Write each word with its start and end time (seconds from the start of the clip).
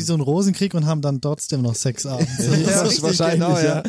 wie 0.00 0.04
so 0.04 0.14
ein 0.14 0.20
Rosenkrieg 0.20 0.74
und 0.74 0.86
haben 0.86 1.02
dann 1.02 1.20
trotzdem 1.20 1.62
noch 1.62 1.74
Sex 1.74 2.06
abends. 2.06 2.36
Das 2.38 2.46
ist 2.46 2.66
Ja, 2.70 2.82
richtig 2.82 3.02
wahrscheinlich, 3.02 3.48
ähnlich, 3.48 3.64
ja. 3.64 3.82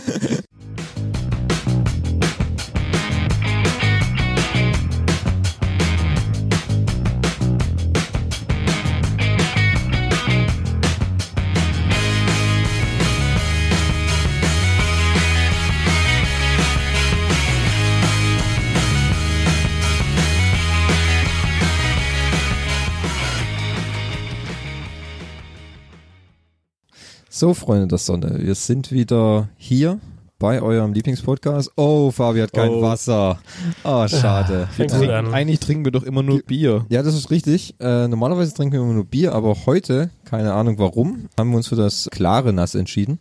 So, 27.41 27.55
Freunde 27.55 27.87
der 27.87 27.97
Sonne, 27.97 28.37
wir 28.37 28.54
sind 28.54 28.91
wieder 28.91 29.49
hier 29.57 29.99
bei 30.37 30.61
eurem 30.61 30.93
Lieblingspodcast. 30.93 31.71
Oh, 31.75 32.12
Fabi 32.12 32.40
hat 32.40 32.54
kein 32.54 32.70
Oh. 32.70 32.84
Wasser. 32.84 33.41
Oh, 33.84 34.08
schade. 34.08 34.70
Gut 34.77 34.91
trinken-. 34.91 35.34
Eigentlich 35.34 35.59
trinken 35.59 35.84
wir 35.84 35.91
doch 35.91 36.04
immer 36.04 36.22
nur 36.22 36.44
Bier. 36.44 36.85
Ja, 36.90 37.02
das 37.02 37.16
ist 37.16 37.32
richtig. 37.32 37.73
Äh, 37.80 38.08
normalerweise 38.08 38.54
trinken 38.54 38.73
wir 38.73 38.82
immer 38.82 38.94
nur 38.94 39.05
Bier, 39.05 39.34
aber 39.34 39.55
heute, 39.66 40.12
keine 40.23 40.54
Ahnung 40.54 40.77
warum, 40.77 41.30
haben 41.35 41.49
wir 41.49 41.58
uns 41.58 41.68
für 41.68 41.76
das 41.76 42.09
klare 42.12 42.54
Nass 42.54 42.76
entschieden. 42.76 43.18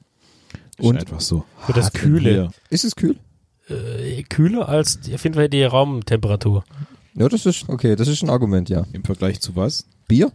Und 0.78 0.88
Und 0.88 0.98
einfach 0.98 1.20
so. 1.20 1.44
Ah, 1.62 1.68
Für 1.68 1.72
das 1.72 1.90
Kühle. 1.94 2.50
ist 2.68 2.84
es 2.84 2.96
kühl? 2.96 3.16
Äh, 3.70 4.22
kühler 4.24 4.68
als 4.68 4.98
auf 5.14 5.24
jeden 5.24 5.34
Fall 5.34 5.48
die 5.48 5.62
Raumtemperatur. 5.62 6.62
Ja, 7.14 7.26
das 7.26 7.46
ist 7.46 7.70
okay, 7.70 7.96
das 7.96 8.06
ist 8.06 8.22
ein 8.22 8.28
Argument, 8.28 8.68
ja. 8.68 8.84
Im 8.92 9.02
Vergleich 9.02 9.40
zu 9.40 9.56
was? 9.56 9.86
Bier? 10.08 10.30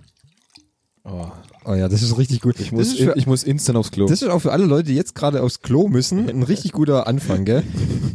Oh, 1.04 1.28
Oh 1.68 1.74
ja, 1.74 1.88
das 1.88 2.04
ist 2.04 2.16
richtig 2.18 2.42
gut. 2.42 2.60
ich, 2.60 2.72
muss, 2.72 2.94
für, 2.94 3.18
ich 3.18 3.26
muss 3.26 3.44
instant 3.44 3.76
aufs 3.78 3.90
Klo. 3.92 4.06
das 4.06 4.22
ist 4.22 4.30
auch 4.30 4.40
für 4.40 4.52
alle 4.52 4.66
Leute, 4.66 4.90
die 4.90 4.96
jetzt 4.96 5.16
gerade 5.16 5.42
aufs 5.42 5.62
Klo 5.62 5.88
müssen, 5.88 6.30
ein 6.30 6.44
richtig 6.44 6.74
guter 6.74 7.08
Anfang, 7.08 7.44
gell? 7.44 7.64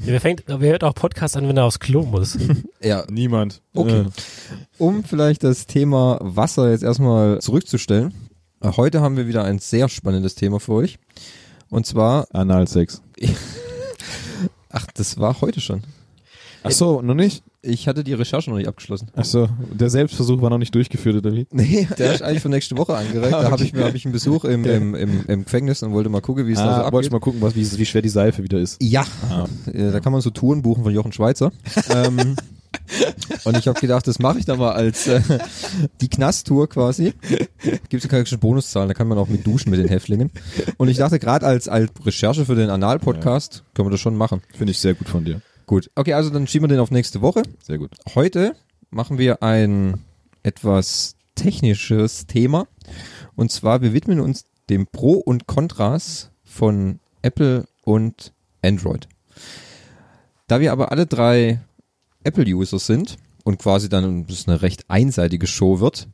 Ja, 0.07 0.13
wer, 0.13 0.21
fängt, 0.21 0.45
wer 0.47 0.71
hört 0.71 0.85
auch 0.85 0.95
Podcast 0.95 1.37
an, 1.37 1.49
wenn 1.49 1.57
er 1.57 1.65
aufs 1.65 1.81
Klo 1.81 2.03
muss? 2.05 2.39
Ja, 2.83 3.05
Niemand. 3.11 3.61
Okay. 3.75 4.07
Um 4.79 5.05
vielleicht 5.05 5.45
das 5.45 5.67
Thema 5.67 6.19
Wasser 6.23 6.71
jetzt 6.71 6.83
erstmal 6.83 7.41
zurückzustellen. 7.41 8.15
Heute 8.63 9.01
haben 9.01 9.17
wir 9.17 9.27
wieder 9.27 9.45
ein 9.45 9.59
sehr 9.59 9.89
spannendes 9.89 10.35
Thema 10.35 10.61
für 10.61 10.73
euch. 10.73 10.99
Und 11.69 11.87
zwar, 11.87 12.27
Analsex. 12.33 13.03
ach, 14.71 14.87
das 14.95 15.19
war 15.19 15.41
heute 15.41 15.61
schon. 15.61 15.83
Ach 16.63 16.71
so, 16.71 17.03
noch 17.03 17.15
nicht? 17.15 17.43
Ich 17.63 17.87
hatte 17.89 18.03
die 18.05 18.15
Recherche 18.15 18.49
noch 18.49 18.57
nicht 18.57 18.69
abgeschlossen. 18.69 19.09
Ach 19.15 19.25
so, 19.25 19.47
der 19.73 19.91
Selbstversuch 19.91 20.41
war 20.41 20.49
noch 20.49 20.57
nicht 20.59 20.75
durchgeführt, 20.75 21.17
oder 21.17 21.35
wie? 21.35 21.47
Nee, 21.51 21.87
der 21.99 22.15
ist 22.15 22.23
eigentlich 22.23 22.41
für 22.41 22.49
nächste 22.49 22.77
Woche 22.79 22.97
angeregt. 22.97 23.33
Da 23.33 23.41
Ah, 23.41 23.51
habe 23.51 23.63
ich 23.65 23.73
mir 23.75 23.85
hab 23.85 23.95
ich 23.95 24.07
einen 24.07 24.13
Besuch 24.13 24.45
im, 24.45 24.65
im, 24.65 24.95
im, 24.95 25.25
im 25.27 25.45
Gefängnis 25.45 25.83
und 25.83 25.93
wollte 25.93 26.09
mal 26.09 26.23
gucken, 26.23 26.47
wie 26.47 26.53
es 26.53 26.59
da 26.59 26.65
so 26.65 26.71
Ah, 26.71 26.77
wollte 26.77 26.87
abgeht. 26.87 27.07
ich 27.07 27.13
mal 27.13 27.21
gucken, 27.21 27.41
was, 27.43 27.55
wie, 27.55 27.79
wie 27.79 27.85
schwer 27.87 28.01
die 28.03 28.09
Seife 28.09 28.43
wieder 28.43 28.59
ist. 28.59 28.83
Ja, 28.83 29.05
Ah. 29.29 29.47
Äh, 29.71 29.91
da 29.93 30.01
kann 30.01 30.13
man 30.13 30.23
so 30.23 30.31
Touren 30.31 30.63
buchen 30.63 30.85
von 30.85 30.95
Jochen 30.95 31.13
Schweizer. 31.13 31.53
ähm, 31.95 32.37
und 33.45 33.57
ich 33.59 33.69
habe 33.69 33.79
gedacht, 33.81 34.07
das 34.07 34.19
mache 34.21 34.39
ich 34.39 34.45
dann 34.47 34.59
mal 34.59 34.73
als 34.73 35.07
äh, 35.07 35.21
die 36.01 36.09
Knasttour 36.09 36.69
quasi. 36.69 37.13
Gibt 37.89 38.05
es 38.05 38.09
keine 38.11 38.25
Bonuszahlen, 38.25 38.89
da 38.89 38.95
kann 38.95 39.07
man 39.09 39.19
auch 39.19 39.29
mit 39.29 39.47
duschen 39.47 39.71
mit 39.71 39.81
den 39.81 39.89
Häftlingen. 39.89 40.31
Und 40.77 40.89
ich 40.89 40.97
dachte, 40.97 41.19
gerade 41.19 41.47
als, 41.47 41.69
als 41.69 41.91
Recherche 42.05 42.47
für 42.47 42.55
den 42.55 42.71
Anal-Podcast 42.71 43.65
können 43.75 43.89
wir 43.89 43.93
das 43.93 44.01
schon 44.01 44.17
machen. 44.17 44.41
Finde 44.57 44.71
ich 44.71 44.79
sehr 44.79 44.95
gut 44.95 45.09
von 45.09 45.25
dir. 45.25 45.43
Gut, 45.71 45.89
okay, 45.95 46.15
also 46.15 46.31
dann 46.31 46.49
schieben 46.49 46.65
wir 46.69 46.75
den 46.75 46.81
auf 46.81 46.91
nächste 46.91 47.21
Woche. 47.21 47.45
Sehr 47.63 47.79
gut. 47.79 47.93
Heute 48.17 48.57
machen 48.91 49.19
wir 49.19 49.45
ein 49.45 50.01
etwas 50.43 51.15
technisches 51.37 52.27
Thema. 52.27 52.67
Und 53.37 53.53
zwar, 53.53 53.81
wir 53.81 53.93
widmen 53.93 54.19
uns 54.19 54.47
dem 54.69 54.89
Pro 54.89 55.13
und 55.13 55.47
Kontras 55.47 56.33
von 56.43 56.99
Apple 57.23 57.69
und 57.85 58.33
Android. 58.63 59.07
Da 60.49 60.59
wir 60.59 60.73
aber 60.73 60.91
alle 60.91 61.07
drei 61.07 61.61
Apple-User 62.25 62.81
sind 62.81 63.17
und 63.45 63.61
quasi 63.61 63.89
dann 63.89 64.27
das 64.27 64.49
eine 64.49 64.63
recht 64.63 64.87
einseitige 64.89 65.47
Show 65.47 65.79
wird, 65.79 66.09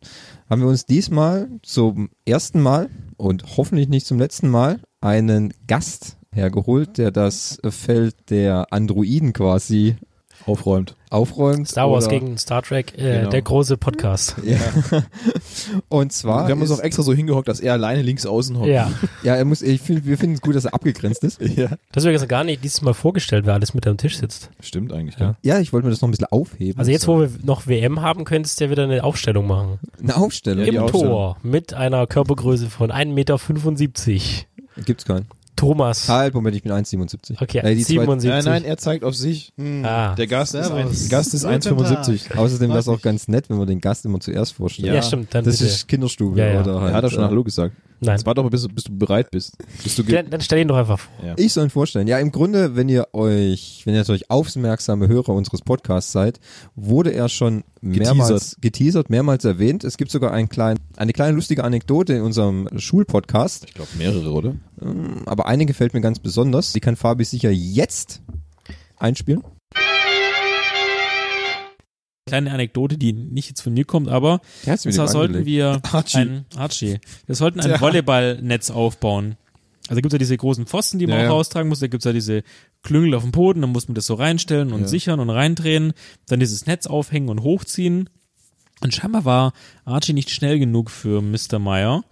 haben 0.50 0.60
wir 0.60 0.68
uns 0.68 0.84
diesmal 0.84 1.48
zum 1.62 2.10
ersten 2.26 2.60
Mal 2.60 2.90
und 3.16 3.56
hoffentlich 3.56 3.88
nicht 3.88 4.04
zum 4.04 4.18
letzten 4.18 4.50
Mal 4.50 4.80
einen 5.00 5.54
Gast 5.66 6.15
hergeholt, 6.36 6.98
der 6.98 7.10
das 7.10 7.58
Feld 7.68 8.14
der 8.30 8.66
Androiden 8.72 9.32
quasi 9.32 9.96
Aufräumt. 10.44 10.94
aufräumt. 11.10 11.66
Star 11.66 11.90
Wars 11.90 12.06
oder- 12.06 12.20
gegen 12.20 12.38
Star 12.38 12.62
Trek, 12.62 12.92
äh, 12.96 13.18
Genau. 13.18 13.30
der 13.30 13.42
große 13.42 13.76
Podcast. 13.78 14.36
Ja. 14.44 14.58
Und 15.88 16.12
zwar. 16.12 16.46
wir 16.46 16.52
haben 16.52 16.60
uns 16.60 16.70
auch 16.70 16.78
extra 16.80 17.02
so 17.02 17.12
hingehockt, 17.12 17.48
dass 17.48 17.58
er 17.58 17.72
alleine 17.72 18.02
links 18.02 18.26
außen 18.26 18.56
hockt. 18.58 18.68
Ja. 18.68 18.92
Ja, 19.24 19.34
er 19.34 19.44
muss, 19.44 19.62
ich 19.62 19.80
find, 19.80 20.06
wir 20.06 20.16
finden 20.18 20.36
es 20.36 20.40
gut, 20.42 20.54
dass 20.54 20.64
er 20.64 20.74
abgegrenzt 20.74 21.24
ist. 21.24 21.40
ja. 21.56 21.70
Das 21.90 22.04
wird 22.04 22.12
jetzt 22.18 22.28
gar 22.28 22.44
nicht 22.44 22.62
dieses 22.62 22.80
Mal 22.82 22.94
vorgestellt, 22.94 23.44
wer 23.46 23.54
alles 23.54 23.74
mit 23.74 23.86
am 23.88 23.96
Tisch 23.96 24.18
sitzt. 24.18 24.50
Stimmt 24.60 24.92
eigentlich, 24.92 25.18
Ja. 25.18 25.36
ja. 25.42 25.54
Ja, 25.56 25.60
ich 25.60 25.72
wollte 25.72 25.86
mir 25.86 25.90
das 25.90 26.00
noch 26.00 26.08
ein 26.08 26.12
bisschen 26.12 26.26
aufheben. 26.26 26.78
Also 26.78 26.92
jetzt, 26.92 27.08
wo 27.08 27.18
wir 27.20 27.30
noch 27.42 27.66
WM 27.66 28.02
haben, 28.02 28.24
könntest 28.24 28.60
du 28.60 28.64
ja 28.66 28.70
wieder 28.70 28.84
eine 28.84 29.02
Aufstellung 29.02 29.48
machen. 29.48 29.78
Eine 30.00 30.16
Aufstellung. 30.16 30.64
Im 30.64 30.78
Aufstellung. 30.78 31.08
Tor 31.08 31.36
mit 31.42 31.74
einer 31.74 32.06
Körpergröße 32.06 32.70
von 32.70 32.92
1,75 32.92 33.06
Meter. 33.14 34.84
Gibt's 34.84 35.04
keinen. 35.04 35.26
Thomas. 35.56 36.08
Halt, 36.08 36.34
Moment, 36.34 36.54
ich 36.54 36.62
bin 36.62 36.70
1,77. 36.72 37.40
Okay, 37.40 37.58
Äh, 37.58 37.74
die 37.74 37.82
zwei- 37.84 37.92
77. 37.94 38.30
Nein, 38.30 38.44
nein, 38.44 38.64
er 38.64 38.76
zeigt 38.76 39.02
auf 39.04 39.14
sich. 39.16 39.52
Ah. 39.82 40.14
Der 40.14 40.26
Gast 40.26 40.54
ist. 40.54 40.70
Gast 41.10 41.34
ist 41.34 41.42
Guten 41.42 41.54
1,75. 41.54 42.36
Außerdem 42.36 42.68
wäre 42.68 42.78
es 42.78 42.88
auch 42.88 43.00
ganz 43.00 43.26
nett, 43.28 43.48
wenn 43.48 43.58
wir 43.58 43.66
den 43.66 43.80
Gast 43.80 44.04
immer 44.04 44.20
zuerst 44.20 44.52
vorstellen. 44.54 44.94
ja. 44.94 45.02
stimmt. 45.02 45.34
Dann 45.34 45.44
Das 45.44 45.58
bitte. 45.58 45.70
ist 45.70 45.88
Kinderstube 45.88 46.38
Ja, 46.38 46.46
ja. 46.46 46.60
oder 46.60 46.80
halt. 46.80 46.92
Er 46.92 46.96
hat 46.98 47.04
doch 47.04 47.10
schon 47.10 47.24
äh, 47.24 47.28
Hallo 47.28 47.42
gesagt. 47.42 47.74
Nein. 48.00 48.16
Jetzt 48.16 48.26
warte 48.26 48.36
doch 48.36 48.44
mal, 48.44 48.50
bis, 48.50 48.62
du- 48.62 48.68
bis 48.68 48.84
du 48.84 48.96
bereit 48.96 49.30
bist. 49.30 49.56
Bis 49.82 49.96
du 49.96 50.02
Dann, 50.02 50.28
dann 50.28 50.40
stell 50.42 50.60
ihn 50.60 50.68
doch 50.68 50.76
einfach 50.76 50.98
vor. 50.98 51.24
ja. 51.24 51.34
Ich 51.36 51.52
soll 51.52 51.64
ihn 51.64 51.70
vorstellen. 51.70 52.06
Ja, 52.06 52.18
im 52.18 52.30
Grunde, 52.30 52.76
wenn 52.76 52.88
ihr 52.88 53.08
euch, 53.14 53.82
wenn 53.84 53.94
ihr 53.94 54.00
natürlich 54.00 54.30
aufmerksame 54.30 55.08
Hörer 55.08 55.30
unseres 55.30 55.62
Podcasts 55.62 56.12
seid, 56.12 56.38
wurde 56.74 57.12
er 57.14 57.28
schon 57.28 57.64
mehrmals 57.80 58.56
geteasert, 58.60 59.08
mehrmals 59.10 59.44
erwähnt. 59.44 59.82
Es 59.84 59.96
gibt 59.96 60.10
sogar 60.10 60.32
ein 60.32 60.48
klein, 60.48 60.78
eine 60.96 61.12
kleine 61.12 61.34
lustige 61.34 61.64
Anekdote 61.64 62.12
in 62.14 62.22
unserem 62.22 62.68
Schulpodcast. 62.76 63.64
Ich 63.66 63.74
glaube 63.74 63.90
mehrere, 63.96 64.30
oder? 64.30 64.54
Aber 65.24 65.46
eine 65.46 65.64
gefällt 65.64 65.94
mir 65.94 66.00
ganz 66.02 66.18
besonders. 66.18 66.72
Die 66.74 66.80
kann 66.80 66.96
Fabi 66.96 67.24
sicher 67.24 67.50
jetzt 67.50 68.20
einspielen. 68.98 69.42
Kleine 72.28 72.50
Anekdote, 72.52 72.98
die 72.98 73.12
nicht 73.12 73.48
jetzt 73.50 73.60
von 73.62 73.72
mir 73.72 73.84
kommt, 73.84 74.08
aber 74.08 74.40
und 74.66 74.92
zwar 74.92 75.06
sollten 75.06 75.46
wir 75.46 75.80
Archie. 75.92 76.18
ein 76.18 76.44
Archie. 76.56 76.98
Wir 77.26 77.34
sollten 77.36 77.60
ein 77.60 77.70
Ja. 77.70 77.80
Volleyballnetz 77.80 78.70
aufbauen. 78.70 79.36
Also 79.88 80.00
gibt's 80.02 80.12
ja 80.12 80.18
diese 80.18 80.36
großen 80.36 80.66
Pfosten, 80.66 80.98
die 80.98 81.06
man 81.06 81.18
Ja, 81.18 81.22
auch 81.26 81.28
ja. 81.28 81.32
raustragen 81.34 81.68
muss. 81.68 81.78
Da 81.78 81.86
gibt's 81.86 82.04
ja 82.04 82.12
diese 82.12 82.42
Klüngel 82.82 83.14
auf 83.14 83.22
dem 83.22 83.30
Boden, 83.30 83.60
dann 83.60 83.70
muss 83.70 83.86
man 83.86 83.94
das 83.94 84.06
so 84.06 84.14
reinstellen 84.14 84.72
und 84.72 84.80
Ja. 84.82 84.88
sichern 84.88 85.20
und 85.20 85.30
reindrehen, 85.30 85.92
dann 86.26 86.40
dieses 86.40 86.66
Netz 86.66 86.88
aufhängen 86.88 87.28
und 87.28 87.42
hochziehen. 87.42 88.10
Und 88.80 88.92
scheinbar 88.92 89.24
war 89.24 89.52
Archie 89.84 90.12
nicht 90.12 90.30
schnell 90.30 90.58
genug 90.58 90.90
für 90.90 91.22
Mr. 91.22 91.60
Meyer, 91.60 92.02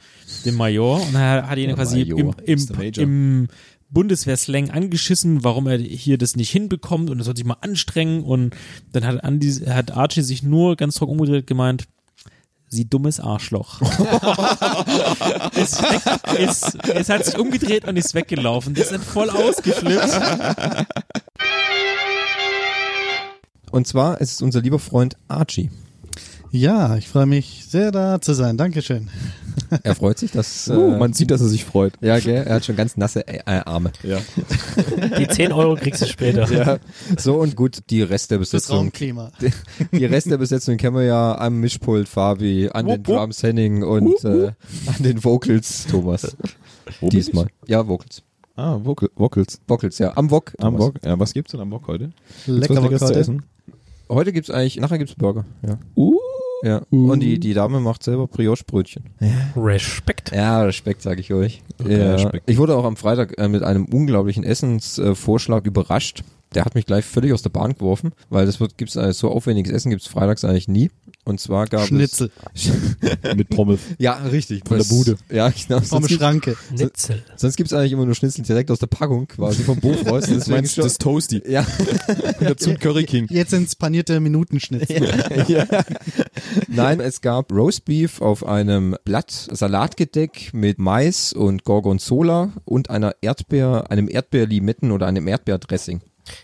den 0.47 0.54
Major, 0.54 1.03
und 1.03 1.14
er 1.16 1.47
hat 1.48 1.58
ihn 1.58 1.66
Der 1.66 1.74
quasi 1.74 2.04
Major, 2.06 2.19
im, 2.47 2.58
im, 2.69 2.92
im 3.03 3.48
Bundeswehrslang 3.94 4.71
angeschissen, 4.71 5.44
warum 5.44 5.66
er 5.66 5.78
hier 5.78 6.19
das 6.19 6.37
nicht 6.37 6.50
hinbekommt 6.50 7.09
und 7.09 7.19
er 7.19 7.25
soll 7.25 7.37
sich 7.37 7.47
mal 7.47 7.56
anstrengen 7.60 8.22
und 8.22 8.55
dann 8.93 9.06
hat, 9.06 9.25
Andi, 9.25 9.50
hat 9.53 9.93
Archie 9.93 10.22
sich 10.22 10.43
nur 10.43 10.77
ganz 10.77 10.97
trocken 10.97 11.12
umgedreht 11.12 11.47
gemeint, 11.47 11.87
sie 12.69 12.84
dummes 12.88 13.21
Arschloch. 13.21 13.81
ist 15.56 15.81
weg, 15.81 16.41
ist, 16.41 16.77
es 16.88 17.09
hat 17.09 17.25
sich 17.25 17.38
umgedreht 17.38 17.87
und 17.87 17.97
ist 17.97 18.15
weggelaufen. 18.15 18.75
Das 18.75 18.91
ist 18.93 19.04
voll 19.04 19.31
ausgeflippt. 19.31 20.21
Und 23.71 23.87
zwar 23.87 24.21
ist 24.21 24.33
es 24.34 24.43
unser 24.43 24.60
lieber 24.60 24.78
Freund 24.78 25.16
Archie. 25.28 25.71
Ja, 26.54 26.97
ich 26.97 27.09
freue 27.09 27.26
mich 27.26 27.65
sehr 27.69 27.91
da 27.91 28.20
zu 28.20 28.32
sein. 28.32 28.56
Dankeschön. 28.56 29.10
Er 29.82 29.97
freut 29.97 30.20
sich, 30.20 30.31
dass. 30.31 30.69
Uh, 30.69 30.92
äh, 30.92 30.98
man 30.98 31.12
sieht, 31.12 31.32
dass 31.32 31.41
er 31.41 31.48
sich 31.48 31.65
freut. 31.65 31.94
ja, 32.00 32.21
gell? 32.21 32.45
Er 32.47 32.54
hat 32.54 32.65
schon 32.65 32.77
ganz 32.77 32.97
nasse 32.97 33.27
äh, 33.27 33.39
äh, 33.39 33.62
Arme. 33.65 33.91
Ja. 34.04 34.18
Die 35.18 35.27
10 35.27 35.51
Euro 35.51 35.74
kriegst 35.74 36.03
du 36.03 36.06
später. 36.06 36.48
Ja. 36.53 36.78
So 37.18 37.41
und 37.41 37.56
gut, 37.56 37.78
die 37.91 38.03
Rest 38.03 38.30
der 38.30 38.39
Das 38.39 38.53
Besetzung. 38.53 38.77
Raumklima. 38.77 39.33
Die 39.92 40.04
Rest 40.04 40.30
der 40.30 40.36
Besetzung 40.36 40.77
kennen 40.77 40.95
wir 40.95 41.03
ja 41.03 41.36
am 41.36 41.59
Mischpult 41.59 42.09
Fabi, 42.09 42.71
an 42.72 42.86
den 42.86 42.98
Wupp, 42.98 43.09
wupp. 43.09 43.16
Drums 43.16 43.42
Henning 43.42 43.83
und 43.83 44.24
äh, 44.24 44.53
an 44.86 45.03
den 45.03 45.24
Vocals 45.24 45.89
Thomas. 45.91 46.36
Wo 47.01 47.09
bin 47.09 47.18
Diesmal. 47.18 47.48
Ja, 47.66 47.89
Vocals. 47.89 48.22
Ah, 48.54 48.78
Vocal, 48.80 49.10
Vocals. 49.16 49.60
Vocals, 49.66 49.98
ja. 49.98 50.16
Am 50.16 50.30
Wok. 50.30 50.53
Am. 50.59 50.77
Bock. 50.77 50.95
Ja, 51.04 51.18
was 51.18 51.33
gibt's 51.33 51.51
denn 51.51 51.60
am 51.60 51.71
Bock 51.71 51.89
heute? 51.89 52.12
Lecker 52.47 52.77
Was 52.77 52.83
Leckeres 52.83 53.06
zu 53.09 53.15
essen? 53.15 53.42
Heute 54.09 54.33
gibt's 54.33 54.51
eigentlich, 54.51 54.77
nachher 54.77 54.98
gibt's 54.98 55.16
Burger. 55.16 55.45
Ja. 55.66 55.78
Uh. 55.97 56.15
Ja. 56.65 56.83
Und 56.91 57.21
die, 57.21 57.39
die 57.39 57.55
Dame 57.55 57.81
macht 57.81 58.03
selber 58.03 58.27
Brioche-Brötchen. 58.27 59.05
Respekt. 59.57 60.33
Ja, 60.34 60.63
Respekt, 60.63 61.03
sage 61.03 61.21
ich 61.21 61.33
euch. 61.33 61.63
Okay, 61.81 61.99
ja. 61.99 62.15
Respekt. 62.15 62.51
Ich 62.51 62.59
wurde 62.59 62.77
auch 62.77 62.84
am 62.84 62.97
Freitag 62.97 63.39
äh, 63.39 63.49
mit 63.49 63.63
einem 63.63 63.84
unglaublichen 63.84 64.45
Essensvorschlag 64.45 65.66
überrascht. 65.66 66.25
Der 66.55 66.65
hat 66.65 66.75
mich 66.75 66.87
gleich 66.87 67.05
völlig 67.05 67.33
aus 67.33 67.43
der 67.43 67.51
Bahn 67.51 67.75
geworfen, 67.75 68.13
weil 68.31 68.47
das 68.47 68.61
wird, 68.61 68.78
gibt's 68.78 68.97
äh, 68.97 69.13
so 69.13 69.31
aufwendiges 69.31 69.72
Essen 69.72 69.91
gibt's 69.91 70.07
freitags 70.07 70.45
eigentlich 70.45 70.69
nie. 70.69 70.91
Und 71.24 71.41
zwar 71.41 71.66
gab 71.66 71.86
Schnitzel 71.86 72.30
Mit 73.34 73.48
Pommes. 73.48 73.80
es. 73.91 73.97
Ja, 73.98 74.12
richtig. 74.15 74.62
Von 74.68 74.76
der 74.78 74.84
Bude. 74.84 75.16
Ja, 75.32 75.48
genau. 75.48 75.78
vom 75.80 75.86
Sonst, 75.86 76.09
gibt, 76.09 76.21
Schranke. 76.21 76.56
Nitzel. 76.71 77.22
sonst 77.36 77.56
gibt's 77.56 77.72
eigentlich 77.72 77.92
immer 77.92 78.04
nur 78.04 78.15
Schnitzel 78.15 78.44
direkt 78.44 78.71
aus 78.71 78.78
der 78.78 78.88
Packung, 78.88 79.26
quasi 79.26 79.62
vom 79.62 79.80
Bofrost. 79.80 80.28
Deswegen 80.28 80.56
Meinst 80.56 80.76
du 80.76 80.82
das 80.82 80.98
Toasty? 80.98 81.42
ja, 81.48 81.66
Und 82.41 82.50
dazu 82.50 82.71
ein 82.71 82.78
Curry 82.78 83.04
King. 83.04 83.26
Jetzt 83.30 83.50
sind's 83.50 83.74
panierte 83.74 84.21
Minutenschnitzel. 84.21 85.09
ja. 85.48 85.66
Nein, 86.68 87.00
es 87.00 87.21
gab 87.22 87.50
Roastbeef 87.53 88.20
auf 88.20 88.47
einem 88.47 88.97
Blatt 89.04 89.30
Salatgedeck 89.30 90.53
mit 90.53 90.78
Mais 90.78 91.32
und 91.32 91.65
Gorgonzola 91.65 92.53
und 92.65 92.91
einer 92.91 93.15
Erdbeer, 93.22 93.91
einem 93.91 94.09
Erdbeerlimetten 94.09 94.91
oder 94.92 95.06
einem 95.06 95.27
Erdbeerdressing. 95.27 96.03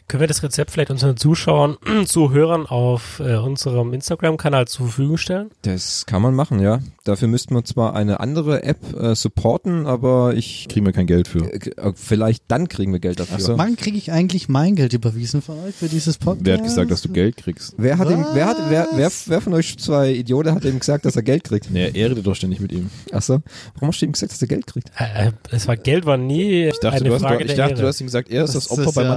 Können 0.08 0.20
wir 0.20 0.28
das 0.28 0.42
Rezept 0.42 0.70
vielleicht 0.70 0.90
unseren 0.90 1.16
Zuschauern, 1.16 1.76
Zuhörern 2.06 2.66
auf 2.66 3.20
äh, 3.20 3.36
unserem 3.36 3.92
Instagram-Kanal 3.92 4.66
zur 4.68 4.86
Verfügung 4.86 5.16
stellen? 5.16 5.50
Das 5.62 6.04
kann 6.06 6.20
man 6.22 6.34
machen, 6.34 6.60
ja. 6.60 6.80
Dafür 7.04 7.28
müsste 7.28 7.54
man 7.54 7.64
zwar 7.64 7.94
eine 7.96 8.20
andere 8.20 8.62
App 8.62 8.78
äh, 8.98 9.14
supporten, 9.14 9.86
aber 9.86 10.34
ich 10.34 10.66
Kriegen 10.68 10.84
wir 10.86 10.92
kein 10.92 11.06
Geld 11.06 11.28
für. 11.28 11.40
äh, 11.52 11.92
vielleicht 11.94 12.44
dann 12.48 12.68
kriegen 12.68 12.92
wir 12.92 13.00
Geld 13.00 13.20
dafür. 13.20 13.36
Ach 13.36 13.40
so. 13.40 13.58
Wann 13.58 13.76
kriege 13.76 13.96
ich 13.96 14.12
eigentlich 14.12 14.48
mein 14.48 14.76
Geld 14.76 14.92
überwiesen 14.92 15.42
von 15.42 15.58
euch 15.64 15.74
für 15.74 15.88
dieses 15.88 16.18
Podcast? 16.18 16.44
Wer 16.46 16.56
hat 16.58 16.64
gesagt, 16.64 16.90
dass 16.90 17.02
du 17.02 17.08
Geld 17.08 17.36
kriegst? 17.36 17.74
Wer 17.78 17.98
hat 17.98 18.10
ihm, 18.10 18.24
wer 18.34 18.46
hat, 18.46 18.56
wer, 18.68 18.88
wer, 18.94 19.10
wer 19.26 19.40
von 19.40 19.54
euch 19.54 19.78
zwei 19.78 20.10
Idioten 20.12 20.54
hat 20.54 20.64
ihm 20.64 20.78
gesagt, 20.78 21.04
dass 21.04 21.16
er 21.16 21.22
Geld 21.22 21.44
kriegt? 21.44 21.70
Nee, 21.70 21.90
er 21.94 22.10
redet 22.10 22.26
doch 22.26 22.34
ständig 22.34 22.60
mit 22.60 22.72
ihm. 22.72 22.90
Achso, 23.12 23.40
warum 23.74 23.88
hast 23.88 24.00
du 24.02 24.06
ihm 24.06 24.12
gesagt, 24.12 24.32
dass 24.32 24.42
er 24.42 24.48
Geld 24.48 24.66
kriegt? 24.66 24.90
Äh, 24.98 25.28
äh, 25.28 25.32
es 25.50 25.66
war 25.66 25.76
Geld 25.76 26.04
war 26.06 26.16
nie 26.16 26.66
Ich 26.68 26.78
dachte, 26.80 26.96
eine 26.98 27.08
du 27.08 27.14
hast, 27.14 27.22
Frage 27.22 27.44
ich 27.44 27.48
der 27.48 27.56
dachte 27.56 27.72
Ehre. 27.72 27.82
du 27.82 27.88
hast 27.88 28.00
ihm 28.00 28.06
gesagt, 28.06 28.28
er 28.30 28.44
ist 28.44 28.54
das, 28.54 28.64
Das 28.68 28.78
Opfer 28.78 28.88
ist 28.90 28.94
beim 28.94 29.06
ja- 29.06 29.14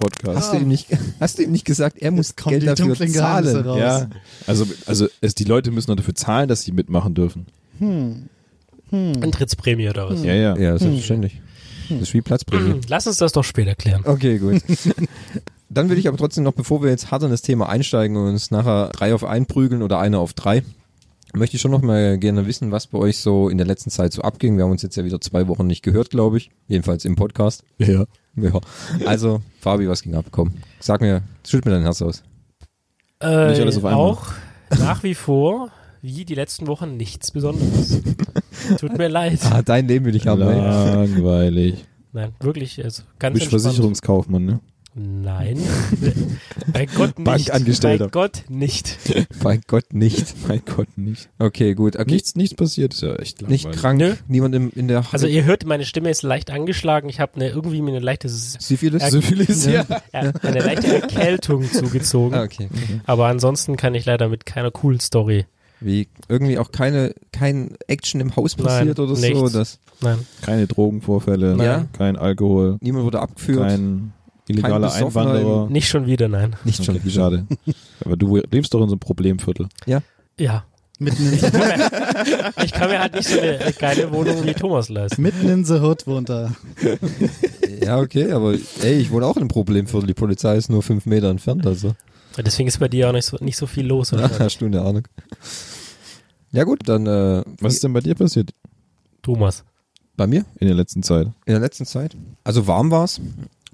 Analsex-Podcast. 0.00 0.36
Hast 0.36 0.52
du 0.52 0.58
ihm 0.58 0.68
nicht, 0.68 0.86
hast 1.20 1.38
du 1.38 1.42
ihm 1.42 1.52
nicht 1.52 1.64
gesagt, 1.64 1.98
er 1.98 2.10
muss 2.10 2.34
Geld 2.36 2.66
dafür 2.66 2.94
zahlen? 2.94 3.56
raus. 3.64 3.78
Ja, 3.78 4.08
also, 4.46 4.66
also 4.86 5.08
es, 5.20 5.34
die 5.34 5.44
Leute 5.44 5.70
müssen 5.70 5.90
noch 5.90 5.96
dafür 5.96 6.14
zahlen, 6.14 6.48
dass 6.48 6.62
sie 6.62 6.72
mitmachen 6.72 7.14
dürfen. 7.14 7.46
Antrittsprämie 8.90 9.88
oder 9.88 10.08
was? 10.10 10.22
Ja, 10.22 10.34
ja. 10.34 10.56
Ja, 10.56 10.78
selbstverständlich. 10.78 11.40
Das 11.88 12.02
ist 12.02 12.14
wie 12.14 12.20
Platzprämie. 12.20 12.80
Lass 12.88 13.06
uns 13.06 13.16
das 13.16 13.32
doch 13.32 13.44
später 13.44 13.74
klären. 13.74 14.02
Okay, 14.04 14.38
gut. 14.38 14.62
Dann 15.70 15.88
will 15.88 15.98
ich 15.98 16.08
aber 16.08 16.16
trotzdem 16.16 16.44
noch, 16.44 16.52
bevor 16.52 16.82
wir 16.82 16.90
jetzt 16.90 17.10
hart 17.10 17.22
in 17.22 17.30
das 17.30 17.42
Thema 17.42 17.68
einsteigen 17.68 18.16
und 18.16 18.28
uns 18.28 18.50
nachher 18.50 18.90
drei 18.92 19.14
auf 19.14 19.24
ein 19.24 19.46
prügeln 19.46 19.82
oder 19.82 20.00
eine 20.00 20.18
auf 20.18 20.32
drei, 20.32 20.62
möchte 21.32 21.56
ich 21.56 21.62
schon 21.62 21.70
noch 21.70 21.82
mal 21.82 22.18
gerne 22.18 22.46
wissen, 22.46 22.72
was 22.72 22.88
bei 22.88 22.98
euch 22.98 23.18
so 23.18 23.48
in 23.48 23.56
der 23.56 23.66
letzten 23.66 23.90
Zeit 23.90 24.12
so 24.12 24.22
abging. 24.22 24.56
Wir 24.56 24.64
haben 24.64 24.72
uns 24.72 24.82
jetzt 24.82 24.96
ja 24.96 25.04
wieder 25.04 25.20
zwei 25.20 25.46
Wochen 25.46 25.66
nicht 25.66 25.82
gehört, 25.82 26.10
glaube 26.10 26.38
ich. 26.38 26.50
Jedenfalls 26.66 27.04
im 27.04 27.14
Podcast. 27.14 27.62
Ja. 27.78 28.04
Ja. 28.36 28.58
Also, 29.06 29.42
Fabi, 29.60 29.88
was 29.88 30.02
ging 30.02 30.14
ab? 30.14 30.26
Komm, 30.30 30.52
sag 30.78 31.00
mir, 31.00 31.22
schütt 31.46 31.64
mir 31.64 31.72
dein 31.72 31.82
Herz 31.82 32.00
aus. 32.00 32.22
Äh, 33.20 33.50
Nicht 33.50 33.60
alles 33.60 33.76
auf 33.76 33.84
einmal. 33.84 34.00
Auch 34.00 34.26
nach 34.78 35.02
wie 35.02 35.14
vor, 35.14 35.70
wie 36.00 36.24
die 36.24 36.34
letzten 36.34 36.66
Wochen, 36.68 36.96
nichts 36.96 37.32
Besonderes. 37.32 38.00
Tut 38.78 38.96
mir 38.96 39.08
leid. 39.08 39.40
Ah, 39.50 39.62
dein 39.62 39.86
Leben 39.88 40.04
will 40.06 40.16
ich 40.16 40.26
haben. 40.26 40.40
ey. 40.42 40.56
Langweilig. 40.58 41.84
Nein, 42.12 42.32
wirklich, 42.40 42.82
also 42.82 43.02
ganz 43.18 43.34
Du 43.34 43.40
bist 43.40 43.44
entspannt. 43.52 43.62
Versicherungskaufmann, 43.62 44.44
ne? 44.44 44.60
Nein. 44.94 45.58
Bei 46.72 46.86
Gott 46.86 47.18
nicht. 47.18 47.24
Bankangestellter. 47.24 48.06
Bei 48.06 48.10
Gott 48.10 48.44
nicht. 48.48 48.98
Bei 49.42 49.60
Gott 49.64 49.92
nicht. 49.92 50.34
Mein 50.48 50.62
Gott, 50.64 50.88
nicht. 50.96 51.28
Okay, 51.38 51.74
gut. 51.74 51.96
Okay. 51.96 52.10
Nichts, 52.10 52.34
nichts 52.34 52.56
passiert, 52.56 52.94
ist 52.94 53.02
ja 53.02 53.14
echt 53.14 53.40
langweilig. 53.40 53.66
Nicht 53.66 53.78
krank, 53.78 54.00
Nö. 54.00 54.14
niemand 54.26 54.54
im, 54.54 54.70
in 54.74 54.88
der 54.88 55.04
Also 55.12 55.28
ihr 55.28 55.44
hört, 55.44 55.64
meine 55.64 55.84
Stimme 55.84 56.10
ist 56.10 56.22
leicht 56.22 56.50
angeschlagen. 56.50 57.08
Ich 57.08 57.20
habe 57.20 57.36
eine, 57.36 57.50
irgendwie 57.50 57.80
mir 57.82 57.90
eine 57.90 58.00
leichte, 58.00 58.28
Syphilis? 58.28 59.02
Ja, 59.02 59.10
Syphilis, 59.10 59.66
ja. 59.66 59.86
ja, 60.12 60.32
eine 60.42 60.60
leichte 60.60 60.88
Erkältung 61.02 61.70
zugezogen. 61.70 62.34
Ah, 62.34 62.42
okay. 62.42 62.68
Aber 63.06 63.26
ansonsten 63.26 63.76
kann 63.76 63.94
ich 63.94 64.04
leider 64.06 64.28
mit 64.28 64.44
keiner 64.44 64.72
coolen 64.72 65.00
Story. 65.00 65.46
Wie 65.82 66.08
irgendwie 66.28 66.58
auch 66.58 66.72
keine 66.72 67.14
kein 67.32 67.76
Action 67.86 68.20
im 68.20 68.36
Haus 68.36 68.54
passiert 68.54 68.98
Nein, 68.98 69.04
oder 69.06 69.16
so, 69.16 69.26
nichts. 69.26 69.52
dass 69.52 69.78
Nein. 70.02 70.18
Keine 70.42 70.66
Drogenvorfälle, 70.66 71.56
Nein. 71.56 71.88
kein 71.96 72.16
Alkohol, 72.16 72.76
niemand 72.82 73.06
wurde 73.06 73.20
abgeführt. 73.20 73.66
kein 73.66 74.12
Besoffener 74.56 74.92
Einwanderer. 74.94 75.70
Nicht 75.70 75.88
schon 75.88 76.06
wieder, 76.06 76.28
nein. 76.28 76.56
nicht 76.64 76.84
schon 76.84 76.96
Okay, 76.96 77.10
schade. 77.10 77.46
Aber 78.04 78.16
du 78.16 78.36
lebst 78.50 78.72
doch 78.74 78.80
in 78.82 78.88
so 78.88 78.94
einem 78.94 79.00
Problemviertel. 79.00 79.68
Ja. 79.86 80.02
Mitten 80.98 81.32
in, 81.32 81.32
Ich 81.34 81.40
kann 81.40 81.52
mir, 81.52 81.90
ich 82.64 82.72
kann 82.72 82.90
mir 82.90 83.00
halt 83.00 83.14
nicht 83.14 83.28
so 83.28 83.40
eine 83.40 83.72
geile 83.78 84.12
Wohnung 84.12 84.44
wie 84.44 84.52
Thomas 84.52 84.90
leisten. 84.90 85.22
mitten 85.22 85.48
in 85.48 85.64
the 85.64 85.74
Hood 85.80 86.06
wohnt 86.06 86.28
er. 86.30 86.52
Ja, 87.82 87.98
okay, 87.98 88.30
aber 88.32 88.52
ey, 88.82 88.98
ich 88.98 89.10
wohne 89.10 89.24
auch 89.24 89.36
in 89.36 89.42
einem 89.42 89.48
Problemviertel. 89.48 90.06
Die 90.06 90.12
Polizei 90.14 90.56
ist 90.56 90.68
nur 90.68 90.82
fünf 90.82 91.06
Meter 91.06 91.30
entfernt, 91.30 91.66
also. 91.66 91.94
Deswegen 92.36 92.68
ist 92.68 92.78
bei 92.78 92.88
dir 92.88 93.08
auch 93.08 93.12
nicht 93.12 93.24
so, 93.24 93.38
nicht 93.40 93.56
so 93.56 93.66
viel 93.66 93.86
los. 93.86 94.10
Ja, 94.10 94.28
hast 94.38 94.58
du 94.60 94.66
eine 94.66 94.82
Ahnung. 94.82 95.08
Ja 96.52 96.64
gut, 96.64 96.80
dann 96.86 97.06
äh, 97.06 97.42
Was 97.60 97.74
ist 97.74 97.84
denn 97.84 97.92
bei 97.94 98.00
dir 98.00 98.14
passiert 98.14 98.50
Thomas. 99.22 99.64
bei 100.16 100.26
mir 100.26 100.44
in 100.58 100.66
der 100.66 100.76
letzten 100.76 101.02
Zeit? 101.02 101.28
in 101.46 101.52
der 101.54 101.60
letzten 101.60 101.86
Zeit. 101.86 102.16
Also 102.44 102.66
warm 102.66 102.90
war's, 102.90 103.20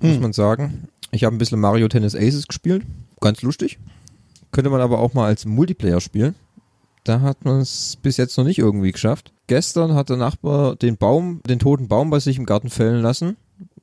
muss 0.01 0.15
Hm. 0.15 0.23
man 0.23 0.33
sagen. 0.33 0.89
Ich 1.11 1.25
habe 1.25 1.35
ein 1.35 1.39
bisschen 1.39 1.61
Mario 1.61 1.89
Tennis 1.89 2.15
Aces 2.15 2.47
gespielt. 2.49 2.85
Ganz 3.21 3.43
lustig. 3.43 3.79
Könnte 4.53 4.71
man 4.71 4.81
aber 4.81 4.99
auch 4.99 5.15
mal 5.15 5.27
als 5.27 5.47
Multiplayer 5.47 6.01
spielen. 6.01 6.35
Da 7.05 7.21
hat 7.21 7.45
man 7.45 7.61
es 7.61 7.97
bis 8.03 8.17
jetzt 8.17 8.37
noch 8.37 8.45
nicht 8.45 8.59
irgendwie 8.59 8.93
geschafft. 8.93 9.33
Gestern 9.47 9.95
hat 9.95 10.09
der 10.11 10.17
Nachbar 10.17 10.75
den 10.77 10.97
Baum, 10.97 11.41
den 11.49 11.59
toten 11.61 11.89
Baum 11.89 12.11
bei 12.11 12.19
sich 12.19 12.37
im 12.37 12.47
Garten 12.47 12.69
fällen 12.69 13.01
lassen. 13.03 13.37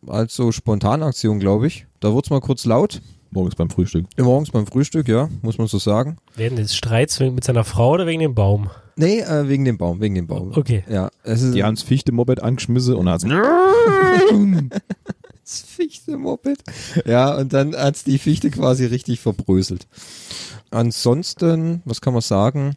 Als 0.07 0.35
so 0.35 0.51
Spontanaktion, 0.51 1.39
glaube 1.39 1.67
ich. 1.67 1.87
Da 2.01 2.11
wurde 2.11 2.25
es 2.25 2.29
mal 2.29 2.41
kurz 2.41 2.65
laut. 2.65 3.01
Morgens 3.31 3.55
beim 3.55 3.69
Frühstück. 3.69 4.05
Morgens 4.17 4.51
beim 4.51 4.67
Frühstück, 4.67 5.07
ja, 5.07 5.29
muss 5.41 5.57
man 5.57 5.67
so 5.67 5.79
sagen. 5.79 6.17
Während 6.35 6.59
des 6.59 6.75
Streits 6.75 7.19
mit 7.19 7.43
seiner 7.43 7.63
Frau 7.63 7.91
oder 7.93 8.05
wegen 8.05 8.19
dem 8.19 8.35
Baum? 8.35 8.69
Nee, 8.95 9.21
äh, 9.21 9.47
wegen 9.47 9.65
dem 9.65 9.77
Baum, 9.77 10.01
wegen 10.01 10.13
dem 10.13 10.27
Baum. 10.27 10.51
Okay. 10.55 10.83
Ja, 10.89 11.09
es 11.23 11.41
ist 11.41 11.55
Die 11.55 11.63
haben 11.63 11.75
das 11.75 11.83
Fichte-Moped 11.83 12.43
angeschmissen 12.43 12.95
und 12.95 13.09
hat 13.09 13.23
das 15.43 15.61
Fichte-Moped. 15.61 16.63
Ja, 17.05 17.35
und 17.35 17.53
dann 17.53 17.75
hat's 17.75 18.03
die 18.03 18.17
Fichte 18.17 18.49
quasi 18.49 18.85
richtig 18.85 19.19
verbröselt. 19.19 19.87
Ansonsten, 20.71 21.81
was 21.85 22.01
kann 22.01 22.13
man 22.13 22.21
sagen? 22.21 22.75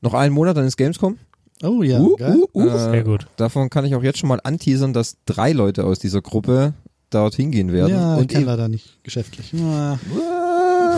Noch 0.00 0.14
einen 0.14 0.34
Monat, 0.34 0.56
dann 0.56 0.66
ist 0.66 0.76
Gamescom. 0.76 1.18
Oh 1.62 1.82
ja, 1.82 2.00
Uh, 2.00 2.16
geil. 2.16 2.36
uh, 2.52 2.62
uh. 2.62 2.78
Sehr 2.78 3.04
gut. 3.04 3.26
Davon 3.36 3.70
kann 3.70 3.84
ich 3.84 3.94
auch 3.94 4.02
jetzt 4.02 4.18
schon 4.18 4.28
mal 4.28 4.40
anteasern, 4.42 4.92
dass 4.92 5.16
drei 5.24 5.52
Leute 5.52 5.84
aus 5.84 5.98
dieser 5.98 6.20
Gruppe 6.20 6.74
dorthin 7.10 7.50
gehen 7.52 7.72
werden. 7.72 7.90
ja, 7.90 8.16
und 8.16 8.30
ich 8.30 8.36
kann 8.36 8.44
leider 8.44 8.68
nicht 8.68 9.02
geschäftlich. 9.04 9.52
Ah, 9.54 9.98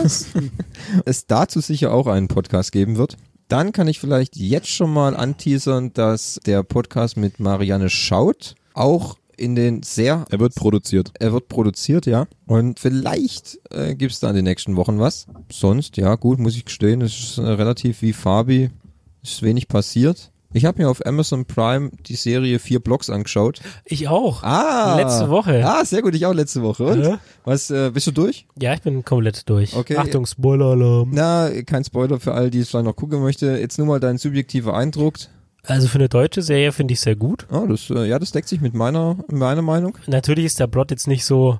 Was? 0.03 0.25
es 1.05 1.27
dazu 1.27 1.59
sicher 1.61 1.93
auch 1.93 2.07
einen 2.07 2.27
Podcast 2.27 2.71
geben 2.71 2.97
wird. 2.97 3.17
Dann 3.49 3.71
kann 3.71 3.87
ich 3.87 3.99
vielleicht 3.99 4.35
jetzt 4.35 4.67
schon 4.67 4.91
mal 4.91 5.15
anteasern, 5.15 5.93
dass 5.93 6.39
der 6.45 6.63
Podcast 6.63 7.15
mit 7.17 7.39
Marianne 7.39 7.89
Schaut 7.89 8.55
auch 8.73 9.17
in 9.37 9.55
den 9.55 9.83
sehr 9.83 10.25
Er 10.29 10.39
wird 10.39 10.55
produziert. 10.55 11.11
er 11.19 11.31
wird 11.31 11.47
produziert, 11.47 12.05
ja. 12.05 12.27
Und 12.45 12.79
vielleicht 12.79 13.59
äh, 13.71 13.95
gibt's 13.95 14.19
da 14.19 14.29
in 14.29 14.35
den 14.35 14.45
nächsten 14.45 14.75
Wochen 14.75 14.99
was. 14.99 15.27
Sonst, 15.51 15.95
ja, 15.97 16.15
gut, 16.15 16.39
muss 16.39 16.55
ich 16.55 16.65
gestehen, 16.65 17.01
es 17.01 17.17
ist 17.17 17.37
äh, 17.37 17.41
relativ 17.43 18.01
wie 18.01 18.13
Fabi. 18.13 18.71
Es 19.23 19.33
ist 19.33 19.43
wenig 19.43 19.67
passiert. 19.67 20.31
Ich 20.53 20.63
habe 20.63 20.81
mir 20.81 20.89
auf 20.89 21.05
Amazon 21.05 21.45
Prime 21.45 21.91
die 22.07 22.15
Serie 22.15 22.57
Vier 22.59 22.79
Blocks 22.79 23.09
angeschaut. 23.09 23.59
Ich 23.83 24.07
auch. 24.07 24.43
Ah! 24.43 24.95
Letzte 24.95 25.29
Woche. 25.29 25.61
Ah, 25.63 25.83
sehr 25.83 26.01
gut, 26.01 26.15
ich 26.15 26.25
auch 26.25 26.33
letzte 26.33 26.61
Woche. 26.61 26.85
Und? 26.85 27.03
Ja. 27.03 27.19
Was, 27.43 27.69
äh, 27.69 27.91
bist 27.93 28.07
du 28.07 28.11
durch? 28.11 28.47
Ja, 28.59 28.73
ich 28.73 28.81
bin 28.81 29.03
komplett 29.03 29.47
durch. 29.49 29.75
Okay. 29.75 29.97
Achtung, 29.97 30.25
Spoiler-Alarm. 30.25 31.09
Na, 31.11 31.49
kein 31.63 31.83
Spoiler 31.83 32.19
für 32.21 32.33
alle, 32.33 32.49
die 32.49 32.59
es 32.59 32.69
vielleicht 32.69 32.85
noch 32.85 32.95
gucken 32.95 33.21
möchte. 33.21 33.57
Jetzt 33.57 33.77
nur 33.77 33.87
mal 33.87 33.99
dein 33.99 34.17
subjektiver 34.17 34.73
Eindruck. 34.75 35.17
Also 35.67 35.87
für 35.87 35.99
eine 35.99 36.09
deutsche 36.09 36.41
Serie 36.41 36.71
finde 36.71 36.93
ich 36.93 36.99
sehr 37.01 37.15
gut. 37.15 37.45
Ah, 37.51 37.65
das, 37.67 37.89
äh, 37.89 38.05
ja, 38.07 38.17
das 38.19 38.31
deckt 38.31 38.47
sich 38.47 38.61
mit 38.61 38.73
meiner, 38.73 39.17
meiner 39.29 39.61
Meinung. 39.61 39.97
Natürlich 40.07 40.45
ist 40.45 40.59
der 40.59 40.67
Plot 40.67 40.91
jetzt 40.91 41.07
nicht 41.07 41.25
so, 41.25 41.59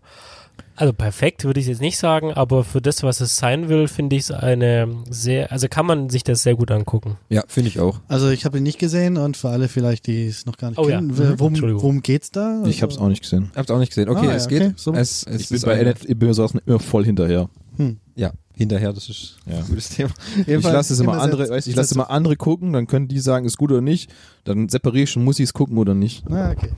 also 0.75 0.93
perfekt 0.93 1.43
würde 1.43 1.59
ich 1.59 1.67
jetzt 1.67 1.81
nicht 1.81 1.97
sagen, 1.97 2.31
aber 2.33 2.63
für 2.63 2.81
das, 2.81 3.03
was 3.03 3.19
es 3.19 3.35
sein 3.35 3.67
will, 3.67 3.87
finde 3.87 4.15
ich 4.15 4.23
es 4.23 4.31
eine 4.31 4.87
sehr, 5.09 5.51
also 5.51 5.67
kann 5.67 5.85
man 5.85 6.09
sich 6.09 6.23
das 6.23 6.43
sehr 6.43 6.55
gut 6.55 6.71
angucken. 6.71 7.17
Ja, 7.29 7.43
finde 7.47 7.69
ich 7.69 7.79
auch. 7.79 7.99
Also 8.07 8.29
ich 8.29 8.45
habe 8.45 8.57
ihn 8.59 8.63
nicht 8.63 8.79
gesehen 8.79 9.17
und 9.17 9.35
für 9.37 9.49
alle 9.49 9.67
vielleicht, 9.67 10.07
die 10.07 10.27
es 10.27 10.45
noch 10.45 10.55
gar 10.57 10.69
nicht 10.69 10.79
Oh 10.79 10.87
ja. 10.87 10.97
kennen, 10.97 11.07
Mhm. 11.07 11.39
worum, 11.39 11.61
worum 11.61 12.01
geht's 12.01 12.31
da? 12.31 12.63
Ich 12.65 12.83
hab's 12.83 12.97
auch 12.97 13.09
nicht 13.09 13.23
gesehen. 13.23 13.51
Habt 13.55 13.71
auch 13.71 13.79
nicht 13.79 13.89
gesehen. 13.89 14.07
Okay, 14.09 14.27
Ah, 14.27 14.29
ja, 14.29 14.35
es 14.35 14.47
geht. 14.47 14.61
okay, 14.61 14.73
so. 14.77 14.93
Es, 14.93 15.23
es 15.23 15.41
Ich 15.41 15.49
bin 15.49 15.55
ist 15.57 15.65
bei 15.65 15.73
eine- 15.73 15.89
NF, 15.91 16.05
ich 16.05 16.17
bin 16.17 16.33
so 16.33 16.47
immer 16.65 16.79
voll 16.79 17.03
hinterher. 17.05 17.49
Hm. 17.77 17.97
Ja, 18.15 18.31
hinterher, 18.57 18.91
das 18.93 19.07
ist 19.09 19.37
Ja. 19.45 19.59
ein 19.59 19.67
gutes 19.67 19.89
Thema. 19.89 20.09
Ich 20.45 20.63
lasse 20.63 20.93
es 20.93 20.99
immer 20.99 21.13
immer 21.13 21.21
andere, 21.21 21.49
weißt, 21.49 21.67
ich 21.67 21.75
lasse 21.75 21.95
immer 21.95 22.09
andere 22.09 22.35
gucken, 22.35 22.73
dann 22.73 22.87
können 22.87 23.07
die 23.07 23.19
sagen, 23.19 23.45
ist 23.45 23.57
gut 23.57 23.71
oder 23.71 23.81
nicht. 23.81 24.09
Dann 24.43 24.67
separiere 24.69 25.03
ich 25.03 25.11
schon, 25.11 25.23
muss 25.23 25.39
ich 25.39 25.45
es 25.45 25.53
gucken 25.53 25.77
oder 25.77 25.93
nicht. 25.93 26.23
Ah, 26.29 26.51
okay. 26.51 26.71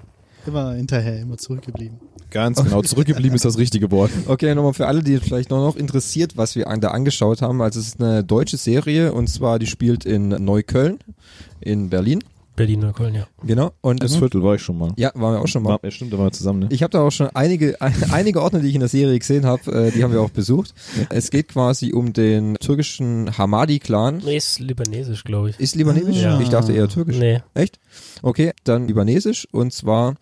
Immer 0.45 0.73
hinterher, 0.73 1.19
immer 1.19 1.37
zurückgeblieben. 1.37 1.97
Ganz 2.31 2.63
genau. 2.63 2.81
Zurückgeblieben 2.81 3.35
ist 3.35 3.45
das 3.45 3.57
richtige 3.57 3.91
Wort. 3.91 4.11
Okay, 4.27 4.53
nochmal 4.55 4.73
für 4.73 4.87
alle, 4.87 5.01
die 5.03 5.13
es 5.15 5.23
vielleicht 5.23 5.49
noch, 5.49 5.59
noch 5.65 5.75
interessiert, 5.75 6.37
was 6.37 6.55
wir 6.55 6.67
an, 6.67 6.79
da 6.81 6.89
angeschaut 6.89 7.41
haben. 7.41 7.61
Also 7.61 7.79
es 7.79 7.87
ist 7.87 8.01
eine 8.01 8.23
deutsche 8.23 8.57
Serie 8.57 9.13
und 9.13 9.27
zwar 9.27 9.57
die 9.59 9.67
spielt 9.67 10.05
in 10.05 10.29
Neukölln 10.29 10.99
in 11.61 11.89
Berlin. 11.89 12.23
Berlin-Neukölln, 12.59 13.15
ja. 13.15 13.25
Genau. 13.43 13.71
Und 13.79 14.03
Das 14.03 14.17
Viertel 14.17 14.43
war 14.43 14.55
ich 14.55 14.61
schon 14.61 14.77
mal. 14.77 14.91
ja, 14.97 15.11
waren 15.15 15.35
wir 15.35 15.41
auch 15.41 15.47
schon 15.47 15.63
mal. 15.63 15.69
War, 15.69 15.79
ja, 15.81 15.91
stimmt, 15.91 16.11
da 16.11 16.17
waren 16.17 16.25
wir 16.27 16.31
zusammen, 16.33 16.59
ne? 16.59 16.67
Ich 16.71 16.83
habe 16.83 16.91
da 16.91 16.99
auch 17.01 17.09
schon 17.11 17.29
einige 17.33 17.79
einige 18.11 18.41
Orte, 18.41 18.59
die 18.59 18.67
ich 18.67 18.73
in 18.75 18.81
der 18.81 18.89
Serie 18.89 19.17
gesehen 19.17 19.45
habe, 19.45 19.71
äh, 19.71 19.91
die 19.91 20.03
haben 20.03 20.11
wir 20.11 20.19
auch 20.21 20.29
besucht. 20.29 20.73
Es 21.09 21.31
geht 21.31 21.47
quasi 21.47 21.93
um 21.93 22.11
den 22.11 22.55
türkischen 22.55 23.37
Hamadi-Clan. 23.37 24.21
Nee, 24.25 24.35
ist 24.35 24.59
libanesisch, 24.59 25.23
glaube 25.23 25.51
ich. 25.51 25.59
Ist 25.59 25.75
libanesisch? 25.77 26.17
Ja. 26.17 26.37
Ich 26.41 26.49
dachte 26.49 26.73
eher 26.73 26.89
türkisch. 26.89 27.17
Nee. 27.17 27.41
Echt? 27.53 27.79
Okay, 28.21 28.51
dann 28.65 28.87
libanesisch 28.89 29.47
und 29.51 29.71
zwar 29.71 30.15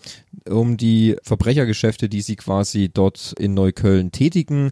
um 0.48 0.78
die 0.78 1.16
Verbrechergeschäfte, 1.24 2.08
die 2.08 2.22
sie 2.22 2.36
quasi 2.36 2.90
dort 2.94 3.34
in 3.40 3.56
Neukölln 3.56 4.12
tätigen, 4.12 4.72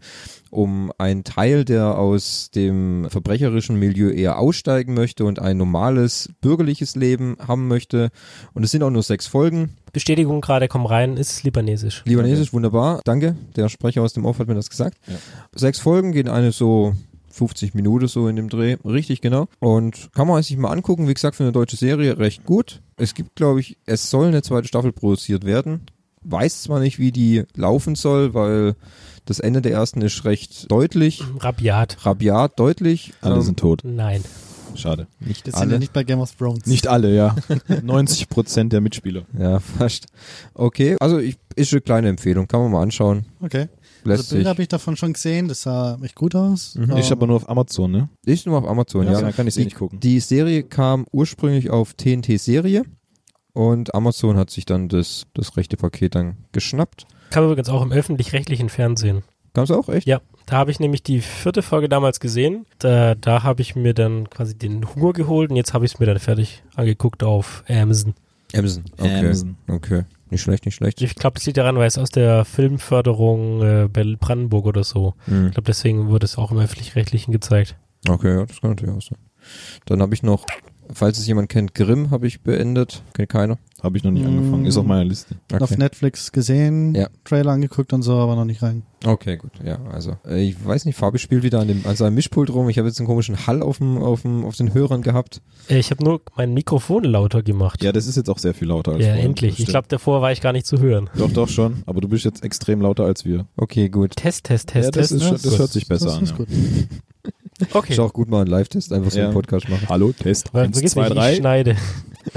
um 0.56 0.92
einen 0.98 1.24
Teil, 1.24 1.66
der 1.66 1.98
aus 1.98 2.50
dem 2.54 3.08
verbrecherischen 3.10 3.78
Milieu 3.78 4.10
eher 4.10 4.40
aussteigen 4.40 4.94
möchte 4.94 5.26
und 5.26 5.40
ein 5.40 5.58
normales 5.58 6.30
bürgerliches 6.42 6.96
Leben 6.96 7.38
haben 7.46 7.68
möchte. 7.68 8.10
Und 8.54 8.64
es 8.64 8.72
sind 8.72 8.84
auch 8.84 8.90
nur 8.90 9.04
sechs 9.04 9.28
Folgen. 9.28 9.72
Bestätigung 9.94 10.42
gerade, 10.42 10.68
komm 10.68 10.86
rein, 10.86 11.18
ist 11.18 11.44
libanesisch. 11.44 12.04
Libanesisch, 12.06 12.54
wunderbar. 12.54 13.02
Danke. 13.06 13.36
Der 13.56 13.70
Sprecher 13.70 14.02
aus 14.02 14.14
dem 14.14 14.26
Off 14.26 14.40
hat 14.40 14.48
mir 14.48 14.56
das 14.56 14.70
gesagt. 14.70 14.98
Ja. 15.08 15.16
Sechs 15.54 15.80
Folgen 15.80 16.12
gehen 16.12 16.28
eine 16.28 16.52
so 16.52 16.94
50 17.36 17.74
Minuten 17.74 18.08
so 18.08 18.28
in 18.28 18.36
dem 18.36 18.50
Dreh. 18.50 18.78
Richtig, 18.86 19.22
genau. 19.22 19.48
Und 19.60 20.10
kann 20.14 20.28
man 20.28 20.42
sich 20.42 20.58
mal 20.58 20.72
angucken. 20.72 21.08
Wie 21.08 21.14
gesagt, 21.14 21.36
für 21.36 21.44
eine 21.44 21.52
deutsche 21.52 21.76
Serie 21.76 22.18
recht 22.18 22.46
gut. 22.46 22.82
Es 22.98 23.14
gibt, 23.14 23.36
glaube 23.36 23.60
ich, 23.60 23.78
es 23.86 24.10
soll 24.10 24.28
eine 24.28 24.42
zweite 24.42 24.68
Staffel 24.68 24.94
produziert 24.94 25.46
werden. 25.46 25.82
Weiß 26.24 26.64
zwar 26.64 26.80
nicht, 26.80 26.98
wie 26.98 27.12
die 27.12 27.44
laufen 27.54 27.96
soll, 27.96 28.34
weil 28.34 28.76
das 29.26 29.40
Ende 29.40 29.62
der 29.62 29.72
ersten 29.74 30.02
ist 30.02 30.24
recht 30.26 30.72
deutlich. 30.72 31.24
Rabiat. 31.40 31.98
Rabiat, 32.06 32.60
deutlich. 32.60 33.14
Alle 33.22 33.36
Ähm, 33.36 33.42
sind 33.42 33.60
tot. 33.60 33.82
Nein. 33.84 34.24
Schade. 34.76 35.08
nicht 35.22 35.48
Das 35.48 35.54
sind 35.56 35.64
ja 35.70 35.70
alle. 35.72 35.80
nicht 35.80 35.94
bei 35.94 36.04
Game 36.04 36.20
of 36.20 36.34
Thrones. 36.36 36.66
Nicht 36.66 36.88
alle, 36.88 37.16
ja. 37.16 37.34
90 37.84 38.28
Prozent 38.28 38.74
der 38.74 38.82
Mitspieler. 38.82 39.24
Ja, 39.38 39.60
fast. 39.60 40.08
Okay, 40.54 40.98
also 41.00 41.18
ich, 41.20 41.38
ist 41.56 41.72
eine 41.72 41.80
kleine 41.82 42.10
Empfehlung. 42.10 42.48
Kann 42.48 42.60
man 42.62 42.72
mal 42.72 42.82
anschauen. 42.84 43.26
Okay. 43.42 43.70
Lässt 44.04 44.24
Also 44.26 44.36
Bilder 44.36 44.50
habe 44.52 44.62
ich 44.62 44.68
davon 44.68 44.98
schon 44.98 45.14
gesehen, 45.14 45.48
das 45.48 45.62
sah 45.64 45.98
echt 46.04 46.14
gut 46.16 46.36
aus. 46.36 46.76
Mhm. 46.76 46.96
Ich 46.98 47.10
aber 47.12 47.26
nur 47.26 47.38
auf 47.38 47.50
Amazon, 47.50 47.90
ne? 47.90 48.10
Ist 48.26 48.46
nur 48.46 48.58
auf 48.60 48.68
Amazon, 48.68 49.06
Ja, 49.08 49.14
ja. 49.14 49.22
dann 49.22 49.34
kann 49.34 49.48
ich 49.48 49.56
eh 49.56 49.60
Die- 49.62 49.66
nicht 49.66 49.78
gucken. 49.78 50.00
Die 50.02 50.20
Serie 50.20 50.62
kam 50.64 51.06
ursprünglich 51.12 51.70
auf 51.72 51.94
TNT-Serie 51.94 52.84
und 53.54 53.96
Amazon 53.96 54.36
hat 54.38 54.50
sich 54.52 54.66
dann 54.66 54.90
das, 54.90 55.24
das 55.34 55.56
rechte 55.58 55.78
Paket 55.78 56.16
dann 56.16 56.36
geschnappt. 56.52 57.06
Kam 57.30 57.46
übrigens 57.46 57.70
auch 57.70 57.82
im 57.82 57.92
öffentlich-rechtlichen 57.92 58.70
Fernsehen. 58.70 59.24
Kam's 59.54 59.72
auch, 59.72 59.90
echt? 59.90 60.06
Ja, 60.06 60.22
da 60.46 60.58
habe 60.58 60.72
ich 60.72 60.80
nämlich 60.80 61.02
die 61.02 61.22
vierte 61.22 61.62
Folge 61.62 61.90
damals 61.90 62.20
gesehen. 62.20 62.66
Da, 62.80 63.16
da 63.16 63.44
habe 63.44 63.62
ich 63.62 63.76
mir 63.76 63.94
dann 63.94 64.30
quasi 64.30 64.58
den 64.58 64.94
Hunger 64.94 65.14
geholt 65.14 65.50
und 65.50 65.56
jetzt 65.56 65.74
habe 65.74 65.86
ich 65.86 65.94
es 65.94 66.00
mir 66.00 66.06
dann 66.06 66.20
fertig 66.20 66.64
angeguckt 66.76 67.24
auf 67.24 67.64
Amazon. 67.68 68.14
Amazon. 68.54 68.84
Okay. 68.98 69.20
Amazon. 69.20 69.58
Okay. 69.68 70.04
Nicht 70.30 70.42
schlecht, 70.42 70.66
nicht 70.66 70.76
schlecht. 70.76 71.02
Ich 71.02 71.16
glaube, 71.16 71.36
das 71.36 71.46
liegt 71.46 71.58
daran, 71.58 71.78
weil 71.78 71.88
es 71.88 71.98
aus 71.98 72.10
der 72.10 72.46
Filmförderung 72.46 73.62
äh, 73.62 73.88
bei 73.88 74.04
Brandenburg 74.20 74.66
oder 74.66 74.84
so. 74.84 75.14
Hm. 75.26 75.48
Ich 75.48 75.54
glaube, 75.54 75.68
deswegen 75.68 76.10
wurde 76.10 76.26
es 76.26 76.38
auch 76.38 76.52
im 76.52 76.58
öffentlich-rechtlichen 76.58 77.32
gezeigt. 77.32 77.76
Okay, 78.08 78.36
ja, 78.36 78.46
das 78.46 78.62
kann 78.62 78.72
natürlich 78.72 78.96
auch 78.96 79.02
sein. 79.02 79.18
Dann 79.86 80.02
habe 80.02 80.14
ich 80.14 80.24
noch, 80.24 80.46
falls 80.94 81.18
es 81.20 81.28
jemand 81.28 81.50
kennt, 81.50 81.74
Grimm 81.76 82.12
habe 82.12 82.28
ich 82.28 82.42
beendet. 82.42 83.02
Kennt 83.14 83.30
keiner. 83.30 83.58
Habe 83.84 83.98
ich 83.98 84.04
noch 84.04 84.12
nicht 84.12 84.24
Mm. 84.24 84.28
angefangen. 84.30 84.66
Ist 84.66 84.78
auf 84.78 84.86
meiner 84.86 85.04
Liste. 85.06 85.36
Okay. 85.52 85.62
Auf 85.64 85.78
Netflix 85.78 86.32
gesehen, 86.32 86.96
Ja. 86.96 87.08
Trailer 87.24 87.52
angeguckt 87.52 87.94
und 87.94 88.02
so, 88.02 88.14
aber 88.14 88.36
noch 88.36 88.46
nicht 88.46 88.64
rein. 88.64 88.82
Okay, 89.06 89.38
gut. 89.38 89.52
Ja, 89.64 89.78
also 89.92 90.18
äh, 90.28 90.42
ich 90.42 90.66
weiß 90.66 90.86
nicht, 90.86 90.96
Fabi 90.98 91.20
spielt 91.20 91.44
wieder 91.44 91.60
an 91.60 91.68
dem 91.68 91.86
an 91.86 91.96
seinem 91.96 92.16
Mischpult 92.16 92.50
rum. 92.50 92.68
Ich 92.70 92.80
habe 92.80 92.88
jetzt 92.88 93.00
einen 93.00 93.06
komischen 93.08 93.46
Hall 93.46 93.62
auf 93.62 93.78
dem 93.78 93.98
auf 93.98 94.24
dem 94.24 94.44
auf 94.44 94.56
den 94.56 94.74
Hörern 94.74 95.04
gehabt. 95.04 95.42
Äh, 95.70 95.78
ich 95.78 95.92
habe 95.92 96.04
nur 96.04 96.22
mein 96.36 96.56
Mikrofon 96.56 97.04
lauter 97.04 97.44
gemacht. 97.44 97.84
Ja, 97.84 97.92
das 97.92 98.08
ist 98.08 98.16
jetzt 98.16 98.30
auch 98.30 98.40
sehr 98.40 98.56
viel 98.56 98.70
lauter 98.70 98.94
als 98.94 99.02
Ja, 99.02 99.10
vorher. 99.10 99.24
endlich. 99.26 99.52
Das 99.52 99.60
Ich 99.60 99.66
glaube, 99.68 99.88
davor 99.88 100.24
war 100.24 100.32
ich 100.32 100.42
gar 100.42 100.54
nicht 100.54 100.66
zu 100.66 100.80
hören. 100.80 101.10
Doch, 101.16 101.32
doch 101.32 101.50
schon. 101.50 101.84
Aber 101.86 102.02
du 102.02 102.08
bist 102.08 102.26
jetzt 102.26 102.44
extrem 102.44 102.82
lauter 102.82 103.04
als 103.06 103.24
wir. 103.26 103.46
Okay, 103.58 103.90
gut. 103.90 104.16
Test, 104.16 104.46
Test, 104.46 104.70
Test, 104.70 104.86
ja, 104.86 104.92
das, 104.92 105.10
Test. 105.10 105.22
ist, 105.22 105.28
schon- 105.28 105.40
das 105.52 105.60
hört 105.60 105.72
sich 105.72 105.88
besser 105.88 106.06
das 106.06 106.18
an. 106.18 106.24
ist 106.24 106.34
Ja. 106.40 106.46
Okay. 107.74 107.94
Ist 107.94 108.00
auch 108.00 108.14
gut 108.14 108.30
mal 108.30 108.42
einen 108.42 108.50
Live-Test 108.50 108.92
einfach 108.94 109.12
so 109.12 109.20
Ja. 109.20 109.26
einen 109.26 109.34
Podcast 109.34 109.70
machen. 109.70 109.88
Hallo, 109.90 110.12
Test. 110.12 110.54
1, 110.54 110.76
vergiss 110.78 110.92
2, 110.94 111.02
nicht, 111.02 111.10
ich 111.12 111.18
3. 111.18 111.36
schneide. 111.36 111.76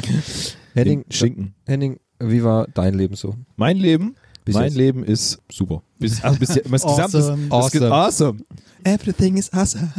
Henning, 0.75 1.05
Schinken. 1.11 1.55
Henning, 1.67 1.99
wie 2.21 2.43
war 2.45 2.67
dein 2.75 2.95
Leben 2.95 3.15
so? 3.17 3.35
Mein 3.57 3.77
Leben? 3.77 4.15
Bis 4.45 4.55
mein 4.55 4.65
jetzt? 4.65 4.77
Leben 4.77 5.05
ist 5.05 5.41
super. 5.51 5.83
Bis, 5.99 6.23
also 6.23 6.39
bis, 6.39 6.49
das 6.49 6.63
gesamte 6.63 7.19
Awesome. 7.19 7.49
Das 7.49 7.53
Awesome. 7.53 7.93
awesome. 7.95 8.41
Everything 8.85 9.37
is 9.37 9.53
awesome. 9.53 9.93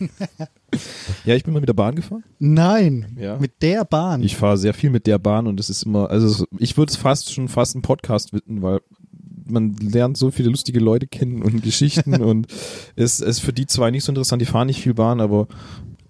ja, 1.24 1.34
ich 1.34 1.44
bin 1.44 1.52
mal 1.54 1.60
mit 1.60 1.68
der 1.68 1.74
Bahn 1.74 1.94
gefahren. 1.94 2.24
Nein, 2.38 3.16
Ja. 3.20 3.38
mit 3.38 3.62
der 3.62 3.84
Bahn. 3.84 4.22
Ich 4.22 4.36
fahre 4.36 4.58
sehr 4.58 4.74
viel 4.74 4.90
mit 4.90 5.06
der 5.06 5.18
Bahn 5.18 5.46
und 5.46 5.60
es 5.60 5.70
ist 5.70 5.84
immer, 5.84 6.10
also 6.10 6.44
ich 6.58 6.76
würde 6.76 6.90
es 6.90 6.96
fast 6.96 7.32
schon 7.32 7.48
fast 7.48 7.74
einen 7.76 7.82
Podcast 7.82 8.32
widmen, 8.32 8.62
weil 8.62 8.80
man 9.46 9.74
lernt 9.76 10.16
so 10.16 10.30
viele 10.30 10.50
lustige 10.50 10.80
Leute 10.80 11.06
kennen 11.06 11.42
und 11.42 11.62
Geschichten 11.62 12.14
und 12.22 12.46
es 12.96 13.20
ist 13.20 13.40
für 13.40 13.52
die 13.52 13.66
zwei 13.66 13.90
nicht 13.90 14.04
so 14.04 14.12
interessant, 14.12 14.40
die 14.42 14.46
fahren 14.46 14.66
nicht 14.66 14.80
viel 14.82 14.94
Bahn, 14.94 15.20
aber 15.20 15.46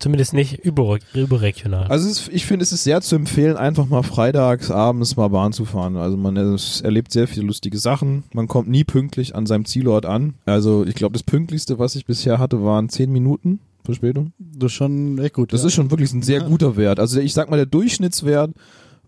Zumindest 0.01 0.35
nicht 0.35 0.59
über, 0.65 0.99
überregional. 1.15 1.87
also 1.87 2.09
es 2.09 2.23
ist, 2.23 2.29
ich 2.33 2.47
finde, 2.47 2.65
es 2.65 2.73
ist 2.73 2.85
sehr 2.85 3.01
zu 3.01 3.15
empfehlen, 3.17 3.57
einfach 3.57 3.87
mal 3.87 4.03
freitags 4.03 4.71
abends 4.71 5.17
mal 5.17 5.29
Bahn 5.29 5.53
zu 5.53 5.65
fahren. 5.65 5.97
Also 5.97 6.17
man 6.17 6.37
es 6.37 6.81
erlebt 6.81 7.13
sehr 7.13 7.29
viele 7.29 7.47
lustige 7.47 7.79
Sachen. 7.79 8.25
Man 8.35 8.49
kommt 8.49 8.69
nie 8.69 8.85
pünktlich 8.85 9.35
an 9.35 9.47
seinem 9.47 9.65
Zielort 9.65 10.05
an. 10.05 10.35
Also 10.47 10.85
ich 10.85 10.95
glaube, 10.95 11.13
das 11.13 11.23
pünktlichste, 11.23 11.79
was 11.79 11.95
ich 11.95 12.07
bisher 12.07 12.39
hatte, 12.39 12.63
waren 12.63 12.89
zehn 12.89 13.13
Minuten 13.13 13.61
Verspätung. 13.85 14.33
Das 14.39 14.73
ist 14.73 14.77
schon 14.77 15.19
echt 15.19 15.35
gut. 15.35 15.53
Das 15.53 15.61
ja. 15.61 15.69
ist 15.69 15.75
schon 15.75 15.91
wirklich 15.91 16.13
ein 16.13 16.23
sehr 16.23 16.41
Ja. 16.41 16.49
guter 16.49 16.77
Wert. 16.77 16.99
Also 16.99 17.21
ich 17.21 17.33
sag 17.33 17.49
mal, 17.49 17.57
der 17.57 17.67
Durchschnittswert 17.67 18.51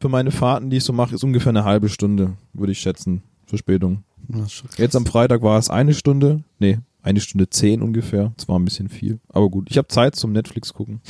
für 0.01 0.09
meine 0.09 0.31
Fahrten, 0.31 0.71
die 0.71 0.77
ich 0.77 0.85
so 0.85 0.93
mache, 0.93 1.15
ist 1.15 1.25
ungefähr 1.25 1.51
eine 1.51 1.65
halbe 1.65 1.89
Stunde, 1.89 2.35
würde 2.53 2.73
ich 2.73 2.79
schätzen, 2.79 3.23
Verspätung. 3.47 4.05
Jetzt 4.77 4.97
am 4.97 5.07
Freitag 5.07 5.43
war 5.43 5.59
es 5.59 5.71
eine 5.71 5.95
Stunde, 5.95 6.43
nee, 6.59 6.79
eine 7.03 7.21
Stunde 7.21 7.49
zehn 7.51 7.83
ungefähr. 7.83 8.33
Das 8.37 8.49
war 8.49 8.59
ein 8.59 8.65
bisschen 8.65 8.89
viel. 8.89 9.21
Aber 9.29 9.49
gut, 9.49 9.69
ich 9.71 9.79
habe 9.79 9.89
Zeit 9.89 10.17
zum 10.17 10.33
Netflix 10.33 10.73
gucken. 10.75 11.01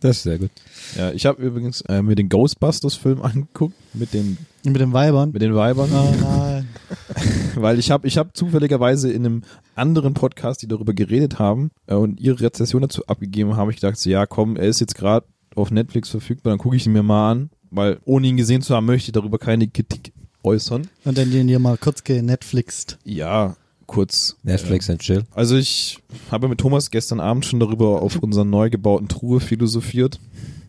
Das 0.00 0.18
ist 0.18 0.22
sehr 0.24 0.38
gut. 0.38 0.50
Ja, 0.96 1.10
ich 1.12 1.24
habe 1.24 1.42
übrigens 1.42 1.80
äh, 1.82 2.02
mir 2.02 2.14
den 2.14 2.28
Ghostbusters-Film 2.28 3.22
angeguckt 3.22 3.74
mit 3.94 4.12
den, 4.12 4.36
Mit 4.64 4.78
den 4.80 4.92
Weibern. 4.92 5.32
mit 5.32 5.40
den 5.40 5.54
Weibern, 5.54 5.90
Oh 5.90 6.14
nein. 6.20 6.68
weil 7.54 7.78
ich 7.78 7.90
habe 7.90 8.06
ich 8.06 8.18
hab 8.18 8.36
zufälligerweise 8.36 9.10
in 9.10 9.24
einem 9.24 9.42
anderen 9.74 10.12
Podcast, 10.12 10.60
die 10.62 10.68
darüber 10.68 10.92
geredet 10.92 11.38
haben 11.38 11.70
äh, 11.86 11.94
und 11.94 12.20
ihre 12.20 12.40
Rezession 12.40 12.82
dazu 12.82 13.06
abgegeben 13.06 13.56
haben, 13.56 13.70
ich 13.70 13.76
gedacht, 13.76 13.96
so, 13.96 14.10
ja 14.10 14.26
komm, 14.26 14.56
er 14.56 14.66
ist 14.68 14.80
jetzt 14.80 14.94
gerade 14.94 15.26
auf 15.54 15.70
Netflix 15.70 16.10
verfügbar, 16.10 16.52
dann 16.52 16.58
gucke 16.58 16.76
ich 16.76 16.86
ihn 16.86 16.92
mir 16.92 17.02
mal 17.02 17.30
an, 17.32 17.50
weil 17.70 17.98
ohne 18.04 18.26
ihn 18.26 18.36
gesehen 18.36 18.60
zu 18.60 18.74
haben, 18.76 18.84
möchte 18.84 19.08
ich 19.08 19.12
darüber 19.12 19.38
keine 19.38 19.66
Kritik 19.66 20.12
äußern. 20.46 20.88
Und 21.04 21.18
dann 21.18 21.30
den 21.30 21.48
hier 21.48 21.58
mal 21.58 21.76
kurz 21.76 22.04
genetflixt. 22.04 22.98
Ja, 23.04 23.56
kurz. 23.86 24.36
Netflix 24.42 24.88
and 24.88 25.00
chill. 25.00 25.24
Also 25.34 25.56
ich 25.56 25.98
habe 26.30 26.48
mit 26.48 26.58
Thomas 26.58 26.90
gestern 26.90 27.20
Abend 27.20 27.44
schon 27.44 27.60
darüber 27.60 28.02
auf 28.02 28.16
unserer 28.16 28.44
neu 28.44 28.70
gebauten 28.70 29.08
Truhe 29.08 29.40
philosophiert. 29.40 30.18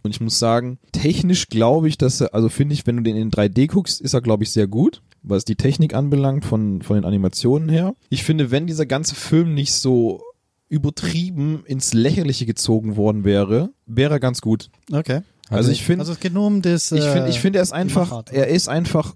Und 0.04 0.12
ich 0.12 0.22
muss 0.22 0.40
sagen, 0.40 0.78
technisch 0.92 1.48
glaube 1.50 1.88
ich, 1.88 1.98
dass 1.98 2.22
er, 2.22 2.34
also 2.34 2.50
finde 2.50 2.74
ich, 2.74 2.88
wenn 2.88 2.98
du 2.98 3.04
den 3.04 3.18
in 3.18 3.32
3D 3.32 3.68
guckst, 3.68 4.00
ist 4.02 4.14
er, 4.14 4.22
glaube 4.22 4.44
ich, 4.44 4.52
sehr 4.52 4.68
gut, 4.68 5.02
was 5.22 5.44
die 5.46 5.56
Technik 5.56 5.94
anbelangt, 5.94 6.46
von, 6.46 6.82
von 6.82 6.96
den 6.96 7.06
Animationen 7.06 7.68
her. 7.70 7.94
Ich 8.10 8.24
finde, 8.24 8.52
wenn 8.52 8.68
dieser 8.68 8.86
ganze 8.86 9.16
Film 9.16 9.54
nicht 9.54 9.74
so 9.74 10.22
übertrieben 10.70 11.64
ins 11.66 11.94
Lächerliche 11.94 12.46
gezogen 12.46 12.96
worden 12.96 13.24
wäre, 13.24 13.70
wäre 13.86 14.16
er 14.16 14.20
ganz 14.20 14.42
gut. 14.42 14.70
Okay. 14.92 15.22
Also 15.50 15.72
ich 15.72 15.84
finde, 15.84 16.02
Also 16.02 16.14
es 16.14 16.20
geht 16.20 16.34
nur 16.34 16.46
um 16.46 16.62
das. 16.62 16.92
ich 16.92 17.04
finde, 17.04 17.26
äh, 17.26 17.30
ich 17.30 17.40
finde, 17.40 17.60
er 17.60 17.64
ist 17.64 17.72
einfach, 17.72 18.24
er 18.32 18.48
ist 18.48 18.68
einfach 18.68 19.16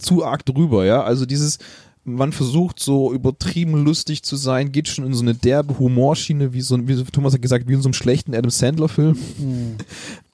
zu 0.00 0.24
arg 0.24 0.44
drüber, 0.44 0.84
ja. 0.84 1.02
Also 1.02 1.26
dieses, 1.26 1.58
man 2.04 2.32
versucht 2.32 2.80
so 2.80 3.12
übertrieben 3.12 3.84
lustig 3.84 4.22
zu 4.22 4.36
sein, 4.36 4.72
geht 4.72 4.88
schon 4.88 5.04
in 5.04 5.12
so 5.14 5.22
eine 5.22 5.34
derbe 5.34 5.78
Humorschiene, 5.78 6.52
wie 6.52 6.62
so, 6.62 6.74
ein- 6.74 6.88
wie 6.88 7.02
Thomas 7.04 7.34
hat 7.34 7.42
gesagt, 7.42 7.68
wie 7.68 7.74
in 7.74 7.82
so 7.82 7.88
einem 7.88 7.94
schlechten 7.94 8.34
Adam 8.34 8.50
Sandler 8.50 8.88
Film. 8.88 9.16
Hm. 9.38 9.76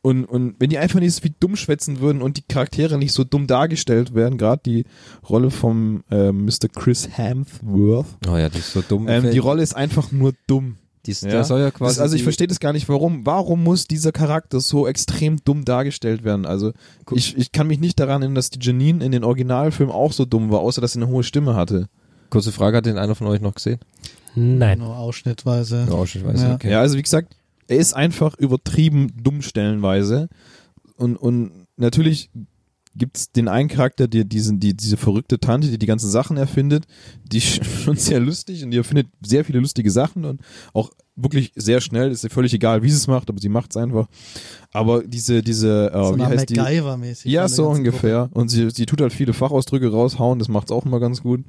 Und, 0.03 0.25
und 0.27 0.55
wenn 0.61 0.71
die 0.71 0.79
einfach 0.79 1.01
nicht 1.01 1.13
so 1.15 1.25
wie 1.25 1.35
dumm 1.41 1.57
schwätzen 1.57 1.99
würden 1.99 2.23
und 2.23 2.37
die 2.37 2.43
Charaktere 2.49 2.97
nicht 2.97 3.13
so 3.13 3.25
dumm 3.25 3.49
dargestellt 3.49 4.15
werden, 4.15 4.39
gerade 4.39 4.63
die 4.65 4.85
Rolle 5.29 5.51
vom 5.51 6.05
äh, 6.11 6.31
Mr. 6.31 6.69
Chris 6.73 7.09
Hemsworth, 7.19 8.07
Oh 8.29 8.37
ja, 8.37 8.49
das 8.49 8.59
ist 8.61 8.73
so 8.73 8.83
dumm. 8.83 9.09
ähm, 9.09 9.31
die 9.33 9.39
Rolle 9.39 9.63
ist 9.65 9.75
einfach 9.75 10.13
nur 10.13 10.33
dumm. 10.47 10.77
Dies, 11.07 11.21
Ja. 11.23 11.31
Der 11.31 11.45
soll 11.45 11.61
ja 11.61 11.71
quasi. 11.71 11.95
Das, 11.97 12.01
also 12.01 12.17
ich 12.17 12.23
verstehe 12.23 12.47
das 12.47 12.61
gar 12.61 12.73
nicht, 12.73 12.89
warum. 12.89 13.25
Warum 13.25 13.63
muss 13.63 13.87
dieser 13.87 14.13
Charakter 14.13 14.61
so 14.61 14.87
extrem 14.87 15.37
dumm 15.45 15.65
dargestellt 15.65 16.25
werden? 16.25 16.47
Also 16.47 16.73
ich, 17.13 17.37
ich 17.37 17.53
kann 17.53 17.67
mich 17.69 17.79
nicht 17.79 17.99
daran 18.01 18.23
erinnern, 18.23 18.35
dass 18.35 18.51
die 18.51 18.59
Janine 18.61 19.05
in 19.05 19.13
den 19.13 19.25
Originalfilmen 19.25 19.95
auch 19.95 20.13
so 20.13 20.25
dumm 20.25 20.51
war, 20.51 20.61
außer 20.61 20.81
dass 20.81 20.93
sie 20.93 20.99
eine 21.01 21.09
hohe 21.09 21.23
Stimme 21.23 21.55
hatte. 21.55 21.87
Kurze 22.31 22.53
Frage, 22.53 22.77
hat 22.79 22.87
den 22.87 22.99
einer 22.99 23.15
von 23.15 23.27
euch 23.29 23.41
noch 23.41 23.55
gesehen? 23.55 23.79
Nein. 24.35 24.81
Nur 24.81 24.97
ausschnittweise. 24.99 25.87
Ja, 25.89 26.03
ich 26.03 26.25
weiß 26.25 26.43
Ja. 26.43 26.55
okay. 26.55 26.71
Ja, 26.71 26.81
also 26.81 26.99
wie 26.99 27.03
gesagt, 27.03 27.37
er 27.69 27.79
ist 27.79 27.95
einfach 27.95 28.37
übertrieben 28.39 29.13
dumm 29.23 29.43
stellenweise. 29.43 30.29
Und, 30.97 31.17
und 31.17 31.53
natürlich 31.77 32.31
gibt's 32.97 33.31
den 33.33 33.49
einen 33.49 33.69
Charakter, 33.69 34.09
der 34.09 34.25
diesen, 34.25 34.61
die, 34.61 34.75
diese 34.75 34.97
verrückte 34.97 35.39
Tante, 35.39 35.69
die 35.69 35.79
die 35.79 35.87
ganzen 35.87 36.11
Sachen 36.11 36.37
erfindet, 36.37 36.87
die 37.25 37.39
ist 37.39 37.65
schon 37.85 37.97
sehr 37.97 38.21
lustig 38.21 38.65
und 38.65 38.71
die 38.71 38.79
erfindet 38.79 39.09
sehr 39.25 39.45
viele 39.45 39.61
lustige 39.61 39.91
Sachen 39.91 40.25
und 40.25 40.41
auch 40.73 40.91
wirklich 41.17 41.53
sehr 41.57 41.81
schnell, 41.81 42.11
ist 42.11 42.25
ihr 42.25 42.31
völlig 42.31 42.53
egal, 42.53 42.83
wie 42.83 42.91
sie 42.91 42.97
es 42.97 43.07
macht, 43.07 43.31
aber 43.31 43.41
sie 43.41 43.49
macht 43.49 43.71
es 43.71 43.77
einfach. 43.79 44.07
Aber 44.73 45.03
diese, 45.03 45.43
diese, 45.43 45.91
äh, 45.93 46.05
so 46.05 46.19
wie 46.19 46.23
heißt 46.23 46.51
die? 46.51 46.55
Ja, 47.25 47.43
der 47.43 47.49
so 47.49 47.69
ungefähr. 47.69 48.29
Und 48.35 48.49
sie, 48.49 48.71
sie 48.71 48.85
tut 48.85 49.01
halt 49.01 49.15
viele 49.15 49.33
Fachausdrücke 49.33 49.91
raushauen, 49.91 50.39
das 50.39 50.49
macht's 50.49 50.71
auch 50.71 50.85
immer 50.85 51.01
ganz 51.01 51.23
gut. 51.23 51.43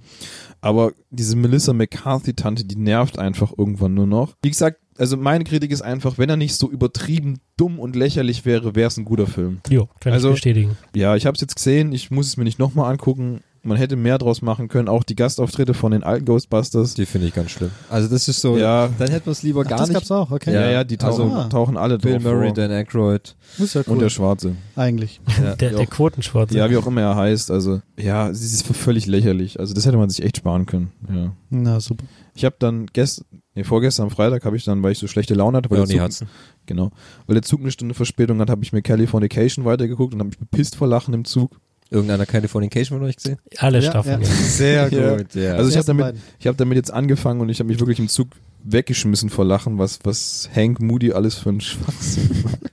Aber 0.62 0.94
diese 1.10 1.36
Melissa 1.36 1.74
McCarthy-Tante, 1.74 2.64
die 2.64 2.78
nervt 2.78 3.20
einfach 3.20 3.54
irgendwann 3.58 3.94
nur 3.94 4.08
noch. 4.08 4.36
Wie 4.42 4.50
gesagt, 4.50 4.80
also 4.98 5.18
meine 5.18 5.44
Kritik 5.44 5.72
ist 5.72 5.82
einfach, 5.82 6.18
wenn 6.18 6.30
er 6.30 6.38
nicht 6.38 6.56
so 6.56 6.70
übertrieben 6.70 7.40
dumm 7.58 7.80
und 7.80 7.96
lächerlich 7.96 8.46
wäre, 8.46 8.76
wäre 8.76 8.88
es 8.88 8.98
ein 8.98 9.06
guter 9.06 9.28
Film. 9.28 9.60
Jo, 9.70 9.88
kann 10.00 10.14
Also- 10.14 10.30
ich 10.30 10.36
bestätigen. 10.36 10.78
Ja, 10.96 11.16
ich 11.16 11.26
habe 11.26 11.36
es 11.36 11.42
jetzt 11.42 11.56
gesehen, 11.56 11.92
ich 11.94 12.12
muss 12.12 12.28
es 12.28 12.38
mir 12.38 12.44
nicht 12.44 12.60
nochmal 12.60 12.92
angucken. 12.92 13.42
Man 13.64 13.76
hätte 13.78 13.98
mehr 13.98 14.18
draus 14.18 14.42
machen 14.42 14.70
können, 14.70 14.88
auch 14.88 15.04
die 15.04 15.16
Gastauftritte 15.16 15.74
von 15.74 15.92
den 15.92 16.02
alten 16.02 16.24
Ghostbusters. 16.24 16.94
Die 16.94 17.06
finde 17.06 17.28
ich 17.28 17.34
ganz 17.34 17.52
schlimm. 17.52 17.72
Also 17.90 18.08
das 18.08 18.30
ist 18.30 18.40
so, 18.40 18.58
Ja. 18.58 18.88
dann 18.98 19.10
hätten 19.10 19.26
wir 19.26 19.32
es 19.32 19.44
lieber 19.44 19.64
Ach, 19.66 19.70
gar 19.70 19.80
das 19.80 19.90
nicht. 19.90 19.96
gab's 19.96 20.10
auch, 20.12 20.32
okay. 20.32 20.54
Ja, 20.54 20.70
ja, 20.70 20.84
die 20.86 20.96
tauchen, 20.96 21.34
Also- 21.34 21.50
tauchen 21.50 21.76
alle 21.76 21.98
Bill 21.98 22.14
drauf 22.14 22.24
Murray, 22.24 22.48
vor. 22.48 22.54
Dan 22.56 22.72
Aykroyd. 22.72 23.36
Das 23.58 23.66
ist 23.66 23.74
ja 23.74 23.82
cool. 23.88 23.94
Und 23.94 24.00
der 24.00 24.10
Schwarze. 24.10 24.56
Eigentlich. 24.78 25.20
Ja, 25.44 25.56
Der, 25.56 25.72
der 25.72 25.80
auch- 25.82 25.90
Quotenschwarze. 25.90 26.56
Ja, 26.58 26.70
wie 26.70 26.78
auch 26.78 26.88
immer 26.88 27.02
er 27.02 27.16
heißt. 27.18 27.52
Also, 27.52 27.82
ja, 28.00 28.34
sie 28.34 28.46
ist 28.46 28.66
völlig 28.68 29.06
lächerlich. 29.06 29.60
Also, 29.60 29.74
das 29.74 29.86
hätte 29.86 29.98
man 29.98 30.10
sich 30.10 30.24
echt 30.24 30.38
sparen 30.38 30.66
können. 30.66 30.92
Ja. 31.14 31.34
Na, 31.50 31.80
super. 31.82 32.06
Ich 32.36 32.46
habe 32.46 32.56
dann 32.60 32.86
gestern, 32.94 33.26
nee, 33.58 33.64
vorgestern 33.64 34.04
am 34.04 34.10
Freitag 34.12 34.46
habe 34.46 34.56
ich 34.56 34.64
dann, 34.64 34.84
weil 34.84 34.92
ich 34.92 35.00
so 35.00 35.08
schlechte 35.08 35.34
Laune 35.34 35.58
hatte, 35.58 35.70
weil, 35.70 35.80
der 35.80 35.88
Zug, 35.88 36.00
Hudson. 36.02 36.28
genau, 36.68 36.92
weil 37.26 37.34
der 37.34 37.42
Zug 37.44 37.62
eine 37.62 37.72
Stunde 37.72 37.96
Verspätung 37.96 38.40
hat, 38.40 38.50
habe 38.50 38.64
ich 38.64 38.72
mir 38.72 38.82
Californication 38.82 39.66
weitergeguckt 39.66 40.14
und 40.14 40.20
habe 40.20 40.28
mich 40.30 40.38
bepisst 40.38 40.76
vor 40.76 40.88
Lachen 40.88 41.14
im 41.14 41.26
Zug. 41.26 41.60
Irgendeiner 41.90 42.26
Californication 42.26 43.00
von 43.00 43.08
euch 43.08 43.16
gesehen? 43.16 43.38
Alle 43.58 43.80
Ja, 43.80 43.90
Staffeln. 43.92 44.22
ja. 44.22 44.28
Sehr 44.28 44.90
gut, 44.90 45.36
ja. 45.36 45.54
Also 45.56 45.70
ich 45.70 45.78
habe 45.78 45.86
damit, 45.86 46.16
ich 46.38 46.46
habe 46.48 46.58
damit 46.58 46.76
jetzt 46.76 46.92
angefangen 46.92 47.40
und 47.42 47.50
ich 47.50 47.60
habe 47.60 47.68
mich 47.70 47.80
wirklich 47.80 48.00
im 48.00 48.10
Zug 48.10 48.28
weggeschmissen 48.64 49.30
vor 49.30 49.46
Lachen, 49.46 49.78
was 49.78 50.00
was 50.04 50.50
Hank 50.54 50.82
Moody 50.82 51.14
alles 51.14 51.36
für 51.36 51.50
ein 51.50 51.62
Schwachsinn 51.62 52.30
macht. 52.44 52.60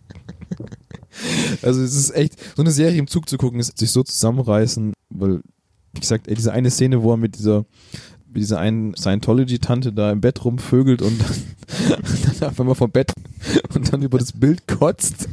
Also 1.63 1.81
es 1.81 1.95
ist 1.95 2.11
echt 2.15 2.35
so 2.57 2.63
eine 2.63 2.73
Serie 2.73 2.99
im 2.99 3.07
Zug 3.07 3.29
zu 3.29 3.39
gucken, 3.39 3.61
ist 3.61 3.79
sich 3.79 3.91
so 3.93 4.03
zusammenreißen, 4.03 4.93
weil 5.11 5.41
wie 5.93 6.01
gesagt, 6.01 6.27
ey, 6.27 6.35
diese 6.35 6.53
eine 6.53 6.71
Szene, 6.71 7.03
wo 7.03 7.13
er 7.13 7.17
mit 7.17 7.39
dieser 7.39 7.65
mit 8.35 8.43
dieser 8.43 8.59
einen 8.59 8.95
Scientology-Tante 8.97 9.93
da 9.93 10.11
im 10.11 10.21
Bett 10.21 10.45
rumvögelt 10.45 11.01
und 11.03 11.21
dann, 11.21 12.01
dann 12.41 12.49
auf 12.51 12.61
einmal 12.61 12.75
vom 12.75 12.91
Bett 12.91 13.13
und 13.75 13.93
dann 13.93 14.03
über 14.03 14.19
das 14.19 14.33
Bild 14.33 14.67
kotzt. 14.67 15.29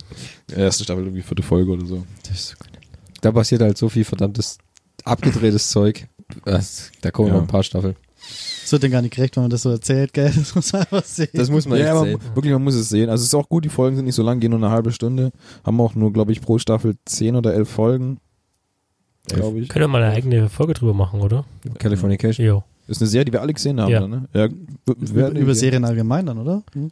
Erste 0.55 0.83
Staffel, 0.83 1.03
irgendwie 1.05 1.21
vierte 1.23 1.43
Folge 1.43 1.71
oder 1.71 1.85
so. 1.85 2.05
da 3.21 3.31
passiert 3.31 3.61
halt 3.61 3.77
so 3.77 3.89
viel 3.89 4.03
verdammtes 4.05 4.57
abgedrehtes 5.03 5.69
Zeug. 5.69 6.07
Da 7.01 7.11
kommen 7.11 7.29
Ja. 7.29 7.33
noch 7.35 7.41
ein 7.41 7.47
paar 7.47 7.63
Staffeln. 7.63 7.95
Das 8.61 8.71
wird 8.71 8.83
denn 8.83 8.91
gar 8.91 9.01
nicht 9.01 9.15
gerecht, 9.15 9.35
wenn 9.35 9.43
man 9.43 9.49
das 9.49 9.63
so 9.63 9.69
erzählt, 9.71 10.13
gell? 10.13 10.31
Das 10.35 10.53
muss 10.55 10.71
man 10.71 10.83
einfach 10.83 11.03
sehen. 11.03 11.29
Das 11.33 11.49
muss 11.49 11.67
man 11.67 11.79
ja, 11.79 11.99
sehen. 12.03 12.19
wirklich, 12.35 12.53
man 12.53 12.63
muss 12.63 12.75
es 12.75 12.87
sehen. 12.89 13.09
Also 13.09 13.23
es 13.23 13.27
ist 13.29 13.35
auch 13.35 13.49
gut, 13.49 13.65
die 13.65 13.69
Folgen 13.69 13.95
sind 13.95 14.05
nicht 14.05 14.15
so 14.15 14.23
lang, 14.23 14.39
gehen 14.39 14.51
nur 14.51 14.59
eine 14.59 14.69
halbe 14.69 14.91
Stunde. 14.91 15.31
Haben 15.65 15.81
auch 15.81 15.95
nur, 15.95 16.13
glaube 16.13 16.31
ich, 16.31 16.39
pro 16.41 16.57
Staffel 16.59 16.95
zehn 17.05 17.35
oder 17.35 17.53
elf 17.53 17.67
Folgen. 17.69 18.19
Glaube 19.27 19.59
ich. 19.59 19.69
Können 19.69 19.83
wir 19.83 19.87
mal 19.87 20.03
eine 20.03 20.13
eigene 20.13 20.49
Folge 20.49 20.73
drüber 20.73 20.93
machen, 20.93 21.21
oder? 21.21 21.45
Californication. 21.79 22.45
Jo. 22.45 22.63
Das 22.87 22.97
ist 22.97 23.01
eine 23.01 23.09
Serie, 23.09 23.25
die 23.25 23.33
wir 23.33 23.41
alle 23.41 23.53
gesehen 23.53 23.79
haben, 23.79 23.91
Ja. 23.91 24.07
ne? 24.07 24.27
Ja, 24.33 24.47
über, 24.99 25.29
über 25.31 25.55
Serien 25.55 25.85
allgemein 25.85 26.25
dann, 26.25 26.37
oder? 26.39 26.63
Hm? 26.73 26.91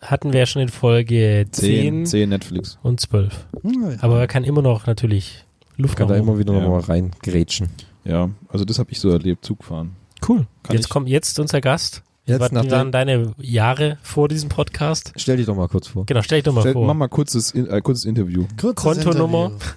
Hatten 0.00 0.32
wir 0.32 0.40
ja 0.40 0.46
schon 0.46 0.60
in 0.62 0.68
Folge 0.68 1.46
10, 1.50 1.62
Zehn, 1.64 2.06
zehn 2.06 2.28
Netflix. 2.28 2.78
und 2.82 3.00
12. 3.00 3.46
Hm, 3.62 3.90
ja. 3.90 3.96
Aber 4.02 4.16
man 4.18 4.28
kann 4.28 4.44
immer 4.44 4.60
noch 4.62 4.86
natürlich 4.86 5.44
Luft 5.76 5.96
Kann 5.96 6.08
da 6.08 6.16
immer 6.16 6.38
wieder 6.38 6.52
Ja. 6.54 6.60
noch 6.60 6.68
mal 6.70 6.80
reingrätschen. 6.80 7.68
Ja, 8.04 8.28
also 8.48 8.64
das 8.64 8.78
habe 8.78 8.92
ich 8.92 9.00
so 9.00 9.08
erlebt, 9.10 9.44
Zugfahren. 9.44 9.92
Cool. 10.28 10.46
Kann 10.62 10.76
jetzt 10.76 10.84
ich- 10.86 10.90
kommt 10.90 11.08
jetzt 11.08 11.38
unser 11.40 11.60
Gast. 11.60 12.02
Jetzt 12.26 12.40
Was 12.40 12.52
waren 12.70 12.90
deine 12.92 13.32
Jahre 13.38 13.98
vor 14.02 14.28
diesem 14.28 14.48
Podcast? 14.48 15.12
Stell 15.16 15.36
dich 15.36 15.44
doch 15.46 15.56
mal 15.56 15.68
kurz 15.68 15.88
vor. 15.88 16.06
Genau, 16.06 16.22
stell 16.22 16.38
dich 16.38 16.44
doch 16.44 16.54
mal 16.54 16.60
Stell, 16.62 16.72
vor. 16.72 16.86
mach 16.86 16.94
mal 16.94 17.08
kurzes, 17.08 17.54
äh, 17.54 17.80
kurzes 17.82 18.04
Interview. 18.06 18.46
Kurzes 18.58 18.82
Kontonummer. 18.82 19.46
Interview. 19.46 19.68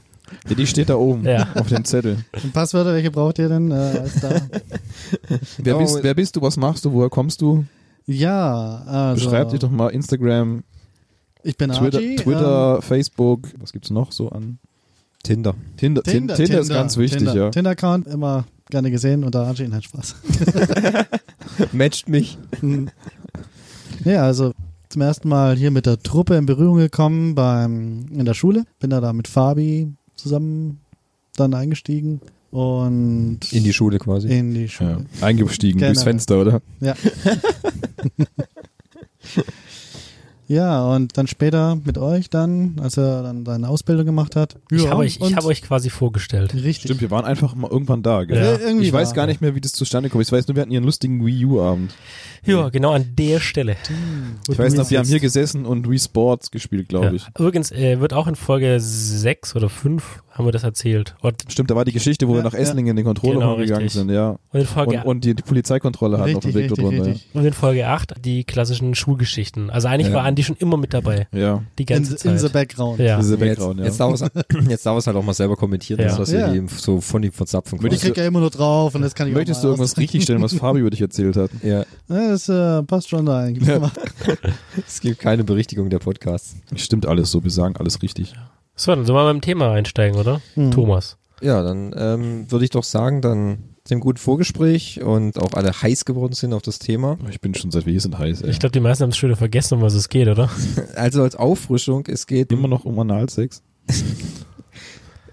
Ja, 0.49 0.55
die 0.55 0.67
steht 0.67 0.89
da 0.89 0.95
oben 0.95 1.23
Ja. 1.25 1.47
auf 1.55 1.67
dem 1.67 1.85
Zettel. 1.85 2.17
Und 2.43 2.53
Passwörter, 2.53 2.93
welche 2.93 3.11
braucht 3.11 3.39
ihr 3.39 3.49
denn? 3.49 3.71
Äh? 3.71 4.03
Wer, 5.59 5.75
Oh, 5.75 5.79
bist, 5.79 5.99
wer 6.03 6.13
bist 6.13 6.35
du, 6.35 6.41
was 6.41 6.57
machst 6.57 6.85
du, 6.85 6.91
woher 6.91 7.09
kommst 7.09 7.41
du? 7.41 7.65
ja, 8.05 8.83
also. 8.85 9.25
Beschreib 9.25 9.49
dich 9.49 9.59
doch 9.59 9.69
mal 9.71 9.89
Instagram, 9.89 10.63
Ich 11.43 11.57
bin 11.57 11.71
Twitter, 11.71 11.97
Archie. 11.97 12.15
Twitter 12.17 12.81
Facebook, 12.81 13.47
was 13.59 13.71
gibt's 13.73 13.89
noch 13.89 14.11
so 14.11 14.29
an? 14.29 14.59
Tinder. 15.23 15.55
Tinder, 15.77 16.01
ähm, 16.05 16.11
Tinder, 16.13 16.35
Tinder, 16.35 16.59
ist 16.59 16.69
ganz 16.69 16.95
wichtig, 16.97 17.19
Tinder, 17.19 17.35
ja. 17.35 17.49
Tinder-Account, 17.49 18.07
immer 18.07 18.45
gerne 18.69 18.91
gesehen 18.91 19.23
unter 19.23 19.45
Archie, 19.47 19.67
nein, 19.67 19.81
Spaß. 19.81 20.15
Matcht 21.73 22.07
mich. 22.09 22.37
Ja, 24.05 24.23
also 24.23 24.53
zum 24.89 25.01
ersten 25.01 25.27
Mal 25.27 25.55
hier 25.57 25.71
mit 25.71 25.85
der 25.85 25.99
Truppe 25.99 26.35
in 26.35 26.45
Berührung 26.45 26.77
gekommen 26.77 27.35
beim 27.35 28.05
in 28.11 28.23
der 28.25 28.33
Schule. 28.33 28.63
Bin 28.79 28.89
da, 28.89 29.01
da 29.01 29.11
mit 29.11 29.27
Fabi 29.27 29.93
zusammen 30.17 30.81
dann 31.35 31.53
eingestiegen 31.53 32.19
und 32.51 33.39
In 33.51 33.63
die 33.63 33.73
Schule 33.73 33.99
quasi. 33.99 34.27
in 34.29 34.53
die 34.53 34.61
ja. 34.63 34.67
Schule. 34.67 35.05
Eingestiegen 35.21 35.79
Gerne. 35.79 35.93
durchs 35.93 36.03
Fenster, 36.03 36.41
oder? 36.41 36.61
Ja. 36.79 36.95
ja, 40.47 40.85
und 40.93 41.17
dann 41.17 41.27
später 41.27 41.75
mit 41.83 41.97
euch 41.97 42.29
dann, 42.29 42.75
als 42.81 42.97
er 42.97 43.23
dann 43.23 43.45
seine 43.45 43.67
Ausbildung 43.67 44.05
gemacht 44.05 44.35
hat. 44.35 44.55
Ich 44.71 44.83
Ja, 44.83 44.91
habe 44.91 45.01
euch, 45.01 45.15
ich 45.17 45.21
und- 45.21 45.35
hab 45.35 45.45
euch 45.45 45.61
quasi 45.61 45.89
vorgestellt. 45.89 46.53
Richtig. 46.53 46.83
Stimmt, 46.83 47.01
wir 47.01 47.11
waren 47.11 47.25
einfach 47.25 47.53
mal 47.55 47.69
irgendwann 47.69 48.01
da, 48.03 48.23
gell? 48.23 48.37
Ja. 48.37 48.57
Irgendwie 48.57 48.87
ich 48.87 48.93
weiß 48.93 49.13
gar 49.13 49.25
nicht 49.27 49.41
mehr, 49.41 49.55
wie 49.55 49.61
das 49.61 49.73
zustande 49.73 50.09
kommt. 50.09 50.23
Ich 50.25 50.31
weiß 50.31 50.47
nur, 50.47 50.55
wir 50.55 50.61
hatten 50.61 50.71
hier 50.71 50.79
einen 50.79 50.85
lustigen 50.85 51.25
Wii 51.25 51.45
U-Abend. 51.45 51.93
Ja, 52.45 52.69
genau 52.69 52.91
an 52.93 53.13
der 53.17 53.39
Stelle. 53.39 53.75
Wo 54.45 54.53
Ich 54.53 54.59
weiß 54.59 54.75
noch, 54.75 54.89
wir 54.89 54.99
haben 54.99 55.07
hier 55.07 55.19
gesessen 55.19 55.65
und 55.65 55.89
Wii 55.89 55.99
Sports 55.99 56.49
gespielt, 56.51 56.87
glaube 56.87 57.07
Ja. 57.07 57.13
ich. 57.13 57.27
Übrigens, 57.37 57.71
äh, 57.71 57.99
wird 57.99 58.13
auch 58.13 58.27
in 58.27 58.35
Folge 58.35 58.77
6 58.79 59.55
oder 59.55 59.69
5 59.69 60.23
haben 60.37 60.45
wir 60.45 60.51
das 60.51 60.63
erzählt. 60.63 61.15
Und, 61.21 61.43
Stimmt, 61.49 61.71
da 61.71 61.75
war 61.75 61.83
die 61.85 61.91
Geschichte, 61.91 62.27
wo 62.27 62.31
Ja, 62.33 62.39
wir 62.39 62.43
nach 62.43 62.53
ja. 62.53 62.59
Esslingen 62.59 62.91
in 62.91 62.95
den 62.97 63.05
Controller 63.05 63.39
Genau, 63.39 63.55
gegangen 63.57 63.81
richtig. 63.83 63.93
sind, 64.01 64.09
ja. 64.11 64.37
und, 64.51 64.59
in 64.59 64.65
Folge, 64.65 64.97
Und, 64.97 65.05
und 65.05 65.23
die, 65.25 65.33
die 65.35 65.43
Polizeikontrolle 65.43 66.19
hatten 66.19 66.35
auf 66.35 66.43
dem 66.43 66.51
Richtig, 66.51 66.55
Weg 66.63 66.67
dort 66.69 66.79
richtig, 66.79 66.99
runter. 66.99 67.11
richtig. 67.11 67.29
und 67.35 67.45
in 67.45 67.53
Folge 67.53 67.87
8 67.87 68.13
die 68.23 68.43
klassischen 68.43 68.93
Schulgeschichten. 68.95 69.69
Also 69.69 69.87
eigentlich 69.87 70.09
Ja. 70.09 70.13
war 70.15 70.23
Andi 70.23 70.43
schon 70.43 70.55
immer 70.57 70.77
mit 70.77 70.93
dabei. 70.93 71.27
Ja. 71.31 71.39
ja. 71.39 71.63
Die 71.79 71.83
In, 71.83 71.87
ganze 71.87 72.11
in 72.13 72.17
Zeit. 72.17 72.39
the 72.39 72.49
background. 72.49 72.99
ja. 72.99 73.17
Das 73.17 73.27
ist 73.27 73.39
der 73.39 73.47
jetzt, 73.47 73.57
Background, 73.57 73.79
ja. 73.79 73.85
jetzt 73.85 73.99
darf 73.99 74.13
es 74.97 75.01
es 75.01 75.07
halt 75.07 75.17
auch 75.17 75.23
mal 75.23 75.33
selber 75.33 75.55
kommentieren, 75.55 75.99
Ja. 75.99 76.07
das, 76.09 76.19
was 76.19 76.31
Ja. 76.31 76.47
wir 76.47 76.53
hier 76.53 76.65
so 76.77 77.01
von 77.01 77.23
ihm 77.23 77.31
verzapfen 77.31 77.77
Ich 77.77 77.81
Möchtest 77.81 78.03
quasi. 78.03 78.13
krieg 78.13 78.21
ja 78.21 78.27
immer 78.27 78.39
nur 78.39 78.49
drauf 78.51 78.93
und 78.95 79.01
das 79.01 79.15
kann 79.15 79.27
ich 79.27 79.33
Möchtest 79.33 79.59
auch 79.59 79.63
du 79.63 79.67
irgendwas 79.69 79.97
richtig 79.97 80.23
stellen, 80.23 80.41
was 80.41 80.53
Fabi 80.53 80.79
über 80.79 80.89
dich 80.89 81.01
erzählt 81.01 81.35
hat? 81.35 81.49
Ja, 81.63 81.79
Ja, 82.09 82.29
das 82.29 82.47
äh, 82.49 82.83
passt 82.83 83.09
schon 83.09 83.25
da 83.25 83.39
eigentlich. 83.39 83.67
Ja. 83.67 83.91
es 84.87 84.99
gibt 85.01 85.19
keine 85.19 85.43
Berichtigung 85.43 85.89
der 85.89 85.99
Podcasts. 85.99 86.55
Stimmt 86.75 87.05
alles 87.05 87.31
so, 87.31 87.43
wir 87.43 87.51
sagen 87.51 87.75
alles 87.77 88.01
richtig. 88.01 88.33
So, 88.77 88.95
dann 88.95 89.05
sollen 89.05 89.17
wir 89.17 89.25
beim 89.25 89.41
Thema 89.41 89.71
einsteigen, 89.71 90.17
oder? 90.17 90.39
Mhm. 90.55 90.71
Thomas. 90.71 91.17
Ja, 91.41 91.61
dann 91.63 91.93
ähm, 91.97 92.51
würde 92.51 92.63
ich 92.63 92.71
doch 92.71 92.83
sagen, 92.83 93.21
dann 93.21 93.75
dem 93.89 93.99
guten 93.99 94.17
Vorgespräch 94.17 95.01
und 95.01 95.39
auch 95.39 95.53
alle 95.53 95.71
heiß 95.71 96.05
geworden 96.05 96.33
sind 96.33 96.53
auf 96.53 96.61
das 96.61 96.77
Thema. 96.79 97.17
Ich 97.29 97.41
bin 97.41 97.55
schon 97.55 97.71
seit 97.71 97.85
wir 97.85 97.91
hier 97.91 98.01
sind 98.01 98.17
heiß, 98.17 98.41
ey. 98.41 98.49
Ich 98.49 98.59
glaube, 98.59 98.71
die 98.71 98.79
meisten 98.79 99.03
haben 99.03 99.09
es 99.11 99.17
schon 99.17 99.29
wieder 99.29 99.37
vergessen, 99.37 99.75
um 99.75 99.81
was 99.81 99.93
es 99.93 100.09
geht, 100.09 100.27
oder? 100.27 100.49
Also 100.95 101.23
als 101.23 101.35
Auffrischung, 101.35 102.05
es 102.07 102.27
geht, 102.27 102.51
Immer 102.51 102.67
noch 102.67 102.85
um 102.85 102.99
Analsex. 102.99 103.63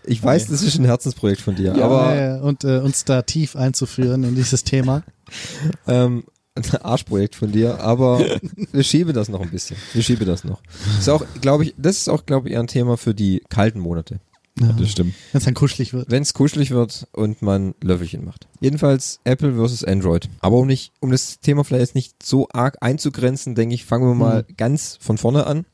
ich 0.05 0.23
weiß, 0.23 0.47
das 0.47 0.63
ist 0.63 0.79
ein 0.79 0.85
Herzensprojekt 0.85 1.41
von 1.41 1.55
dir, 1.55 1.75
Ja, 1.77 1.85
aber 1.85 2.17
äh, 2.17 2.41
und 2.41 2.65
äh, 2.65 2.79
uns 2.79 3.05
da 3.05 3.23
tief 3.23 3.57
einzuführen 3.57 4.25
in 4.25 4.35
dieses 4.35 4.65
Thema. 4.65 5.03
ähm, 5.87 6.25
ein 6.55 6.83
Arschprojekt 6.83 7.35
von 7.35 7.51
dir, 7.51 7.81
aber 7.81 8.21
wir 8.73 8.83
schieben 8.85 9.13
das 9.13 9.29
noch 9.29 9.41
ein 9.41 9.51
bisschen. 9.51 9.77
Wir 9.93 10.03
schieben 10.03 10.27
das 10.27 10.45
noch. 10.45 10.61
Ist 10.99 11.09
auch, 11.09 11.25
glaube 11.41 11.65
ich, 11.65 11.75
das 11.77 11.99
ist 11.99 12.09
auch, 12.09 12.27
glaube 12.27 12.49
ich, 12.49 12.55
eher 12.55 12.61
ein 12.61 12.69
Thema 12.69 12.97
für 12.97 13.15
die 13.15 13.43
kalten 13.49 13.81
Monate. 13.81 14.21
Ja. 14.61 14.73
Das 14.73 14.89
stimmt. 14.89 15.15
Wenn 15.33 15.39
es 15.41 15.45
dann 15.45 15.55
kuschelig 15.55 15.93
wird. 15.93 16.09
Wenn 16.13 16.23
es 16.23 16.33
kuschelig 16.33 16.71
wird 16.71 17.09
und 17.11 17.43
man 17.43 17.75
Löffelchen 17.83 18.25
macht. 18.25 18.47
Jedenfalls 18.61 19.19
Apple 19.25 19.55
versus 19.55 19.83
Android. 19.83 20.29
Aber 20.39 20.59
um 20.59 20.69
nicht, 20.69 20.93
um 21.01 21.11
das 21.11 21.41
Thema 21.41 21.65
vielleicht 21.65 21.81
jetzt 21.81 21.95
nicht 21.97 22.23
so 22.23 22.49
arg 22.53 22.77
einzugrenzen, 22.81 23.57
denke 23.57 23.75
ich, 23.75 23.85
fangen 23.85 24.07
wir 24.07 24.15
mal 24.15 24.45
ganz 24.57 24.97
von 25.01 25.19
vorne 25.19 25.49
an. 25.49 25.65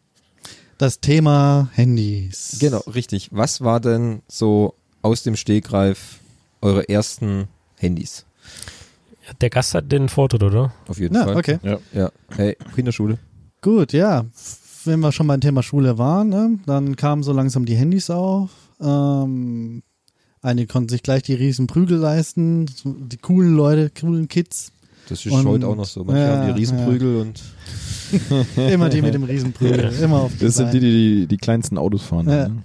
Das 0.79 1.01
Thema 1.01 1.69
Handys. 1.75 2.57
Genau, 2.59 2.79
richtig. 2.79 3.29
Was 3.33 3.61
war 3.61 3.81
denn 3.81 4.23
so 4.29 4.75
aus 5.03 5.23
dem 5.25 5.37
Stegreif 5.37 6.21
eure 6.63 6.89
ersten 6.89 7.49
Handys? 7.77 8.25
Der 9.41 9.51
Gast 9.51 9.75
hat 9.75 9.91
den 9.93 10.09
Vortritt, 10.09 10.43
oder? 10.43 10.73
Auf 10.89 10.99
jeden 10.99 11.15
Ja, 11.15 11.25
Fall. 11.25 11.37
okay. 11.37 11.59
Ja. 11.63 11.79
Ja. 11.93 12.11
Hey, 12.37 12.57
Kinderschule. 12.75 13.19
Gut, 13.63 13.93
ja. 13.93 14.25
Wenn 14.85 15.01
wir 15.01 15.13
schon 15.13 15.27
beim 15.27 15.41
Thema 15.41 15.63
Schule 15.63 15.99
waren, 15.99 16.29
ne, 16.31 16.59
dann 16.67 16.97
kamen 16.97 17.23
so 17.23 17.33
langsam 17.33 17.65
die 17.67 17.75
Handys 17.77 18.09
auf. 18.11 18.51
Ähm, 18.81 19.83
einige 20.41 20.67
konnten 20.67 20.89
sich 20.89 21.03
gleich 21.03 21.23
die 21.23 21.35
riesen 21.35 21.67
Prügel 21.67 21.99
leisten. 21.99 22.67
Die 22.85 23.19
coolen 23.19 23.55
Leute, 23.55 23.91
coolen 23.91 24.29
Kids. 24.29 24.73
Das 25.09 25.27
ist 25.27 25.33
Und- 25.33 25.47
heute 25.47 25.67
auch 25.67 25.77
noch 25.77 25.85
so. 25.85 26.05
Manche 26.05 26.23
ja, 26.23 26.37
haben 26.39 26.47
die 26.55 26.61
Riesenprügel 26.61 27.17
und 27.17 27.43
Immer 28.57 28.89
die 28.89 29.03
mit 29.03 29.15
dem 29.15 29.25
Riesenprügel. 29.25 29.93
Immer 30.03 30.21
auf 30.23 30.33
die 30.33 30.45
Das 30.47 30.57
sind 30.57 30.73
die, 30.73 30.81
die 30.81 30.91
die, 31.21 31.27
die 31.27 31.37
kleinsten 31.37 31.79
Autos 31.79 32.03
fahren. 32.03 32.29
Ja. 32.29 32.49
Ne? 32.49 32.63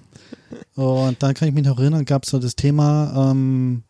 Und 0.76 1.22
dann 1.22 1.34
kann 1.34 1.48
ich 1.48 1.54
mich 1.54 1.66
noch 1.66 1.78
erinnern, 1.80 2.06
gab 2.06 2.24
es 2.24 2.30
so 2.32 2.40
das 2.40 2.56
Thema, 2.56 3.32
ähm, 3.32 3.84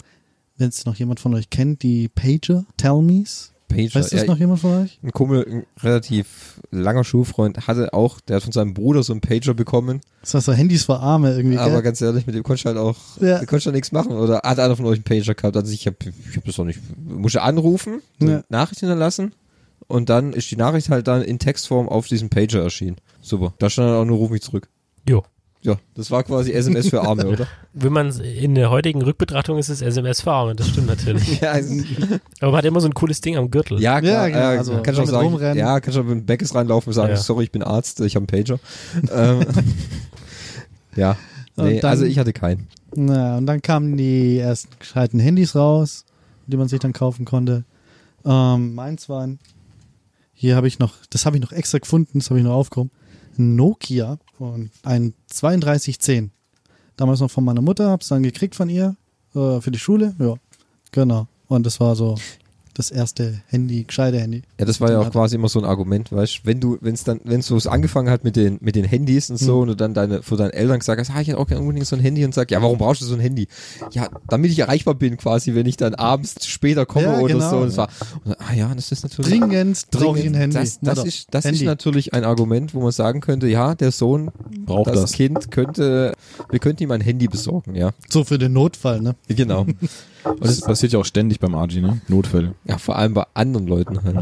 wenn 0.57 0.69
es 0.69 0.85
noch 0.85 0.95
jemand 0.95 1.19
von 1.19 1.33
euch 1.33 1.49
kennt, 1.49 1.83
die 1.83 2.07
Pager, 2.07 2.65
Tell 2.77 3.01
Me's. 3.01 3.51
Pager. 3.67 3.95
Weiß 3.95 4.09
das 4.09 4.21
ja, 4.21 4.25
noch 4.25 4.37
jemand 4.37 4.59
von 4.59 4.83
euch? 4.83 4.99
Ein 5.03 5.11
Kumpel, 5.11 5.43
ein 5.49 5.65
relativ 5.83 6.61
langer 6.69 7.03
Schulfreund, 7.03 7.67
hatte 7.67 7.93
auch, 7.93 8.19
der 8.21 8.37
hat 8.37 8.43
von 8.43 8.51
seinem 8.51 8.73
Bruder 8.75 9.01
so 9.01 9.11
einen 9.11 9.21
Pager 9.21 9.53
bekommen. 9.55 10.01
Das 10.21 10.35
war 10.35 10.41
so 10.41 10.53
Handys 10.53 10.85
für 10.85 10.99
Arme 10.99 11.35
irgendwie. 11.35 11.57
Aber 11.57 11.71
gell? 11.73 11.81
ganz 11.81 11.99
ehrlich, 12.01 12.27
mit 12.27 12.35
dem 12.35 12.43
konntest 12.43 12.65
du 12.65 12.69
halt 12.69 12.77
auch, 12.77 12.95
Ja. 13.19 13.39
du 13.39 13.45
konntest 13.47 13.65
halt 13.65 13.75
nichts 13.75 13.91
machen. 13.91 14.11
Oder 14.11 14.41
hat 14.43 14.59
einer 14.59 14.75
von 14.75 14.85
euch 14.85 14.97
einen 14.97 15.03
Pager 15.03 15.33
gehabt? 15.33 15.57
Also 15.57 15.71
ich 15.73 15.87
habe 15.87 15.97
ich 16.29 16.37
hab 16.37 16.45
das 16.45 16.57
noch 16.57 16.65
nicht. 16.65 16.79
Musste 17.03 17.41
anrufen, 17.41 18.01
Ja. 18.19 18.43
Nachricht 18.49 18.81
hinterlassen 18.81 19.33
und 19.87 20.09
dann 20.09 20.33
ist 20.33 20.49
die 20.51 20.57
Nachricht 20.57 20.89
halt 20.89 21.07
dann 21.07 21.23
in 21.23 21.39
Textform 21.39 21.89
auf 21.89 22.07
diesem 22.07 22.29
Pager 22.29 22.61
erschienen. 22.61 22.97
Super. 23.21 23.53
Da 23.57 23.69
stand 23.69 23.89
dann 23.89 23.95
auch 23.97 24.05
nur 24.05 24.17
ruf 24.17 24.29
mich 24.29 24.41
zurück. 24.41 24.69
Jo. 25.09 25.23
Ja, 25.65 25.77
das 25.95 26.11
war 26.11 26.23
quasi 26.23 26.51
SMS 26.51 26.89
für 26.89 27.01
Arme, 27.01 27.25
oder? 27.27 27.47
Wenn 27.73 27.91
man 27.91 28.11
in 28.21 28.55
der 28.55 28.69
heutigen 28.69 29.01
Rückbetrachtung 29.01 29.57
ist 29.57 29.69
es 29.69 29.81
SMS 29.81 30.21
für 30.21 30.31
Arme, 30.31 30.55
das 30.55 30.69
stimmt 30.69 30.87
natürlich. 30.87 31.39
ja, 31.41 31.51
also, 31.51 31.83
Aber 32.39 32.51
man 32.51 32.57
hat 32.59 32.65
immer 32.65 32.79
so 32.81 32.87
ein 32.87 32.93
cooles 32.93 33.19
Ding 33.21 33.35
am 33.35 33.49
Gürtel. 33.51 33.81
ja, 33.81 33.99
klar. 33.99 34.27
Ja, 34.27 34.27
genau, 34.27 34.39
äh, 34.53 34.57
also 34.57 34.73
auch 34.75 34.81
damit 34.83 35.07
sagen, 35.07 35.27
rumrennen. 35.27 35.57
ja, 35.57 35.79
kannst 35.79 35.97
du 35.97 36.01
auch 36.01 36.05
mit 36.05 36.13
dem 36.19 36.25
Beckes 36.25 36.53
reinlaufen 36.53 36.89
und 36.91 36.93
sagen, 36.93 37.09
Ja. 37.09 37.17
sorry, 37.17 37.45
ich 37.45 37.51
bin 37.51 37.63
Arzt, 37.63 37.99
ich 38.01 38.15
habe 38.15 38.27
einen 38.31 38.43
Pager. 38.43 38.59
ähm, 39.11 39.45
ja. 40.95 41.17
Nee, 41.57 41.79
dann- 41.79 41.89
also 41.89 42.05
ich 42.05 42.19
hatte 42.19 42.33
keinen. 42.33 42.67
Na, 42.95 43.37
und 43.37 43.45
dann 43.45 43.61
kamen 43.61 43.97
die 43.97 44.37
ersten 44.37 44.69
gescheiten 44.79 45.19
Handys 45.19 45.55
raus, 45.55 46.05
die 46.47 46.57
man 46.57 46.67
sich 46.67 46.79
dann 46.79 46.93
kaufen 46.93 47.25
konnte. 47.25 47.63
Ähm, 48.23 48.73
meins 48.75 49.09
war 49.09 49.21
ein, 49.25 49.39
hier 50.33 50.55
habe 50.55 50.67
ich 50.67 50.79
noch, 50.79 50.93
das 51.09 51.25
habe 51.25 51.37
ich 51.37 51.41
noch 51.41 51.51
extra 51.51 51.77
gefunden, 51.79 52.19
das 52.19 52.29
habe 52.29 52.39
ich 52.39 52.45
noch 52.45 52.53
aufgehoben, 52.53 52.91
Nokia 53.37 54.17
und 54.39 54.71
ein 54.83 55.13
3210. 55.33 56.31
Damals 56.97 57.19
noch 57.19 57.31
von 57.31 57.43
meiner 57.43 57.61
Mutter, 57.61 57.89
hab's 57.89 58.07
dann 58.07 58.23
gekriegt 58.23 58.55
von 58.55 58.69
ihr 58.69 58.95
äh, 59.35 59.59
für 59.61 59.71
die 59.71 59.79
Schule. 59.79 60.15
Ja, 60.19 60.35
genau. 60.91 61.27
Und 61.47 61.65
das 61.65 61.79
war 61.79 61.95
so 61.95 62.15
das 62.75 62.91
erste 62.91 63.41
Handy, 63.47 63.83
gescheite 63.83 64.19
Handy. 64.19 64.43
Ja, 64.59 64.65
das 64.65 64.79
war 64.81 64.91
ja 64.91 64.99
auch 64.99 65.09
quasi 65.11 65.35
immer 65.35 65.49
so 65.49 65.59
ein 65.59 65.65
Argument, 65.65 66.11
weißt 66.11 66.41
wenn 66.43 66.59
du, 66.59 66.77
wenn 66.81 66.93
es 66.93 67.03
dann, 67.03 67.21
wenn 67.23 67.39
es 67.39 67.47
so 67.47 67.57
angefangen 67.69 68.09
hat 68.09 68.23
mit 68.23 68.35
den, 68.35 68.57
mit 68.61 68.75
den 68.75 68.85
Handys 68.85 69.29
und 69.29 69.37
so 69.37 69.55
Mhm. 69.55 69.61
und 69.61 69.67
du 69.69 69.75
dann 69.75 69.93
deine, 69.93 70.21
vor 70.21 70.37
deinen 70.37 70.51
Eltern 70.51 70.79
gesagt 70.79 70.99
hast, 70.99 71.09
ah, 71.09 71.21
ich 71.21 71.29
hätte 71.29 71.37
auch 71.39 71.47
gerne 71.47 71.61
unbedingt 71.61 71.87
so 71.87 71.95
ein 71.95 72.01
Handy 72.01 72.23
und 72.25 72.33
sag, 72.33 72.51
ja, 72.51 72.61
warum 72.61 72.77
brauchst 72.77 73.01
du 73.01 73.05
so 73.05 73.15
ein 73.15 73.19
Handy? 73.21 73.47
Ja, 73.91 74.09
damit 74.27 74.51
ich 74.51 74.59
erreichbar 74.59 74.93
bin 74.93 75.17
quasi, 75.17 75.55
wenn 75.55 75.65
ich 75.65 75.77
dann 75.77 75.95
abends 75.95 76.45
später 76.45 76.85
komme 76.85 77.05
Ja, 77.07 77.19
oder 77.19 77.33
genau. 77.33 77.49
so. 77.49 77.57
Und 77.57 77.69
es 77.69 77.77
war, 77.77 77.89
und, 78.23 78.39
ah 78.39 78.53
ja, 78.53 78.73
das 78.75 78.91
ist 78.91 79.03
natürlich 79.03 79.29
Dringend 79.29 79.77
ein 79.93 80.33
Handy. 80.33 80.53
Das, 80.55 80.79
das, 80.81 80.97
Mutter, 80.97 81.07
ist, 81.07 81.27
das 81.31 81.45
Handy. 81.45 81.59
ist 81.61 81.65
natürlich 81.65 82.13
ein 82.13 82.23
Argument, 82.25 82.73
wo 82.73 82.81
man 82.81 82.91
sagen 82.91 83.21
könnte, 83.21 83.47
ja, 83.47 83.73
der 83.73 83.91
Sohn, 83.91 84.31
Braucht 84.65 84.89
das, 84.89 85.01
das. 85.01 85.11
Kind 85.13 85.49
könnte, 85.51 86.13
wir 86.49 86.59
könnten 86.59 86.83
ihm 86.83 86.91
ein 86.91 87.01
Handy 87.01 87.27
besorgen, 87.27 87.75
ja. 87.75 87.91
So 88.09 88.23
für 88.23 88.37
den 88.37 88.53
Notfall, 88.53 89.01
ne? 89.01 89.15
Genau. 89.27 89.65
Und 90.25 90.43
das 90.43 90.61
passiert 90.61 90.93
ja 90.93 90.99
auch 90.99 91.05
ständig 91.05 91.39
beim 91.39 91.55
Argy, 91.55 91.81
ne? 91.81 92.01
Notfälle. 92.07 92.55
Ja, 92.65 92.77
vor 92.77 92.97
allem 92.97 93.13
bei 93.13 93.25
anderen 93.33 93.67
Leuten 93.67 94.03
halt. 94.03 94.17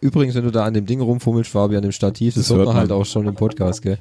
Übrigens, 0.00 0.34
wenn 0.34 0.44
du 0.44 0.50
da 0.50 0.64
an 0.64 0.74
dem 0.74 0.86
Ding 0.86 1.00
rumfummelst, 1.00 1.50
Fabi, 1.50 1.76
an 1.76 1.82
dem 1.82 1.92
Stativ, 1.92 2.34
das, 2.34 2.48
Das 2.48 2.56
hört 2.56 2.66
man 2.66 2.74
man. 2.74 2.82
halt 2.82 2.92
auch 2.92 3.06
schon 3.06 3.26
im 3.26 3.34
Podcast, 3.34 3.82
gell? 3.82 3.98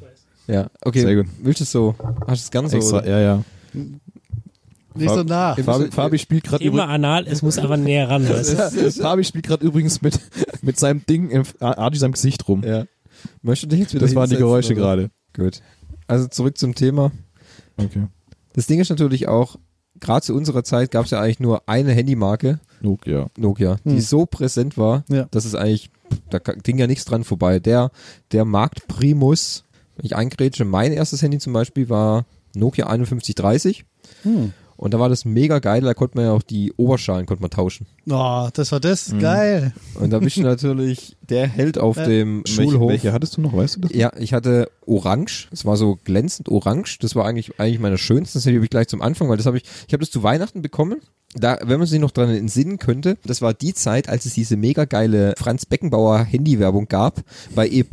Ja, 0.48 0.68
okay. 0.82 1.02
Sehr 1.02 1.16
gut. 1.16 1.28
Willst 1.42 1.62
du 1.62 1.64
es 1.64 1.72
so? 1.72 1.96
Hast 2.28 2.28
du 2.28 2.46
es 2.46 2.52
ganz 2.52 2.72
so? 2.72 2.78
Extra, 2.78 2.98
oder? 3.00 3.10
ja, 3.10 3.20
ja. 3.20 3.44
Nicht 4.96 5.10
so 5.10 5.24
nah. 5.24 5.56
Fabi, 5.56 5.92
Fabi 5.92 6.18
spielt 6.18 6.46
gerade 6.46 6.64
Immer 6.64 6.88
anal, 6.88 7.28
es 7.28 7.42
muss 7.42 7.58
aber 7.58 7.78
näher 7.78 8.10
ran. 8.10 8.24
Fabi 8.92 9.24
spielt 9.24 9.46
gerade 9.46 9.66
übrigens 9.66 10.02
mit, 10.02 10.20
mit 10.62 10.80
seinem 10.80 11.06
Ding 11.06 11.30
im 11.30 11.44
Argy 11.60 11.98
seinem 11.98 12.14
Gesicht 12.14 12.48
rum. 12.48 12.64
Ja. 12.64 12.86
Möchtest 13.42 13.72
du 13.72 13.76
dich 13.76 13.80
jetzt 13.82 13.94
wieder 13.94 14.06
Das 14.06 14.16
waren 14.16 14.30
die 14.30 14.38
Geräusche 14.38 14.76
gerade. 14.76 15.10
Gut. 15.36 15.62
Also 16.08 16.28
zurück 16.28 16.58
zum 16.58 16.76
Thema. 16.76 17.12
Okay. 17.78 18.08
Das 18.54 18.68
Ding 18.68 18.80
ist 18.80 18.90
natürlich 18.90 19.28
auch, 19.28 19.58
gerade 20.00 20.22
zu 20.26 20.34
unserer 20.36 20.64
Zeit 20.64 20.92
gab 20.92 21.06
es 21.06 21.12
ja 21.12 21.20
eigentlich 21.22 21.40
nur 21.40 21.64
eine 21.68 21.92
Handymarke, 21.94 22.60
Nokia. 22.82 23.28
Nokia, 23.38 23.78
die 23.86 23.92
Hm. 23.92 24.00
so 24.02 24.26
präsent 24.26 24.78
war, 24.78 25.04
Ja. 25.10 25.28
dass 25.32 25.46
es 25.46 25.56
eigentlich, 25.56 25.90
da 26.30 26.40
ging 26.40 26.78
ja 26.78 26.88
nichts 26.88 27.06
dran 27.06 27.24
vorbei. 27.24 27.60
Der, 27.60 27.92
der 28.32 28.46
Marktprimus, 28.46 29.64
wenn 29.96 30.06
ich 30.06 30.16
eingrätsche, 30.16 30.66
mein 30.66 30.92
erstes 30.94 31.22
Handy 31.22 31.40
zum 31.40 31.54
Beispiel 31.54 31.90
war 31.90 32.26
Nokia 32.56 32.86
5130. 32.88 33.86
Hm. 34.24 34.54
Und 34.78 34.94
da 34.94 35.00
war 35.00 35.08
das 35.10 35.24
mega 35.24 35.60
geil, 35.60 35.82
da 35.82 35.94
konnte 35.94 36.18
man 36.18 36.26
ja 36.26 36.32
auch 36.34 36.42
die 36.44 36.74
Oberschalen 36.76 37.26
konnte 37.26 37.42
man 37.42 37.50
tauschen. 37.50 37.88
Oh, 38.10 38.50
das 38.54 38.72
war 38.74 38.80
das. 38.82 39.12
Mhm. 39.14 39.20
Geil. 39.20 39.74
Und 39.96 40.10
da 40.12 40.20
bist 40.20 40.36
du 40.38 40.42
natürlich 40.42 41.16
der 41.30 41.48
Held 41.48 41.78
auf 41.78 41.96
Ja. 41.98 42.06
dem 42.06 42.44
Welche, 42.46 42.64
Schulhof. 42.72 42.90
welche 42.90 43.14
hattest 43.14 43.38
du 43.38 43.42
noch, 43.42 43.56
weißt 43.56 43.78
du 43.78 43.82
das? 43.82 43.92
Ja, 43.94 44.12
ich 44.20 44.34
hatte 44.34 44.70
orange. 44.86 45.48
Es 45.52 45.64
war 45.66 45.78
so 45.78 45.98
glänzend 46.04 46.50
orange. 46.50 46.98
Das 47.00 47.16
war 47.16 47.26
eigentlich 47.26 47.60
eigentlich 47.60 47.80
meine 47.80 47.98
schönsten. 47.98 48.38
Das 48.38 48.46
habe 48.46 48.58
ich 48.64 48.70
gleich 48.70 48.88
zum 48.88 49.02
Anfang, 49.02 49.30
weil 49.30 49.38
das 49.38 49.46
habe 49.46 49.58
ich 49.58 49.64
ich 49.88 49.94
habe 49.94 50.02
das 50.02 50.12
zu 50.12 50.24
Weihnachten 50.24 50.62
bekommen. 50.62 50.98
Da, 51.38 51.58
wenn 51.64 51.80
man 51.80 51.88
sich 51.88 52.00
noch 52.00 52.12
dran 52.12 52.30
entsinnen 52.30 52.80
könnte, 52.80 53.18
das 53.26 53.42
war 53.42 53.54
die 53.54 53.74
Zeit, 53.74 54.08
als 54.08 54.26
es 54.26 54.34
diese 54.36 54.56
mega 54.56 54.86
geile 54.86 55.34
Franz 55.38 55.66
Beckenbauer 55.66 56.20
Handywerbung 56.24 56.88
gab 56.88 57.24
bei 57.54 57.68
E+, 57.68 57.84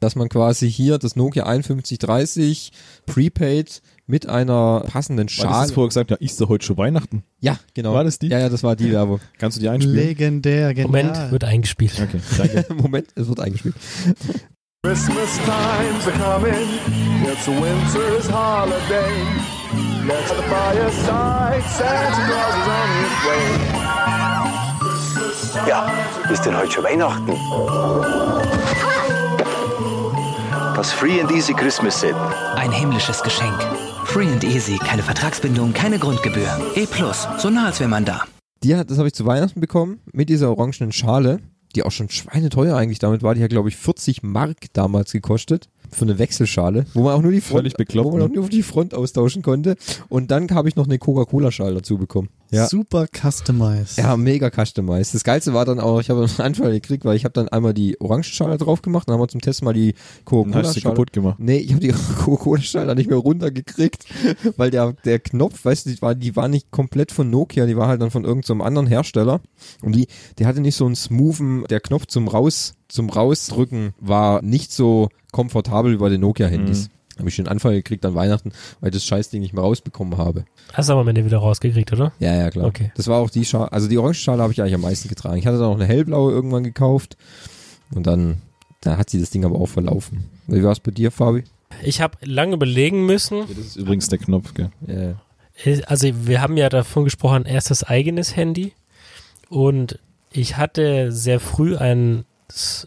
dass 0.00 0.14
man 0.14 0.28
quasi 0.28 0.70
hier 0.70 0.98
das 0.98 1.16
Nokia 1.16 1.44
5130 1.46 2.72
Prepaid 3.06 3.80
mit 4.10 4.28
einer 4.28 4.84
passenden 4.86 5.28
Schale. 5.28 5.50
hast 5.50 5.72
vorher 5.72 5.88
gesagt, 5.88 6.10
ja, 6.10 6.16
ist 6.18 6.40
da 6.40 6.48
heute 6.48 6.66
schon 6.66 6.76
Weihnachten? 6.76 7.22
ja, 7.38 7.58
genau. 7.74 7.94
War 7.94 8.04
das 8.04 8.18
die? 8.18 8.26
Ja, 8.28 8.40
ja, 8.40 8.48
das 8.48 8.62
war 8.64 8.74
die 8.76 8.92
Werbung. 8.92 9.20
Kannst 9.38 9.56
du 9.56 9.60
die 9.60 9.68
einspielen? 9.68 9.96
Legendär, 9.96 10.74
genial. 10.74 10.88
Moment, 10.88 11.30
wird 11.30 11.44
eingespielt. 11.44 11.92
Okay, 12.02 12.20
danke. 12.36 12.74
Moment, 12.82 13.08
es 13.14 13.28
wird 13.28 13.40
eingespielt. 13.40 13.76
Christmas 14.82 15.38
times 15.38 16.06
are 16.06 16.18
coming. 16.18 16.68
It's 17.24 17.46
a 17.46 17.52
winter's 17.52 18.28
holiday. 18.28 19.12
Let's 20.08 20.30
have 20.30 20.38
the 20.38 20.48
fireside. 20.48 21.62
Santa 21.68 22.22
Claus 22.26 22.54
is 22.56 22.66
on 22.66 22.88
his 22.98 23.14
way. 23.26 23.46
Ja, 25.68 25.90
ist 26.32 26.44
denn 26.44 26.56
heute 26.56 26.72
schon 26.72 26.84
Weihnachten? 26.84 27.32
Das 30.74 30.92
Free 30.92 31.20
and 31.20 31.30
Easy 31.30 31.52
Christmas 31.52 32.00
Set. 32.00 32.14
Ein 32.56 32.72
himmlisches 32.72 33.22
Geschenk. 33.22 33.58
Free 34.12 34.26
and 34.26 34.42
easy, 34.42 34.76
keine 34.76 35.04
Vertragsbindung, 35.04 35.72
keine 35.72 35.96
Grundgebühr. 35.96 36.50
E 36.74 36.84
plus, 36.84 37.28
so 37.38 37.48
nah 37.48 37.66
als 37.66 37.78
wäre 37.78 37.88
man 37.88 38.04
da. 38.04 38.24
Die 38.64 38.74
hat, 38.74 38.90
das 38.90 38.98
habe 38.98 39.06
ich 39.06 39.14
zu 39.14 39.24
Weihnachten 39.24 39.60
bekommen, 39.60 40.00
mit 40.12 40.28
dieser 40.28 40.50
orangenen 40.50 40.90
Schale, 40.90 41.38
die 41.76 41.84
auch 41.84 41.92
schon 41.92 42.08
schweineteuer 42.08 42.76
eigentlich 42.76 42.98
damit 42.98 43.22
war. 43.22 43.36
Die 43.36 43.42
hat, 43.44 43.50
glaube 43.50 43.68
ich, 43.68 43.76
40 43.76 44.24
Mark 44.24 44.72
damals 44.72 45.12
gekostet. 45.12 45.68
Für 45.92 46.06
eine 46.06 46.18
Wechselschale, 46.18 46.86
wo 46.92 47.04
man 47.04 47.14
auch 47.14 47.22
nur 47.22 47.30
die 47.30 47.40
Front, 47.40 47.76
bekloppt, 47.76 48.08
wo 48.08 48.12
man 48.12 48.22
auch 48.22 48.28
ne? 48.28 48.34
nur 48.34 48.48
die 48.48 48.64
Front 48.64 48.94
austauschen 48.94 49.42
konnte. 49.42 49.76
Und 50.08 50.32
dann 50.32 50.50
habe 50.50 50.68
ich 50.68 50.74
noch 50.74 50.86
eine 50.86 50.98
Coca-Cola-Schale 50.98 51.76
dazu 51.76 51.96
bekommen. 51.96 52.30
Ja. 52.50 52.66
Super 52.66 53.06
customized. 53.06 53.98
Ja, 53.98 54.16
mega 54.16 54.50
customized. 54.50 55.14
Das 55.14 55.24
Geilste 55.24 55.54
war 55.54 55.64
dann 55.64 55.78
auch, 55.78 56.00
ich 56.00 56.10
habe 56.10 56.20
einen 56.24 56.40
Anfall 56.40 56.72
gekriegt, 56.72 57.04
weil 57.04 57.16
ich 57.16 57.24
habe 57.24 57.32
dann 57.32 57.48
einmal 57.48 57.74
die 57.74 58.00
Orangenschale 58.00 58.58
drauf 58.58 58.82
gemacht, 58.82 59.08
dann 59.08 59.14
haben 59.14 59.20
wir 59.22 59.28
zum 59.28 59.40
Test 59.40 59.62
mal 59.62 59.72
die 59.72 59.92
Dann 59.92 59.98
hast 60.00 60.10
du 60.24 60.24
Coca-Cola-Schale. 60.24 60.82
kaputt 60.82 61.12
gemacht. 61.12 61.36
Nee, 61.38 61.58
ich 61.58 61.70
habe 61.70 61.80
die 61.80 61.92
Coca-Cola-Schale 62.24 62.94
nicht 62.96 63.08
mehr 63.08 63.18
runtergekriegt, 63.18 64.04
weil 64.56 64.70
der, 64.70 64.94
der 65.04 65.18
Knopf, 65.20 65.64
weißt 65.64 65.86
du, 65.86 65.90
die 65.90 66.02
war, 66.02 66.14
die 66.14 66.34
war 66.36 66.48
nicht 66.48 66.70
komplett 66.70 67.12
von 67.12 67.30
Nokia, 67.30 67.66
die 67.66 67.76
war 67.76 67.88
halt 67.88 68.02
dann 68.02 68.10
von 68.10 68.24
irgendeinem 68.24 68.58
so 68.58 68.64
anderen 68.64 68.86
Hersteller. 68.86 69.40
Und 69.82 69.94
die, 69.94 70.08
die 70.38 70.46
hatte 70.46 70.60
nicht 70.60 70.76
so 70.76 70.86
einen 70.86 70.96
smoothen, 70.96 71.64
der 71.70 71.80
Knopf 71.80 72.06
zum 72.06 72.26
Raus, 72.28 72.74
zum 72.88 73.10
Rausdrücken 73.10 73.94
war 74.00 74.42
nicht 74.42 74.72
so 74.72 75.08
komfortabel 75.32 75.92
wie 75.92 75.98
bei 75.98 76.08
den 76.08 76.20
Nokia-Handys. 76.20 76.88
Habe 77.20 77.28
ich 77.28 77.34
schon 77.36 77.46
einen 77.46 77.52
Anfall 77.52 77.74
gekriegt 77.74 78.04
an 78.04 78.14
Weihnachten, 78.14 78.52
weil 78.80 78.90
ich 78.90 78.94
das 78.94 79.04
Scheißding 79.04 79.40
nicht 79.40 79.52
mehr 79.54 79.62
rausbekommen 79.62 80.18
habe. 80.18 80.44
Hast 80.72 80.88
du 80.88 80.92
aber 80.94 81.02
am 81.02 81.08
Ende 81.08 81.24
wieder 81.24 81.38
rausgekriegt, 81.38 81.92
oder? 81.92 82.12
Ja, 82.18 82.34
ja, 82.34 82.50
klar. 82.50 82.66
Okay. 82.66 82.90
Das 82.96 83.06
war 83.08 83.18
auch 83.20 83.30
die 83.30 83.44
Schale, 83.44 83.72
also 83.72 83.88
die 83.88 83.98
Orangenschale 83.98 84.42
habe 84.42 84.52
ich 84.52 84.60
eigentlich 84.60 84.74
am 84.74 84.80
meisten 84.80 85.08
getragen. 85.08 85.36
Ich 85.36 85.46
hatte 85.46 85.58
dann 85.58 85.66
auch 85.66 85.74
eine 85.76 85.86
hellblaue 85.86 86.32
irgendwann 86.32 86.64
gekauft 86.64 87.16
und 87.94 88.06
dann, 88.06 88.42
da 88.80 88.96
hat 88.96 89.10
sie 89.10 89.20
das 89.20 89.30
Ding 89.30 89.44
aber 89.44 89.60
auch 89.60 89.66
verlaufen. 89.68 90.24
Wie 90.46 90.62
war 90.64 90.72
es 90.72 90.80
bei 90.80 90.90
dir, 90.90 91.10
Fabi? 91.10 91.44
Ich 91.82 92.00
habe 92.00 92.18
lange 92.22 92.54
überlegen 92.54 93.06
müssen. 93.06 93.38
Ja, 93.38 93.44
das 93.48 93.66
ist 93.66 93.76
übrigens 93.76 94.08
der 94.08 94.18
Knopf, 94.18 94.54
gell? 94.54 94.70
Ja. 94.86 95.14
Äh, 95.64 95.82
Also 95.86 96.08
wir 96.26 96.40
haben 96.40 96.56
ja 96.56 96.68
davon 96.68 97.04
gesprochen, 97.04 97.44
erstes 97.44 97.84
eigenes 97.84 98.34
Handy. 98.36 98.72
Und 99.48 99.98
ich 100.32 100.56
hatte 100.56 101.12
sehr 101.12 101.40
früh 101.40 101.76
ein, 101.76 102.24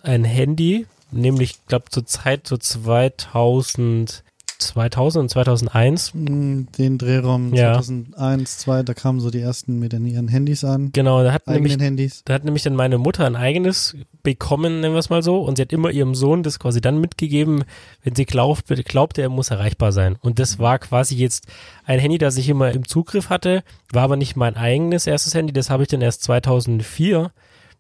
ein 0.04 0.24
Handy, 0.24 0.86
nämlich, 1.14 1.52
ich 1.52 1.66
glaube, 1.68 1.86
zur 1.90 2.06
Zeit 2.06 2.48
so 2.48 2.58
2000, 2.58 4.24
2000 4.60 5.24
und 5.24 5.30
2001. 5.30 6.14
Mm, 6.14 6.64
Den 6.78 6.98
Drehraum 6.98 7.54
Ja. 7.54 7.74
2001, 7.74 8.60
2, 8.60 8.84
da 8.84 8.94
kamen 8.94 9.20
so 9.20 9.30
die 9.30 9.42
ersten 9.42 9.80
mit 9.80 9.92
den- 9.94 10.06
ihren 10.06 10.28
Handys 10.30 10.64
an. 10.64 10.92
Genau, 10.94 11.22
da 11.24 11.34
hat 11.34 11.48
nämlich 11.48 11.78
Handys. 11.78 12.22
Da 12.24 12.34
hat 12.36 12.46
nämlich 12.46 12.64
dann 12.64 12.76
meine 12.76 12.98
Mutter 12.98 13.26
ein 13.26 13.36
eigenes 13.36 13.96
bekommen, 14.22 14.80
nennen 14.80 14.94
wir 14.94 15.00
es 15.00 15.10
mal 15.10 15.22
so, 15.24 15.42
und 15.42 15.58
sie 15.58 15.64
hat 15.64 15.74
immer 15.74 15.92
ihrem 15.92 16.16
Sohn 16.16 16.44
das 16.44 16.60
quasi 16.60 16.80
dann 16.80 17.00
mitgegeben, 17.02 17.64
wenn 18.04 18.16
sie 18.16 18.26
glaubt, 18.26 18.66
glaubte, 18.86 19.22
er 19.22 19.30
muss 19.30 19.50
erreichbar 19.52 19.92
sein. 19.92 20.16
Und 20.22 20.40
das 20.40 20.60
war 20.60 20.80
quasi 20.80 21.16
jetzt 21.16 21.48
ein 21.86 22.00
Handy, 22.00 22.18
das 22.18 22.38
ich 22.38 22.48
immer 22.48 22.72
im 22.72 22.88
Zugriff 22.88 23.30
hatte, 23.30 23.64
war 23.92 24.04
aber 24.04 24.16
nicht 24.16 24.38
mein 24.38 24.56
eigenes 24.56 25.08
erstes 25.08 25.34
Handy, 25.36 25.52
das 25.52 25.70
habe 25.70 25.84
ich 25.84 25.90
dann 25.90 26.02
erst 26.02 26.24
2004 26.24 27.32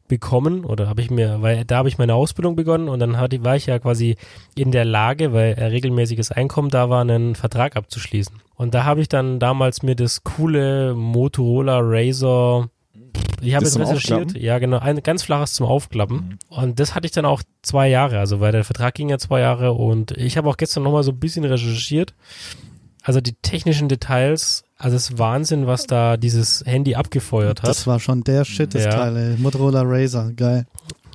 bekommen 0.07 0.65
oder 0.65 0.87
habe 0.87 1.01
ich 1.01 1.09
mir, 1.09 1.41
weil 1.41 1.65
da 1.65 1.77
habe 1.77 1.89
ich 1.89 1.97
meine 1.97 2.15
Ausbildung 2.15 2.55
begonnen 2.55 2.89
und 2.89 2.99
dann 2.99 3.17
hatte, 3.17 3.43
war 3.43 3.55
ich 3.55 3.65
ja 3.65 3.79
quasi 3.79 4.17
in 4.55 4.71
der 4.71 4.85
Lage, 4.85 5.33
weil 5.33 5.55
ein 5.55 5.71
regelmäßiges 5.71 6.31
Einkommen 6.31 6.69
da 6.69 6.89
war, 6.89 7.01
einen 7.01 7.35
Vertrag 7.35 7.75
abzuschließen. 7.75 8.35
Und 8.55 8.73
da 8.73 8.83
habe 8.83 9.01
ich 9.01 9.09
dann 9.09 9.39
damals 9.39 9.81
mir 9.81 9.95
das 9.95 10.23
coole 10.23 10.93
Motorola 10.93 11.79
Razor 11.81 12.69
ich 13.41 13.55
habe 13.55 13.65
jetzt 13.65 13.77
recherchiert, 13.77 14.37
ja 14.37 14.57
genau, 14.59 14.79
ein 14.79 15.03
ganz 15.03 15.23
flaches 15.23 15.53
zum 15.53 15.65
Aufklappen. 15.65 16.39
Und 16.49 16.79
das 16.79 16.95
hatte 16.95 17.05
ich 17.05 17.11
dann 17.11 17.25
auch 17.25 17.43
zwei 17.61 17.89
Jahre, 17.89 18.19
also 18.19 18.39
weil 18.39 18.51
der 18.51 18.63
Vertrag 18.63 18.93
ging 18.93 19.09
ja 19.09 19.17
zwei 19.17 19.41
Jahre 19.41 19.73
und 19.73 20.11
ich 20.11 20.37
habe 20.37 20.49
auch 20.49 20.57
gestern 20.57 20.83
nochmal 20.83 21.03
so 21.03 21.11
ein 21.11 21.19
bisschen 21.19 21.43
recherchiert. 21.43 22.13
Also 23.03 23.19
die 23.21 23.33
technischen 23.41 23.89
Details, 23.89 24.63
also 24.77 24.95
es 24.95 25.09
ist 25.09 25.19
Wahnsinn, 25.19 25.67
was 25.67 25.85
da 25.87 26.15
dieses 26.17 26.63
Handy 26.65 26.95
abgefeuert 26.95 27.61
hat. 27.61 27.69
Das 27.69 27.85
war 27.85 27.99
schon 27.99 28.23
der 28.23 28.45
Shit, 28.45 28.73
das 28.73 28.85
Ja. 28.85 28.91
Teil, 28.91 29.17
ey. 29.17 29.37
Motorola 29.37 29.81
Razer, 29.85 30.31
geil. 30.33 30.65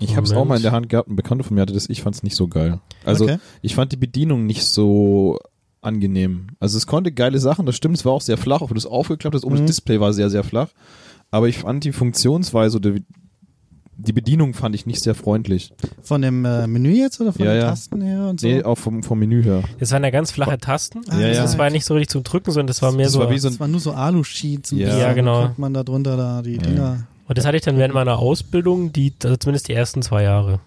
Ich 0.01 0.14
habe 0.14 0.27
es 0.27 0.33
auch 0.33 0.44
mal 0.44 0.57
in 0.57 0.62
der 0.62 0.72
Hand 0.72 0.88
gehabt, 0.90 1.09
ein 1.09 1.16
Bekannter 1.16 1.42
von 1.44 1.55
mir 1.57 1.62
hatte 1.62 1.72
das, 1.72 1.88
ich 1.88 2.03
fand 2.03 2.14
es 2.14 2.22
nicht 2.22 2.37
so 2.37 2.46
geil. 2.46 2.79
Also 3.05 3.24
Okay. 3.24 3.38
ich 3.62 3.74
fand 3.74 3.90
die 3.90 3.96
Bedienung 3.96 4.46
nicht 4.46 4.64
so 4.64 5.38
angenehm. 5.81 6.48
Also 6.61 6.77
es 6.77 6.87
konnte 6.87 7.11
geile 7.11 7.38
Sachen, 7.38 7.66
das 7.66 7.74
stimmt, 7.77 7.96
es 7.96 8.05
war 8.05 8.12
auch 8.12 8.20
sehr 8.20 8.37
flach, 8.37 8.61
auch 8.61 8.68
wenn 8.70 8.74
du 8.74 8.79
es 8.81 8.87
aufgeklappt 8.87 9.35
hast, 9.35 9.44
oben 9.44 9.55
Mhm. 9.55 9.61
das 9.61 9.66
Display 9.77 9.98
war 9.98 10.12
sehr, 10.12 10.29
sehr 10.31 10.44
flach. 10.44 10.68
Aber 11.31 11.48
ich 11.48 11.59
fand 11.59 11.85
die 11.85 11.92
Funktionsweise 11.92 12.77
oder 12.77 12.92
die 14.00 14.12
Bedienung 14.12 14.54
fand 14.54 14.74
ich 14.76 14.87
nicht 14.87 15.02
sehr 15.02 15.14
freundlich. 15.16 15.72
Von 16.02 16.22
dem 16.22 16.44
äh, 16.44 16.66
Menü 16.68 16.92
jetzt 16.92 17.20
oder 17.20 17.32
von 17.32 17.44
Ja, 17.44 17.52
den 17.52 17.61
ja. 17.62 17.68
Tasten 17.70 18.00
her 18.00 18.28
und 18.28 18.40
so? 18.40 18.46
Nee, 18.46 18.62
auch 18.62 18.76
vom, 18.76 19.02
vom 19.02 19.18
Menü 19.18 19.42
her. 19.42 19.62
Das 19.80 19.90
waren 19.90 20.04
ja 20.04 20.11
ganz 20.11 20.30
flache 20.30 20.56
Tasten. 20.58 21.00
Ah, 21.11 21.18
Ja, 21.18 21.26
ja. 21.28 21.42
Das 21.42 21.58
war 21.58 21.66
ja 21.66 21.72
nicht 21.72 21.84
so 21.84 21.94
richtig 21.94 22.11
zum 22.11 22.22
Drücken, 22.22 22.52
sondern 22.52 22.68
das 22.68 22.80
war 22.80 22.92
mehr 22.92 23.06
Das 23.06 23.12
so. 23.14 23.18
war 23.18 23.30
wie 23.30 23.38
so 23.38 23.48
ein 23.48 23.52
das 23.54 23.61
war 23.61 23.66
nur 23.68 23.80
so 23.80 23.92
Alu-Sheets. 23.92 24.70
und 24.72 24.78
Ja. 24.78 24.92
so, 24.92 24.98
Ja, 25.00 25.12
genau. 25.14 25.42
konnte 25.46 25.61
man 25.61 25.74
da 25.74 25.82
drunter 25.82 26.16
da 26.16 26.42
die 26.42 26.58
Dinger. 26.58 27.06
und 27.26 27.37
das 27.37 27.44
hatte 27.44 27.56
ich 27.56 27.62
dann 27.64 27.76
während 27.76 27.92
meiner 27.92 28.18
Ausbildung, 28.18 28.92
die, 28.92 29.12
also 29.24 29.37
zumindest 29.37 29.66
die 29.66 29.72
ersten 29.74 30.00
zwei 30.02 30.22
Jahre. 30.22 30.61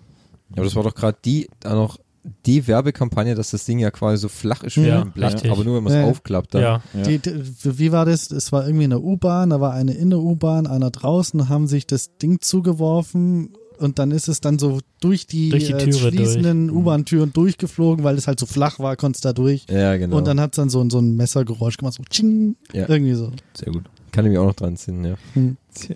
Aber 0.53 0.65
das 0.65 0.75
war 0.75 0.83
doch 0.83 0.93
gerade 0.93 1.17
die, 1.23 1.47
da 1.61 1.73
noch 1.73 1.99
die 2.45 2.67
Werbekampagne, 2.67 3.33
dass 3.35 3.51
das 3.51 3.65
Ding 3.65 3.79
ja 3.79 3.89
quasi 3.91 4.17
so 4.21 4.29
flach 4.29 4.63
ist 4.63 4.77
wie 4.77 4.87
Ja, 4.87 5.01
ein 5.01 5.11
Blatt, 5.11 5.33
richtig. 5.35 5.51
aber 5.51 5.63
nur 5.63 5.77
wenn 5.77 5.83
man 5.83 5.93
es 5.93 5.99
Ja. 5.99 6.05
aufklappt. 6.05 6.53
Dann. 6.53 6.61
Ja. 6.61 6.81
Die, 6.93 7.17
die, 7.17 7.31
wie 7.79 7.91
war 7.91 8.05
das? 8.05 8.29
Es 8.31 8.51
war 8.51 8.65
irgendwie 8.65 8.83
in 8.85 8.91
der 8.91 9.01
U-Bahn, 9.03 9.49
da 9.49 9.59
war 9.59 9.73
eine 9.73 9.93
in 9.93 10.09
der 10.11 10.19
U-Bahn, 10.19 10.67
einer 10.67 10.91
draußen, 10.91 11.49
haben 11.49 11.67
sich 11.67 11.87
das 11.87 12.17
Ding 12.17 12.39
zugeworfen 12.41 13.49
und 13.79 13.97
dann 13.97 14.11
ist 14.11 14.27
es 14.27 14.41
dann 14.41 14.59
so 14.59 14.79
durch 14.99 15.25
die, 15.25 15.49
Durch 15.49 15.65
die 15.65 15.73
äh, 15.73 15.91
schließenden 15.91 16.69
U-Bahn-Türen 16.69 17.33
durchgeflogen, 17.33 18.03
weil 18.03 18.15
es 18.17 18.27
halt 18.27 18.39
so 18.39 18.45
flach 18.45 18.77
war, 18.77 18.95
konntest 18.95 19.25
da 19.25 19.33
durch. 19.33 19.65
Ja, 19.69 19.97
genau. 19.97 20.17
Und 20.17 20.27
dann 20.27 20.39
hat 20.39 20.51
es 20.53 20.57
dann 20.57 20.69
so, 20.69 20.79
ein- 20.81 20.91
so 20.91 20.99
ein 20.99 21.15
Messergeräusch 21.15 21.77
gemacht, 21.77 21.95
so 21.95 22.03
ching, 22.03 22.55
Ja. 22.73 22.87
irgendwie 22.87 23.15
so. 23.15 23.31
Sehr 23.55 23.73
gut. 23.73 23.83
Kann 24.11 24.25
ich 24.25 24.29
mich 24.31 24.39
auch 24.39 24.45
noch 24.45 24.53
dran 24.55 24.75
ziehen, 24.77 25.03
ja. 25.05 25.15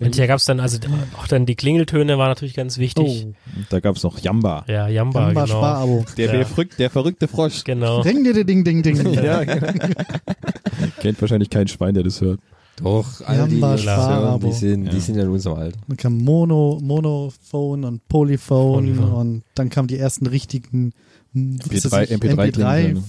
Und 0.00 0.14
hier 0.14 0.26
gab 0.26 0.38
es 0.38 0.44
dann, 0.46 0.58
also 0.60 0.78
auch 1.18 1.26
dann 1.28 1.44
die 1.46 1.54
Klingeltöne 1.54 2.16
waren 2.18 2.28
natürlich 2.28 2.54
ganz 2.54 2.78
wichtig. 2.78 3.26
Oh, 3.28 3.34
Da 3.68 3.80
gab 3.80 3.96
es 3.96 4.02
noch 4.02 4.18
Jamba. 4.18 4.64
Ja, 4.68 4.88
Jamba, 4.88 5.26
Jamba 5.26 5.44
genau. 5.44 5.58
Sparabo. 5.58 6.04
Der, 6.16 6.34
Ja. 6.34 6.44
verrückt, 6.46 6.78
der 6.78 6.88
verrückte 6.90 7.28
Frosch. 7.28 7.62
Genau. 7.64 8.02
Ding, 8.02 8.24
ding, 8.24 8.46
ding, 8.46 8.64
ding, 8.64 8.82
ding. 8.82 9.12
Ja, 9.14 9.44
genau. 9.44 9.66
Kennt 11.00 11.20
wahrscheinlich 11.20 11.50
kein 11.50 11.68
Schwein, 11.68 11.94
der 11.94 12.02
das 12.04 12.20
hört. 12.20 12.40
Doch, 12.82 13.22
all 13.26 13.48
die, 13.48 13.56
Sparabo. 13.56 14.46
die, 14.48 14.52
sind, 14.52 14.84
die 14.92 14.96
Ja. 14.96 15.00
sind 15.00 15.14
ja 15.16 15.22
in 15.22 15.30
unserem 15.30 15.58
Alter. 15.58 15.78
Dann 15.88 15.96
kam 15.96 16.18
Mono, 16.18 16.78
Monophone 16.82 17.84
und 17.84 18.06
Polyphone, 18.08 18.96
Polyphone. 18.96 19.12
und 19.14 19.42
dann 19.54 19.70
kamen 19.70 19.88
die 19.88 19.96
ersten 19.98 20.26
richtigen 20.26 20.92
hm, 21.32 21.58
was 21.70 21.84
MP3 21.86 21.90
weiß 21.92 22.10
ich, 22.10 22.16
MP3 22.18 22.52
Klingeltöne. 22.52 23.02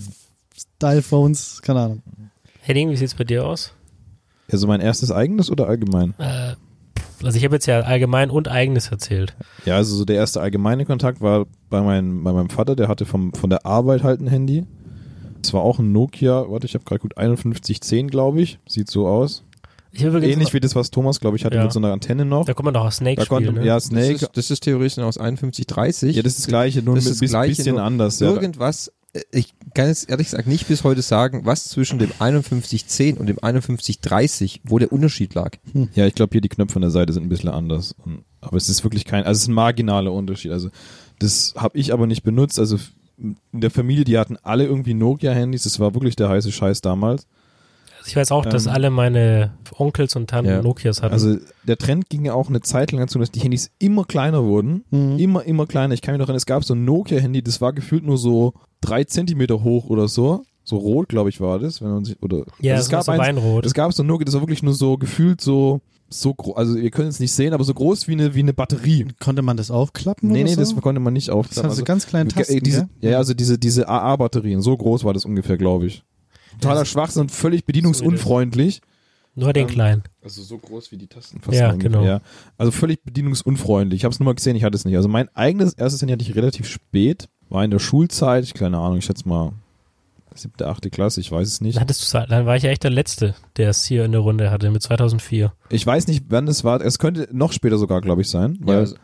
Style-Phones, 0.77 1.61
keine 1.61 1.79
Ahnung. 1.81 2.03
Henning, 2.61 2.89
wie 2.91 2.95
sieht's 2.97 3.15
bei 3.15 3.23
dir 3.23 3.45
aus? 3.45 3.73
Also 4.51 4.67
mein 4.67 4.81
erstes 4.81 5.11
eigenes 5.11 5.51
oder 5.51 5.67
allgemein? 5.67 6.13
Äh, 6.19 6.53
also 7.23 7.37
ich 7.37 7.43
habe 7.43 7.55
jetzt 7.55 7.65
ja 7.65 7.81
allgemein 7.81 8.29
und 8.29 8.47
eigenes 8.47 8.89
erzählt. 8.91 9.35
Ja, 9.65 9.75
also 9.75 9.95
so 9.95 10.05
der 10.05 10.15
erste 10.17 10.39
allgemeine 10.41 10.85
Kontakt 10.85 11.19
war 11.21 11.45
bei, 11.69 11.81
mein, 11.81 12.23
bei 12.23 12.31
meinem 12.31 12.49
Vater, 12.49 12.75
der 12.75 12.87
hatte 12.87 13.05
vom, 13.05 13.33
von 13.33 13.49
der 13.49 13.65
Arbeit 13.65 14.03
halt 14.03 14.21
ein 14.21 14.27
Handy. 14.27 14.65
Es 15.43 15.53
war 15.53 15.61
auch 15.61 15.79
ein 15.79 15.91
Nokia, 15.91 16.45
warte, 16.49 16.65
ich 16.65 16.73
habe 16.75 16.83
gerade 16.85 16.99
gut 16.99 17.13
5110, 17.15 18.07
glaube 18.09 18.41
ich. 18.41 18.59
Sieht 18.67 18.89
so 18.89 19.07
aus. 19.07 19.43
Ich 19.91 20.03
Ähnlich 20.03 20.53
wie 20.53 20.59
das, 20.59 20.75
was 20.75 20.91
Thomas, 20.91 21.19
glaube 21.19 21.37
ich, 21.37 21.45
hatte 21.45 21.55
Ja. 21.55 21.63
mit 21.63 21.71
so 21.71 21.79
einer 21.79 21.91
Antenne 21.91 22.23
noch. 22.25 22.45
da 22.45 22.53
kommt 22.53 22.65
man 22.65 22.73
doch 22.73 22.85
aus 22.85 22.97
Snake 22.97 23.15
Da 23.15 23.25
konnte, 23.25 23.47
spielen, 23.49 23.61
ne? 23.61 23.67
ja, 23.67 23.75
Das 23.75 23.85
Snake. 23.85 24.13
ist, 24.13 24.29
das 24.33 24.51
ist 24.51 24.59
theoretisch 24.63 24.97
aus 24.99 25.15
5130. 25.17 26.15
ja, 26.15 26.21
das 26.21 26.33
ist 26.33 26.39
das 26.41 26.47
Gleiche, 26.47 26.83
nur 26.83 26.95
Das 26.95 27.05
ein 27.05 27.07
ist 27.07 27.15
das 27.15 27.19
bis- 27.21 27.29
Gleiche, 27.31 27.55
bisschen 27.55 27.75
nur 27.75 27.83
anders. 27.83 28.19
Ja. 28.19 28.27
Irgendwas, 28.27 28.91
ich 29.31 29.53
kann 29.73 29.87
jetzt 29.87 30.09
ehrlich 30.09 30.27
gesagt 30.27 30.47
nicht 30.47 30.67
bis 30.67 30.83
heute 30.83 31.01
sagen, 31.01 31.41
was 31.45 31.65
zwischen 31.65 31.99
dem 31.99 32.09
5110 32.09 33.17
und 33.17 33.27
dem 33.27 33.37
5130, 33.37 34.61
wo 34.63 34.79
der 34.79 34.91
Unterschied 34.91 35.33
lag. 35.33 35.51
Ja, 35.93 36.05
ich 36.05 36.15
glaube, 36.15 36.31
hier 36.33 36.41
die 36.41 36.49
Knöpfe 36.49 36.75
an 36.77 36.81
der 36.81 36.91
Seite 36.91 37.13
sind 37.13 37.23
ein 37.23 37.29
bisschen 37.29 37.49
anders. 37.49 37.95
Und, 38.05 38.23
aber 38.41 38.57
es 38.57 38.69
ist 38.69 38.83
wirklich 38.83 39.05
kein, 39.05 39.23
also 39.23 39.37
es 39.37 39.43
ist 39.43 39.47
ein 39.49 39.53
marginaler 39.53 40.11
Unterschied. 40.11 40.51
Also 40.51 40.69
das 41.19 41.53
habe 41.57 41.77
ich 41.77 41.93
aber 41.93 42.07
nicht 42.07 42.23
benutzt. 42.23 42.59
Also 42.59 42.77
in 43.17 43.35
der 43.51 43.71
Familie, 43.71 44.03
die 44.03 44.17
hatten 44.17 44.37
alle 44.43 44.65
irgendwie 44.65 44.93
Nokia-Handys. 44.93 45.63
Das 45.63 45.79
war 45.79 45.93
wirklich 45.93 46.15
der 46.15 46.29
heiße 46.29 46.51
Scheiß 46.51 46.81
damals. 46.81 47.25
Also 47.97 48.09
ich 48.09 48.15
weiß 48.15 48.31
auch, 48.31 48.45
dass 48.45 48.67
Ähm, 48.67 48.71
alle 48.73 48.89
meine 48.91 49.53
Onkels 49.75 50.15
und 50.15 50.29
Tanten 50.29 50.51
Ja. 50.51 50.61
Nokias 50.61 51.01
hatten. 51.01 51.13
Also 51.13 51.37
der 51.63 51.77
Trend 51.77 52.09
ging 52.09 52.25
ja 52.25 52.33
auch 52.33 52.47
eine 52.47 52.61
Zeit 52.61 52.91
lang 52.91 53.01
dazu, 53.01 53.17
dass 53.19 53.31
die 53.31 53.39
Handys 53.39 53.71
immer 53.79 54.05
kleiner 54.05 54.43
wurden. 54.43 54.83
Mhm. 54.91 55.17
Immer, 55.17 55.43
immer 55.45 55.65
kleiner. 55.65 55.93
Ich 55.93 56.01
kann 56.01 56.13
mich 56.13 56.19
noch 56.19 56.27
erinnern, 56.27 56.37
es 56.37 56.45
gab 56.45 56.63
so 56.63 56.75
ein 56.75 56.85
Nokia-Handy, 56.85 57.41
das 57.41 57.59
war 57.59 57.73
gefühlt 57.73 58.05
nur 58.05 58.17
so 58.17 58.53
drei 58.81 59.03
Zentimeter 59.03 59.63
hoch 59.63 59.89
oder 59.89 60.07
so. 60.07 60.43
So 60.63 60.77
rot, 60.77 61.07
glaube 61.07 61.29
ich, 61.29 61.39
war 61.39 61.59
das. 61.59 61.81
Wenn 61.81 61.91
man 61.91 62.05
sich, 62.05 62.21
oder, 62.21 62.43
ja, 62.59 62.73
also 62.73 62.83
es 62.83 62.89
gab 62.89 63.03
so 63.03 63.11
eins, 63.13 63.21
Weinrot. 63.21 63.65
Es 63.65 63.73
gab 63.73 63.97
ein 63.97 64.05
Nokia, 64.05 64.25
das 64.25 64.33
war 64.33 64.41
wirklich 64.41 64.63
nur 64.63 64.73
so 64.73 64.97
gefühlt 64.97 65.39
so, 65.39 65.79
so 66.09 66.33
groß. 66.33 66.57
Also 66.57 66.75
ihr 66.75 66.91
könnt 66.91 67.07
es 67.07 67.21
nicht 67.21 67.31
sehen, 67.31 67.53
aber 67.53 67.63
so 67.63 67.73
groß 67.73 68.09
wie 68.09 68.13
eine, 68.13 68.35
wie 68.35 68.39
eine 68.39 68.53
Batterie. 68.53 69.07
Konnte 69.19 69.43
man 69.43 69.55
das 69.55 69.71
aufklappen? 69.71 70.29
Nee, 70.29 70.41
oder 70.41 70.49
nee, 70.49 70.55
so? 70.55 70.73
das 70.73 70.75
konnte 70.81 70.99
man 70.99 71.13
nicht 71.13 71.29
das 71.29 71.35
aufklappen. 71.35 71.69
hat 71.69 71.75
so 71.75 71.81
Also, 71.81 71.83
ganz 71.85 72.05
kleine 72.05 72.29
Tasten, 72.29 72.57
äh, 72.57 72.59
diese, 72.59 72.89
ja, 72.99 73.11
ja, 73.11 73.17
also 73.17 73.33
diese, 73.33 73.57
diese 73.57 73.87
AA-Batterien, 73.87 74.61
so 74.61 74.75
groß 74.75 75.05
war 75.05 75.13
das 75.13 75.23
ungefähr, 75.23 75.57
glaube 75.57 75.87
ich. 75.87 76.03
Totaler 76.59 76.85
Schwachsinn 76.85 77.21
und 77.21 77.31
völlig 77.31 77.65
bedienungsunfreundlich. 77.65 78.81
Nur 79.35 79.53
den 79.53 79.67
ähm, 79.67 79.69
kleinen. 79.69 80.03
Also 80.23 80.41
so 80.41 80.57
groß 80.57 80.91
wie 80.91 80.97
die 80.97 81.07
Tasten 81.07 81.39
Ja, 81.51 81.69
ungefähr, 81.71 81.77
genau. 81.77 82.03
Ja. 82.03 82.21
Also 82.57 82.71
völlig 82.71 83.03
bedienungsunfreundlich. 83.03 83.99
Ich 83.99 84.03
habe 84.03 84.11
es 84.11 84.19
nur 84.19 84.25
mal 84.25 84.33
gesehen, 84.33 84.55
ich 84.55 84.63
hatte 84.63 84.75
es 84.75 84.83
nicht. 84.83 84.95
Also 84.95 85.07
mein 85.07 85.29
eigenes 85.35 85.75
erstes 85.75 86.01
Handy 86.01 86.13
hatte 86.13 86.23
ich 86.23 86.35
relativ 86.35 86.67
spät. 86.67 87.29
War 87.49 87.63
in 87.63 87.71
der 87.71 87.79
Schulzeit, 87.79 88.53
keine 88.53 88.77
Ahnung, 88.77 88.97
ich 88.97 89.05
schätze 89.05 89.27
mal 89.27 89.53
siebte, 90.39 90.67
achte 90.67 90.89
Klasse, 90.89 91.19
ich 91.19 91.31
weiß 91.31 91.47
es 91.47 91.61
nicht. 91.61 91.75
Dann, 91.75 91.81
hattest 91.81 92.13
du, 92.13 92.25
dann 92.27 92.45
war 92.45 92.55
ich 92.55 92.63
ja 92.63 92.69
echt 92.69 92.83
der 92.83 92.91
Letzte, 92.91 93.35
der 93.57 93.69
es 93.69 93.85
hier 93.85 94.05
in 94.05 94.11
der 94.11 94.21
Runde 94.21 94.51
hatte, 94.51 94.69
mit 94.69 94.81
2004. 94.81 95.51
Ich 95.69 95.85
weiß 95.85 96.07
nicht, 96.07 96.25
wann 96.29 96.47
es 96.47 96.63
war. 96.63 96.81
Es 96.81 96.99
könnte 96.99 97.27
noch 97.31 97.51
später 97.51 97.77
sogar, 97.77 98.01
glaube 98.01 98.21
ich, 98.21 98.29
sein. 98.29 98.57
Weil, 98.61 98.75
Ja, 98.75 98.79
also, 98.81 98.95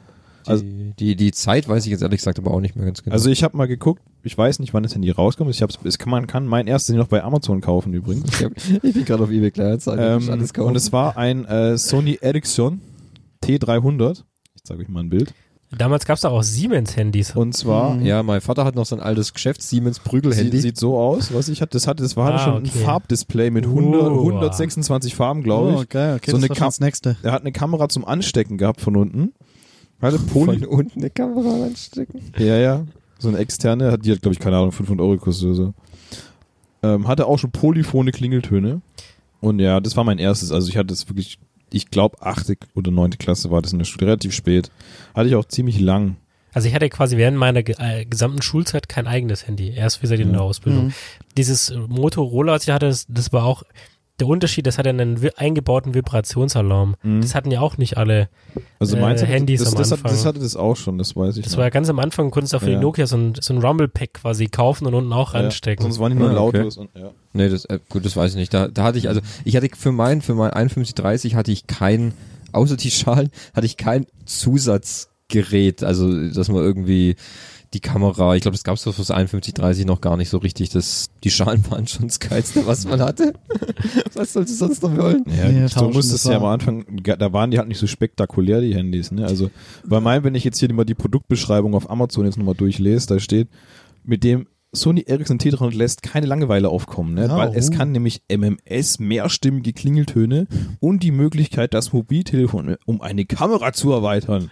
also, 0.45 0.63
die, 0.65 0.93
die, 0.93 1.15
die 1.15 1.31
Zeit 1.31 1.67
weiß 1.67 1.85
ich 1.85 1.91
jetzt 1.91 2.01
ehrlich 2.01 2.19
gesagt 2.19 2.37
aber 2.37 2.51
auch 2.51 2.59
nicht 2.59 2.75
mehr 2.75 2.85
ganz 2.85 3.01
genau. 3.01 3.15
ich 3.15 3.43
habe 3.43 3.55
mal 3.55 3.65
geguckt, 3.67 4.01
ich 4.23 4.37
weiß 4.37 4.59
nicht, 4.59 4.73
wann 4.73 4.83
das 4.83 4.93
Handy 4.93 5.09
rauskommt. 5.09 5.49
Ich 5.49 5.61
hab's, 5.61 5.79
es 5.83 5.97
kann, 5.97 6.11
man 6.11 6.27
kann 6.27 6.45
mein 6.45 6.67
erstes 6.67 6.89
Handy 6.89 6.99
noch 6.99 7.07
bei 7.07 7.23
Amazon 7.23 7.61
kaufen 7.61 7.93
übrigens. 7.93 8.29
ich, 8.29 8.43
hab, 8.43 8.51
ich 8.83 8.93
bin 8.93 9.05
gerade 9.05 9.23
auf 9.23 9.31
eBay 9.31 9.51
Kleinanzeigen. 9.51 10.23
ähm, 10.23 10.29
alles 10.29 10.53
kaufen. 10.53 10.69
und 10.69 10.75
es 10.75 10.91
war 10.91 11.17
ein 11.17 11.45
äh, 11.45 11.77
Sony 11.77 12.17
Ericsson 12.21 12.81
T300. 13.43 14.23
Ich 14.55 14.63
zeige 14.63 14.81
euch 14.81 14.89
mal 14.89 15.01
ein 15.01 15.09
Bild. 15.09 15.33
Damals 15.77 16.05
gab 16.05 16.17
es 16.17 16.25
auch 16.25 16.43
Siemens-Handys. 16.43 17.35
Und 17.35 17.53
zwar 17.53 17.95
Mhm. 17.95 18.05
ja, 18.05 18.21
mein 18.23 18.41
Vater 18.41 18.65
hat 18.65 18.75
noch 18.75 18.85
so 18.85 18.95
ein 18.95 19.01
altes 19.01 19.33
Geschäft, 19.33 19.61
Siemens 19.61 19.99
Prügelhandy. 19.99 20.51
Sieht, 20.51 20.61
sieht 20.61 20.77
so 20.77 20.97
aus, 20.97 21.33
was 21.33 21.47
ich 21.49 21.61
hatte. 21.61 21.71
Das 21.71 21.87
hatte, 21.87 22.03
das 22.03 22.15
war 22.15 22.33
Ah, 22.33 22.39
schon 22.39 22.53
okay. 22.57 22.71
ein 22.75 22.83
Farbdisplay 22.85 23.49
mit 23.49 23.65
100, 23.65 24.11
Uh. 24.11 24.19
126 24.21 25.15
Farben, 25.15 25.43
glaube 25.43 25.71
ich. 25.71 25.77
Oh, 25.77 25.83
geil. 25.89 26.15
Okay, 26.17 26.31
So 26.31 26.37
das 26.37 26.49
eine 26.49 26.59
das 26.59 26.79
nächste. 26.79 27.15
Er 27.23 27.31
hat 27.31 27.41
eine 27.41 27.51
Kamera 27.51 27.89
zum 27.89 28.05
Anstecken 28.05 28.57
gehabt 28.57 28.81
von 28.81 28.95
unten. 28.95 29.33
Hatte 30.01 30.19
Poly. 30.19 30.59
Von 30.59 30.67
unten 30.79 30.99
eine 30.99 31.09
Kamera 31.09 31.61
reinstecken. 31.63 32.21
Ja, 32.37 32.57
ja. 32.57 32.85
So 33.19 33.29
eine 33.29 33.37
externe, 33.37 33.91
hat 33.91 34.05
die 34.05 34.11
hat, 34.11 34.21
glaube 34.21 34.33
ich, 34.33 34.39
keine 34.39 34.57
Ahnung, 34.57 34.73
500 34.73 35.01
Euro 35.03 35.13
gekostet 35.13 35.45
oder 35.45 35.55
so. 35.55 35.73
Ähm, 36.83 37.07
hatte 37.07 37.25
auch 37.25 37.39
schon 37.39 37.51
polyphone 37.51 38.11
Klingeltöne. 38.11 38.81
Und 39.39 39.59
ja, 39.59 39.79
das 39.79 39.95
war 39.95 40.03
mein 40.03 40.19
erstes. 40.19 40.51
Also 40.51 40.67
ich 40.69 40.75
hatte 40.77 40.87
das 40.87 41.07
wirklich, 41.09 41.37
ich 41.73 41.89
glaube, 41.89 42.21
achte 42.21 42.55
oder 42.75 42.91
neunte 42.91 43.17
Klasse 43.17 43.51
war 43.51 43.61
das 43.61 43.73
in 43.73 43.79
der 43.79 43.85
Schule, 43.85 44.07
relativ 44.07 44.33
spät. 44.33 44.71
Hatte 45.15 45.27
ich 45.27 45.35
auch 45.35 45.45
ziemlich 45.45 45.79
lang. 45.79 46.17
Also 46.53 46.67
ich 46.67 46.75
hatte 46.75 46.87
quasi 46.89 47.17
während 47.17 47.37
meiner 47.37 47.67
äh, 47.67 48.05
gesamten 48.05 48.43
Schulzeit 48.43 48.87
kein 48.87 49.07
eigenes 49.07 49.47
Handy. 49.47 49.73
Erst 49.73 49.97
wie 49.97 50.01
gesagt 50.03 50.21
in 50.21 50.31
der. 50.31 50.41
Ausbildung. 50.41 50.87
Mhm. 50.87 50.93
Dieses 51.35 51.73
Motorola, 51.87 52.53
was 52.53 52.63
ich 52.63 52.69
hatte, 52.69 52.87
das, 52.87 53.07
das 53.09 53.33
war 53.33 53.43
auch 53.43 53.63
der 54.19 54.27
Unterschied, 54.27 54.67
das 54.67 54.77
hatte 54.77 54.89
einen 54.89 55.21
wi- 55.23 55.31
eingebauten 55.37 55.93
Vibrationsalarm. 55.95 56.95
Mhm. 57.01 57.21
Das 57.21 57.33
hatten 57.33 57.49
ja 57.49 57.61
auch 57.61 57.77
nicht 57.77 57.97
alle. 57.97 58.29
Also 58.79 58.95
äh, 58.97 59.01
meins 59.01 59.21
hatte- 59.21 59.31
Handys 59.31 59.59
das, 59.63 59.73
am 59.73 59.77
das, 59.79 59.91
hat, 59.91 59.97
Anfang. 59.99 60.11
das 60.11 60.25
hatte 60.25 60.39
das 60.39 60.55
auch 60.55 60.75
schon, 60.75 60.97
das 60.99 61.15
weiß 61.15 61.37
ich 61.37 61.43
Das 61.43 61.53
noch. 61.53 61.57
war 61.57 61.65
ja 61.65 61.69
ganz 61.71 61.89
am 61.89 61.97
Anfang, 61.99 62.29
konntest 62.29 62.53
du 62.53 62.57
auch 62.57 62.61
für 62.61 62.69
Ja. 62.69 62.77
die 62.77 62.81
Nokia 62.81 63.07
so 63.07 63.17
ein, 63.17 63.33
so 63.39 63.53
ein 63.53 63.59
Rumble-Pack 63.61 64.13
quasi 64.13 64.47
kaufen 64.47 64.85
und 64.85 64.93
unten 64.93 65.11
auch 65.13 65.33
Ja, 65.33 65.39
ranstecken. 65.41 65.81
Sonst 65.83 65.99
waren 65.99 66.11
die 66.11 66.19
nur 66.19 66.29
Ah, 66.29 66.33
okay. 66.41 66.57
lautlos. 66.57 66.77
Und, 66.77 66.89
ja. 66.95 67.09
Nee, 67.33 67.49
das, 67.49 67.65
äh, 67.65 67.79
gut, 67.89 68.05
das 68.05 68.15
weiß 68.15 68.31
ich 68.31 68.37
nicht. 68.37 68.53
Da, 68.53 68.67
da 68.67 68.83
hatte 68.83 68.99
ich, 68.99 69.07
also, 69.09 69.21
ich 69.45 69.55
hatte 69.55 69.67
für 69.75 69.91
mein, 69.91 70.21
für 70.21 70.35
mein 70.35 70.51
5130 70.51 71.33
hatte 71.35 71.51
ich 71.51 71.65
kein, 71.65 72.13
außer 72.51 72.77
die 72.77 72.91
Schalen, 72.91 73.31
hatte 73.55 73.65
ich 73.65 73.77
kein 73.77 74.05
Zusatzgerät, 74.25 75.83
also, 75.83 76.29
dass 76.29 76.49
man 76.49 76.57
irgendwie 76.63 77.15
die 77.73 77.79
Kamera, 77.79 78.35
ich 78.35 78.43
glaube, 78.43 78.55
das 78.55 78.63
gab 78.63 78.75
es 78.75 78.83
fürs 78.83 78.95
5130 78.95 79.85
noch 79.85 79.99
gar 79.99 80.15
nicht 80.15 80.29
so 80.29 80.37
richtig. 80.37 80.69
Das, 80.69 81.09
die 81.23 81.31
Schalen 81.31 81.63
waren 81.71 81.87
schon 81.87 82.07
das 82.07 82.19
Geilste, 82.19 82.65
was 82.67 82.85
man 82.85 83.01
hatte. 83.01 83.33
was 84.13 84.33
sollst 84.33 84.53
du 84.53 84.55
sonst 84.55 84.83
noch 84.83 84.95
wollen? 84.95 85.23
Ja, 85.35 85.49
du 85.49 85.69
tauschen, 85.69 85.93
musstest 85.93 86.25
ja 86.25 86.37
am 86.37 86.45
Anfang, 86.45 86.85
da 87.03 87.33
waren 87.33 87.51
die 87.51 87.57
halt 87.57 87.67
nicht 87.67 87.79
so 87.79 87.87
spektakulär, 87.87 88.61
die 88.61 88.75
Handys, 88.75 89.11
ne? 89.11 89.25
Also, 89.25 89.49
bei 89.85 89.99
meinem, 89.99 90.23
wenn 90.23 90.35
ich 90.35 90.43
jetzt 90.43 90.59
hier 90.59 90.71
mal 90.73 90.85
die 90.85 90.93
Produktbeschreibung 90.93 91.73
auf 91.73 91.89
Amazon 91.89 92.25
jetzt 92.25 92.37
nochmal 92.37 92.55
durchlese, 92.55 93.07
da 93.07 93.19
steht, 93.19 93.47
mit 94.03 94.23
dem 94.23 94.47
Sony 94.75 95.03
Ericsson 95.05 95.37
T300 95.37 95.75
lässt 95.75 96.01
keine 96.01 96.25
Langeweile 96.25 96.69
aufkommen, 96.69 97.13
ne? 97.13 97.27
Ja, 97.27 97.37
weil 97.37 97.55
es 97.55 97.69
oh. 97.69 97.73
kann 97.73 97.91
nämlich 97.91 98.23
MMS, 98.27 98.99
mehrstimmige 98.99 99.71
Klingeltöne 99.71 100.47
und 100.79 101.03
die 101.03 101.11
Möglichkeit, 101.11 101.73
das 101.73 101.93
Mobiltelefon 101.93 102.75
um 102.85 103.01
eine 103.01 103.25
Kamera 103.25 103.73
zu 103.73 103.91
erweitern. 103.91 104.49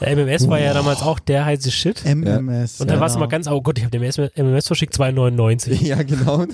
Der 0.00 0.16
MMS 0.16 0.48
war 0.48 0.60
ja 0.60 0.74
damals 0.74 1.02
auch 1.02 1.20
der 1.20 1.44
heiße 1.44 1.70
Shit. 1.70 2.04
MMS. 2.04 2.80
Und 2.80 2.90
dann 2.90 2.98
war 2.98 3.06
es 3.06 3.12
genau. 3.12 3.26
mal 3.26 3.30
ganz, 3.30 3.46
oh 3.46 3.62
Gott, 3.62 3.78
ich 3.78 3.84
habe 3.84 3.96
dem 3.96 4.02
MMS 4.02 4.66
verschickt, 4.66 4.94
2,99. 4.94 5.80
Ja, 5.90 6.02
genau. 6.02 6.44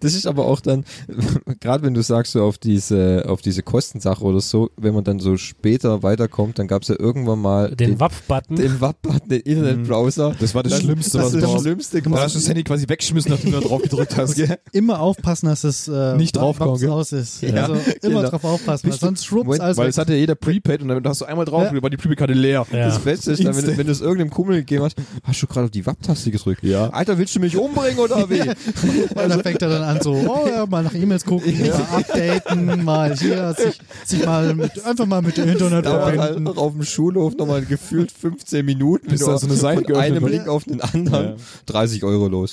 Das 0.00 0.14
ist 0.14 0.26
aber 0.26 0.46
auch 0.46 0.60
dann, 0.60 0.84
gerade 1.60 1.84
wenn 1.84 1.94
du 1.94 2.02
sagst, 2.02 2.32
so 2.32 2.42
auf 2.42 2.58
diese, 2.58 3.24
auf 3.28 3.42
diese 3.42 3.62
Kostensache 3.62 4.22
oder 4.24 4.40
so, 4.40 4.70
wenn 4.76 4.94
man 4.94 5.04
dann 5.04 5.18
so 5.18 5.36
später 5.36 6.02
weiterkommt, 6.02 6.58
dann 6.58 6.68
gab 6.68 6.82
es 6.82 6.88
ja 6.88 6.96
irgendwann 6.98 7.40
mal 7.40 7.74
Den 7.74 7.98
WAP-Button. 7.98 8.56
den 8.56 8.80
WAP-Button, 8.80 9.28
den 9.28 9.40
Internetbrowser. 9.40 10.34
Das 10.38 10.54
war 10.54 10.62
das 10.62 10.72
Das- 10.72 10.82
Schlimmste, 10.82 11.18
das 11.18 11.26
was 11.26 11.32
du 11.32 11.40
das 11.40 11.62
Schlimmste. 11.62 12.02
Da 12.02 12.10
hast 12.10 12.34
du 12.34 12.38
das 12.38 12.55
Handy 12.56 12.64
quasi 12.64 12.88
weggeschmissen, 12.88 13.30
nachdem 13.32 13.52
du 13.52 13.60
da 13.60 13.68
drauf 13.68 13.82
gedrückt 13.82 14.16
hast, 14.16 14.34
gell? 14.34 14.58
Immer 14.72 15.00
aufpassen, 15.00 15.46
dass 15.46 15.62
es 15.64 15.88
äh, 15.88 16.16
Nicht 16.16 16.34
gell? 16.34 16.42
aus 16.90 17.12
ist. 17.12 17.42
Ja, 17.42 17.66
also 17.66 17.74
immer 18.02 18.20
genau. 18.20 18.30
drauf 18.30 18.44
aufpassen, 18.44 18.90
weil 18.90 18.98
sonst 18.98 19.30
Moment, 19.30 19.60
alles 19.60 19.76
Weil 19.76 19.88
es 19.88 19.98
hatte 19.98 20.12
ja 20.14 20.18
jeder 20.18 20.34
Prepaid 20.34 20.80
und 20.82 20.88
dann 20.88 21.04
hast 21.06 21.20
du 21.20 21.26
einmal 21.26 21.44
drauf, 21.44 21.70
Ja. 21.70 21.82
war 21.82 21.90
die 21.90 21.96
Prepaid-Karte 21.98 22.32
leer. 22.32 22.66
Ja. 22.72 22.86
Das 22.86 22.98
Beste 23.00 23.32
ist 23.32 23.40
dann, 23.44 23.48
wenn, 23.48 23.52
du- 23.52 23.58
Instant. 23.58 23.78
wenn 23.78 23.86
du 23.86 23.92
es 23.92 24.00
irgendeinem 24.00 24.30
Kumpel 24.30 24.56
gegeben 24.56 24.84
hast, 24.84 24.96
hast 25.22 25.42
du 25.42 25.46
gerade 25.46 25.64
auf 25.66 25.70
die 25.70 25.84
WAP-Taste 25.84 26.30
gedrückt. 26.30 26.62
Ja. 26.62 26.88
Alter, 26.90 27.18
willst 27.18 27.34
du 27.36 27.40
mich 27.40 27.56
umbringen 27.56 27.98
oder 27.98 28.28
wie? 28.30 28.40
Und 28.40 29.16
dann 29.16 29.42
fängt 29.42 29.60
er 29.62 29.68
dann 29.68 29.82
an 29.82 30.00
so, 30.00 30.12
oh 30.26 30.48
ja, 30.48 30.64
mal 30.66 30.82
nach 30.82 30.94
E-Mails 30.94 31.24
gucken, 31.24 31.58
mal 31.60 31.72
updaten, 31.98 32.84
mal 32.84 33.14
hier, 33.16 33.54
sich, 33.54 33.78
sich 34.04 34.24
mal 34.24 34.54
mit, 34.54 34.82
einfach 34.84 35.06
mal 35.06 35.20
mit 35.22 35.36
dem 35.36 35.48
Internet 35.48 35.86
halt 35.86 36.14
verbinden. 36.16 36.42
noch 36.44 36.56
auf 36.56 36.72
dem 36.72 36.84
Schulhof 36.84 37.36
nochmal 37.36 37.62
gefühlt 37.64 38.10
15 38.10 38.64
Minuten, 38.64 39.08
Bis 39.08 39.20
da 39.20 39.36
so 39.38 39.46
eine 39.46 39.56
Seite 39.56 39.84
von 39.84 39.96
einem. 39.96 40.26
Link 40.26 40.48
auf 40.48 40.64
den 40.64 40.80
anderen 40.80 41.26
Ja. 41.30 41.34
30 41.66 42.02
Euro 42.04 42.28
los. 42.28 42.45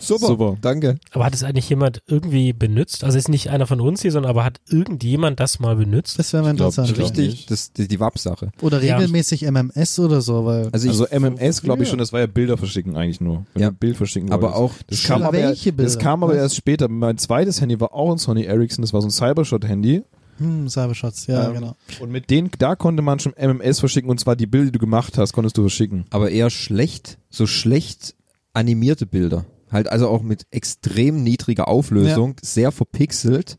Super, 0.00 0.26
Super. 0.26 0.56
danke. 0.60 0.98
Aber 1.12 1.24
hat 1.24 1.32
es 1.34 1.44
eigentlich 1.44 1.68
jemand 1.68 2.02
irgendwie 2.08 2.52
benutzt? 2.52 3.04
Also 3.04 3.16
ist 3.18 3.28
nicht 3.28 3.50
einer 3.50 3.68
von 3.68 3.80
uns 3.80 4.02
hier, 4.02 4.10
sondern 4.10 4.30
aber 4.30 4.42
hat 4.42 4.58
irgendjemand 4.68 5.38
das 5.38 5.60
mal 5.60 5.76
benutzt? 5.76 6.18
Das 6.18 6.32
wäre 6.32 6.42
mal 6.42 6.56
glaub, 6.56 6.72
interessant. 6.72 6.96
glaub, 6.96 7.16
Richtig, 7.16 7.46
das, 7.46 7.72
die, 7.72 7.86
die 7.86 8.00
WAP-Sache. 8.00 8.50
Oder 8.62 8.82
Ja. 8.82 8.96
regelmäßig 8.96 9.44
MMS 9.44 10.00
oder 10.00 10.20
so, 10.22 10.44
weil 10.44 10.70
Also, 10.72 10.86
ich, 10.86 10.90
Also 10.90 11.06
MMS, 11.06 11.62
glaube 11.62 11.84
ich 11.84 11.88
Ja. 11.88 11.90
schon, 11.90 11.98
das 12.00 12.12
war 12.12 12.18
ja 12.18 12.26
Bilder 12.26 12.56
verschicken 12.58 12.96
eigentlich 12.96 13.20
nur. 13.20 13.46
Wenn 13.54 13.62
Ja. 13.62 13.68
ein 13.68 13.76
Bild 13.76 13.96
verschicken 13.96 14.32
aber 14.32 14.52
wolltest. 14.54 14.60
auch, 14.60 14.74
Das 14.88 15.02
kam, 15.04 15.22
aber, 15.22 15.32
welche 15.38 15.72
das 15.72 15.92
Bilder? 15.94 16.02
kam 16.02 16.24
aber 16.24 16.34
erst 16.34 16.56
später. 16.56 16.88
Mein 16.88 17.16
zweites 17.18 17.60
Handy 17.60 17.78
war 17.80 17.94
auch 17.94 18.10
ein 18.10 18.18
Sony 18.18 18.42
Ericsson, 18.42 18.82
das 18.82 18.92
war 18.92 19.02
so 19.02 19.06
ein 19.06 19.12
Cybershot-Handy. 19.12 20.02
hm, 20.38 20.68
Cybershots, 20.68 21.28
ja, 21.28 21.46
Ähm, 21.48 21.54
genau. 21.54 21.76
Und 22.00 22.10
mit 22.10 22.28
denen, 22.28 22.50
da 22.58 22.74
konnte 22.74 23.02
man 23.02 23.20
schon 23.20 23.34
MMS 23.36 23.78
verschicken 23.78 24.10
und 24.10 24.18
zwar 24.18 24.34
die 24.34 24.46
Bilder, 24.46 24.66
die 24.66 24.72
du 24.72 24.78
gemacht 24.80 25.16
hast, 25.16 25.32
konntest 25.32 25.56
du 25.56 25.62
verschicken. 25.62 26.06
aber 26.10 26.30
eher 26.32 26.50
schlecht, 26.50 27.18
so 27.30 27.46
schlecht 27.46 28.14
animierte 28.56 29.06
Bilder. 29.06 29.44
Halt 29.70 29.88
also 29.90 30.08
auch 30.08 30.22
mit 30.22 30.46
extrem 30.50 31.22
niedriger 31.22 31.68
Auflösung, 31.68 32.36
sehr 32.42 32.72
verpixelt. 32.72 33.58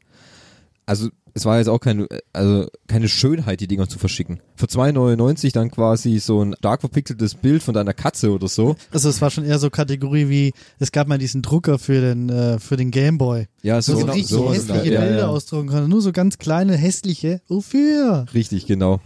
Also 0.86 1.10
es 1.34 1.46
war 1.46 1.60
jetzt 1.60 1.68
auch 1.68 1.80
keine, 1.80 2.08
also 2.34 2.68
keine 2.88 3.08
Schönheit, 3.08 3.60
die 3.60 3.68
Dinger 3.68 3.88
zu 3.88 4.00
verschicken. 4.00 4.40
Für 4.56 4.66
2,99 4.66 5.54
dann 5.54 5.70
quasi 5.70 6.18
so 6.18 6.42
ein 6.44 6.56
stark 6.58 6.82
verpixeltes 6.82 7.36
Bild 7.36 7.62
von 7.62 7.76
deiner 7.76 7.94
Katze 7.94 8.32
oder 8.32 8.48
so. 8.48 8.76
Also 8.92 9.10
es 9.10 9.22
war 9.22 9.30
schon 9.30 9.46
eher 9.46 9.60
so 9.60 9.70
Kategorie 9.70 10.30
wie, 10.30 10.54
es 10.80 10.92
gab 10.92 11.08
mal 11.08 11.20
diesen 11.20 11.44
Drucker 11.44 11.78
für 11.78 12.02
den, 12.02 12.30
äh, 12.30 12.58
für 12.58 12.76
den 12.76 12.90
Gameboy. 12.90 13.46
Ja, 13.62 13.82
So, 13.82 13.94
so 13.94 14.00
genau, 14.00 14.14
richtig 14.14 14.32
so 14.32 14.52
hässliche 14.52 14.94
ja, 14.94 15.02
Bilder 15.02 15.20
ja. 15.20 15.28
ausdrucken 15.28 15.68
konnte. 15.68 15.88
Nur 15.88 16.02
so 16.02 16.12
ganz 16.12 16.40
kleine, 16.40 16.76
hässliche. 16.76 17.42
Wofür? 17.48 18.26
Richtig, 18.34 18.66
genau. 18.66 19.00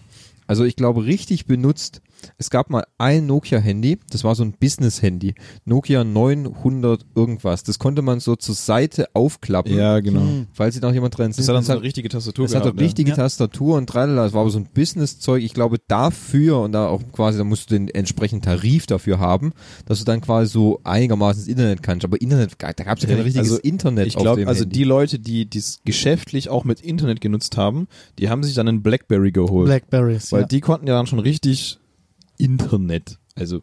Also 0.48 0.64
ich 0.64 0.76
glaube, 0.76 1.06
richtig 1.06 1.48
benutzt. 1.48 2.02
Es 2.38 2.50
gab 2.50 2.70
mal 2.70 2.84
ein 2.98 3.26
Nokia-Handy, 3.28 4.00
das 4.10 4.24
war 4.24 4.36
so 4.36 4.44
ein 4.44 4.54
Business-Handy. 4.60 5.36
Nokia 5.66 6.04
900 6.04 7.06
irgendwas. 7.16 7.64
Das 7.64 7.80
konnte 7.80 8.02
man 8.02 8.20
so 8.20 8.36
zur 8.36 8.56
Seite 8.56 9.08
aufklappen, 9.14 9.74
Ja, 9.76 10.00
genau. 10.00 10.22
Hm. 10.22 10.48
falls 10.54 10.76
sich 10.76 10.82
noch 10.84 10.94
jemand 10.94 11.18
dran 11.18 11.32
Das 11.36 11.48
hat 11.48 11.56
dann 11.56 11.64
so 11.64 11.70
hat. 11.72 11.78
eine 11.78 11.86
richtige 11.86 12.10
Tastatur 12.10 12.46
Es 12.46 12.56
hat 12.56 12.66
auch 12.68 12.76
richtige 12.78 13.12
Ja. 13.12 13.16
Tastatur 13.16 13.78
und 13.78 13.88
tralala. 13.88 14.26
Es 14.26 14.34
war 14.34 14.42
aber 14.42 14.50
so 14.50 14.60
ein 14.60 14.68
Business-Zeug. 14.74 15.44
Ich 15.44 15.54
glaube, 15.54 15.78
dafür 15.88 16.60
und 16.62 16.72
da 16.74 16.88
auch 16.88 17.02
quasi, 17.12 17.38
da 17.38 17.44
musst 17.44 17.70
du 17.72 17.76
den 17.76 17.88
entsprechenden 17.90 18.42
Tarif 18.44 18.86
dafür 18.88 19.20
haben, 19.20 19.54
dass 19.86 20.00
du 20.00 20.06
dann 20.06 20.22
quasi 20.22 20.52
so 20.52 20.80
einigermaßen 20.84 21.42
das 21.44 21.48
Internet 21.48 21.84
kannst. 21.84 22.06
Aber 22.06 22.20
Internet, 22.22 22.56
da 22.60 22.72
gab 22.72 22.98
es 22.98 23.04
ja 23.04 23.10
kein 23.10 23.18
Ja, 23.18 23.24
richtiges 23.24 23.50
also 23.52 23.62
Internet 23.62 24.08
Ich 24.08 24.16
dem 24.16 24.48
also 24.48 24.62
Handy. 24.62 24.78
die 24.78 24.84
Leute, 24.84 25.20
die 25.20 25.46
dies 25.46 25.80
geschäftlich 25.86 26.50
auch 26.50 26.64
mit 26.64 26.82
Internet 26.82 27.22
genutzt 27.22 27.58
haben, 27.58 27.88
die 28.20 28.30
haben 28.30 28.44
sich 28.44 28.54
dann 28.56 28.68
einen 28.68 28.82
Blackberry 28.82 29.32
geholt. 29.32 29.66
Blackberries, 29.68 30.32
weil 30.32 30.42
ja. 30.42 30.48
die 30.48 30.62
konnten 30.62 30.88
ja 30.88 30.94
dann 30.94 31.08
schon 31.08 31.20
richtig 31.20 31.80
Internet. 32.42 33.18
Also 33.36 33.62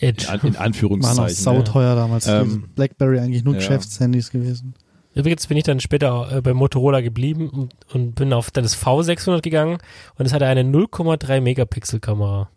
Edge. 0.00 0.26
in, 0.42 0.48
in 0.48 0.56
Anführungszeichen. 0.56 1.24
ne? 1.24 1.30
sauteuer 1.30 1.94
damals. 1.94 2.26
Ähm, 2.26 2.68
Blackberry 2.74 3.18
eigentlich 3.18 3.44
nur 3.44 3.54
ja. 3.54 3.60
Geschäftshandys 3.60 4.30
gewesen. 4.30 4.74
Übrigens 5.14 5.46
bin 5.46 5.56
ich 5.56 5.62
dann 5.62 5.78
später 5.78 6.38
äh, 6.38 6.42
bei 6.42 6.52
Motorola 6.54 7.00
geblieben 7.00 7.48
und, 7.48 7.74
und 7.92 8.14
bin 8.16 8.32
auf 8.32 8.50
dann 8.50 8.64
das 8.64 8.76
V600 8.76 9.42
gegangen 9.42 9.78
und 10.16 10.26
es 10.26 10.32
hatte 10.32 10.46
eine 10.46 10.62
0,3 10.62 11.40
Megapixel 11.40 12.00
Kamera. 12.00 12.50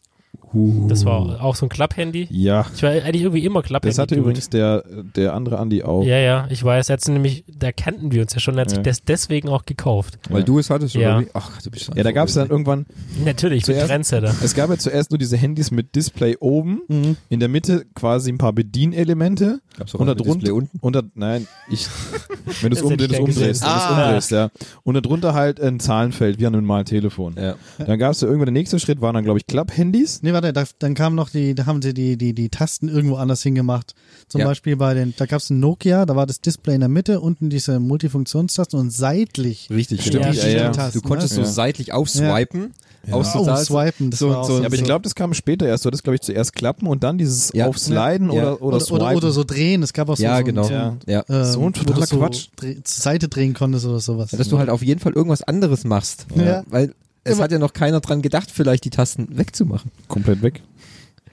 Das 0.54 1.04
war 1.06 1.44
auch 1.44 1.56
so 1.56 1.66
ein 1.66 1.70
Klapp-Handy. 1.70 2.28
Ja, 2.32 2.66
Ich 2.74 2.82
war 2.82 2.90
eigentlich 2.92 3.22
irgendwie 3.22 3.46
immer 3.46 3.62
Klapp-Handy. 3.62 3.92
das 3.94 4.00
hatte 4.00 4.16
Dude. 4.16 4.22
übrigens 4.22 4.50
der, 4.50 4.84
der 5.16 5.34
andere 5.34 5.60
Andi 5.60 5.84
auch. 5.84 6.04
Ja, 6.04 6.18
ja, 6.18 6.48
ich 6.50 6.64
weiß. 6.64 6.90
Hat 6.90 7.06
nämlich, 7.08 7.44
da 7.48 7.72
kannten 7.72 8.12
wir 8.12 8.22
uns 8.22 8.34
ja 8.34 8.40
schon, 8.40 8.56
er 8.56 8.62
hat 8.62 8.70
sich 8.70 8.78
Ja. 8.78 8.84
das 8.84 9.02
deswegen 9.04 9.50
auch 9.50 9.66
gekauft. 9.66 10.18
Weil 10.30 10.44
du 10.44 10.58
es 10.58 10.70
hattest, 10.70 10.96
Ja. 10.96 11.18
oder 11.18 11.26
wie? 11.26 11.30
Ach, 11.34 11.62
du 11.62 11.70
bist 11.70 11.92
Ja, 11.96 12.04
da 12.04 12.12
gab 12.12 12.28
es 12.30 12.36
dann 12.36 12.50
irgendwann, 12.50 12.86
Natürlich, 13.26 13.66
Zuerst- 13.66 13.88
Trendsetter. 13.88 14.34
es 14.44 14.56
gab 14.56 14.70
ja 14.70 14.78
zuerst 14.78 15.12
nur 15.12 15.18
diese 15.18 15.36
Handys 15.38 15.70
mit 15.72 15.96
Display 15.96 16.38
oben, 16.40 16.82
Mhm. 16.88 17.18
in 17.30 17.40
der 17.40 17.50
Mitte 17.50 17.86
quasi 17.94 18.32
ein 18.32 18.38
paar 18.38 18.54
Bedienelemente 18.54 19.60
Gab's 19.78 19.94
auch 19.96 20.00
und 20.00 20.08
da 20.08 20.16
Display 20.16 20.52
unten? 20.52 20.80
da, 20.92 21.02
nein, 21.16 21.48
ich, 21.70 21.88
wenn 22.62 22.72
du 22.72 22.78
es 22.78 22.82
um, 22.82 22.92
umdrehst, 22.92 23.14
wenn 23.20 23.26
du's 23.26 23.62
Ah. 23.64 23.90
umdrehst, 24.06 24.32
ja. 24.32 24.50
Und 24.84 24.94
da 24.96 25.02
drunter 25.02 25.34
halt 25.34 25.60
ein 25.60 25.80
Zahlenfeld, 25.80 26.40
wie 26.40 26.46
an 26.48 26.54
einem 26.54 26.64
normalen 26.66 26.86
Telefon. 26.86 27.36
Ja. 27.38 27.56
Dann 27.86 28.00
gab 28.00 28.14
es 28.14 28.22
ja 28.22 28.28
irgendwann 28.28 28.48
der 28.48 28.54
nächste 28.54 28.80
Schritt, 28.80 29.02
waren 29.02 29.14
dann, 29.14 29.24
glaube 29.24 29.40
ich, 29.40 29.46
Klapp-Handys. 29.48 30.24
Nee, 30.24 30.34
warte, 30.38 30.54
da, 30.54 30.64
dann 30.80 30.94
kamen 30.94 31.16
noch 31.16 31.30
die, 31.30 31.54
da 31.56 31.66
haben 31.66 31.82
sie 31.82 31.94
die, 31.94 32.18
die, 32.18 32.34
die 32.34 32.50
Tasten 32.50 32.88
irgendwo 32.90 33.16
anders 33.16 33.42
hingemacht. 33.44 33.94
Zum 34.30 34.42
Ja. 34.42 34.48
Beispiel 34.48 34.76
bei 34.78 34.94
den, 34.94 35.14
da 35.18 35.26
gab 35.26 35.40
es 35.42 35.50
ein 35.50 35.60
Nokia, 35.60 36.06
da 36.06 36.16
war 36.16 36.26
das 36.26 36.42
Display 36.42 36.76
in 36.76 36.80
der 36.82 36.90
Mitte, 36.90 37.20
unten 37.22 37.50
diese 37.50 37.80
Multifunktionstasten 37.80 38.80
und 38.80 38.92
seitlich 38.92 39.70
Richtig, 39.70 40.02
Stimmt, 40.02 40.26
genau. 40.26 40.34
ja, 40.36 40.48
ja. 40.48 40.70
Tasten, 40.72 41.02
Du 41.02 41.08
konntest 41.08 41.38
ne? 41.38 41.46
so 41.46 41.52
seitlich 41.52 41.94
aufswipen. 41.94 42.74
Aus 43.10 43.30
Oh, 43.36 43.40
total- 43.40 43.64
swipen, 43.64 44.12
das 44.12 44.20
so- 44.20 44.30
war 44.30 44.44
so- 44.44 44.60
Ja, 44.60 44.66
aber 44.66 44.76
ich 44.76 44.84
glaube, 44.84 45.04
das 45.04 45.16
kam 45.16 45.34
später 45.34 45.66
erst. 45.66 45.86
Du 45.86 45.88
hattest, 45.88 46.04
glaube 46.04 46.16
ich, 46.16 46.22
zuerst 46.22 46.52
Klappen 46.54 46.88
und 46.88 47.04
dann 47.04 47.18
dieses 47.18 47.52
Ja. 47.54 47.68
Aufsliden 47.68 48.30
Ja. 48.34 48.54
oder, 48.54 48.62
oder, 48.62 48.78
oder, 48.78 48.92
oder, 48.92 49.16
oder 49.16 49.32
so 49.32 49.46
drehen, 49.46 49.82
es 49.82 49.94
gab 49.94 50.10
auch 50.10 50.18
so, 50.18 50.24
Ja, 50.24 50.40
so, 50.40 50.44
genau. 50.44 50.64
so, 50.64 50.74
Ja. 50.74 50.98
Ja. 51.06 51.24
ähm, 51.30 51.46
So 51.46 51.66
ein 51.66 51.72
totaler 51.74 52.06
Quatsch. 52.06 52.48
dreh- 52.58 52.84
zur 52.84 53.02
Seite 53.04 53.30
drehen 53.30 53.54
konntest 53.54 53.86
oder 53.86 54.02
sowas. 54.02 54.32
Dass 54.32 54.50
du 54.50 54.58
halt 54.60 54.70
auf 54.70 54.84
jeden 54.84 55.00
Fall 55.00 55.14
irgendwas 55.14 55.42
anderes 55.42 55.86
machst. 55.86 56.26
Ja. 56.36 56.64
Weil 56.68 56.94
es 57.28 57.36
Immer- 57.36 57.44
hat 57.44 57.52
ja 57.52 57.60
noch 57.60 57.74
keiner 57.74 58.00
dran 58.00 58.22
gedacht, 58.22 58.50
vielleicht 58.52 58.86
die 58.86 58.90
Tasten 58.90 59.28
wegzumachen. 59.38 59.92
komplett 60.08 60.42
weg. 60.42 60.62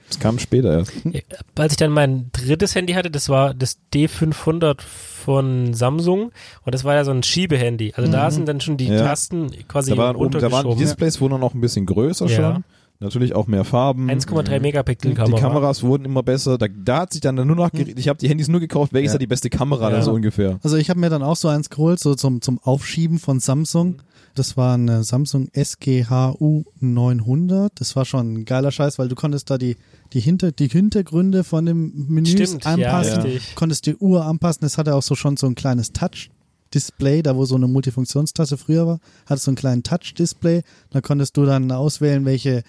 Das 0.08 0.18
kam 0.20 0.38
später 0.38 0.70
erst. 0.78 0.92
Ja, 1.04 1.20
Als 1.56 1.72
ich 1.72 1.76
dann 1.78 1.90
mein 1.90 2.30
drittes 2.32 2.74
Handy 2.74 2.92
hatte, 2.92 3.10
das 3.10 3.28
war 3.30 3.54
das 3.54 3.78
D500 3.94 4.80
von 4.82 5.72
Samsung 5.74 6.30
und 6.64 6.74
das 6.74 6.84
war 6.84 6.94
ja 6.94 7.04
so 7.04 7.10
ein 7.10 7.22
Schiebehandy. 7.22 7.94
Also 7.96 8.12
da 8.12 8.30
sind 8.30 8.46
dann 8.46 8.60
schon 8.60 8.76
die 8.76 8.86
Ja. 8.88 8.98
Tasten 9.02 9.50
quasi 9.66 9.92
Da 9.92 9.96
waren, 9.96 10.16
oben, 10.16 10.30
da 10.38 10.52
waren 10.52 10.68
die. 10.70 10.76
Displays 10.76 11.20
wurden 11.20 11.40
noch 11.40 11.54
ein 11.54 11.60
bisschen 11.60 11.86
größer 11.86 12.26
Ja. 12.26 12.36
schon. 12.54 12.64
Natürlich 13.00 13.34
auch 13.34 13.48
mehr 13.48 13.64
Farben. 13.64 14.08
1,3 14.08 14.60
Megapixel 14.60 15.10
Die 15.10 15.16
Kamera. 15.16 15.40
Kameras 15.40 15.82
wurden 15.82 16.04
immer 16.04 16.22
besser. 16.22 16.58
Da, 16.58 16.68
da 16.68 16.98
hat 17.00 17.12
sich 17.12 17.20
dann 17.20 17.34
nur 17.34 17.44
noch, 17.44 17.72
geredet. 17.72 17.98
ich 17.98 18.08
habe 18.08 18.18
die 18.18 18.28
Handys 18.28 18.46
nur 18.48 18.60
gekauft, 18.60 18.92
welches 18.92 19.10
Ja. 19.10 19.14
hat 19.14 19.22
die 19.22 19.26
beste 19.26 19.50
Kamera 19.50 19.84
Ja. 19.84 19.90
dann 19.90 20.02
so 20.02 20.12
ungefähr. 20.12 20.58
Also 20.62 20.76
ich 20.76 20.90
habe 20.90 21.00
mir 21.00 21.10
dann 21.10 21.22
auch 21.22 21.34
so 21.36 21.48
eins 21.48 21.70
geholt, 21.70 21.98
so 21.98 22.14
zum, 22.14 22.40
zum 22.40 22.60
Aufschieben 22.62 23.18
von 23.18 23.40
Samsung. 23.40 23.96
Das 24.34 24.56
war 24.56 24.74
eine 24.74 25.04
Samsung 25.04 25.48
SGHU 25.54 26.64
900. 26.80 27.72
Das 27.76 27.94
war 27.94 28.04
schon 28.04 28.34
ein 28.34 28.44
geiler 28.44 28.72
Scheiß, 28.72 28.98
weil 28.98 29.08
du 29.08 29.14
konntest 29.14 29.48
da 29.48 29.58
die, 29.58 29.76
die, 30.12 30.20
Hinter, 30.20 30.50
die 30.50 30.68
Hintergründe 30.68 31.44
von 31.44 31.66
dem 31.66 32.06
Menü 32.08 32.26
Stimmt, 32.26 32.64
ja, 32.64 32.72
anpassen. 32.72 33.22
richtig. 33.22 33.54
konntest 33.54 33.86
die 33.86 33.96
Uhr 33.96 34.24
anpassen. 34.24 34.64
Es 34.64 34.76
hatte 34.76 34.94
auch 34.94 35.02
so 35.02 35.14
schon 35.14 35.36
so 35.36 35.46
ein 35.46 35.54
kleines 35.54 35.92
Touch-Display, 35.92 37.22
da 37.22 37.36
wo 37.36 37.44
so 37.44 37.54
eine 37.54 37.68
Multifunktionstaste 37.68 38.56
früher 38.56 38.86
war, 38.86 39.00
hatte 39.26 39.40
so 39.40 39.50
einen 39.50 39.56
kleinen 39.56 39.84
Touch-Display. 39.84 40.62
Da 40.90 41.00
konntest 41.00 41.36
du 41.36 41.44
dann 41.44 41.70
auswählen, 41.70 42.24
welche 42.24 42.64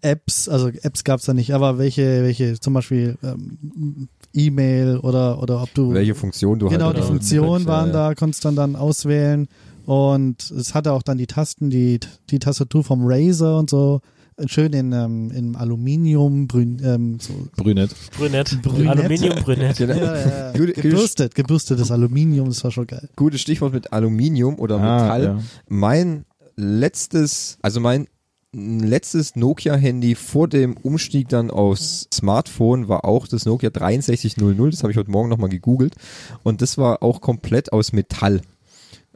Apps, 0.00 0.48
also 0.48 0.68
Apps 0.68 1.02
gab's 1.02 1.24
da 1.24 1.34
nicht, 1.34 1.52
aber 1.52 1.78
welche, 1.78 2.22
welche 2.22 2.60
zum 2.60 2.74
Beispiel 2.74 3.18
ähm, 3.24 4.08
E-Mail 4.32 4.98
oder, 4.98 5.42
oder 5.42 5.62
ob 5.62 5.74
du 5.74 5.92
Welche 5.92 6.14
Funktion 6.14 6.58
du 6.58 6.68
genau 6.68 6.86
halt 6.86 6.98
die 6.98 7.02
Funktionen 7.02 7.64
ja, 7.64 7.68
waren 7.68 7.88
ja. 7.88 7.92
da, 8.08 8.14
konntest 8.14 8.44
dann 8.44 8.56
dann 8.56 8.76
auswählen 8.76 9.48
und 9.86 10.50
es 10.50 10.74
hatte 10.74 10.92
auch 10.92 11.02
dann 11.02 11.18
die 11.18 11.26
Tasten, 11.26 11.70
die 11.70 12.00
die 12.30 12.38
Tastatur 12.38 12.84
vom 12.84 13.00
Razer 13.04 13.58
und 13.58 13.70
so. 13.70 14.00
schön 14.46 14.72
in, 14.72 14.92
ähm, 14.92 15.30
in 15.30 15.56
Aluminium, 15.56 16.48
brün, 16.48 16.80
ähm, 16.82 17.18
so 17.20 17.32
Brünett. 17.56 17.94
Brünett. 18.16 18.62
Brünett. 18.62 18.88
Aluminiumbrünett. 18.88 19.76
Genau. 19.76 19.94
ja, 19.96 20.16
ja, 20.16 20.28
ja. 20.28 20.52
Gebürstet, 20.52 21.34
gebürstetes 21.34 21.90
Aluminium, 21.90 22.48
das 22.48 22.62
war 22.64 22.70
schon 22.70 22.86
geil. 22.86 23.08
Gutes 23.16 23.40
Stichwort 23.40 23.72
mit 23.72 23.92
Aluminium 23.92 24.58
oder 24.58 24.78
Metall. 24.78 25.24
ja. 25.24 25.38
Mein 25.68 26.24
letztes, 26.56 27.58
also 27.62 27.80
mein 27.80 28.06
letztes 28.54 29.34
Nokia-Handy 29.34 30.14
vor 30.14 30.46
dem 30.46 30.76
Umstieg 30.76 31.28
dann 31.28 31.50
aufs 31.50 32.08
Smartphone 32.12 32.88
war 32.88 33.04
auch 33.04 33.26
das 33.26 33.46
Nokia 33.46 33.70
6300. 33.72 34.72
Das 34.72 34.82
habe 34.82 34.92
ich 34.92 34.98
heute 34.98 35.10
Morgen 35.10 35.30
nochmal 35.30 35.48
gegoogelt. 35.48 35.94
Und 36.42 36.60
das 36.60 36.76
war 36.76 37.02
auch 37.02 37.20
komplett 37.20 37.72
aus 37.72 37.92
Metall. 37.92 38.42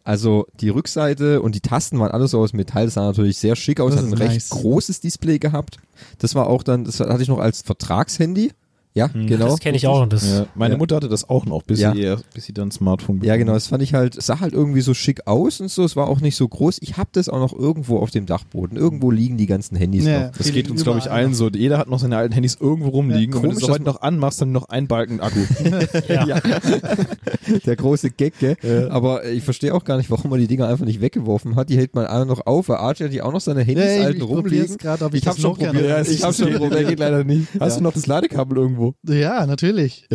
Also 0.07 0.47
die 0.61 0.69
Rückseite 0.69 1.43
und 1.43 1.57
die 1.57 1.61
Tasten 1.61 1.99
waren 1.99 2.13
alles 2.13 2.31
so 2.31 2.39
aus 2.39 2.53
Metall. 2.53 2.85
Das 2.85 2.95
sah 2.95 3.07
natürlich 3.07 3.39
sehr 3.39 3.57
schick 3.57 3.81
aus. 3.81 3.91
Das 3.91 4.03
Hat 4.03 4.07
ein 4.09 4.13
ist 4.13 4.21
recht 4.21 4.33
nice. 4.35 4.51
großes 4.51 5.01
Display 5.01 5.41
gehabt. 5.41 5.79
Das 6.21 6.37
war 6.37 6.47
auch 6.47 6.63
dann, 6.63 6.85
das 6.85 7.01
hatte 7.01 7.23
ich 7.25 7.29
noch 7.29 7.41
als 7.41 7.63
Vertragshandy. 7.63 8.53
Ja, 8.97 9.09
genau. 9.09 9.47
Das 9.49 9.61
kenne 9.61 9.77
ich 9.77 9.87
auch. 9.87 10.07
Das, 10.09 10.27
Ja, 10.27 10.47
meine 10.55 10.75
Ja. 10.75 10.79
Mutter 10.79 10.97
hatte 10.97 11.09
das 11.09 11.29
auch 11.29 11.45
noch, 11.45 11.63
bis, 11.63 11.81
Ja. 11.81 11.93
sie, 11.95 12.15
bis 12.35 12.47
sie 12.47 12.55
dann 12.55 12.69
ein 12.69 12.71
Smartphone 12.71 13.17
Ja, 13.17 13.21
bekommen 13.21 13.39
genau. 13.41 13.53
Das 13.53 13.67
fand 13.67 13.83
ich 13.83 13.93
halt, 13.95 14.17
es 14.17 14.27
sah 14.27 14.41
halt 14.41 14.55
irgendwie 14.55 14.81
so 14.81 14.95
schick 14.95 15.27
aus 15.27 15.61
und 15.61 15.71
so. 15.71 15.85
Es 15.85 15.97
war 15.97 16.09
auch 16.09 16.21
nicht 16.21 16.35
so 16.35 16.49
groß. 16.49 16.79
Ich 16.81 16.97
habe 16.97 17.11
das 17.13 17.29
auch 17.29 17.39
noch 17.39 17.53
irgendwo 17.53 17.99
auf 17.99 18.11
dem 18.11 18.25
Dachboden. 18.27 18.79
Irgendwo 18.79 19.11
liegen 19.11 19.37
die 19.37 19.47
ganzen 19.47 19.77
Handys 19.77 20.07
Ja. 20.07 20.27
noch. 20.29 20.31
Das 20.33 20.51
geht 20.51 20.71
uns, 20.71 20.83
glaube 20.83 20.99
ich, 20.99 21.11
allen 21.11 21.35
so. 21.35 21.51
Jeder 21.51 21.77
hat 21.79 21.89
noch 21.91 21.99
seine 21.99 22.17
alten 22.17 22.33
Handys 22.33 22.57
irgendwo 22.59 22.89
rumliegen. 22.89 23.35
Ja, 23.35 23.37
und 23.37 23.43
wenn 23.43 23.51
du 23.51 23.65
es 23.65 23.69
heute 23.71 23.85
noch 23.85 24.01
anmachst, 24.01 24.41
dann 24.41 24.53
noch 24.53 24.69
ein 24.71 24.89
Balken 24.89 25.21
Akku. 25.21 25.41
ja. 26.09 26.41
Der 27.67 27.77
große 27.77 28.11
Gag, 28.11 28.39
gell? 28.39 28.57
Aber 28.91 29.25
ich 29.27 29.43
verstehe 29.45 29.75
auch 29.75 29.85
gar 29.85 29.97
nicht, 29.99 30.11
warum 30.11 30.31
man 30.31 30.41
die 30.41 30.47
Dinger 30.47 30.69
einfach 30.69 30.85
nicht 30.87 31.01
weggeworfen 31.01 31.55
hat. 31.57 31.69
Die 31.69 31.77
hält 31.77 31.95
man 31.95 32.07
alle 32.07 32.27
noch 32.27 32.47
auf. 32.47 32.69
Weil 32.69 32.77
Archie 32.79 33.05
hat 33.05 33.13
die 33.13 33.23
auch 33.23 33.33
noch 33.33 33.41
seine 33.41 33.61
Handys 33.63 33.85
Ja, 33.85 33.99
ich- 33.99 34.05
alten 34.07 34.17
ich 34.23 34.29
rumliegen. 34.29 34.79
grad, 34.79 35.03
ob 35.03 35.15
ich 35.15 35.27
hab 35.27 35.35
das 35.35 35.43
schon 35.43 35.55
probiert. 35.55 35.75
noch- 35.75 35.83
Ja, 35.83 36.01
ich 36.01 36.23
habe 36.23 36.33
schon 36.35 36.51
Der 36.51 36.59
probiert. 36.59 36.89
geht 36.89 36.99
leider 36.99 37.25
nicht. 37.25 37.49
Hast 37.61 37.75
Ja. 37.75 37.79
du 37.79 37.85
noch 37.85 37.93
das 37.93 38.07
Ladekabel 38.07 38.57
irgendwo? 38.59 38.86
Ja, 39.07 39.47
natürlich. 39.47 40.07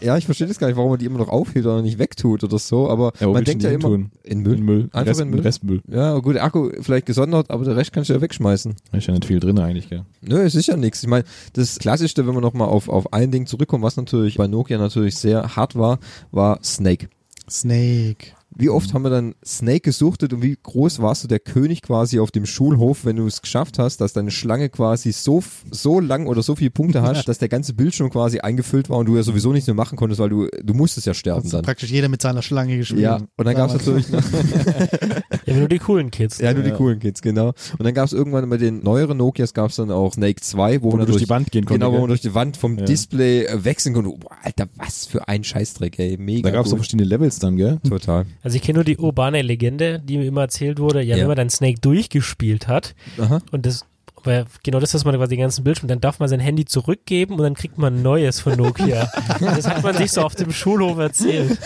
Ja, 0.00 0.16
ich 0.16 0.24
verstehe 0.24 0.46
das 0.46 0.58
gar 0.58 0.66
nicht, 0.68 0.76
warum 0.76 0.90
man 0.90 0.98
die 0.98 1.06
immer 1.06 1.18
noch 1.18 1.28
aufhebt 1.28 1.64
oder 1.66 1.82
nicht 1.82 1.98
wegtut 1.98 2.44
oder 2.44 2.58
so. 2.58 2.88
Aber 2.88 3.12
Ja, 3.20 3.28
man 3.28 3.44
denkt 3.44 3.62
ja 3.62 3.70
immer 3.70 3.88
hintun? 3.90 4.10
in 4.22 4.40
Müll. 4.42 4.54
In 4.58 4.64
Müll. 4.64 4.88
Einfach 4.92 5.06
Rest, 5.10 5.20
in 5.20 5.30
Müll. 5.30 5.40
Restmüll. 5.40 5.80
Ja, 5.88 6.18
gut, 6.18 6.34
der 6.36 6.44
Akku 6.44 6.70
vielleicht 6.80 7.06
gesondert, 7.06 7.50
aber 7.50 7.64
der 7.64 7.76
Rest 7.76 7.92
kannst 7.92 8.10
du 8.10 8.14
ja 8.14 8.20
wegschmeißen. 8.20 8.74
Da 8.92 8.98
ist 8.98 9.06
ja 9.06 9.14
nicht 9.14 9.24
viel 9.26 9.40
drin 9.40 9.58
eigentlich, 9.58 9.88
gell? 9.88 10.04
Nö, 10.22 10.40
es 10.42 10.54
ist 10.54 10.66
ja 10.66 10.76
nichts. 10.76 11.02
Ich 11.02 11.08
meine, 11.08 11.24
das 11.54 11.78
Klassischste, 11.78 12.26
wenn 12.26 12.34
wir 12.34 12.40
nochmal 12.40 12.68
auf, 12.68 12.88
auf 12.88 13.12
ein 13.12 13.30
Ding 13.30 13.46
zurückkommen, 13.46 13.82
was 13.82 13.96
natürlich 13.96 14.36
bei 14.36 14.46
Nokia 14.46 14.78
natürlich 14.78 15.16
sehr 15.16 15.56
hart 15.56 15.76
war, 15.76 15.98
war 16.30 16.58
Snake. 16.62 17.08
Snake. 17.48 18.28
Wie 18.54 18.68
oft 18.68 18.94
haben 18.94 19.02
wir 19.02 19.10
dann 19.10 19.34
Snake 19.44 19.80
gesuchtet 19.80 20.32
und 20.32 20.42
wie 20.42 20.56
groß 20.60 21.00
warst 21.00 21.22
du 21.24 21.28
der 21.28 21.38
König 21.38 21.82
quasi 21.82 22.18
auf 22.18 22.30
dem 22.30 22.46
Schulhof, 22.46 23.04
wenn 23.04 23.16
du 23.16 23.26
es 23.26 23.42
geschafft 23.42 23.78
hast, 23.78 24.00
dass 24.00 24.12
deine 24.12 24.30
Schlange 24.30 24.68
quasi 24.68 25.12
so, 25.12 25.42
so 25.70 26.00
lang 26.00 26.26
oder 26.26 26.42
so 26.42 26.56
viele 26.56 26.70
Punkte 26.70 27.02
hast, 27.02 27.28
dass 27.28 27.38
der 27.38 27.48
ganze 27.48 27.74
Bildschirm 27.74 28.10
quasi 28.10 28.40
eingefüllt 28.40 28.90
war 28.90 28.98
und 28.98 29.06
du 29.06 29.16
ja 29.16 29.22
sowieso 29.22 29.52
nichts 29.52 29.66
mehr 29.68 29.74
machen 29.74 29.96
konntest, 29.96 30.20
weil 30.20 30.30
du, 30.30 30.48
du 30.62 30.74
musstest 30.74 31.06
ja 31.06 31.14
sterben 31.14 31.42
Also 31.42 31.58
dann. 31.58 31.64
praktisch 31.64 31.90
jeder 31.90 32.08
mit 32.08 32.20
seiner 32.22 32.42
Schlange 32.42 32.76
gespielt. 32.76 33.00
Ja, 33.00 33.20
und 33.36 33.44
dann 33.44 33.54
gab 33.54 33.68
es 33.68 33.74
natürlich 33.74 34.08
noch, 34.10 34.22
ja, 35.50 35.56
nur 35.58 35.68
die 35.68 35.78
coolen 35.78 36.10
Kids. 36.10 36.38
ja, 36.38 36.52
nur 36.54 36.62
die 36.62 36.70
Ja. 36.70 36.76
coolen 36.76 36.98
Kids, 36.98 37.20
genau. 37.22 37.48
Und 37.78 37.84
dann 37.84 37.92
gab 37.94 38.06
es 38.06 38.12
irgendwann 38.12 38.48
bei 38.48 38.56
den 38.56 38.82
neueren 38.82 39.18
Nokias 39.18 39.52
gab 39.54 39.70
es 39.70 39.76
dann 39.76 39.90
auch 39.90 40.12
Snake 40.14 40.40
2, 40.40 40.80
wo, 40.82 40.86
Wo 40.86 40.90
man 40.90 41.00
dann 41.00 41.08
durch 41.08 41.22
die 41.22 41.28
Wand 41.28 41.50
gehen 41.50 41.64
konnte. 41.64 41.78
Genau, 41.80 41.92
wo 41.92 41.98
man 42.00 42.08
durch 42.08 42.20
die 42.20 42.34
Wand 42.34 42.56
vom 42.56 42.78
Ja. 42.78 42.84
Display 42.84 43.44
äh, 43.44 43.64
wechseln 43.64 43.94
konnte. 43.94 44.10
Boah, 44.10 44.30
Alter, 44.42 44.66
was 44.76 45.06
für 45.06 45.26
ein 45.28 45.44
Scheißdreck, 45.44 45.98
ey. 45.98 46.16
Mega 46.18 46.48
Da 46.48 46.54
gab 46.56 46.64
es 46.64 46.70
so 46.70 46.76
gut. 46.76 46.84
verschiedene 46.84 47.08
Levels 47.08 47.38
dann, 47.38 47.56
gell? 47.56 47.78
Total. 47.88 48.26
Also 48.42 48.56
ich 48.56 48.62
kenne 48.62 48.78
nur 48.78 48.84
die 48.84 48.96
urbane 48.98 49.42
Legende, 49.42 49.98
die 50.00 50.18
mir 50.18 50.26
immer 50.26 50.42
erzählt 50.42 50.78
wurde, 50.78 51.02
ja, 51.02 51.16
Ja. 51.16 51.22
wenn 51.22 51.28
man 51.28 51.36
dann 51.36 51.50
Snake 51.50 51.80
durchgespielt 51.80 52.68
hat 52.68 52.94
Aha. 53.18 53.40
und 53.52 53.66
das 53.66 53.84
weil 54.22 54.44
genau 54.62 54.80
das, 54.80 54.92
was 54.92 55.06
man 55.06 55.14
quasi 55.16 55.30
den 55.30 55.40
ganzen 55.40 55.64
Bildschirm, 55.64 55.88
dann 55.88 56.02
darf 56.02 56.18
man 56.18 56.28
sein 56.28 56.40
Handy 56.40 56.66
zurückgeben 56.66 57.36
und 57.36 57.42
dann 57.42 57.54
kriegt 57.54 57.78
man 57.78 57.94
ein 57.94 58.02
neues 58.02 58.38
von 58.40 58.54
Nokia. 58.54 59.10
das 59.40 59.66
hat 59.66 59.82
man 59.82 59.96
sich 59.96 60.12
so 60.12 60.20
auf 60.20 60.34
dem 60.34 60.52
Schulhof 60.52 60.98
erzählt. 60.98 61.58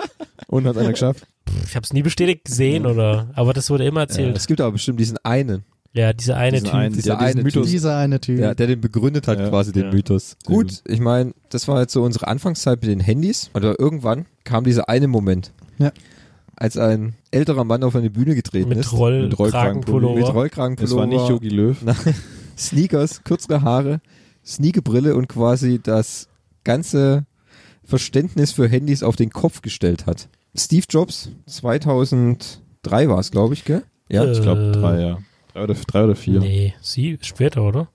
Und 0.48 0.66
hat 0.66 0.76
einer 0.76 0.90
geschafft. 0.90 1.24
Ich 1.66 1.74
habe 1.76 1.84
es 1.84 1.92
nie 1.92 2.02
bestätigt 2.02 2.44
gesehen 2.44 2.86
oder, 2.86 3.30
aber 3.34 3.52
das 3.52 3.70
wurde 3.70 3.84
immer 3.84 4.00
Ja, 4.00 4.06
erzählt. 4.06 4.36
es 4.36 4.46
gibt 4.46 4.60
aber 4.60 4.72
bestimmt 4.72 5.00
diesen 5.00 5.18
einen, 5.24 5.64
Ja, 5.94 6.12
dieser 6.12 6.36
eine 6.36 6.52
Diesen 6.52 6.66
Typ. 6.66 6.74
einen, 6.74 6.94
dieser 6.94 7.16
der 7.16 7.20
eine 7.26 7.42
Mythos. 7.42 7.68
Dieser 7.70 7.96
eine 7.98 8.20
Typ. 8.20 8.38
ja, 8.38 8.54
der 8.54 8.66
den 8.66 8.80
begründet 8.80 9.28
hat, 9.28 9.38
Ja. 9.38 9.48
quasi 9.50 9.72
den 9.72 9.84
Ja. 9.86 9.92
Mythos. 9.92 10.36
Gut, 10.44 10.82
ich 10.86 11.00
meine, 11.00 11.32
das 11.50 11.68
war 11.68 11.80
jetzt 11.80 11.92
so 11.92 12.02
unsere 12.02 12.28
Anfangszeit 12.28 12.80
mit 12.80 12.90
den 12.90 13.00
Handys. 13.00 13.50
Oder 13.54 13.78
irgendwann 13.78 14.24
kam 14.44 14.64
dieser 14.64 14.88
eine 14.88 15.06
Moment, 15.08 15.52
Ja. 15.78 15.92
als 16.56 16.76
ein 16.78 17.14
älterer 17.30 17.64
Mann 17.64 17.82
auf 17.84 17.94
eine 17.96 18.08
Bühne 18.10 18.34
getreten 18.34 18.70
mit 18.70 18.78
ist. 18.78 18.92
Roll, 18.92 19.24
Mit 19.24 19.38
Rollkragenpullover. 19.38 20.14
mit 20.14 20.24
Kragenpullover. 20.24 20.32
Rollkragenpullover. 20.32 20.94
Es 20.94 20.96
war 20.96 21.06
nicht 21.06 21.28
Yogi 21.28 21.48
Löw. 21.48 21.76
Sneakers, 22.56 23.24
kürzere 23.24 23.62
Haare, 23.62 24.00
Sneakerbrille 24.46 25.14
und 25.14 25.28
quasi 25.28 25.80
das 25.82 26.28
ganze 26.64 27.24
Verständnis 27.84 28.52
für 28.52 28.68
Handys 28.68 29.02
auf 29.02 29.16
den 29.16 29.30
Kopf 29.30 29.62
gestellt 29.62 30.06
hat. 30.06 30.28
Steve 30.54 30.84
Jobs, 30.88 31.30
2003 31.46 33.08
war 33.08 33.18
es, 33.18 33.30
glaube 33.30 33.54
ich, 33.54 33.64
gell? 33.64 33.82
Ja. 34.08 34.24
Äh, 34.24 34.32
Ich 34.32 34.42
glaube 34.42 34.72
drei, 34.72 35.00
ja. 35.00 35.18
Drei 35.52 35.62
oder, 35.64 35.74
drei 35.74 36.04
oder 36.04 36.16
vier. 36.16 36.40
Nee, 36.40 36.74
sie 36.80 37.18
später, 37.22 37.62
oder? 37.62 37.88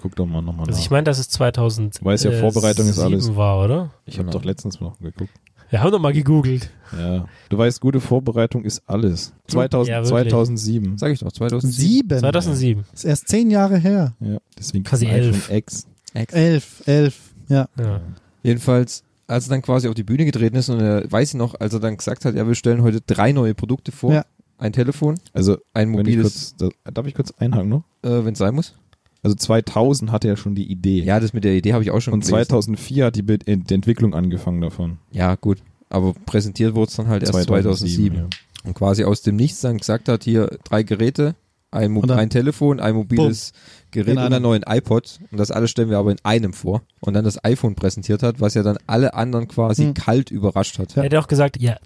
Guck 0.00 0.16
doch 0.16 0.26
mal 0.26 0.42
nochmal 0.42 0.66
Also 0.66 0.78
nach. 0.78 0.84
ich 0.84 0.90
meine, 0.90 1.04
dass 1.04 1.18
es 1.18 1.28
2000 1.30 2.00
Du 2.00 2.04
weißt 2.04 2.24
ja, 2.24 2.32
Vorbereitung 2.32 2.86
ist 2.88 2.98
alles. 2.98 3.34
war, 3.36 3.64
oder? 3.64 3.90
ich 4.04 4.14
habe 4.18 4.26
Genau. 4.26 4.38
doch 4.38 4.44
letztens 4.44 4.80
noch 4.80 4.98
geguckt. 4.98 5.32
Wir 5.70 5.82
haben 5.82 5.90
doch 5.90 5.98
mal 5.98 6.12
gegoogelt. 6.12 6.70
Ja. 6.96 7.26
Du 7.48 7.58
weißt, 7.58 7.80
gute 7.80 8.00
Vorbereitung 8.00 8.64
ist 8.64 8.82
alles. 8.86 9.32
2000, 9.48 9.88
Ja, 9.88 9.96
wirklich. 10.04 10.10
2007. 10.10 10.98
Sag 10.98 11.10
ich 11.12 11.18
doch, 11.20 11.32
2007. 11.32 11.72
Sieben. 11.88 12.18
2007. 12.18 12.84
Ist 12.92 13.04
erst 13.04 13.28
zehn 13.28 13.50
Jahre 13.50 13.78
her. 13.78 14.12
Ja, 14.20 14.38
deswegen 14.58 14.84
Quasi 14.84 15.06
man 15.06 15.14
elf. 15.16 15.36
iPhone 15.50 15.56
X. 15.56 15.86
Elf, 16.12 16.82
elf. 16.86 17.34
Ja. 17.48 17.68
Ja. 17.78 18.00
Jedenfalls, 18.42 19.02
als 19.26 19.46
er 19.46 19.50
dann 19.50 19.62
quasi 19.62 19.88
auf 19.88 19.94
die 19.94 20.02
Bühne 20.04 20.24
getreten 20.24 20.56
ist 20.56 20.68
und 20.68 20.80
er 20.80 21.10
weiß 21.10 21.30
ich 21.30 21.34
noch, 21.34 21.58
als 21.58 21.72
er 21.74 21.80
dann 21.80 21.96
gesagt 21.96 22.24
hat, 22.24 22.34
ja, 22.34 22.46
wir 22.46 22.54
stellen 22.54 22.82
heute 22.82 23.00
drei 23.00 23.32
neue 23.32 23.54
Produkte 23.54 23.92
vor. 23.92 24.12
Ja. 24.12 24.24
Ein 24.56 24.72
Telefon, 24.72 25.16
Also, 25.32 25.58
ein 25.72 25.88
wenn 25.96 26.06
ich 26.06 26.16
mobiles, 26.16 26.54
kurz, 26.58 26.72
da, 26.84 26.90
darf 26.92 27.06
ich 27.06 27.14
kurz 27.14 27.32
einhaken 27.38 27.68
noch? 27.68 27.82
äh, 28.02 28.24
wenn 28.24 28.32
es 28.34 28.38
sein 28.38 28.54
muss. 28.54 28.74
Also 29.22 29.34
2000 29.36 30.12
hatte 30.12 30.28
er 30.28 30.36
schon 30.36 30.54
die 30.54 30.70
Idee. 30.70 31.02
Ja, 31.02 31.18
das 31.18 31.32
mit 31.32 31.44
der 31.44 31.54
Idee 31.54 31.72
habe 31.72 31.82
ich 31.82 31.90
auch 31.90 32.00
schon 32.00 32.12
Und 32.14 32.20
gelesen. 32.20 32.46
2004 32.48 33.06
hat 33.06 33.16
die, 33.16 33.22
Be 33.22 33.38
die 33.38 33.74
Entwicklung 33.74 34.14
angefangen 34.14 34.60
davon. 34.60 34.98
Ja, 35.10 35.34
gut. 35.34 35.58
Aber 35.88 36.14
präsentiert 36.26 36.74
wurde 36.74 36.90
es 36.90 36.96
dann 36.96 37.08
halt 37.08 37.22
erst 37.24 37.32
2007. 37.44 38.16
ja. 38.16 38.26
Und 38.64 38.74
quasi 38.74 39.04
aus 39.04 39.22
dem 39.22 39.36
Nichts 39.36 39.60
dann 39.60 39.78
gesagt 39.78 40.08
hat, 40.08 40.24
hier 40.24 40.56
drei 40.64 40.82
Geräte, 40.82 41.34
ein, 41.70 41.90
Mo 41.90 42.02
ein 42.02 42.30
Telefon, 42.30 42.78
ein 42.80 42.94
mobiles 42.94 43.52
Gerät 43.94 44.08
In 44.08 44.18
und 44.18 44.24
einem. 44.24 44.34
einen 44.34 44.42
neuen 44.42 44.62
iPod. 44.68 45.18
Und 45.30 45.38
das 45.38 45.50
alles 45.50 45.70
stellen 45.70 45.88
wir 45.88 45.96
aber 45.98 46.10
in 46.10 46.18
einem 46.22 46.52
vor. 46.52 46.82
Und 47.00 47.14
dann 47.14 47.24
das 47.24 47.42
iPhone 47.44 47.74
präsentiert 47.74 48.22
hat, 48.22 48.40
was 48.40 48.52
ja 48.54 48.62
dann 48.62 48.76
alle 48.86 49.14
anderen 49.14 49.48
quasi 49.48 49.84
Hm. 49.84 49.94
kalt 49.94 50.30
überrascht 50.30 50.78
hat. 50.78 50.94
Ja. 50.96 51.02
Er 51.02 51.06
hat 51.06 51.14
auch 51.24 51.28
gesagt, 51.28 51.56
ja, 51.60 51.76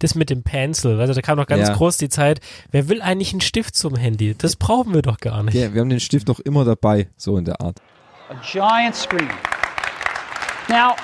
das 0.00 0.14
mit 0.14 0.28
dem 0.28 0.42
Pencil, 0.42 1.00
also 1.00 1.14
da 1.14 1.22
kam 1.22 1.38
noch 1.38 1.46
ganz 1.46 1.68
Ja. 1.68 1.74
groß 1.74 1.96
die 1.96 2.08
Zeit, 2.10 2.40
wer 2.70 2.88
will 2.88 3.00
eigentlich 3.00 3.32
einen 3.32 3.40
Stift 3.40 3.74
zum 3.76 3.94
Handy? 3.96 4.34
Das 4.36 4.56
brauchen 4.56 4.92
wir 4.92 5.00
doch 5.02 5.18
gar 5.18 5.42
nicht. 5.42 5.54
Ja, 5.54 5.72
wir 5.72 5.80
haben 5.80 5.88
den 5.88 6.00
Stift 6.00 6.28
doch 6.28 6.40
immer 6.40 6.64
dabei, 6.64 7.08
so 7.16 7.38
in 7.38 7.44
der 7.46 7.60
Art. 7.60 7.80
a 8.30 8.34
giant 8.42 8.94
screen. 8.94 9.28
Now, 10.68 10.94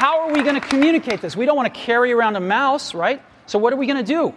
how 0.00 0.20
are 0.26 0.34
we 0.34 0.42
going 0.42 0.60
to 0.60 0.66
communicate 0.68 1.20
this? 1.20 1.36
We 1.36 1.44
don't 1.46 1.56
want 1.56 1.72
to 1.72 1.80
carry 1.80 2.12
around 2.12 2.36
a 2.36 2.40
mouse, 2.40 2.94
right? 2.94 3.20
So, 3.46 3.58
what 3.58 3.72
are 3.72 3.78
we 3.80 3.86
going 3.86 4.04
to 4.04 4.12
do? 4.12 4.32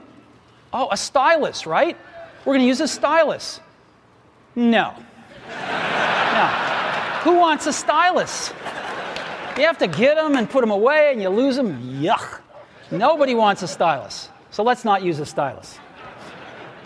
Oh, 0.71 0.87
a 0.91 0.97
stylus, 0.97 1.65
right? 1.67 1.95
We're 2.45 2.53
going 2.55 2.61
to 2.65 2.67
use 2.69 2.81
a 2.81 2.87
stylus. 2.87 3.59
No. 4.55 4.91
No. 5.47 6.47
Who 7.23 7.39
wants 7.39 7.67
a 7.67 7.73
stylus? 7.73 8.51
You 9.57 9.65
have 9.65 9.77
to 9.79 9.87
get 9.87 10.15
them 10.15 10.35
and 10.35 10.49
put 10.49 10.61
them 10.61 10.71
away 10.71 11.11
and 11.11 11.21
you 11.21 11.29
lose 11.29 11.55
them. 11.55 12.01
Yuck. 12.01 12.41
Nobody 12.91 13.35
wants 13.35 13.61
a 13.63 13.67
stylus. 13.67 14.29
So, 14.51 14.63
let's 14.63 14.83
not 14.85 15.03
use 15.03 15.19
a 15.19 15.25
stylus. 15.25 15.79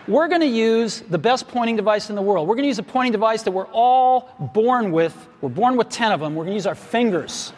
We're 0.08 0.30
going 0.30 0.42
to 0.42 0.48
use 0.48 1.02
the 1.10 1.18
best 1.18 1.50
pointing 1.50 1.76
device 1.76 2.10
in 2.10 2.16
the 2.16 2.22
world. 2.22 2.48
We're 2.48 2.56
going 2.56 2.64
to 2.64 2.70
use 2.70 2.80
a 2.80 2.84
pointing 2.84 3.12
device 3.12 3.44
that 3.44 3.52
we're 3.52 3.68
all 3.74 4.30
born 4.54 4.94
with. 4.94 5.14
We're 5.42 5.50
born 5.50 5.76
with 5.76 5.90
10 5.90 6.14
of 6.14 6.22
them. 6.22 6.34
We're 6.34 6.46
going 6.46 6.54
to 6.54 6.60
use 6.64 6.68
our 6.68 6.76
fingers. 6.76 7.52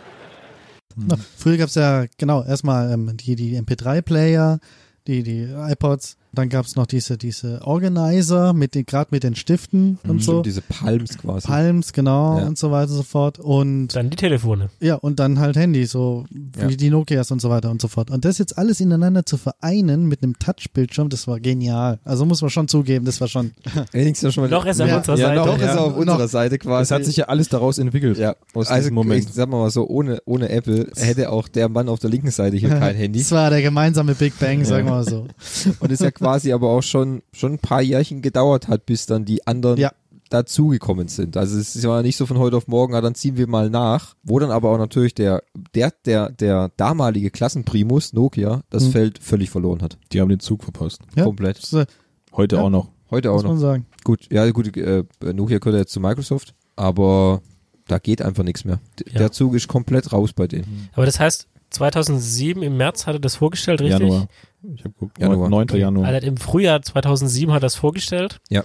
Na, 0.95 1.15
früher 1.15 1.57
gab 1.57 1.67
es 1.67 1.75
ja, 1.75 2.07
genau, 2.17 2.43
erstmal 2.43 2.91
ähm, 2.91 3.15
die, 3.15 3.35
die 3.35 3.55
MP3-Player, 3.55 4.59
die, 5.07 5.23
die 5.23 5.47
iPods, 5.71 6.17
dann 6.31 6.49
gab 6.49 6.65
es 6.65 6.75
noch 6.75 6.85
diese, 6.85 7.17
diese 7.17 7.61
Organizer, 7.63 8.53
mit 8.53 8.75
den, 8.75 8.85
gerade 8.85 9.07
mit 9.11 9.23
den 9.23 9.35
Stiften 9.35 9.97
und 10.07 10.21
so. 10.23 10.33
Stimmt, 10.33 10.45
diese 10.45 10.61
Palms 10.61 11.17
quasi. 11.17 11.47
Palms, 11.47 11.93
genau, 11.93 12.37
Ja. 12.39 12.45
und 12.45 12.57
so 12.57 12.71
weiter 12.71 12.91
und 12.91 12.97
so 12.97 13.03
fort. 13.03 13.39
Und 13.39 13.89
Dann 13.95 14.09
die 14.09 14.17
Telefone. 14.17 14.69
ja, 14.79 14.95
und 14.95 15.19
dann 15.19 15.39
halt 15.39 15.55
Handy, 15.55 15.85
so 15.85 16.25
wie 16.29 16.61
Ja. 16.61 16.67
die 16.67 16.89
Nokias 16.89 17.31
und 17.31 17.41
so 17.41 17.49
weiter 17.49 17.71
und 17.71 17.81
so 17.81 17.87
fort. 17.87 18.11
Und 18.11 18.25
das 18.25 18.37
jetzt 18.37 18.57
alles 18.57 18.79
ineinander 18.79 19.25
zu 19.25 19.37
vereinen 19.37 20.05
mit 20.07 20.21
einem 20.23 20.37
Touchbildschirm, 20.37 21.09
das 21.09 21.27
war 21.27 21.39
genial. 21.39 21.99
Also 22.05 22.25
muss 22.25 22.41
man 22.41 22.49
schon 22.51 22.67
zugeben, 22.67 23.05
das 23.05 23.19
war 23.21 23.27
schon. 23.27 23.51
Wenigstens 23.91 24.27
ja 24.27 24.31
schon 24.31 24.43
mal 24.43 24.49
Noch 24.49 24.65
ist 24.65 24.79
er 24.79 24.87
Ja. 24.87 24.99
auf 24.99 25.07
unserer 25.09 25.17
ja, 25.17 25.27
Seite. 25.35 25.47
noch 25.49 25.55
ist 25.57 25.61
er 25.63 25.75
Ja. 25.75 25.81
auf 25.81 25.95
unserer 25.97 26.17
Noch. 26.19 26.27
Seite 26.27 26.57
quasi. 26.59 26.83
Es 26.83 26.91
hat 26.91 27.05
sich 27.05 27.17
ja 27.17 27.25
alles 27.25 27.49
daraus 27.49 27.77
entwickelt. 27.79 28.17
ja, 28.17 28.35
aus 28.53 28.67
also 28.67 28.81
diesem 28.81 28.93
Moment. 28.95 29.25
ich 29.27 29.33
sag 29.33 29.49
mal 29.49 29.69
so, 29.71 29.87
ohne, 29.87 30.19
ohne 30.25 30.49
Apple 30.49 30.87
hätte 30.95 31.31
auch 31.31 31.47
der 31.47 31.69
Mann 31.69 31.89
auf 31.89 31.99
der 31.99 32.09
linken 32.09 32.31
Seite 32.31 32.57
hier 32.57 32.69
kein 32.69 32.95
Handy. 32.97 33.19
Das 33.19 33.31
war 33.31 33.49
der 33.49 33.61
gemeinsame 33.61 34.13
Big 34.15 34.37
Bang, 34.39 34.63
sagen 34.63 34.85
wir 34.85 34.91
mal 34.91 35.03
so. 35.03 35.25
Und 35.79 35.91
es 35.91 35.99
ja 35.99 36.11
quasi 36.19 36.53
aber 36.53 36.69
auch 36.69 36.83
schon, 36.83 37.21
schon 37.33 37.53
ein 37.53 37.59
paar 37.59 37.81
Jährchen 37.81 38.21
gedauert 38.21 38.67
hat, 38.67 38.85
bis 38.85 39.05
dann 39.07 39.25
die 39.25 39.45
anderen 39.47 39.77
Ja. 39.79 39.91
dazugekommen 40.29 41.07
sind. 41.07 41.35
Also 41.37 41.57
es 41.57 41.75
ist 41.75 41.83
ja 41.83 42.01
nicht 42.03 42.17
so 42.17 42.25
von 42.27 42.37
heute 42.37 42.55
auf 42.57 42.67
morgen, 42.67 42.93
ah, 42.93 43.01
dann 43.01 43.15
ziehen 43.15 43.35
wir 43.37 43.47
mal 43.47 43.69
nach. 43.69 44.15
Wo 44.23 44.37
dann 44.39 44.51
aber 44.51 44.69
auch 44.69 44.77
natürlich 44.77 45.15
der, 45.15 45.41
der, 45.73 45.91
der, 46.05 46.29
der 46.29 46.69
damalige 46.77 47.31
Klassenprimus, 47.31 48.13
Nokia, 48.13 48.61
das 48.69 48.85
Hm. 48.85 48.91
Feld 48.91 49.19
völlig 49.23 49.49
verloren 49.49 49.81
hat. 49.81 49.97
Die 50.11 50.21
haben 50.21 50.29
den 50.29 50.39
Zug 50.39 50.63
verpasst. 50.63 51.01
Ja, 51.15 51.23
Komplett. 51.23 51.57
Das, 51.63 51.73
äh, 51.73 51.85
Heute 52.35 52.57
Ja. 52.57 52.61
auch 52.61 52.69
noch. 52.69 52.89
Heute 53.09 53.31
auch 53.31 53.35
muss 53.37 53.43
man 53.43 53.53
noch. 53.55 53.59
sagen. 53.61 53.85
Gut, 54.03 54.27
ja 54.31 54.47
gut, 54.51 54.77
äh, 54.77 55.03
Nokia 55.33 55.57
gehört 55.57 55.73
ja 55.73 55.79
jetzt 55.79 55.93
zu 55.93 55.99
Microsoft, 55.99 56.53
aber 56.75 57.41
da 57.87 57.97
geht 57.97 58.21
einfach 58.21 58.43
nichts 58.43 58.65
mehr. 58.65 58.79
D 58.99 59.05
Ja. 59.11 59.17
Der 59.17 59.31
Zug 59.31 59.55
ist 59.55 59.67
komplett 59.67 60.13
raus 60.13 60.31
bei 60.33 60.45
denen. 60.47 60.89
Aber 60.93 61.07
das 61.07 61.19
heißt, 61.19 61.47
2007 61.71 62.61
im 62.61 62.77
März 62.77 63.07
hat 63.07 63.15
er 63.15 63.19
das 63.19 63.35
vorgestellt, 63.37 63.81
richtig? 63.81 63.99
Januar. 64.01 64.27
Ich 64.73 64.83
habe 64.83 64.93
geguckt. 64.93 65.19
Januar. 65.19 65.49
9. 65.49 65.67
Januar. 65.75 66.07
Also 66.07 66.27
im 66.27 66.37
Frühjahr 66.37 66.81
2007 66.81 67.51
hat 67.53 67.59
er 67.59 67.65
das 67.67 67.75
vorgestellt. 67.75 68.39
Ja. 68.49 68.63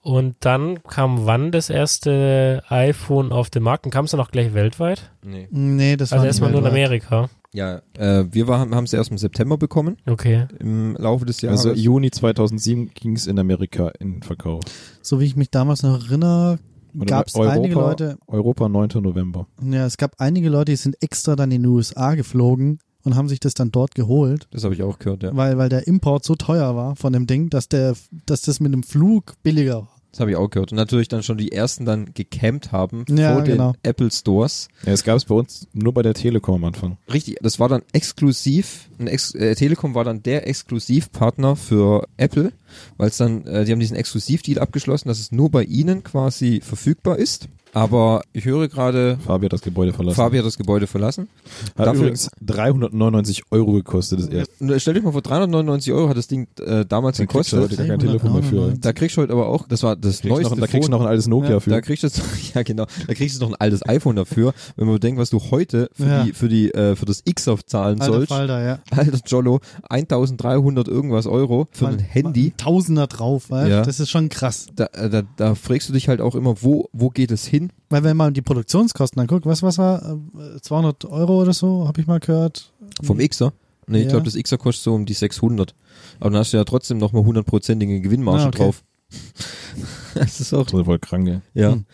Und 0.00 0.36
dann 0.40 0.82
kam 0.82 1.24
wann 1.26 1.50
das 1.50 1.70
erste 1.70 2.62
iPhone 2.68 3.32
auf 3.32 3.48
den 3.50 3.62
Markt? 3.62 3.86
Und 3.86 3.90
kam 3.90 4.04
es 4.04 4.10
dann 4.10 4.20
auch 4.20 4.30
gleich 4.30 4.52
weltweit? 4.52 5.10
Nee. 5.24 5.48
Nee, 5.50 5.96
das 5.96 6.12
Also 6.12 6.20
war 6.22 6.26
erstmal 6.26 6.50
nicht 6.50 6.60
nur 6.60 6.68
in. 6.68 6.74
Amerika. 6.74 7.30
Ja, 7.52 7.80
äh, 7.96 8.24
wir 8.30 8.46
haben 8.48 8.84
es 8.84 8.92
erst 8.92 9.10
im 9.12 9.18
September 9.18 9.56
bekommen, 9.56 9.96
Okay. 10.06 10.46
im 10.58 10.96
Laufe 10.98 11.24
des 11.24 11.40
Jahres. 11.40 11.64
Also 11.64 11.80
Juni 11.80 12.10
2007 12.10 12.90
ging 12.94 13.14
es 13.14 13.26
in 13.28 13.38
Amerika 13.38 13.92
in 14.00 14.22
Verkauf. 14.22 14.62
So 15.02 15.20
wie 15.20 15.24
ich 15.24 15.36
mich 15.36 15.50
damals 15.50 15.82
noch 15.84 16.04
erinnere, 16.04 16.58
gab 17.06 17.28
es 17.28 17.36
einige 17.36 17.74
Leute, 17.76 18.18
Europa 18.26 18.68
9. 18.68 18.88
November. 19.02 19.46
ja, 19.62 19.86
es 19.86 19.96
gab 19.96 20.16
einige 20.18 20.48
Leute, 20.48 20.72
die 20.72 20.76
sind 20.76 20.96
extra 21.00 21.36
dann 21.36 21.50
in 21.52 21.62
die 21.62 21.68
USA 21.68 22.14
geflogen 22.16 22.78
und 23.04 23.16
haben 23.16 23.28
sich 23.28 23.40
das 23.40 23.54
dann 23.54 23.70
dort 23.70 23.94
geholt, 23.94 24.48
das 24.50 24.64
habe 24.64 24.74
ich 24.74 24.82
auch 24.82 24.98
gehört, 24.98 25.22
ja. 25.22 25.36
weil, 25.36 25.58
weil 25.58 25.68
der 25.68 25.86
Import 25.86 26.24
so 26.24 26.34
teuer 26.34 26.74
war 26.74 26.96
von 26.96 27.12
dem 27.12 27.26
Ding, 27.26 27.50
dass 27.50 27.68
der, 27.68 27.94
dass 28.26 28.42
das 28.42 28.60
mit 28.60 28.72
dem 28.72 28.82
Flug 28.82 29.34
billiger 29.42 29.82
war. 29.82 29.94
Das 30.14 30.20
habe 30.20 30.30
ich 30.30 30.36
auch 30.36 30.48
gehört. 30.48 30.70
Und 30.70 30.76
natürlich 30.76 31.08
dann 31.08 31.24
schon 31.24 31.38
die 31.38 31.50
ersten 31.50 31.84
dann 31.86 32.14
gecampt 32.14 32.70
haben 32.70 33.04
Ja, 33.08 33.32
vor 33.32 33.42
den 33.42 33.54
genau. 33.54 33.72
Apple 33.82 34.12
Stores. 34.12 34.68
Ja, 34.86 34.92
es 34.92 35.02
gab 35.02 35.16
es 35.16 35.24
bei 35.24 35.34
uns 35.34 35.66
nur 35.72 35.92
bei 35.92 36.02
der 36.02 36.14
Telekom 36.14 36.54
am 36.54 36.66
Anfang. 36.66 36.98
Richtig, 37.12 37.38
das 37.42 37.58
war 37.58 37.68
dann 37.68 37.82
exklusiv. 37.92 38.88
Ein 39.00 39.08
Ex 39.08 39.34
äh, 39.34 39.56
Telekom 39.56 39.96
war 39.96 40.04
dann 40.04 40.22
der 40.22 40.46
Exklusivpartner 40.46 41.56
für 41.56 42.06
Apple, 42.16 42.52
weil 42.96 43.08
es 43.08 43.16
dann, 43.16 43.44
äh, 43.48 43.64
die 43.64 43.72
haben 43.72 43.80
diesen 43.80 43.96
Exklusivdeal 43.96 44.60
abgeschlossen, 44.60 45.08
dass 45.08 45.18
es 45.18 45.32
nur 45.32 45.50
bei 45.50 45.64
ihnen 45.64 46.04
quasi 46.04 46.60
verfügbar 46.60 47.18
ist. 47.18 47.48
Aber 47.74 48.22
ich 48.32 48.44
höre 48.44 48.68
gerade, 48.68 49.18
Fabi 49.24 49.46
hat 49.46 49.52
das 49.52 49.60
Gebäude 49.62 49.92
verlassen. 49.92 50.16
Fabi 50.16 50.38
hat 50.38 50.46
das 50.46 50.56
Gebäude 50.56 50.86
verlassen. 50.86 51.28
hat 51.76 51.86
dafür- 51.86 52.00
übrigens 52.02 52.30
399 52.40 53.42
Euro 53.50 53.72
gekostet. 53.72 54.20
Das 54.20 54.28
erste. 54.28 54.80
Stell 54.80 54.94
dich 54.94 55.02
mal 55.02 55.12
vor, 55.12 55.22
399 55.22 55.92
Euro 55.92 56.08
hat 56.08 56.16
das 56.16 56.28
Ding 56.28 56.46
äh, 56.60 56.84
damals 56.86 57.18
Da 57.18 57.26
kriegst 57.26 57.52
du 57.52 57.56
heute 57.58 57.68
gekostet. 57.70 57.88
gar 57.88 57.96
kein 57.96 58.06
Telefon 58.06 58.32
mehr 58.32 58.42
für. 58.42 58.48
399. 58.56 58.80
Da 58.80 58.92
kriegst 58.92 59.16
du 59.16 59.22
heute 59.22 59.32
aber 59.32 59.48
auch, 59.48 59.66
das 59.68 59.82
war 59.82 59.96
das 59.96 60.20
Kriegst 60.20 60.24
neueste 60.24 60.54
noch, 60.54 60.60
da 60.60 60.66
kriegst 60.66 60.88
du 60.88 60.90
noch 60.92 61.00
ein 61.00 61.06
altes 61.06 61.26
Nokia 61.26 61.50
Ja, 61.50 61.60
für. 61.60 61.70
Da 61.70 61.80
kriegst 61.80 62.04
du 62.04 62.08
ja 62.54 62.62
genau, 62.62 62.86
da 63.06 63.14
kriegst 63.14 63.36
du 63.36 63.40
noch 63.44 63.50
ein 63.52 63.56
altes 63.60 63.86
iPhone 63.88 64.16
dafür, 64.16 64.54
wenn 64.76 64.86
man 64.86 64.94
bedenkt, 64.94 65.20
was 65.20 65.30
du 65.30 65.40
heute 65.50 65.88
für 65.94 66.06
Ja. 66.06 66.22
die, 66.24 66.32
für 66.32 66.48
die, 66.48 66.72
äh, 66.72 66.94
für 66.96 67.06
das 67.06 67.22
X-Off 67.24 67.64
zahlen 67.66 68.00
Alter 68.00 68.12
sollst. 68.12 68.28
Falter, 68.28 68.62
ja. 68.64 68.78
Alter 68.90 69.18
Jollo, 69.26 69.60
1300 69.88 70.88
irgendwas 70.88 71.26
Euro 71.26 71.66
für 71.72 71.88
ein 71.88 71.96
Mal- 71.96 72.02
Handy. 72.02 72.44
mal 72.56 72.56
Tausender 72.56 73.06
drauf, 73.06 73.46
weil 73.50 73.70
Ja. 73.70 73.82
das 73.82 74.00
ist 74.00 74.10
schon 74.10 74.28
krass. 74.28 74.66
Da, 74.76 74.86
äh, 74.92 75.10
da, 75.10 75.22
da 75.36 75.54
fragst 75.54 75.88
du 75.88 75.92
dich 75.92 76.08
halt 76.08 76.20
auch 76.20 76.34
immer, 76.34 76.62
wo, 76.62 76.88
wo 76.92 77.10
geht 77.10 77.30
es 77.30 77.46
hin? 77.46 77.63
Weil 77.90 78.04
wenn 78.04 78.16
man 78.16 78.34
die 78.34 78.42
Produktionskosten 78.42 79.20
anguckt, 79.20 79.46
was, 79.46 79.62
was 79.62 79.78
war, 79.78 80.18
äh, 80.56 80.60
200 80.60 81.04
Euro 81.06 81.40
oder 81.42 81.52
so, 81.52 81.86
habe 81.86 82.00
ich 82.00 82.06
mal 82.06 82.20
gehört. 82.20 82.72
Vom 83.02 83.18
Xer? 83.18 83.52
Nee, 83.86 83.98
ich 83.98 84.04
Ja. 84.04 84.10
glaube, 84.12 84.24
das 84.24 84.34
Xer 84.34 84.58
kostet 84.58 84.84
so 84.84 84.94
um 84.94 85.04
die 85.06 85.12
600. 85.14 85.74
Aber 86.20 86.30
dann 86.30 86.38
hast 86.40 86.52
du 86.52 86.56
ja 86.56 86.64
trotzdem 86.64 86.98
nochmal 86.98 87.24
hundertprozentige 87.24 88.00
Gewinnmarge 88.00 88.44
Ah, 88.44 88.48
okay. 88.48 88.58
drauf. 88.58 88.82
das 90.14 90.40
ist 90.40 90.54
auch 90.54 90.64
Das 90.66 90.80
ist 90.80 90.84
voll 90.86 90.98
krank, 90.98 91.28
ey. 91.28 91.40
Ja. 91.54 91.72
Hm. 91.72 91.84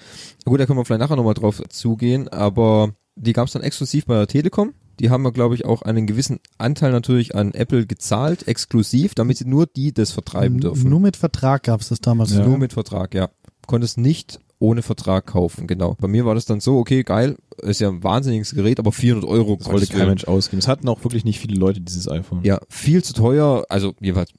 Gut, 0.45 0.61
da 0.61 0.66
können 0.66 0.79
wir 0.79 0.85
vielleicht 0.85 1.01
nachher 1.01 1.16
nochmal 1.16 1.35
drauf 1.35 1.61
zugehen, 1.68 2.29
aber 2.29 2.95
die 3.16 3.33
gab 3.33 3.47
es 3.47 3.53
dann 3.53 3.62
exklusiv 3.62 4.07
bei 4.07 4.14
der 4.14 4.27
Telekom. 4.27 4.73
Die 5.01 5.09
haben 5.11 5.23
wir, 5.23 5.33
glaube 5.33 5.55
ich, 5.55 5.64
auch 5.64 5.83
einen 5.83 6.07
gewissen 6.07 6.41
Anteil 6.59 6.93
natürlich 6.93 7.35
an 7.35 7.55
Apple 7.55 7.87
gezahlt, 7.87 8.47
exklusiv, 8.47 9.14
damit 9.14 9.39
sie 9.39 9.47
nur 9.47 9.66
die 9.66 9.93
das 9.93 10.11
vertreiben 10.12 10.61
dürfen. 10.61 10.91
Nur 10.91 11.01
mit 11.01 11.16
Vertrag 11.16 11.62
gab 11.64 11.81
es 11.81 11.89
das 11.89 12.01
damals. 12.01 12.33
Ja. 12.35 12.47
Nur 12.47 12.59
mit 12.59 12.75
Vertrag, 12.75 13.14
ja. 13.14 13.31
Konntest 13.66 13.97
nicht 13.99 14.41
ohne 14.61 14.82
Vertrag 14.82 15.26
kaufen, 15.26 15.66
genau. 15.66 15.96
Bei 15.98 16.06
mir 16.06 16.24
war 16.24 16.36
das 16.36 16.44
dann 16.44 16.61
so, 16.61 16.78
okay, 16.78 17.02
geil, 17.02 17.36
ist 17.62 17.80
ja 17.80 17.88
ein 17.88 18.04
wahnsinniges 18.04 18.54
Gerät, 18.54 18.78
aber 18.78 18.92
400 18.92 19.28
Euro 19.28 19.56
Das 19.56 19.72
wollte 19.72 19.86
kein. 19.88 20.06
Mensch 20.06 20.24
ausgeben. 20.24 20.61
Es 20.61 20.68
hatten 20.68 20.88
auch 20.88 21.02
wirklich 21.02 21.24
nicht 21.24 21.40
viele 21.40 21.58
Leute 21.58 21.80
dieses 21.80 22.08
iPhone. 22.08 22.44
Ja, 22.44 22.61
viel 22.68 23.02
zu 23.02 23.14
teuer, 23.14 23.64
also 23.68 23.94
jeweils 24.00 24.32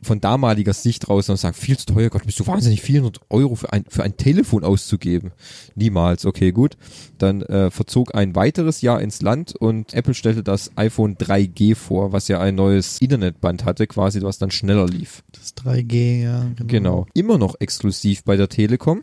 von 0.00 0.20
damaliger 0.20 0.72
Sicht 0.72 1.08
raus 1.08 1.28
und 1.28 1.36
sagen, 1.36 1.54
viel 1.54 1.78
zu 1.78 1.86
teuer, 1.86 2.10
Gott, 2.10 2.24
bist 2.26 2.40
du 2.40 2.46
wahnsinnig 2.46 2.82
400 2.82 3.20
Euro 3.30 3.54
für 3.54 3.72
ein, 3.72 3.84
für 3.88 4.02
ein 4.02 4.16
Telefon 4.16 4.64
auszugeben. 4.64 5.32
Niemals, 5.74 6.26
okay, 6.26 6.52
gut. 6.52 6.76
Dann 7.18 7.42
äh, 7.42 7.70
verzog 7.70 8.14
ein 8.14 8.34
weiteres 8.34 8.80
Jahr 8.82 9.00
ins 9.00 9.22
Land 9.22 9.54
und 9.54 9.94
Apple 9.94 10.14
stellte 10.14 10.42
das 10.42 10.72
iPhone 10.76 11.16
3G 11.16 11.74
vor, 11.74 12.12
was 12.12 12.28
ja 12.28 12.40
ein 12.40 12.54
neues 12.54 13.00
Internetband 13.00 13.64
hatte, 13.64 13.86
quasi, 13.86 14.22
was 14.22 14.38
dann 14.38 14.50
schneller 14.50 14.86
lief. 14.86 15.22
Das 15.32 15.54
3G, 15.56 16.22
ja. 16.22 16.46
Genau. 16.56 16.66
Genau. 16.66 17.06
Immer 17.14 17.38
noch 17.38 17.54
exklusiv 17.60 18.24
bei 18.24 18.36
der 18.36 18.48
Telekom. 18.48 19.02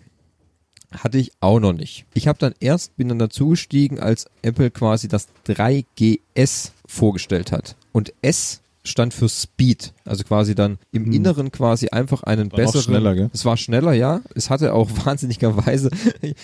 Hatte 0.92 1.18
ich 1.20 1.32
auch 1.40 1.60
noch 1.60 1.74
nicht. 1.74 2.06
Ich 2.16 2.28
habe 2.28 2.40
dann 2.40 2.54
erst, 2.60 2.96
bin 2.98 3.10
dann 3.10 3.20
dazugestiegen, 3.20 4.00
als 4.00 4.26
Apple 4.42 4.72
quasi 4.72 5.08
das 5.08 5.28
3GS 5.48 6.72
vorgestellt 6.88 7.52
hat. 7.52 7.76
Und 7.92 8.14
S 8.22 8.62
stand 8.86 9.14
für 9.14 9.30
Speed. 9.30 9.94
Also 10.06 10.24
quasi 10.24 10.56
dann 10.56 10.80
im 10.92 11.06
Hm. 11.06 11.12
Inneren 11.12 11.52
quasi 11.52 11.90
einfach 11.90 12.24
einen 12.24 12.52
War 12.52 12.58
besseren. 12.58 12.82
schneller, 12.82 13.14
gell? 13.14 13.30
Es 13.34 13.46
war 13.46 13.58
schneller, 13.58 13.94
ja. 13.94 14.22
Es 14.34 14.50
hatte 14.50 14.74
auch 14.74 14.90
wahnsinnigerweise, 15.06 15.92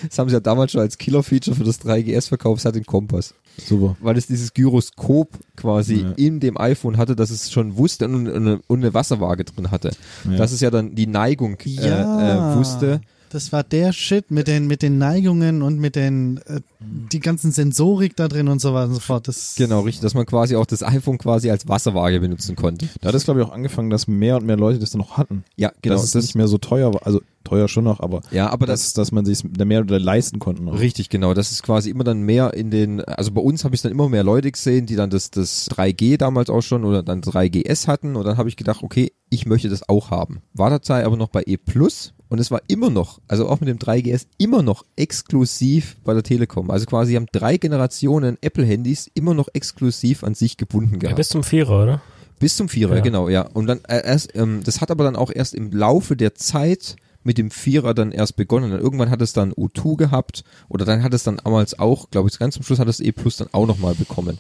das 0.08 0.20
haben 0.20 0.30
sie 0.30 0.36
ja 0.36 0.40
damals 0.42 0.74
schon 0.74 0.82
als 0.82 0.98
Killer-Feature 0.98 1.56
für 1.56 1.64
das 1.64 1.80
3GS 1.82 2.28
verkauft, 2.28 2.60
es 2.60 2.66
hat 2.66 2.76
den 2.76 2.86
Kompass 2.86 3.34
Super. 3.66 3.96
weil 4.02 4.18
es 4.18 4.28
dieses 4.28 4.54
Gyroskop 4.54 5.30
quasi 5.56 6.02
Ja. 6.02 6.12
in 6.18 6.40
dem 6.40 6.58
iPhone 6.60 6.98
hatte, 6.98 7.16
dass 7.16 7.30
es 7.32 7.52
schon 7.52 7.78
wusste 7.78 8.06
und 8.06 8.28
eine, 8.30 8.60
und 8.68 8.80
eine 8.80 8.94
Wasserwaage 8.94 9.46
drin 9.46 9.72
hatte. 9.72 9.92
Ja. 10.30 10.38
Dass 10.38 10.52
es 10.52 10.60
ja 10.60 10.70
dann 10.70 10.94
die 10.94 11.08
Neigung 11.08 11.58
äh, 11.66 11.70
Ja. 11.70 12.54
äh, 12.54 12.58
wusste. 12.58 13.02
Das 13.30 13.52
war 13.52 13.64
der 13.64 13.92
Shit 13.94 14.32
mit 14.32 14.48
den, 14.48 14.68
mit 14.68 14.82
den 14.82 14.98
Neigungen 14.98 15.62
und 15.62 15.80
mit 15.80 15.96
den, 15.96 16.40
äh, 16.46 16.62
die 16.80 17.20
ganzen 17.20 17.52
Sensorik 17.52 18.16
da 18.16 18.28
drin 18.28 18.48
und 18.48 18.60
so 18.62 18.74
weiter 18.74 18.88
und 18.88 18.94
so 18.96 19.00
fort. 19.00 19.28
Das, 19.28 19.56
Genau, 19.58 19.82
richtig, 19.82 20.02
dass 20.02 20.14
man 20.14 20.26
quasi 20.26 20.56
auch 20.56 20.66
das 20.66 20.84
iPhone 20.84 21.18
quasi 21.18 21.50
als 21.50 21.68
Wasserwaage 21.68 22.20
benutzen 22.20 22.56
konnte. 22.56 22.88
Da 23.02 23.10
hat 23.10 23.16
es, 23.16 23.26
glaube 23.26 23.42
ich, 23.42 23.48
auch 23.48 23.52
angefangen, 23.52 23.90
dass 23.90 24.08
mehr 24.08 24.38
und 24.38 24.46
mehr 24.46 24.58
Leute 24.58 24.80
das 24.80 24.92
dann 24.92 25.00
noch 25.00 25.18
hatten. 25.18 25.44
Ja, 25.56 25.72
genau. 25.82 25.96
dass 25.96 26.04
es 26.04 26.16
nicht 26.16 26.36
mehr 26.36 26.48
so 26.48 26.58
teuer 26.58 26.94
war. 26.94 27.06
Also 27.06 27.22
teuer 27.46 27.70
schon 27.70 27.86
noch, 27.86 28.02
aber, 28.02 28.22
ja, 28.32 28.50
aber 28.50 28.66
dass, 28.66 28.82
das, 28.84 28.94
dass 28.94 29.12
man 29.14 29.24
sich 29.26 29.44
mehr 29.44 29.82
oder 29.82 30.00
leisten 30.00 30.40
konnten. 30.40 30.68
Auch. 30.68 30.80
Richtig, 30.80 31.08
genau. 31.10 31.34
Das 31.34 31.52
ist 31.54 31.64
quasi 31.64 31.90
immer 31.90 32.04
dann 32.04 32.22
mehr 32.22 32.54
in 32.54 32.72
den, 32.72 33.00
also 33.02 33.32
bei 33.32 33.42
uns 33.42 33.64
habe 33.64 33.74
ich 33.76 33.82
dann 33.82 33.92
immer 33.94 34.10
mehr 34.10 34.24
Leute 34.24 34.52
gesehen, 34.52 34.86
die 34.86 34.96
dann 34.98 35.10
das, 35.10 35.32
das 35.32 35.70
3G 35.72 36.18
damals 36.18 36.50
auch 36.50 36.62
schon 36.62 36.84
oder 36.84 37.04
dann 37.04 37.22
3GS 37.22 37.88
hatten 37.88 38.16
und 38.18 38.26
dann 38.26 38.38
habe 38.38 38.50
ich 38.50 38.58
gedacht, 38.58 38.84
okay, 38.84 39.12
ich 39.30 39.46
möchte 39.46 39.70
das 39.70 39.88
auch 39.88 40.12
haben. 40.12 40.42
War 40.54 40.70
dabei 40.70 41.06
aber 41.06 41.16
noch 41.18 41.30
bei 41.30 41.44
E 41.46 41.58
Plus 41.58 42.14
und 42.28 42.40
es 42.40 42.52
war 42.52 42.62
immer 42.68 42.90
noch, 42.90 43.20
also 43.28 43.48
auch 43.48 43.60
mit 43.60 43.70
dem 43.70 43.78
3GS, 43.78 44.28
immer 44.38 44.62
noch 44.64 44.84
exklusiv 44.96 45.98
bei 46.04 46.14
der 46.14 46.24
Telekom. 46.24 46.70
Also 46.72 46.86
quasi 46.86 47.14
haben 47.16 47.26
drei 47.32 47.58
Generationen 47.58 48.38
Apple-Handys 48.42 49.10
immer 49.14 49.34
noch 49.34 49.48
exklusiv 49.54 50.24
an 50.24 50.34
sich 50.36 50.58
gebunden 50.58 50.94
Ja, 50.96 51.00
gehabt. 51.00 51.18
bis 51.18 51.30
zum 51.30 51.44
Vierer, 51.44 51.84
oder? 51.84 52.02
Bis 52.40 52.58
zum 52.58 52.68
Vierer, 52.70 52.96
Ja. 52.98 53.02
genau, 53.02 53.30
ja. 53.30 53.42
Und 53.54 53.68
dann 53.68 53.80
äh, 53.88 54.02
erst, 54.06 54.36
ähm, 54.36 54.62
das 54.64 54.82
hat 54.82 54.92
aber 54.92 55.04
dann 55.04 55.16
auch 55.16 55.32
erst 55.34 55.54
im 55.56 55.72
Laufe 55.72 56.16
der 56.18 56.36
Zeit 56.36 56.96
mit 57.26 57.38
dem 57.38 57.52
Vierer 57.52 57.94
dann 57.94 58.12
erst 58.14 58.38
begonnen. 58.38 58.72
Dann 58.72 58.80
irgendwann 58.80 59.10
hat 59.10 59.22
es 59.22 59.34
dann 59.34 59.52
U2 59.52 59.98
gehabt 59.98 60.44
oder 60.70 60.86
dann 60.86 61.04
hat 61.04 61.14
es 61.14 61.24
dann 61.24 61.38
damals 61.44 61.78
auch, 61.78 62.10
glaube 62.10 62.30
ich, 62.30 62.40
ganz 62.40 62.56
zum 62.56 62.64
Schluss 62.64 62.80
hat 62.80 62.88
es 62.88 63.02
E 63.02 63.12
Plus 63.12 63.36
dann 63.38 63.50
auch 63.52 63.68
nochmal 63.68 63.96
bekommen. 63.96 64.38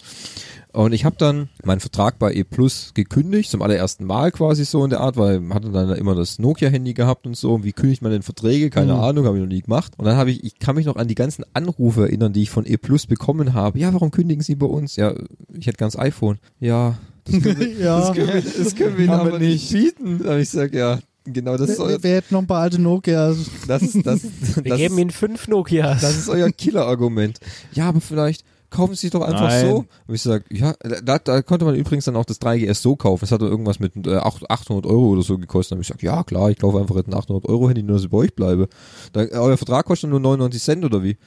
Und 0.72 0.92
ich 0.92 1.06
habe 1.06 1.16
dann 1.18 1.48
meinen 1.64 1.80
Vertrag 1.80 2.20
bei 2.20 2.34
E 2.34 2.44
Plus 2.44 2.92
gekündigt, 2.94 3.50
zum 3.50 3.62
allerersten 3.62 4.04
Mal 4.04 4.32
quasi 4.32 4.66
so 4.66 4.84
in 4.84 4.90
der 4.90 5.00
Art, 5.00 5.16
weil 5.16 5.40
man 5.40 5.56
hatte 5.56 5.72
dann 5.72 5.90
immer 5.96 6.16
das 6.16 6.38
Nokia-Handy 6.38 6.94
gehabt 6.94 7.26
und 7.26 7.38
so. 7.38 7.64
Wie 7.64 7.72
kündigt 7.72 8.02
man 8.02 8.12
denn 8.12 8.24
Verträge? 8.24 8.70
Keine 8.70 8.94
Mhm. 8.94 9.00
Ahnung, 9.00 9.26
habe 9.26 9.38
ich 9.38 9.44
noch 9.44 9.50
nie 9.50 9.62
gemacht. 9.62 9.94
Und 9.98 10.04
dann 10.04 10.18
habe 10.18 10.32
ich, 10.32 10.44
ich 10.44 10.60
kann 10.60 10.76
mich 10.76 10.86
noch 10.86 10.98
an 10.98 11.08
die 11.08 11.16
ganzen 11.16 11.46
Anrufe 11.54 12.02
erinnern, 12.02 12.34
die 12.34 12.42
ich 12.42 12.50
von 12.50 12.66
E 12.66 12.76
Plus 12.76 13.08
bekommen 13.08 13.54
habe. 13.54 13.80
Ja, 13.80 13.94
warum 13.94 14.12
kündigen 14.12 14.44
Sie 14.44 14.56
bei 14.56 14.66
uns? 14.66 14.98
Ja, 14.98 15.14
ich 15.58 15.66
hätte 15.68 15.78
ganz 15.78 15.98
iPhone. 15.98 16.40
Ja, 16.60 16.98
das 17.24 17.42
können 17.42 17.58
wir, 17.60 17.72
ja. 17.80 18.00
das 18.02 18.14
können 18.14 18.34
wir, 18.34 18.42
das 18.42 18.76
können 18.76 18.98
wir 18.98 19.06
Ihnen 19.06 19.14
Haben 19.14 19.28
wir 19.28 19.34
aber 19.36 19.40
nicht 19.40 19.72
bieten. 19.72 20.22
Und 20.28 20.40
ich 20.40 20.50
sag 20.50 20.74
ja, 20.74 21.00
genau 21.26 21.58
das 21.58 21.70
wir, 21.70 21.76
soll, 21.76 22.04
wir 22.04 22.16
hätten 22.16 22.34
noch 22.34 22.42
ein 22.42 22.48
paar 22.48 22.62
alte 22.62 22.80
Nokia. 22.82 23.34
das 23.68 23.82
ist, 23.82 24.06
das, 24.06 24.24
Wir 24.56 24.64
das 24.64 24.78
geben 24.78 24.96
ist, 24.96 25.02
Ihnen 25.02 25.10
fünf 25.12 25.48
Nokias. 25.48 26.02
das 26.02 26.18
ist 26.18 26.30
euer 26.30 26.50
Killer-Argument. 26.50 27.40
Ja, 27.74 27.90
aber 27.90 28.02
vielleicht 28.02 28.46
kaufen 28.70 28.96
Sie 28.96 29.10
doch 29.10 29.22
einfach 29.22 29.48
Nein. 29.50 29.70
so. 29.70 29.86
Und 30.08 30.16
ich 30.16 30.22
sag, 30.22 30.44
ja, 30.52 30.74
da, 31.04 31.20
da 31.20 31.42
konnte 31.42 31.66
man 31.66 31.76
übrigens 31.76 32.06
dann 32.06 32.16
auch 32.16 32.26
das 32.26 32.42
3GS 32.42 32.76
so 32.76 32.96
kaufen. 32.96 33.22
Das 33.22 33.32
hat 33.32 33.42
dann 33.42 33.50
irgendwas 33.50 33.80
mit 33.80 34.08
äh, 34.08 34.16
8 34.18 34.50
800 34.50 34.86
Euro 34.86 35.10
oder 35.10 35.22
so 35.22 35.38
gekostet. 35.38 35.72
Dann 35.72 35.78
habe 35.78 35.84
ich 35.84 35.88
gesagt, 35.88 36.04
ja 36.04 36.24
klar, 36.24 36.50
ich 36.50 36.60
kaufe 36.60 36.80
einfach 36.80 36.96
jetzt 36.96 37.08
ein 37.08 37.14
800 37.14 37.46
Euro 37.46 37.68
Handy, 37.70 37.84
nur 37.84 37.96
dass 37.96 38.04
ich 38.06 38.10
bei 38.10 38.18
euch 38.18 38.36
bleibe. 38.36 38.68
Da, 39.14 39.22
euer 39.22 39.58
Vertrag 39.58 39.86
kostet 39.86 40.10
nur 40.10 40.20
99 40.20 40.62
Cent 40.62 40.86
oder 40.86 41.04
wie? 41.04 41.18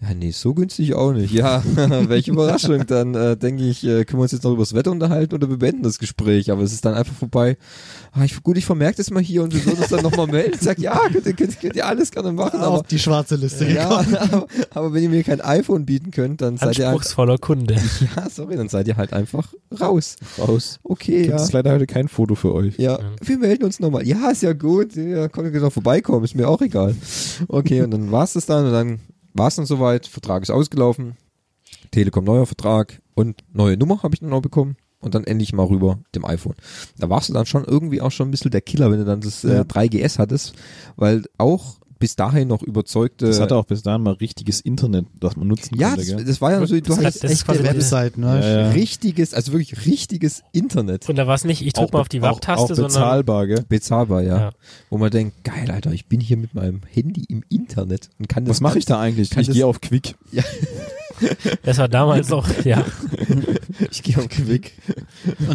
Ja, 0.00 0.12
nee, 0.12 0.32
so 0.32 0.52
günstig 0.52 0.94
auch 0.94 1.12
nicht. 1.12 1.32
Ja, 1.32 1.62
welche 2.08 2.32
Überraschung. 2.32 2.86
Dann 2.86 3.14
äh, 3.14 3.36
denke 3.36 3.64
ich, 3.64 3.84
äh, 3.84 4.04
können 4.04 4.18
wir 4.18 4.24
uns 4.24 4.32
jetzt 4.32 4.44
noch 4.44 4.52
über 4.52 4.62
das 4.62 4.74
Wetter 4.74 4.90
unterhalten 4.90 5.34
oder 5.34 5.48
wir 5.48 5.56
beenden 5.56 5.82
das 5.82 5.98
Gespräch. 5.98 6.50
Aber 6.50 6.62
es 6.62 6.72
ist 6.72 6.84
dann 6.84 6.94
einfach 6.94 7.14
vorbei. 7.14 7.56
Ah, 8.12 8.24
ich, 8.24 8.42
gut, 8.42 8.58
ich 8.58 8.66
vermerke 8.66 8.98
das 8.98 9.10
mal 9.10 9.22
hier 9.22 9.42
und 9.42 9.54
wir 9.54 9.64
würden 9.64 9.78
uns 9.78 9.88
dann 9.88 10.02
nochmal 10.02 10.26
melden. 10.26 10.58
Sag, 10.60 10.78
ja, 10.78 10.98
könnt 11.10 11.24
ihr, 11.24 11.32
könnt, 11.32 11.58
könnt 11.58 11.76
ihr 11.76 11.86
alles 11.86 12.10
gerne 12.10 12.32
machen. 12.32 12.60
Auf 12.60 12.80
Aber, 12.80 12.82
die 12.82 12.98
schwarze 12.98 13.36
Liste 13.36 13.66
ja, 13.66 14.02
gekommen. 14.02 14.16
aber, 14.32 14.46
aber 14.74 14.92
wenn 14.92 15.02
ihr 15.04 15.08
mir 15.08 15.22
kein 15.24 15.40
iPhone 15.40 15.86
bieten 15.86 16.10
könnt, 16.10 16.42
dann 16.42 16.58
seid 16.58 16.78
ihr 16.78 16.86
halt, 16.86 16.96
Anspruchsvoller 16.96 17.38
Kunde. 17.38 17.74
ja, 18.16 18.28
sorry, 18.28 18.56
dann 18.56 18.68
seid 18.68 18.86
ihr 18.88 18.96
halt 18.96 19.14
einfach 19.14 19.54
raus. 19.80 20.16
Raus. 20.38 20.80
Okay, 20.82 21.22
Gibt 21.22 21.30
ja. 21.30 21.36
es 21.36 21.52
leider 21.52 21.72
heute 21.72 21.86
kein 21.86 22.08
Foto 22.08 22.34
für 22.34 22.52
euch. 22.52 22.78
Ja, 22.78 22.98
wir 23.22 23.38
melden 23.38 23.64
uns 23.64 23.80
nochmal. 23.80 24.06
Ja, 24.06 24.30
ist 24.30 24.42
ja 24.42 24.52
gut. 24.52 24.96
Ja, 24.96 25.28
könnt 25.28 25.54
ihr 25.54 25.60
noch 25.60 25.72
vorbeikommen, 25.72 26.24
ist 26.24 26.34
mir 26.34 26.48
auch 26.48 26.60
egal. 26.60 26.94
Okay, 27.48 27.80
und 27.80 27.90
dann 27.90 28.12
war's 28.12 28.34
das 28.34 28.44
dann 28.44 28.66
und 28.66 28.72
dann 28.72 29.00
war's 29.34 29.56
dann 29.56 29.66
soweit. 29.66 30.06
Vertrag 30.06 30.42
ist 30.42 30.50
ausgelaufen. 30.50 31.16
Telekom 31.90 32.24
neuer 32.24 32.46
Vertrag 32.46 33.00
und 33.14 33.44
neue 33.52 33.76
Nummer 33.76 34.02
habe 34.02 34.14
ich 34.14 34.20
dann 34.20 34.30
noch 34.30 34.42
bekommen. 34.42 34.76
Und 35.00 35.14
dann 35.14 35.24
endlich 35.24 35.52
mal 35.52 35.66
rüber 35.66 35.98
dem 36.14 36.24
iPhone. 36.24 36.54
Da 36.96 37.10
warst 37.10 37.28
du 37.28 37.34
dann 37.34 37.44
schon 37.44 37.62
irgendwie 37.64 38.00
auch 38.00 38.10
schon 38.10 38.28
ein 38.28 38.30
bisschen 38.30 38.50
der 38.52 38.62
Killer, 38.62 38.90
wenn 38.90 39.00
du 39.00 39.04
dann 39.04 39.20
das 39.20 39.44
äh, 39.44 39.56
Ja. 39.56 39.60
3GS 39.60 40.18
hattest, 40.18 40.54
weil 40.96 41.24
auch 41.36 41.76
bis 42.04 42.16
dahin 42.16 42.48
noch 42.48 42.62
überzeugte. 42.62 43.24
Das 43.28 43.40
hatte 43.40 43.56
auch 43.56 43.64
bis 43.64 43.82
dahin 43.82 44.02
mal 44.02 44.12
richtiges 44.12 44.60
Internet, 44.60 45.06
das 45.18 45.36
man 45.36 45.48
nutzen 45.48 45.74
ja, 45.78 45.88
konnte. 45.94 46.04
das, 46.04 46.16
gell? 46.16 46.24
das 46.26 46.40
war 46.42 46.50
ja 46.52 46.66
so, 46.66 46.74
du 46.74 46.80
Das 46.82 46.98
hat- 46.98 47.04
hattest 47.06 47.24
das 47.24 47.30
ist 47.30 47.36
echte 47.40 47.44
quasi 47.52 47.64
Web 47.64 47.76
Webseiten, 47.76 48.20
ne? 48.20 48.40
Ja, 48.42 48.60
ja. 48.60 48.70
richtiges, 48.72 49.32
also 49.32 49.52
wirklich 49.52 49.86
richtiges 49.86 50.42
Internet. 50.52 51.08
Und 51.08 51.16
da 51.16 51.26
war 51.26 51.34
es 51.34 51.44
nicht, 51.44 51.64
ich 51.64 51.72
drück 51.72 51.94
mal 51.94 52.00
auf 52.00 52.10
die 52.10 52.20
Wab-Taste, 52.20 52.74
sondern 52.74 52.92
bezahlbar, 52.92 53.46
gell? 53.46 53.64
Bezahlbar, 53.66 54.20
ja. 54.22 54.36
Ja. 54.38 54.50
Wo 54.90 54.98
man 54.98 55.10
denkt, 55.10 55.44
geil, 55.44 55.70
Alter, 55.70 55.92
ich 55.92 56.04
bin 56.04 56.20
hier 56.20 56.36
mit 56.36 56.52
meinem 56.54 56.82
Handy 56.92 57.24
im 57.30 57.42
Internet 57.48 58.10
und 58.18 58.28
kann 58.28 58.44
das. 58.44 58.50
Was 58.56 58.60
mache 58.60 58.78
ich 58.78 58.84
da 58.84 59.00
eigentlich? 59.00 59.30
Kann 59.30 59.40
Ich 59.40 59.46
das- 59.46 59.56
gehe 59.56 59.66
auf 59.66 59.80
Quick. 59.80 60.14
das 61.62 61.78
war 61.78 61.88
damals 61.88 62.32
auch, 62.32 62.46
ja. 62.64 62.84
Ich 63.90 64.02
gehe 64.02 64.16
auf 64.18 64.28
Quick. 64.28 64.72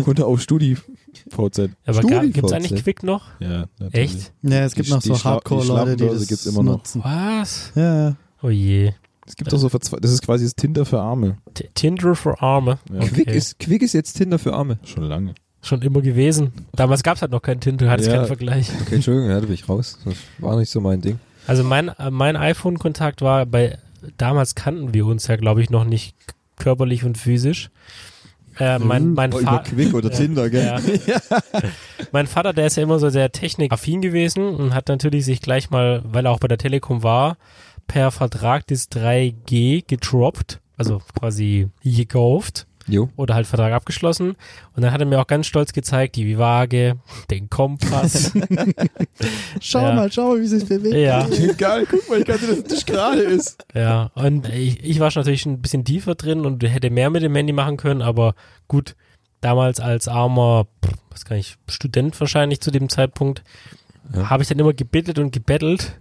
Konnte 0.03 0.25
auf 0.25 0.41
StudiVZ. 0.41 1.69
Aber 1.85 2.01
gibt 2.01 2.43
es 2.45 2.51
eigentlich 2.51 2.83
Quick 2.83 3.03
noch? 3.03 3.23
Ja, 3.39 3.65
natürlich. 3.79 4.15
Echt? 4.15 4.33
Ja, 4.43 4.63
es 4.65 4.75
gibt 4.75 4.87
Die- 4.87 4.91
noch 4.93 5.01
die 5.01 5.07
so 5.09 5.13
die 5.15 5.23
Hardcore-Leute, 5.23 5.95
die 5.95 6.03
Schlappenbörse 6.03 6.27
das 6.27 6.45
immer 6.45 6.63
noch. 6.63 6.71
nutzen. 6.77 7.01
Was? 7.03 7.71
Ja. 7.75 8.15
Oh 8.41 8.49
je. 8.49 8.93
Es 9.25 9.35
gibt 9.35 9.53
auch 9.53 9.57
so 9.59 9.69
das 9.69 10.11
ist 10.11 10.21
quasi 10.23 10.45
das 10.45 10.55
Tinder 10.55 10.85
für 10.85 10.99
Arme. 10.99 11.37
T- 11.53 11.69
Tinder 11.75 12.15
für 12.15 12.41
Arme. 12.41 12.79
Ja. 12.91 12.99
Quick, 13.01 13.27
Okay. 13.27 13.37
ist, 13.37 13.59
Quick 13.59 13.81
ist 13.83 13.93
jetzt 13.93 14.13
Tinder 14.13 14.39
für 14.39 14.53
Arme. 14.53 14.79
Schon 14.83 15.03
lange. 15.03 15.35
Schon 15.61 15.81
immer 15.81 16.01
gewesen. 16.01 16.51
Damals 16.73 17.03
gab 17.03 17.17
es 17.17 17.21
halt 17.21 17.31
noch 17.31 17.41
keinen 17.41 17.59
Tinder, 17.59 17.89
hat 17.91 17.99
es 17.99 18.07
Ja. 18.07 18.13
keinen 18.15 18.25
Vergleich. 18.27 18.69
Okay, 18.81 18.95
Entschuldigung, 18.95 19.29
ja, 19.29 19.35
da 19.39 19.45
bin 19.45 19.53
ich 19.53 19.67
raus. 19.69 19.99
Das 20.05 20.15
war 20.39 20.57
nicht 20.57 20.71
so 20.71 20.79
mein 20.81 21.01
Ding. 21.01 21.19
Also 21.47 21.63
mein, 21.63 21.89
äh, 21.89 22.09
mein 22.09 22.37
iPhone-Kontakt 22.37 23.21
war 23.21 23.45
bei, 23.45 23.77
damals 24.17 24.55
kannten 24.55 24.93
wir 24.93 25.05
uns 25.05 25.27
ja, 25.27 25.35
glaube 25.35 25.61
ich, 25.61 25.69
noch 25.69 25.85
nicht 25.85 26.15
körperlich 26.57 27.03
und 27.03 27.17
physisch. 27.17 27.69
Äh, 28.59 28.79
mein, 28.79 29.13
mein, 29.13 29.33
Oh, 29.33 29.59
Quick 29.63 29.93
oder 29.93 30.11
Tinder? 30.11 30.47
Ja. 30.51 30.79
mein 32.11 32.27
Vater, 32.27 32.51
der 32.51 32.67
ist 32.67 32.75
ja 32.75 32.83
immer 32.83 32.99
so 32.99 33.09
sehr 33.09 33.31
technikaffin 33.31 34.01
gewesen 34.01 34.43
und 34.43 34.73
hat 34.73 34.89
natürlich 34.89 35.25
sich 35.25 35.41
gleich 35.41 35.69
mal, 35.69 36.01
weil 36.03 36.25
er 36.25 36.31
auch 36.31 36.39
bei 36.39 36.47
der 36.49 36.57
Telekom 36.57 37.03
war, 37.03 37.37
per 37.87 38.11
Vertrag 38.11 38.67
das 38.67 38.91
3G 38.91 39.85
gedroppt, 39.87 40.59
also 40.77 41.01
quasi 41.17 41.69
gekauft 41.83 42.67
Jo. 42.89 43.09
oder 43.15 43.35
halt 43.35 43.47
Vertrag 43.47 43.71
abgeschlossen. 43.73 44.35
Und 44.75 44.81
dann 44.83 44.91
hat 44.91 44.99
er 44.99 45.05
mir 45.05 45.19
auch 45.19 45.27
ganz 45.27 45.45
stolz 45.47 45.73
gezeigt, 45.73 46.15
die 46.15 46.37
Waage, 46.37 46.97
den 47.29 47.49
Kompass. 47.49 48.33
Schau 49.61 49.81
Ja. 49.81 49.93
mal, 49.93 50.11
schau 50.11 50.29
mal, 50.29 50.41
wie 50.41 50.47
sich 50.47 50.67
bewegt. 50.67 50.95
ja, 50.95 51.27
Geil, 51.57 51.85
guck 51.89 52.07
mal, 52.09 52.19
ich 52.19 52.25
kann 52.25 52.37
sehen, 52.39 52.63
dass 52.63 52.71
nicht 52.71 52.87
gerade 52.87 53.21
ist. 53.21 53.65
ja. 53.73 54.11
Und 54.15 54.47
ich, 54.49 54.83
ich 54.83 54.99
war 54.99 55.11
schon 55.11 55.21
natürlich 55.21 55.45
ein 55.45 55.61
bisschen 55.61 55.85
tiefer 55.85 56.15
drin 56.15 56.45
und 56.45 56.63
hätte 56.63 56.89
mehr 56.89 57.09
mit 57.09 57.23
dem 57.23 57.35
Handy 57.35 57.53
machen 57.53 57.77
können, 57.77 58.01
aber 58.01 58.35
gut, 58.67 58.95
damals 59.41 59.79
als 59.79 60.07
armer, 60.07 60.67
was 61.11 61.25
kann 61.25 61.37
ich, 61.37 61.55
Student 61.67 62.19
wahrscheinlich 62.19 62.61
zu 62.61 62.71
dem 62.71 62.89
Zeitpunkt, 62.89 63.43
habe 64.15 64.41
ich 64.41 64.49
dann 64.49 64.57
immer 64.57 64.73
gebettelt 64.73 65.19
und 65.19 65.31
gebettelt. 65.31 65.99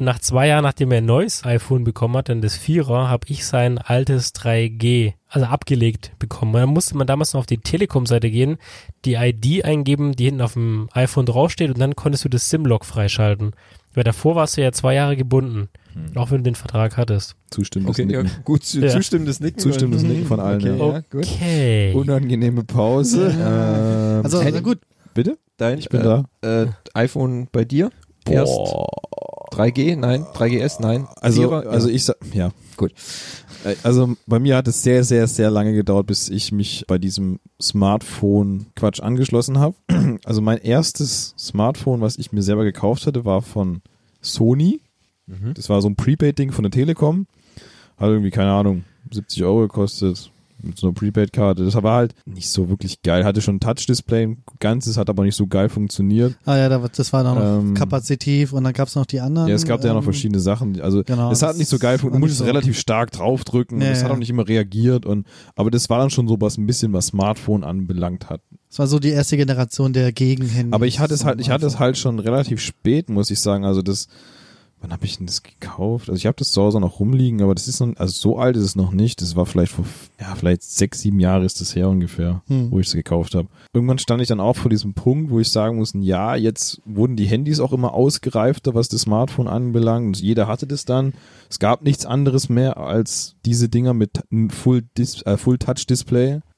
Und 0.00 0.06
nach 0.06 0.18
zwei 0.18 0.48
Jahren, 0.48 0.62
nachdem 0.62 0.92
er 0.92 0.98
ein 0.98 1.04
neues 1.04 1.44
iPhone 1.44 1.84
bekommen 1.84 2.16
hat, 2.16 2.30
dann 2.30 2.40
das 2.40 2.56
Vierer, 2.56 3.10
habe 3.10 3.26
ich 3.28 3.44
sein 3.44 3.76
altes 3.76 4.34
3G, 4.34 5.12
also 5.28 5.44
abgelegt 5.46 6.12
bekommen. 6.18 6.54
Da 6.54 6.64
musste 6.66 6.96
man 6.96 7.06
damals 7.06 7.34
noch 7.34 7.40
auf 7.40 7.46
die 7.46 7.58
Telekom-Seite 7.58 8.30
gehen, 8.30 8.56
die 9.04 9.14
ID 9.14 9.66
eingeben, 9.66 10.16
die 10.16 10.24
hinten 10.24 10.40
auf 10.40 10.54
dem 10.54 10.88
iPhone 10.94 11.26
draufsteht 11.26 11.68
und 11.68 11.78
dann 11.78 11.96
konntest 11.96 12.24
du 12.24 12.30
das 12.30 12.48
SIM-Log 12.48 12.86
freischalten. 12.86 13.52
Weil 13.92 14.04
davor 14.04 14.36
warst 14.36 14.56
du 14.56 14.62
ja 14.62 14.72
zwei 14.72 14.94
Jahre 14.94 15.16
gebunden, 15.18 15.68
auch 16.14 16.30
wenn 16.30 16.38
du 16.38 16.44
den 16.44 16.54
Vertrag 16.54 16.96
hattest. 16.96 17.36
Zustimmendes 17.50 17.98
Okay, 18.00 18.10
ja, 18.10 18.22
Nicken. 18.22 18.42
gut, 18.44 18.64
zu, 18.64 18.80
Ja. 18.80 18.88
zustimmendes 18.88 19.40
Nicken. 19.40 19.58
Zustimmendes 19.58 20.02
Nicken 20.02 20.24
von 20.24 20.40
allen. 20.40 20.60
Okay, 20.62 20.78
ja. 20.78 20.92
ja, 20.94 21.00
gut. 21.10 21.26
Okay. 21.26 21.92
Unangenehme 21.94 22.64
Pause. 22.64 23.34
Ähm, 23.38 24.24
Also, 24.24 24.42
na 24.42 24.60
gut. 24.60 24.78
bitte? 25.12 25.36
Dein 25.58 25.78
Ich 25.78 25.90
bin 25.90 26.00
äh, 26.00 26.04
da. 26.04 26.24
Äh, 26.40 26.66
iPhone 26.94 27.48
bei 27.52 27.66
dir? 27.66 27.90
Erst 28.26 28.58
3G? 29.52 29.96
Nein. 29.96 30.24
3GS? 30.24 30.80
Nein. 30.80 31.06
Also, 31.20 31.42
Vierer? 31.42 31.66
also 31.70 31.88
ja. 31.88 31.94
ich 31.94 32.04
sag, 32.04 32.16
ja. 32.32 32.50
Gut. 32.76 32.92
Also 33.82 34.14
bei 34.26 34.38
mir 34.38 34.56
hat 34.56 34.68
es 34.68 34.82
sehr, 34.82 35.04
sehr, 35.04 35.26
sehr 35.26 35.50
lange 35.50 35.74
gedauert, 35.74 36.06
bis 36.06 36.28
ich 36.30 36.50
mich 36.50 36.84
bei 36.86 36.96
diesem 36.98 37.40
Smartphone-Quatsch 37.60 39.00
angeschlossen 39.00 39.58
habe. 39.58 39.74
Also 40.24 40.42
mein 40.42 40.58
erstes 40.58 41.34
Smartphone, 41.38 42.00
was 42.00 42.18
ich 42.18 42.32
mir 42.32 42.42
selber 42.42 42.64
gekauft 42.64 43.06
hatte, 43.06 43.24
war 43.24 43.42
von 43.42 43.80
Sony. 44.20 44.80
Mhm. 45.26 45.54
Das 45.54 45.68
war 45.68 45.80
so 45.80 45.88
ein 45.88 45.96
Prepaid-Ding 45.96 46.52
von 46.52 46.62
der 46.62 46.70
Telekom. 46.70 47.26
Hat 47.96 48.08
irgendwie, 48.08 48.30
keine 48.30 48.50
Ahnung, 48.50 48.84
70 49.10 49.44
Euro 49.44 49.60
gekostet. 49.60 50.30
Mit 50.62 50.78
so 50.78 50.86
einer 50.88 50.94
Prepaid-Karte. 50.94 51.64
Das 51.64 51.74
war 51.74 51.96
halt 51.96 52.14
nicht 52.26 52.48
so 52.48 52.68
wirklich 52.68 53.02
geil. 53.02 53.24
Hatte 53.24 53.40
schon 53.40 53.56
ein 53.56 53.60
Touch-Display, 53.60 54.22
ein 54.26 54.42
ganzes, 54.58 54.96
hat 54.96 55.08
aber 55.10 55.24
nicht 55.24 55.34
so 55.36 55.46
geil 55.46 55.68
funktioniert. 55.68 56.36
Ah 56.44 56.56
ja, 56.56 56.68
da- 56.68 56.86
das 56.94 57.12
war 57.12 57.24
dann 57.24 57.34
noch 57.38 57.60
Ähm, 57.62 57.74
kapazitiv 57.74 58.52
und 58.52 58.64
dann 58.64 58.72
gab 58.72 58.88
es 58.88 58.94
noch 58.94 59.06
die 59.06 59.20
anderen. 59.20 59.48
Ja, 59.48 59.54
es 59.54 59.64
gab 59.64 59.82
ja 59.84 59.90
noch 59.92 59.98
ähm, 60.00 60.04
verschiedene 60.04 60.40
Sachen. 60.40 60.80
Also 60.80 61.02
genau, 61.04 61.30
es 61.32 61.42
hat 61.42 61.56
nicht 61.56 61.68
so 61.68 61.78
geil 61.78 61.98
funktioniert. 61.98 62.14
Du 62.16 62.20
musstest 62.20 62.38
so- 62.40 62.44
relativ 62.44 62.78
stark 62.78 63.10
draufdrücken. 63.12 63.78
Und 63.78 63.82
es 63.82 64.02
hat 64.02 64.08
ja. 64.08 64.14
auch 64.14 64.18
nicht 64.18 64.30
immer 64.30 64.46
reagiert. 64.46 65.06
Und 65.06 65.26
aber 65.56 65.70
das 65.70 65.88
war 65.90 65.98
dann 65.98 66.10
schon 66.10 66.28
so 66.28 66.40
was 66.40 66.58
ein 66.58 66.66
bisschen 66.66 66.92
was 66.92 67.06
Smartphone 67.06 67.64
anbelangt 67.64 68.28
hat. 68.30 68.40
Das 68.68 68.78
war 68.78 68.86
so 68.86 68.98
die 68.98 69.08
erste 69.10 69.36
Generation 69.36 69.92
der 69.92 70.12
Gegenhände. 70.12 70.74
Aber 70.74 70.86
ich 70.86 71.00
hatte 71.00 71.14
es 71.14 71.24
halt, 71.24 71.40
ich 71.40 71.50
hatte 71.50 71.66
es 71.66 71.78
halt 71.78 71.98
schon 71.98 72.18
relativ 72.20 72.60
spät, 72.60 73.08
muss 73.10 73.30
ich 73.30 73.40
sagen. 73.40 73.64
Also 73.64 73.82
das, 73.82 74.06
wann 74.80 74.92
habe 74.92 75.04
ich 75.04 75.18
denn 75.18 75.26
das 75.26 75.42
gekauft? 75.42 76.08
Also 76.08 76.18
ich 76.18 76.26
habe 76.26 76.36
das 76.38 76.52
zu 76.52 76.62
Hause 76.62 76.80
noch 76.80 77.00
rumliegen, 77.00 77.42
aber 77.42 77.54
das 77.54 77.68
ist 77.68 77.80
noch, 77.80 77.94
also 77.96 78.12
so 78.12 78.38
alt 78.38 78.56
ist 78.56 78.64
es 78.64 78.76
noch 78.76 78.92
nicht. 78.92 79.20
Das 79.20 79.36
war 79.36 79.46
vielleicht 79.46 79.72
vor, 79.72 79.84
ja, 80.20 80.34
vielleicht 80.34 80.62
sechs, 80.62 81.00
sieben 81.00 81.20
Jahre 81.20 81.44
ist 81.44 81.60
das 81.60 81.76
her 81.76 81.88
ungefähr, 81.88 82.42
Hm. 82.46 82.70
wo 82.70 82.80
ich 82.80 82.86
es 82.86 82.92
gekauft 82.94 83.34
habe. 83.34 83.48
Irgendwann 83.74 83.98
stand 83.98 84.22
ich 84.22 84.28
dann 84.28 84.40
auch 84.40 84.56
vor 84.56 84.70
diesem 84.70 84.94
Punkt, 84.94 85.30
wo 85.30 85.40
ich 85.40 85.50
sagen 85.50 85.76
muss, 85.76 85.92
ja, 85.94 86.34
jetzt 86.34 86.80
wurden 86.84 87.16
die 87.16 87.26
Handys 87.26 87.60
auch 87.60 87.72
immer 87.72 87.94
ausgereifter, 87.94 88.74
was 88.74 88.88
das 88.88 89.02
Smartphone 89.02 89.48
anbelangt. 89.48 90.06
Und 90.06 90.20
jeder 90.20 90.48
hatte 90.48 90.66
das 90.66 90.84
dann. 90.84 91.12
Es 91.48 91.58
gab 91.58 91.82
nichts 91.82 92.06
anderes 92.06 92.48
mehr 92.48 92.76
als 92.78 93.36
diese 93.44 93.68
Dinger 93.68 93.94
mit 93.94 94.20
einem 94.30 94.50
Full, 94.50 94.84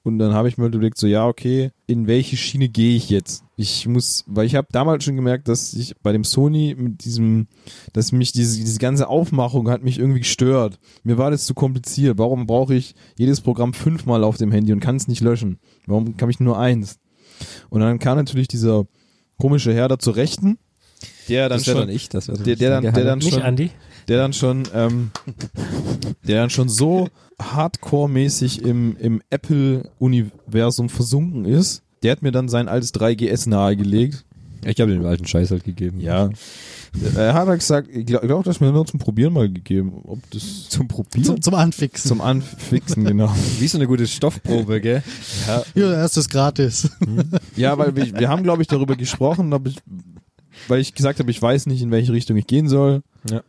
Und 0.04 0.18
dann 0.18 0.32
habe 0.32 0.48
ich 0.48 0.58
mir 0.58 0.66
überlegt, 0.66 0.98
so 0.98 1.06
ja, 1.06 1.28
okay, 1.28 1.70
in 1.86 2.08
welche 2.08 2.36
Schiene 2.36 2.68
gehe 2.68 2.96
ich 2.96 3.08
jetzt? 3.08 3.44
Ich 3.56 3.86
muss, 3.86 4.24
weil 4.26 4.46
ich 4.46 4.56
habe 4.56 4.66
damals 4.72 5.04
schon 5.04 5.14
gemerkt, 5.14 5.46
dass 5.46 5.74
ich 5.74 5.94
bei 6.02 6.10
dem 6.10 6.24
Sony 6.24 6.74
mit 6.76 7.04
diesem, 7.04 7.46
dass 7.92 8.10
mich 8.10 8.32
diese, 8.32 8.58
diese 8.58 8.80
ganze 8.80 9.08
Aufmachung 9.08 9.70
hat 9.70 9.84
mich 9.84 10.00
irgendwie 10.00 10.20
gestört. 10.20 10.80
Mir 11.04 11.18
war 11.18 11.30
das 11.30 11.46
zu 11.46 11.54
kompliziert. 11.54 12.18
Warum 12.18 12.48
brauche 12.48 12.74
ich 12.74 12.96
jedes 13.16 13.40
Programm 13.40 13.74
fünfmal 13.74 14.24
auf 14.24 14.38
dem 14.38 14.50
Handy 14.50 14.72
und 14.72 14.80
kann 14.80 14.96
es 14.96 15.06
nicht 15.06 15.20
löschen? 15.20 15.60
Warum 15.86 16.16
kann 16.16 16.30
ich 16.30 16.40
nur 16.40 16.58
eins? 16.58 16.98
Und 17.70 17.80
dann 17.80 18.00
kam 18.00 18.16
natürlich 18.16 18.48
dieser 18.48 18.86
komische 19.38 19.72
Herr 19.72 19.86
da 19.86 19.98
zur 19.98 20.16
Rechten, 20.16 20.58
der 21.28 21.48
dann 21.48 21.58
das 21.58 21.66
wäre 21.66 21.78
schon, 21.78 21.86
dann 21.86 21.96
ich. 21.96 22.08
Das 22.08 22.26
der, 22.26 22.56
der 22.56 22.70
dann, 22.70 22.82
der 22.82 23.04
dann 23.04 23.18
Nicht 23.18 23.34
schon, 23.34 23.42
Andi? 23.42 23.70
Der 24.08 24.18
dann 24.18 24.32
schon, 24.32 24.64
ähm, 24.74 25.10
der 26.26 26.40
dann 26.40 26.50
schon 26.50 26.68
so 26.68 27.08
hardcore-mäßig 27.40 28.62
im, 28.62 28.96
im 28.98 29.22
Apple-Universum 29.30 30.88
versunken 30.88 31.44
ist, 31.44 31.82
der 32.02 32.12
hat 32.12 32.22
mir 32.22 32.32
dann 32.32 32.48
sein 32.48 32.68
altes 32.68 32.92
3GS 32.94 33.48
nahegelegt. 33.48 34.24
Ich 34.64 34.80
habe 34.80 34.92
den 34.92 35.04
alten 35.04 35.26
Scheiß 35.26 35.50
halt 35.50 35.64
gegeben. 35.64 36.00
Ja. 36.00 36.30
Er 37.16 37.34
hat 37.34 37.48
halt 37.48 37.58
gesagt, 37.58 37.88
ich 37.92 38.06
glaube, 38.06 38.26
glaub, 38.26 38.44
das 38.44 38.60
mir 38.60 38.70
nur 38.70 38.86
zum 38.86 39.00
Probieren 39.00 39.32
mal 39.32 39.48
gegeben, 39.50 40.02
ob 40.04 40.18
das 40.30 40.68
Zum 40.68 40.88
Probieren. 40.88 41.24
zum, 41.24 41.42
zum 41.42 41.54
Anfixen. 41.54 42.08
zum 42.08 42.20
Anfixen, 42.20 43.04
genau. 43.04 43.34
Wie 43.58 43.66
so 43.66 43.78
eine 43.78 43.86
gute 43.86 44.06
Stoffprobe, 44.06 44.80
gell? 44.80 45.02
Ja, 45.48 45.62
ja, 45.74 45.92
erstes 45.94 46.28
gratis. 46.28 46.90
ja 47.56 47.76
weil 47.78 47.96
wir, 47.96 48.18
wir 48.20 48.28
haben, 48.28 48.42
glaube 48.42 48.62
ich, 48.62 48.68
darüber 48.68 48.94
gesprochen, 48.94 49.52
ob 49.52 49.66
ich, 49.66 49.78
weil 50.68 50.80
ich 50.80 50.94
gesagt 50.94 51.18
habe, 51.18 51.30
ich 51.30 51.40
weiß 51.40 51.66
nicht, 51.66 51.82
in 51.82 51.90
welche 51.90 52.12
Richtung 52.12 52.36
ich 52.36 52.46
gehen 52.46 52.68
soll. 52.68 53.02
Ja. 53.28 53.42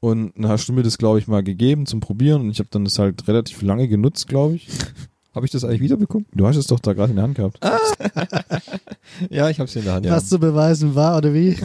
Und 0.00 0.32
dann 0.36 0.48
hast 0.48 0.68
du 0.68 0.72
mir 0.72 0.82
das, 0.82 0.98
glaube 0.98 1.18
ich, 1.18 1.26
mal 1.26 1.42
gegeben 1.42 1.86
zum 1.86 2.00
Probieren 2.00 2.42
und 2.42 2.50
ich 2.50 2.58
habe 2.58 2.68
dann 2.70 2.84
das 2.84 2.98
halt 2.98 3.26
relativ 3.28 3.62
lange 3.62 3.88
genutzt, 3.88 4.28
glaube 4.28 4.56
ich. 4.56 4.68
Habe 5.34 5.44
ich 5.44 5.52
das 5.52 5.64
eigentlich 5.64 5.82
wiederbekommen? 5.82 6.24
Du 6.32 6.46
hast 6.46 6.56
es 6.56 6.66
doch 6.66 6.80
da 6.80 6.94
gerade 6.94 7.10
in 7.10 7.16
der 7.16 7.24
Hand 7.24 7.34
gehabt. 7.34 7.60
Ja, 9.30 9.50
ich 9.50 9.58
habe 9.58 9.68
es 9.68 9.76
in 9.76 9.84
der 9.84 9.94
Hand. 9.94 10.06
Ja. 10.06 10.12
Was 10.12 10.28
zu 10.28 10.38
beweisen 10.38 10.94
war 10.94 11.18
oder 11.18 11.32
wie? 11.34 11.56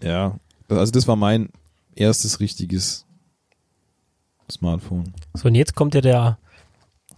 Ja. 0.02 0.38
Also 0.68 0.92
das 0.92 1.06
war 1.08 1.16
mein 1.16 1.48
erstes 1.94 2.38
richtiges 2.40 3.04
Smartphone. 4.50 5.12
So, 5.34 5.48
und 5.48 5.56
jetzt 5.56 5.74
kommt 5.74 5.94
ja 5.94 6.00
der, 6.00 6.38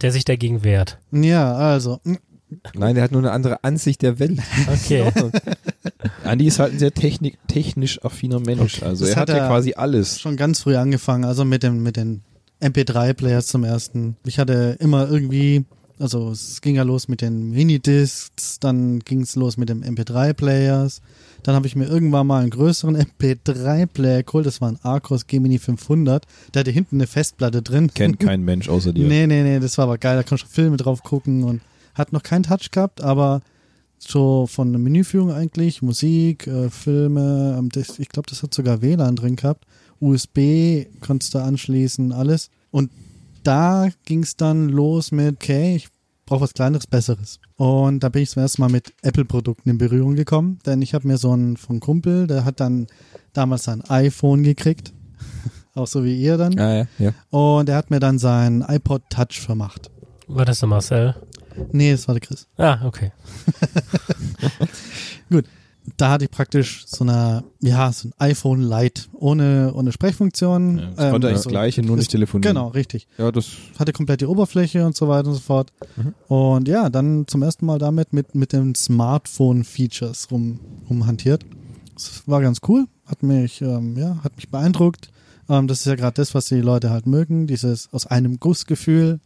der 0.01 0.11
sich 0.11 0.25
dagegen 0.25 0.63
wehrt. 0.63 0.97
Ja, 1.11 1.53
also, 1.53 1.99
Nein, 2.73 2.95
der 2.95 3.03
hat 3.03 3.11
nur 3.11 3.21
eine 3.21 3.31
andere 3.31 3.63
Ansicht 3.63 4.01
der 4.01 4.19
Welt. 4.19 4.39
Okay. 4.71 5.11
Andi 6.23 6.47
ist 6.47 6.59
halt 6.59 6.73
ein 6.73 6.79
sehr 6.79 6.93
technik, 6.93 7.37
technisch 7.47 8.03
affiner 8.03 8.39
Mensch. 8.39 8.81
Also 8.83 9.05
Das 9.05 9.15
er 9.15 9.21
hat 9.21 9.29
hat 9.29 9.37
ja 9.37 9.47
quasi 9.47 9.73
alles. 9.73 10.19
schon 10.19 10.35
ganz 10.37 10.61
früh 10.61 10.75
angefangen, 10.75 11.25
also 11.25 11.43
mit 11.45 11.63
dem, 11.63 11.83
mit 11.83 11.97
den 11.97 12.21
MP3-Players 12.61 13.47
zum 13.47 13.63
ersten. 13.63 14.15
Ich 14.25 14.39
hatte 14.39 14.77
immer 14.79 15.09
irgendwie, 15.09 15.65
also 15.99 16.31
es 16.31 16.61
ging 16.61 16.75
ja 16.75 16.83
los 16.83 17.07
mit 17.07 17.21
den 17.21 17.49
Minidiscs, 17.51 18.59
dann 18.59 18.99
ging 18.99 19.21
es 19.21 19.35
los 19.35 19.57
mit 19.57 19.69
dem 19.69 19.83
MP3-Players. 19.83 21.01
Dann 21.43 21.55
habe 21.55 21.67
ich 21.67 21.75
mir 21.75 21.85
irgendwann 21.85 22.27
mal 22.27 22.41
einen 22.41 22.49
größeren 22.49 22.97
MP3-Player 23.19 24.23
geholt, 24.23 24.45
das 24.45 24.59
war 24.61 24.69
ein 24.71 24.79
Arcos 24.83 25.27
Gemini 25.27 25.59
500. 25.59 26.25
Der 26.53 26.61
hatte 26.61 26.71
hinten 26.71 26.97
eine 26.97 27.07
Festplatte 27.07 27.61
drin. 27.61 27.91
Kennt 27.93 28.19
kein 28.19 28.41
Mensch 28.43 28.69
außer 28.69 28.91
dir. 28.93 29.07
Nee, 29.07 29.27
nee, 29.27 29.43
nee, 29.43 29.59
das 29.59 29.77
war 29.77 29.83
aber 29.83 29.97
geil. 29.97 30.15
Da 30.17 30.23
konntest 30.23 30.49
du 30.51 30.53
Filme 30.55 30.77
drauf 30.77 31.03
gucken 31.03 31.43
und 31.43 31.61
hat 31.97 32.13
noch 32.13 32.23
keinen 32.23 32.43
Touch 32.43 32.71
gehabt, 32.71 33.01
aber 33.01 33.41
so 33.97 34.47
von 34.47 34.71
der 34.71 34.79
Menüführung 34.79 35.31
eigentlich, 35.31 35.81
Musik, 35.81 36.47
äh, 36.47 36.69
Filme, 36.69 37.55
ähm, 37.57 37.69
das, 37.69 37.99
ich 37.99 38.09
glaube, 38.09 38.29
das 38.29 38.43
hat 38.43 38.53
sogar 38.53 38.81
WLAN 38.81 39.15
drin 39.15 39.35
gehabt. 39.35 39.65
USB 39.99 40.85
konntest 41.01 41.33
du 41.33 41.39
anschließen, 41.39 42.11
alles. 42.11 42.49
Und 42.69 42.91
da 43.43 43.89
ging 44.05 44.23
es 44.23 44.35
dann 44.35 44.69
los 44.69 45.11
mit, 45.11 45.37
okay, 45.37 45.75
ich 45.75 45.87
brauche 46.25 46.41
was 46.41 46.53
Kleineres, 46.53 46.85
Besseres. 46.85 47.39
Und 47.55 48.01
da 48.01 48.09
bin 48.09 48.21
ich 48.21 48.29
zum 48.29 48.43
ersten 48.43 48.61
Mal 48.61 48.69
mit 48.69 48.93
Apple-Produkten 49.01 49.69
in 49.69 49.77
Berührung 49.79 50.15
gekommen, 50.15 50.59
denn 50.65 50.81
ich 50.83 50.93
habe 50.93 51.07
mir 51.07 51.17
so 51.17 51.31
einen 51.31 51.57
von 51.57 51.79
Kumpel, 51.79 52.27
der 52.27 52.45
hat 52.45 52.59
dann 52.59 52.85
damals 53.33 53.67
ein 53.67 53.81
iPhone 53.89 54.43
gekriegt, 54.43 54.93
auch 55.73 55.87
so 55.87 56.03
wie 56.03 56.21
ihr 56.21 56.37
dann. 56.37 56.59
Ah, 56.59 56.77
ja, 56.77 56.87
ja. 56.99 57.13
Und 57.31 57.69
er 57.69 57.77
hat 57.77 57.89
mir 57.89 57.99
dann 57.99 58.19
sein 58.19 58.63
iPod 58.67 59.01
Touch 59.09 59.39
vermacht. 59.39 59.89
War 60.27 60.45
das 60.45 60.59
der 60.59 60.69
Marcel? 60.69 61.15
Nee, 61.71 61.91
das 61.91 62.07
war 62.07 62.15
der 62.15 62.21
Chris. 62.21 62.47
Ah, 62.57 62.85
okay. 62.85 63.11
Da 65.95 66.09
hatte 66.09 66.25
ich 66.25 66.31
praktisch 66.31 66.85
so 66.85 67.05
eine, 67.05 67.45
ja, 67.61 67.91
so 67.93 68.09
ein 68.09 68.13
iPhone 68.17 68.61
Lite 68.61 69.03
ohne, 69.13 69.71
ohne 69.73 69.93
Sprechfunktion. 69.93 70.79
Ja, 70.79 70.85
das 70.95 71.11
konnte 71.11 71.27
eigentlich 71.27 71.43
das 71.43 71.47
Gleiche, 71.47 71.81
nur 71.81 71.95
nicht 71.95 72.11
telefonieren. 72.11 72.55
Genau, 72.55 72.67
richtig. 72.67 73.07
Ja, 73.17 73.31
das 73.31 73.47
Hatte 73.79 73.93
komplett 73.93 74.19
die 74.19 74.25
Oberfläche 74.25 74.85
und 74.85 74.97
so 74.97 75.07
weiter 75.07 75.29
und 75.29 75.35
so 75.35 75.39
fort. 75.39 75.71
Mhm. 75.95 76.13
Und 76.27 76.67
ja, 76.67 76.89
dann 76.89 77.25
zum 77.27 77.41
ersten 77.41 77.65
Mal 77.65 77.79
damit 77.79 78.11
mit, 78.11 78.35
mit 78.35 78.51
den 78.51 78.75
Smartphone-Features 78.75 80.29
rum, 80.29 80.59
rumhantiert. 80.89 81.45
Das 81.93 82.23
war 82.25 82.41
ganz 82.41 82.59
cool. 82.67 82.85
Hat 83.05 83.23
mich, 83.23 83.61
ähm, 83.61 83.97
ja, 83.97 84.17
hat 84.23 84.35
mich 84.35 84.49
beeindruckt. 84.49 85.09
Ähm, 85.49 85.67
das 85.67 85.79
ist 85.79 85.85
ja 85.85 85.95
gerade 85.95 86.15
das, 86.15 86.35
was 86.35 86.47
die 86.47 86.61
Leute 86.61 86.89
halt 86.89 87.07
mögen. 87.07 87.47
Dieses 87.47 87.91
aus 87.93 88.05
einem 88.05 88.39
Gussgefühl. 88.39 89.21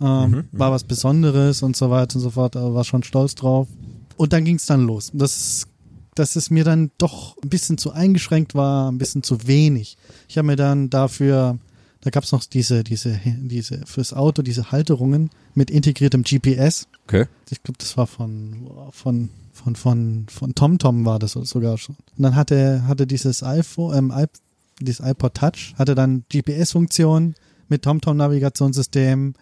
Ähm, 0.00 0.30
Mhm, 0.30 0.44
war 0.52 0.72
was 0.72 0.84
Besonderes 0.84 1.62
und 1.62 1.76
so 1.76 1.90
weiter 1.90 2.16
und 2.16 2.22
so 2.22 2.30
fort. 2.30 2.56
Aber 2.56 2.74
war 2.74 2.84
schon 2.84 3.02
stolz 3.02 3.34
drauf. 3.34 3.68
Und 4.16 4.32
dann 4.32 4.44
ging 4.44 4.56
es 4.56 4.66
dann 4.66 4.86
los. 4.86 5.10
Das, 5.14 5.66
dass 6.14 6.36
es 6.36 6.50
mir 6.50 6.64
dann 6.64 6.90
doch 6.98 7.36
ein 7.42 7.48
bisschen 7.48 7.78
zu 7.78 7.92
eingeschränkt 7.92 8.54
war, 8.54 8.90
ein 8.90 8.98
bisschen 8.98 9.22
zu 9.22 9.46
wenig. 9.46 9.96
Ich 10.28 10.38
habe 10.38 10.46
mir 10.46 10.56
dann 10.56 10.90
dafür, 10.90 11.58
da 12.00 12.10
gab 12.10 12.24
es 12.24 12.32
noch 12.32 12.44
diese, 12.44 12.84
diese, 12.84 13.20
diese 13.24 13.80
fürs 13.86 14.12
Auto, 14.12 14.42
diese 14.42 14.70
Halterungen 14.72 15.30
mit 15.54 15.70
integriertem 15.70 16.22
GPS. 16.22 16.86
okay. 17.06 17.26
Ich 17.50 17.62
glaube, 17.62 17.78
das 17.78 17.96
war 17.96 18.06
von, 18.06 18.68
von, 18.92 19.30
von, 19.52 19.76
von, 19.76 20.26
von 20.28 20.54
TomTom 20.54 21.04
war 21.04 21.18
das 21.18 21.32
sogar 21.32 21.78
schon. 21.78 21.96
Und 22.16 22.22
dann 22.22 22.34
hatte, 22.36 22.86
hatte 22.86 23.06
dieses 23.06 23.42
iPhone, 23.42 23.96
ähm, 23.96 24.12
iP 24.14 24.30
dieses 24.80 25.06
iPod 25.06 25.34
Touch, 25.34 25.74
hatte 25.78 25.94
dann 25.94 26.24
GPS-Funktion 26.32 27.34
mit 27.68 27.82
TomTom-Navigationssystem. 27.82 29.34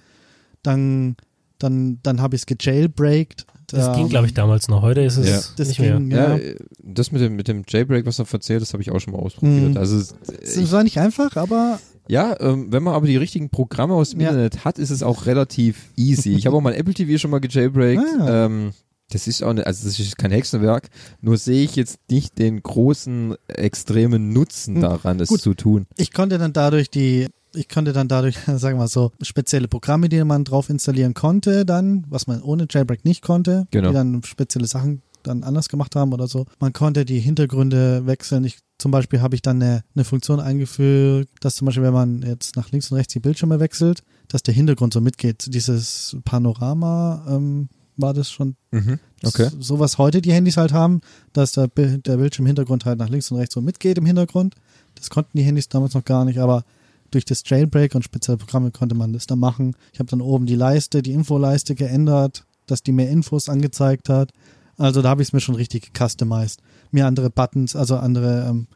Dann, 0.62 1.16
dann, 1.58 1.98
dann 2.02 2.20
habe 2.20 2.36
ich 2.36 2.42
es 2.42 2.46
gejailbreakt. 2.46 3.46
Das 3.68 3.88
Ähm, 3.88 3.94
ging, 3.94 4.08
glaube 4.08 4.26
ich, 4.26 4.34
damals 4.34 4.68
noch. 4.68 4.82
Heute 4.82 5.00
ist 5.00 5.16
es 5.16 5.28
Ja. 5.28 5.40
das 5.56 5.68
nicht 5.68 5.80
mehr. 5.80 5.96
ging, 5.96 6.10
Ja, 6.10 6.36
ja. 6.36 6.54
das 6.82 7.10
mit 7.10 7.22
dem, 7.22 7.36
mit 7.36 7.48
dem 7.48 7.62
Jailbreak, 7.66 8.04
was 8.04 8.18
er 8.18 8.26
erzählt, 8.30 8.60
das 8.62 8.72
habe 8.74 8.82
ich 8.82 8.90
auch 8.90 9.00
schon 9.00 9.14
mal 9.14 9.20
ausprobiert. 9.20 9.70
Mhm. 9.70 9.76
Also, 9.76 9.96
Es 9.96 10.56
ich, 10.56 10.70
war 10.72 10.82
nicht 10.84 10.98
einfach, 10.98 11.36
aber 11.36 11.80
ja, 12.08 12.36
ähm, 12.40 12.66
wenn 12.70 12.82
man 12.82 12.94
aber 12.94 13.06
die 13.06 13.16
richtigen 13.16 13.48
Programme 13.48 13.94
aus 13.94 14.10
dem 14.10 14.20
Ja. 14.20 14.28
Internet 14.28 14.64
hat, 14.64 14.78
ist 14.78 14.90
es 14.90 15.02
auch 15.02 15.24
relativ 15.26 15.90
easy. 15.96 16.34
Ich 16.34 16.46
habe 16.46 16.56
auch 16.56 16.60
mal 16.60 16.74
Apple 16.74 16.92
TV 16.94 17.16
schon 17.18 17.30
mal 17.30 17.40
gejailbreakt. 17.40 18.02
Ah. 18.20 18.46
Ähm, 18.46 18.72
das 19.10 19.26
ist 19.26 19.42
auch, 19.42 19.52
ne, 19.54 19.66
also 19.66 19.86
das 19.86 19.98
ist 19.98 20.16
kein 20.18 20.30
Hexenwerk, 20.32 20.88
nur 21.20 21.36
sehe 21.38 21.64
ich 21.64 21.76
jetzt 21.76 21.98
nicht 22.10 22.38
den 22.38 22.62
großen, 22.62 23.34
extremen 23.46 24.32
Nutzen 24.32 24.76
Hm, 24.76 24.82
daran, 24.82 25.20
es 25.20 25.28
gut. 25.28 25.40
zu 25.40 25.54
tun. 25.54 25.86
ich 25.96 26.12
konnte 26.12 26.38
dann 26.38 26.52
dadurch 26.52 26.90
die, 26.90 27.28
ich 27.54 27.68
konnte 27.68 27.92
dann 27.92 28.08
dadurch, 28.08 28.36
sagen 28.46 28.76
wir 28.76 28.82
mal 28.82 28.88
so, 28.88 29.12
spezielle 29.22 29.68
Programme, 29.68 30.08
die 30.08 30.22
man 30.24 30.44
drauf 30.44 30.70
installieren 30.70 31.14
konnte, 31.14 31.64
dann, 31.64 32.04
was 32.08 32.26
man 32.26 32.42
ohne 32.42 32.66
Jailbreak 32.70 33.04
nicht 33.04 33.22
konnte, 33.22 33.66
Genau. 33.70 33.88
die 33.88 33.94
dann 33.94 34.22
spezielle 34.24 34.66
Sachen 34.66 35.02
dann 35.22 35.44
anders 35.44 35.68
gemacht 35.68 35.94
haben 35.94 36.12
oder 36.12 36.26
so. 36.26 36.46
Man 36.58 36.72
konnte 36.72 37.04
die 37.04 37.20
Hintergründe 37.20 38.06
wechseln. 38.06 38.42
Ich, 38.42 38.58
zum 38.78 38.90
Beispiel 38.90 39.20
habe 39.20 39.36
ich 39.36 39.42
dann 39.42 39.62
eine, 39.62 39.82
eine 39.94 40.04
Funktion 40.04 40.40
eingeführt, 40.40 41.28
dass 41.40 41.54
zum 41.54 41.66
Beispiel, 41.66 41.84
wenn 41.84 41.92
man 41.92 42.22
jetzt 42.22 42.56
nach 42.56 42.72
links 42.72 42.90
und 42.90 42.96
rechts 42.96 43.12
die 43.12 43.20
Bildschirme 43.20 43.60
wechselt, 43.60 44.02
dass 44.26 44.42
der 44.42 44.52
Hintergrund 44.54 44.92
so 44.92 45.00
mitgeht. 45.00 45.44
Dieses 45.54 46.16
Panorama 46.24 47.24
ähm, 47.28 47.68
war 47.96 48.14
das 48.14 48.30
schon 48.32 48.56
Mhm. 48.72 48.98
Okay. 49.24 49.48
so, 49.60 49.78
was 49.78 49.98
heute 49.98 50.20
die 50.22 50.32
Handys 50.32 50.56
halt 50.56 50.72
haben, 50.72 51.02
dass 51.32 51.52
der, 51.52 51.68
der 51.68 52.16
Bildschirmhintergrund 52.16 52.84
halt 52.86 52.98
nach 52.98 53.08
links 53.08 53.30
und 53.30 53.36
rechts 53.38 53.54
so 53.54 53.60
mitgeht 53.60 53.98
im 53.98 54.06
Hintergrund. 54.06 54.56
Das 54.96 55.08
konnten 55.10 55.36
die 55.38 55.44
Handys 55.44 55.68
damals 55.68 55.94
noch 55.94 56.04
gar 56.04 56.24
nicht, 56.24 56.38
aber 56.38 56.64
durch 57.12 57.24
das 57.24 57.42
Jailbreak 57.46 57.94
und 57.94 58.04
spezielle 58.04 58.38
Programme 58.38 58.70
konnte 58.70 58.94
man 58.94 59.12
das 59.12 59.26
dann 59.26 59.38
machen. 59.38 59.76
Ich 59.92 60.00
habe 60.00 60.10
dann 60.10 60.20
oben 60.20 60.46
die 60.46 60.56
Leiste, 60.56 61.02
die 61.02 61.12
Infoleiste 61.12 61.74
geändert, 61.74 62.44
dass 62.66 62.82
die 62.82 62.92
mehr 62.92 63.10
Infos 63.10 63.48
angezeigt 63.48 64.08
hat. 64.08 64.32
Also 64.78 65.02
da 65.02 65.10
habe 65.10 65.22
ich 65.22 65.28
es 65.28 65.32
mir 65.32 65.40
schon 65.40 65.54
richtig 65.54 65.92
gecustomized. 65.92 66.60
Mir 66.90 67.06
andere 67.06 67.30
Buttons, 67.30 67.76
also 67.76 67.96
andere, 67.96 68.46
ähm, 68.48 68.66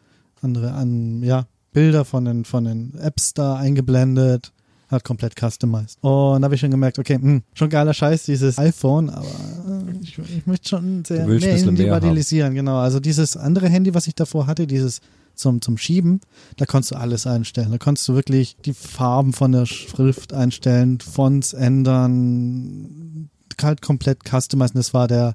andere 0.42 0.72
an, 0.72 1.22
ja, 1.22 1.46
Bilder 1.72 2.04
von 2.04 2.24
den, 2.24 2.44
von 2.44 2.64
den 2.64 2.94
Apps 2.98 3.34
da 3.34 3.56
eingeblendet. 3.56 4.52
Hat 4.88 5.02
komplett 5.02 5.34
customized. 5.34 5.98
Und 6.00 6.42
da 6.42 6.44
habe 6.44 6.54
ich 6.54 6.60
schon 6.60 6.70
gemerkt, 6.70 7.00
okay, 7.00 7.18
mh, 7.20 7.40
schon 7.54 7.70
geiler 7.70 7.92
Scheiß, 7.92 8.26
dieses 8.26 8.56
iPhone, 8.56 9.10
aber 9.10 9.26
äh, 9.26 9.98
ich, 10.00 10.16
ich 10.16 10.46
möchte 10.46 10.68
schon 10.68 11.04
sehr 11.04 11.26
mehr 11.26 11.56
individualisieren, 11.56 12.54
genau. 12.54 12.78
Also 12.78 13.00
dieses 13.00 13.36
andere 13.36 13.68
Handy, 13.68 13.94
was 13.94 14.06
ich 14.06 14.14
davor 14.14 14.46
hatte, 14.46 14.68
dieses 14.68 15.00
zum, 15.36 15.60
zum 15.62 15.78
Schieben, 15.78 16.20
da 16.56 16.66
konntest 16.66 16.92
du 16.92 16.96
alles 16.96 17.26
einstellen. 17.26 17.70
Da 17.70 17.78
konntest 17.78 18.08
du 18.08 18.14
wirklich 18.14 18.56
die 18.64 18.74
Farben 18.74 19.32
von 19.32 19.52
der 19.52 19.66
Schrift 19.66 20.32
einstellen, 20.32 20.98
Fonts 21.00 21.52
ändern, 21.52 23.30
halt 23.60 23.82
komplett 23.82 24.20
customizen. 24.28 24.76
Das 24.76 24.92
war 24.94 25.08
der, 25.08 25.34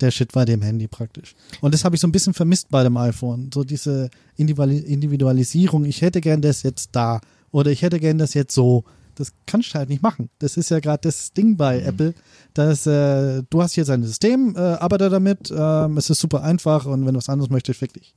der 0.00 0.10
Shit 0.10 0.32
bei 0.32 0.44
dem 0.44 0.62
Handy 0.62 0.88
praktisch. 0.88 1.34
Und 1.60 1.74
das 1.74 1.84
habe 1.84 1.96
ich 1.96 2.00
so 2.00 2.08
ein 2.08 2.12
bisschen 2.12 2.34
vermisst 2.34 2.68
bei 2.70 2.82
dem 2.82 2.96
iPhone. 2.96 3.50
So 3.52 3.64
diese 3.64 4.10
Individuali- 4.38 4.84
Individualisierung. 4.84 5.84
Ich 5.84 6.02
hätte 6.02 6.20
gern 6.20 6.40
das 6.42 6.62
jetzt 6.62 6.90
da 6.92 7.20
oder 7.50 7.70
ich 7.70 7.82
hätte 7.82 7.98
gern 8.00 8.18
das 8.18 8.34
jetzt 8.34 8.54
so. 8.54 8.84
Das 9.18 9.32
kannst 9.46 9.70
du 9.74 9.78
halt 9.78 9.88
nicht 9.88 10.02
machen. 10.02 10.30
Das 10.38 10.56
ist 10.56 10.70
ja 10.70 10.80
gerade 10.80 11.00
das 11.02 11.32
Ding 11.32 11.56
bei 11.56 11.80
Apple, 11.80 12.14
dass 12.54 12.86
äh, 12.86 13.42
du 13.50 13.62
hast 13.62 13.76
jetzt 13.76 13.90
ein 13.90 14.02
System, 14.04 14.54
äh, 14.56 14.60
arbeite 14.60 15.10
damit, 15.10 15.52
ähm, 15.56 15.96
es 15.96 16.08
ist 16.10 16.20
super 16.20 16.42
einfach 16.42 16.86
und 16.86 17.06
wenn 17.06 17.14
du 17.14 17.18
was 17.18 17.28
anderes 17.28 17.50
möchtest, 17.50 17.80
fick 17.80 17.92
dich. 17.92 18.14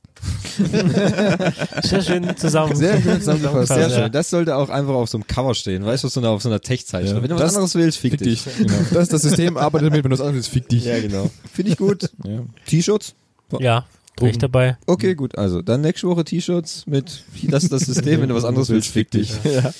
Sehr 1.82 2.02
schön 2.02 2.36
zusammen. 2.36 2.74
Sehr 2.76 3.00
schön 3.00 3.18
zusammengefasst. 3.20 3.68
Sehr 3.74 3.90
schön. 3.90 4.12
Das 4.12 4.30
sollte 4.30 4.56
auch 4.56 4.68
einfach 4.68 4.94
auf 4.94 5.08
so 5.08 5.18
einem 5.18 5.26
Cover 5.26 5.54
stehen. 5.54 5.84
Weißt 5.84 6.04
du, 6.04 6.08
so 6.08 6.20
auf 6.22 6.42
so 6.42 6.48
einer 6.48 6.60
Tech-Zeitschrift. 6.60 7.16
Ja. 7.16 7.22
Wenn 7.22 7.28
du 7.30 7.34
was 7.36 7.42
Das- 7.42 7.54
anderes 7.56 7.74
willst, 7.74 7.98
fick, 7.98 8.12
Fick 8.12 8.20
dich. 8.22 8.44
dich. 8.44 8.56
Genau. 8.58 8.72
Das 8.92 9.02
ist 9.04 9.12
das 9.12 9.22
System, 9.22 9.56
arbeitet 9.56 9.88
damit, 9.90 10.04
wenn 10.04 10.10
du 10.10 10.18
was 10.18 10.24
anderes 10.24 10.46
fick 10.48 10.68
dich. 10.68 10.84
Ja, 10.84 11.00
genau. 11.00 11.30
Finde 11.52 11.72
ich 11.72 11.78
gut. 11.78 12.10
Ja. 12.24 12.40
T-Shirts? 12.66 13.14
Ja, 13.58 13.84
recht 14.26 14.42
dabei. 14.42 14.76
Okay, 14.86 15.14
gut. 15.14 15.36
Also, 15.38 15.62
dann 15.62 15.80
nächste 15.82 16.08
Woche 16.08 16.24
T-Shirts 16.24 16.86
mit, 16.86 17.24
das 17.48 17.64
ist 17.64 17.72
das 17.72 17.82
System, 17.82 18.20
wenn 18.20 18.28
du 18.28 18.34
was 18.34 18.44
anderes 18.44 18.68
willst, 18.70 18.88
fick 18.88 19.10
dich. 19.10 19.32
Ja. 19.44 19.72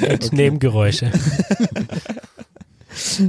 Mit 0.00 0.32
Nebengeräusche. 0.32 1.10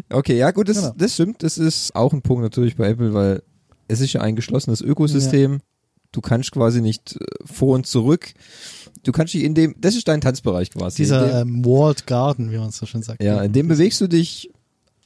Okay, 0.10 0.38
ja 0.38 0.52
gut, 0.52 0.70
das, 0.70 0.78
Genau. 0.78 0.94
das 0.98 1.14
stimmt. 1.14 1.44
Das 1.44 1.58
ist 1.58 1.96
auch 1.96 2.14
ein 2.14 2.22
Punkt 2.24 2.42
natürlich 2.42 2.76
bei 2.76 2.90
Apple, 2.90 3.14
weil 3.14 3.44
es 3.88 4.02
ist 4.02 4.12
ja 4.14 4.22
ein 4.22 4.36
geschlossenes 4.36 4.82
Ökosystem. 4.82 5.60
Du 6.12 6.20
kannst 6.22 6.52
quasi 6.52 6.82
nicht 6.82 7.16
äh, 7.16 7.26
vor 7.46 7.76
und 7.76 7.86
zurück. 7.86 8.34
Du 9.04 9.12
kannst 9.12 9.34
dich 9.34 9.44
in 9.44 9.54
dem, 9.54 9.76
das 9.80 9.96
ist 9.96 10.08
dein 10.08 10.20
Tanzbereich 10.20 10.72
quasi. 10.72 11.04
in 11.04 11.10
dem, 11.10 11.24
Dieser 11.24 11.42
ähm, 11.42 11.64
Walled 11.66 12.08
Garden, 12.08 12.52
wie 12.52 12.58
man 12.58 12.70
es 12.70 12.78
so 12.78 12.86
schön 12.86 13.04
sagt. 13.04 13.22
ja, 13.24 13.42
in 13.44 13.54
dem 13.54 13.68
bewegst 13.68 14.02
du 14.02 14.08
dich. 14.08 14.50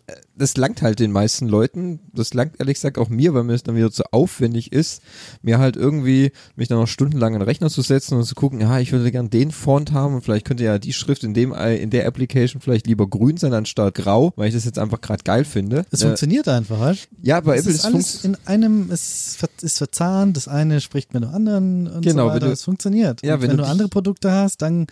Äh, 0.08 0.14
Das 0.38 0.58
langt 0.58 0.82
halt 0.82 1.00
den 1.00 1.12
meisten 1.12 1.48
Leuten. 1.48 2.00
Das 2.14 2.34
langt 2.34 2.60
ehrlich 2.60 2.76
gesagt 2.76 2.98
auch 2.98 3.10
mir, 3.10 3.34
weil 3.34 3.44
mir 3.44 3.54
es 3.54 3.64
dann 3.64 3.76
wieder 3.76 3.92
zu 3.92 4.04
aufwendig 4.12 4.72
ist, 4.74 5.02
mir 5.42 5.60
halt 5.60 5.76
irgendwie 5.78 6.32
mich 6.56 6.68
dann 6.68 6.78
noch 6.80 6.88
stundenlang 6.88 7.34
in 7.34 7.40
den 7.40 7.46
Rechner 7.48 7.70
zu 7.70 7.82
setzen 7.82 8.16
und 8.18 8.26
zu 8.26 8.36
gucken, 8.36 8.60
ja, 8.62 8.80
ich 8.80 8.92
würde 8.92 9.12
gern 9.12 9.30
den 9.30 9.52
Font 9.52 9.92
haben 9.94 10.16
und 10.16 10.22
vielleicht 10.22 10.46
könnte 10.46 10.64
ja 10.64 10.78
die 10.78 10.94
Schrift 10.94 11.24
in 11.24 11.34
dem 11.34 11.54
in 11.54 11.90
der 11.90 12.06
Application 12.08 12.62
vielleicht 12.62 12.88
lieber 12.88 13.08
grün 13.08 13.38
sein 13.38 13.54
anstatt 13.54 13.96
grau, 13.96 14.34
weil 14.36 14.50
ich 14.50 14.54
das 14.54 14.66
jetzt 14.66 14.78
einfach 14.80 15.02
gerade 15.02 15.24
geil 15.24 15.46
finde. 15.46 15.86
Es 15.92 16.02
Äh, 16.02 16.06
funktioniert 16.08 16.48
einfach, 16.48 16.80
weißt 16.80 17.08
ja, 17.22 17.40
bei 17.42 17.56
Es 17.56 17.62
Apple 17.62 17.74
ist 17.74 17.86
alles 17.86 18.24
in 18.26 18.38
einem, 18.46 18.92
es 18.92 19.38
ist 19.62 19.78
verzahnt, 19.78 20.36
das 20.38 20.48
eine 20.48 20.82
spricht 20.82 21.14
mit 21.14 21.24
dem 21.24 21.30
anderen 21.30 21.88
und 21.88 22.02
Genau, 22.04 22.24
so 22.24 22.28
wenn 22.30 22.36
weiter. 22.36 22.46
du- 22.48 22.52
es 22.52 22.64
funktioniert. 22.64 23.22
Ja, 23.26 23.42
wenn 23.42 23.50
wenn, 23.52 23.58
du 23.58 23.66
andere 23.66 23.88
Produkte 23.88 24.32
hast, 24.32 24.62
dann 24.62 24.88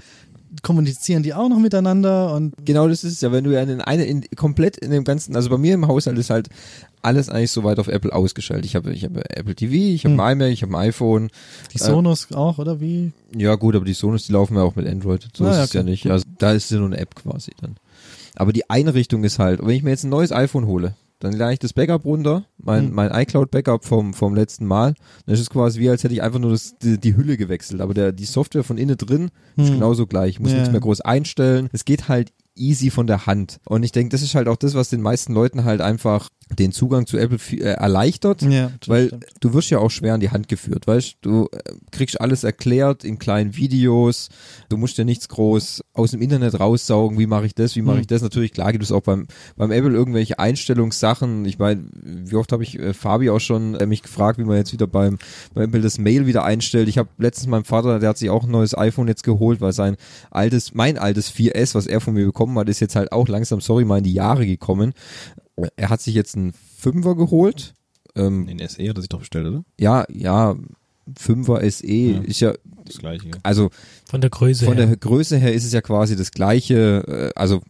kommunizieren 0.62 1.24
die 1.24 1.34
auch 1.34 1.50
noch 1.50 1.60
miteinander 1.60 2.34
und 2.34 2.54
Genau, 2.64 2.88
das 2.88 3.04
ist 3.04 3.14
es 3.14 3.22
ja, 3.22 3.32
wenn 3.32 3.44
du 3.44 3.52
ja 3.54 3.62
in 3.62 3.82
eine, 3.82 4.06
in, 4.06 4.24
komplett 4.36 4.78
in 4.78 4.92
dem 4.92 5.04
ganzen, 5.04 5.36
also 5.36 5.50
bei 5.50 5.58
mir 5.58 5.74
im 5.74 5.88
Haushalt 5.88 6.18
ist 6.18 6.30
halt 6.30 6.50
alles 7.02 7.28
eigentlich 7.30 7.52
soweit 7.52 7.80
auf 7.80 7.88
Apple 7.88 8.14
ausgeschaltet. 8.14 8.66
Ich 8.66 8.76
habe 8.76 8.94
ich 8.94 9.04
habe 9.04 9.30
Apple 9.30 9.56
TV, 9.56 9.74
ich 9.74 10.06
habe 10.06 10.14
Hm. 10.14 10.20
ein 10.20 10.38
iMac, 10.38 10.52
ich 10.52 10.62
habe 10.62 10.74
ein 10.78 10.88
iPhone. 10.90 11.30
die 11.74 11.78
Äh, 11.80 11.84
Sonos 11.84 12.32
auch, 12.34 12.60
oder 12.60 12.80
wie? 12.80 13.12
Ja 13.36 13.56
gut, 13.56 13.76
aber 13.76 13.86
die 13.86 13.94
Sonos, 13.94 14.26
die 14.28 14.32
laufen 14.34 14.56
ja 14.56 14.62
auch 14.64 14.76
mit 14.76 14.88
Android. 14.88 15.28
So 15.36 15.46
Ah, 15.46 15.50
ist 15.52 15.58
ja, 15.58 15.64
es 15.64 15.74
ja 15.74 15.84
nicht. 15.84 16.10
Also 16.10 16.26
da 16.38 16.52
ist 16.54 16.70
ja 16.72 16.78
nur 16.78 16.88
eine 16.88 16.98
App 16.98 17.16
quasi 17.16 17.52
dann. 17.60 17.76
Aber 18.36 18.54
die 18.54 18.70
Einrichtung 18.70 19.24
ist 19.24 19.38
halt, 19.40 19.60
wenn 19.62 19.76
ich 19.76 19.84
mir 19.84 19.90
jetzt 19.92 20.04
ein 20.06 20.10
neues 20.10 20.32
iPhone 20.32 20.66
hole, 20.66 20.96
dann 21.24 21.34
lade 21.34 21.54
ich 21.54 21.60
das 21.60 21.74
Backup 21.74 22.06
runter, 22.06 22.46
mein, 22.58 22.88
Hm. 22.88 22.94
mein 22.94 23.12
iCloud-Backup 23.12 23.86
vom, 23.86 24.14
vom 24.14 24.36
letzten 24.36 24.66
Mal. 24.66 24.94
Dann 25.26 25.34
ist 25.36 25.42
es 25.42 25.50
quasi 25.50 25.80
wie, 25.80 25.90
als 25.90 26.04
hätte 26.04 26.14
ich 26.14 26.22
einfach 26.22 26.40
nur 26.40 26.52
das, 26.52 26.78
die, 26.80 27.00
die 27.00 27.16
Hülle 27.16 27.38
gewechselt. 27.38 27.82
Aber 27.82 27.94
der, 27.94 28.12
die 28.12 28.26
Software 28.26 28.64
von 28.64 28.78
innen 28.78 28.98
drin 28.98 29.30
ist 29.56 29.68
Hm. 29.70 29.76
genauso 29.76 30.06
gleich. 30.08 30.32
Ich 30.32 30.40
muss 30.40 30.52
Ja. 30.52 30.58
nichts 30.58 30.72
mehr 30.72 30.82
groß 30.82 31.02
einstellen. 31.02 31.70
Es 31.72 31.86
geht 31.86 32.08
halt 32.10 32.32
easy 32.56 32.92
von 32.92 33.08
der 33.08 33.26
Hand. 33.26 33.60
Und 33.66 33.82
ich 33.84 33.92
denke, 33.92 34.10
das 34.10 34.22
ist 34.22 34.36
halt 34.36 34.48
auch 34.48 34.58
das, 34.58 34.76
was 34.76 34.90
den 34.90 35.02
meisten 35.02 35.34
Leuten 35.34 35.64
halt 35.64 35.82
einfach 35.82 36.30
den 36.60 36.72
Zugang 36.72 37.06
zu 37.08 37.18
Apple 37.18 37.40
viel- 37.40 37.62
äh, 37.62 37.72
erleichtert. 37.74 38.42
Ja, 38.44 38.72
Weil 38.88 39.08
stimmt. 39.08 39.26
du 39.40 39.54
wirst 39.54 39.70
ja 39.70 39.80
auch 39.80 39.90
schwer 39.92 40.14
an 40.14 40.20
die 40.20 40.30
Hand 40.32 40.48
geführt, 40.48 40.88
weißt 40.88 41.18
du? 41.22 41.50
äh, 41.52 41.58
kriegst 41.92 42.20
alles 42.22 42.44
erklärt 42.44 43.04
in 43.04 43.20
kleinen 43.20 43.56
Videos. 43.56 44.30
Du 44.70 44.78
musst 44.78 44.98
ja 44.98 45.04
nichts 45.04 45.28
groß 45.30 45.82
aus 45.94 46.12
dem 46.12 46.22
Internet 46.22 46.60
raussaugen. 46.60 47.18
Wie 47.20 47.28
mache 47.28 47.46
ich 47.46 47.56
das? 47.56 47.76
Wie 47.76 47.82
mache 47.82 47.96
Hm. 47.96 48.02
ich 48.02 48.08
das? 48.08 48.22
Natürlich, 48.22 48.54
klar 48.54 48.72
gibt 48.72 48.84
es 48.84 48.92
auch 48.92 49.02
beim, 49.02 49.28
beim 49.56 49.72
Apple 49.72 49.92
irgendwelche 49.94 50.40
Einstellungssachen. 50.40 51.46
Ich 51.46 51.60
meine, 51.60 51.84
wie 51.94 52.36
oft 52.36 52.52
habe 52.52 52.64
ich 52.64 52.80
äh, 52.80 52.94
Fabi 52.94 53.30
auch 53.30 53.40
schon 53.40 53.76
äh, 53.76 53.86
mich 53.86 54.02
gefragt, 54.02 54.40
wie 54.40 54.44
man 54.44 54.58
jetzt 54.58 54.74
wieder 54.74 54.88
beim, 54.88 55.18
beim 55.54 55.66
Apple 55.66 55.82
das 55.82 55.98
Mail 56.00 56.26
wieder 56.26 56.44
einstellt. 56.44 56.88
Ich 56.88 56.98
habe 56.98 57.10
letztens 57.18 57.48
meinem 57.48 57.66
Vater, 57.66 58.00
der 58.00 58.10
hat 58.10 58.18
sich 58.18 58.30
auch 58.30 58.44
ein 58.44 58.52
neues 58.52 58.78
iPhone 58.78 59.08
jetzt 59.08 59.24
geholt, 59.24 59.62
weil 59.62 59.74
sein 59.74 59.96
altes, 60.32 60.74
mein 60.74 60.98
altes 60.98 61.32
4S, 61.34 61.76
was 61.76 61.88
er 61.88 62.02
von 62.02 62.14
mir 62.14 62.26
bekommen 62.26 62.58
hat, 62.58 62.70
ist 62.70 62.80
jetzt 62.80 62.96
halt 62.96 63.12
auch 63.12 63.28
langsam, 63.28 63.62
sorry, 63.62 63.86
mal 63.86 64.00
in 64.00 64.04
die 64.04 64.14
Jahre 64.14 64.46
gekommen. 64.46 64.94
Er 65.76 65.90
hat 65.90 66.02
sich 66.02 66.16
jetzt 66.16 66.36
einen 66.36 66.54
Fünfer 66.78 67.16
geholt. 67.16 67.74
Ähm, 68.16 68.48
Den 68.48 68.60
SE 68.68 68.88
hat 68.90 68.98
er 68.98 69.02
sich 69.02 69.10
doch 69.10 69.20
bestellt, 69.20 69.48
oder? 69.48 69.64
ja, 69.80 70.06
ja, 70.12 70.56
Fünfer 71.18 71.60
SE 71.70 71.86
Ja. 71.86 72.22
ist 72.22 72.40
ja, 72.40 72.54
Das 72.86 72.98
gleiche. 72.98 73.26
ja. 73.28 73.34
also 73.44 73.70
Von 74.10 74.22
der 74.22 74.30
Größe 74.30 74.64
von 74.66 74.78
her. 74.78 74.86
der 74.88 74.96
Größe 74.98 75.36
her 75.38 75.54
ist 75.54 75.66
es 75.66 75.74
ja 75.74 75.82
quasi 75.82 76.16
das 76.16 76.32
gleiche, 76.32 77.04
äh, 77.08 77.32
also 77.38 77.62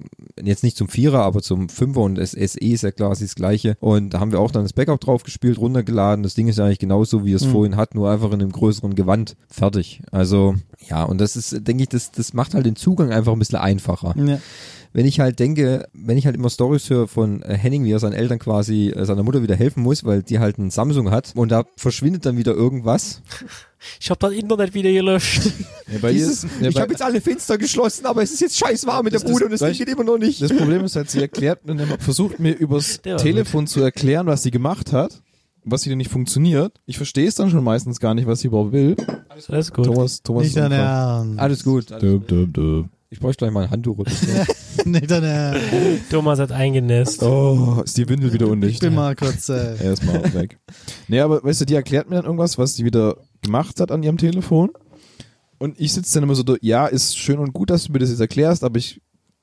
jetzt 0.44 0.64
nicht 0.64 0.78
zum 0.78 0.88
Vierer, 0.88 1.24
aber 1.24 1.42
zum 1.42 1.68
Fünfer 1.70 2.02
und 2.02 2.16
das 2.16 2.32
SE 2.34 2.60
ist 2.60 2.84
ja 2.84 2.92
quasi 2.92 3.24
das 3.26 3.34
gleiche. 3.34 3.76
Und 3.80 4.12
da 4.12 4.20
haben 4.20 4.32
wir 4.32 4.40
auch 4.40 4.52
dann 4.52 4.64
das 4.64 4.74
Backup 4.74 5.00
drauf 5.02 5.24
gespielt, 5.24 5.58
runtergeladen. 5.58 6.22
Das 6.24 6.36
Ding 6.36 6.48
ist 6.48 6.58
ja 6.60 6.66
eigentlich 6.66 6.78
genauso, 6.80 7.26
wie 7.26 7.34
es 7.34 7.46
Mhm. 7.46 7.52
vorhin 7.52 7.76
hat, 7.76 7.96
nur 7.96 8.12
einfach 8.12 8.28
in 8.32 8.42
einem 8.42 8.52
größeren 8.52 8.94
Gewand. 8.94 9.36
Fertig. 9.50 10.02
Also, 10.12 10.56
ja, 10.88 11.04
und 11.04 11.20
das 11.20 11.36
ist, 11.36 11.68
denke 11.68 11.84
ich, 11.84 11.90
das, 11.90 12.12
das 12.12 12.34
macht 12.34 12.54
halt 12.54 12.66
den 12.68 12.76
Zugang 12.76 13.12
einfach 13.12 13.34
ein 13.34 13.40
bisschen 13.40 13.58
einfacher. 13.60 14.14
Ja. 14.18 14.40
Wenn 14.94 15.06
ich 15.06 15.20
halt 15.20 15.39
denke, 15.39 15.88
wenn 15.94 16.18
ich 16.18 16.26
halt 16.26 16.36
immer 16.36 16.50
Stories 16.50 16.89
höre 16.89 17.08
von 17.08 17.41
äh, 17.41 17.56
Henning, 17.58 17.84
wie 17.84 17.91
er 17.91 18.00
seinen 18.00 18.14
Eltern 18.14 18.39
quasi, 18.39 18.89
äh, 18.89 19.06
seiner 19.06 19.24
Mutter 19.24 19.41
wieder 19.41 19.56
helfen 19.56 19.82
muss, 19.84 20.04
weil 20.06 20.24
die 20.24 20.39
halt 20.39 20.60
einen 20.60 20.70
Samsung 20.70 21.10
hat 21.12 21.34
und 21.36 21.52
da 21.52 21.66
verschwindet 21.76 22.26
dann 22.26 22.38
wieder 22.38 22.54
irgendwas. 22.54 23.22
Ich 24.00 24.10
habe 24.10 24.18
das 24.20 24.32
Internet 24.32 24.74
wieder 24.74 24.89
gelöscht. 24.94 25.41
Ja, 26.02 26.10
Dieses, 26.10 26.46
ist, 26.46 26.52
ja, 26.62 26.70
ich 26.70 26.80
habe 26.80 26.91
jetzt 26.91 27.02
alle 27.02 27.20
Fenster 27.20 27.58
geschlossen, 27.58 28.06
aber 28.06 28.24
es 28.24 28.32
ist 28.32 28.39
jetzt 28.39 28.58
scheiß 28.58 28.88
warm 28.88 29.04
mit 29.04 29.14
der 29.14 29.20
Bude 29.20 29.46
und 29.48 29.60
Ding 29.60 29.74
geht 29.74 29.89
immer 29.89 30.06
noch 30.06 30.18
nicht. 30.18 30.41
Das 30.41 30.54
Problem 30.56 30.86
ist 30.86 30.96
halt, 30.96 31.10
sie 31.10 31.20
erklärt, 31.20 31.66
mir 31.66 31.74
immer- 31.74 31.98
versucht 32.00 32.39
mir 32.39 32.54
übers 32.54 33.02
Telefon 33.18 33.68
zu 33.68 33.82
erklären, 33.82 34.26
was 34.26 34.41
sie 34.41 34.52
gemacht 34.52 34.94
hat, 34.94 35.22
was 35.66 35.86
wieder 35.86 35.98
nicht 35.98 36.10
funktioniert. 36.10 36.80
Ich 36.86 36.96
verstehe 36.96 37.28
es 37.28 37.36
dann 37.36 37.50
schon 37.50 37.62
meistens 37.64 38.00
gar 38.00 38.14
nicht, 38.14 38.26
was 38.26 38.39
sie 38.39 38.48
überhaupt 38.48 38.72
will. 38.72 38.96
Alles 39.50 39.74
gut. 39.74 39.86
Thomas, 39.86 40.22
Thomas 40.24 40.44
Nicht 40.44 40.56
dein 40.56 40.72
Ernst. 40.72 41.39
Alles 41.39 41.64
gut. 41.66 41.91
Döp, 41.91 42.26
döp, 42.28 42.54
döp. 42.54 42.86
Ich 43.14 43.20
bräuchte 43.20 43.45
gleich 43.45 43.51
mal 43.53 43.66
ein 43.66 43.70
Handtuch 43.70 43.99
oder 43.99 44.09
so. 44.09 44.89
Nicht 44.89 45.11
dein 45.11 45.24
Ernst. 45.24 45.61
Thomas 46.09 46.39
hat 46.39 46.51
eingenässt. 46.51 47.22
Oh, 47.22 47.84
ist 47.86 47.95
die 47.95 48.09
Windel 48.09 48.34
wieder 48.34 48.47
Ich 48.47 48.51
undicht. 48.51 48.80
bin 48.82 48.95
mal 48.95 49.16
kurz, 49.16 49.49
äh, 49.49 49.78
Erstmal 49.84 50.34
weg. 50.34 50.57
Nee, 51.07 51.20
aber 51.20 51.43
weißt 51.43 51.61
du, 51.61 51.66
die 51.66 51.76
erklärt 51.76 52.09
mir 52.09 52.16
dann 52.16 52.26
irgendwas, 52.26 52.57
was 52.57 52.76
sie 52.76 52.86
wieder 52.86 53.18
gemacht 53.43 53.80
hat 53.80 53.91
an 53.91 54.01
ihrem 54.01 54.18
Telefon. 54.18 54.72
Und 55.59 55.80
ich 55.80 55.93
sitze 55.93 56.16
dann 56.16 56.24
immer 56.24 56.34
so, 56.34 56.41
da, 56.41 56.55
ja, 56.61 56.88
ist 56.88 57.16
schön 57.16 57.38
und 57.38 57.53
gut, 57.53 57.70
dass 57.70 57.84
du 57.84 57.91
mir 57.91 57.99
das 57.99 58.09
jetzt 58.09 58.20
erklärst, 58.20 58.64
aber 58.64 58.80
ich 58.80 58.99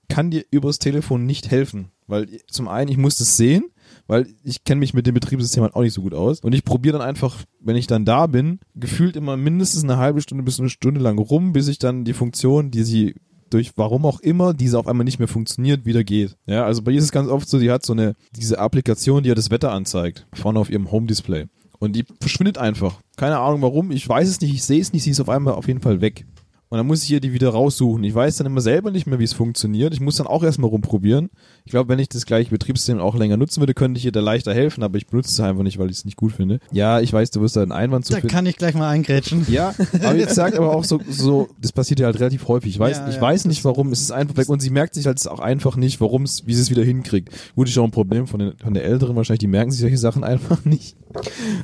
kann 0.08 0.32
dir 0.32 0.44
übers 0.50 0.80
Telefon 0.80 1.24
nicht 1.24 1.52
helfen. 1.52 1.92
Weil 2.08 2.26
zum 2.50 2.66
einen, 2.66 2.90
ich 2.90 2.96
muss 2.96 3.18
das 3.18 3.36
sehen, 3.36 3.66
weil 4.08 4.26
ich 4.42 4.64
kenne 4.64 4.80
mich 4.80 4.94
mit 4.94 5.06
dem 5.06 5.14
Betriebssystem 5.14 5.62
halt 5.62 5.76
auch 5.76 5.82
nicht 5.82 5.94
so 5.94 6.02
gut 6.02 6.14
aus. 6.14 6.40
Und 6.40 6.56
ich 6.56 6.64
probiere 6.64 6.98
dann 6.98 7.06
einfach, 7.06 7.36
wenn 7.60 7.76
ich 7.76 7.86
dann 7.86 8.04
da 8.04 8.26
bin, 8.26 8.58
gefühlt 8.74 9.14
immer 9.14 9.36
mindestens 9.36 9.84
eine 9.84 9.96
halbe 9.98 10.20
Stunde 10.22 10.42
bis 10.42 10.58
eine 10.58 10.70
Stunde 10.70 11.00
lang 11.00 11.18
rum, 11.20 11.52
bis 11.52 11.68
ich 11.68 11.78
dann 11.78 12.04
die 12.04 12.14
Funktion, 12.14 12.72
die 12.72 12.82
sie 12.82 13.14
durch 13.51 13.72
warum 13.76 14.07
auch 14.07 14.20
immer 14.20 14.55
diese 14.55 14.78
auf 14.78 14.86
einmal 14.86 15.05
nicht 15.05 15.18
mehr 15.18 15.28
funktioniert, 15.28 15.84
wieder 15.84 16.05
geht. 16.05 16.36
Ja, 16.46 16.64
also 16.64 16.82
bei 16.82 16.92
ihr 16.92 16.98
ist 16.98 17.05
es 17.05 17.12
ganz 17.12 17.28
oft 17.28 17.48
so, 17.48 17.59
die 17.59 17.70
hat 17.70 17.84
so 17.84 17.92
eine, 17.92 18.14
diese 18.34 18.59
Applikation, 18.59 19.22
die 19.22 19.28
ja 19.28 19.34
das 19.34 19.51
Wetter 19.51 19.72
anzeigt, 19.72 20.26
vorne 20.32 20.59
auf 20.59 20.70
ihrem 20.70 20.90
Home-Display. 20.90 21.46
Und 21.78 21.96
die 21.96 22.05
verschwindet 22.20 22.59
einfach. 22.59 23.01
Keine 23.16 23.38
Ahnung 23.38 23.62
warum, 23.62 23.90
ich 23.90 24.09
weiß 24.09 24.28
es 24.28 24.40
nicht, 24.40 24.55
ich 24.55 24.62
sehe 24.62 24.80
es 24.80 24.92
nicht, 24.92 25.03
sie 25.03 25.11
ist 25.11 25.20
auf 25.20 25.28
einmal 25.28 25.55
auf 25.55 25.66
jeden 25.66 25.80
Fall 25.80 26.01
weg. 26.01 26.26
Und 26.70 26.78
dann 26.78 26.86
muss 26.86 27.03
ich 27.03 27.11
ihr 27.11 27.20
die 27.20 27.32
wieder 27.32 27.48
raussuchen. 27.48 28.05
Ich 28.05 28.14
weiß 28.14 28.36
dann 28.36 28.46
immer 28.46 28.61
selber 28.61 28.92
nicht 28.92 29.09
mehr, 29.09 29.18
wie 29.18 29.24
es 29.24 29.32
funktioniert. 29.32 29.92
Ich 29.92 30.01
muss 30.01 30.16
dann 30.16 30.28
auch 30.28 30.44
erstmal 30.44 30.70
rumprobieren. 30.70 31.28
Ich 31.64 31.70
glaube, 31.72 31.88
wenn 31.88 31.98
ich 31.98 32.08
das 32.08 32.26
gleiche 32.26 32.50
Betriebssystem 32.50 32.98
auch 32.98 33.14
länger 33.16 33.36
nutzen 33.36 33.61
würde, 33.61 33.74
könnte 33.74 33.98
ich 33.98 34.04
ihr 34.04 34.12
da 34.12 34.20
leichter 34.20 34.52
helfen, 34.54 34.82
aber 34.82 34.98
ich 34.98 35.06
benutze 35.06 35.30
es 35.30 35.40
einfach 35.40 35.62
nicht, 35.62 35.78
weil 35.78 35.90
ich 35.90 35.98
es 35.98 36.04
nicht 36.04 36.16
gut 36.16 36.32
finde. 36.32 36.61
Ja, 36.72 37.00
ich 37.00 37.12
weiß, 37.12 37.30
du 37.30 37.40
wirst 37.40 37.56
da 37.56 37.62
einen 37.62 37.72
Einwand 37.72 38.06
zu 38.06 38.12
da 38.12 38.20
finden. 38.20 38.32
kann 38.34 38.46
ich 38.46 38.56
gleich 38.56 38.74
mal 38.74 38.88
eingrätschen. 38.88 39.46
Ja, 39.48 39.74
aber 40.02 40.16
jetzt 40.16 40.34
sagt 40.34 40.56
aber 40.56 40.74
auch 40.74 40.84
so, 40.84 41.00
so, 41.11 41.48
das 41.61 41.72
passiert 41.72 42.00
ja 42.00 42.06
halt 42.06 42.18
relativ 42.18 42.46
häufig. 42.48 42.70
Ich 42.74 42.78
weiß, 42.78 42.98
Ja, 42.98 43.08
ich 43.08 43.16
ja, 43.16 43.20
weiß 43.20 43.44
nicht 43.46 43.64
warum, 43.64 43.92
es 43.92 44.00
ist 44.00 44.11
einfach 44.12 44.36
weg 44.36 44.48
und 44.48 44.61
sie 44.61 44.70
merkt 44.70 44.94
sich 44.94 45.06
halt 45.06 45.26
auch 45.28 45.40
einfach 45.40 45.76
nicht, 45.76 46.00
warum 46.00 46.22
es, 46.22 46.46
wie 46.46 46.54
sie 46.54 46.62
es 46.62 46.70
wieder 46.70 46.82
hinkriegt. 46.84 47.30
Gut, 47.54 47.68
ist 47.68 47.78
auch 47.78 47.84
ein 47.84 47.90
Problem 47.90 48.26
von, 48.26 48.40
den, 48.40 48.58
von 48.58 48.74
der 48.74 48.84
Älteren 48.84 49.16
wahrscheinlich, 49.16 49.40
die 49.40 49.46
merken 49.46 49.70
sich 49.70 49.80
solche 49.80 49.98
Sachen 49.98 50.24
einfach 50.24 50.64
nicht. 50.64 50.96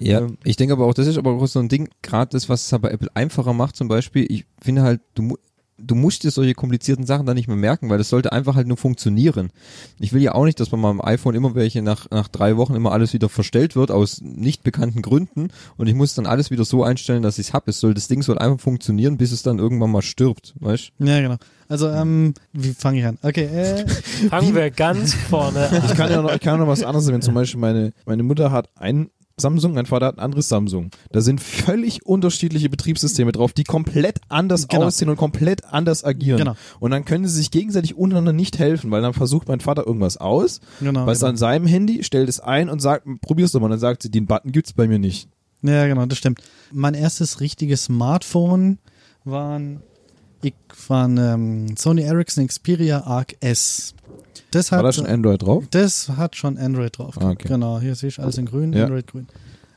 Ja, 0.01 0.21
Ähm, 0.21 0.39
ich 0.45 0.57
denke 0.57 0.73
aber 0.75 0.87
auch, 0.87 0.95
das 0.95 1.07
ist 1.07 1.19
aber 1.19 1.33
auch 1.33 1.47
so 1.47 1.59
ein 1.61 1.69
Ding, 1.69 1.89
gerade 2.03 2.31
das, 2.33 2.49
was 2.49 2.67
es 2.67 2.73
halt 2.73 2.83
bei 2.83 2.91
Apple 2.91 3.09
einfacher 3.15 3.53
macht 3.53 3.77
zum 3.77 3.89
Beispiel, 3.89 4.27
ich 4.29 4.45
finde 4.61 4.83
halt, 4.83 5.01
du, 5.15 5.37
du 5.79 5.95
musst 5.95 6.25
dir 6.25 6.31
solche 6.31 6.55
komplizierten 6.55 7.07
Sachen 7.07 7.27
dann 7.27 7.37
nicht 7.37 7.49
mehr 7.49 7.57
merken, 7.57 7.91
weil 7.91 7.99
das 7.99 8.09
sollte 8.09 8.33
einfach 8.33 8.55
halt 8.55 8.67
nur 8.67 8.77
funktionieren. 8.77 9.51
Ich 9.99 10.13
will 10.13 10.23
ja 10.23 10.35
auch 10.35 10.45
nicht, 10.45 10.59
dass 10.61 10.71
bei 10.71 10.77
meinem 10.77 11.01
iPhone 11.01 11.35
immer 11.35 11.55
welche 11.55 11.83
nach, 11.83 12.11
nach 12.11 12.29
drei 12.29 12.57
Wochen 12.57 12.75
immer 12.75 12.93
alles 12.93 13.13
wieder 13.13 13.29
verstellt 13.29 13.77
wird, 13.77 13.91
aus 13.91 14.21
nicht 14.21 14.63
bekannten 14.63 15.03
Gründen 15.03 15.49
und 15.77 15.87
ich 15.87 15.95
muss 15.95 16.15
dann 16.15 16.27
alles 16.27 16.51
wieder 16.51 16.65
so 16.65 16.85
einstellen, 16.85 17.23
dass 17.23 17.39
ich 17.39 17.49
es 17.49 17.53
habe. 17.53 17.71
Es 17.71 17.81
soll, 17.81 17.95
das 17.95 18.09
Ding 18.09 18.23
soll 18.23 18.39
einfach 18.39 18.61
funktionieren, 18.61 19.17
bis 19.19 19.33
es 19.33 19.43
dann 19.43 19.59
irgendwann 19.59 19.91
mal 19.91 20.03
stirbt, 20.03 20.55
weißt 20.61 20.93
Ja, 20.99 21.21
genau. 21.21 21.37
Also, 21.69 21.89
ähm, 21.89 22.35
wie 22.53 22.73
fange 22.73 23.01
ich 23.01 23.07
an? 23.07 23.19
Okay, 23.23 23.45
äh, 23.45 23.89
Fangen 24.29 24.55
wir 24.55 24.71
ganz 24.71 25.15
vorne 25.15 25.69
an. 25.69 25.83
Ich 25.85 25.95
kann 25.95 26.11
ja 26.11 26.23
noch, 26.23 26.33
ich 26.33 26.41
kann 26.41 26.61
noch 26.61 26.69
was 26.69 26.85
anderes 26.85 27.09
wenn 27.09 27.23
Zum 27.23 27.35
Beispiel 27.35 27.61
meine, 27.61 27.93
meine 28.05 28.23
Mutter 28.23 28.53
hat 28.53 28.71
ein 28.77 29.11
Samsung, 29.39 29.75
mein 29.75 29.85
Vater 29.85 30.07
hat 30.07 30.17
ein 30.17 30.25
anderes 30.25 30.49
Samsung. 30.49 30.91
Da 31.13 31.21
sind 31.21 31.43
völlig 31.43 32.07
unterschiedliche 32.07 32.71
Betriebssysteme 32.71 33.33
drauf, 33.33 33.53
die 33.53 33.65
komplett 33.65 34.19
anders 34.31 34.67
Genau. 34.67 34.87
aussehen 34.87 35.11
und 35.11 35.17
komplett 35.17 35.63
anders 35.65 36.05
agieren. 36.05 36.39
Genau. 36.39 36.57
Und 36.81 36.91
dann 36.91 37.05
können 37.05 37.27
sie 37.27 37.35
sich 37.35 37.51
gegenseitig 37.51 37.97
untereinander 37.97 38.33
nicht 38.33 38.59
helfen, 38.59 38.91
weil 38.91 39.03
dann 39.03 39.13
versucht 39.13 39.49
mein 39.49 39.61
Vater 39.61 39.87
irgendwas 39.87 40.17
aus, 40.17 40.61
genau. 40.81 41.05
was 41.07 41.19
genau. 41.19 41.29
an 41.31 41.37
seinem 41.37 41.67
Handy, 41.67 42.03
stellt 42.03 42.31
es 42.31 42.41
ein 42.41 42.71
und 42.71 42.81
sagt, 42.81 43.07
probier's 43.21 43.53
doch 43.53 43.61
mal. 43.61 43.67
Und 43.67 43.73
dann 43.73 43.81
sagt 43.81 44.03
sie, 44.03 44.11
den 44.11 44.25
Button 44.27 44.53
gibt's 44.53 44.73
bei 44.73 44.89
mir 44.89 44.99
nicht. 44.99 45.29
Ja, 45.61 45.87
genau, 45.87 46.07
das 46.07 46.17
stimmt. 46.17 46.41
Mein 46.73 46.95
erstes 46.95 47.41
richtiges 47.41 47.85
Smartphone 47.85 48.79
waren, 49.25 49.83
ich, 50.41 50.55
waren 50.89 51.19
ähm, 51.19 51.77
Sony 51.77 52.03
Ericsson 52.03 52.47
Xperia 52.47 53.03
Arc 53.03 53.37
S. 53.41 53.95
Das 54.51 54.71
hat, 54.73 54.79
War 54.79 54.85
da 54.85 54.93
schon 54.93 55.07
Android 55.07 55.43
drauf? 55.43 55.65
das 55.71 56.09
hat 56.17 56.37
schon 56.37 56.57
Android 56.59 56.97
drauf. 56.97 57.17
Ah, 57.21 57.31
okay. 57.31 57.49
Genau, 57.49 57.81
hier 57.81 57.95
sehe 57.95 58.09
ich 58.09 58.19
alles 58.21 58.39
in 58.39 58.47
grün, 58.47 58.73
Ja. 58.73 58.85
Android 58.85 59.07
grün. 59.07 59.27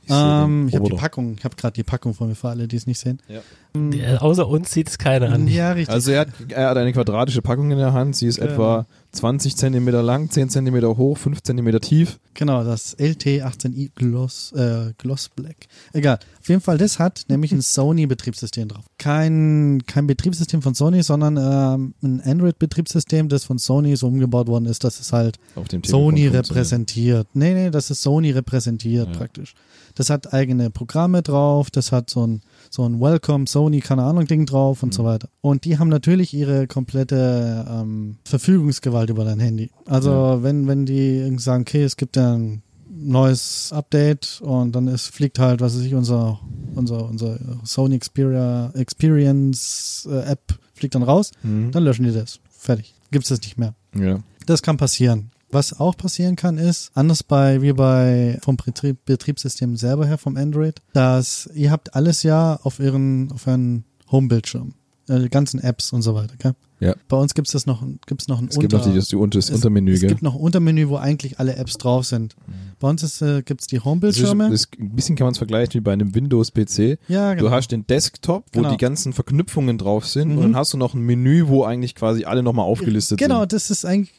Ich 0.03 0.11
Ähm, 0.15 0.67
ich 0.69 0.75
habe 0.75 0.89
die 0.89 0.95
Packung, 0.95 1.35
ich 1.37 1.43
habe 1.43 1.55
gerade 1.55 1.73
die 1.73 1.83
Packung 1.83 2.13
vor 2.15 2.25
mir 2.27 2.33
für 2.35 2.49
alle, 2.49 2.67
die 2.67 2.75
es 2.77 2.87
nicht 2.87 2.99
sehen. 2.99 3.19
Ja. 3.27 3.41
Äh, 3.79 4.17
Außer 4.17 4.47
uns 4.47 4.71
sieht 4.71 4.89
es 4.89 4.97
keiner 4.97 5.29
an. 5.31 5.47
Ja, 5.47 5.71
richtig. 5.73 5.93
Also 5.93 6.11
er 6.11 6.21
hat, 6.21 6.29
er 6.49 6.69
hat 6.69 6.77
eine 6.77 6.93
quadratische 6.93 7.41
Packung 7.43 7.69
in 7.71 7.77
der 7.77 7.93
Hand. 7.93 8.15
Sie 8.15 8.25
ist 8.27 8.39
Genau. 8.39 8.51
etwa 8.53 8.85
20 9.11 9.55
Zentimeter 9.57 10.03
lang, 10.03 10.29
10 10.29 10.49
Zentimeter 10.49 10.95
hoch, 10.95 11.17
5 11.17 11.41
Zentimeter 11.41 11.79
tief. 11.81 12.19
Genau, 12.35 12.63
das 12.63 12.95
LT18i 12.99 13.89
Gloss, 13.95 14.51
äh, 14.53 14.93
Gloss 14.99 15.29
Black. 15.29 15.67
Egal. 15.93 16.19
Auf 16.39 16.47
jeden 16.47 16.61
Fall, 16.61 16.77
das 16.77 16.99
hat 16.99 17.23
nämlich 17.27 17.51
ein 17.51 17.61
Sony-Betriebssystem 17.63 18.67
drauf. 18.67 18.85
Kein, 18.99 19.81
kein 19.87 20.05
Betriebssystem 20.05 20.61
von 20.61 20.75
Sony, 20.75 21.01
sondern 21.01 21.37
ähm, 21.37 21.93
ein 22.03 22.21
Android-Betriebssystem, 22.21 23.29
das 23.29 23.45
von 23.45 23.57
Sony 23.57 23.95
so 23.95 24.07
umgebaut 24.07 24.47
worden 24.47 24.65
ist, 24.67 24.83
dass 24.83 24.99
es 24.99 25.11
halt 25.11 25.37
Sony 25.85 26.27
repräsentiert. 26.27 27.27
Nee, 27.33 27.53
nee, 27.55 27.71
das 27.71 27.89
ist 27.89 28.01
Sony 28.03 28.31
repräsentiert 28.31 29.07
Ja. 29.07 29.13
praktisch. 29.17 29.55
Das 29.95 30.09
hat 30.09 30.33
eigene 30.33 30.69
Programme 30.69 31.23
drauf, 31.23 31.71
das 31.71 31.91
hat 31.91 32.09
so 32.09 32.25
ein, 32.25 32.41
so 32.69 32.83
ein 32.87 32.99
Welcome 33.01 33.45
Sony, 33.47 33.79
keine 33.79 34.03
Ahnung, 34.03 34.25
Ding 34.27 34.45
drauf 34.45 34.83
und 34.83 34.89
Mhm. 34.89 34.93
so 34.93 35.03
weiter. 35.03 35.29
Und 35.41 35.65
die 35.65 35.77
haben 35.79 35.89
natürlich 35.89 36.33
ihre 36.33 36.67
komplette 36.67 37.65
ähm, 37.69 38.17
Verfügungsgewalt 38.25 39.09
über 39.09 39.25
dein 39.25 39.39
Handy. 39.39 39.71
Also 39.85 40.11
Ja. 40.11 40.43
wenn, 40.43 40.67
wenn 40.67 40.85
die 40.85 41.17
irgendwie 41.17 41.43
sagen, 41.43 41.61
okay, 41.63 41.83
es 41.83 41.97
gibt 41.97 42.15
ja 42.15 42.33
ein 42.35 42.61
neues 42.91 43.71
Update 43.73 44.41
und 44.43 44.73
dann 44.75 44.87
ist, 44.87 45.07
fliegt 45.07 45.39
halt, 45.39 45.61
was 45.61 45.75
weiß 45.75 45.83
ich, 45.83 45.95
unser, 45.95 46.39
unser, 46.75 47.07
unser 47.07 47.39
Sony 47.63 47.97
Xperia 47.97 48.71
Experience 48.75 50.07
äh, 50.11 50.31
App 50.31 50.57
fliegt 50.73 50.95
dann 50.95 51.03
raus, 51.03 51.31
Mhm. 51.43 51.71
dann 51.71 51.83
löschen 51.83 52.05
die 52.05 52.11
das. 52.13 52.39
Fertig. 52.49 52.93
Gibt's 53.11 53.29
das 53.29 53.41
nicht 53.41 53.57
mehr. 53.57 53.73
Ja. 53.97 54.19
Das 54.45 54.61
kann 54.61 54.77
passieren. 54.77 55.31
Was 55.51 55.79
auch 55.79 55.97
passieren 55.97 56.35
kann, 56.35 56.57
ist, 56.59 56.91
anders 56.93 57.23
bei, 57.23 57.61
wie 57.61 57.73
bei, 57.73 58.37
vom 58.43 58.55
Betrieb, 58.55 59.03
Betriebssystem 59.05 59.75
selber 59.77 60.05
her, 60.05 60.17
vom 60.19 60.37
Android, 60.37 60.79
dass 60.93 61.49
ihr 61.55 61.71
habt 61.71 61.95
alles 61.95 62.21
ja 62.23 62.59
auf 62.61 62.79
ihren, 62.79 63.31
auf 63.31 63.47
euren 63.47 63.83
Home-Bildschirm. 64.11 64.73
Äh, 65.07 65.19
Die 65.19 65.29
ganzen 65.29 65.59
Apps 65.59 65.91
und 65.91 66.03
so 66.03 66.13
weiter, 66.13 66.35
gell? 66.37 66.53
Ja. 66.79 66.95
Bei 67.09 67.17
uns 67.17 67.33
gibt's 67.33 67.51
das 67.51 67.65
noch, 67.65 67.83
gibt's 68.07 68.27
noch 68.27 68.39
ein 68.41 68.47
Es 68.49 68.57
gibt 68.57 68.71
noch 68.71 68.83
die, 68.85 68.93
das, 68.95 69.07
die 69.09 69.15
Unter, 69.17 69.37
das 69.39 69.49
es, 69.49 69.55
Untermenü, 69.55 69.93
es 69.93 69.99
gell? 69.99 70.09
gibt 70.09 70.21
noch 70.21 70.35
ein 70.35 70.39
Untermenü, 70.41 70.87
wo 70.89 70.95
eigentlich 70.97 71.39
alle 71.39 71.55
Apps 71.57 71.77
drauf 71.77 72.05
sind. 72.05 72.35
Bei 72.79 72.89
uns 72.89 73.03
ist, 73.03 73.21
äh, 73.21 73.41
gibt's 73.41 73.67
die 73.67 73.75
Das 73.75 73.81
ist, 73.81 73.85
Home-Bildschirme. 73.85 74.45
ein 74.45 74.95
bisschen 74.95 75.15
kann 75.17 75.25
man 75.25 75.33
es 75.33 75.37
vergleichen 75.37 75.73
wie 75.73 75.79
bei 75.81 75.91
einem 75.91 76.15
Windows-PC. 76.15 76.97
Ja, 77.09 77.33
genau. 77.33 77.49
Du 77.49 77.51
hast 77.53 77.67
den 77.69 77.85
Desktop, 77.85 78.45
wo 78.53 78.59
Genau. 78.61 78.71
die 78.71 78.77
ganzen 78.77 79.11
Verknüpfungen 79.11 79.77
drauf 79.77 80.07
sind 80.07 80.29
Mhm. 80.29 80.37
und 80.37 80.43
dann 80.43 80.55
hast 80.55 80.73
du 80.73 80.77
noch 80.77 80.93
ein 80.93 81.01
Menü, 81.01 81.47
wo 81.47 81.63
eigentlich 81.65 81.95
quasi 81.95 82.23
alle 82.23 82.43
nochmal 82.43 82.65
aufgelistet 82.65 83.17
Genau, 83.19 83.41
sind. 83.41 83.53
das 83.53 83.69
ist 83.69 83.85
eigentlich 83.85 84.13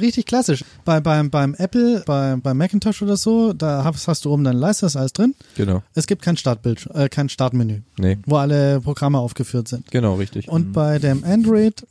richtig 0.00 0.26
klassisch. 0.26 0.64
Bei, 0.84 1.00
beim, 1.00 1.30
beim 1.30 1.54
Apple, 1.54 2.04
bei, 2.06 2.36
beim 2.36 2.56
Macintosh 2.56 3.02
oder 3.02 3.16
so, 3.16 3.52
da 3.52 3.82
hast, 3.82 4.06
hast 4.06 4.24
du 4.24 4.32
oben 4.32 4.44
deine 4.44 4.58
Leiste, 4.58 4.86
ist 4.86 4.94
alles 4.96 5.12
drin. 5.12 5.34
Genau. 5.56 5.82
Es 5.94 6.06
gibt 6.06 6.22
kein 6.22 6.36
Startbild, 6.36 6.88
äh, 6.94 7.08
kein 7.08 7.28
Startmenü, 7.28 7.80
Nee, 7.98 8.18
wo 8.26 8.36
alle 8.36 8.80
Programme 8.80 9.18
aufgeführt 9.18 9.66
sind. 9.66 9.90
genau, 9.90 10.14
richtig. 10.14 10.48
Und 10.48 10.72
bei 10.72 10.98
dem 11.00 11.24
Android, 11.24 11.84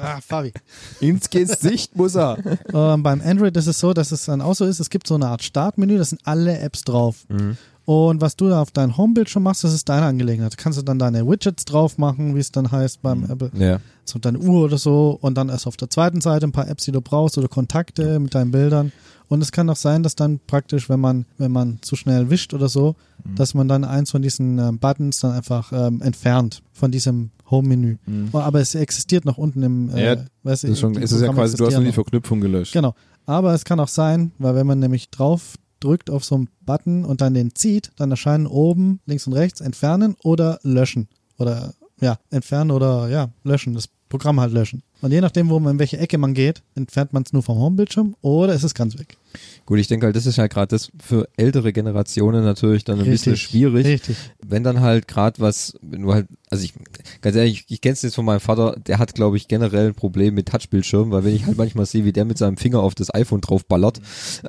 ah, 0.00 0.20
Fabi, 0.26 0.52
Ins 1.00 1.30
Gesicht 1.30 1.96
muss 1.96 2.14
er. 2.14 2.38
ähm, 2.72 3.02
beim 3.02 3.20
Android 3.20 3.56
ist 3.56 3.66
es 3.66 3.78
so, 3.78 3.92
dass 3.92 4.12
es 4.12 4.24
dann 4.24 4.40
auch 4.40 4.54
so 4.54 4.64
ist, 4.64 4.80
es 4.80 4.90
gibt 4.90 5.06
so 5.06 5.14
eine 5.14 5.28
Art 5.28 5.42
Startmenü, 5.42 5.98
da 5.98 6.04
sind 6.04 6.20
alle 6.24 6.58
Apps 6.58 6.82
drauf. 6.82 7.24
Mhm. 7.28 7.56
Und 7.86 8.22
was 8.22 8.36
du 8.36 8.48
da 8.48 8.62
auf 8.62 8.70
deinem 8.70 8.96
Homebildschirm 8.96 9.42
machst, 9.42 9.62
das 9.62 9.74
ist 9.74 9.88
deine 9.88 10.06
Angelegenheit. 10.06 10.52
Da 10.52 10.56
kannst 10.56 10.78
du 10.78 10.82
dann 10.82 10.98
deine 10.98 11.26
Widgets 11.26 11.66
drauf 11.66 11.98
machen, 11.98 12.34
wie 12.34 12.40
es 12.40 12.50
dann 12.50 12.72
heißt 12.72 13.02
beim 13.02 13.24
Apple. 13.30 13.50
Ja. 13.54 13.80
So 14.06 14.18
deine 14.18 14.38
Uhr 14.38 14.64
oder 14.64 14.78
so 14.78 15.18
und 15.20 15.36
dann 15.36 15.50
erst 15.50 15.66
auf 15.66 15.76
der 15.76 15.90
zweiten 15.90 16.22
Seite 16.22 16.46
ein 16.46 16.52
paar 16.52 16.68
Apps, 16.68 16.84
die 16.84 16.92
du 16.92 17.02
brauchst 17.02 17.36
oder 17.36 17.48
Kontakte 17.48 18.18
mit 18.20 18.34
deinen 18.34 18.52
Bildern. 18.52 18.92
Und 19.28 19.40
es 19.42 19.52
kann 19.52 19.68
auch 19.70 19.76
sein, 19.76 20.02
dass 20.02 20.14
dann 20.16 20.38
praktisch, 20.46 20.88
wenn 20.88 21.00
man, 21.00 21.24
wenn 21.38 21.50
man 21.52 21.78
zu 21.82 21.96
schnell 21.96 22.30
wischt 22.30 22.54
oder 22.54 22.68
so, 22.68 22.94
Mhm. 23.24 23.34
dass 23.36 23.54
man 23.54 23.68
dann 23.68 23.84
eins 23.84 24.10
von 24.10 24.20
diesen 24.22 24.58
ähm, 24.58 24.78
Buttons 24.78 25.18
dann 25.20 25.32
einfach 25.32 25.72
ähm, 25.72 26.02
entfernt 26.02 26.62
von 26.72 26.90
diesem 26.90 27.30
Home-Menü. 27.50 27.96
Oh, 28.32 28.38
Aber 28.38 28.60
es 28.60 28.74
existiert 28.74 29.24
noch 29.24 29.38
unten 29.38 29.62
im, 29.62 29.88
äh, 29.90 29.92
Mhm. 29.92 29.98
Ja, 29.98 30.16
Das 30.42 30.62
ist, 30.64 30.78
schon, 30.80 30.96
es 30.96 31.10
ist 31.12 31.22
ja 31.22 31.32
quasi, 31.32 31.56
du 31.56 31.66
hast 31.66 31.74
nur 31.74 31.84
die. 31.84 31.92
Verknüpfung 31.92 32.40
gelöscht. 32.40 32.72
Genau. 32.74 32.94
Aber 33.26 33.54
es 33.54 33.64
kann 33.64 33.80
auch 33.80 33.88
sein, 33.88 34.32
weil 34.38 34.54
wenn 34.54 34.66
man 34.66 34.78
nämlich 34.78 35.08
drauf 35.10 35.54
drückt 35.80 36.10
auf 36.10 36.24
so 36.24 36.34
einen 36.34 36.48
Button 36.66 37.04
und 37.04 37.20
dann 37.22 37.32
den 37.34 37.54
zieht, 37.54 37.90
dann 37.96 38.10
erscheinen 38.10 38.46
oben 38.46 39.00
links 39.06 39.26
und 39.26 39.32
rechts 39.32 39.60
entfernen 39.62 40.16
oder 40.22 40.58
löschen. 40.62 41.08
Oder 41.38 41.72
ja, 42.00 42.18
entfernen 42.30 42.70
oder 42.70 43.08
ja, 43.08 43.28
löschen. 43.44 43.72
Das 43.74 43.88
Programm 44.10 44.40
halt 44.40 44.52
löschen. 44.52 44.82
Und 45.04 45.12
je 45.12 45.20
nachdem, 45.20 45.50
wo 45.50 45.60
man 45.60 45.72
in 45.72 45.78
welche 45.78 45.98
Ecke 45.98 46.16
man 46.16 46.32
geht, 46.32 46.62
entfernt 46.74 47.12
man 47.12 47.24
es 47.24 47.34
nur 47.34 47.42
vom 47.42 47.58
Homebildschirm 47.58 48.16
oder 48.22 48.54
ist 48.54 48.62
es 48.62 48.72
ganz 48.72 48.98
weg. 48.98 49.18
Gut, 49.66 49.78
ich 49.78 49.86
denke 49.88 50.06
halt, 50.06 50.16
das 50.16 50.26
ist 50.26 50.38
halt 50.38 50.52
gerade 50.52 50.68
das 50.68 50.90
für 51.02 51.28
ältere 51.36 51.72
Generationen 51.72 52.44
natürlich 52.44 52.84
dann 52.84 52.98
ein 53.00 53.04
bisschen 53.06 53.36
schwierig. 53.36 53.86
Richtig. 53.86 54.16
Wenn 54.46 54.62
dann 54.64 54.80
halt 54.80 55.08
gerade 55.08 55.40
was, 55.40 55.74
wenn 55.82 56.02
du 56.02 56.12
halt, 56.12 56.26
also 56.50 56.64
ich, 56.64 56.74
ganz 57.22 57.34
ehrlich, 57.36 57.64
ich 57.68 57.80
kenn's 57.80 58.02
jetzt 58.02 58.14
von 58.14 58.24
meinem 58.24 58.40
Vater, 58.40 58.76
der 58.86 58.98
hat, 58.98 59.14
glaube 59.14 59.36
ich, 59.36 59.48
generell 59.48 59.88
ein 59.88 59.94
Problem 59.94 60.34
mit 60.34 60.48
Touchbildschirmen, 60.48 61.10
weil 61.10 61.24
wenn 61.24 61.34
ich 61.34 61.46
halt 61.46 61.56
manchmal 61.56 61.86
sehe, 61.86 62.04
wie 62.04 62.12
der 62.12 62.24
mit 62.24 62.38
seinem 62.38 62.56
Finger 62.56 62.80
auf 62.80 62.94
das 62.94 63.12
iPhone 63.14 63.40
drauf 63.40 63.64
ballert 63.66 64.00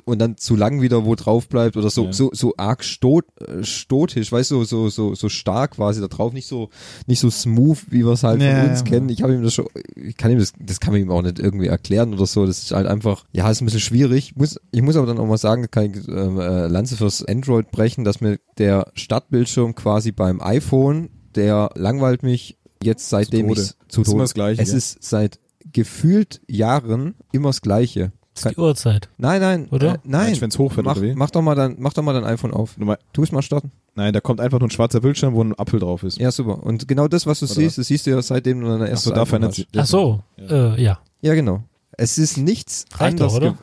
und 0.04 0.18
dann 0.20 0.36
zu 0.36 0.54
lang 0.56 0.80
wieder 0.82 1.04
wo 1.04 1.14
drauf 1.14 1.48
bleibt 1.48 1.76
oder 1.76 1.90
so, 1.90 2.06
Ja. 2.06 2.12
so, 2.12 2.30
so 2.32 2.54
arg 2.56 2.84
stot, 2.84 3.24
äh, 3.40 3.64
stotisch, 3.64 4.30
weißt 4.30 4.50
du, 4.52 4.64
so, 4.64 4.88
so, 4.88 5.14
so 5.14 5.28
stark 5.28 5.72
quasi 5.72 6.00
da 6.00 6.08
drauf, 6.08 6.32
nicht 6.32 6.46
so, 6.46 6.70
nicht 7.06 7.18
so 7.20 7.30
smooth, 7.30 7.78
wie 7.90 8.04
wir 8.04 8.12
es 8.12 8.22
halt 8.22 8.40
Ja, 8.42 8.60
von 8.60 8.70
uns 8.70 8.80
ja. 8.80 8.84
kennen. 8.84 9.08
Ich 9.08 9.22
habe 9.22 9.34
ihm 9.34 9.42
das 9.42 9.54
schon, 9.54 9.66
ich 9.96 10.16
kann 10.16 10.30
ihm 10.30 10.38
das, 10.38 10.52
das 10.60 10.78
kann 10.80 10.92
man 10.92 11.02
ihm 11.02 11.10
auch 11.10 11.22
nicht 11.22 11.38
irgendwie 11.38 11.66
erklären 11.66 12.14
oder 12.14 12.26
so. 12.26 12.46
Das 12.46 12.62
ist 12.62 12.70
halt 12.72 12.86
einfach, 12.86 13.24
ja, 13.32 13.50
ist 13.50 13.60
ein 13.60 13.64
bisschen 13.64 13.80
schwierig. 13.80 14.30
Ich 14.30 14.36
muss, 14.36 14.60
ich 14.76 14.82
muss 14.82 14.96
aber 14.96 15.06
dann 15.06 15.18
auch 15.18 15.26
mal 15.26 15.38
sagen, 15.38 15.62
da 15.62 15.68
kann 15.68 15.84
ich 15.86 16.06
ähm, 16.08 16.38
äh, 16.38 16.66
Lanze 16.66 16.96
fürs 16.96 17.24
Android 17.24 17.70
brechen, 17.70 18.04
dass 18.04 18.20
mir 18.20 18.38
der 18.58 18.90
Startbildschirm 18.94 19.74
quasi 19.74 20.12
beim 20.12 20.40
iPhone, 20.42 21.08
der 21.34 21.70
langweilt 21.76 22.22
mich 22.22 22.58
jetzt 22.82 23.08
seitdem 23.08 23.48
ich 23.48 23.56
zu 23.88 24.02
Ist 24.02 24.08
immer 24.08 24.12
Tode. 24.12 24.22
das 24.24 24.34
Gleiche, 24.34 24.60
Es 24.62 24.68
gell? 24.68 24.78
ist 24.78 25.02
seit 25.02 25.38
gefühlt 25.72 26.40
Jahren 26.46 27.14
immer 27.32 27.48
das 27.48 27.62
Gleiche. 27.62 28.12
Ist 28.34 28.50
die 28.50 28.56
Uhrzeit. 28.58 29.08
Nein, 29.16 29.40
nein, 29.40 29.68
Oder? 29.70 29.94
Äh, 29.94 29.98
nein. 30.04 30.38
Wenn 30.40 30.50
es 30.50 30.58
hochfährt, 30.58 30.84
Mach, 30.84 30.98
oder 30.98 31.06
wie? 31.06 31.14
mach 31.14 31.30
doch 31.30 31.40
mal 31.40 31.54
dein, 31.54 31.76
mach 31.78 31.94
doch 31.94 32.02
mal 32.02 32.12
dein 32.12 32.24
iPhone 32.24 32.52
auf. 32.52 32.76
Nummer- 32.76 32.98
Tu 33.14 33.22
es 33.22 33.32
mal 33.32 33.40
starten. 33.40 33.72
Nein, 33.94 34.12
da 34.12 34.20
kommt 34.20 34.42
einfach 34.42 34.58
nur 34.58 34.68
ein 34.68 34.70
schwarzer 34.70 35.00
Bildschirm, 35.00 35.32
wo 35.32 35.42
ein 35.42 35.58
Apfel 35.58 35.80
drauf 35.80 36.02
ist. 36.02 36.18
Ja, 36.18 36.30
super. 36.30 36.62
Und 36.62 36.86
genau 36.86 37.08
das, 37.08 37.26
was 37.26 37.40
du 37.40 37.46
Oder 37.46 37.54
siehst, 37.54 37.78
das 37.78 37.86
siehst 37.86 38.04
du 38.06 38.10
ja 38.10 38.20
seitdem 38.20 38.60
du 38.60 38.66
deine 38.68 38.84
Ach 38.84 38.88
erste 38.90 39.08
so, 39.08 39.14
da 39.14 39.24
verändert 39.24 39.54
sich. 39.54 39.66
Ach 39.74 39.86
so, 39.86 40.22
äh, 40.36 40.78
ja. 40.82 40.98
Ja, 41.22 41.34
genau. 41.34 41.62
Es 41.92 42.18
ist 42.18 42.36
nichts 42.36 42.84
Reicht 42.92 43.14
anders. 43.22 43.32
doch, 43.32 43.36
oder? 43.40 43.58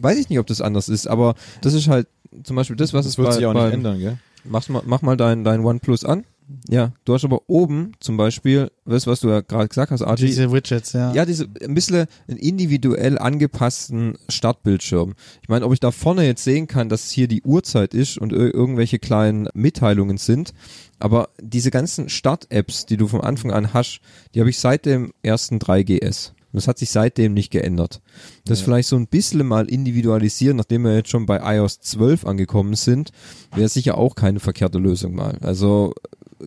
Weiß 0.00 0.18
ich 0.18 0.28
nicht, 0.28 0.38
ob 0.38 0.46
das 0.46 0.60
anders 0.60 0.88
ist, 0.88 1.06
aber 1.06 1.34
das 1.60 1.74
ist 1.74 1.88
halt 1.88 2.06
zum 2.42 2.56
Beispiel 2.56 2.76
das, 2.76 2.92
was 2.92 3.04
Das 3.06 3.12
es 3.12 3.18
wird 3.18 3.28
bei, 3.28 3.34
sich 3.34 3.46
auch 3.46 3.54
beim- 3.54 3.64
nicht 3.66 3.74
ändern, 3.74 3.98
gell? 3.98 4.18
Mach 4.44 4.68
mal, 4.68 4.82
mach 4.84 5.00
mal 5.02 5.16
dein, 5.16 5.42
dein 5.44 5.64
OnePlus 5.64 6.04
an. 6.04 6.24
Ja, 6.68 6.92
du 7.06 7.14
hast 7.14 7.24
aber 7.24 7.40
oben 7.46 7.92
zum 8.00 8.18
Beispiel, 8.18 8.70
weißt 8.84 9.06
du, 9.06 9.10
was 9.10 9.20
du 9.20 9.30
ja 9.30 9.40
gerade 9.40 9.66
gesagt 9.68 9.90
hast, 9.90 10.02
Archie? 10.02 10.26
Diese 10.26 10.52
Widgets, 10.52 10.92
ja. 10.92 11.10
ja, 11.14 11.24
diese 11.24 11.48
ein 11.62 11.72
bisschen 11.72 12.04
einen 12.28 12.36
individuell 12.36 13.16
angepassten 13.18 14.18
Startbildschirm. 14.28 15.14
Ich 15.40 15.48
meine, 15.48 15.64
ob 15.64 15.72
ich 15.72 15.80
da 15.80 15.90
vorne 15.90 16.26
jetzt 16.26 16.44
sehen 16.44 16.66
kann, 16.66 16.90
dass 16.90 17.08
hier 17.10 17.28
die 17.28 17.42
Uhrzeit 17.44 17.94
ist 17.94 18.18
und 18.18 18.32
ir 18.32 18.52
irgendwelche 18.54 18.98
kleinen 18.98 19.48
Mitteilungen 19.54 20.18
sind, 20.18 20.52
aber 20.98 21.30
diese 21.40 21.70
ganzen 21.70 22.10
Start-Apps, 22.10 22.84
die 22.84 22.98
du 22.98 23.08
vom 23.08 23.22
Anfang 23.22 23.50
an 23.50 23.72
hast, 23.72 24.00
die 24.34 24.40
habe 24.40 24.50
ich 24.50 24.58
seit 24.58 24.84
dem 24.84 25.14
ersten 25.22 25.58
3GS. 25.58 26.32
Und 26.54 26.58
das 26.58 26.68
hat 26.68 26.78
sich 26.78 26.92
seitdem 26.92 27.34
nicht 27.34 27.50
geändert. 27.50 28.00
Das 28.44 28.60
vielleicht 28.60 28.88
so 28.88 28.94
ein 28.94 29.08
bisschen 29.08 29.44
mal 29.44 29.68
individualisieren, 29.68 30.56
nachdem 30.56 30.84
wir 30.84 30.94
jetzt 30.94 31.10
schon 31.10 31.26
bei 31.26 31.56
iOS 31.56 31.80
12 31.80 32.24
angekommen 32.24 32.74
sind, 32.74 33.10
wäre 33.56 33.68
sicher 33.68 33.98
auch 33.98 34.14
keine 34.14 34.38
verkehrte 34.38 34.78
Lösung 34.78 35.16
mal. 35.16 35.36
Also 35.40 35.94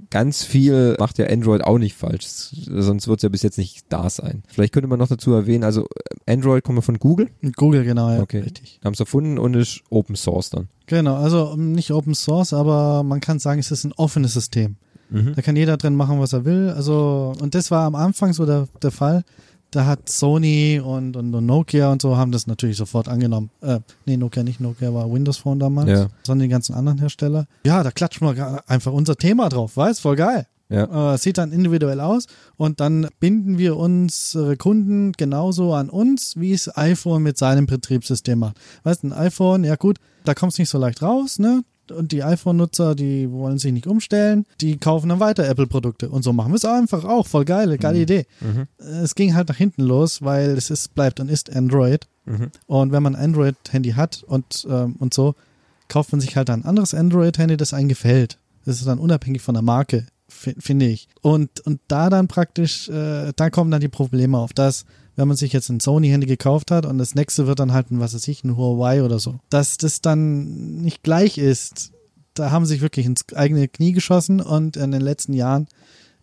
ganz 0.09 0.45
viel 0.45 0.95
macht 0.97 1.17
ja 1.17 1.27
Android 1.27 1.61
auch 1.61 1.77
nicht 1.77 1.93
falsch, 1.97 2.25
sonst 2.25 3.09
wird 3.09 3.19
es 3.19 3.23
ja 3.23 3.27
bis 3.27 3.43
jetzt 3.43 3.57
nicht 3.57 3.85
da 3.89 4.09
sein. 4.09 4.43
Vielleicht 4.47 4.71
könnte 4.71 4.87
man 4.87 4.97
noch 4.97 5.09
dazu 5.09 5.33
erwähnen, 5.33 5.65
also 5.65 5.89
Android 6.25 6.63
kommt 6.63 6.77
ja 6.77 6.81
von 6.83 6.99
Google, 6.99 7.29
Google, 7.57 7.83
genau, 7.83 8.09
ja. 8.09 8.21
Okay. 8.21 8.39
Richtig. 8.39 8.79
haben 8.85 8.93
es 8.93 9.01
erfunden 9.01 9.37
und 9.37 9.55
ist 9.55 9.81
Open 9.89 10.15
Source 10.15 10.51
dann. 10.51 10.69
Genau, 10.85 11.15
also 11.15 11.51
um, 11.51 11.73
nicht 11.73 11.91
Open 11.91 12.15
Source, 12.15 12.53
aber 12.53 13.03
man 13.03 13.19
kann 13.19 13.39
sagen, 13.39 13.59
es 13.59 13.71
ist 13.71 13.83
ein 13.83 13.91
offenes 13.91 14.33
System. 14.33 14.77
Da 15.09 15.41
kann 15.41 15.55
jeder 15.55 15.77
drin 15.77 15.95
machen, 15.95 16.19
was 16.19 16.33
er 16.33 16.43
will. 16.43 16.69
Also, 16.69 17.33
und 17.39 17.55
das 17.55 17.71
war 17.71 17.85
am 17.85 17.95
Anfang 17.95 18.33
so 18.33 18.45
der, 18.45 18.67
der 18.81 18.91
Fall. 18.91 19.23
Da 19.71 19.85
hat 19.85 20.07
Sony 20.09 20.79
und, 20.83 21.17
und, 21.17 21.33
und 21.35 21.45
Nokia 21.45 21.91
und 21.91 22.01
so 22.01 22.15
haben 22.15 22.31
das 22.31 22.47
natürlich 22.47 22.77
sofort 22.77 23.07
angenommen. 23.09 23.49
Äh, 23.61 23.79
nee, 24.05 24.15
Nokia 24.15 24.43
nicht, 24.43 24.61
Nokia 24.61 24.93
war 24.93 25.11
Windows 25.11 25.37
Phone 25.37 25.59
damals, 25.59 25.89
Ja. 25.89 26.07
sondern 26.23 26.45
die 26.47 26.51
ganzen 26.51 26.73
anderen 26.73 26.99
Hersteller. 26.99 27.47
Ja, 27.65 27.83
da 27.83 27.91
klatschen 27.91 28.25
wir 28.27 28.33
gra- 28.33 28.61
einfach 28.67 28.93
unser 28.93 29.17
Thema 29.17 29.49
drauf, 29.49 29.75
weiß, 29.75 29.99
voll 29.99 30.15
geil. 30.15 30.47
Ja. 30.69 31.13
Äh, 31.13 31.17
sieht 31.17 31.37
dann 31.37 31.51
individuell 31.53 31.99
aus 32.01 32.27
und 32.57 32.79
dann 32.81 33.07
binden 33.21 33.57
wir 33.57 33.77
unsere 33.77 34.57
Kunden 34.57 35.13
genauso 35.13 35.73
an 35.73 35.89
uns, 35.89 36.35
wie 36.37 36.51
es 36.53 36.75
iPhone 36.77 37.23
mit 37.23 37.37
seinem 37.37 37.67
Betriebssystem 37.67 38.37
macht. 38.39 38.57
Weißt 38.83 39.03
du, 39.03 39.07
ein 39.07 39.13
iPhone, 39.13 39.63
ja 39.63 39.75
gut, 39.75 39.97
da 40.25 40.33
kommt 40.33 40.51
es 40.53 40.59
nicht 40.59 40.69
so 40.69 40.77
leicht 40.77 41.01
raus, 41.01 41.39
ne? 41.39 41.63
Und 41.91 42.11
die 42.11 42.23
iPhone-Nutzer, 42.23 42.95
die 42.95 43.31
wollen 43.31 43.57
sich 43.57 43.71
nicht 43.73 43.87
umstellen, 43.87 44.45
die 44.61 44.77
kaufen 44.77 45.09
dann 45.09 45.19
weiter 45.19 45.47
Apple-Produkte. 45.47 46.09
Und 46.09 46.23
so 46.23 46.33
machen 46.33 46.51
wir 46.51 46.55
es 46.57 46.65
einfach 46.65 47.03
auch. 47.05 47.27
Voll 47.27 47.45
geil, 47.45 47.77
geile 47.77 47.99
Idee. 47.99 48.25
Äh, 48.79 48.83
Es 49.03 49.15
ging 49.15 49.33
halt 49.35 49.49
nach 49.49 49.57
hinten 49.57 49.83
los, 49.83 50.21
weil 50.21 50.51
es 50.51 50.69
ist, 50.69 50.93
bleibt 50.95 51.19
und 51.19 51.29
ist 51.29 51.55
Android. 51.55 52.07
Und 52.65 52.91
wenn 52.91 53.01
man 53.03 53.15
ein 53.15 53.23
Android-Handy 53.23 53.91
hat 53.91 54.21
und, 54.27 54.67
ähm, 54.69 54.95
und 54.99 55.13
so, 55.13 55.35
kauft 55.87 56.11
man 56.11 56.19
sich 56.19 56.35
halt 56.35 56.49
ein 56.49 56.65
anderes 56.65 56.93
Android-Handy, 56.93 57.55
das 57.55 57.73
einem 57.73 57.87
gefällt. 57.87 58.37
Das 58.65 58.79
ist 58.79 58.87
dann 58.87 58.99
unabhängig 58.99 59.41
von 59.41 59.53
der 59.55 59.61
Marke, 59.63 60.05
fi- 60.27 60.55
finde 60.59 60.87
ich. 60.87 61.07
Und, 61.21 61.61
und 61.61 61.79
da 61.87 62.09
dann 62.09 62.27
praktisch, 62.27 62.89
äh, 62.89 63.31
da 63.33 63.49
kommen 63.49 63.71
dann 63.71 63.79
die 63.79 63.87
Probleme 63.87 64.37
auf, 64.37 64.51
dass, 64.51 64.83
wenn 65.17 65.27
man 65.27 65.35
sich 65.35 65.51
jetzt 65.51 65.67
ein 65.69 65.81
Sony-Handy 65.81 66.27
gekauft 66.27 66.71
hat 66.71 66.85
und 66.85 66.99
das 66.99 67.15
nächste 67.15 67.47
wird 67.47 67.59
dann 67.59 67.73
halt 67.73 67.91
ein, 67.91 67.99
was 67.99 68.13
weiß 68.13 68.27
ich, 68.29 68.43
ein 68.43 68.55
Huawei 68.55 69.03
oder 69.03 69.19
so, 69.19 69.39
dass 69.49 69.77
das 69.77 69.99
dann 69.99 70.77
nicht 70.81 71.03
gleich 71.03 71.37
ist. 71.37 71.91
Da 72.35 72.51
haben 72.51 72.65
sie 72.65 72.75
sich 72.75 72.81
wirklich 72.81 73.07
ins 73.07 73.25
eigene 73.33 73.67
Knie 73.67 73.93
geschossen 73.93 74.39
und 74.39 74.77
in 74.77 74.91
den 74.91 75.01
letzten 75.01 75.33
Jahren 75.33 75.67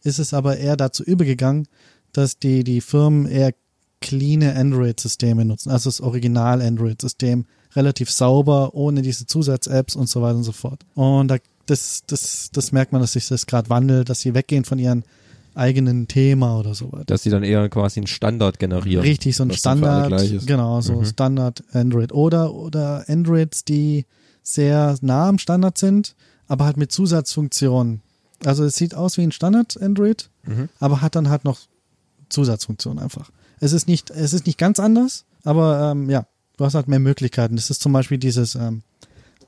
ist 0.04 0.20
es 0.20 0.32
aber 0.32 0.58
eher 0.58 0.76
dazu 0.76 1.02
übergegangen, 1.02 1.66
dass 2.12 2.38
die, 2.38 2.62
die 2.62 2.80
Firmen 2.80 3.26
eher 3.26 3.52
cleane 4.00 4.54
Android-Systeme 4.54 5.44
nutzen, 5.44 5.70
also 5.70 5.88
das 5.88 6.00
Original-Android-System, 6.00 7.46
relativ 7.74 8.12
sauber, 8.12 8.74
ohne 8.74 9.02
diese 9.02 9.26
Zusatz-Apps 9.26 9.96
und 9.96 10.08
so 10.08 10.22
weiter 10.22 10.36
und 10.36 10.44
so 10.44 10.52
fort. 10.52 10.84
Und 10.94 11.28
da, 11.28 11.38
das, 11.66 12.02
das, 12.06 12.50
das 12.52 12.70
merkt 12.70 12.92
man, 12.92 13.00
dass 13.00 13.14
sich 13.14 13.26
das 13.26 13.46
gerade 13.46 13.70
wandelt, 13.70 14.08
dass 14.08 14.20
sie 14.20 14.34
weggehen 14.34 14.64
von 14.64 14.78
ihren 14.78 15.02
eigenen 15.54 16.08
Thema 16.08 16.58
oder 16.58 16.74
so 16.74 16.92
weiter. 16.92 17.04
Dass 17.06 17.22
sie 17.22 17.30
dann 17.30 17.42
eher 17.42 17.68
quasi 17.68 18.00
einen 18.00 18.06
Standard 18.06 18.58
generieren. 18.58 19.02
Richtig, 19.04 19.36
so 19.36 19.44
ein 19.44 19.50
Standard, 19.52 20.12
genau, 20.46 20.80
so 20.80 20.94
Mhm. 21.00 21.04
Standard 21.04 21.62
Android 21.72 22.12
oder, 22.12 22.52
oder 22.54 23.04
Androids, 23.08 23.64
die 23.64 24.06
sehr 24.42 24.96
nah 25.00 25.28
am 25.28 25.38
Standard 25.38 25.78
sind, 25.78 26.14
aber 26.48 26.64
halt 26.64 26.76
mit 26.76 26.92
Zusatzfunktionen. 26.92 28.02
Also 28.44 28.64
es 28.64 28.76
sieht 28.76 28.94
aus 28.94 29.16
wie 29.16 29.22
ein 29.22 29.32
Standard 29.32 29.80
Android, 29.80 30.28
Mhm. 30.46 30.68
aber 30.80 31.00
hat 31.00 31.14
dann 31.14 31.28
halt 31.30 31.44
noch 31.44 31.60
Zusatzfunktion 32.28 32.98
einfach. 32.98 33.30
Es 33.60 33.72
ist 33.72 33.88
nicht, 33.88 34.10
es 34.10 34.32
ist 34.32 34.46
nicht 34.46 34.58
ganz 34.58 34.80
anders, 34.80 35.24
aber 35.44 35.92
ähm, 35.92 36.10
ja, 36.10 36.26
du 36.56 36.64
hast 36.64 36.74
halt 36.74 36.88
mehr 36.88 36.98
Möglichkeiten. 36.98 37.56
Das 37.56 37.70
ist 37.70 37.80
zum 37.80 37.92
Beispiel 37.92 38.18
dieses, 38.18 38.54
ähm, 38.54 38.82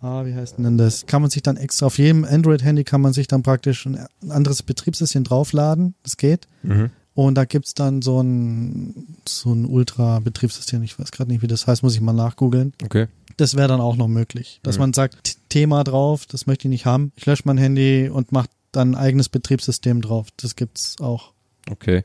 ah, 0.00 0.24
wie 0.24 0.34
heißt 0.34 0.58
denn 0.58 0.78
das? 0.78 1.06
Kann 1.06 1.22
man 1.22 1.30
sich 1.30 1.42
dann 1.42 1.56
extra 1.56 1.86
auf 1.86 1.98
jedem 1.98 2.24
Android-Handy 2.24 2.84
kann 2.84 3.00
man 3.00 3.12
sich 3.12 3.26
dann 3.28 3.42
praktisch 3.42 3.86
ein, 3.86 3.98
anderes 4.28 4.62
Betriebssystem 4.62 5.24
draufladen. 5.24 5.94
Das 6.02 6.16
geht. 6.16 6.48
Mhm. 6.62 6.90
Und 7.14 7.34
da 7.36 7.44
gibt's 7.46 7.72
dann 7.74 8.02
so 8.02 8.20
ein, 8.22 9.16
so 9.26 9.52
ein 9.52 9.64
Ultra-Betriebssystem. 9.64 10.82
Ich 10.82 10.98
weiß 10.98 11.10
gerade 11.12 11.30
nicht, 11.30 11.42
wie 11.42 11.46
das 11.46 11.66
heißt, 11.66 11.82
muss 11.82 11.94
ich 11.94 12.00
mal 12.02 12.12
nachgoogeln. 12.12 12.72
Okay. 12.84 13.06
Das 13.38 13.56
wäre 13.56 13.68
dann 13.68 13.80
auch 13.80 13.96
noch 13.96 14.08
möglich. 14.08 14.60
Dass 14.62 14.76
Mhm. 14.76 14.80
man 14.80 14.92
sagt, 14.92 15.36
Thema 15.48 15.82
drauf, 15.84 16.26
das 16.26 16.46
möchte 16.46 16.68
ich 16.68 16.70
nicht 16.70 16.86
haben. 16.86 17.12
Ich 17.16 17.24
lösche 17.26 17.42
mein 17.46 17.58
Handy 17.58 18.10
und 18.12 18.32
mache 18.32 18.48
dann 18.72 18.90
ein 18.90 18.94
eigenes 18.96 19.28
Betriebssystem 19.30 20.02
drauf. 20.02 20.28
Das 20.36 20.56
gibt's 20.56 20.96
auch. 21.00 21.32
Okay. 21.70 22.04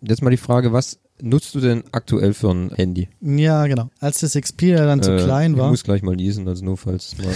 Jetzt 0.00 0.22
mal 0.22 0.30
die 0.30 0.36
Frage, 0.36 0.72
was 0.72 0.98
nutzt 1.22 1.54
du 1.54 1.60
denn 1.60 1.84
aktuell 1.92 2.34
für 2.34 2.50
ein 2.50 2.70
Handy? 2.74 3.08
Ja, 3.20 3.66
genau. 3.66 3.90
Als 4.00 4.20
das 4.20 4.34
Xperia 4.34 4.84
dann 4.86 5.02
zu 5.02 5.12
Äh, 5.16 5.22
klein 5.24 5.52
Ich 5.52 5.58
war. 5.58 5.70
muss 5.70 5.84
gleich 5.84 6.02
mal 6.02 6.16
niesen, 6.16 6.46
also 6.48 6.64
nur 6.64 6.76
falls 6.76 7.16
mal. 7.18 7.34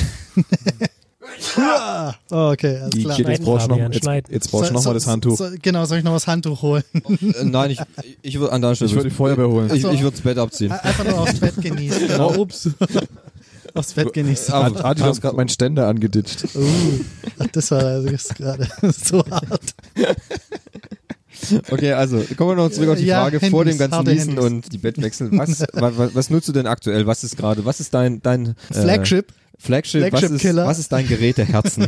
Oh, 2.31 2.51
okay, 2.53 2.79
alles 2.79 2.91
klar. 2.95 3.19
jetzt 3.19 3.25
Schneiden, 3.27 3.45
brauchst 3.45 3.67
du 3.67 3.71
noch, 3.71 3.77
Fabian, 3.79 3.93
jetzt, 3.93 4.31
jetzt 4.31 4.51
brauchst 4.51 4.73
noch 4.73 4.85
mal 4.85 4.95
das 4.95 5.07
Handtuch. 5.07 5.37
So, 5.37 5.49
genau, 5.63 5.85
soll 5.85 5.99
ich 5.99 6.05
noch 6.05 6.13
das 6.15 6.27
Handtuch 6.27 6.63
holen? 6.63 6.83
äh, 6.95 7.45
nein, 7.45 7.71
ich, 7.71 7.81
ich 8.23 8.39
würde 8.39 8.53
an 8.53 8.63
der 8.63 8.75
Stelle. 8.75 8.91
Ich 8.91 8.97
würde 8.97 9.09
die 9.09 9.15
Feuerwehr 9.15 9.49
holen. 9.49 9.69
ich, 9.73 9.85
ich 9.85 10.03
würde 10.03 10.11
das 10.13 10.21
Bett 10.23 10.39
abziehen. 10.39 10.73
Einfach 10.73 11.05
nur 11.05 11.21
aufs 11.21 11.39
Bett 11.39 11.57
genießen. 11.61 12.01
Genau. 12.09 12.35
ups. 12.37 12.71
Aufs 13.75 13.93
Bett 13.93 14.13
genießen. 14.13 14.53
Ah, 14.53 14.95
du 14.95 15.05
hast 15.05 15.21
gerade 15.21 15.37
meinen 15.37 15.49
Ständer 15.49 15.87
angeditscht. 15.87 16.45
Uh, 16.57 17.01
das 17.53 17.71
war 17.71 17.85
also 17.85 18.09
jetzt 18.09 18.35
gerade 18.35 18.67
so 18.93 19.25
hart. 19.31 19.75
Okay, 21.71 21.93
also 21.93 22.23
kommen 22.37 22.51
wir 22.51 22.57
noch 22.57 22.71
zurück 22.71 22.91
auf 22.91 22.99
die 22.99 23.07
Ja, 23.07 23.23
Frage 23.23 23.41
vor 23.41 23.65
dem 23.65 23.79
Handys, 23.79 23.91
ganzen 23.91 24.13
Niesen 24.13 24.29
Handys. 24.35 24.45
und 24.45 24.73
die 24.73 24.79
Bettwechsel. 24.79 25.29
Was, 25.33 25.61
wa, 25.73 25.93
wa, 25.97 26.11
was 26.13 26.31
nutzt 26.31 26.49
du 26.49 26.53
denn 26.53 26.67
aktuell? 26.67 27.07
Was 27.07 27.25
ist 27.25 27.37
gerade? 27.37 27.65
Was 27.65 27.81
ist 27.81 27.95
dein 27.95 28.23
dein 28.23 28.55
äh, 28.71 28.75
Flagship. 28.75 29.33
Flagship? 29.59 30.03
was, 30.03 30.09
Flagship 30.09 30.31
ist, 30.37 30.41
Killer. 30.43 30.67
was 30.67 30.79
ist 30.79 30.93
dein 30.93 31.07
Gerät 31.07 31.39
der 31.39 31.47
Herzen? 31.47 31.87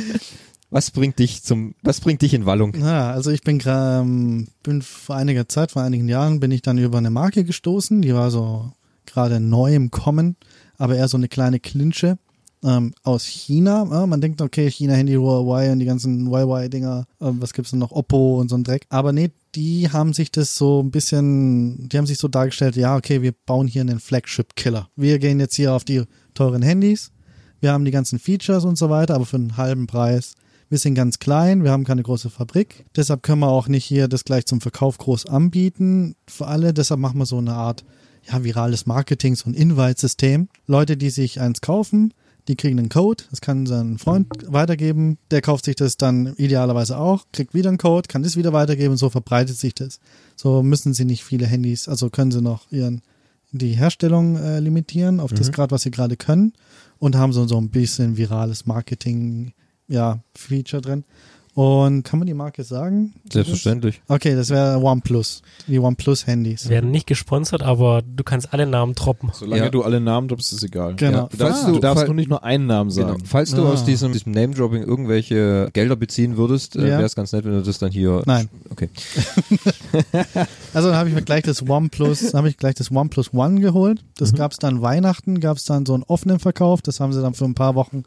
was 0.70 0.90
bringt 0.90 1.18
dich 1.18 1.42
zum? 1.42 1.74
Was 1.82 2.00
bringt 2.00 2.22
dich 2.22 2.34
in 2.34 2.46
Wallung? 2.46 2.74
Ja, 2.74 3.10
also 3.12 3.30
ich 3.30 3.42
bin 3.42 3.60
ähm, 3.66 4.48
bin 4.62 4.82
vor 4.82 5.16
einiger 5.16 5.48
Zeit, 5.48 5.72
vor 5.72 5.82
einigen 5.82 6.08
Jahren, 6.08 6.40
bin 6.40 6.50
ich 6.50 6.62
dann 6.62 6.78
über 6.78 6.98
eine 6.98 7.10
Marke 7.10 7.44
gestoßen, 7.44 8.02
die 8.02 8.14
war 8.14 8.30
so 8.30 8.72
gerade 9.06 9.40
neu 9.40 9.74
im 9.74 9.90
Kommen, 9.90 10.36
aber 10.78 10.96
eher 10.96 11.08
so 11.08 11.16
eine 11.16 11.28
kleine 11.28 11.60
Klinsche 11.60 12.18
ähm, 12.64 12.94
aus 13.02 13.24
China. 13.24 13.86
Ja, 13.90 14.06
man 14.06 14.20
denkt, 14.20 14.40
okay, 14.40 14.70
China, 14.70 14.94
Handy, 14.94 15.14
Huawei 15.14 15.70
und 15.70 15.78
die 15.78 15.84
ganzen 15.84 16.28
Huawei-Dinger, 16.28 17.06
äh, 17.20 17.30
was 17.38 17.52
gibt's 17.52 17.70
denn 17.70 17.78
noch, 17.78 17.92
Oppo 17.92 18.40
und 18.40 18.48
so 18.48 18.56
ein 18.56 18.64
Dreck. 18.64 18.86
Aber 18.88 19.12
nee, 19.12 19.30
die 19.54 19.90
haben 19.90 20.12
sich 20.12 20.32
das 20.32 20.56
so 20.56 20.82
ein 20.82 20.90
bisschen, 20.90 21.88
die 21.88 21.98
haben 21.98 22.06
sich 22.06 22.18
so 22.18 22.28
dargestellt, 22.28 22.76
ja, 22.76 22.96
okay, 22.96 23.22
wir 23.22 23.32
bauen 23.46 23.68
hier 23.68 23.82
einen 23.82 24.00
Flagship-Killer. 24.00 24.88
Wir 24.96 25.18
gehen 25.18 25.38
jetzt 25.38 25.54
hier 25.54 25.72
auf 25.72 25.84
die 25.84 26.02
teuren 26.32 26.62
Handys, 26.62 27.12
wir 27.60 27.72
haben 27.72 27.84
die 27.84 27.90
ganzen 27.90 28.18
Features 28.18 28.64
und 28.64 28.76
so 28.76 28.90
weiter, 28.90 29.14
aber 29.14 29.26
für 29.26 29.36
einen 29.36 29.56
halben 29.56 29.86
Preis. 29.86 30.34
Wir 30.70 30.78
sind 30.78 30.94
ganz 30.94 31.18
klein, 31.18 31.62
wir 31.62 31.70
haben 31.70 31.84
keine 31.84 32.02
große 32.02 32.30
Fabrik. 32.30 32.86
Deshalb 32.96 33.22
können 33.22 33.40
wir 33.40 33.48
auch 33.48 33.68
nicht 33.68 33.84
hier 33.84 34.08
das 34.08 34.24
gleich 34.24 34.46
zum 34.46 34.60
Verkauf 34.60 34.98
groß 34.98 35.26
anbieten 35.26 36.16
für 36.26 36.46
alle. 36.46 36.72
Deshalb 36.72 37.00
machen 37.00 37.18
wir 37.18 37.26
so 37.26 37.38
eine 37.38 37.52
Art 37.52 37.84
ja, 38.30 38.42
virales 38.42 38.86
Marketing, 38.86 39.36
so 39.36 39.48
ein 39.48 39.54
Invite-System. 39.54 40.48
Leute, 40.66 40.96
die 40.96 41.10
sich 41.10 41.40
eins 41.40 41.60
kaufen, 41.60 42.12
die 42.48 42.56
kriegen 42.56 42.78
einen 42.78 42.90
Code, 42.90 43.24
das 43.30 43.40
kann 43.40 43.66
sein 43.66 43.98
Freund 43.98 44.28
weitergeben, 44.46 45.18
der 45.30 45.40
kauft 45.40 45.64
sich 45.64 45.76
das 45.76 45.96
dann 45.96 46.34
idealerweise 46.36 46.98
auch, 46.98 47.24
kriegt 47.32 47.54
wieder 47.54 47.70
einen 47.70 47.78
Code, 47.78 48.08
kann 48.08 48.22
das 48.22 48.36
wieder 48.36 48.52
weitergeben 48.52 48.92
und 48.92 48.98
so 48.98 49.08
verbreitet 49.08 49.56
sich 49.56 49.74
das. 49.74 49.98
So 50.36 50.62
müssen 50.62 50.92
sie 50.92 51.04
nicht 51.04 51.24
viele 51.24 51.46
Handys, 51.46 51.88
also 51.88 52.10
können 52.10 52.32
sie 52.32 52.42
noch 52.42 52.70
ihren 52.70 53.02
die 53.52 53.74
Herstellung 53.74 54.36
äh, 54.36 54.58
limitieren 54.58 55.20
auf 55.20 55.32
das 55.32 55.52
Grad, 55.52 55.70
was 55.70 55.82
sie 55.82 55.92
gerade 55.92 56.16
können 56.16 56.54
und 56.98 57.16
haben 57.16 57.32
so, 57.32 57.46
so 57.46 57.56
ein 57.56 57.70
bisschen 57.70 58.16
virales 58.16 58.66
Marketing, 58.66 59.52
ja, 59.86 60.18
Feature 60.34 60.82
drin. 60.82 61.04
Und 61.54 62.02
kann 62.02 62.18
man 62.18 62.26
die 62.26 62.34
Marke 62.34 62.64
sagen? 62.64 63.14
Selbstverständlich. 63.32 64.02
Okay, 64.08 64.34
das 64.34 64.50
wäre 64.50 64.78
OnePlus, 64.82 65.42
die 65.68 65.78
OnePlus-Handys. 65.78 66.68
Werden 66.68 66.90
nicht 66.90 67.06
gesponsert, 67.06 67.62
aber 67.62 68.02
du 68.02 68.24
kannst 68.24 68.52
alle 68.52 68.66
Namen 68.66 68.96
droppen. 68.96 69.30
Solange 69.32 69.62
Ja. 69.62 69.70
du 69.70 69.82
alle 69.82 70.00
Namen 70.00 70.26
droppst, 70.26 70.50
ist 70.52 70.58
es 70.58 70.64
egal. 70.64 70.96
Genau. 70.96 71.28
Du 71.30 71.36
darfst, 71.36 71.64
Ah. 71.64 71.70
du 71.70 71.78
darfst 71.78 72.06
nur 72.06 72.14
nicht 72.16 72.28
nur 72.28 72.42
einen 72.42 72.66
Namen 72.66 72.90
Genau. 72.90 73.08
sagen. 73.08 73.24
Falls 73.24 73.52
du 73.52 73.62
Ah. 73.64 73.70
aus 73.72 73.84
diesem, 73.84 74.12
diesem 74.12 74.32
Name-Dropping 74.32 74.82
irgendwelche 74.82 75.68
Gelder 75.72 75.94
beziehen 75.94 76.36
würdest, 76.36 76.74
äh, 76.74 76.80
Ja. 76.80 76.86
wäre 76.98 77.04
es 77.04 77.14
ganz 77.14 77.32
nett, 77.32 77.44
wenn 77.44 77.52
du 77.52 77.62
das 77.62 77.78
dann 77.78 77.92
hier. 77.92 78.22
Nein. 78.26 78.48
Okay. 78.70 78.88
Also 80.74 80.88
dann 80.88 80.96
habe 80.98 81.08
ich 81.08 81.14
mir 81.14 81.22
gleich 81.22 81.44
das 81.44 81.62
OnePlus, 81.68 82.34
habe 82.34 82.48
ich 82.48 82.56
gleich 82.56 82.74
das 82.74 82.90
OnePlus 82.90 83.32
One 83.32 83.60
geholt. 83.60 84.02
Das 84.18 84.32
Mhm. 84.32 84.36
gab's 84.36 84.58
dann 84.58 84.82
Weihnachten, 84.82 85.38
gab's 85.40 85.64
dann 85.64 85.86
so 85.86 85.94
einen 85.94 86.02
offenen 86.02 86.40
Verkauf. 86.40 86.82
Das 86.82 86.98
haben 87.00 87.12
sie 87.12 87.22
dann 87.22 87.34
für 87.34 87.44
ein 87.44 87.54
paar 87.54 87.74
Wochen, 87.76 88.02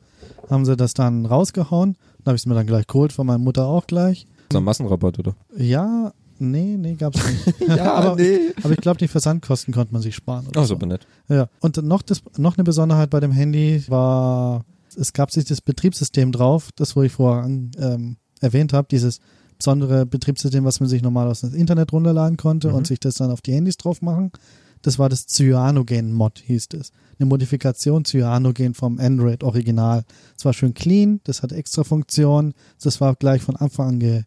haben 0.50 0.66
sie 0.66 0.76
das 0.76 0.94
dann 0.94 1.26
rausgehauen. 1.26 1.96
Dann 2.28 2.32
habe 2.32 2.36
ich 2.36 2.42
es 2.42 2.46
mir 2.46 2.56
dann 2.56 2.68
gleich 2.68 2.88
geholt, 2.88 3.14
von 3.14 3.26
meiner 3.26 3.40
Mutter 3.40 3.68
auch 3.68 3.88
gleich. 3.88 4.28
So 4.52 4.58
ein 4.58 4.66
Massenrabatt, 4.66 5.18
oder? 5.18 5.34
Ja, 5.56 6.12
nee, 6.40 6.76
nee, 6.78 6.96
gab's 6.96 7.22
nicht. 7.26 7.62
Ja, 7.70 7.94
aber, 7.94 8.18
nee. 8.18 8.52
aber 8.62 8.74
ich 8.74 8.82
glaube, 8.82 8.98
die 8.98 9.08
Versandkosten 9.08 9.74
konnte 9.74 9.94
man 9.94 10.02
sich 10.02 10.14
sparen. 10.14 10.46
Oder 10.48 10.64
so. 10.64 10.74
super 10.74 10.88
nett. 10.88 11.08
Ja. 11.30 11.48
Und 11.62 11.82
noch, 11.82 12.02
das, 12.02 12.22
noch 12.36 12.58
eine 12.58 12.66
Besonderheit 12.66 13.12
bei 13.12 13.22
dem 13.22 13.32
Handy 13.32 13.82
war, 13.88 14.66
es 14.98 15.14
gab 15.14 15.32
sich 15.32 15.46
das 15.46 15.62
Betriebssystem 15.62 16.34
drauf, 16.34 16.72
das 16.76 16.98
wo 16.98 17.04
ich 17.04 17.14
vorher 17.14 17.46
an, 17.46 17.72
ähm, 17.80 18.18
erwähnt 18.42 18.74
habe, 18.74 18.90
dieses 18.92 19.22
besondere 19.58 20.06
Betriebssystem, 20.06 20.66
was 20.66 20.82
man 20.82 20.90
sich 20.90 21.02
normal 21.02 21.30
aus 21.30 21.40
dem 21.40 21.56
Internet 21.56 21.94
runterladen 21.94 22.36
konnte 22.36 22.74
und 22.74 22.88
sich 22.88 23.00
das 23.00 23.16
dann 23.16 23.32
auf 23.32 23.40
die 23.40 23.54
Handys 23.54 23.78
drauf 23.78 24.02
machen. 24.02 24.34
Das 24.82 25.00
war 25.00 25.08
das 25.08 25.28
Cyanogen-Mod, 25.28 26.40
hieß 26.40 26.68
es. 26.74 26.92
Eine 27.20 27.28
Modifikation 27.28 28.06
Cyanogen 28.06 28.74
vom 28.74 29.00
Android 29.00 29.44
Original. 29.44 30.04
Es 30.38 30.46
war 30.46 30.54
schön 30.54 30.74
clean, 30.74 31.20
das 31.24 31.42
hat 31.42 31.52
extra 31.52 31.84
Funktionen. 31.84 32.54
Das 32.82 33.02
war 33.02 33.16
gleich 33.16 33.42
von 33.42 33.56
Anfang 33.56 33.88
an 33.90 34.00
ge 34.00 34.24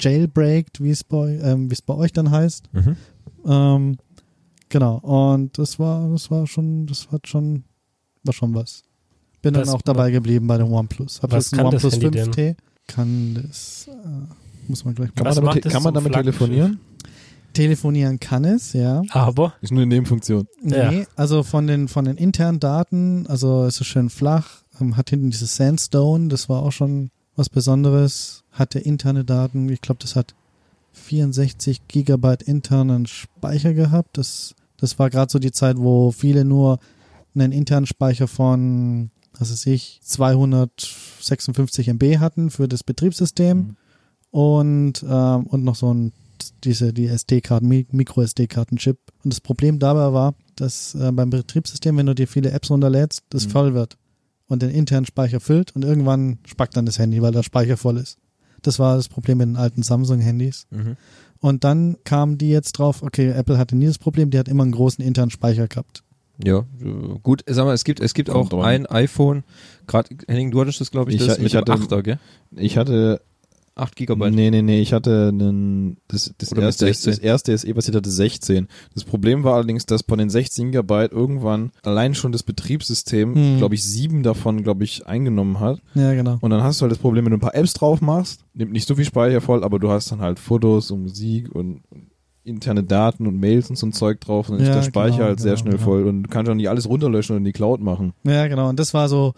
jailbreaked, 0.00 0.82
wie 0.82 0.90
es 0.90 1.04
bei, 1.04 1.38
ähm, 1.42 1.68
es 1.70 1.80
bei 1.80 1.94
euch 1.94 2.12
dann 2.12 2.30
heißt. 2.30 2.68
Mhm. 2.72 2.96
Ähm, 3.46 3.96
genau. 4.68 4.96
Und 4.98 5.56
das 5.58 5.78
war, 5.78 6.08
das 6.10 6.30
war 6.30 6.46
schon, 6.46 6.86
das 6.86 7.10
hat 7.12 7.28
schon, 7.28 7.64
war 8.24 8.34
schon 8.34 8.54
was. 8.54 8.82
Bin 9.40 9.54
Was- 9.54 9.66
dann 9.66 9.74
auch 9.76 9.82
dabei 9.82 10.10
geblieben 10.10 10.46
bei 10.46 10.58
dem 10.58 10.72
OnePlus. 10.72 11.22
Hab 11.22 11.32
Was 11.32 11.50
jetzt 11.50 11.54
ein 11.54 11.58
kann 11.64 11.70
das 11.70 11.84
OnePlus 11.84 12.02
Handy 12.02 12.18
5T. 12.22 12.56
Kann 12.86 13.34
das, 13.46 13.88
äh, 13.88 14.68
muss 14.68 14.84
man 14.84 14.94
gleich 14.94 15.14
Kann 15.14 15.24
mal. 15.24 15.30
Was 15.30 15.36
man 15.36 15.44
damit, 15.46 15.64
kann 15.64 15.82
man 15.82 15.94
damit 15.94 16.12
telefonieren? 16.12 16.80
Telefonieren 17.54 18.20
kann 18.20 18.44
es, 18.44 18.72
ja. 18.74 19.02
Aber 19.10 19.54
Ist 19.62 19.72
nur 19.72 19.82
eine 19.82 19.94
Nebenfunktion. 19.94 20.46
Ja. 20.62 20.90
Nee, 20.90 21.06
also 21.16 21.42
von 21.42 21.66
den, 21.66 21.88
von 21.88 22.04
den 22.04 22.16
internen 22.16 22.60
Daten, 22.60 23.26
also 23.26 23.64
es 23.64 23.80
ist 23.80 23.86
schön 23.86 24.10
flach, 24.10 24.62
ähm, 24.80 24.96
hat 24.96 25.10
hinten 25.10 25.30
dieses 25.30 25.56
Sandstone, 25.56 26.28
das 26.28 26.48
war 26.48 26.62
auch 26.62 26.72
schon 26.72 27.10
was 27.36 27.48
Besonderes, 27.48 28.44
hatte 28.52 28.78
interne 28.78 29.24
Daten, 29.24 29.68
ich 29.68 29.80
glaube, 29.80 30.00
das 30.02 30.14
hat 30.14 30.34
64 30.92 31.88
Gigabyte 31.88 32.42
internen 32.42 33.06
Speicher 33.06 33.74
gehabt. 33.74 34.16
Das, 34.16 34.54
das 34.76 34.98
war 34.98 35.10
gerade 35.10 35.30
so 35.30 35.38
die 35.38 35.52
Zeit, 35.52 35.76
wo 35.78 36.12
viele 36.12 36.44
nur 36.44 36.78
einen 37.34 37.52
internen 37.52 37.86
Speicher 37.86 38.28
von, 38.28 39.10
was 39.38 39.50
weiß 39.50 39.66
ich, 39.66 40.00
256 40.02 41.88
MB 41.88 42.18
hatten 42.18 42.50
für 42.50 42.68
das 42.68 42.84
Betriebssystem 42.84 43.76
und, 44.30 45.04
ähm, 45.08 45.46
und 45.46 45.64
noch 45.64 45.74
so 45.74 45.92
ein 45.92 46.12
diese 46.64 46.92
die 46.92 47.06
SD-Karten, 47.06 47.66
Mi- 47.68 47.86
Micro-SD-Karten-Chip. 47.90 48.98
Und 49.24 49.32
das 49.32 49.40
Problem 49.40 49.78
dabei 49.78 50.12
war, 50.12 50.34
dass 50.56 50.94
äh, 50.94 51.10
beim 51.12 51.30
Betriebssystem, 51.30 51.96
wenn 51.96 52.06
du 52.06 52.14
dir 52.14 52.28
viele 52.28 52.50
Apps 52.50 52.70
runterlädst, 52.70 53.22
das 53.30 53.46
Mhm. 53.46 53.50
voll 53.50 53.74
wird 53.74 53.96
und 54.48 54.62
den 54.62 54.70
internen 54.70 55.06
Speicher 55.06 55.40
füllt 55.40 55.74
und 55.74 55.84
irgendwann 55.84 56.38
spackt 56.46 56.76
dann 56.76 56.86
das 56.86 56.98
Handy, 56.98 57.20
weil 57.22 57.32
der 57.32 57.42
Speicher 57.42 57.76
voll 57.76 57.96
ist. 57.98 58.18
Das 58.62 58.78
war 58.78 58.96
das 58.96 59.08
Problem 59.08 59.38
mit 59.38 59.48
den 59.48 59.56
alten 59.56 59.82
Samsung-Handys. 59.82 60.66
Mhm. 60.70 60.96
Und 61.40 61.64
dann 61.64 61.96
kamen 62.04 62.38
die 62.38 62.48
jetzt 62.50 62.72
drauf, 62.72 63.02
okay, 63.02 63.30
Apple 63.30 63.58
hatte 63.58 63.76
nie 63.76 63.86
das 63.86 63.98
Problem, 63.98 64.30
die 64.30 64.38
hat 64.38 64.48
immer 64.48 64.62
einen 64.62 64.72
großen 64.72 65.04
internen 65.04 65.30
Speicher 65.30 65.68
gehabt. 65.68 66.02
Ja, 66.42 66.64
gut, 67.22 67.44
sag 67.46 67.64
mal, 67.64 67.74
es 67.74 67.84
gibt, 67.84 68.00
es 68.00 68.12
gibt 68.14 68.28
Kommt 68.30 68.46
auch 68.46 68.48
drauf 68.48 68.64
ein 68.64 68.86
iPhone, 68.86 69.44
gerade, 69.86 70.16
Henning, 70.26 70.50
du 70.50 70.60
hattest 70.60 70.80
das, 70.80 70.90
glaube 70.90 71.10
ich, 71.12 71.20
Ich 71.20 71.26
das 71.26 71.38
mit 71.38 71.46
ich 71.46 71.52
dem 71.52 71.60
hatte- 71.60 71.72
8er, 71.74 72.02
gell? 72.02 72.18
Ich 72.56 72.76
hatte 72.76 73.20
8 73.76 73.96
Gigabyte. 73.96 74.32
Nee, 74.32 74.50
nee, 74.50 74.62
nee, 74.62 74.80
ich 74.80 74.92
hatte 74.92 75.28
einen, 75.32 75.96
das, 76.08 76.32
das, 76.38 76.52
Oder 76.52 76.62
erste, 76.62 76.86
16. 76.86 77.10
das 77.10 77.18
erste 77.18 77.58
SE-basiert 77.58 77.96
hatte 77.96 78.10
16. 78.10 78.68
Das 78.94 79.04
Problem 79.04 79.42
war 79.42 79.54
allerdings, 79.54 79.84
dass 79.86 80.02
von 80.08 80.18
den 80.18 80.30
16 80.30 80.66
Gigabyte 80.70 81.10
irgendwann 81.12 81.72
allein 81.82 82.14
schon 82.14 82.30
das 82.32 82.42
Betriebssystem, 82.44 83.34
Hm. 83.34 83.58
glaube 83.58 83.74
ich, 83.74 83.82
sieben 83.84 84.22
davon, 84.22 84.62
glaube 84.62 84.84
ich, 84.84 85.06
eingenommen 85.06 85.58
hat. 85.60 85.80
Ja, 85.94 86.14
genau. 86.14 86.38
Und 86.40 86.50
dann 86.50 86.62
hast 86.62 86.80
du 86.80 86.82
halt 86.82 86.92
das 86.92 86.98
Problem, 86.98 87.24
wenn 87.24 87.32
du 87.32 87.38
ein 87.38 87.40
paar 87.40 87.54
Apps 87.56 87.72
drauf 87.74 88.00
machst, 88.00 88.44
nimmt 88.54 88.72
nicht 88.72 88.86
so 88.86 88.94
viel 88.94 89.04
Speicher 89.04 89.40
voll, 89.40 89.64
aber 89.64 89.78
du 89.78 89.90
hast 89.90 90.12
dann 90.12 90.20
halt 90.20 90.38
Fotos 90.38 90.90
und 90.90 91.02
Musik 91.02 91.52
und 91.54 91.82
interne 92.44 92.84
Daten 92.84 93.26
und 93.26 93.40
Mails 93.40 93.70
und 93.70 93.76
so 93.76 93.86
ein 93.86 93.92
Zeug 93.92 94.20
drauf 94.20 94.50
und 94.50 94.58
dann 94.58 94.66
Ja, 94.66 94.72
ist 94.72 94.76
der 94.76 94.82
Speicher 94.90 95.16
genau, 95.16 95.28
halt 95.28 95.40
sehr 95.40 95.52
genau, 95.54 95.62
schnell 95.62 95.72
genau. 95.78 95.84
voll 95.84 96.04
und 96.06 96.24
du 96.24 96.28
kannst 96.30 96.50
auch 96.50 96.54
nicht 96.54 96.68
alles 96.68 96.86
runterlöschen 96.88 97.34
und 97.34 97.38
in 97.40 97.44
die 97.46 97.52
Cloud 97.52 97.80
machen. 97.80 98.12
Ja, 98.24 98.46
genau. 98.46 98.68
Und 98.68 98.78
das 98.78 98.92
war 98.94 99.08
so, 99.08 99.32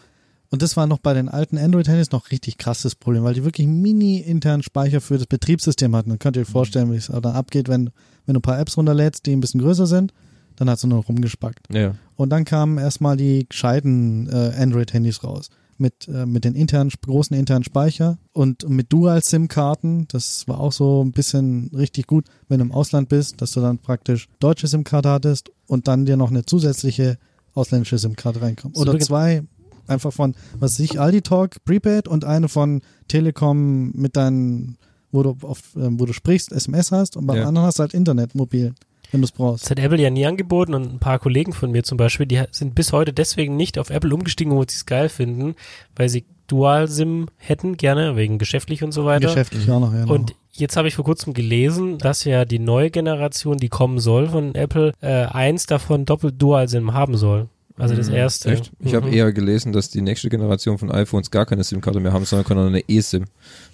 Und 0.50 0.62
das 0.62 0.76
war 0.76 0.86
noch 0.86 0.98
bei 0.98 1.14
den 1.14 1.28
alten 1.28 1.58
Android-Handys 1.58 2.12
noch 2.12 2.30
richtig 2.30 2.58
krasses 2.58 2.94
Problem, 2.94 3.24
weil 3.24 3.34
die 3.34 3.44
wirklich 3.44 3.66
mini-internen 3.66 4.62
Speicher 4.62 5.00
für 5.00 5.18
das 5.18 5.26
Betriebssystem 5.26 5.94
hatten. 5.96 6.10
Dann 6.10 6.18
könnt 6.18 6.36
ihr 6.36 6.42
euch 6.42 6.48
vorstellen, 6.48 6.92
wie 6.92 6.96
es 6.96 7.06
dann 7.06 7.24
abgeht, 7.24 7.68
wenn, 7.68 7.90
wenn 8.26 8.34
du 8.34 8.38
ein 8.38 8.42
paar 8.42 8.58
Apps 8.58 8.76
runterlädst, 8.76 9.26
die 9.26 9.32
ein 9.32 9.40
bisschen 9.40 9.60
größer 9.60 9.86
sind, 9.86 10.12
dann 10.56 10.70
hast 10.70 10.84
du 10.84 10.88
nur 10.88 10.98
noch 10.98 11.08
rumgespackt. 11.08 11.72
Ja. 11.72 11.94
Und 12.14 12.30
dann 12.30 12.44
kamen 12.44 12.78
erstmal 12.78 13.16
die 13.16 13.46
gescheiten 13.48 14.28
äh, 14.28 14.52
Android-Handys 14.56 15.22
raus. 15.24 15.50
Mit, 15.78 16.08
äh, 16.08 16.24
mit 16.24 16.46
den 16.46 16.54
internen, 16.54 16.90
großen 17.04 17.36
internen 17.36 17.62
Speicher 17.62 18.16
und 18.32 18.66
mit 18.66 18.90
Dual-SIM-Karten. 18.90 20.08
Das 20.08 20.48
war 20.48 20.58
auch 20.58 20.72
so 20.72 21.04
ein 21.04 21.12
bisschen 21.12 21.70
richtig 21.74 22.06
gut, 22.06 22.24
wenn 22.48 22.60
du 22.60 22.64
im 22.64 22.72
Ausland 22.72 23.10
bist, 23.10 23.42
dass 23.42 23.50
du 23.52 23.60
dann 23.60 23.76
praktisch 23.76 24.28
deutsche 24.38 24.68
SIM-Karte 24.68 25.10
hattest 25.10 25.50
und 25.66 25.86
dann 25.86 26.06
dir 26.06 26.16
noch 26.16 26.30
eine 26.30 26.46
zusätzliche 26.46 27.18
ausländische 27.52 27.98
SIM-Karte 27.98 28.40
reinkommt. 28.40 28.78
Oder 28.78 28.98
zwei 29.00 29.42
einfach 29.88 30.12
von, 30.12 30.34
was 30.58 30.72
weiß 30.74 30.80
ich, 30.80 31.00
Aldi 31.00 31.22
Talk 31.22 31.64
Prepaid 31.64 32.08
und 32.08 32.24
eine 32.24 32.48
von 32.48 32.82
Telekom 33.08 33.92
mit 33.94 34.16
deinen, 34.16 34.76
wo 35.12 35.22
du 35.22 35.36
auf, 35.42 35.60
ähm, 35.76 35.98
wo 36.00 36.04
du 36.06 36.12
sprichst, 36.12 36.52
SMS 36.52 36.92
hast 36.92 37.16
und 37.16 37.26
beim 37.26 37.38
Ja. 37.38 37.44
anderen 37.48 37.66
hast 37.66 37.78
du 37.78 37.82
halt 37.82 37.94
Internet 37.94 38.34
mobil, 38.34 38.74
wenn 39.12 39.20
du 39.20 39.24
es 39.24 39.32
brauchst. 39.32 39.64
Das 39.64 39.70
hat 39.70 39.78
Apple 39.78 40.00
ja 40.00 40.10
nie 40.10 40.26
angeboten 40.26 40.74
und 40.74 40.92
ein 40.94 40.98
paar 40.98 41.18
Kollegen 41.18 41.52
von 41.52 41.70
mir 41.70 41.82
zum 41.84 41.96
Beispiel, 41.98 42.26
die 42.26 42.42
sind 42.50 42.74
bis 42.74 42.92
heute 42.92 43.12
deswegen 43.12 43.56
nicht 43.56 43.78
auf 43.78 43.90
Apple 43.90 44.14
umgestiegen, 44.14 44.52
wo 44.52 44.62
sie 44.62 44.68
es 44.76 44.86
geil 44.86 45.08
finden, 45.08 45.54
weil 45.94 46.08
sie 46.08 46.24
Dual-SIM 46.48 47.26
hätten, 47.38 47.76
gerne, 47.76 48.14
wegen 48.16 48.38
geschäftlich 48.38 48.84
und 48.84 48.92
so 48.92 49.04
weiter. 49.04 49.26
Geschäftlich 49.28 49.68
auch 49.70 49.80
noch, 49.80 49.92
ja. 49.92 50.04
Und 50.04 50.34
jetzt 50.52 50.76
habe 50.76 50.86
ich 50.86 50.94
vor 50.94 51.04
kurzem 51.04 51.34
gelesen, 51.34 51.98
dass 51.98 52.22
ja 52.24 52.44
die 52.44 52.60
neue 52.60 52.90
Generation, 52.90 53.56
die 53.56 53.68
kommen 53.68 53.98
soll 53.98 54.28
von 54.28 54.54
Apple, 54.54 54.92
äh, 55.00 55.24
eins 55.26 55.66
davon 55.66 56.04
doppelt 56.04 56.40
Dual-SIM 56.40 56.92
haben 56.92 57.16
soll. 57.16 57.48
Also 57.78 57.94
das 57.94 58.08
erste. 58.08 58.48
Mhm. 58.48 58.54
Echt? 58.54 58.72
Ich 58.80 58.94
habe 58.94 59.06
Mhm. 59.08 59.12
eher 59.12 59.32
gelesen, 59.32 59.72
dass 59.72 59.90
die 59.90 60.00
nächste 60.00 60.30
Generation 60.30 60.78
von 60.78 60.90
iPhones 60.90 61.30
gar 61.30 61.44
keine 61.44 61.62
SIM-Karte 61.62 62.00
mehr 62.00 62.12
haben, 62.12 62.24
sondern 62.24 62.46
können 62.46 62.66
eine 62.66 62.88
eSIM, 62.88 63.26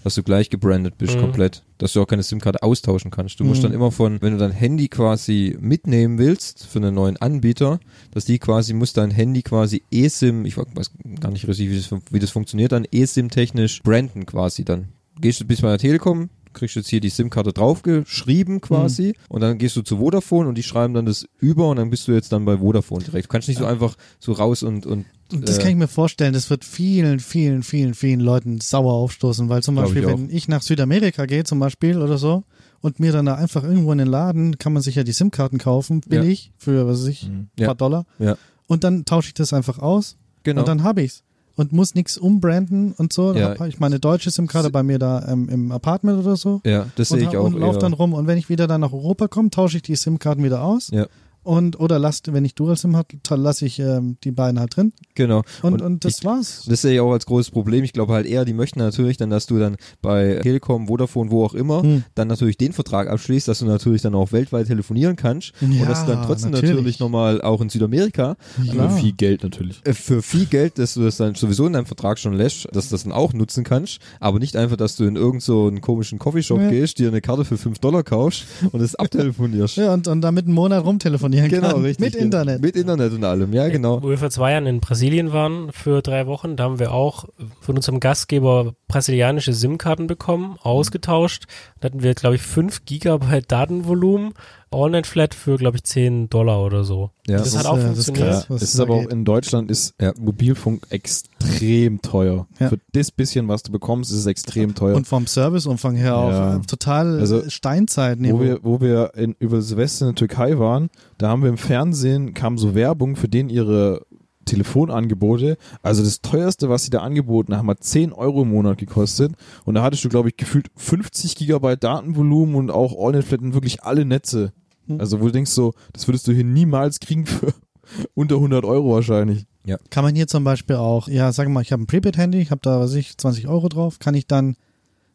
dass 0.03 0.17
du 0.17 0.23
gleich 0.25 0.51
gebrandet 0.51 0.99
bist 0.99 1.15
Mhm. 1.17 1.21
komplett, 1.21 1.63
dass 1.79 1.93
du 1.93 2.03
auch 2.03 2.07
keine 2.07 2.23
SIM-Karte 2.25 2.63
austauschen 2.65 3.11
kannst. 3.13 3.39
Du 3.39 3.45
musst 3.45 3.61
Mhm. 3.61 3.67
dann 3.67 3.73
immer 3.75 3.93
von, 3.93 4.21
wenn 4.21 4.33
du 4.33 4.39
dein 4.39 4.51
Handy 4.51 4.89
quasi 4.89 5.57
mitnehmen 5.61 6.19
willst 6.19 6.67
für 6.67 6.81
einen 6.81 6.95
neuen 6.95 7.17
Anbieter, 7.19 7.79
dass 8.11 8.25
die 8.25 8.39
quasi 8.41 8.73
muss 8.75 8.93
dein 8.93 9.13
Handy 9.13 9.43
quasi 9.43 9.83
eSIM, 9.93 10.47
ich 10.47 10.57
weiß 10.57 10.91
gar 11.21 11.31
nicht 11.31 11.47
richtig, 11.47 11.71
wie 11.71 11.77
das, 11.77 11.91
wie 12.11 12.19
das 12.19 12.31
funktioniert, 12.31 12.73
dann 12.73 12.85
eSIM 12.91 13.31
technisch 13.31 13.83
branden 13.83 14.27
quasi 14.27 14.65
dann. 14.65 14.89
Gehst 15.21 15.41
du 15.41 15.45
bis 15.45 15.61
bei 15.61 15.69
der 15.69 15.79
Telekom, 15.79 16.29
kriegst 16.53 16.77
jetzt 16.77 16.89
hier 16.89 17.01
die 17.01 17.09
SIM-Karte 17.09 17.53
draufgeschrieben 17.53 18.61
quasi 18.61 19.15
und 19.29 19.41
dann 19.41 19.59
gehst 19.59 19.77
du 19.77 19.83
zu 19.83 19.99
Vodafone 19.99 20.49
und 20.49 20.57
die 20.57 20.63
schreiben 20.63 20.95
dann 20.95 21.07
das 21.07 21.27
über 21.39 21.69
und 21.69 21.77
dann 21.77 21.91
bist 21.91 22.09
du 22.09 22.13
jetzt 22.13 22.33
dann 22.33 22.45
bei 22.45 22.59
Vodafone 22.59 23.05
direkt. 23.05 23.27
Du 23.27 23.29
kannst 23.29 23.49
nicht 23.49 23.59
so 23.59 23.65
einfach 23.67 23.97
so 24.19 24.33
raus 24.33 24.63
und, 24.63 24.87
und 24.87 25.07
das 25.31 25.59
äh, 25.59 25.61
kann 25.63 25.71
ich 25.71 25.77
mir 25.77 25.89
vorstellen, 25.89 26.35
das 26.35 26.51
wird 26.51 26.65
vielen, 26.65 27.21
vielen, 27.21 27.63
vielen, 27.63 27.95
vielen 27.95 28.21
Leuten 28.21 28.61
sauer 28.61 28.93
aufstoßen, 28.93 29.49
weil 29.49 29.63
zum 29.63 29.75
Beispiel, 29.77 30.03
ich 30.03 30.09
wenn 30.09 30.31
ich 30.31 30.49
nach 30.49 30.63
Südamerika 30.63 31.27
gehe 31.27 31.45
zum 31.45 31.59
Beispiel 31.59 31.99
oder 31.99 32.19
so 32.19 32.45
und 32.81 33.01
mir 33.01 33.13
dann 33.13 33.27
da 33.27 33.37
einfach 33.37 33.65
irgendwo 33.65 33.93
in 33.93 33.99
den 33.99 34.09
Laden, 34.09 34.59
kann 34.59 34.73
man 34.73 34.83
sich 34.83 34.97
ja 34.97 35.05
die 35.05 35.13
SIM-Karten 35.13 35.59
kaufen, 35.59 36.01
billig, 36.03 36.53
für, 36.59 36.87
was 36.87 37.01
weiß 37.01 37.09
ich, 37.09 37.25
ein 37.25 37.51
Ja. 37.59 37.67
paar 37.67 37.77
Dollar. 37.77 38.05
Ja. 38.19 38.37
Und 38.67 38.85
dann 38.85 39.05
tausche 39.05 39.29
ich 39.29 39.35
das 39.35 39.53
einfach 39.53 39.79
aus 39.79 40.17
genau. 40.43 40.61
und 40.61 40.69
dann 40.69 40.83
habe 40.83 41.03
ich's. 41.03 41.23
Und 41.55 41.73
muss 41.73 41.95
nichts 41.95 42.17
umbranden 42.17 42.93
und 42.93 43.13
so. 43.13 43.35
Ja. 43.35 43.63
ich 43.67 43.79
meine 43.79 44.01
deutsche 44.01 44.31
SIM-Karte 44.31 44.71
bei 44.71 44.83
mir 44.83 44.99
da 44.99 45.27
ähm, 45.29 45.49
im 45.49 45.73
Apartment 45.73 46.19
oder 46.19 46.37
so. 46.37 46.61
ja, 46.65 46.87
das 46.97 47.11
sehe 47.11 47.19
und, 47.19 47.29
ich 47.29 47.37
auch. 47.37 47.45
und 47.45 47.59
lauf 47.59 47.75
eher. 47.75 47.81
dann 47.81 47.93
rum. 47.93 48.15
Und 48.15 48.27
wenn 48.27 48.39
ich 48.39 48.49
wieder 48.49 48.67
dann 48.67 48.81
nach 48.81 48.93
Europa 48.93 49.29
komme, 49.29 49.51
tausche 49.51 49.77
ich 49.77 49.83
die 49.83 49.97
SIM-Karten 49.97 50.43
wieder 50.43 50.63
aus. 50.63 50.91
Ja. 50.91 51.07
Und, 51.45 51.81
oder 51.81 51.99
lass, 51.99 52.23
wenn 52.27 52.45
ich 52.45 52.55
Dual-SIM 52.55 52.95
habe, 52.97 53.09
lasse 53.37 53.67
ich 53.67 53.79
ähm, 53.81 54.17
die 54.23 54.31
beiden 54.31 54.61
halt 54.61 54.77
drin. 54.77 54.93
Genau. 55.15 55.43
Und, 55.63 55.83
und, 55.83 56.05
das 56.05 56.19
ich, 56.19 56.25
war's. 56.25 56.65
das 56.69 56.83
sehe 56.83 56.95
ich 56.95 57.01
auch 57.01 57.13
als 57.13 57.27
großes 57.27 57.51
Problem. 57.51 57.83
Ich 57.85 57.93
glaube 57.93 58.13
halt 58.13 58.27
eher, 58.27 58.45
die 58.45 58.53
möchten 58.53 58.79
natürlich 58.79 59.17
dann, 59.17 59.31
dass 59.31 59.47
du 59.47 59.59
dann 59.59 59.77
bei 60.03 60.39
Telekom, 60.43 60.87
Vodafone, 60.87 61.31
wo 61.31 61.45
auch 61.45 61.55
immer, 61.55 61.83
Hm. 61.83 62.05
dann 62.15 62.29
natürlich 62.29 62.57
den 62.59 62.73
Vertrag 62.73 63.09
abschließt, 63.09 63.49
dass 63.49 63.59
du 63.59 63.65
natürlich 63.67 64.03
dann 64.03 64.15
auch 64.15 64.31
weltweit 64.33 64.67
telefonieren 64.69 65.17
kannst 65.17 65.53
und 65.61 65.73
Ja, 65.73 65.87
dass 65.87 66.05
du 66.05 66.13
dann 66.13 66.25
trotzdem 66.25 66.53
natürlich. 66.53 66.75
natürlich, 66.75 67.01
nochmal 67.01 67.43
auch 67.43 67.61
in 67.61 67.69
Südamerika 67.71 68.37
Klar. 68.71 68.91
Für 68.91 68.97
viel 69.01 69.13
Geld 69.13 69.43
natürlich. 69.43 69.81
äh, 69.85 69.93
für 69.95 70.23
viel 70.23 70.47
Geld, 70.47 70.79
dass 70.79 70.95
du 70.95 71.03
das 71.03 71.17
dann 71.17 71.35
sowieso 71.35 71.67
in 71.67 71.73
deinem 71.73 71.87
Vertrag 71.87 72.19
schon 72.19 72.35
lässt, 72.35 72.69
dass 72.73 72.89
du 72.89 72.95
das 72.95 73.03
dann 73.05 73.13
auch 73.13 73.33
nutzen 73.33 73.65
kannst, 73.65 73.99
aber 74.21 74.39
nicht 74.39 74.57
einfach, 74.57 74.77
dass 74.77 74.97
du 74.97 75.05
in 75.05 75.17
irgend 75.17 75.43
so 75.43 75.67
einen 75.67 75.81
komischen 75.81 76.19
Coffeeshop 76.19 76.61
Ja. 76.61 76.71
gehst, 76.71 76.99
dir 76.99 77.09
eine 77.09 77.21
Karte 77.21 77.45
für 77.45 77.59
5 77.59 77.79
Dollar 77.81 78.03
kaufst 78.05 78.45
und 78.71 78.81
es 78.81 78.95
abtelefonierst. 79.23 79.77
Ja, 79.77 79.93
und, 79.95 80.07
und 80.09 80.21
damit 80.21 80.47
einen 80.47 80.55
Monat 80.55 80.85
rumtelefonieren 81.33 81.51
Genau, 81.51 81.75
kann. 81.75 81.83
richtig. 81.83 82.05
Mit 82.05 82.13
genau. 82.15 82.25
Internet. 82.25 82.63
Mit 82.63 82.77
Internet 82.77 83.13
und 83.13 83.25
allem, 83.25 83.53
ja, 83.53 83.69
genau. 83.69 84.03
Wo 84.03 84.11
wir 84.11 84.19
vor 84.19 84.31
zwei 84.31 84.53
Jahren 84.53 84.67
in 84.67 84.81
Brasilien 84.81 85.33
waren 85.33 85.73
für 85.73 86.03
drei 86.03 86.27
Wochen, 86.27 86.57
da 86.57 86.65
haben 86.65 86.79
wir 86.79 86.93
auch 86.93 87.27
von 87.61 87.77
unserem 87.77 88.01
Gastgeber 88.01 88.75
brasilianische 88.89 89.53
SIM-Karten 89.53 90.07
bekommen, 90.07 90.57
ausgetauscht. 90.63 91.45
Da 91.81 91.87
hatten 91.87 92.03
wir, 92.03 92.15
glaube 92.15 92.37
ich, 92.37 92.43
5 92.43 92.85
Gigabyte 92.85 93.51
Datenvolumen, 93.51 94.35
All-Net-Flat 94.73 95.35
für, 95.35 95.57
glaube 95.57 95.77
ich, 95.77 95.85
10 95.85 96.29
Dollar 96.31 96.65
oder 96.65 96.85
so. 96.85 97.11
Ja, 97.27 97.39
das, 97.39 97.53
das 97.53 97.55
hat 97.55 97.61
ist, 97.63 97.67
auch 97.67 97.79
äh, 97.79 97.83
das 97.89 97.99
ist 97.99 98.05
funktioniert. 98.07 98.51
es 98.51 98.63
ist 98.63 98.81
aber 98.81 98.95
auch 98.95 99.01
geht. 99.03 99.13
in 99.13 99.25
Deutschland 99.25 99.71
ist 99.71 99.95
Ja. 100.01 100.13
Mobilfunk 100.19 100.83
extrem 100.91 102.01
teuer. 102.03 102.47
Ja. 102.59 102.69
Für 102.69 102.79
das 102.93 103.11
bisschen, 103.11 103.49
was 103.49 103.63
du 103.63 103.73
bekommst, 103.73 104.11
ist 104.11 104.19
es 104.19 104.27
extrem 104.27 104.75
teuer. 104.75 104.97
Und 104.97 105.07
vom 105.07 105.27
Serviceumfang 105.27 105.95
her 105.97 106.17
auch 106.17 106.31
Ja. 106.31 106.57
äh, 106.57 106.61
total 106.61 107.21
Also, 107.21 107.49
Steinzeit. 107.49 108.19
wo 108.21 108.41
wir, 108.41 108.59
wo 108.63 108.81
wir 108.81 109.13
in, 109.17 109.35
über 109.39 109.63
Silvester 109.63 110.07
in 110.07 110.11
der 110.15 110.17
Türkei 110.17 110.59
waren, 110.59 110.91
da 111.19 111.29
haben 111.29 111.43
wir 111.43 111.49
im 111.51 111.59
Fernsehen, 111.59 112.35
kam 112.35 112.59
so 112.59 112.75
Werbung 112.75 113.17
für 113.17 113.29
den 113.29 113.49
ihre 113.49 114.03
Telefonangebote. 114.45 115.57
Also 115.83 116.03
das 116.03 116.21
teuerste, 116.21 116.69
was 116.69 116.85
sie 116.85 116.91
da 116.91 117.01
angeboten 117.01 117.57
haben, 117.57 117.69
hat 117.71 117.83
10 117.85 118.13
Euro 118.13 118.43
im 118.43 118.51
Monat 118.51 118.79
gekostet. 118.79 119.33
Und 119.65 119.75
da 119.75 119.83
hattest 119.83 120.05
du, 120.05 120.09
glaube 120.09 120.29
ich, 120.31 120.37
gefühlt 120.37 120.67
50 120.77 121.37
Gigabyte 121.37 121.83
Datenvolumen 121.85 122.55
und 122.57 122.71
auch 122.71 122.95
AllNet 122.99 123.31
und 123.41 123.55
wirklich 123.55 123.83
alle 123.85 124.05
Netze. 124.05 124.53
Hm. 124.87 125.01
Also 125.01 125.21
wo 125.21 125.27
du 125.27 125.33
denkst 125.33 125.51
so, 125.51 125.75
das 125.93 126.09
würdest 126.09 126.27
du 126.29 126.33
hier 126.33 126.45
niemals 126.45 127.01
kriegen 127.01 127.27
für 127.27 127.55
unter 128.15 128.37
100 128.37 128.65
Euro 128.65 128.95
wahrscheinlich. 128.95 129.47
Kann 129.91 130.05
man 130.05 130.15
hier 130.15 130.27
zum 130.27 130.45
Beispiel 130.45 130.77
auch, 130.77 131.09
ja, 131.09 131.33
sagen 131.33 131.51
wir 131.51 131.55
mal, 131.55 131.61
ich 131.63 131.73
habe 131.73 131.83
ein 131.83 131.87
Prepaid-Handy, 131.87 132.41
ich 132.41 132.51
habe 132.51 132.61
da, 132.63 132.81
was 132.81 132.95
ich, 132.95 133.17
20 133.17 133.49
Euro 133.49 133.69
drauf. 133.69 133.99
Kann 133.99 134.15
ich 134.15 134.27
dann 134.27 134.57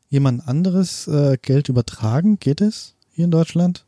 jemand 0.10 0.48
anderes 0.48 1.08
äh, 1.08 1.38
Geld 1.42 1.70
übertragen? 1.70 2.40
Geht 2.40 2.62
es 2.62 2.96
hier 3.12 3.26
in 3.26 3.32
Deutschland? 3.32 3.87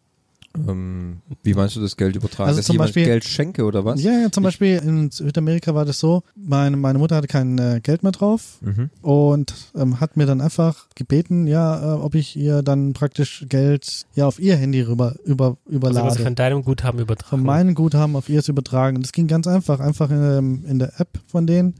Ähm, 0.67 1.17
wie 1.43 1.53
meinst 1.53 1.75
du 1.75 1.79
das 1.81 1.95
Geld 1.95 2.15
übertragen? 2.15 2.47
Also 2.47 2.57
dass 2.59 2.65
zum 2.65 2.73
jemand 2.73 2.89
Beispiel- 2.89 3.05
Geld 3.05 3.23
schenke 3.23 3.63
oder 3.65 3.85
was? 3.85 4.01
Ja, 4.01 4.11
ja, 4.13 4.31
zum 4.31 4.43
Beispiel 4.43 4.77
in 4.77 5.11
Südamerika 5.11 5.75
war 5.75 5.85
das 5.85 5.99
so, 5.99 6.23
meine, 6.35 6.75
meine 6.75 6.97
Mutter 6.97 7.15
hatte 7.17 7.27
kein 7.27 7.57
äh, 7.59 7.79
Geld 7.83 8.01
mehr 8.03 8.11
drauf 8.11 8.57
Mhm. 8.61 8.89
und 9.01 9.53
ähm, 9.75 9.99
hat 9.99 10.17
mir 10.17 10.25
dann 10.25 10.41
einfach 10.41 10.87
gebeten, 10.95 11.45
ja, 11.47 11.95
äh, 11.95 11.99
ob 11.99 12.15
ich 12.15 12.35
ihr 12.35 12.61
dann 12.63 12.93
praktisch 12.93 13.45
Geld 13.47 14.05
ja 14.15 14.25
auf 14.27 14.39
ihr 14.39 14.55
Handy 14.57 14.81
rüber 14.81 15.15
über, 15.23 15.57
Also 15.65 15.75
überlade. 15.77 16.07
was 16.07 16.17
von 16.17 16.35
deinem 16.35 16.63
Guthaben 16.63 16.99
übertragen. 16.99 17.29
von 17.29 17.43
meinen 17.43 17.75
Guthaben 17.75 18.15
auf 18.15 18.27
ihr 18.27 18.41
zu 18.43 18.51
übertragen. 18.51 18.97
Und 18.97 19.03
das 19.03 19.11
ging 19.11 19.27
ganz 19.27 19.45
einfach. 19.47 19.79
Einfach 19.79 20.09
in, 20.09 20.65
in 20.65 20.79
der 20.79 20.99
App 20.99 21.19
von 21.27 21.45
denen 21.45 21.75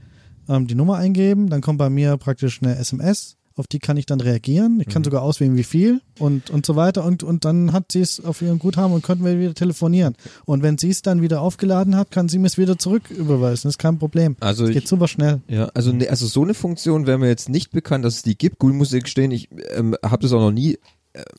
ähm, 0.48 0.66
die 0.66 0.74
Nummer 0.76 0.96
eingeben, 0.96 1.50
dann 1.50 1.60
kommt 1.60 1.78
bei 1.78 1.90
mir 1.90 2.16
praktisch 2.16 2.60
eine 2.62 2.76
SMS, 2.76 3.36
auf 3.60 3.66
die 3.66 3.78
kann 3.78 3.96
ich 3.96 4.06
dann 4.06 4.20
reagieren. 4.20 4.80
Ich 4.80 4.88
kann 4.88 5.04
sogar 5.04 5.22
auswählen, 5.22 5.56
wie 5.56 5.62
viel 5.62 6.00
und, 6.18 6.50
und 6.50 6.66
so 6.66 6.74
weiter. 6.76 7.04
Und, 7.04 7.22
und 7.22 7.44
dann 7.44 7.72
hat 7.72 7.92
sie 7.92 8.00
es 8.00 8.24
auf 8.24 8.42
ihrem 8.42 8.58
Guthaben 8.58 8.92
und 8.92 9.02
konnten 9.02 9.24
wir 9.24 9.38
wieder 9.38 9.54
telefonieren. 9.54 10.16
Und 10.44 10.62
wenn 10.62 10.78
sie 10.78 10.90
es 10.90 11.02
dann 11.02 11.22
wieder 11.22 11.40
aufgeladen 11.40 11.96
hat, 11.96 12.10
kann 12.10 12.28
sie 12.28 12.38
mir 12.38 12.46
es 12.46 12.58
wieder 12.58 12.78
zurück 12.78 13.10
überweisen. 13.10 13.68
Das 13.68 13.74
ist 13.74 13.78
kein 13.78 13.98
Problem. 13.98 14.36
Also 14.40 14.64
Es 14.64 14.70
ich, 14.70 14.76
geht 14.76 14.88
super 14.88 15.06
schnell. 15.06 15.40
Ja, 15.46 15.70
also, 15.74 15.92
ne, 15.92 16.08
also 16.08 16.26
so 16.26 16.42
eine 16.42 16.54
Funktion 16.54 17.06
wäre 17.06 17.18
mir 17.18 17.28
jetzt 17.28 17.48
nicht 17.48 17.70
bekannt, 17.70 18.04
dass 18.04 18.16
es 18.16 18.22
die 18.22 18.36
gibt. 18.36 18.58
Gut, 18.58 18.74
muss 18.74 18.92
ich 18.92 19.04
gestehen, 19.04 19.30
ich 19.30 19.48
ähm, 19.74 19.94
habe 20.02 20.22
das 20.22 20.32
auch 20.32 20.40
noch 20.40 20.52
nie 20.52 20.78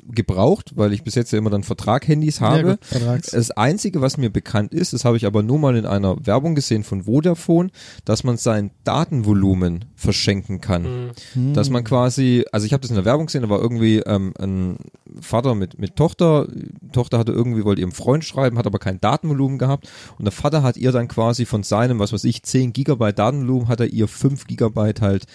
gebraucht, 0.03 0.73
weil 0.75 0.91
ich 0.91 1.03
bis 1.03 1.15
jetzt 1.15 1.31
ja 1.31 1.37
immer 1.37 1.49
dann 1.49 1.63
Vertrag-Handys 1.63 2.41
habe. 2.41 2.77
Ja, 2.91 3.15
gut. 3.15 3.33
Das 3.33 3.51
Einzige, 3.51 4.01
was 4.01 4.17
mir 4.17 4.29
bekannt 4.29 4.73
ist, 4.73 4.91
das 4.91 5.05
habe 5.05 5.15
ich 5.15 5.25
aber 5.25 5.43
nur 5.43 5.59
mal 5.59 5.77
in 5.77 5.85
einer 5.85 6.25
Werbung 6.25 6.55
gesehen 6.55 6.83
von 6.83 7.03
Vodafone, 7.03 7.69
dass 8.03 8.25
man 8.25 8.35
sein 8.35 8.71
Datenvolumen 8.83 9.85
verschenken 9.95 10.59
kann. 10.59 11.11
Mhm. 11.35 11.53
Dass 11.53 11.69
man 11.69 11.85
quasi, 11.85 12.43
also 12.51 12.65
ich 12.65 12.73
habe 12.73 12.81
das 12.81 12.89
in 12.89 12.97
der 12.97 13.05
Werbung 13.05 13.27
gesehen, 13.27 13.43
da 13.43 13.49
war 13.49 13.61
irgendwie 13.61 13.99
ähm, 13.99 14.33
ein 14.39 14.77
Vater 15.21 15.55
mit, 15.55 15.79
mit 15.79 15.95
Tochter, 15.95 16.47
Tochter 16.91 17.17
hatte 17.17 17.31
irgendwie, 17.31 17.63
wollte 17.63 17.81
ihrem 17.81 17.93
Freund 17.93 18.25
schreiben, 18.25 18.57
hat 18.57 18.67
aber 18.67 18.79
kein 18.79 18.99
Datenvolumen 18.99 19.57
gehabt 19.57 19.89
und 20.17 20.25
der 20.25 20.33
Vater 20.33 20.63
hat 20.63 20.75
ihr 20.75 20.91
dann 20.91 21.07
quasi 21.07 21.45
von 21.45 21.63
seinem, 21.63 21.99
was 21.99 22.11
weiß 22.11 22.25
ich, 22.25 22.43
10 22.43 22.73
Gigabyte 22.73 23.19
Datenvolumen, 23.19 23.69
hat 23.69 23.79
er 23.79 23.87
ihr 23.87 24.09
5 24.09 24.47
Gigabyte 24.47 25.01
halt 25.01 25.27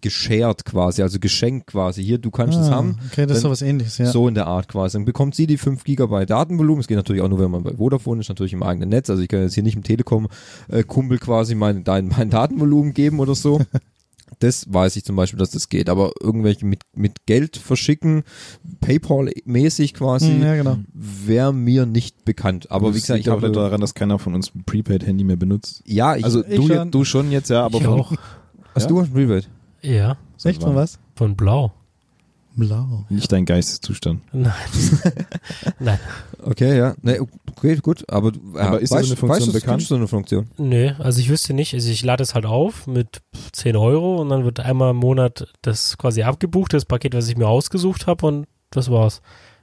geshared 0.00 0.64
quasi, 0.64 1.02
also 1.02 1.18
geschenkt 1.18 1.66
quasi. 1.68 2.02
Hier, 2.02 2.18
du 2.18 2.30
kannst 2.30 2.58
es 2.58 2.68
Ah, 2.68 2.72
haben. 2.76 2.98
Okay, 3.10 3.26
das 3.26 3.38
ist 3.38 3.42
sowas 3.42 3.62
ähnliches, 3.62 3.98
ja. 3.98 4.06
So 4.06 4.26
in 4.28 4.34
der 4.34 4.46
Art 4.46 4.68
quasi. 4.68 4.96
Dann 4.96 5.04
bekommt 5.04 5.34
sie 5.34 5.46
die 5.46 5.58
5 5.58 5.84
Gigabyte 5.84 6.30
Datenvolumen. 6.30 6.80
Es 6.80 6.86
geht 6.88 6.96
natürlich 6.96 7.22
auch 7.22 7.28
nur, 7.28 7.38
wenn 7.38 7.50
man 7.50 7.62
bei 7.62 7.74
Vodafone 7.74 8.20
ist, 8.20 8.28
natürlich 8.28 8.52
im 8.52 8.62
eigenen 8.62 8.88
Netz. 8.88 9.10
Also 9.10 9.22
ich 9.22 9.28
kann 9.28 9.42
jetzt 9.42 9.54
hier 9.54 9.62
nicht 9.62 9.76
im 9.76 9.82
Telekom-Kumpel 9.82 11.18
quasi 11.18 11.54
mein, 11.54 11.84
dein, 11.84 12.08
mein 12.08 12.30
Datenvolumen 12.30 12.94
geben 12.94 13.20
oder 13.20 13.34
so. 13.34 13.60
Das 14.38 14.72
weiß 14.72 14.96
ich 14.96 15.04
zum 15.04 15.14
Beispiel, 15.14 15.38
dass 15.38 15.50
das 15.50 15.68
geht. 15.68 15.90
Aber 15.90 16.12
irgendwelche 16.20 16.64
mit, 16.66 16.80
mit 16.96 17.26
Geld 17.26 17.58
verschicken, 17.58 18.24
Paypal-mäßig 18.80 19.94
quasi, 19.94 20.28
Hm, 20.32 20.42
ja, 20.42 20.56
genau. 20.56 20.78
wäre 20.94 21.52
mir 21.52 21.86
nicht 21.86 22.24
bekannt. 22.24 22.70
Aber 22.70 22.88
wie 22.88 22.94
Das 22.94 23.02
gesagt, 23.02 23.18
liegt 23.18 23.26
ich 23.28 23.32
habe 23.32 23.52
daran, 23.52 23.80
dass 23.80 23.94
keiner 23.94 24.18
von 24.18 24.34
uns 24.34 24.52
ein 24.54 24.64
Prepaid-Handy 24.64 25.24
mehr 25.24 25.36
benutzt. 25.36 25.82
ja, 25.86 26.16
ich, 26.16 26.24
Also 26.24 26.44
ich 26.44 26.56
du, 26.56 26.66
schon. 26.66 26.90
du 26.90 27.04
schon 27.04 27.30
jetzt, 27.30 27.50
ja, 27.50 27.64
aber 27.64 27.78
Ich 27.78 27.86
auch. 27.86 28.12
Hast 28.74 28.84
Ja? 28.84 28.88
du 28.88 29.00
ein 29.00 29.12
Prepaid? 29.12 29.48
Ja, 29.82 30.16
Echt 30.44 30.62
von 30.62 30.74
was? 30.74 30.98
von 31.16 31.36
Blau. 31.36 31.72
Blau. 32.54 33.06
Nicht 33.08 33.32
dein 33.32 33.46
Geisteszustand. 33.46 34.20
Nein. 34.34 34.52
Nein. 35.78 35.98
Okay, 36.42 36.76
ja. 36.76 36.94
Nee, 37.00 37.18
okay, 37.50 37.76
gut. 37.76 38.04
Aber, 38.10 38.30
ja, 38.54 38.60
Aber 38.60 38.80
ist 38.80 38.90
so 38.90 38.96
weißt, 38.96 39.06
eine 39.08 39.16
Funktion 39.16 39.30
weißt, 39.40 39.48
du, 39.48 39.52
bekannt? 39.52 39.82
so 39.82 39.94
eine 39.94 40.06
Funktion? 40.06 40.50
Nö, 40.58 40.90
also 40.98 41.18
ich 41.20 41.30
wüsste 41.30 41.54
nicht. 41.54 41.72
Also 41.72 41.90
ich 41.90 42.04
lade 42.04 42.22
es 42.22 42.34
halt 42.34 42.44
auf 42.44 42.86
mit 42.86 43.22
10 43.52 43.74
Euro 43.76 44.20
und 44.20 44.28
dann 44.28 44.44
wird 44.44 44.60
einmal 44.60 44.90
im 44.90 44.98
Monat 44.98 45.50
das 45.62 45.96
quasi 45.96 46.22
abgebucht, 46.24 46.74
das 46.74 46.84
Paket, 46.84 47.14
was 47.14 47.28
ich 47.28 47.38
mir 47.38 47.48
ausgesucht 47.48 48.06
habe 48.06 48.26
und 48.26 48.46
das 48.70 48.90
war's. 48.90 49.22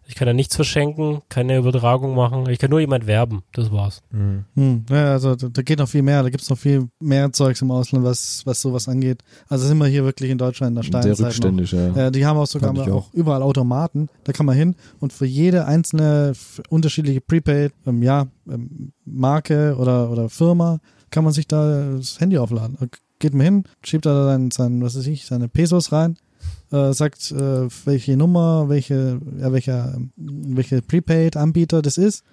Ich 0.10 0.15
kann 0.15 0.26
da 0.26 0.34
nichts 0.34 0.56
verschenken, 0.56 1.22
keine 1.30 1.57
Übertragung 1.57 2.15
machen. 2.15 2.49
Ich 2.49 2.57
kann 2.57 2.72
nur 2.72 2.80
jemand 2.80 3.06
werben. 3.06 3.44
Das 3.53 3.72
war's. 3.72 4.02
Hm, 4.10 4.86
ja, 4.90 5.11
also 5.11 5.36
da, 5.36 5.49
da 5.49 5.61
geht 5.61 5.77
noch 5.77 5.88
viel 5.88 6.02
mehr. 6.02 6.23
Da 6.23 6.31
gibt's 6.31 6.49
noch 6.49 6.57
viel 6.57 6.88
mehr 6.99 7.31
Zeugs 7.31 7.61
im 7.61 7.69
Ausland, 7.69 8.03
was, 8.03 8.41
was 8.44 8.60
sowas 8.60 8.90
angeht. 8.90 9.22
Also 9.49 9.68
sind 9.68 9.77
wir 9.77 9.86
hier 9.86 10.03
wirklich 10.06 10.31
in 10.31 10.40
Deutschland 10.40 10.72
in 10.72 10.76
der 10.77 10.84
Sehr 10.84 10.90
Steinzeit 10.90 11.19
noch. 11.19 11.27
rückständig, 11.27 11.72
ja. 11.73 12.07
Äh, 12.07 12.11
die 12.11 12.26
haben 12.26 12.38
auch 12.38 12.48
sogar 12.48 12.76
auch. 12.91 13.14
überall 13.14 13.44
Automaten. 13.44 14.10
Da 14.23 14.34
kann 14.34 14.48
man 14.48 14.56
hin 14.56 14.76
und 14.99 15.14
für 15.14 15.27
jede 15.27 15.65
einzelne 15.65 16.34
unterschiedliche 16.69 17.22
Prepaid, 17.22 17.73
ähm, 17.86 18.02
ja, 18.02 18.26
ähm, 18.49 18.94
Marke 19.06 19.76
oder, 19.77 20.10
oder 20.10 20.27
Firma 20.27 20.80
kann 21.11 21.23
man 21.23 21.34
sich 21.34 21.48
da 21.48 21.98
das 21.98 22.19
Handy 22.19 22.40
aufladen. 22.40 22.77
Da 22.80 22.88
geht 23.19 23.36
man 23.36 23.44
hin, 23.44 23.64
schiebt 23.84 24.07
da 24.07 24.26
sein, 24.26 24.49
sein 24.49 24.81
was 24.81 24.98
weiß 24.98 25.06
ich, 25.06 25.27
seine 25.27 25.49
Pesos 25.49 25.91
rein, 25.91 26.18
äh, 26.72 26.94
sagt, 26.94 27.32
äh, 27.32 27.68
welche 27.86 28.18
Nummer, 28.18 28.70
welche, 28.70 29.20
ja, 29.40 29.52
welcher, 29.52 29.98
welche 30.16 30.82
Prepaid-Anbieter 30.82 31.82
das 31.82 31.98
ist 31.98 32.24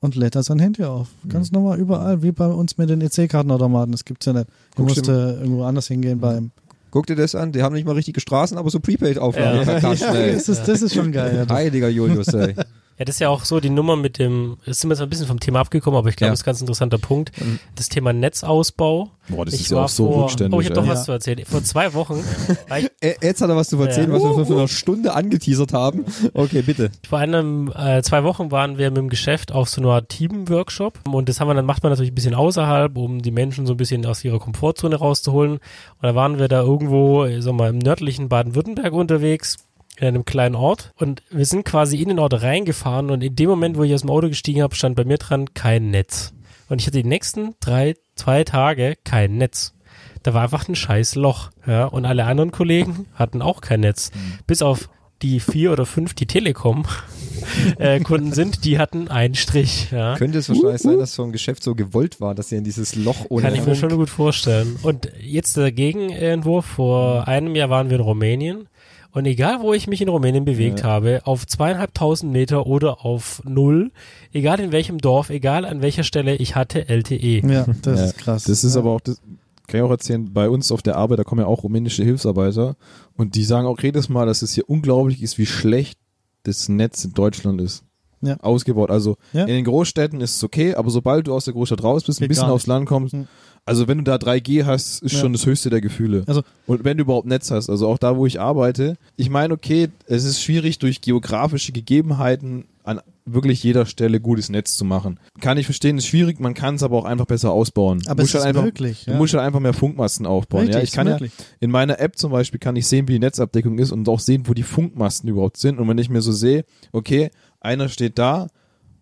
und 0.00 0.16
lädt 0.16 0.34
da 0.34 0.42
sein 0.42 0.58
Handy 0.58 0.84
auf. 0.84 1.08
Ganz 1.28 1.52
normal 1.52 1.78
überall, 1.78 2.22
wie 2.22 2.32
bei 2.32 2.46
uns 2.46 2.76
mit 2.78 2.90
den 2.90 3.00
EC-Kartenautomaten. 3.00 3.92
Das 3.92 4.04
gibt's 4.04 4.26
ja 4.26 4.32
nicht. 4.32 4.48
Du 4.74 4.82
Guckst 4.82 4.96
musst 4.96 5.08
äh, 5.08 5.34
irgendwo 5.34 5.64
anders 5.64 5.86
hingehen 5.88 6.20
beim. 6.20 6.50
Guck 6.90 7.06
dir 7.06 7.16
das 7.16 7.34
an. 7.34 7.52
Die 7.52 7.62
haben 7.62 7.74
nicht 7.74 7.86
mal 7.86 7.94
richtige 7.94 8.20
Straßen, 8.20 8.58
aber 8.58 8.68
so 8.68 8.80
Prepaid-Auflagen. 8.80 9.66
Ja. 9.66 9.96
Schnell. 9.96 10.34
das, 10.34 10.48
ist, 10.48 10.68
das 10.68 10.82
ist 10.82 10.94
schon 10.94 11.12
geil. 11.12 11.46
Ja, 11.48 11.54
Heiliger 11.54 11.88
Julius, 11.88 12.28
ey. 12.28 12.54
Ja, 12.98 13.04
das 13.06 13.16
ist 13.16 13.20
ja 13.20 13.28
auch 13.30 13.44
so 13.44 13.58
die 13.58 13.70
Nummer 13.70 13.96
mit 13.96 14.18
dem, 14.18 14.58
jetzt 14.66 14.80
sind 14.80 14.90
wir 14.90 14.94
jetzt 14.94 15.02
ein 15.02 15.08
bisschen 15.10 15.26
vom 15.26 15.40
Thema 15.40 15.60
abgekommen, 15.60 15.96
aber 15.98 16.08
ich 16.10 16.16
glaube, 16.16 16.28
Ja. 16.28 16.32
das 16.32 16.40
ist 16.40 16.44
ein 16.44 16.46
ganz 16.46 16.60
interessanter 16.60 16.98
Punkt. 16.98 17.32
Mhm. 17.40 17.58
Das 17.74 17.88
Thema 17.88 18.12
Netzausbau. 18.12 19.10
Boah, 19.28 19.44
das 19.44 19.54
ich 19.54 19.62
ist 19.62 19.70
ja 19.70 19.78
auch 19.84 19.88
so 19.88 20.12
vor, 20.12 20.22
rückständig. 20.24 20.56
Oh, 20.56 20.60
ich 20.60 20.66
habe 20.66 20.74
doch 20.74 20.84
ey. 20.84 20.90
was 20.90 21.04
zu 21.04 21.12
erzählen. 21.12 21.44
Vor 21.46 21.62
zwei 21.64 21.94
Wochen 21.94 22.22
Jetzt 23.22 23.40
hat 23.40 23.48
er 23.48 23.56
was 23.56 23.68
zu 23.68 23.80
erzählen, 23.80 24.08
Ja. 24.10 24.14
was 24.16 24.22
wir 24.22 24.46
vor 24.46 24.56
einer 24.56 24.68
Stunde 24.68 25.14
angeteasert 25.14 25.72
haben. 25.72 26.04
Okay, 26.34 26.62
bitte. 26.62 26.90
Vor 27.08 27.18
einem, 27.18 27.72
äh, 27.76 28.02
zwei 28.02 28.24
Wochen 28.24 28.50
waren 28.50 28.78
wir 28.78 28.90
mit 28.90 28.98
dem 28.98 29.08
Geschäft 29.08 29.52
auf 29.52 29.68
so 29.68 29.80
einer 29.80 30.06
Team-Workshop 30.06 30.98
und 31.10 31.28
das 31.28 31.40
haben 31.40 31.48
wir 31.48 31.54
dann, 31.54 31.64
macht 31.66 31.82
man 31.82 31.90
natürlich 31.90 32.12
ein 32.12 32.14
bisschen 32.14 32.34
außerhalb, 32.34 32.96
um 32.96 33.22
die 33.22 33.30
Menschen 33.30 33.66
so 33.66 33.74
ein 33.74 33.76
bisschen 33.76 34.04
aus 34.06 34.24
ihrer 34.24 34.38
Komfortzone 34.38 34.96
rauszuholen. 34.96 35.52
Und 35.54 35.60
da 36.02 36.14
waren 36.14 36.38
wir 36.38 36.48
da 36.48 36.60
irgendwo, 36.62 37.24
ich 37.24 37.42
sag 37.42 37.54
mal, 37.54 37.70
im 37.70 37.78
nördlichen 37.78 38.28
Baden-Württemberg 38.28 38.92
unterwegs, 38.92 39.56
in 39.98 40.08
einem 40.08 40.24
kleinen 40.24 40.54
Ort. 40.54 40.92
Und 40.96 41.22
wir 41.30 41.44
sind 41.44 41.64
quasi 41.64 42.00
in 42.00 42.08
den 42.08 42.18
Ort 42.18 42.42
reingefahren 42.42 43.10
und 43.10 43.22
in 43.22 43.36
dem 43.36 43.50
Moment, 43.50 43.76
wo 43.76 43.82
ich 43.82 43.94
aus 43.94 44.02
dem 44.02 44.10
Auto 44.10 44.28
gestiegen 44.28 44.62
habe, 44.62 44.74
stand 44.74 44.96
bei 44.96 45.04
mir 45.04 45.18
dran 45.18 45.54
kein 45.54 45.90
Netz. 45.90 46.32
Und 46.68 46.80
ich 46.80 46.86
hatte 46.86 47.02
die 47.02 47.08
nächsten 47.08 47.54
drei, 47.60 47.94
zwei 48.14 48.44
Tage 48.44 48.96
kein 49.04 49.36
Netz. 49.36 49.74
Da 50.22 50.34
war 50.34 50.42
einfach 50.42 50.68
ein 50.68 50.76
scheiß 50.76 51.16
Loch. 51.16 51.50
Ja, 51.66 51.86
und 51.86 52.04
alle 52.04 52.24
anderen 52.24 52.52
Kollegen 52.52 53.06
hatten 53.14 53.42
auch 53.42 53.60
kein 53.60 53.80
Netz. 53.80 54.10
Bis 54.46 54.62
auf 54.62 54.88
die 55.22 55.40
vier 55.40 55.72
oder 55.72 55.86
fünf, 55.86 56.14
die 56.14 56.26
Telekom 56.26 56.84
äh, 57.78 58.00
Kunden 58.00 58.32
sind, 58.32 58.64
die 58.64 58.78
hatten 58.78 59.08
einen 59.08 59.34
Strich. 59.34 59.90
Ja. 59.90 60.16
Könnte 60.16 60.38
es 60.38 60.48
wahrscheinlich 60.48 60.82
sein, 60.82 60.98
dass 60.98 61.14
so 61.14 61.22
ein 61.22 61.32
Geschäft 61.32 61.62
so 61.62 61.74
gewollt 61.74 62.20
war, 62.20 62.34
dass 62.34 62.48
sie 62.48 62.56
in 62.56 62.64
dieses 62.64 62.94
Loch 62.94 63.26
ohne 63.28 63.42
Kann 63.42 63.54
ich 63.54 63.64
mir 63.64 63.76
schon 63.76 63.96
gut 63.96 64.10
vorstellen. 64.10 64.76
Und 64.82 65.10
jetzt 65.20 65.56
der 65.56 65.72
Gegenentwurf. 65.72 66.66
Vor 66.66 67.28
einem 67.28 67.54
Jahr 67.54 67.70
waren 67.70 67.90
wir 67.90 67.96
in 67.96 68.02
Rumänien. 68.02 68.68
Und 69.14 69.26
egal, 69.26 69.60
wo 69.60 69.74
ich 69.74 69.86
mich 69.88 70.00
in 70.00 70.08
Rumänien 70.08 70.44
bewegt 70.46 70.80
Ja. 70.80 70.86
habe, 70.86 71.20
auf 71.24 71.46
zweieinhalbtausend 71.46 72.32
Meter 72.32 72.66
oder 72.66 73.04
auf 73.04 73.42
null, 73.44 73.90
egal 74.32 74.58
in 74.60 74.72
welchem 74.72 74.98
Dorf, 74.98 75.28
egal 75.30 75.64
an 75.66 75.82
welcher 75.82 76.02
Stelle, 76.02 76.34
ich 76.36 76.56
hatte 76.56 76.88
LTE. 76.88 77.46
Ja, 77.46 77.66
das 77.82 77.98
Ja, 78.00 78.04
ist 78.06 78.18
krass. 78.18 78.44
Das 78.44 78.64
ist 78.64 78.74
ja. 78.74 78.80
aber 78.80 78.90
auch, 78.92 79.00
das 79.02 79.20
kann 79.68 79.78
ich 79.80 79.82
auch 79.86 79.90
erzählen, 79.90 80.32
bei 80.32 80.48
uns 80.48 80.72
auf 80.72 80.82
der 80.82 80.96
Arbeit, 80.96 81.18
da 81.18 81.24
kommen 81.24 81.42
ja 81.42 81.46
auch 81.46 81.62
rumänische 81.62 82.02
Hilfsarbeiter 82.04 82.76
und 83.16 83.34
die 83.34 83.44
sagen 83.44 83.66
auch 83.66 83.78
jedes 83.80 84.08
Mal, 84.08 84.26
dass 84.26 84.40
es 84.42 84.54
hier 84.54 84.68
unglaublich 84.68 85.22
ist, 85.22 85.36
wie 85.38 85.46
schlecht 85.46 85.98
das 86.44 86.68
Netz 86.70 87.04
in 87.04 87.12
Deutschland 87.12 87.60
ist. 87.60 87.84
Ja. 88.24 88.36
Ausgebaut. 88.40 88.90
Also 88.90 89.16
Ja. 89.32 89.42
in 89.42 89.54
den 89.54 89.64
Großstädten 89.64 90.20
ist 90.20 90.36
es 90.36 90.44
okay, 90.44 90.74
aber 90.74 90.90
sobald 90.90 91.26
du 91.26 91.34
aus 91.34 91.44
der 91.44 91.54
Großstadt 91.54 91.82
raus 91.82 92.04
bist, 92.04 92.20
ein 92.20 92.22
Geht 92.24 92.28
bisschen 92.30 92.46
gar 92.46 92.54
aufs 92.54 92.66
Land 92.68 92.86
kommst, 92.86 93.12
Hm. 93.14 93.26
Also 93.64 93.86
wenn 93.88 93.98
du 93.98 94.04
da 94.04 94.16
3G 94.16 94.64
hast, 94.64 95.02
ist 95.02 95.12
Ja. 95.12 95.20
schon 95.20 95.32
das 95.32 95.46
höchste 95.46 95.70
der 95.70 95.80
Gefühle. 95.80 96.24
Also- 96.26 96.42
und 96.66 96.84
wenn 96.84 96.96
du 96.96 97.02
überhaupt 97.02 97.26
Netz 97.26 97.50
hast, 97.50 97.70
also 97.70 97.88
auch 97.88 97.98
da, 97.98 98.16
wo 98.16 98.26
ich 98.26 98.40
arbeite, 98.40 98.96
ich 99.16 99.30
meine, 99.30 99.54
okay, 99.54 99.88
es 100.06 100.24
ist 100.24 100.42
schwierig 100.42 100.78
durch 100.78 101.00
geografische 101.00 101.72
Gegebenheiten 101.72 102.64
an 102.84 103.00
wirklich 103.24 103.62
jeder 103.62 103.86
Stelle 103.86 104.18
gutes 104.18 104.48
Netz 104.48 104.76
zu 104.76 104.84
machen. 104.84 105.20
Kann 105.40 105.56
ich 105.56 105.66
verstehen, 105.66 105.96
ist 105.96 106.06
schwierig, 106.08 106.40
man 106.40 106.54
kann 106.54 106.74
es 106.74 106.82
aber 106.82 106.96
auch 106.98 107.04
einfach 107.04 107.26
besser 107.26 107.52
ausbauen. 107.52 108.02
Aber 108.06 108.22
Du 108.22 108.26
es 108.26 108.34
halt 108.34 108.42
ist 108.42 108.46
einfach, 108.48 108.64
möglich. 108.64 109.04
Du 109.04 109.12
ja. 109.12 109.16
musst 109.16 109.32
halt 109.34 109.44
einfach 109.44 109.60
mehr 109.60 109.72
Funkmasten 109.74 110.26
aufbauen. 110.26 110.62
Richtig, 110.62 110.74
ja, 110.76 110.82
ich 110.82 110.90
kann 110.90 111.06
ja, 111.06 111.18
in 111.60 111.70
meiner 111.70 112.00
App 112.00 112.18
zum 112.18 112.32
Beispiel 112.32 112.58
kann 112.58 112.74
ich 112.74 112.88
sehen, 112.88 113.06
wie 113.06 113.12
die 113.12 113.18
Netzabdeckung 113.20 113.78
ist 113.78 113.92
und 113.92 114.08
auch 114.08 114.18
sehen, 114.18 114.42
wo 114.48 114.54
die 114.54 114.64
Funkmasten 114.64 115.28
überhaupt 115.28 115.56
sind. 115.58 115.78
Und 115.78 115.86
wenn 115.88 115.98
ich 115.98 116.10
mir 116.10 116.20
so 116.20 116.32
sehe, 116.32 116.64
okay, 116.90 117.30
einer 117.60 117.88
steht 117.88 118.18
da 118.18 118.48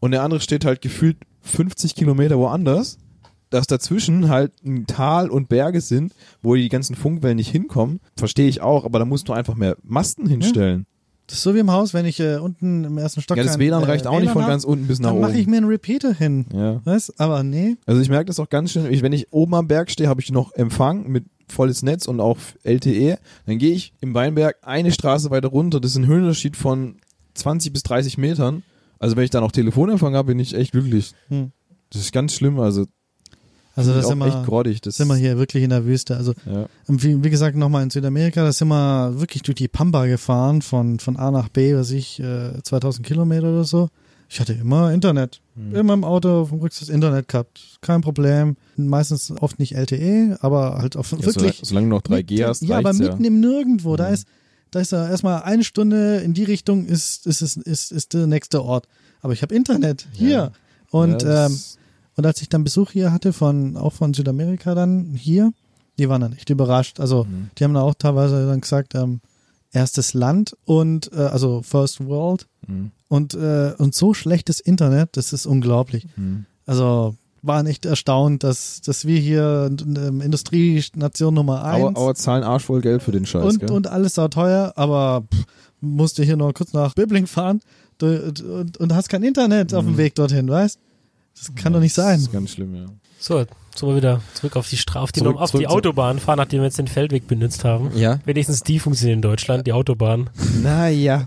und 0.00 0.10
der 0.10 0.22
andere 0.22 0.40
steht 0.40 0.66
halt 0.66 0.82
gefühlt 0.82 1.16
50 1.40 1.94
Kilometer 1.94 2.36
woanders, 2.38 2.98
dass 3.50 3.66
dazwischen 3.66 4.28
halt 4.28 4.52
ein 4.64 4.86
Tal 4.86 5.28
und 5.28 5.48
Berge 5.48 5.80
sind, 5.80 6.14
wo 6.42 6.54
die 6.54 6.68
ganzen 6.68 6.94
Funkwellen 6.94 7.36
nicht 7.36 7.50
hinkommen, 7.50 8.00
verstehe 8.16 8.48
ich 8.48 8.60
auch, 8.60 8.84
aber 8.84 8.98
da 8.98 9.04
musst 9.04 9.28
du 9.28 9.32
einfach 9.32 9.54
mehr 9.54 9.76
Masten 9.82 10.26
hinstellen. 10.26 10.86
Das 11.26 11.38
ist 11.38 11.44
so 11.44 11.54
wie 11.54 11.60
im 11.60 11.70
Haus, 11.70 11.94
wenn 11.94 12.06
ich 12.06 12.18
äh, 12.18 12.38
unten 12.38 12.82
im 12.82 12.98
ersten 12.98 13.20
Stock 13.20 13.36
Ja, 13.36 13.44
das 13.44 13.52
kein, 13.52 13.60
WLAN 13.60 13.84
äh, 13.84 13.86
reicht 13.86 14.06
auch 14.08 14.18
nicht 14.18 14.32
von 14.32 14.42
hab, 14.42 14.50
ganz 14.50 14.64
unten 14.64 14.88
bis 14.88 14.98
nach 14.98 15.10
Dann 15.12 15.20
mache 15.20 15.34
ich 15.34 15.42
oben. 15.42 15.50
mir 15.52 15.56
einen 15.58 15.66
Repeater 15.66 16.12
hin. 16.12 16.46
Ja. 16.52 16.80
Weißt? 16.84 17.20
Aber 17.20 17.44
nee. 17.44 17.76
Also 17.86 18.00
ich 18.00 18.08
merke 18.08 18.24
das 18.24 18.40
auch 18.40 18.48
ganz 18.48 18.72
schön. 18.72 18.90
Ich, 18.92 19.02
wenn 19.02 19.12
ich 19.12 19.32
oben 19.32 19.54
am 19.54 19.68
Berg 19.68 19.92
stehe, 19.92 20.08
habe 20.08 20.20
ich 20.20 20.32
noch 20.32 20.52
Empfang 20.54 21.08
mit 21.08 21.26
volles 21.46 21.84
Netz 21.84 22.06
und 22.06 22.18
auch 22.18 22.36
LTE. 22.64 23.18
Dann 23.46 23.58
gehe 23.58 23.72
ich 23.72 23.92
im 24.00 24.12
Weinberg 24.12 24.56
eine 24.62 24.90
Straße 24.90 25.30
weiter 25.30 25.48
runter. 25.48 25.78
Das 25.78 25.92
ist 25.92 25.98
ein 25.98 26.06
Höhenunterschied 26.06 26.56
von 26.56 26.96
20 27.34 27.72
bis 27.72 27.84
30 27.84 28.18
Metern. 28.18 28.64
Also 28.98 29.16
wenn 29.16 29.22
ich 29.22 29.30
da 29.30 29.40
noch 29.40 29.52
Telefonempfang 29.52 30.16
habe, 30.16 30.28
bin 30.28 30.40
ich 30.40 30.54
echt 30.54 30.72
glücklich. 30.72 31.12
Hm. 31.28 31.52
Das 31.90 32.02
ist 32.02 32.12
ganz 32.12 32.34
schlimm. 32.34 32.58
Also, 32.58 32.86
Also 33.76 33.92
das 33.92 34.02
ist 34.04 34.08
sind 34.08 34.20
auch 34.22 34.26
echt 34.26 34.36
wir, 34.36 34.44
grottig. 34.44 34.80
Das 34.80 34.96
sind 34.96 35.08
wir 35.08 35.14
hier 35.16 35.38
wirklich 35.38 35.62
in 35.62 35.70
der 35.70 35.84
Wüste. 35.86 36.16
Also 36.16 36.34
Ja. 36.44 36.66
Und 36.86 37.02
Wie, 37.02 37.22
wie 37.22 37.30
gesagt, 37.30 37.56
nochmal 37.56 37.82
in 37.82 37.90
Südamerika, 37.90 38.42
da 38.42 38.52
sind 38.52 38.68
wir 38.68 39.18
wirklich 39.20 39.42
durch 39.42 39.54
die 39.56 39.68
Pampa 39.68 40.06
gefahren, 40.06 40.60
von, 40.62 40.98
von 40.98 41.16
A 41.16 41.30
nach 41.30 41.48
B, 41.48 41.74
was 41.76 41.90
ich, 41.92 42.20
äh, 42.20 42.60
2000 42.62 43.06
Kilometer 43.06 43.50
oder 43.50 43.64
so. 43.64 43.88
Ich 44.28 44.38
hatte 44.38 44.52
immer 44.52 44.92
Internet. 44.92 45.40
Immer 45.72 45.92
im 45.94 46.04
Auto 46.04 46.46
vom 46.46 46.60
Rücksitz 46.60 46.88
Internet 46.88 47.26
gehabt. 47.28 47.60
Kein 47.80 48.00
Problem. 48.00 48.56
Meistens 48.76 49.32
oft 49.40 49.58
nicht 49.58 49.74
LTE, 49.74 50.38
aber 50.40 50.78
halt 50.78 50.96
auf 50.96 51.10
Ja, 51.10 51.18
wirklich. 51.18 51.34
solange, 51.34 51.54
solange 51.62 51.86
du 51.88 51.90
noch 51.96 52.02
3G 52.02 52.34
mitten- 52.34 52.44
hast, 52.48 52.62
Ja, 52.62 52.78
aber 52.78 52.92
mitten 52.92 53.24
im 53.24 53.40
Nirgendwo. 53.40 53.96
Da 53.96 54.06
ist, 54.08 54.26
da 54.70 54.78
ist 54.80 54.92
ja 54.92 55.08
erstmal 55.08 55.42
eine 55.42 55.64
Stunde 55.64 56.18
in 56.18 56.32
die 56.32 56.44
Richtung 56.44 56.86
ist, 56.86 57.26
ist, 57.26 57.42
ist, 57.42 57.56
ist, 57.56 57.90
ist 57.92 58.14
der 58.14 58.26
nächste 58.28 58.62
Ort. 58.62 58.86
Aber 59.20 59.32
ich 59.32 59.42
habe 59.42 59.54
Internet 59.54 60.06
hier. 60.12 60.28
Ja. 60.30 60.50
Und, 60.92 61.22
Ja, 61.24 61.46
ähm, 61.46 61.58
und 62.20 62.26
als 62.26 62.42
ich 62.42 62.48
dann 62.50 62.64
Besuch 62.64 62.90
hier 62.90 63.12
hatte, 63.12 63.32
von, 63.32 63.76
auch 63.78 63.94
von 63.94 64.12
Südamerika 64.12 64.74
dann 64.74 65.14
hier, 65.14 65.52
die 65.98 66.08
waren 66.10 66.20
dann 66.20 66.34
echt 66.34 66.50
überrascht. 66.50 67.00
Also, 67.00 67.24
Mhm. 67.24 67.48
die 67.56 67.64
haben 67.64 67.72
dann 67.72 67.82
auch 67.82 67.94
teilweise 67.94 68.46
dann 68.46 68.60
gesagt, 68.60 68.94
ähm, 68.94 69.20
erstes 69.72 70.12
Land 70.12 70.54
und, 70.66 71.10
äh, 71.14 71.16
also 71.16 71.62
First 71.62 72.04
World 72.06 72.46
Mhm. 72.66 72.90
und, 73.08 73.32
äh, 73.34 73.72
und 73.78 73.94
so 73.94 74.12
schlechtes 74.12 74.60
Internet, 74.60 75.16
das 75.16 75.32
ist 75.32 75.46
unglaublich. 75.46 76.06
Mhm. 76.16 76.44
Also, 76.66 77.14
waren 77.42 77.66
echt 77.66 77.86
erstaunt, 77.86 78.44
dass, 78.44 78.82
dass 78.82 79.06
wir 79.06 79.18
hier 79.18 79.70
ähm, 79.70 80.20
Industrienation 80.20 81.32
Nummer 81.32 81.64
eins 81.64 81.86
aber, 81.96 81.98
aber 81.98 82.14
zahlen 82.14 82.42
Arsch 82.44 82.64
voll 82.64 82.82
Geld 82.82 83.02
für 83.02 83.12
den 83.12 83.24
Scheiß. 83.24 83.44
und, 83.54 83.60
gell? 83.60 83.70
und 83.70 83.86
alles 83.86 84.16
sau 84.16 84.28
teuer, 84.28 84.74
aber 84.76 85.24
pff, 85.32 85.44
musste 85.80 86.22
hier 86.22 86.36
noch 86.36 86.52
kurz 86.52 86.74
nach 86.74 86.92
Bibling 86.94 87.26
fahren 87.26 87.60
du, 87.96 88.34
und, 88.58 88.76
und 88.76 88.94
hast 88.94 89.08
kein 89.08 89.22
Internet 89.22 89.72
auf 89.72 89.86
dem 89.86 89.96
Weg 89.96 90.14
dorthin, 90.16 90.48
weißt? 90.50 90.78
Das 91.34 91.54
kann 91.54 91.72
doch 91.72 91.80
nicht 91.80 91.96
Das 91.96 92.04
sein. 92.04 92.18
ist 92.18 92.32
ganz 92.32 92.50
schlimm, 92.50 92.74
ja. 92.74 92.86
So, 93.18 93.44
so 93.74 93.86
mal 93.86 93.96
wieder 93.96 94.22
zurück 94.34 94.56
auf 94.56 94.68
die, 94.68 94.76
Stra 94.78 95.00
auf 95.00 95.12
die, 95.12 95.20
Zurück- 95.20 95.36
auf 95.38 95.50
zurück 95.50 95.60
die 95.62 95.66
Autobahn 95.68 96.18
fahren, 96.18 96.38
nachdem 96.38 96.60
wir 96.60 96.64
jetzt 96.66 96.78
den 96.78 96.86
Feldweg 96.88 97.26
benutzt 97.28 97.64
haben. 97.64 97.90
Ja. 97.94 98.18
Wenigstens 98.24 98.62
die 98.62 98.78
funktionieren 98.78 99.18
in 99.18 99.22
Deutschland, 99.22 99.66
die 99.66 99.72
Autobahn. 99.74 100.30
Naja. 100.62 101.26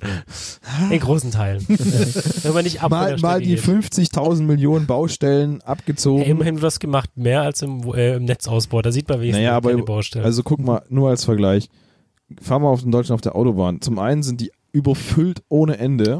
In 0.89 0.99
großen 0.99 1.30
Teilen. 1.31 1.63
Wenn 1.67 2.53
man 2.53 2.63
nicht 2.63 2.81
ab 2.81 2.89
Mal, 2.91 3.17
mal 3.19 3.41
die 3.41 3.55
geht. 3.55 3.59
50.000 3.61 4.41
Millionen 4.43 4.88
Baustellen 4.88 5.61
abgezogen. 5.61 6.23
Hey, 6.23 6.31
immerhin 6.31 6.55
wird 6.55 6.63
das 6.63 6.80
gemacht, 6.80 7.11
mehr 7.15 7.41
als 7.43 7.61
im, 7.61 7.84
äh, 7.93 8.15
im 8.15 8.25
Netzausbau. 8.25 8.81
Da 8.81 8.91
sieht 8.91 9.07
man 9.09 9.19
wenigstens 9.19 9.43
Naja, 9.43 9.61
keine 9.61 9.73
aber 9.75 9.85
Baustellen. 9.85 10.25
also 10.25 10.41
guck 10.43 10.59
mal, 10.59 10.81
nur 10.89 11.09
als 11.09 11.25
Vergleich. 11.25 11.69
Fahr 12.41 12.57
mal 12.59 12.69
auf 12.69 12.84
in 12.84 12.91
Deutschland 12.91 13.15
auf 13.17 13.21
der 13.21 13.35
Autobahn. 13.35 13.81
Zum 13.81 13.99
einen 13.99 14.23
sind 14.23 14.41
die 14.41 14.51
überfüllt 14.71 15.43
ohne 15.49 15.77
Ende. 15.77 16.19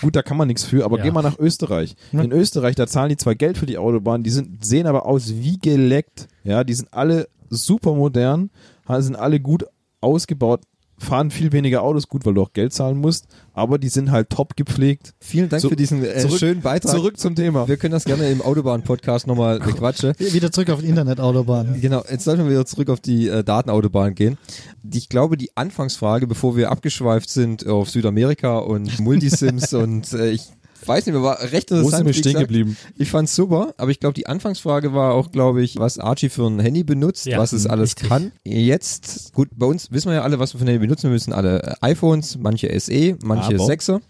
Gut, 0.00 0.16
da 0.16 0.22
kann 0.22 0.36
man 0.36 0.48
nichts 0.48 0.64
für, 0.64 0.84
aber 0.84 0.98
Ja. 0.98 1.04
geh 1.04 1.10
mal 1.10 1.22
nach 1.22 1.38
Österreich. 1.38 1.94
In 2.12 2.32
Österreich, 2.32 2.74
da 2.74 2.86
zahlen 2.86 3.10
die 3.10 3.16
zwar 3.16 3.34
Geld 3.34 3.58
für 3.58 3.66
die 3.66 3.78
Autobahn, 3.78 4.22
die 4.22 4.30
sind, 4.30 4.64
sehen 4.64 4.86
aber 4.86 5.06
aus 5.06 5.34
wie 5.34 5.58
geleckt. 5.58 6.28
Ja, 6.44 6.64
die 6.64 6.74
sind 6.74 6.92
alle 6.92 7.28
super 7.50 7.94
modern, 7.94 8.50
sind 8.98 9.16
alle 9.16 9.38
gut 9.40 9.64
ausgebaut, 10.00 10.62
fahren 11.02 11.30
viel 11.30 11.52
weniger 11.52 11.82
Autos, 11.82 12.08
gut, 12.08 12.24
weil 12.24 12.34
du 12.34 12.42
auch 12.42 12.52
Geld 12.52 12.72
zahlen 12.72 12.96
musst, 12.98 13.26
aber 13.52 13.78
die 13.78 13.88
sind 13.88 14.10
halt 14.10 14.30
top 14.30 14.56
gepflegt. 14.56 15.14
Vielen 15.20 15.48
Dank 15.48 15.60
So- 15.62 15.68
für 15.68 15.76
diesen 15.76 16.04
äh, 16.04 16.18
zurück- 16.18 16.38
schönen 16.38 16.60
Beitrag. 16.62 16.92
Zurück 16.92 17.18
zum 17.18 17.34
Thema. 17.34 17.66
Wir 17.68 17.76
können 17.76 17.92
das 17.92 18.04
gerne 18.04 18.30
im 18.30 18.40
Autobahn-Podcast 18.42 19.26
nochmal 19.26 19.60
bequatschen. 19.60 20.14
Wieder 20.18 20.50
zurück 20.52 20.70
auf 20.70 20.80
die 20.80 20.86
Internetautobahn. 20.88 21.80
Genau, 21.80 22.02
jetzt 22.10 22.24
sollten 22.24 22.44
wir 22.44 22.50
wieder 22.50 22.66
zurück 22.66 22.88
auf 22.90 23.00
die 23.00 23.28
äh, 23.28 23.42
Datenautobahn 23.44 24.14
gehen. 24.14 24.38
Ich 24.92 25.08
glaube, 25.08 25.36
die 25.36 25.50
Anfangsfrage, 25.56 26.26
bevor 26.26 26.56
wir 26.56 26.70
abgeschweift 26.70 27.28
sind 27.30 27.66
auf 27.66 27.90
Südamerika 27.90 28.58
und 28.58 28.98
Multisims 29.00 29.72
und 29.74 30.12
äh, 30.12 30.30
ich 30.30 30.42
weiß 30.86 31.06
nicht, 31.06 31.14
mir 31.14 31.22
war 31.22 31.40
recht 31.40 31.70
Wo 31.70 31.76
sind 31.76 31.84
interessant. 31.84 32.06
wir 32.06 32.14
stehen 32.14 32.38
geblieben? 32.40 32.76
Ich 32.96 33.10
fand's 33.10 33.34
super, 33.34 33.74
aber 33.76 33.90
ich 33.90 34.00
glaube, 34.00 34.14
die 34.14 34.26
Anfangsfrage 34.26 34.92
war 34.94 35.14
auch, 35.14 35.30
glaube 35.32 35.62
ich, 35.62 35.78
was 35.78 35.98
Archie 35.98 36.28
für 36.28 36.46
ein 36.46 36.60
Handy 36.60 36.84
benutzt, 36.84 37.26
Ja, 37.26 37.38
was 37.38 37.52
es 37.52 37.66
alles 37.66 37.90
richtig. 37.90 38.08
kann. 38.08 38.32
Jetzt, 38.44 39.32
gut, 39.34 39.48
bei 39.56 39.66
uns 39.66 39.90
wissen 39.92 40.08
wir 40.08 40.14
ja 40.16 40.22
alle, 40.22 40.38
was 40.38 40.54
wir 40.54 40.58
für 40.58 40.64
ein 40.64 40.68
Handy 40.68 40.80
benutzen. 40.86 41.04
Wir 41.04 41.10
müssen 41.10 41.32
alle 41.32 41.62
äh, 41.62 41.74
iPhones, 41.82 42.38
manche 42.38 42.68
SE, 42.80 43.16
manche 43.22 43.54
Aber- 43.54 43.64
6er. 43.64 44.00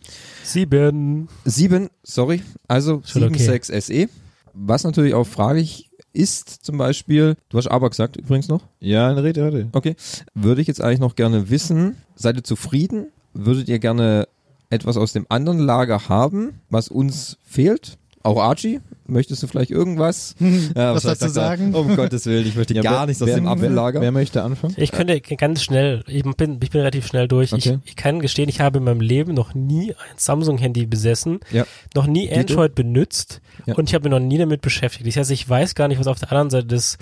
Sieben. 0.45 1.29
7, 1.45 1.89
sorry, 2.03 2.43
also 2.69 3.03
Schon 3.05 3.23
7, 3.23 3.35
okay. 3.35 3.45
6 3.45 3.69
SE. 3.87 4.09
Was 4.55 4.85
natürlich 4.85 5.15
auch 5.15 5.27
fraglich 5.27 5.89
ist, 6.13 6.65
zum 6.65 6.77
Beispiel, 6.77 7.37
du 7.49 7.57
hast 7.59 7.69
aber 7.69 7.89
gesagt 7.89 8.17
übrigens 8.17 8.49
noch, 8.49 8.63
Ja, 8.81 9.09
eine 9.09 9.23
Rede, 9.23 9.45
Rede. 9.47 9.69
Okay. 9.73 9.97
Würde 10.35 10.61
ich 10.61 10.67
jetzt 10.69 10.83
eigentlich 10.83 11.01
noch 11.01 11.15
gerne 11.17 11.49
wissen, 11.49 11.97
seid 12.17 12.37
ihr 12.37 12.45
zufrieden? 12.45 13.07
Würdet 13.33 13.69
ihr 13.71 13.79
gerne 13.79 14.29
etwas 14.73 14.97
aus 14.97 15.13
dem 15.13 15.27
anderen 15.29 15.59
Lager 15.59 16.09
haben, 16.09 16.61
was 16.71 16.89
uns 16.89 17.39
fehlt? 17.45 17.99
Auch 18.25 18.41
Archie? 18.41 18.81
Möchtest 19.09 19.43
du 19.43 19.49
vielleicht 19.49 19.73
irgendwas? 19.73 20.37
Ja, 20.77 20.95
Was 20.95 21.03
soll 21.03 21.13
dazu 21.13 21.27
ich 21.27 21.33
da- 21.33 21.41
sagen? 21.49 21.75
Um 21.75 21.97
Gottes 21.97 22.25
Willen, 22.27 22.47
ich 22.47 22.55
möchte 22.55 22.73
gar 22.75 23.01
wer- 23.01 23.07
nichts 23.07 23.21
aus 23.21 23.27
wer, 23.29 23.35
dem 23.35 23.49
Appellager. 23.49 24.01
wer 24.01 24.13
möchte 24.13 24.45
anfangen? 24.45 24.75
Ich 24.79 24.93
könnte 24.93 25.21
ganz 25.21 25.63
schnell, 25.65 26.05
ich 26.07 26.23
bin, 26.23 26.59
ich 26.63 26.71
bin 26.71 26.81
relativ 26.81 27.07
schnell 27.09 27.27
durch. 27.27 27.53
Okay. 27.53 27.81
Ich, 27.83 27.91
ich 27.91 27.97
kann 27.97 28.21
gestehen, 28.21 28.49
ich 28.49 28.61
habe 28.61 28.79
in 28.79 28.85
meinem 28.85 29.01
Leben 29.01 29.35
noch 29.35 29.55
nie 29.55 29.91
ein 29.93 30.17
Samsung-Handy 30.19 30.87
besessen, 30.87 31.41
Ja. 31.51 31.65
noch 31.97 32.07
nie 32.07 32.29
Dito. 32.29 32.39
Android 32.41 32.75
benutzt 32.77 33.41
Ja. 33.67 33.75
und 33.75 33.89
ich 33.91 33.95
habe 33.95 34.05
mich 34.09 34.13
noch 34.19 34.25
nie 34.27 34.39
damit 34.39 34.61
beschäftigt. 34.63 35.05
Das 35.07 35.17
heißt, 35.17 35.31
ich 35.33 35.49
weiß 35.49 35.75
gar 35.75 35.89
nicht, 35.89 35.99
was 35.99 36.07
auf 36.07 36.21
der 36.21 36.31
anderen 36.31 36.51
Seite 36.51 36.69
des 36.69 36.97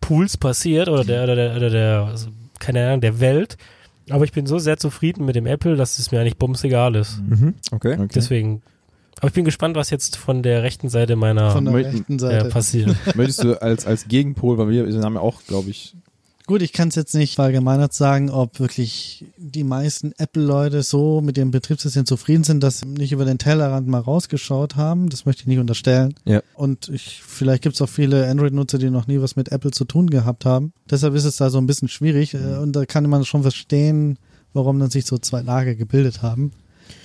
Pools 0.00 0.36
passiert 0.36 0.88
oder 0.88 1.04
der, 1.04 1.24
oder 1.24 1.34
der, 1.34 1.56
oder 1.56 1.70
der 1.70 2.06
also, 2.10 2.28
keine 2.60 2.86
Ahnung, 2.86 3.00
der 3.00 3.18
Welt. 3.20 3.56
Aber 4.10 4.24
ich 4.24 4.32
bin 4.32 4.46
so 4.46 4.58
sehr 4.58 4.76
zufrieden 4.76 5.24
mit 5.24 5.36
dem 5.36 5.46
Apple, 5.46 5.76
dass 5.76 5.98
es 5.98 6.10
mir 6.12 6.20
eigentlich 6.20 6.36
bums 6.36 6.62
egal 6.64 6.94
ist. 6.94 7.20
Mhm. 7.22 7.54
Okay. 7.70 7.94
Okay. 7.94 8.08
Deswegen. 8.14 8.62
Aber 9.18 9.28
ich 9.28 9.32
bin 9.32 9.44
gespannt, 9.44 9.76
was 9.76 9.90
jetzt 9.90 10.16
von 10.16 10.42
der 10.42 10.62
rechten 10.62 10.88
Seite 10.88 11.16
meiner 11.16 11.52
Von 11.52 11.64
der 11.64 11.74
rechten 11.74 12.16
äh, 12.16 12.18
Seite. 12.18 12.48
passiert. 12.48 12.94
Möchtest 13.14 13.44
du 13.44 13.60
als, 13.62 13.86
als 13.86 14.08
Gegenpol, 14.08 14.58
weil 14.58 14.68
wir 14.68 15.02
haben 15.02 15.14
ja 15.14 15.20
auch, 15.20 15.42
glaube 15.46 15.70
ich, 15.70 15.94
Gut, 16.46 16.60
ich 16.60 16.74
kann 16.74 16.88
es 16.88 16.94
jetzt 16.94 17.14
nicht 17.14 17.36
verallgemeinert 17.36 17.94
sagen, 17.94 18.28
ob 18.28 18.60
wirklich 18.60 19.24
die 19.38 19.64
meisten 19.64 20.12
Apple-Leute 20.18 20.82
so 20.82 21.22
mit 21.22 21.38
dem 21.38 21.50
Betriebssystem 21.50 22.04
zufrieden 22.04 22.44
sind, 22.44 22.62
dass 22.62 22.80
sie 22.80 22.86
nicht 22.86 23.12
über 23.12 23.24
den 23.24 23.38
Tellerrand 23.38 23.88
mal 23.88 24.00
rausgeschaut 24.00 24.76
haben. 24.76 25.08
Das 25.08 25.24
möchte 25.24 25.40
ich 25.42 25.46
nicht 25.46 25.58
unterstellen. 25.58 26.14
Ja. 26.26 26.42
Und 26.52 26.90
ich, 26.90 27.22
vielleicht 27.26 27.62
gibt 27.62 27.76
es 27.76 27.80
auch 27.82 27.88
viele 27.88 28.28
Android-Nutzer, 28.28 28.76
die 28.76 28.90
noch 28.90 29.06
nie 29.06 29.22
was 29.22 29.36
mit 29.36 29.52
Apple 29.52 29.70
zu 29.70 29.86
tun 29.86 30.10
gehabt 30.10 30.44
haben. 30.44 30.74
Deshalb 30.90 31.14
ist 31.14 31.24
es 31.24 31.36
da 31.36 31.48
so 31.48 31.56
ein 31.56 31.66
bisschen 31.66 31.88
schwierig. 31.88 32.34
äh, 32.34 32.58
Und 32.58 32.76
da 32.76 32.84
kann 32.84 33.08
man 33.08 33.24
schon 33.24 33.40
verstehen, 33.40 34.18
warum 34.52 34.78
dann 34.78 34.90
sich 34.90 35.06
so 35.06 35.16
zwei 35.16 35.40
Lager 35.40 35.74
gebildet 35.74 36.20
haben. 36.20 36.52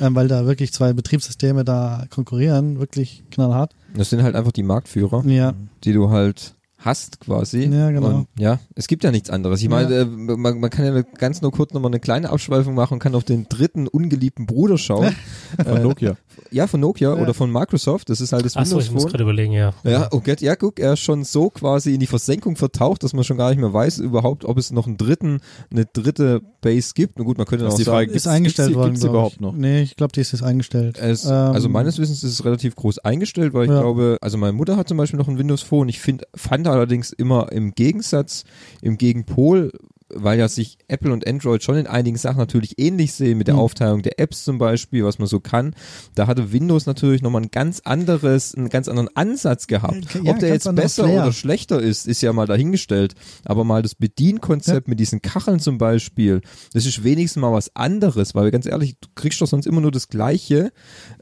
Ähm, 0.02 0.16
weil 0.16 0.28
da 0.28 0.46
wirklich 0.46 0.74
zwei 0.74 0.92
Betriebssysteme 0.92 1.64
da 1.64 2.06
konkurrieren, 2.10 2.80
wirklich 2.80 3.24
knallhart. 3.32 3.74
Das 3.96 4.10
sind 4.10 4.22
halt 4.22 4.36
einfach 4.36 4.52
die 4.52 4.64
Marktführer, 4.64 5.24
Ja, 5.26 5.54
die 5.86 5.94
du 5.94 6.10
halt 6.10 6.56
hast 6.80 7.20
quasi. 7.20 7.66
Ja, 7.66 7.92
genau. 7.92 8.08
Und 8.08 8.28
ja, 8.38 8.60
es 8.76 8.88
gibt 8.88 9.04
ja 9.04 9.12
nichts 9.12 9.30
anderes. 9.30 9.62
Ich 9.62 9.70
meine, 9.70 9.94
Ja. 9.94 10.02
äh, 10.02 10.06
man, 10.06 10.60
man 10.60 10.70
kann 10.70 10.86
ja 10.86 11.02
ganz 11.02 11.42
nur 11.42 11.52
kurz 11.52 11.74
nochmal 11.74 11.92
eine 11.92 12.00
kleine 12.00 12.30
Abschweifung 12.30 12.74
machen 12.74 12.94
und 12.94 13.00
kann 13.00 13.16
auf 13.16 13.24
den 13.26 13.48
dritten 13.50 13.88
ungeliebten 13.88 14.46
Bruder 14.46 14.78
schauen. 14.78 15.14
von 15.66 15.84
Nokia. 15.84 16.16
Ja, 16.52 16.68
von 16.68 16.80
Nokia 16.80 17.16
Ja. 17.16 17.22
oder 17.22 17.34
von 17.34 17.52
Microsoft. 17.52 18.10
Das 18.10 18.22
ist 18.22 18.32
halt 18.32 18.46
das 18.46 18.56
Achso, 18.56 18.72
Windows 18.72 18.86
ich 18.86 18.92
muss 18.92 19.04
Phone. 19.04 19.12
gerade 19.12 19.24
überlegen, 19.24 19.52
ja. 19.52 19.74
Ja, 19.84 20.08
oh 20.12 20.22
Gott, 20.22 20.40
ja, 20.42 20.56
guck, 20.56 20.80
er 20.80 20.94
ist 20.94 21.02
schon 21.02 21.24
so 21.26 21.50
quasi 21.50 21.94
in 21.94 22.00
die 22.00 22.08
Versenkung 22.08 22.56
vertaucht, 22.56 23.04
dass 23.04 23.14
man 23.14 23.24
schon 23.26 23.38
gar 23.38 23.50
nicht 23.50 23.60
mehr 23.60 23.74
weiß 23.74 24.00
überhaupt, 24.00 24.46
ob 24.46 24.58
es 24.58 24.72
noch 24.72 24.88
einen 24.88 24.96
dritten, 24.98 25.42
eine 25.72 25.86
dritte 25.86 26.42
Base 26.62 26.94
gibt. 26.96 27.20
Na 27.20 27.26
gut, 27.26 27.38
man 27.38 27.46
könnte 27.46 27.66
Das 27.66 27.74
auch 27.74 27.78
ist 27.78 27.80
die 27.80 27.84
sagen, 27.86 27.96
Frage, 27.98 28.06
ist 28.12 28.14
Gibt's- 28.14 28.28
eingestellt 28.28 28.74
worden. 28.76 28.92
gibt's 28.92 29.04
überhaupt 29.04 29.36
ich. 29.36 29.42
noch? 29.42 29.54
Nee, 29.54 29.82
ich 29.82 29.96
glaube, 29.98 30.14
die 30.14 30.22
ist 30.22 30.32
jetzt 30.32 30.44
eingestellt. 30.44 30.98
es, 30.98 31.26
Ähm, 31.26 31.32
also 31.32 31.68
meines 31.68 32.00
Wissens 32.00 32.24
ist 32.24 32.32
es 32.32 32.46
relativ 32.46 32.76
groß 32.78 33.00
eingestellt, 33.00 33.54
weil 33.54 33.66
ich 33.66 33.72
Ja. 33.72 33.82
glaube, 33.82 34.18
also 34.22 34.38
meine 34.38 34.54
Mutter 34.54 34.78
hat 34.78 34.88
zum 34.88 34.98
Beispiel 34.98 35.20
noch 35.20 35.28
ein 35.28 35.38
Windows 35.38 35.62
Phone. 35.62 35.90
Ich 35.90 36.00
find, 36.00 36.24
fand 36.36 36.68
allerdings 36.70 37.12
immer 37.12 37.52
im 37.52 37.72
Gegensatz, 37.74 38.44
im 38.82 38.98
Gegenpol, 38.98 39.72
weil 40.12 40.40
ja 40.40 40.48
sich 40.48 40.80
Apple 40.88 41.14
und 41.14 41.28
Android 41.28 41.62
schon 41.62 41.76
in 41.78 41.86
einigen 41.86 42.18
Sachen 42.18 42.40
natürlich 42.40 42.80
ähnlich 42.80 43.14
sehen, 43.14 43.38
mit 43.38 43.46
der 43.48 43.54
Mhm. 43.54 43.60
Aufteilung 43.60 44.02
der 44.02 44.20
Apps 44.20 44.44
zum 44.44 44.58
Beispiel, 44.58 45.06
was 45.06 45.20
man 45.20 45.28
so 45.28 45.40
kann. 45.40 45.76
Da 46.16 46.26
hatte 46.26 46.52
Windows 46.52 46.88
natürlich 46.88 47.22
nochmal 47.22 47.44
ein 47.44 47.52
ganz 47.52 47.82
anderes, 47.82 48.56
einen 48.56 48.70
ganz 48.70 48.88
anderen 48.88 49.16
Ansatz 49.16 49.68
gehabt. 49.68 50.08
Ja, 50.24 50.32
Ob 50.32 50.40
der 50.40 50.50
jetzt 50.50 50.74
besser 50.76 51.04
Flair. 51.04 51.22
oder 51.22 51.32
schlechter 51.32 51.80
ist, 51.80 52.08
ist 52.08 52.24
ja 52.24 52.34
mal 52.34 52.48
dahingestellt. 52.48 53.14
Aber 53.46 53.64
mal 53.64 53.84
das 53.84 53.94
Bedienkonzept 53.94 54.88
mit 54.88 55.00
diesen 55.00 55.22
Kacheln 55.22 55.60
zum 55.60 55.78
Beispiel, 55.78 56.42
das 56.74 56.88
ist 56.88 57.04
wenigstens 57.04 57.40
mal 57.40 57.54
was 57.54 57.76
anderes, 57.76 58.34
weil 58.34 58.50
ganz 58.50 58.66
ehrlich, 58.66 58.96
du 59.00 59.10
kriegst 59.14 59.40
doch 59.42 59.48
sonst 59.48 59.68
immer 59.68 59.80
nur 59.82 59.92
das 59.92 60.08
Gleiche. 60.08 60.72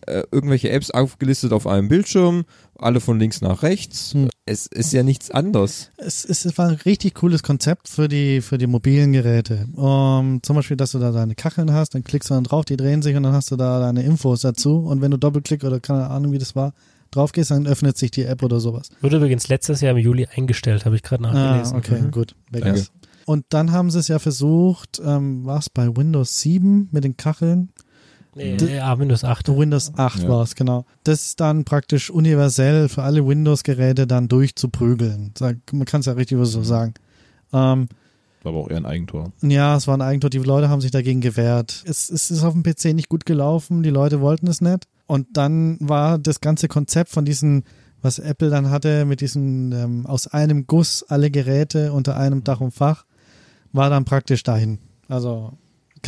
Äh, 0.06 0.24
irgendwelche 0.32 0.70
Apps 0.70 0.92
aufgelistet 0.92 1.52
auf 1.52 1.68
einem 1.68 1.90
Bildschirm, 1.90 2.46
alle 2.78 3.02
von 3.02 3.20
links 3.20 3.42
nach 3.42 3.64
rechts. 3.64 4.14
Hm. 4.14 4.30
Es 4.50 4.66
ist 4.66 4.94
ja 4.94 5.04
nichts 5.04 5.30
anders. 5.30 5.92
Es, 5.98 6.24
es, 6.26 6.46
es 6.46 6.58
war 6.58 6.70
ein 6.70 6.76
richtig 6.76 7.16
cooles 7.16 7.44
Konzept 7.44 7.90
für 7.90 8.08
die, 8.08 8.42
für 8.42 8.58
die 8.58 8.66
mobilen 8.68 9.12
Geräte. 9.12 9.68
Um, 9.76 10.42
zum 10.42 10.56
Beispiel, 10.56 10.78
dass 10.78 10.92
du 10.94 11.00
da 11.00 11.12
deine 11.12 11.36
Kacheln 11.36 11.74
hast, 11.74 11.94
dann 11.96 12.04
klickst 12.04 12.30
du 12.30 12.34
dann 12.34 12.46
drauf, 12.46 12.64
die 12.66 12.78
drehen 12.78 13.02
sich 13.02 13.16
und 13.16 13.24
dann 13.24 13.34
hast 13.34 13.52
du 13.52 13.58
da 13.58 13.80
deine 13.80 14.04
Infos 14.04 14.42
dazu. 14.42 14.78
Und 14.80 15.02
wenn 15.02 15.12
du 15.12 15.18
Doppelklick 15.18 15.64
oder 15.64 15.80
keine 15.80 16.10
Ahnung, 16.10 16.32
wie 16.32 16.38
das 16.38 16.56
war, 16.56 16.74
drauf 17.12 17.32
gehst, 17.34 17.52
dann 17.52 17.68
öffnet 17.68 17.98
sich 17.98 18.12
die 18.12 18.24
App 18.24 18.42
oder 18.42 18.60
sowas. 18.60 18.90
Wurde 19.02 19.18
übrigens 19.18 19.48
letztes 19.50 19.82
Jahr 19.82 19.92
im 19.92 19.98
Juli 19.98 20.28
eingestellt, 20.34 20.86
habe 20.86 20.96
ich 20.96 21.04
gerade 21.04 21.24
nachgelesen. 21.24 21.76
Ah, 21.76 21.78
okay, 21.78 22.02
Mhm. 22.02 22.12
gut. 22.12 22.36
Und 23.26 23.46
dann 23.50 23.72
haben 23.74 23.92
sie 23.92 24.00
es 24.00 24.08
ja 24.08 24.20
versucht, 24.20 25.02
ähm, 25.06 25.46
war 25.46 25.60
es 25.60 25.70
bei 25.70 25.88
Windows 25.98 26.40
7 26.40 26.88
mit 26.92 27.04
den 27.04 27.18
Kacheln? 27.18 27.70
Nee, 28.38 28.76
ja, 28.76 28.98
Windows 29.00 29.24
8. 29.24 29.50
Windows 29.50 29.92
8 29.98 30.24
Ja. 30.24 30.30
war 30.30 30.44
es, 30.44 30.56
genau. 30.56 30.86
Das 31.04 31.36
dann 31.36 31.66
praktisch 31.66 32.10
universell 32.10 32.88
für 32.90 33.04
alle 33.04 33.26
Windows-Geräte 33.28 34.08
dann 34.08 34.28
durchzuprügeln. 34.28 35.34
Man 35.40 35.86
kann 35.86 36.00
es 36.02 36.06
ja 36.06 36.14
richtig 36.14 36.38
so 36.44 36.64
sagen. 36.64 36.94
Ähm, 37.54 37.88
War 38.44 38.52
aber 38.52 38.60
auch 38.60 38.70
eher 38.70 38.78
ein 38.78 38.86
Eigentor. 38.86 39.32
Ja, 39.42 39.76
es 39.76 39.88
war 39.88 39.98
ein 39.98 40.02
Eigentor. 40.02 40.30
Die 40.30 40.38
Leute 40.38 40.70
haben 40.70 40.82
sich 40.82 40.92
dagegen 40.92 41.22
gewehrt. 41.22 41.84
Es, 41.86 42.10
es 42.10 42.32
ist 42.32 42.44
auf 42.44 42.54
dem 42.54 42.64
PC 42.64 42.94
nicht 42.94 43.10
gut 43.10 43.26
gelaufen. 43.26 43.84
Die 43.84 43.90
Leute 43.90 44.22
wollten 44.22 44.48
es 44.48 44.62
nicht. 44.62 44.86
Und 45.08 45.28
dann 45.38 45.78
war 45.80 46.18
das 46.20 46.42
ganze 46.42 46.68
Konzept 46.68 47.10
von 47.10 47.26
diesen, 47.26 47.64
was 48.02 48.20
Apple 48.20 48.50
dann 48.50 48.70
hatte, 48.70 49.06
mit 49.06 49.22
diesen 49.22 49.72
ähm, 49.72 50.06
aus 50.06 50.28
einem 50.28 50.68
Guss 50.68 51.04
alle 51.08 51.32
Geräte 51.32 51.94
unter 51.94 52.18
einem 52.18 52.44
Dach 52.44 52.60
und 52.62 52.72
Fach, 52.72 53.06
war 53.74 53.90
dann 53.90 54.06
praktisch 54.06 54.44
dahin. 54.44 54.80
Also 55.08 55.54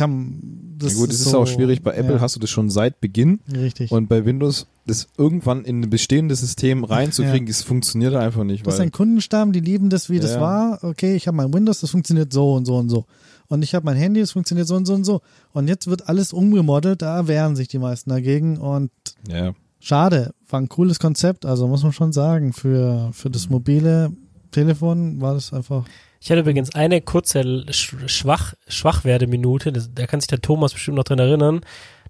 kann 0.00 0.74
das 0.78 0.94
ja 0.94 0.98
gut, 0.98 1.10
es 1.10 1.20
ist 1.20 1.30
so- 1.30 1.38
auch 1.38 1.46
schwierig. 1.46 1.82
Bei 1.82 1.92
Apple 1.94 2.14
ja, 2.16 2.20
hast 2.20 2.34
du 2.36 2.40
das 2.40 2.50
schon 2.50 2.70
seit 2.70 3.00
Beginn 3.00 3.40
richtig. 3.54 3.92
und 3.92 4.08
bei 4.08 4.24
Windows 4.24 4.66
das 4.86 5.06
irgendwann 5.16 5.64
in 5.64 5.82
ein 5.82 5.90
bestehendes 5.90 6.40
System 6.40 6.82
reinzukriegen, 6.84 7.46
das 7.46 7.62
funktioniert 7.62 8.14
einfach 8.14 8.42
nicht. 8.44 8.66
Das 8.66 8.74
ist 8.74 8.80
ein 8.80 8.90
Kundenstamm, 8.90 9.52
die 9.52 9.60
lieben 9.60 9.88
das, 9.90 10.10
wie 10.10 10.18
das 10.18 10.32
Ja. 10.32 10.40
war. 10.40 10.82
Okay, 10.82 11.14
ich 11.14 11.26
habe 11.28 11.36
mein 11.36 11.52
Windows, 11.54 11.80
das 11.80 11.90
funktioniert 11.90 12.32
so 12.32 12.54
und 12.54 12.64
so 12.64 12.76
und 12.76 12.88
so. 12.88 13.04
Und 13.48 13.62
ich 13.62 13.74
habe 13.74 13.84
mein 13.84 13.96
Handy, 13.96 14.20
das 14.20 14.32
funktioniert 14.32 14.66
so 14.66 14.74
und 14.76 14.86
so 14.86 14.94
und 14.94 15.04
so. 15.04 15.20
Und 15.52 15.68
jetzt 15.68 15.86
wird 15.86 16.08
alles 16.08 16.32
umgemodelt, 16.32 17.02
da 17.02 17.26
wehren 17.28 17.54
sich 17.56 17.68
die 17.68 17.78
meisten 17.78 18.10
dagegen. 18.10 18.56
Und 18.58 18.90
ja, 19.28 19.52
schade, 19.80 20.32
war 20.48 20.60
ein 20.60 20.68
cooles 20.68 20.98
Konzept, 20.98 21.44
also 21.46 21.68
muss 21.68 21.82
man 21.82 21.92
schon 21.92 22.12
sagen, 22.12 22.52
für, 22.52 23.10
für 23.12 23.28
das 23.30 23.48
mobile 23.50 24.12
Telefon 24.50 25.20
war 25.20 25.34
das 25.34 25.52
einfach. 25.52 25.84
Ich 26.22 26.30
hatte 26.30 26.40
übrigens 26.40 26.74
eine 26.74 27.00
kurze 27.00 27.40
Sch- 27.40 28.08
Schwach, 28.08 28.54
Schwachwerdeminute, 28.68 29.72
da 29.72 30.06
kann 30.06 30.20
sich 30.20 30.28
der 30.28 30.42
Thomas 30.42 30.74
bestimmt 30.74 30.96
noch 30.98 31.04
dran 31.04 31.18
erinnern. 31.18 31.60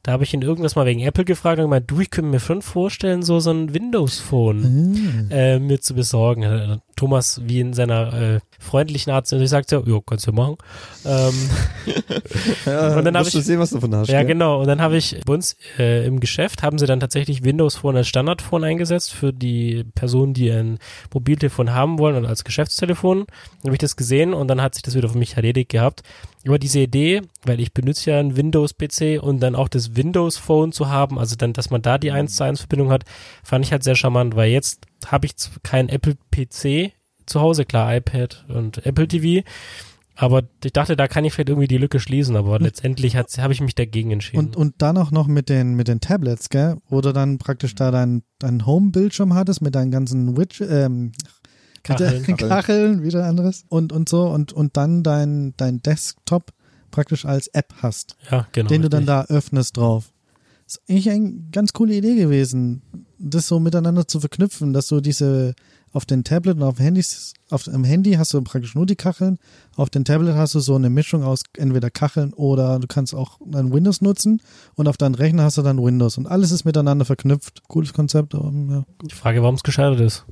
Da 0.02 0.12
habe 0.12 0.24
ich 0.24 0.32
ihn 0.32 0.40
irgendwas 0.40 0.77
mal 0.77 0.86
wegen 0.86 1.01
Apple 1.01 1.24
gefragt 1.27 1.59
und 1.59 1.64
gemeint, 1.66 1.90
du, 1.90 2.01
ich 2.01 2.10
könnte 2.10 2.31
mir 2.31 2.40
schon 2.40 2.62
vorstellen, 2.62 3.22
so, 3.22 3.39
so 3.39 3.51
ein 3.51 3.74
Windows-Phone 3.74 5.28
äh, 5.31 5.59
mir 5.59 5.81
zu 5.81 5.94
besorgen. 5.94 6.81
Thomas, 6.97 7.40
wie 7.44 7.60
in 7.60 7.72
seiner 7.74 8.12
äh, 8.12 8.40
freundlichen 8.59 9.12
Art, 9.12 9.31
ich 9.31 9.48
sagte, 9.51 9.77
ja, 9.77 9.82
jo, 9.85 10.01
kannst 10.01 10.27
du 10.27 10.32
machen. 10.32 10.56
Ähm, 11.05 11.35
Ja, 12.66 12.97
Und 12.97 13.05
dann 13.05 13.16
hab 13.16 13.24
musst 13.24 13.35
du 13.35 13.39
ich- 13.40 13.44
sehen, 13.44 13.59
was 13.59 13.70
du 13.70 13.77
davon 13.77 13.94
hast. 13.94 14.09
ja, 14.09 14.18
gell? 14.20 14.28
genau. 14.28 14.60
Und 14.60 14.66
dann 14.68 14.81
habe 14.81 14.97
ich 14.97 15.20
bei 15.27 15.35
uns 15.35 15.56
äh, 15.78 16.06
im 16.06 16.20
Geschäft 16.20 16.62
haben 16.62 16.78
sie 16.78 16.86
dann 16.86 17.01
tatsächlich 17.01 17.44
Windows 17.44 17.77
Phone 17.77 17.97
als 17.97 18.09
Standardphone 18.09 18.64
eingesetzt 18.64 19.12
für 19.12 19.32
die 19.32 19.85
Personen, 19.94 20.35
die 20.35 20.51
ein 20.51 20.78
Mobiltelefon 21.12 21.72
haben 21.74 21.98
wollen 21.98 22.16
und 22.16 22.27
als 22.27 22.44
Geschäftstelefon. 22.44 23.27
Dann 23.27 23.68
habe 23.68 23.74
ich 23.74 23.78
das 23.81 23.97
gesehen 23.97 24.35
und 24.35 24.48
dann 24.48 24.60
hat 24.62 24.74
sich 24.74 24.82
das 24.82 24.94
wieder 24.94 25.09
für 25.09 25.18
mich 25.18 25.36
erledigt 25.36 25.70
gehabt. 25.70 26.02
Aber 26.47 26.59
diese 26.59 26.81
Idee, 26.81 27.23
weil 27.45 27.61
ich 27.61 27.75
benutze 27.75 28.11
ja 28.11 28.19
einen 28.19 28.37
Windows-PC 28.37 29.23
und 29.23 29.41
dann 29.41 29.55
auch 29.55 29.69
das 29.69 29.95
Windows-Phone 29.95 30.73
zu 30.73 30.89
haben, 30.89 31.19
also 31.19 31.37
dann, 31.37 31.53
dass 31.53 31.71
man 31.71 31.83
da 31.83 31.99
die 31.99 32.12
1 32.12 32.37
zu 32.37 32.45
1 32.45 32.61
Verbindung 32.61 32.91
hat, 32.91 33.05
fand 33.45 33.65
ich 33.65 33.73
halt 33.73 33.85
sehr 33.85 33.95
charmant, 33.95 34.37
weil 34.37 34.51
jetzt 34.51 34.87
habe 35.07 35.27
ich 35.27 35.35
keinen 35.62 35.91
Apple-PC 35.91 36.93
zu 37.27 37.41
Hause, 37.41 37.65
klar, 37.65 37.95
iPad 37.95 38.45
und 38.49 38.85
Apple 38.87 39.07
TV, 39.07 39.47
Aber 40.17 40.43
ich 40.62 40.73
dachte, 40.73 40.97
da 40.97 41.09
kann 41.09 41.25
ich 41.25 41.33
vielleicht 41.33 41.49
irgendwie 41.49 41.69
die 41.69 41.79
Lücke 41.79 41.99
schließen, 41.99 42.37
aber 42.37 42.59
letztendlich 42.59 43.17
habe 43.17 43.53
ich 43.53 43.61
mich 43.62 43.75
dagegen 43.75 44.11
entschieden. 44.11 44.39
Und, 44.39 44.57
und 44.57 44.75
dann 44.79 44.99
auch 44.99 45.11
noch 45.11 45.27
mit 45.27 45.49
den, 45.49 45.77
mit 45.77 45.89
den 45.89 46.01
Tablets, 46.01 46.51
gell? 46.51 46.77
Wo 46.89 47.01
du 47.01 47.12
dann 47.12 47.39
praktisch 47.39 47.75
da 47.75 47.91
deinen 47.91 48.23
dein 48.39 48.67
Home-Bildschirm 48.67 49.35
hattest 49.35 49.62
mit 49.62 49.75
deinen 49.75 49.91
ganzen 49.91 50.37
Widget, 50.37 50.69
ähm, 50.71 51.12
Kacheln. 51.82 52.36
Kacheln, 52.36 53.02
wieder 53.02 53.24
anderes. 53.24 53.65
Und, 53.69 53.93
und 53.93 54.09
so. 54.09 54.28
Und, 54.28 54.52
und 54.52 54.77
dann 54.77 55.02
dein, 55.02 55.55
dein 55.57 55.82
Desktop 55.82 56.52
praktisch 56.90 57.24
als 57.24 57.48
App 57.48 57.73
hast, 57.82 58.16
ja, 58.31 58.47
genau. 58.52 58.69
den 58.69 58.82
du 58.82 58.89
dann 58.89 59.07
da 59.07 59.24
öffnest 59.24 59.77
drauf. 59.77 60.12
Ist 60.66 60.82
eigentlich 60.89 61.11
eine 61.11 61.32
ganz 61.52 61.73
coole 61.73 61.94
Idee 61.94 62.15
gewesen, 62.15 62.82
das 63.19 63.48
so 63.48 63.59
miteinander 63.59 64.07
zu 64.07 64.20
verknüpfen, 64.20 64.73
dass 64.73 64.89
du 64.89 65.01
diese 65.01 65.55
auf 65.93 66.07
den 66.07 66.23
Tablet 66.23 66.57
und 66.57 66.62
auf 66.62 66.78
Handys, 66.78 67.35
auf 67.51 67.65
dem 67.65 67.82
Handy 67.82 68.12
hast 68.12 68.32
du 68.32 68.40
praktisch 68.43 68.77
nur 68.77 68.86
die 68.86 68.94
Kacheln, 68.94 69.39
auf 69.74 69.90
dem 69.90 70.05
Tablet 70.05 70.36
hast 70.36 70.55
du 70.55 70.61
so 70.61 70.77
eine 70.77 70.89
Mischung 70.89 71.24
aus 71.24 71.43
entweder 71.57 71.90
Kacheln 71.90 72.32
oder 72.32 72.78
du 72.78 72.86
kannst 72.86 73.15
auch 73.15 73.39
dann 73.44 73.73
Windows 73.73 74.01
nutzen 74.01 74.40
und 74.77 74.86
auf 74.86 74.97
deinem 74.97 75.15
Rechner 75.15 75.43
hast 75.43 75.59
du 75.59 75.62
dann 75.62 75.82
Windows 75.82 76.16
und 76.16 76.27
alles 76.27 76.52
ist 76.52 76.65
miteinander 76.65 77.05
verknüpft. 77.05 77.62
Cooles 77.66 77.93
Konzept, 77.93 78.36
aber 78.36 78.52
ja, 78.52 78.85
gut. 78.98 79.11
Die 79.11 79.16
Frage, 79.16 79.43
warum 79.43 79.57
es 79.57 79.65
gescheitert 79.65 80.01
ist. 80.01 80.24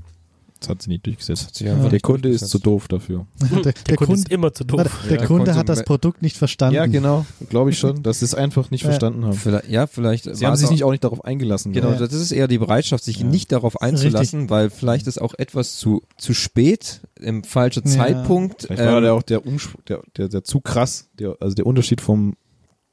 Das 0.60 0.70
hat 0.70 0.82
sie 0.82 0.90
nicht 0.90 1.06
durchgesetzt. 1.06 1.62
einfach 1.62 1.88
Der 1.88 2.00
Kunde 2.00 2.28
ist 2.30 2.48
zu 2.48 2.58
doof 2.58 2.88
dafür. 2.88 3.26
Der, 3.64 3.72
Der, 3.72 3.96
Kunde, 3.96 4.14
ist 4.14 4.28
immer 4.28 4.52
zu 4.52 4.64
doof. 4.64 4.78
warte, 4.78 4.90
der 5.08 5.20
Ja, 5.20 5.26
Kunde 5.26 5.54
hat 5.54 5.68
das 5.68 5.84
Produkt 5.84 6.20
nicht 6.20 6.36
verstanden. 6.36 6.74
Ja, 6.74 6.86
genau. 6.86 7.24
Glaube 7.48 7.70
ich 7.70 7.78
schon, 7.78 8.02
dass 8.02 8.18
sie 8.18 8.24
es 8.24 8.34
einfach 8.34 8.70
nicht 8.72 8.82
Ja. 8.82 8.88
verstanden 8.88 9.24
haben. 9.24 9.34
Vielleicht, 9.34 9.68
ja, 9.68 9.86
vielleicht. 9.86 10.24
Sie 10.24 10.40
war 10.42 10.48
haben 10.48 10.54
es 10.54 10.60
sich 10.60 10.66
auch- 10.68 10.72
nicht 10.72 10.84
auch 10.84 10.90
nicht 10.90 11.04
darauf 11.04 11.24
eingelassen. 11.24 11.72
Genau, 11.72 11.92
Ja. 11.92 11.98
das 11.98 12.12
ist 12.12 12.32
eher 12.32 12.48
die 12.48 12.58
Bereitschaft, 12.58 13.04
sich 13.04 13.18
Ja. 13.20 13.26
nicht 13.26 13.52
darauf 13.52 13.80
einzulassen, 13.80 14.50
weil 14.50 14.70
vielleicht 14.70 15.06
ist 15.06 15.20
auch 15.20 15.34
etwas 15.38 15.76
zu, 15.76 16.02
zu 16.16 16.34
spät, 16.34 17.02
im 17.20 17.44
falschen 17.44 17.84
Ja. 17.86 17.92
Zeitpunkt. 17.92 18.62
Vielleicht 18.62 18.82
war 18.82 18.96
ähm, 18.96 19.02
der 19.04 19.14
auch 19.14 19.22
der, 19.22 19.46
Umsch 19.46 19.68
der, 19.88 20.02
der, 20.16 20.28
der 20.28 20.42
zu 20.42 20.60
krass, 20.60 21.08
der, 21.18 21.36
also 21.40 21.54
der 21.54 21.66
Unterschied 21.66 22.00
vom, 22.00 22.34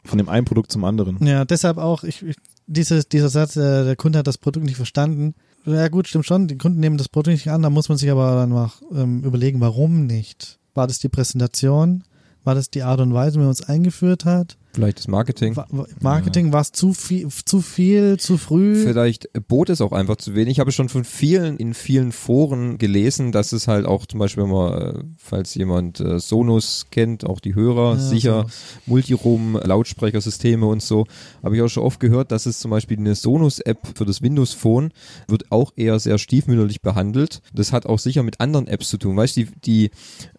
von 0.04 0.20
dem 0.20 0.30
einen 0.30 0.46
Produkt 0.46 0.72
zum 0.72 0.84
anderen. 0.84 1.18
Ja, 1.26 1.46
deshalb 1.46 1.78
auch, 1.80 2.04
ich, 2.04 2.22
ich, 2.22 2.36
dieses, 2.68 3.10
dieser 3.10 3.30
Satz, 3.30 3.56
äh, 3.56 3.84
der 3.86 3.96
Kunde 3.96 4.20
hat 4.20 4.28
das 4.28 4.38
Produkt 4.38 4.66
nicht 4.68 4.76
verstanden. 4.76 5.34
Ja 5.66 5.88
gut, 5.88 6.08
stimmt 6.08 6.26
schon, 6.26 6.48
die 6.48 6.58
Kunden 6.58 6.80
nehmen 6.80 6.98
das 6.98 7.10
Produkt 7.10 7.34
nicht 7.34 7.50
an, 7.50 7.64
da 7.64 7.72
muss 7.72 7.90
man 7.90 7.98
sich 7.98 8.12
aber 8.12 8.36
dann 8.36 8.52
mal 8.52 8.72
ähm, 8.94 9.24
überlegen, 9.24 9.62
warum 9.62 10.06
nicht. 10.06 10.60
War 10.76 10.86
das 10.86 11.00
die 11.00 11.10
Präsentation? 11.10 12.04
War 12.44 12.54
das 12.54 12.70
die 12.70 12.84
Art 12.84 13.00
und 13.00 13.14
Weise, 13.14 13.36
wie 13.36 13.40
man 13.40 13.48
uns 13.48 13.64
eingeführt 13.64 14.26
hat? 14.26 14.58
Vielleicht 14.76 15.00
das 15.00 15.08
Marketing. 15.08 15.56
Marketing 16.02 16.54
war 16.54 16.62
es 16.62 16.72
zu 16.72 16.94
viel, 16.94 17.28
zu 17.30 17.62
viel, 17.62 18.18
zu 18.18 18.38
früh? 18.38 18.76
Vielleicht 18.84 19.30
bot 19.48 19.70
es 19.70 19.82
auch 19.82 19.92
einfach 19.92 20.18
zu 20.18 20.36
wenig. 20.36 20.54
Ich 20.54 20.60
habe 20.60 20.72
schon 20.72 20.90
von 20.90 21.04
vielen, 21.04 21.58
in 21.58 21.74
vielen 21.74 22.12
Foren 22.12 22.78
gelesen, 22.78 23.32
dass 23.32 23.52
es 23.52 23.68
halt 23.68 23.86
auch 23.86 24.06
zum 24.06 24.20
Beispiel, 24.20 24.44
wenn 24.44 24.52
man, 24.52 24.74
äh, 24.74 25.04
falls 25.18 25.56
jemand 25.56 26.00
äh, 26.00 26.20
Sonos 26.20 26.88
kennt, 26.92 27.26
auch 27.26 27.40
die 27.40 27.56
Hörer, 27.56 27.94
Ja, 27.94 28.00
sicher 28.00 28.42
sowas. 28.42 28.54
Multiroom, 28.86 29.60
Lautsprechersysteme 29.62 30.66
und 30.66 30.82
so, 30.82 31.06
habe 31.44 31.56
ich 31.56 31.62
auch 31.62 31.70
schon 31.70 31.84
oft 31.84 32.00
gehört, 32.00 32.32
dass 32.32 32.46
es 32.46 32.60
zum 32.60 32.72
Beispiel 32.72 32.98
eine 32.98 33.16
Sonos-App 33.16 33.80
für 33.96 34.06
das 34.06 34.22
Windows 34.22 34.54
Phone 34.54 34.92
wird 35.28 35.52
auch 35.52 35.72
eher 35.76 36.00
sehr 36.00 36.18
stiefmütterlich 36.18 36.82
behandelt. 36.82 37.42
Das 37.54 37.72
hat 37.72 37.86
auch 37.86 38.00
sicher 38.00 38.24
mit 38.24 38.40
anderen 38.42 38.68
Apps 38.68 38.90
zu 38.90 38.98
tun. 38.98 39.16
Weißt 39.18 39.38
du, 39.38 39.46
die, 39.46 39.52
die 39.66 39.86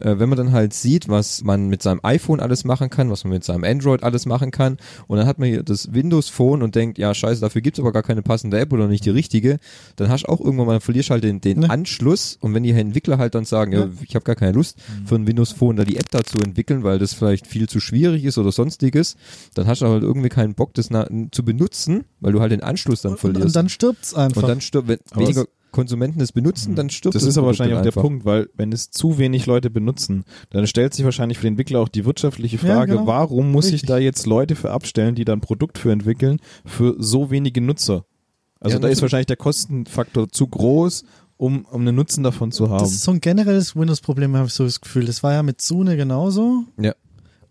äh, 0.01 0.19
wenn 0.19 0.29
man 0.29 0.37
dann 0.37 0.53
halt 0.53 0.75
sieht, 0.75 1.09
was 1.09 1.43
man 1.43 1.69
mit 1.69 1.83
seinem 1.83 2.01
iPhone 2.03 2.41
alles 2.41 2.65
machen 2.65 2.91
kann, 2.91 3.11
was 3.11 3.25
man 3.25 3.33
mit 3.33 3.45
seinem 3.45 3.65
Android 3.65 4.03
alles 4.03 4.26
machen 4.27 4.51
kann, 4.51 4.77
und 5.07 5.19
dann 5.19 5.27
hat 5.27 5.39
man 5.39 5.49
hier 5.49 5.63
das 5.63 5.95
Windows 5.95 6.29
Phone 6.29 6.63
und 6.63 6.75
denkt, 6.75 6.99
ja 6.99 7.15
scheiße, 7.15 7.41
dafür 7.41 7.63
gibt's 7.63 7.81
aber 7.81 7.93
gar 7.93 8.03
keine 8.03 8.23
passende 8.23 8.59
App 8.59 8.73
oder 8.73 8.89
nicht 8.89 9.05
die 9.05 9.11
richtige, 9.11 9.59
dann 9.97 10.09
hast 10.09 10.25
du 10.25 10.29
auch 10.29 10.41
irgendwann 10.41 10.67
mal, 10.67 10.81
verlierst 10.81 11.11
halt 11.11 11.25
den, 11.25 11.41
den 11.41 11.61
Ne. 11.61 11.71
Anschluss 11.71 12.37
und 12.41 12.53
wenn 12.55 12.63
die 12.63 12.71
Entwickler 12.73 13.19
halt 13.19 13.35
dann 13.35 13.45
sagen, 13.45 13.73
ja, 13.73 13.81
Ja. 13.81 13.89
ich 14.03 14.15
habe 14.15 14.25
gar 14.25 14.37
keine 14.37 14.53
Lust 14.53 14.79
für 15.07 15.15
ein 15.15 15.27
Windows 15.27 15.53
Phone 15.53 15.77
da 15.77 15.85
die 15.85 15.97
App 15.97 16.11
dazu 16.11 16.39
entwickeln, 16.45 16.83
weil 16.83 16.99
das 16.99 17.15
vielleicht 17.15 17.47
viel 17.47 17.69
zu 17.69 17.81
schwierig 17.81 18.25
ist 18.25 18.37
oder 18.39 18.53
sonstiges, 18.53 19.17
dann 19.55 19.67
hast 19.67 19.83
du 19.83 19.87
halt 19.87 20.03
irgendwie 20.03 20.29
keinen 20.29 20.55
Bock, 20.55 20.75
das 20.75 20.89
zu 21.33 21.45
benutzen, 21.45 22.05
weil 22.21 22.33
du 22.33 22.41
halt 22.41 22.53
den 22.53 22.63
Anschluss 22.63 23.03
dann 23.03 23.13
und, 23.13 23.19
verlierst. 23.19 23.47
und 23.47 23.57
dann 23.57 23.69
stirbt's 23.69 24.15
einfach. 24.15 24.43
Und 24.43 24.49
dann 24.49 24.61
stirbt, 24.61 24.89
weniger 25.15 25.43
es- 25.43 25.49
Konsumenten 25.77 26.21
es 26.21 26.33
benutzen, 26.33 26.75
dann 26.75 26.91
stirbt 26.91 27.15
Das 27.15 27.23
ist 27.23 27.39
aber 27.39 27.47
Produkt 27.49 27.61
wahrscheinlich 27.61 27.79
auch 27.79 27.95
der. 27.95 28.01
Punkt, 28.01 28.25
weil 28.25 28.49
wenn 28.57 28.73
es 28.73 28.91
zu 28.91 29.19
wenig 29.19 29.47
Leute 29.47 29.71
benutzen, 29.71 30.25
dann 30.51 30.67
stellt 30.67 30.95
sich 30.95 31.05
wahrscheinlich 31.05 31.39
für 31.39 31.45
den 31.45 31.53
Entwickler 31.53 31.79
auch 31.81 31.89
die 31.89 32.05
wirtschaftliche 32.05 32.57
Ja, 32.57 32.75
Frage, 32.75 32.93
genau. 32.93 33.07
warum 33.07 33.53
muss 33.53 33.67
Richtig. 33.67 33.83
ich 33.85 33.89
da 33.89 33.99
jetzt 33.99 34.27
Leute 34.27 34.57
für 34.57 34.73
abstellen, 34.73 35.15
die 35.15 35.25
dann 35.25 35.39
ein 35.39 35.43
Produkt 35.43 35.79
für 35.79 35.93
entwickeln, 35.93 36.41
für 36.65 36.97
so 36.99 37.31
wenige 37.31 37.61
Nutzer? 37.61 38.05
Also 38.59 38.77
Ja, 38.77 38.81
da 38.81 38.89
ist 38.89 39.03
wahrscheinlich 39.03 39.27
der 39.27 39.37
Kostenfaktor 39.37 40.29
zu 40.31 40.47
groß, 40.49 41.05
um, 41.37 41.67
um 41.67 41.83
einen 41.83 41.95
Nutzen 41.95 42.25
davon 42.25 42.51
zu 42.51 42.71
haben. 42.71 42.79
Das 42.81 42.93
ist 42.93 43.03
so 43.03 43.11
ein 43.13 43.21
generelles 43.21 43.77
Windows-Problem, 43.77 44.35
habe 44.35 44.47
ich 44.49 44.55
so 44.55 44.65
das 44.65 44.81
Gefühl. 44.81 45.05
Das 45.05 45.23
war 45.23 45.35
ja 45.35 45.43
mit 45.43 45.61
Sune 45.61 45.97
genauso. 45.97 46.65
Ja. 46.81 46.95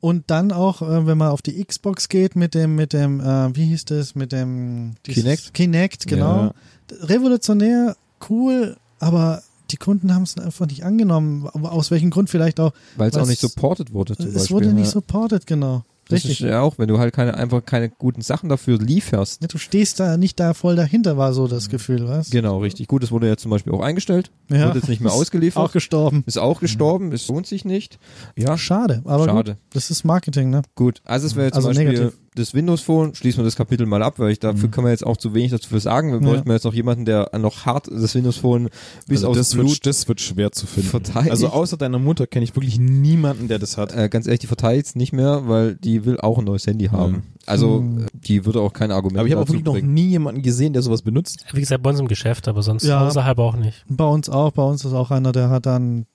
Und 0.01 0.25
dann 0.31 0.51
auch, 0.51 0.81
äh, 0.83 1.05
wenn 1.07 1.17
man 1.17 1.29
auf 1.29 1.41
die 1.41 1.63
Xbox 1.63 2.09
geht 2.09 2.35
mit 2.35 2.53
dem, 2.53 2.75
mit 2.75 2.93
dem, 2.93 3.19
äh, 3.21 3.55
wie 3.55 3.65
hieß 3.65 3.85
das, 3.85 4.13
mit 4.15 4.31
dem 4.31 4.95
dieses- 5.05 5.23
Kinect? 5.23 5.53
Kinect, 5.53 6.07
genau. 6.07 6.35
Ja. 6.45 6.53
Revolutionär, 7.01 7.95
cool, 8.29 8.77
aber 8.99 9.41
die 9.71 9.77
Kunden 9.77 10.13
haben 10.13 10.23
es 10.23 10.37
einfach 10.37 10.67
nicht 10.67 10.83
angenommen. 10.85 11.47
Aber 11.53 11.71
Aus 11.71 11.91
welchem 11.91 12.09
Grund 12.11 12.29
vielleicht 12.29 12.59
auch? 12.59 12.71
Weil 12.97 13.09
es 13.09 13.17
auch 13.17 13.27
nicht 13.27 13.41
supported 13.41 13.93
wurde 13.93 14.15
zum 14.15 14.27
es 14.27 14.33
Beispiel. 14.33 14.55
wurde 14.55 14.73
nicht 14.73 14.85
ja. 14.85 14.91
supported, 14.91 15.47
genau. 15.47 15.83
Das 16.07 16.17
Richtig. 16.17 16.41
ist 16.41 16.47
ja 16.47 16.61
auch, 16.61 16.77
wenn 16.77 16.87
du 16.87 16.99
halt 16.99 17.15
keine, 17.15 17.33
einfach 17.33 17.65
keine 17.65 17.89
guten 17.89 18.21
Sachen 18.21 18.47
dafür 18.47 18.77
lieferst. 18.77 19.41
Ja, 19.41 19.47
du 19.47 19.57
stehst 19.57 19.99
da 19.99 20.17
nicht 20.17 20.39
da 20.39 20.53
voll 20.53 20.75
dahinter, 20.75 21.17
war 21.17 21.33
so 21.33 21.47
das 21.47 21.67
Gefühl, 21.67 22.07
was? 22.07 22.29
Genau, 22.29 22.59
richtig. 22.59 22.87
Gut, 22.87 23.01
das 23.01 23.11
wurde 23.11 23.27
ja 23.27 23.37
zum 23.37 23.49
Beispiel 23.49 23.73
auch 23.73 23.81
eingestellt. 23.81 24.29
Ja. 24.51 24.65
Wird 24.65 24.75
jetzt 24.75 24.87
nicht 24.89 25.01
mehr 25.01 25.11
ausgeliefert. 25.13 25.63
Auch 25.63 25.71
gestorben. 25.71 26.23
ist 26.27 26.37
auch 26.37 26.59
gestorben. 26.59 27.11
Es 27.11 27.27
lohnt 27.27 27.47
sich 27.47 27.65
nicht. 27.65 27.97
Ja, 28.37 28.55
Schade, 28.55 29.01
aber 29.05 29.25
Schade. 29.25 29.53
gut. 29.53 29.61
Das 29.73 29.89
ist 29.89 30.03
Marketing, 30.03 30.51
ne? 30.51 30.61
gut. 30.75 31.01
Also 31.05 31.25
es 31.25 31.35
wäre 31.35 31.47
jetzt 31.47 31.55
Also 31.55 31.69
zum 31.69 31.75
Beispiel 31.75 31.99
negativ. 31.99 32.19
Das 32.35 32.53
Windows 32.53 32.81
Phone. 32.81 33.15
Schließen 33.15 33.39
wir 33.39 33.45
das 33.45 33.55
Kapitel 33.55 33.85
mal 33.87 34.03
ab, 34.03 34.19
weil 34.19 34.31
ich 34.31 34.39
dafür 34.39 34.69
kann 34.69 34.83
man 34.83 34.91
jetzt 34.91 35.05
auch 35.05 35.17
zu 35.17 35.33
wenig 35.33 35.51
dazu 35.51 35.77
sagen. 35.79 36.11
Wir 36.11 36.19
Ja. 36.19 36.33
bräuchten 36.33 36.51
jetzt 36.51 36.63
noch 36.65 36.73
jemanden, 36.73 37.05
der 37.05 37.31
noch 37.39 37.65
hart 37.65 37.87
das 37.91 38.13
Windows 38.15 38.37
Phone 38.37 38.69
bis 39.07 39.19
also 39.19 39.29
aufs 39.29 39.37
das, 39.39 39.53
Blut 39.53 39.69
wird, 39.69 39.85
das 39.85 40.07
wird 40.07 40.21
schwer 40.21 40.51
zu 40.51 40.67
finden. 40.67 40.89
verteidigt. 40.89 41.31
Also 41.31 41.47
außer 41.47 41.77
deiner 41.77 41.99
Mutter 41.99 42.27
kenne 42.27 42.43
ich 42.43 42.55
wirklich 42.55 42.77
niemanden, 42.79 43.47
der 43.47 43.57
das 43.59 43.77
hat. 43.77 43.93
äh, 43.95 44.09
ganz 44.09 44.27
ehrlich, 44.27 44.41
die 44.41 44.47
verteidigt 44.47 44.95
nicht 44.95 45.13
mehr, 45.13 45.47
weil 45.47 45.75
die 45.75 46.05
will 46.05 46.19
auch 46.19 46.37
ein 46.37 46.45
neues 46.45 46.67
Handy 46.67 46.85
haben. 46.87 47.23
Also 47.45 47.79
Hm. 47.79 48.03
äh, 48.03 48.05
die 48.13 48.45
würde 48.45 48.59
auch 48.61 48.73
keine 48.73 48.95
Argumente 48.95 49.19
Aber 49.19 49.27
ich 49.27 49.33
habe 49.33 49.43
auch 49.43 49.47
wirklich 49.47 49.63
noch 49.65 49.79
nie 49.81 50.07
jemanden 50.09 50.41
gesehen, 50.41 50.73
der 50.73 50.81
sowas 50.81 51.01
benutzt. 51.03 51.45
Wie 51.53 51.59
gesagt, 51.59 51.83
bei 51.83 51.89
uns 51.91 51.99
im 51.99 52.07
Geschäft, 52.07 52.47
aber 52.47 52.61
sonst 52.63 52.83
Ja. 52.85 53.07
außerhalb 53.07 53.37
auch 53.39 53.55
nicht. 53.55 53.85
Bei 53.87 54.05
uns 54.07 54.29
auch, 54.29 54.51
bei 54.51 54.63
uns 54.63 54.83
ist 54.83 54.93
auch 54.93 55.11
einer, 55.11 55.31
der 55.31 55.49
hat 55.49 55.65
dann, 55.65 56.05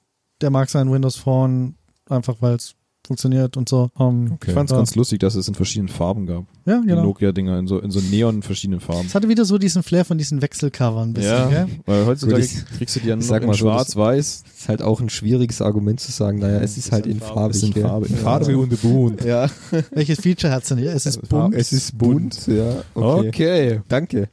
der 0.40 0.50
mag 0.50 0.68
sein 0.70 0.90
Windows 0.92 1.16
Phone 1.16 1.76
einfach, 2.08 2.36
weil 2.40 2.54
es 2.56 2.74
funktioniert 3.06 3.56
und 3.56 3.68
so. 3.68 3.90
Um, 3.96 4.38
Ich 4.46 4.52
fand 4.52 4.70
es 4.70 4.76
ganz 4.76 4.94
lustig, 4.94 5.18
dass 5.20 5.34
es 5.34 5.48
in 5.48 5.54
verschiedenen 5.54 5.88
Farben 5.88 6.26
gab. 6.26 6.44
Ja, 6.66 6.80
Die 6.80 6.86
genau. 6.86 7.02
Nokia-Dinger 7.02 7.58
in 7.58 7.66
so, 7.66 7.78
in 7.80 7.90
so 7.90 8.00
neon 8.00 8.42
verschiedenen 8.42 8.80
Farben. 8.80 9.06
Es 9.06 9.14
hatte 9.14 9.28
wieder 9.28 9.44
so 9.44 9.58
diesen 9.58 9.82
Flair 9.82 10.04
von 10.04 10.18
diesen 10.18 10.42
Wechselcovern 10.42 11.10
ein 11.10 11.12
bisschen, 11.14 11.30
Ja, 11.32 11.48
gell? 11.48 11.66
weil 11.86 12.06
heutzutage 12.06 12.40
Gut, 12.42 12.44
ich- 12.50 12.64
kriegst 12.76 12.96
du 12.96 13.00
die 13.00 13.08
ja 13.08 13.16
nur 13.16 13.22
ich 13.24 13.28
noch 13.28 13.34
sag 13.34 13.42
in 13.42 13.48
mal 13.48 13.54
schwarz-weiß. 13.54 14.44
ist 14.56 14.68
halt 14.68 14.82
auch 14.82 15.00
ein 15.00 15.08
schwieriges 15.08 15.60
Argument 15.62 15.98
zu 16.00 16.12
sagen, 16.12 16.38
naja, 16.38 16.60
es 16.60 16.76
ist 16.76 16.92
halt 16.92 17.06
in 17.06 17.18
Farbe. 17.20 17.50
Es 17.54 17.60
sind 17.60 17.74
gell? 17.74 17.82
Farbe. 17.82 18.06
In 18.06 18.16
Farbe 18.16 18.56
und 18.58 18.80
bunt. 18.82 19.24
Ja, 19.24 19.48
Welches 19.92 20.20
Feature 20.20 20.52
hat's 20.52 20.68
denn 20.68 20.78
hier? 20.78 20.92
Es 20.94 21.06
ist 21.06 21.28
bunt. 21.28 21.54
es 21.54 21.72
ist 21.72 21.96
bunt. 21.98 22.46
Ja, 22.46 22.82
okay. 22.94 23.28
Okay. 23.28 23.80
Danke. 23.88 24.28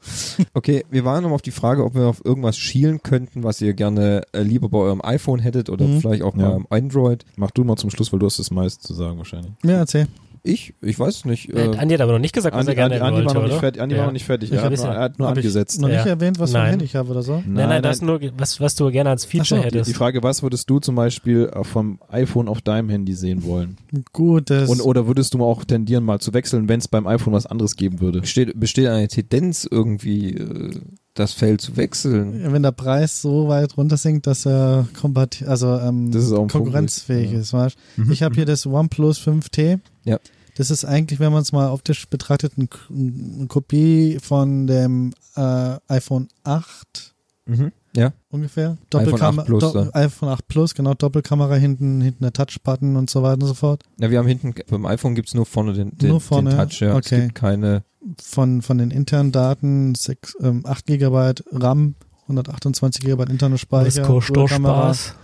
Okay, 0.54 0.86
wir 0.92 1.06
waren 1.06 1.24
noch 1.24 1.32
auf 1.32 1.42
die 1.42 1.52
Frage, 1.52 1.84
ob 1.84 1.96
wir 1.96 2.06
auf 2.08 2.24
irgendwas 2.24 2.58
schielen 2.58 3.02
könnten, 3.02 3.44
was 3.44 3.62
ihr 3.62 3.74
gerne 3.74 4.22
äh, 4.34 4.42
lieber 4.44 4.70
bei 4.70 4.78
eurem 4.80 5.02
iPhone 5.04 5.40
hättet 5.40 5.70
oder 5.70 5.86
Mhm. 5.88 6.02
vielleicht 6.02 6.22
auch 6.24 6.36
bei 6.36 6.42
Ja. 6.44 6.50
eurem 6.50 6.68
Android. 6.70 7.26
Mach 7.38 7.52
du 7.52 7.64
mal 7.64 7.78
zum 7.78 7.90
Schluss, 7.90 8.12
weil 8.12 8.20
du 8.20 8.26
hast 8.26 8.38
das 8.40 8.52
meiste 8.68 8.86
zu 8.88 8.94
sagen 8.94 9.18
wahrscheinlich. 9.18 9.52
Ja, 9.64 9.78
erzähl. 9.78 10.08
Ich, 10.44 10.74
ich 10.82 10.98
weiß 10.98 11.14
es 11.18 11.26
nicht. 11.26 11.50
Äh, 11.50 11.66
Äh, 11.72 11.78
Andi 11.78 11.94
hat 11.96 12.00
aber 12.02 12.14
noch 12.14 12.20
nicht 12.20 12.34
gesagt, 12.34 12.56
was 12.56 12.62
Andi, 12.62 12.72
er 12.72 12.76
gerne 12.76 12.96
Andi, 12.96 13.06
Andi, 13.06 13.18
war 13.18 13.26
wollte, 13.26 13.34
noch 13.36 13.44
nicht 13.44 13.52
oder? 13.54 13.60
fertig, 13.60 13.82
Andi 13.82 13.96
Ja. 13.96 14.00
war 14.00 14.06
noch 14.08 14.14
nicht 14.14 14.26
fertig. 14.26 14.50
Ich 14.50 14.56
Er 14.58 14.64
hat 14.64 14.72
nur, 14.78 14.86
er 14.88 15.00
hat 15.02 15.20
nur 15.20 15.28
angesetzt. 15.28 15.82
Noch 15.82 15.90
nicht 15.90 15.98
Ja. 15.98 16.06
erwähnt, 16.06 16.40
was 16.40 16.52
für 16.52 16.58
ein 16.58 16.62
Nein. 16.64 16.70
Handy 16.72 16.86
ich 16.86 16.96
habe 16.96 17.10
oder 17.12 17.22
so? 17.22 17.44
Nein, 17.46 17.68
nein, 17.68 17.84
das 17.84 17.98
ist 17.98 18.02
nur, 18.04 18.22
was, 18.38 18.62
was 18.62 18.76
du 18.76 18.90
gerne 18.90 19.10
als 19.10 19.26
Feature 19.26 19.46
so, 19.46 19.56
die- 19.56 19.62
Die, 19.62 19.66
hättest. 19.66 19.90
die 19.90 19.94
Frage, 19.94 20.24
was 20.24 20.44
würdest 20.44 20.70
du 20.70 20.80
zum 20.80 20.96
Beispiel 20.96 21.52
äh, 21.54 21.64
vom 21.66 22.00
iPhone 22.08 22.48
auf 22.48 22.62
deinem 22.62 22.88
Handy 22.88 23.14
sehen 23.14 23.44
wollen? 23.44 23.76
Gut, 24.14 24.50
das 24.50 24.70
Und, 24.70 24.80
oder 24.80 25.06
würdest 25.08 25.34
du 25.34 25.44
auch 25.44 25.66
tendieren, 25.66 26.06
mal 26.06 26.20
zu 26.20 26.34
wechseln, 26.34 26.70
wenn 26.70 26.80
es 26.80 26.88
beim 26.88 27.08
iPhone 27.08 27.34
was 27.34 27.46
anderes 27.46 27.76
geben 27.76 28.00
würde? 28.00 28.22
besteht, 28.22 28.58
besteht 28.58 28.88
eine 28.88 29.08
Tendenz 29.10 29.68
irgendwie, 29.70 30.34
äh, 30.36 30.80
das 31.20 31.34
Feld 31.34 31.62
zu 31.62 31.76
wechseln? 31.78 32.52
wenn 32.52 32.64
der 32.64 32.72
Preis 32.72 33.22
so 33.22 33.48
weit 33.48 33.78
runtersinkt, 33.78 34.28
dass 34.28 34.46
er 34.46 34.88
kompatibel, 35.00 35.50
also 35.50 35.78
ähm, 35.80 36.12
Das 36.12 36.24
ist 36.24 36.32
auch 36.32 36.38
Punkt, 36.38 36.54
konkurrenzfähig 36.54 37.32
ja. 37.32 37.40
ist. 37.40 37.54
Weißt? 37.54 37.78
Mhm. 37.98 38.12
Ich 38.12 38.24
habe 38.24 38.36
hier 38.36 38.46
das 38.46 38.66
OnePlus 38.66 39.20
5T. 39.20 39.80
Ja. 40.04 40.20
Das 40.56 40.72
ist 40.72 40.86
eigentlich, 40.86 41.20
wenn 41.20 41.32
man 41.32 41.44
es 41.44 41.52
mal 41.52 41.72
optisch 41.72 42.08
betrachtet, 42.08 42.58
ein, 42.58 42.68
eine 42.90 43.48
Kopie 43.48 44.18
von 44.22 44.66
dem 44.66 45.14
äh, 45.36 45.76
iPhone 45.88 46.28
8 46.44 47.14
Mhm. 47.48 47.72
Ja. 47.98 48.14
ungefähr. 48.30 48.72
iPhone 48.72 48.88
Doppelkamera, 48.90 49.42
8 49.42 49.48
Plus 49.48 49.64
Do 49.64 49.72
dann. 49.74 49.94
iPhone 49.94 50.30
8 50.30 50.48
Plus, 50.48 50.76
genau, 50.76 50.94
Doppelkamera 50.94 51.56
hinten, 51.56 52.02
hinten 52.02 52.24
der 52.24 52.34
Touchbutton 52.34 52.96
und 52.96 53.10
so 53.10 53.24
weiter 53.24 53.42
und 53.42 53.48
so 53.48 53.54
fort. 53.54 53.84
Ja, 54.00 54.12
wir 54.12 54.20
haben 54.20 54.28
hinten, 54.28 54.54
beim 54.70 54.86
iPhone 54.86 55.16
gibt's 55.16 55.34
nur 55.34 55.46
vorne 55.46 55.74
den, 55.74 55.98
den, 55.98 56.10
Nur 56.10 56.22
vorne, 56.22 56.52
den 56.52 56.58
Touch, 56.58 56.80
ja. 56.82 56.92
Es 56.92 56.96
okay. 57.08 57.22
gibt 57.22 57.36
keine, 57.36 57.84
Von, 58.22 58.62
von 58.62 58.78
den 58.78 58.92
internen 58.92 59.32
Daten 59.32 59.96
6, 59.96 60.38
ähm, 60.42 60.64
8 60.66 60.86
GB 60.86 61.34
RAM, 61.52 61.96
128 62.24 63.04
GB 63.04 63.24
interner 63.32 63.58
Speicher, 63.58 64.02
Das 64.02 64.08
kostet 64.08 64.38
doch 64.38 64.50
Spaß. 64.50 65.16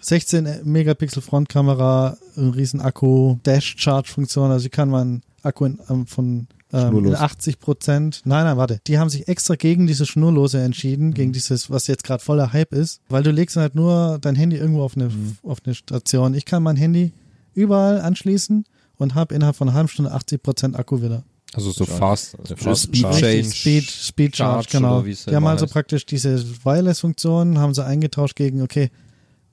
16 0.00 0.60
Megapixel 0.64 1.22
Frontkamera, 1.22 2.16
ein 2.36 2.50
riesen 2.50 2.80
Akku, 2.80 3.36
Dash 3.44 3.76
Charge 3.78 4.10
Funktion, 4.10 4.50
also 4.50 4.66
ich 4.66 4.72
kann 4.72 4.90
meinen 4.90 5.22
Akku 5.42 5.64
in, 5.64 5.78
ähm, 5.88 6.06
von 6.06 6.48
ähm, 6.72 6.80
in 6.80 6.88
Schnurlos. 6.88 7.14
80 7.20 7.58
Prozent. 7.58 8.22
Nein, 8.24 8.44
nein, 8.44 8.56
warte. 8.56 8.80
Die 8.86 8.98
haben 8.98 9.08
sich 9.10 9.28
extra 9.28 9.54
gegen 9.56 9.86
diese 9.86 10.06
Schnurlose 10.06 10.60
entschieden, 10.60 11.08
Mhm. 11.08 11.14
gegen 11.14 11.32
dieses, 11.32 11.70
was 11.70 11.86
jetzt 11.86 12.04
gerade 12.04 12.22
voller 12.22 12.52
Hype 12.52 12.72
ist, 12.72 13.00
weil 13.08 13.22
du 13.22 13.30
legst 13.30 13.56
halt 13.56 13.74
nur 13.74 14.18
dein 14.20 14.34
Handy 14.36 14.56
irgendwo 14.56 14.82
auf 14.82 14.96
eine, 14.96 15.08
Mhm. 15.08 15.36
auf 15.42 15.58
eine 15.64 15.74
Station. 15.74 16.34
Ich 16.34 16.44
kann 16.44 16.62
mein 16.62 16.76
Handy 16.76 17.12
überall 17.54 18.00
anschließen 18.00 18.64
und 18.96 19.14
habe 19.14 19.34
innerhalb 19.34 19.56
von 19.56 19.68
einer 19.68 19.76
halben 19.76 19.88
Stunde 19.88 20.12
80 20.12 20.42
Prozent 20.42 20.76
Akku 20.76 21.02
wieder. 21.02 21.24
Also 21.54 21.70
so 21.70 21.84
Charge. 21.84 21.98
fast, 21.98 22.32
Der 22.48 22.56
fast 22.56 22.62
Fast 22.62 22.82
Speed 22.84 23.00
Charge. 23.02 23.20
Change. 23.20 23.44
Speed, 23.50 23.90
Speed 23.90 24.36
Charge, 24.38 24.68
Charge 24.70 24.78
genau. 24.78 25.02
es 25.02 25.24
Die 25.26 25.34
haben 25.36 25.46
also 25.46 25.64
heißt. 25.66 25.72
praktisch 25.74 26.06
diese 26.06 26.42
Wireless-Funktion, 26.64 27.58
haben 27.58 27.74
sie 27.74 27.84
eingetauscht 27.84 28.36
gegen, 28.36 28.62
okay, 28.62 28.90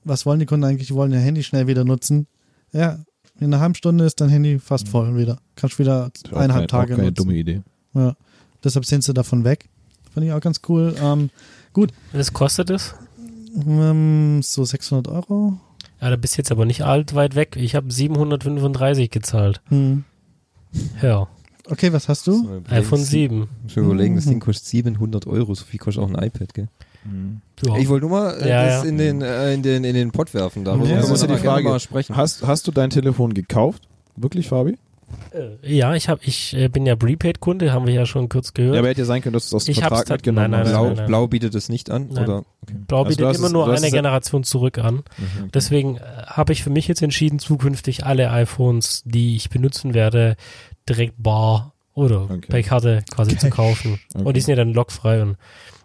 was 0.04 0.24
wollen 0.24 0.38
die 0.40 0.46
Kunden 0.46 0.64
eigentlich? 0.64 0.88
Die 0.88 0.94
wollen 0.94 1.12
ihr 1.12 1.18
Handy 1.18 1.42
schnell 1.42 1.66
wieder 1.66 1.84
nutzen. 1.84 2.26
Ja, 2.72 3.00
in 3.40 3.46
einer 3.46 3.60
halben 3.60 3.74
Stunde 3.74 4.04
ist 4.04 4.20
dein 4.20 4.28
Handy 4.28 4.58
fast 4.58 4.88
voll 4.88 5.16
wieder. 5.16 5.38
Kannst 5.56 5.78
wieder 5.78 6.10
Mhm. 6.30 6.36
Eineinhalb 6.36 6.50
keine, 6.52 6.66
Tage 6.66 6.92
auch 6.94 6.96
keine 6.98 7.08
nutzen. 7.08 7.14
dumme 7.24 7.34
Idee. 7.34 7.62
Ja. 7.94 8.14
Deshalb 8.62 8.84
sind 8.84 9.02
sie 9.04 9.14
davon 9.14 9.44
weg. 9.44 9.68
Fand 10.12 10.26
ich 10.26 10.32
auch 10.32 10.40
ganz 10.40 10.60
cool. 10.68 10.94
Ähm, 11.02 11.30
Was 12.12 12.32
kostet 12.32 12.70
es? 12.70 12.94
ähm, 13.66 14.40
so 14.42 14.64
600 14.64 15.08
Euro. 15.08 15.58
Ja, 16.00 16.10
da 16.10 16.16
bist 16.16 16.36
jetzt 16.36 16.50
aber 16.52 16.64
nicht 16.66 16.82
alt 16.82 17.14
weit 17.14 17.34
weg. 17.34 17.56
Ich 17.56 17.74
habe 17.74 17.90
735 17.92 19.10
gezahlt. 19.10 19.60
Hm. 19.68 20.04
Ja, 21.02 21.26
Okay, 21.68 21.92
was 21.92 22.08
hast 22.08 22.26
du? 22.26 22.32
So, 22.32 22.62
iPhone 22.68 22.98
7. 23.04 23.46
Muss 23.62 23.76
mir 23.76 23.82
überlegen, 23.82 24.16
das 24.16 24.24
Mhm. 24.26 24.30
Ding 24.30 24.40
kostet 24.40 24.66
700 24.66 25.28
Euro, 25.28 25.54
so 25.54 25.64
viel 25.64 25.78
kostet 25.78 26.02
auch 26.02 26.08
ein 26.08 26.20
iPad, 26.20 26.52
gell? 26.52 26.68
Ja. 27.64 27.76
Ich 27.76 27.88
wollte 27.88 28.06
nur 28.06 28.18
mal 28.18 28.40
äh, 28.42 28.48
Ja, 28.48 28.64
das 28.66 28.84
ja. 28.84 28.88
In, 28.88 28.98
den, 28.98 29.22
äh, 29.22 29.54
in, 29.54 29.62
den, 29.62 29.84
in 29.84 29.94
den 29.94 30.10
Pott 30.12 30.32
werfen, 30.34 30.64
darüber 30.64 30.86
Ja, 30.86 30.96
das 30.96 31.10
ist 31.10 31.22
ja 31.22 31.28
die 31.28 31.36
Frage. 31.36 31.68
mal 31.68 31.80
sprechen. 31.80 32.16
Hast, 32.16 32.46
hast 32.46 32.66
du 32.66 32.72
dein 32.72 32.90
Telefon 32.90 33.34
gekauft? 33.34 33.82
Wirklich, 34.16 34.48
Fabi? 34.48 34.76
Äh, 35.32 35.76
ja, 35.76 35.94
ich 35.94 36.08
habe, 36.08 36.20
ich 36.24 36.54
äh, 36.56 36.68
bin 36.68 36.86
ja 36.86 36.94
Prepaid-Kunde, 36.94 37.72
haben 37.72 37.86
wir 37.86 37.94
ja 37.94 38.06
schon 38.06 38.28
kurz 38.28 38.54
gehört. 38.54 38.74
Ja, 38.74 38.80
aber 38.80 38.88
hätte 38.90 39.00
ja 39.00 39.06
sein 39.06 39.22
können, 39.22 39.32
dass 39.32 39.50
du 39.50 39.56
es 39.56 39.62
aus 39.62 39.64
dem 39.64 39.72
Ich 39.72 39.80
Vertrag 39.80 40.08
mitgenommen 40.08 40.50
nein, 40.50 40.60
nein, 40.60 40.68
hast. 40.68 40.70
Blau, 40.72 40.84
nein, 40.86 40.94
nein. 40.96 41.06
Blau 41.06 41.26
bietet 41.26 41.54
es 41.54 41.68
nicht 41.68 41.90
an? 41.90 42.08
Nein. 42.12 42.24
Oder? 42.24 42.38
Okay. 42.62 42.74
Blau 42.86 42.98
Also 42.98 43.08
bietet 43.08 43.26
hast 43.26 43.38
immer 43.38 43.48
nur 43.48 43.66
eine 43.66 43.86
es 43.86 43.92
Generation 43.92 44.44
zurück 44.44 44.78
an. 44.78 44.96
Mhm. 45.18 45.50
Deswegen 45.52 45.96
äh, 45.96 46.00
habe 46.26 46.52
ich 46.52 46.62
für 46.62 46.70
mich 46.70 46.86
jetzt 46.86 47.02
entschieden, 47.02 47.38
zukünftig 47.40 48.06
alle 48.06 48.30
iPhones, 48.30 49.02
die 49.04 49.36
ich 49.36 49.50
benutzen 49.50 49.94
werde, 49.94 50.36
direkt 50.88 51.14
bar 51.20 51.72
oder 51.92 52.22
Okay. 52.30 52.46
bei 52.48 52.62
Karte 52.62 53.02
quasi 53.10 53.36
zu 53.36 53.50
kaufen. 53.50 53.98
Okay. 54.14 54.24
Und 54.24 54.36
die 54.36 54.40
sind 54.40 54.50
ja 54.56 54.64
dann 54.64 54.72
lockfrei. 54.72 55.22
Und 55.22 55.36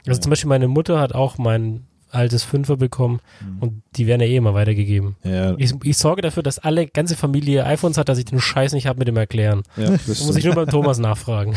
also 0.08 0.18
Ja. 0.18 0.22
zum 0.22 0.30
Beispiel 0.32 0.50
meine 0.50 0.68
Mutter 0.68 1.00
hat 1.00 1.14
auch 1.14 1.38
mein 1.38 1.82
altes 2.12 2.44
Fünfer 2.44 2.78
bekommen 2.78 3.20
Mhm. 3.42 3.58
und 3.60 3.82
die 3.98 4.08
werden 4.08 4.22
ja 4.22 4.28
eh 4.28 4.38
immer 4.38 4.54
weitergegeben. 4.54 5.16
Ja, 5.24 5.56
Ich, 5.58 5.74
ich 5.84 5.98
sorge 5.98 6.22
dafür, 6.22 6.44
dass 6.44 6.60
alle 6.60 6.88
ganze 6.88 7.16
Familie 7.16 7.66
iPhones 7.66 7.98
hat, 7.98 8.08
dass 8.08 8.18
ich 8.18 8.26
den 8.26 8.40
Scheiß 8.40 8.72
nicht 8.74 8.88
habe 8.88 9.00
mit 9.00 9.08
dem 9.08 9.18
Erklären. 9.18 9.64
ja, 9.76 9.92
muss 9.92 10.36
ich 10.38 10.46
nur 10.46 10.56
beim 10.56 10.68
Thomas 10.70 10.98
nachfragen. 10.98 11.56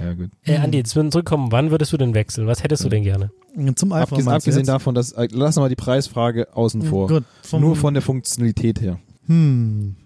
ja, 0.00 0.12
gut. 0.14 0.30
Ey, 0.44 0.56
Andi, 0.56 0.78
jetzt 0.78 0.96
würden 0.96 1.08
wir 1.08 1.12
zurückkommen. 1.12 1.52
Wann 1.52 1.70
würdest 1.70 1.92
du 1.92 1.96
denn 1.96 2.14
wechseln? 2.14 2.46
Was 2.46 2.62
hättest 2.64 2.84
du 2.84 2.88
denn 2.88 3.02
gerne? 3.04 3.30
Zum 3.74 3.92
iPhone. 3.92 4.00
Abgesehen, 4.18 4.28
abgesehen 4.32 4.66
davon, 4.66 4.94
dass, 4.94 5.12
äh, 5.12 5.28
lass 5.32 5.56
mal 5.56 5.68
die 5.68 5.76
Preisfrage 5.76 6.48
außen 6.56 6.82
vor. 6.82 7.08
Gut. 7.08 7.24
Vom, 7.42 7.60
Nur 7.60 7.76
von 7.76 7.94
der 7.94 8.02
Funktionalität 8.02 8.80
her. 8.80 8.98
Hm. 9.26 9.96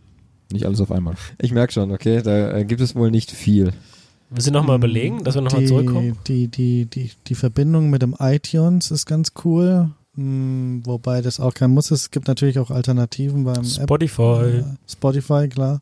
Nicht 0.52 0.66
alles 0.66 0.80
auf 0.80 0.90
einmal. 0.92 1.14
Ich 1.40 1.52
merke 1.52 1.72
schon, 1.72 1.90
okay, 1.92 2.22
da 2.22 2.56
äh, 2.58 2.64
gibt 2.64 2.80
es 2.80 2.94
wohl 2.94 3.10
nicht 3.10 3.30
viel. 3.30 3.72
Wir 4.34 4.42
sind 4.42 4.52
nochmal 4.54 4.76
überlegen, 4.76 5.22
dass 5.22 5.34
wir 5.36 5.42
nochmal 5.42 5.64
zurückkommen. 5.64 6.18
Die, 6.26 6.48
die, 6.48 6.86
die, 6.86 7.10
die 7.26 7.34
Verbindung 7.34 7.88
mit 7.90 8.02
dem 8.02 8.16
iTunes 8.18 8.90
ist 8.90 9.06
ganz 9.06 9.32
cool. 9.44 9.90
Hm, 10.16 10.82
wobei 10.84 11.22
das 11.22 11.38
auch 11.40 11.54
kein 11.54 11.70
Muss 11.70 11.90
ist. 11.90 12.02
Es 12.02 12.10
gibt 12.10 12.26
natürlich 12.28 12.58
auch 12.58 12.70
Alternativen 12.70 13.44
beim 13.44 13.64
Spotify. 13.64 14.22
App, 14.22 14.64
äh, 14.66 14.90
Spotify, 14.90 15.48
klar. 15.48 15.80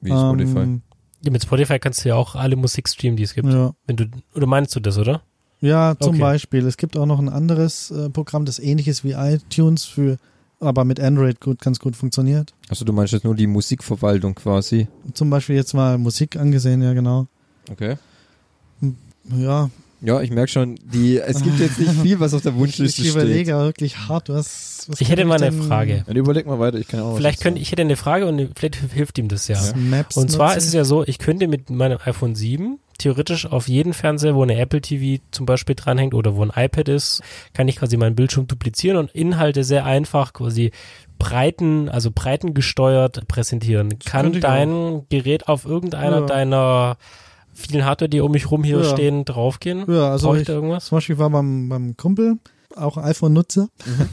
Wie 0.00 0.10
Spotify. 0.10 0.58
Ähm, 0.60 0.82
Ja, 1.22 1.30
mit 1.30 1.42
Spotify 1.42 1.78
kannst 1.78 2.04
du 2.04 2.08
ja 2.10 2.14
auch 2.16 2.34
alle 2.34 2.56
Musik 2.56 2.88
streamen, 2.88 3.16
die 3.16 3.22
es 3.24 3.34
gibt. 3.34 3.48
ja. 3.48 3.72
Wenn 3.86 3.96
du, 3.96 4.06
oder 4.34 4.46
meinst 4.46 4.74
du 4.74 4.80
das, 4.80 4.96
oder? 4.98 5.22
ja, 5.60 5.94
zum 6.00 6.12
Okay. 6.14 6.20
Beispiel. 6.20 6.66
Es 6.66 6.78
gibt 6.78 6.96
auch 6.96 7.04
noch 7.04 7.18
ein 7.18 7.28
anderes 7.28 7.90
äh, 7.90 8.08
Programm, 8.08 8.46
das 8.46 8.58
ähnlich 8.58 8.88
ist 8.88 9.04
wie 9.04 9.12
iTunes, 9.12 9.84
für, 9.84 10.16
aber 10.58 10.86
mit 10.86 10.98
Android 11.00 11.38
gut, 11.40 11.60
ganz 11.60 11.78
gut 11.78 11.96
funktioniert. 11.96 12.54
Also 12.70 12.86
du 12.86 12.94
meinst 12.94 13.12
jetzt 13.12 13.24
nur 13.24 13.34
die 13.34 13.46
Musikverwaltung 13.46 14.34
quasi. 14.34 14.88
Zum 15.12 15.28
Beispiel 15.28 15.56
jetzt 15.56 15.74
mal 15.74 15.98
Musik 15.98 16.36
angesehen, 16.36 16.80
ja 16.80 16.94
genau. 16.94 17.26
Okay. 17.70 17.96
Ja, 19.36 19.70
Ja, 20.00 20.20
ich 20.22 20.30
merke 20.30 20.50
schon, 20.50 20.76
die, 20.82 21.18
es 21.18 21.42
gibt 21.42 21.60
jetzt 21.60 21.78
nicht 21.78 21.92
viel, 22.00 22.20
was 22.20 22.32
auf 22.34 22.40
der 22.42 22.54
Wunschliste 22.56 23.02
ich 23.02 23.10
steht. 23.10 23.22
überlege 23.22 23.54
aber 23.54 23.64
wirklich 23.66 23.98
hart, 24.08 24.28
was, 24.30 24.86
was 24.88 25.00
Ich 25.00 25.08
kann 25.08 25.16
hätte 25.18 25.28
mal 25.28 25.42
eine 25.42 25.52
Frage. 25.52 26.04
Dann 26.06 26.16
überleg 26.16 26.46
mal 26.46 26.58
weiter, 26.58 26.78
ich 26.78 26.88
kann 26.88 27.00
ja 27.00 27.06
auch 27.06 27.16
Vielleicht 27.16 27.42
könnte, 27.42 27.60
ich 27.60 27.70
hätte 27.70 27.82
eine 27.82 27.96
Frage 27.96 28.26
und 28.26 28.50
vielleicht 28.56 28.76
hilft 28.76 29.18
ihm 29.18 29.28
das 29.28 29.46
ja. 29.48 29.56
Das 29.56 29.74
Maps 29.76 30.16
Und 30.16 30.30
zwar 30.30 30.48
nutzen. 30.48 30.58
ist 30.58 30.66
es 30.68 30.72
ja 30.72 30.84
so, 30.84 31.04
ich 31.04 31.18
könnte 31.18 31.48
mit 31.48 31.68
meinem 31.70 31.98
iPhone 32.04 32.34
7 32.34 32.78
theoretisch 32.96 33.46
auf 33.46 33.66
jeden 33.68 33.92
Fernseher, 33.94 34.34
wo 34.34 34.42
eine 34.42 34.58
Apple 34.58 34.80
TV 34.82 35.22
zum 35.30 35.46
Beispiel 35.46 35.74
dranhängt 35.74 36.12
oder 36.14 36.34
wo 36.36 36.42
ein 36.44 36.52
iPad 36.54 36.88
ist, 36.88 37.22
kann 37.54 37.66
ich 37.68 37.76
quasi 37.76 37.96
meinen 37.96 38.14
Bildschirm 38.14 38.46
duplizieren 38.46 38.96
und 38.98 39.10
Inhalte 39.12 39.64
sehr 39.64 39.84
einfach 39.86 40.32
quasi 40.34 40.70
breiten, 41.18 41.88
also 41.88 42.10
breitengesteuert 42.10 43.26
präsentieren. 43.28 43.98
Kann 44.00 44.22
könnte 44.32 44.38
ich 44.38 44.42
dein 44.44 45.02
Gerät 45.10 45.48
auf 45.48 45.64
irgendeiner 45.66 46.20
Ja. 46.20 46.26
deiner 46.26 46.96
vielen 47.60 47.84
Hardware, 47.84 48.08
die 48.08 48.20
um 48.20 48.32
mich 48.32 48.50
rum 48.50 48.64
hier 48.64 48.78
Ja. 48.78 48.84
stehen, 48.84 49.24
draufgehen? 49.24 49.84
Ja, 49.88 50.10
also 50.10 50.34
ich 50.34 50.48
irgendwas? 50.48 50.86
zum 50.86 50.96
Beispiel 50.96 51.18
war 51.18 51.30
beim, 51.30 51.68
beim 51.68 51.96
Kumpel, 51.96 52.36
auch 52.76 52.96
iPhone-Nutzer, 52.96 53.68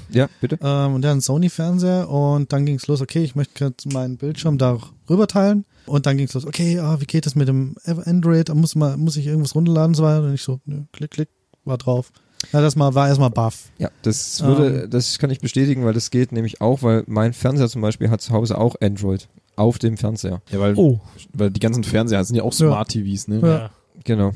Ja, 0.10 0.28
bitte. 0.42 0.58
ähm, 0.62 0.96
und 0.96 1.02
der 1.02 1.10
hat 1.10 1.14
einen 1.14 1.22
Sony-Fernseher 1.22 2.10
und 2.10 2.52
dann 2.54 2.66
ging 2.66 2.76
es 2.76 2.88
los, 2.88 3.02
okay, 3.02 3.24
ich 3.24 3.36
möchte 3.36 3.54
gerade 3.54 3.76
meinen 3.94 4.18
Bildschirm 4.18 4.58
da 4.58 4.78
rüber 5.10 5.28
teilen 5.28 5.66
und 5.86 6.06
dann 6.06 6.18
ging 6.18 6.28
es 6.28 6.34
los, 6.34 6.46
okay, 6.46 6.80
ah, 6.80 6.98
wie 7.00 7.06
geht 7.06 7.26
das 7.26 7.36
mit 7.36 7.48
dem 7.48 7.76
Android, 8.06 8.50
da 8.50 8.56
muss, 8.56 8.76
man, 8.76 9.00
muss 9.00 9.16
ich 9.18 9.28
irgendwas 9.28 9.56
runterladen 9.56 9.90
und 9.92 9.96
so 9.96 10.04
weiter 10.04 10.24
und 10.24 10.34
ich 10.34 10.42
so, 10.42 10.60
nö, 10.66 10.82
klick, 10.92 11.12
klick, 11.12 11.30
war 11.66 11.78
drauf. 11.78 12.12
Ja, 12.54 12.62
das 12.62 12.76
mal, 12.76 12.94
war 12.94 13.08
erstmal 13.08 13.32
baff. 13.32 13.70
Ja, 13.80 13.90
das 14.04 14.44
würde, 14.44 14.84
Ähm. 14.84 14.90
das 14.92 15.18
kann 15.18 15.32
ich 15.32 15.40
bestätigen, 15.40 15.84
weil 15.86 15.94
das 15.94 16.12
geht 16.12 16.32
nämlich 16.32 16.62
auch, 16.62 16.84
weil 16.84 17.04
mein 17.08 17.34
Fernseher 17.34 17.68
zum 17.68 17.82
Beispiel 17.82 18.10
hat 18.12 18.22
zu 18.22 18.32
Hause 18.32 18.58
auch 18.60 18.76
Android 18.80 19.28
auf 19.58 19.80
dem 19.80 19.98
Fernseher. 19.98 20.42
Ja, 20.52 20.60
weil, 20.60 20.76
Oh, 20.78 21.00
weil 21.34 21.52
die 21.52 21.60
ganzen 21.60 21.84
Fernseher 21.84 22.24
sind 22.24 22.36
ja 22.38 22.44
auch 22.44 22.54
Ja. 22.54 22.68
Smart 22.68 22.90
TVs, 22.90 23.28
ne? 23.28 23.40
Ja. 23.42 23.70
Genau. 24.04 24.32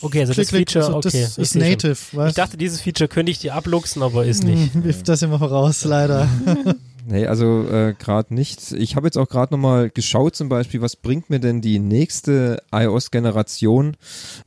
Okay, 0.00 0.20
also 0.20 0.32
das 0.32 0.48
Klick, 0.48 0.66
klick, 0.66 0.70
Feature, 0.70 0.92
so, 0.92 0.96
okay. 0.96 1.22
das 1.22 1.38
ist 1.38 1.54
native, 1.54 1.96
weißt 2.12 2.30
Ich 2.30 2.34
dachte, 2.34 2.56
dieses 2.56 2.80
Feature 2.80 3.08
könnte 3.08 3.30
ich 3.30 3.38
dir 3.38 3.54
abluchsen, 3.54 4.02
aber 4.02 4.24
ist 4.24 4.42
nicht. 4.42 4.74
Hm, 4.74 4.82
Da 5.04 5.16
sind 5.16 5.30
wir 5.30 5.38
voraus, 5.38 5.84
leider. 5.84 6.26
Nee, 7.06 7.26
also 7.28 7.66
äh, 7.68 7.94
gerade 7.98 8.34
nicht. 8.34 8.72
Ich 8.72 8.96
habe 8.96 9.06
jetzt 9.06 9.18
auch 9.18 9.28
gerade 9.28 9.52
nochmal 9.52 9.90
geschaut 9.90 10.34
zum 10.34 10.48
Beispiel, 10.48 10.80
was 10.80 10.96
bringt 10.96 11.28
mir 11.30 11.40
denn 11.40 11.60
die 11.60 11.78
nächste 11.78 12.62
iOS-Generation? 12.72 13.96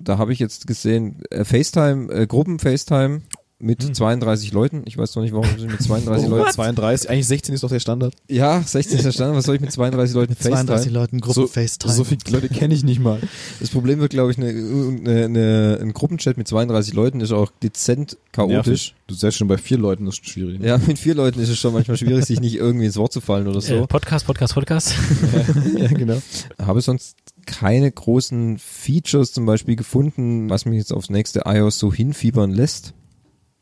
Da 0.04 0.18
habe 0.18 0.34
ich 0.34 0.40
jetzt 0.40 0.66
gesehen, 0.68 1.22
äh, 1.30 1.46
FaceTime, 1.46 2.12
äh, 2.12 2.28
Gruppen-FaceTime 2.28 3.22
mit 3.58 3.82
Hm. 3.84 3.94
32 3.94 4.52
Leuten. 4.52 4.84
Ich 4.86 4.98
weiß 4.98 5.16
noch 5.16 5.24
nicht, 5.24 5.32
warum 5.34 5.48
ich 5.58 5.66
mit 5.66 5.82
32 5.82 6.28
Oh, 6.28 6.30
Leuten... 6.36 6.52
32, 6.52 7.10
eigentlich 7.10 7.28
16 7.28 7.56
ist 7.56 7.64
doch 7.64 7.70
der 7.70 7.80
Standard. 7.80 8.14
Ja, 8.30 8.62
16 8.62 8.98
ist 8.98 9.06
der 9.06 9.12
Standard. 9.14 9.38
Was 9.38 9.46
soll 9.46 9.56
ich 9.56 9.62
mit 9.62 9.72
32 9.72 10.14
Leuten 10.14 10.32
Mit 10.32 10.42
32 10.42 10.68
FaceTime? 10.76 10.94
Leuten 11.00 11.20
Gruppen 11.22 11.34
So- 11.44 11.48
FaceTime. 11.48 11.94
So 11.94 12.04
viele 12.04 12.20
Leute 12.30 12.50
kenne 12.50 12.74
ich 12.74 12.84
nicht 12.84 13.00
mal. 13.00 13.20
Das 13.62 13.70
Problem 13.70 14.00
wird, 14.00 14.12
glaube 14.12 14.32
ich, 14.32 14.38
eine, 14.38 14.50
eine, 14.50 15.26
eine, 15.26 15.80
ein 15.82 15.94
Gruppenchat 15.94 16.38
mit 16.38 16.48
32 16.50 16.94
Leuten 16.94 17.22
ist 17.22 17.32
auch 17.32 17.50
dezent 17.64 18.18
chaotisch. 18.34 18.66
Nervig. 18.92 18.96
Du 19.08 19.14
sagst 19.16 19.38
schon 19.38 19.48
bei 19.48 19.58
vier 19.58 19.78
Leuten, 19.78 20.06
ist 20.08 20.28
schwierig. 20.28 20.62
Ja, 20.62 20.78
mit 20.78 21.00
vier 21.00 21.16
Leuten 21.16 21.40
ist 21.40 21.50
es 21.50 21.58
schon 21.58 21.74
manchmal 21.74 21.96
schwierig, 21.96 22.26
sich 22.26 22.42
nicht 22.42 22.56
irgendwie 22.56 22.88
ins 22.88 22.98
Wort 22.98 23.14
zu 23.14 23.22
fallen 23.22 23.48
oder 23.48 23.60
Äh, 23.60 23.62
so. 23.62 23.88
Podcast, 23.88 24.26
Podcast, 24.26 24.54
Podcast. 24.54 24.94
ja 25.78 25.88
genau. 25.88 26.22
Habe 26.60 26.82
sonst 26.82 27.16
keine 27.46 27.90
großen 27.92 28.58
Features 28.58 29.32
zum 29.32 29.46
Beispiel 29.46 29.76
gefunden, 29.76 30.50
was 30.50 30.66
mich 30.66 30.78
jetzt 30.80 30.92
aufs 30.92 31.10
nächste 31.10 31.44
iOS 31.46 31.78
so 31.80 31.94
hinfiebern 31.94 32.52
lässt. 32.52 32.94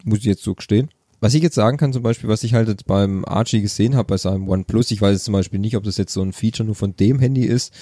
Muss 0.03 0.19
ich 0.19 0.25
jetzt 0.25 0.43
so 0.43 0.53
gestehen. 0.55 0.89
Was 1.21 1.33
ich 1.35 1.41
jetzt 1.41 1.55
sagen 1.55 1.77
kann, 1.77 1.93
zum 1.93 2.03
Beispiel, 2.03 2.29
was 2.29 2.43
ich 2.43 2.53
halt 2.53 2.67
jetzt 2.67 2.85
beim 2.85 3.23
Archie 3.23 3.61
gesehen 3.61 3.95
habe, 3.95 4.07
bei 4.07 4.17
seinem 4.17 4.49
OnePlus, 4.49 4.91
ich 4.91 5.01
weiß 5.01 5.13
jetzt 5.13 5.23
zum 5.23 5.31
Beispiel 5.33 5.57
nicht, 5.59 5.77
ob 5.77 5.83
das 5.85 5.95
jetzt 5.95 6.11
so 6.11 6.21
ein 6.21 6.33
Feature 6.33 6.65
nur 6.65 6.75
von 6.75 6.97
dem 6.97 7.17
Handy 7.19 7.45
ist. 7.45 7.73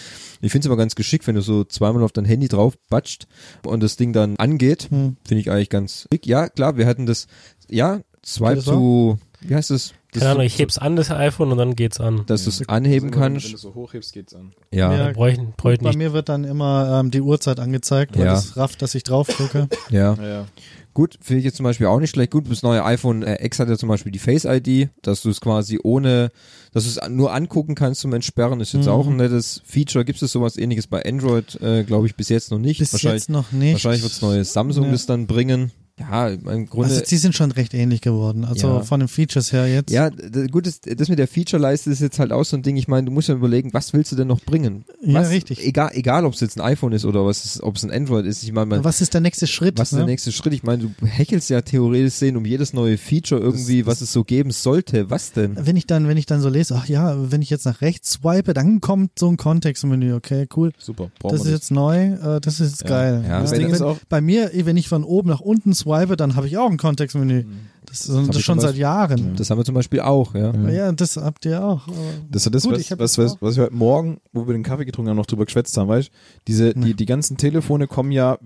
Ich 0.42 0.52
finde 0.52 0.66
es 0.66 0.70
aber 0.70 0.78
ganz 0.78 0.94
geschickt, 0.94 1.26
wenn 1.26 1.34
du 1.34 1.42
so 1.42 1.64
zweimal 1.64 2.04
auf 2.04 2.12
dein 2.12 2.26
Handy 2.26 2.48
drauf 2.50 2.78
batscht 2.90 3.26
und 3.66 3.82
das 3.82 3.96
Ding 3.96 4.14
dann 4.14 4.36
angeht. 4.38 4.90
Hm. 4.92 5.18
Finde 5.26 5.42
ich 5.42 5.50
eigentlich 5.50 5.70
ganz 5.70 6.08
schick. 6.14 6.28
Ja, 6.28 6.50
klar, 6.50 6.78
wir 6.78 6.86
hatten 6.86 7.08
das, 7.08 7.26
ja, 7.68 8.02
Swipe 8.24 8.58
das 8.58 8.66
to, 8.66 9.18
wie 9.40 9.56
heißt 9.56 9.72
das? 9.72 9.94
das 10.12 10.20
Keine 10.20 10.34
Ahnung, 10.34 10.44
ich 10.46 10.60
heb's 10.60 10.78
an, 10.78 10.96
das 10.96 11.10
iPhone, 11.10 11.52
und 11.52 11.58
dann 11.58 11.76
geht's 11.76 12.00
an. 12.00 12.24
Dass 12.28 12.44
du 12.44 12.52
es 12.52 12.70
anheben 12.70 13.08
Also, 13.10 13.22
Wenn 13.22 13.34
kannst. 13.34 13.54
du 13.54 13.58
so 13.58 13.74
hochhebst, 13.74 14.14
geht's 14.14 14.36
an. 14.36 14.54
Ja, 14.72 14.94
Ja, 14.96 15.12
brauch 15.14 15.30
ich 15.30 15.40
Bei 15.58 15.72
nicht. 15.90 15.98
mir 15.98 16.14
wird 16.14 16.30
dann 16.30 16.44
immer 16.44 17.00
ähm, 17.00 17.10
die 17.10 17.22
Uhrzeit 17.22 17.60
angezeigt, 17.60 18.16
weil 18.20 18.26
Ja. 18.26 18.34
das 18.34 18.56
rafft, 18.56 18.84
dass 18.84 18.94
ich 18.94 19.02
drauf 19.02 19.28
drücke. 19.30 19.68
ja. 19.90 20.14
Ja, 20.14 20.28
ja. 20.28 20.46
Gut, 20.94 21.18
finde 21.22 21.40
ich 21.40 21.46
jetzt 21.46 21.56
zum 21.58 21.64
Beispiel 21.64 21.88
auch 21.88 22.00
nicht 22.00 22.10
schlecht. 22.10 22.32
Gut, 22.32 22.52
das 22.52 22.64
neue 22.64 22.84
iPhone 22.84 23.24
äh, 23.24 23.44
X 23.46 23.60
hat 23.60 23.70
ja 23.70 23.78
zum 23.78 23.88
Beispiel 23.88 24.12
die 24.12 24.20
Face 24.20 24.44
ID, 24.46 24.90
dass 25.02 25.22
du 25.22 25.30
es 25.30 25.40
quasi 25.40 25.80
ohne, 25.82 26.32
dass 26.74 26.84
du 26.84 26.90
es 26.90 27.10
nur 27.10 27.34
angucken 27.34 27.76
kannst 27.76 28.02
zum 28.02 28.12
Entsperren, 28.14 28.60
ist 28.60 28.74
jetzt 28.74 28.88
Mhm. 28.88 28.92
auch 28.92 29.08
ein 29.08 29.16
nettes 29.16 29.62
Feature. 29.66 30.04
Gibt 30.04 30.22
es 30.22 30.32
sowas 30.34 30.58
ähnliches 30.58 30.88
bei 30.88 31.02
Android, 31.06 31.60
äh, 31.62 31.84
glaube 31.86 32.08
ich, 32.08 32.16
bis 32.16 32.28
jetzt 32.30 32.52
noch 32.52 32.60
nicht. 32.60 32.80
Bis 32.80 32.92
wahrscheinlich 32.92 33.22
jetzt 33.24 33.30
noch 33.30 33.52
nicht. 33.54 33.72
wahrscheinlich 33.74 34.02
wird 34.04 34.12
das 34.12 34.22
neue 34.22 34.44
Samsung 34.44 34.86
Ja. 34.86 34.92
das 34.92 35.06
dann 35.06 35.28
bringen. 35.28 35.72
Ja, 36.10 36.28
im 36.30 36.68
Grunde. 36.68 36.90
Also 36.90 37.02
die 37.02 37.18
sind 37.18 37.36
schon 37.36 37.52
recht 37.52 37.74
ähnlich 37.74 38.02
geworden. 38.02 38.46
Also 38.46 38.68
Ja. 38.68 38.82
von 38.82 39.00
den 39.00 39.08
Features 39.10 39.52
her 39.54 39.68
jetzt. 39.68 39.92
ja, 39.92 40.10
gut, 40.52 40.66
das, 40.68 40.82
das 40.82 41.10
mit 41.10 41.20
der 41.20 41.28
Feature-Leiste 41.28 41.90
ist 41.90 42.02
jetzt 42.02 42.20
halt 42.20 42.32
auch 42.32 42.44
so 42.44 42.58
ein 42.58 42.64
Ding. 42.64 42.76
Ich 42.78 42.88
meine, 42.88 43.06
du 43.06 43.12
musst 43.12 43.30
ja 43.30 43.36
überlegen, 43.36 43.74
was 43.74 43.94
willst 43.94 44.12
du 44.12 44.16
denn 44.16 44.28
noch 44.28 44.42
bringen? 44.42 44.86
Ja, 45.04 45.22
was, 45.22 45.30
richtig. 45.30 45.66
Egal, 45.66 45.92
egal 45.94 46.26
ob 46.26 46.34
es 46.34 46.40
jetzt 46.40 46.58
ein 46.60 46.62
iPhone 46.62 46.92
ist 46.94 47.06
oder 47.06 47.24
ob 47.24 47.30
es 47.30 47.84
ein 47.84 47.92
Android 47.92 48.26
ist. 48.26 48.44
Ich 48.44 48.52
meine, 48.52 48.66
man, 48.68 48.84
Was 48.84 49.02
ist 49.02 49.14
der 49.14 49.22
nächste 49.22 49.48
Schritt? 49.48 49.78
was 49.78 49.90
ist 49.90 49.94
ne? 49.94 50.00
der 50.00 50.08
nächste 50.08 50.32
Schritt? 50.32 50.54
Ich 50.54 50.64
meine, 50.64 50.84
du 50.84 51.06
hechelst 51.06 51.50
ja 51.50 51.62
theoretisch 51.62 52.14
sehen 52.16 52.36
um 52.38 52.46
jedes 52.46 52.74
neue 52.74 52.98
Feature 52.98 53.40
irgendwie, 53.42 53.86
was 53.86 54.02
es 54.02 54.12
so 54.12 54.24
geben 54.24 54.52
sollte. 54.52 55.10
Was 55.10 55.32
denn? 55.32 55.56
Wenn 55.60 55.76
ich 55.76 55.88
dann, 55.88 56.08
wenn 56.08 56.18
ich 56.18 56.26
dann 56.26 56.42
so 56.42 56.50
lese, 56.50 56.76
ach 56.76 56.88
ja, 56.88 57.16
wenn 57.32 57.42
ich 57.42 57.50
jetzt 57.50 57.66
nach 57.66 57.82
rechts 57.82 58.12
swipe, 58.12 58.54
dann 58.54 58.82
kommt 58.82 59.18
so 59.20 59.30
ein 59.30 59.38
Kontextmenü, 59.38 60.14
okay, 60.14 60.48
cool. 60.56 60.72
Super, 60.78 61.12
Das 61.22 61.42
ist 61.46 61.52
jetzt 61.52 61.72
neu, 61.72 62.14
äh, 62.14 62.42
das 62.42 62.60
ist 62.60 62.72
jetzt 62.72 62.82
Ja. 62.84 62.90
geil. 62.90 63.26
Ja, 63.28 63.42
das 63.42 63.52
Ding 63.52 63.70
ist 63.70 63.82
auch- 63.82 63.98
bei 64.10 64.22
mir, 64.22 64.52
wenn 64.54 64.78
ich 64.78 64.88
von 64.88 65.04
oben 65.04 65.30
nach 65.30 65.40
unten 65.42 65.74
swipe, 65.74 65.91
dann 66.18 66.36
habe 66.36 66.48
ich 66.48 66.58
auch 66.58 66.70
ein 66.70 66.78
Kontextmenü. 66.78 67.46
Das, 67.86 68.08
das, 68.08 68.28
das 68.28 68.38
ich 68.38 68.46
schon 68.46 68.60
seit 68.60 68.76
Jahren. 68.76 69.36
Das 69.36 69.50
haben 69.50 69.58
wir 69.58 69.66
zum 69.66 69.76
Beispiel 69.76 70.00
auch, 70.00 70.34
ja. 70.36 70.54
Ja, 70.70 70.92
das 70.92 71.18
habt 71.18 71.46
ihr 71.46 71.64
auch. 71.64 71.88
Das 72.30 72.46
ist 72.46 72.54
das, 72.56 72.64
Gut, 72.64 72.74
was, 72.74 72.92
was, 72.92 72.98
das 72.98 73.18
was, 73.18 73.42
was 73.42 73.56
wir 73.58 73.64
heute 73.66 73.76
Morgen, 73.76 74.20
wo 74.32 74.48
wir 74.48 74.54
den 74.54 74.64
Kaffee 74.64 74.86
getrunken 74.86 75.10
haben, 75.10 75.18
noch 75.18 75.26
drüber 75.26 75.46
geschwätzt 75.46 75.76
haben, 75.78 75.88
weißt? 75.88 76.10
Diese, 76.48 76.74
die, 76.74 76.94
die 76.94 77.06
ganzen 77.06 77.38
Telefone 77.38 77.88
kommen 77.88 78.12
ja 78.12 78.38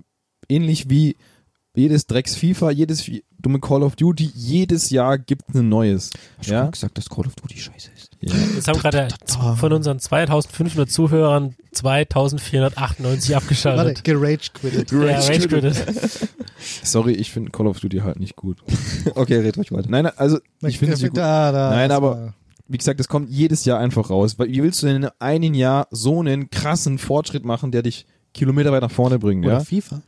ähnlich 0.48 0.88
wie 0.90 1.16
jedes 1.74 2.06
Drecks 2.06 2.34
FIFA, 2.34 2.70
jedes 2.70 3.10
dumme 3.38 3.60
Call 3.60 3.82
of 3.82 3.96
Duty, 3.96 4.30
jedes 4.34 4.90
Jahr 4.90 5.18
gibt 5.18 5.54
ein 5.54 5.68
neues. 5.68 6.10
Hast 6.38 6.48
du 6.48 6.54
Ja? 6.54 6.66
gesagt, 6.70 6.96
dass 6.98 7.08
Call 7.08 7.26
of 7.26 7.34
Duty 7.36 7.58
scheiße 7.58 7.90
ist? 7.94 8.15
Jetzt 8.54 8.68
haben 8.68 8.78
gerade 8.78 9.08
von 9.56 9.72
unseren 9.72 9.98
2500 10.00 10.90
Zuhörern 10.90 11.54
2498 11.72 13.30
Warte, 13.30 13.36
abgeschaltet. 13.36 14.04
gerage 14.04 14.50
quitted. 14.54 14.90
Ja, 14.90 14.98
Rage 15.20 15.48
quitted. 15.48 15.76
Sorry, 16.82 17.12
ich 17.12 17.30
finde 17.30 17.50
Call 17.50 17.66
of 17.66 17.78
Duty 17.80 17.98
halt 17.98 18.18
nicht 18.20 18.36
gut. 18.36 18.58
Okay, 19.14 19.36
red 19.38 19.56
ruhig 19.56 19.70
weiter. 19.72 19.88
Nein, 19.88 20.06
also 20.06 20.38
ich 20.62 20.78
finde 20.78 20.96
sie 20.96 21.08
gut. 21.08 21.18
Da, 21.18 21.52
da, 21.52 21.70
Nein, 21.70 21.88
das 21.90 21.96
aber- 21.96 22.34
Wie 22.68 22.76
gesagt, 22.78 22.98
es 22.98 23.06
kommt 23.08 23.30
jedes 23.30 23.64
Jahr 23.64 23.78
einfach 23.78 24.10
raus. 24.10 24.36
Wie 24.38 24.62
willst 24.62 24.82
du 24.82 24.86
denn 24.88 25.04
in 25.04 25.08
einem 25.20 25.54
Jahr 25.54 25.86
so 25.92 26.18
einen 26.20 26.50
krassen 26.50 26.98
Fortschritt 26.98 27.44
machen, 27.44 27.70
der 27.70 27.82
dich 27.82 28.04
Kilometer 28.34 28.72
weit 28.72 28.82
nach 28.82 28.90
vorne 28.90 29.18
bringt? 29.20 29.44
Oder 29.46 29.58
Ja, 29.58 29.60
FIFA. 29.64 30.02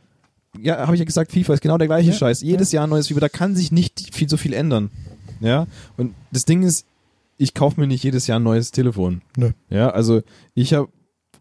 ja 0.61 0.77
habe 0.79 0.95
ich 0.95 0.99
ja 0.99 1.05
gesagt, 1.05 1.31
FIFA 1.31 1.53
ist 1.53 1.61
genau 1.61 1.77
der 1.77 1.87
gleiche 1.87 2.09
Ja, 2.11 2.15
Scheiß. 2.17 2.41
Jedes 2.41 2.71
Jahr 2.73 2.85
ein 2.85 2.89
neues 2.89 3.07
FIFA, 3.07 3.21
da 3.21 3.29
kann 3.29 3.55
sich 3.55 3.71
nicht 3.71 4.13
viel 4.13 4.27
so 4.27 4.35
viel 4.37 4.51
ändern. 4.53 4.91
Ja, 5.39 5.67
und 5.95 6.13
das 6.31 6.43
Ding 6.43 6.63
ist, 6.63 6.85
ich 7.39 7.53
kaufe 7.55 7.79
mir 7.81 7.87
nicht 7.87 8.03
jedes 8.03 8.27
Jahr 8.27 8.39
ein 8.39 8.43
neues 8.43 8.71
Telefon. 8.71 9.21
Nö. 9.37 9.51
Ja, 9.69 9.89
also 9.89 10.21
ich 10.53 10.73
habe, 10.73 10.89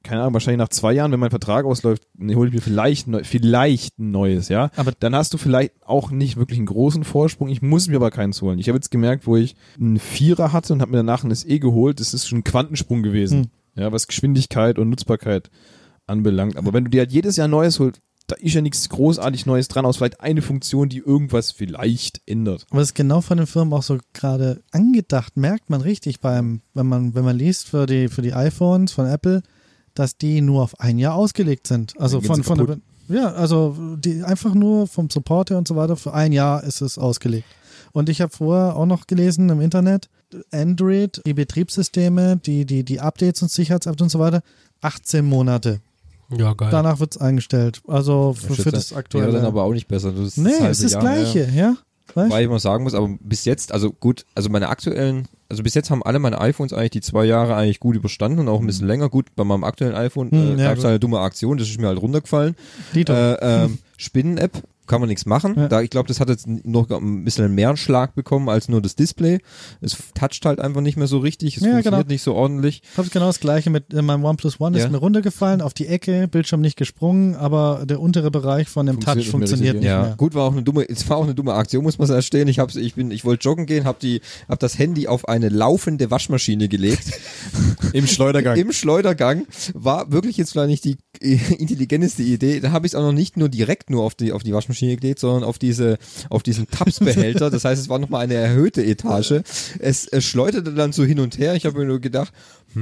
keine 0.03 0.23
Ahnung, 0.23 0.33
wahrscheinlich 0.35 0.59
nach 0.59 0.69
zwei 0.69 0.93
Jahren, 0.93 1.11
wenn 1.13 1.21
mein 1.21 1.31
Vertrag 1.31 1.65
ausläuft, 1.67 2.05
hole 2.21 2.49
ich 2.49 2.55
mir 2.55 2.61
vielleicht, 2.63 3.09
neu- 3.09 3.25
vielleicht 3.25 3.99
ein 3.99 4.11
neues, 4.13 4.49
ja. 4.49 4.71
Aber- 4.77 4.93
dann 4.99 5.15
hast 5.15 5.35
du 5.35 5.39
vielleicht 5.39 5.73
auch 5.85 6.11
nicht 6.11 6.37
wirklich 6.37 6.59
einen 6.59 6.67
großen 6.67 7.05
Vorsprung. 7.05 7.49
Ich 7.49 7.61
muss 7.63 7.89
mir 7.89 7.97
aber 7.97 8.11
keins 8.11 8.41
holen. 8.41 8.59
Ich 8.59 8.69
habe 8.69 8.77
jetzt 8.77 8.91
gemerkt, 8.91 9.27
wo 9.27 9.37
ich 9.37 9.57
einen 9.79 9.99
Vierer 9.99 10.53
hatte 10.53 10.73
und 10.73 10.81
habe 10.81 10.93
mir 10.93 10.99
danach 10.99 11.25
ein 11.25 11.35
SE 11.35 11.59
geholt, 11.59 12.01
das 12.01 12.15
ist 12.15 12.29
schon 12.29 12.39
ein 12.39 12.45
Quantensprung 12.45 13.03
gewesen. 13.03 13.51
Ja, 13.75 13.93
was 13.93 14.07
Geschwindigkeit 14.07 14.79
und 14.79 14.89
Nutzbarkeit 14.89 15.51
anbelangt. 16.07 16.57
Aber 16.57 16.73
wenn 16.73 16.85
du 16.85 16.91
dir 16.91 17.01
halt 17.01 17.13
jedes 17.13 17.37
Jahr 17.37 17.49
ein 17.49 17.51
neues 17.53 17.79
holst, 17.81 18.01
da 18.29 18.37
ist 18.37 18.55
ja 18.55 18.61
nichts 18.61 18.89
großartig 18.91 19.47
Neues 19.47 19.69
dran, 19.69 19.87
aus 19.87 19.97
vielleicht 19.97 20.21
eine 20.21 20.43
Funktion, 20.43 20.89
die 20.89 20.99
irgendwas 20.99 21.51
vielleicht 21.51 22.21
ändert. 22.27 22.67
Aber 22.71 22.81
das 22.81 22.91
ist 22.91 22.95
genau 22.95 23.23
von 23.23 23.39
den 23.39 23.47
Firmen 23.47 23.73
auch 23.73 23.83
so 23.83 23.99
gerade 24.13 24.63
angedacht, 24.71 25.37
merkt 25.37 25.71
man 25.71 25.81
richtig 25.81 26.21
beim, 26.21 26.61
wenn 26.75 26.87
man, 26.87 27.15
wenn 27.15 27.25
man 27.25 27.37
liest 27.37 27.69
für 27.69 27.87
die, 27.87 28.09
für 28.09 28.23
die 28.23 28.35
iPhones 28.35 28.93
von 28.93 29.07
Apple, 29.07 29.43
dass 29.95 30.19
die 30.19 30.43
nur 30.43 30.63
auf 30.63 30.79
ein 30.79 30.99
Jahr 30.99 31.15
ausgelegt 31.15 31.67
sind. 31.67 31.99
Also 31.99 32.21
von, 32.21 32.45
von 32.45 32.67
der, 32.67 32.79
ja, 33.09 33.33
also 33.33 33.75
die 33.97 34.23
einfach 34.23 34.55
nur 34.55 34.87
vom 34.87 35.09
Support 35.09 35.51
her 35.51 35.59
und 35.59 35.67
so 35.67 35.75
weiter, 35.75 35.97
für 35.97 36.13
ein 36.13 36.33
Jahr 36.33 36.63
ist 36.63 36.83
es 36.83 36.99
ausgelegt. 36.99 37.49
Und 37.93 38.11
ich 38.11 38.21
habe 38.21 38.37
vorher 38.37 38.77
auch 38.77 38.87
noch 38.87 39.07
gelesen 39.07 39.49
im 39.49 39.63
Internet, 39.63 40.11
Android, 40.53 41.23
die 41.25 41.33
Betriebssysteme, 41.33 42.37
die, 42.37 42.67
die, 42.67 42.85
die 42.85 43.01
Updates 43.01 43.41
und 43.41 43.51
Sicherheitsupdates 43.51 44.03
und 44.03 44.11
so 44.11 44.19
weiter, 44.19 44.43
18 44.83 45.25
Monate. 45.25 45.81
Ja, 46.31 46.53
geil. 46.53 46.69
Danach 46.71 47.01
wird's 47.01 47.17
eingestellt. 47.17 47.81
Also 47.87 48.35
für, 48.35 48.55
für 48.55 48.71
das 48.71 48.93
aktuelle. 48.93 49.29
Wäre 49.29 49.37
dann 49.39 49.47
aber 49.47 49.63
auch 49.63 49.73
nicht 49.73 49.89
besser. 49.89 50.13
Das 50.13 50.27
ist 50.27 50.39
nee, 50.39 50.51
es 50.51 50.81
ist 50.81 50.85
das 50.85 50.93
Jahr, 50.93 51.03
Gleiche, 51.03 51.51
ja. 51.55 51.77
Weißt? 52.15 52.31
Weil 52.31 52.43
ich 52.43 52.49
mal 52.49 52.59
sagen 52.59 52.85
muss, 52.85 52.95
aber 52.95 53.09
bis 53.21 53.45
jetzt, 53.45 53.73
also 53.73 53.93
gut, 53.93 54.25
also 54.35 54.49
meine 54.49 54.69
aktuellen, 54.69 55.29
also 55.49 55.63
bis 55.63 55.75
jetzt 55.75 55.91
haben 55.91 56.03
alle 56.03 56.19
meine 56.19 56.41
iPhones 56.41 56.73
eigentlich 56.73 56.91
die 56.91 57.01
zwei 57.01 57.25
Jahre 57.25 57.55
eigentlich 57.55 57.81
gut 57.81 57.97
überstanden 57.97 58.41
und 58.41 58.49
auch 58.49 58.61
ein 58.61 58.67
bisschen 58.67 58.87
länger. 58.87 59.09
Gut, 59.09 59.27
bei 59.37 59.45
meinem 59.45 59.65
aktuellen 59.65 59.95
iPhone 59.95 60.31
Hm, 60.31 60.59
äh, 60.59 60.63
ja, 60.63 60.69
gab 60.69 60.79
es 60.79 60.85
eine 60.85 60.99
dumme 60.99 61.21
Aktion, 61.21 61.59
das 61.59 61.69
ist 61.69 61.81
mir 61.81 61.87
halt 61.87 62.01
runtergefallen. 62.01 62.57
Äh, 62.95 63.03
ähm, 63.03 63.79
Spinnen-App, 63.97 64.63
kann 64.89 65.01
man 65.01 65.09
nichts 65.09 65.27
machen. 65.27 65.55
Ja. 65.57 65.69
Da, 65.69 65.81
ich 65.83 65.91
glaube, 65.91 66.09
das 66.09 66.19
hat 66.21 66.29
jetzt 66.29 66.47
noch 66.47 66.91
ein 66.91 67.25
bisschen 67.25 67.55
mehr 67.55 67.69
einen 67.69 67.77
Schlag 67.77 68.15
bekommen 68.15 68.49
als 68.49 68.69
nur 68.69 68.83
das 68.83 68.97
Display. 68.97 69.39
Es 69.81 69.97
toucht 70.15 70.45
halt 70.45 70.61
einfach 70.61 70.81
nicht 70.81 70.97
mehr 70.97 71.07
so 71.07 71.19
richtig, 71.19 71.57
es 71.57 71.63
Ja, 71.63 71.71
funktioniert 71.73 72.03
genau. 72.03 72.13
nicht 72.13 72.23
so 72.23 72.35
ordentlich. 72.35 72.83
Ich 72.93 72.99
habe 72.99 73.09
genau 73.09 73.27
das 73.27 73.41
gleiche 73.41 73.71
mit 73.71 73.93
äh, 73.95 74.03
meinem 74.03 74.25
OnePlus 74.25 74.61
One, 74.61 74.77
Ja. 74.79 74.85
ist 74.87 74.91
mir 74.91 74.99
runtergefallen, 74.99 75.61
auf 75.61 75.75
die 75.75 75.87
Ecke, 75.87 76.27
Bildschirm 76.29 76.61
nicht 76.61 76.77
gesprungen, 76.77 77.35
aber 77.37 77.85
der 77.87 78.01
untere 78.01 78.31
Bereich 78.31 78.69
von 78.69 78.87
dem 78.87 78.95
Funktioniert 78.95 79.17
Touch 79.17 79.17
nicht 79.17 79.27
mehr 79.27 79.49
funktioniert 79.49 79.77
nicht 79.77 79.85
Ja, 79.85 80.03
mehr. 80.03 80.15
gut, 80.17 80.35
war 80.35 80.45
auch 80.45 80.53
eine 80.53 80.63
dumme, 80.63 80.89
es 80.89 81.09
war 81.09 81.17
auch 81.19 81.25
eine 81.25 81.35
dumme 81.35 81.55
Aktion, 81.55 81.83
muss 81.85 81.99
man 81.99 82.09
erstehen. 82.09 82.49
Ich 82.49 82.59
hab's, 82.59 82.77
ich 82.77 82.95
bin, 82.95 83.11
ich 83.11 83.25
wollte 83.25 83.45
joggen 83.45 83.67
gehen, 83.67 83.85
habe 83.85 83.99
die, 84.01 84.21
hab 84.49 84.59
das 84.59 84.79
Handy 84.79 85.07
auf 85.07 85.29
eine 85.29 85.49
laufende 85.49 86.11
Waschmaschine 86.11 86.69
gelegt. 86.69 87.11
Im 87.93 88.07
Schleudergang. 88.07 88.57
Im 88.57 88.73
Schleudergang 88.73 89.47
war 89.75 90.11
wirklich 90.13 90.37
jetzt 90.37 90.53
vielleicht 90.53 90.69
nicht 90.71 90.85
die 90.85 90.97
äh, 91.21 91.39
intelligenteste 91.59 92.23
Idee. 92.23 92.61
Da 92.61 92.71
habe 92.73 92.87
ich 92.87 92.93
es 92.93 92.95
auch 92.97 93.03
noch 93.03 93.13
nicht 93.13 93.37
nur 93.37 93.49
direkt 93.49 93.91
nur 93.91 94.03
auf 94.03 94.15
die 94.15 94.33
auf 94.33 94.43
die 94.43 94.53
Waschmaschine 94.53 94.78
gelegt, 94.81 95.19
sondern 95.19 95.45
auf 95.45 95.59
diese 95.59 95.99
auf 96.31 96.43
diesen 96.43 96.69
Tapsbehälter. 96.69 97.51
Das 97.59 97.65
heißt, 97.65 97.81
es 97.81 97.89
war 97.89 97.99
noch 97.99 98.09
mal 98.09 98.21
eine 98.21 98.35
erhöhte 98.35 98.85
Etage. 98.85 99.43
Es, 99.79 100.07
es 100.07 100.25
schleuderte 100.25 100.73
dann 100.73 100.93
so 100.93 101.05
hin 101.05 101.19
und 101.19 101.39
her. 101.39 101.55
Ich 101.55 101.67
habe 101.67 101.79
mir 101.79 101.87
nur 101.87 102.01
gedacht, 102.01 102.33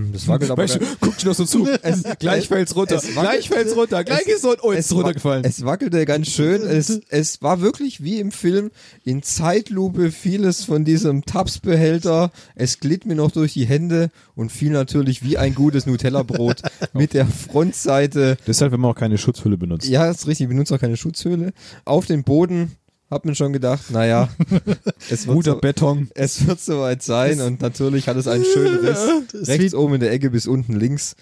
hm, 0.05 0.13
das 0.13 0.29
wackelt 0.29 0.51
aber. 0.51 0.63
Weißt 0.63 0.77
du, 0.77 0.81
guck 1.01 1.25
noch 1.25 1.35
so 1.35 1.45
zu. 1.45 1.67
Es- 1.83 2.03
gleich 2.19 2.49
fällt's 2.49 2.75
runter. 2.77 2.97
es 2.97 3.07
gleich 3.13 3.49
fällt's 3.49 3.75
runter. 3.77 4.05
Gleich 4.05 4.27
ist 4.27 4.45
es, 4.45 4.63
oh, 4.63 4.73
jetzt 4.73 4.81
ist 4.81 4.87
es 4.87 4.93
wa- 4.93 4.97
runtergefallen. 4.97 5.45
Es 5.45 5.65
wackelte 5.65 6.05
ganz 6.05 6.29
schön. 6.29 6.63
Es, 6.63 7.01
es 7.09 7.43
war 7.43 7.61
wirklich 7.61 8.03
wie 8.03 8.19
im 8.21 8.31
Film 8.33 8.71
in 9.05 9.23
Zeitlupe 9.23 10.11
vieles 10.13 10.65
von 10.65 10.85
diesem 10.85 11.25
Tapsbehälter. 11.25 12.31
Es 12.55 12.81
glitt 12.81 13.07
mir 13.07 13.15
noch 13.15 13.31
durch 13.31 13.53
die 13.55 13.67
Hände 13.67 14.11
und 14.35 14.53
fiel 14.53 14.71
natürlich 14.71 15.23
wie 15.23 15.39
ein 15.39 15.55
gutes 15.55 15.87
Nutella-Brot 15.87 16.63
mit 16.93 17.15
der 17.15 17.27
Frontseite. 17.27 18.37
Deshalb, 18.47 18.73
wenn 18.73 18.81
man 18.81 18.91
auch 18.93 18.97
keine 18.97 19.19
Schutzhülle 19.19 19.57
benutzt. 19.57 19.89
Ja, 19.89 20.11
ist 20.11 20.27
richtig, 20.27 20.45
ich 20.45 20.49
benutze 20.49 20.75
auch 20.75 20.81
keine 20.81 20.97
Schutzhöhle. 20.97 21.53
Auf 21.85 22.07
den 22.07 22.23
Boden. 22.25 22.73
Hab 23.09 23.25
mir 23.25 23.37
schon 23.37 23.53
gedacht, 23.53 23.93
naja, 23.93 24.29
es 25.11 25.29
wird, 25.29 25.37
Guter 25.37 25.53
so, 25.53 25.59
Beton. 25.61 26.11
es 26.15 26.45
wird 26.45 26.61
soweit 26.61 27.05
sein 27.05 27.41
und 27.41 27.61
natürlich 27.61 28.09
hat 28.09 28.17
es 28.17 28.27
einen 28.27 28.45
schönen 28.45 28.85
Riss. 28.85 29.49
Rechts 29.49 29.75
oben 29.75 29.95
in 29.95 30.01
der 30.01 30.11
Ecke 30.11 30.31
bis 30.31 30.49
unten 30.49 30.73
links. 30.73 31.15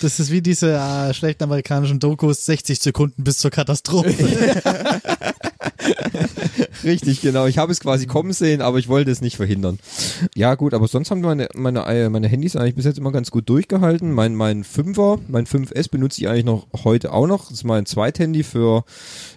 Das 0.00 0.18
ist 0.18 0.30
wie 0.30 0.40
diese 0.40 0.72
äh, 0.72 1.12
schlechten 1.12 1.44
amerikanischen 1.44 1.98
Dokus, 1.98 2.46
60 2.46 2.80
Sekunden 2.80 3.22
bis 3.22 3.36
zur 3.36 3.50
Katastrophe. 3.50 4.14
Richtig, 6.84 7.20
genau. 7.20 7.46
Ich 7.46 7.58
habe 7.58 7.70
es 7.70 7.80
quasi 7.80 8.06
kommen 8.06 8.32
sehen, 8.32 8.62
aber 8.62 8.78
ich 8.78 8.88
wollte 8.88 9.10
es 9.10 9.20
nicht 9.20 9.36
verhindern. 9.36 9.78
Ja, 10.34 10.54
gut, 10.54 10.72
aber 10.72 10.88
sonst 10.88 11.10
haben 11.10 11.20
meine, 11.20 11.48
meine, 11.54 11.84
äh, 11.86 12.08
meine 12.08 12.28
Handys 12.28 12.56
eigentlich 12.56 12.76
bis 12.76 12.86
jetzt 12.86 12.98
immer 12.98 13.12
ganz 13.12 13.30
gut 13.30 13.48
durchgehalten. 13.48 14.12
Mein, 14.12 14.34
mein 14.34 14.64
5er, 14.64 15.20
mein 15.28 15.46
5S 15.46 15.90
benutze 15.90 16.20
ich 16.22 16.28
eigentlich 16.28 16.44
noch 16.46 16.66
heute 16.84 17.12
auch 17.12 17.26
noch. 17.26 17.48
Das 17.48 17.58
ist 17.58 17.64
mein 17.64 17.84
Zweithandy 17.84 18.42
für 18.42 18.84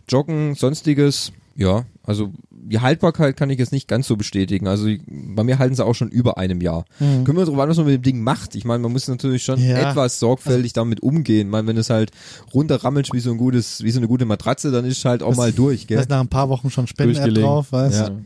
Joggen, 0.07 0.55
sonstiges. 0.55 1.34
Ja, 1.60 1.86
also 2.03 2.31
die 2.52 2.80
Haltbarkeit 2.80 3.36
kann 3.36 3.49
ich 3.49 3.60
jetzt 3.60 3.72
nicht 3.73 3.88
ganz 3.88 4.07
so 4.07 4.15
bestätigen. 4.15 4.68
Also 4.68 4.88
bei 5.07 5.44
mir 5.44 5.60
halten 5.60 5.76
sie 5.76 5.84
auch 5.86 5.94
schon 5.94 6.07
über 6.07 6.38
einem 6.38 6.61
Jahr. 6.61 6.86
Können 6.99 7.36
wir 7.36 7.45
darüber 7.45 7.64
an, 7.64 7.69
was 7.69 7.76
man 7.77 7.86
mit 7.88 7.95
dem 7.95 8.02
Ding 8.02 8.22
macht? 8.23 8.56
Ich 8.56 8.64
meine, 8.64 8.80
man 8.80 8.91
muss 8.94 9.07
natürlich 9.10 9.44
schon 9.44 9.60
Ja. 9.60 9.90
etwas 9.90 10.19
sorgfältig 10.19 10.72
damit 10.73 11.02
umgehen. 11.02 11.48
Ich 11.48 11.52
meine, 11.52 11.68
wenn 11.68 11.76
es 11.77 11.90
halt 11.90 12.11
runterrammelt 12.53 13.10
wie 13.11 13.19
so 13.19 13.31
ein 13.31 13.38
gutes, 13.38 13.84
wie 13.84 13.91
so 13.91 13.99
eine 13.99 14.07
gute 14.07 14.23
Matratze, 14.26 14.72
dann 14.72 14.86
ist 14.86 14.99
es 14.99 15.06
halt 15.06 15.22
auch 15.22 15.36
mal 15.36 15.52
durch, 15.52 15.86
gell? 15.88 15.99
ist 15.99 16.10
nach 16.10 16.22
ein 16.22 16.30
paar 16.30 16.48
Wochen 16.49 16.69
schon 16.69 16.86
Durchgelegen. 16.86 17.44
drauf, 17.44 17.72
weißt 17.72 17.99
Ja. 17.99 18.10
du? 18.10 18.22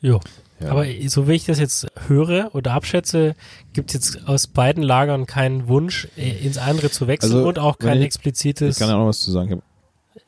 Jo. 0.00 0.20
Ja. 0.60 0.70
Aber 0.70 0.86
so 1.08 1.28
wie 1.28 1.34
ich 1.34 1.44
das 1.44 1.58
jetzt 1.60 1.86
höre 2.08 2.54
oder 2.54 2.72
abschätze, 2.72 3.34
gibt 3.74 3.90
es 3.90 3.94
jetzt 3.94 4.26
aus 4.28 4.46
beiden 4.46 4.82
Lagern 4.82 5.26
keinen 5.26 5.68
Wunsch, 5.68 6.08
äh, 6.16 6.30
ins 6.44 6.58
andere 6.58 6.90
zu 6.90 7.06
wechseln 7.06 7.32
Also, 7.34 7.46
und 7.48 7.58
auch 7.58 7.78
kein 7.78 7.98
ich- 7.98 8.04
explizites, 8.06 8.76
Ich 8.76 8.80
kann 8.80 8.88
ja 8.88 8.96
auch 8.96 9.00
noch 9.00 9.08
was 9.08 9.20
zu 9.20 9.30
sagen. 9.30 9.48
Ich 9.48 9.52
hab- 9.56 9.60
äh, 9.60 9.62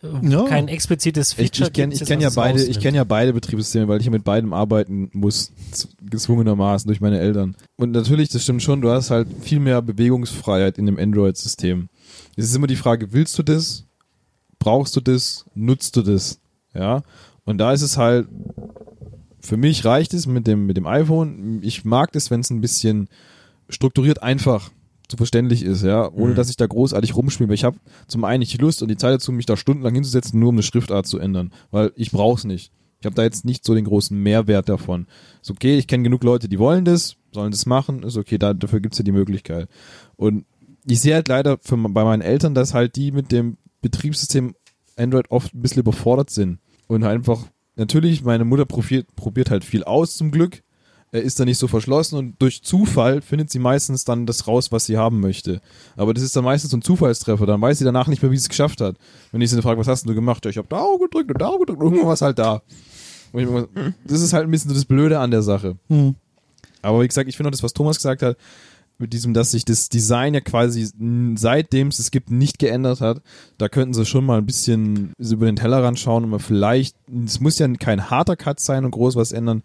Ja. 0.02 0.44
kein 0.44 0.68
explizites 0.68 1.34
Feature. 1.34 1.68
ich 1.68 1.72
kenne 1.74 1.92
ich 1.92 2.00
jetzt, 2.00 2.08
kenn 2.08 2.20
ja 2.20 2.30
beide, 2.30 2.64
ich 2.64 2.80
kenne 2.80 2.96
ja 2.96 3.04
beide 3.04 3.34
Betriebssysteme, 3.34 3.86
weil 3.86 4.00
ich 4.00 4.06
ja 4.06 4.10
mit 4.10 4.24
beidem 4.24 4.54
arbeiten 4.54 5.10
muss, 5.12 5.52
gezwungenermaßen 6.02 6.88
durch 6.88 7.00
meine 7.00 7.18
Eltern. 7.18 7.54
Und 7.76 7.90
natürlich, 7.90 8.30
das 8.30 8.42
stimmt 8.42 8.62
schon, 8.62 8.80
du 8.80 8.90
hast 8.90 9.10
halt 9.10 9.28
viel 9.42 9.60
mehr 9.60 9.82
Bewegungsfreiheit 9.82 10.78
in 10.78 10.86
dem 10.86 10.98
Android-System. 10.98 11.88
Es 12.36 12.46
ist 12.46 12.54
immer 12.54 12.66
die 12.66 12.76
Frage, 12.76 13.12
willst 13.12 13.38
du 13.38 13.42
das? 13.42 13.84
Brauchst 14.58 14.96
du 14.96 15.00
das? 15.00 15.44
Nutzt 15.54 15.96
du 15.96 16.02
das? 16.02 16.40
Ja. 16.74 17.02
Und 17.44 17.58
da 17.58 17.72
ist 17.72 17.82
es 17.82 17.98
halt, 17.98 18.26
für 19.40 19.56
mich 19.56 19.84
reicht 19.84 20.14
es 20.14 20.26
mit 20.26 20.46
dem, 20.46 20.66
mit 20.66 20.76
dem 20.76 20.86
iPhone. 20.86 21.60
Ich 21.62 21.84
mag 21.84 22.12
das, 22.12 22.30
wenn 22.30 22.40
es 22.40 22.50
ein 22.50 22.60
bisschen 22.60 23.08
strukturiert 23.68 24.22
einfach 24.22 24.70
so 25.10 25.16
verständlich 25.16 25.62
ist, 25.62 25.82
ja, 25.82 26.10
ohne 26.10 26.32
Mhm. 26.32 26.34
dass 26.36 26.50
ich 26.50 26.56
da 26.56 26.66
großartig 26.66 27.16
rumspiele. 27.16 27.48
Weil 27.48 27.54
ich 27.54 27.64
habe 27.64 27.78
zum 28.06 28.24
einen 28.24 28.40
nicht 28.40 28.52
die 28.52 28.58
Lust 28.58 28.82
und 28.82 28.88
die 28.88 28.96
Zeit 28.96 29.14
dazu, 29.14 29.32
mich 29.32 29.46
da 29.46 29.56
stundenlang 29.56 29.94
hinzusetzen, 29.94 30.38
nur 30.38 30.50
um 30.50 30.54
eine 30.54 30.62
Schriftart 30.62 31.06
zu 31.06 31.18
ändern, 31.18 31.52
weil 31.70 31.92
ich 31.96 32.10
brauch's 32.10 32.44
nicht. 32.44 32.72
Ich 33.00 33.06
habe 33.06 33.16
da 33.16 33.22
jetzt 33.22 33.44
nicht 33.46 33.64
so 33.64 33.74
den 33.74 33.86
großen 33.86 34.16
Mehrwert 34.16 34.68
davon. 34.68 35.06
Ist 35.40 35.50
okay, 35.50 35.78
ich 35.78 35.86
kenne 35.86 36.04
genug 36.04 36.22
Leute, 36.22 36.48
die 36.48 36.58
wollen 36.58 36.84
das, 36.84 37.16
sollen 37.32 37.50
das 37.50 37.64
machen, 37.64 38.02
ist 38.02 38.18
okay, 38.18 38.36
da, 38.36 38.52
dafür 38.52 38.80
gibt's 38.80 38.98
ja 38.98 39.04
die 39.04 39.12
Möglichkeit. 39.12 39.68
Und 40.16 40.44
ich 40.86 41.00
sehe 41.00 41.14
halt 41.14 41.28
leider 41.28 41.58
für, 41.62 41.76
bei 41.76 42.04
meinen 42.04 42.20
Eltern, 42.22 42.54
dass 42.54 42.74
halt 42.74 42.96
die 42.96 43.10
mit 43.10 43.32
dem 43.32 43.56
Betriebssystem 43.80 44.54
Android 44.96 45.30
oft 45.30 45.54
ein 45.54 45.62
bisschen 45.62 45.80
überfordert 45.80 46.28
sind. 46.30 46.58
Und 46.88 47.04
einfach, 47.04 47.46
natürlich, 47.76 48.22
meine 48.22 48.44
Mutter 48.44 48.66
probiert, 48.66 49.06
probiert 49.16 49.50
halt 49.50 49.64
viel 49.64 49.82
aus 49.84 50.16
zum 50.16 50.30
Glück. 50.30 50.62
Er 51.12 51.22
ist 51.22 51.40
da 51.40 51.44
nicht 51.44 51.58
so 51.58 51.66
verschlossen 51.66 52.16
und 52.16 52.40
durch 52.40 52.62
Zufall 52.62 53.20
findet 53.20 53.50
sie 53.50 53.58
meistens 53.58 54.04
dann 54.04 54.26
das 54.26 54.46
raus, 54.46 54.70
was 54.70 54.86
sie 54.86 54.96
haben 54.96 55.18
möchte. 55.20 55.60
Aber 55.96 56.14
das 56.14 56.22
ist 56.22 56.36
dann 56.36 56.44
meistens 56.44 56.70
so 56.70 56.76
ein 56.76 56.82
Zufallstreffer. 56.82 57.46
Dann 57.46 57.60
weiß 57.60 57.78
sie 57.78 57.84
danach 57.84 58.06
nicht 58.06 58.22
mehr, 58.22 58.30
wie 58.30 58.36
sie 58.36 58.44
es 58.44 58.48
geschafft 58.48 58.80
hat. 58.80 58.96
Wenn 59.32 59.40
ich 59.40 59.50
sie 59.50 59.60
frage, 59.60 59.80
was 59.80 59.88
hast 59.88 60.08
du 60.08 60.14
gemacht? 60.14 60.44
Ja, 60.44 60.50
ich 60.50 60.58
habe 60.58 60.68
da 60.68 60.78
auch 60.78 60.98
gedrückt 60.98 61.32
und 61.32 61.40
da 61.40 61.48
auch 61.48 61.58
gedrückt. 61.58 61.96
Es 62.12 62.22
halt 62.22 62.38
da. 62.38 62.62
Immer, 63.32 63.68
das 64.04 64.20
ist 64.20 64.32
halt 64.32 64.44
ein 64.44 64.50
bisschen 64.50 64.70
so 64.70 64.74
das 64.74 64.84
Blöde 64.84 65.18
an 65.18 65.30
der 65.30 65.42
Sache. 65.42 65.76
Hm. 65.88 66.14
Aber 66.82 67.02
wie 67.02 67.08
gesagt, 67.08 67.28
ich 67.28 67.36
finde 67.36 67.48
auch 67.48 67.52
das, 67.52 67.62
was 67.62 67.72
Thomas 67.72 67.96
gesagt 67.96 68.22
hat, 68.22 68.36
mit 69.00 69.12
diesem, 69.12 69.32
dass 69.32 69.52
sich 69.52 69.64
das 69.64 69.88
Design 69.88 70.34
ja 70.34 70.40
quasi 70.40 70.88
seitdem 71.34 71.88
es 71.88 71.98
es 71.98 72.10
gibt 72.10 72.30
nicht 72.30 72.58
geändert 72.58 73.00
hat, 73.00 73.22
da 73.56 73.68
könnten 73.68 73.94
sie 73.94 74.04
schon 74.04 74.26
mal 74.26 74.38
ein 74.38 74.46
bisschen 74.46 75.12
über 75.18 75.46
den 75.46 75.56
Tellerrand 75.56 75.98
schauen 75.98 76.24
und 76.24 76.30
mal 76.30 76.38
vielleicht, 76.38 76.96
es 77.24 77.40
muss 77.40 77.58
ja 77.58 77.66
kein 77.74 78.10
harter 78.10 78.36
Cut 78.36 78.60
sein 78.60 78.84
und 78.84 78.90
groß 78.90 79.16
was 79.16 79.32
ändern, 79.32 79.62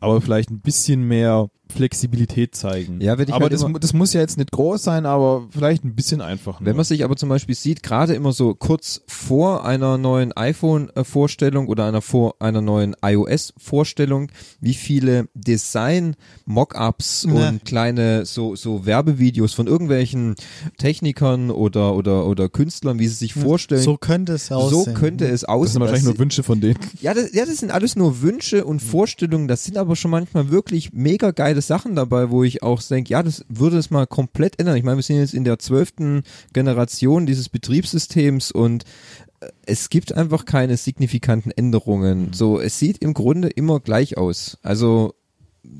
aber 0.00 0.20
vielleicht 0.20 0.50
ein 0.50 0.60
bisschen 0.60 1.02
mehr 1.02 1.48
Flexibilität 1.68 2.54
zeigen. 2.54 3.00
Ja, 3.00 3.18
wenn 3.18 3.28
ich 3.28 3.34
aber 3.34 3.44
halt 3.44 3.52
das, 3.52 3.62
immer- 3.62 3.78
das 3.78 3.92
muss 3.92 4.12
ja 4.12 4.20
jetzt 4.20 4.38
nicht 4.38 4.50
groß 4.52 4.82
sein, 4.82 5.04
aber 5.06 5.46
vielleicht 5.50 5.84
ein 5.84 5.94
bisschen 5.94 6.20
einfach. 6.20 6.60
Wenn 6.60 6.76
man 6.76 6.84
sich 6.84 7.04
aber 7.04 7.16
zum 7.16 7.28
Beispiel 7.28 7.54
sieht, 7.54 7.82
gerade 7.82 8.14
immer 8.14 8.32
so 8.32 8.54
kurz 8.54 9.02
vor 9.06 9.64
einer 9.64 9.98
neuen 9.98 10.32
iPhone-Vorstellung 10.36 11.68
oder 11.68 11.86
einer 11.86 12.02
vor 12.02 12.36
einer 12.40 12.60
neuen 12.60 12.94
iOS-Vorstellung, 13.02 14.30
wie 14.60 14.74
viele 14.74 15.28
Design-Mockups 15.34 17.26
Ja. 17.28 17.48
und 17.48 17.64
kleine 17.64 18.24
so 18.26 18.54
so 18.56 18.86
Werbevideos 18.86 19.54
von 19.54 19.66
irgendwelchen 19.66 20.34
Technikern 20.78 21.50
oder 21.50 21.94
oder 21.94 22.26
oder 22.26 22.48
Künstlern, 22.48 22.98
wie 22.98 23.08
sie 23.08 23.14
sich 23.14 23.34
vorstellen. 23.34 23.82
So 23.82 23.96
könnte 23.96 24.32
es 24.34 24.50
aussehen. 24.52 24.84
so 24.84 24.92
könnte 24.92 25.26
es 25.26 25.40
das 25.42 25.48
aussehen. 25.48 25.72
sind 25.72 25.80
wahrscheinlich 25.80 26.04
nur 26.04 26.18
Wünsche 26.18 26.42
von 26.42 26.60
denen. 26.60 26.78
ja, 27.00 27.14
das, 27.14 27.32
ja, 27.32 27.44
das 27.44 27.58
sind 27.58 27.70
alles 27.70 27.96
nur 27.96 28.22
Wünsche 28.22 28.64
und 28.64 28.80
Vorstellungen. 28.80 29.48
Das 29.48 29.64
sind 29.64 29.76
aber 29.78 29.96
schon 29.96 30.10
manchmal 30.10 30.50
wirklich 30.50 30.92
mega 30.92 31.30
geile 31.30 31.55
Sachen 31.60 31.94
dabei, 31.96 32.30
wo 32.30 32.44
ich 32.44 32.62
auch 32.62 32.82
denke, 32.82 33.10
ja, 33.10 33.22
das 33.22 33.44
würde 33.48 33.78
es 33.78 33.90
mal 33.90 34.06
komplett 34.06 34.58
ändern. 34.58 34.76
Ich 34.76 34.82
meine, 34.84 34.96
wir 34.96 35.02
sind 35.02 35.16
jetzt 35.18 35.34
in 35.34 35.44
der 35.44 35.58
zwölften 35.58 36.22
Generation 36.52 37.26
dieses 37.26 37.48
Betriebssystems 37.48 38.50
und 38.52 38.84
äh, 39.40 39.48
es 39.66 39.88
gibt 39.90 40.12
einfach 40.14 40.44
keine 40.44 40.76
signifikanten 40.76 41.50
Änderungen. 41.52 42.32
So, 42.32 42.60
es 42.60 42.78
sieht 42.78 42.98
im 42.98 43.14
Grunde 43.14 43.48
immer 43.48 43.80
gleich 43.80 44.16
aus. 44.16 44.58
Also 44.62 45.14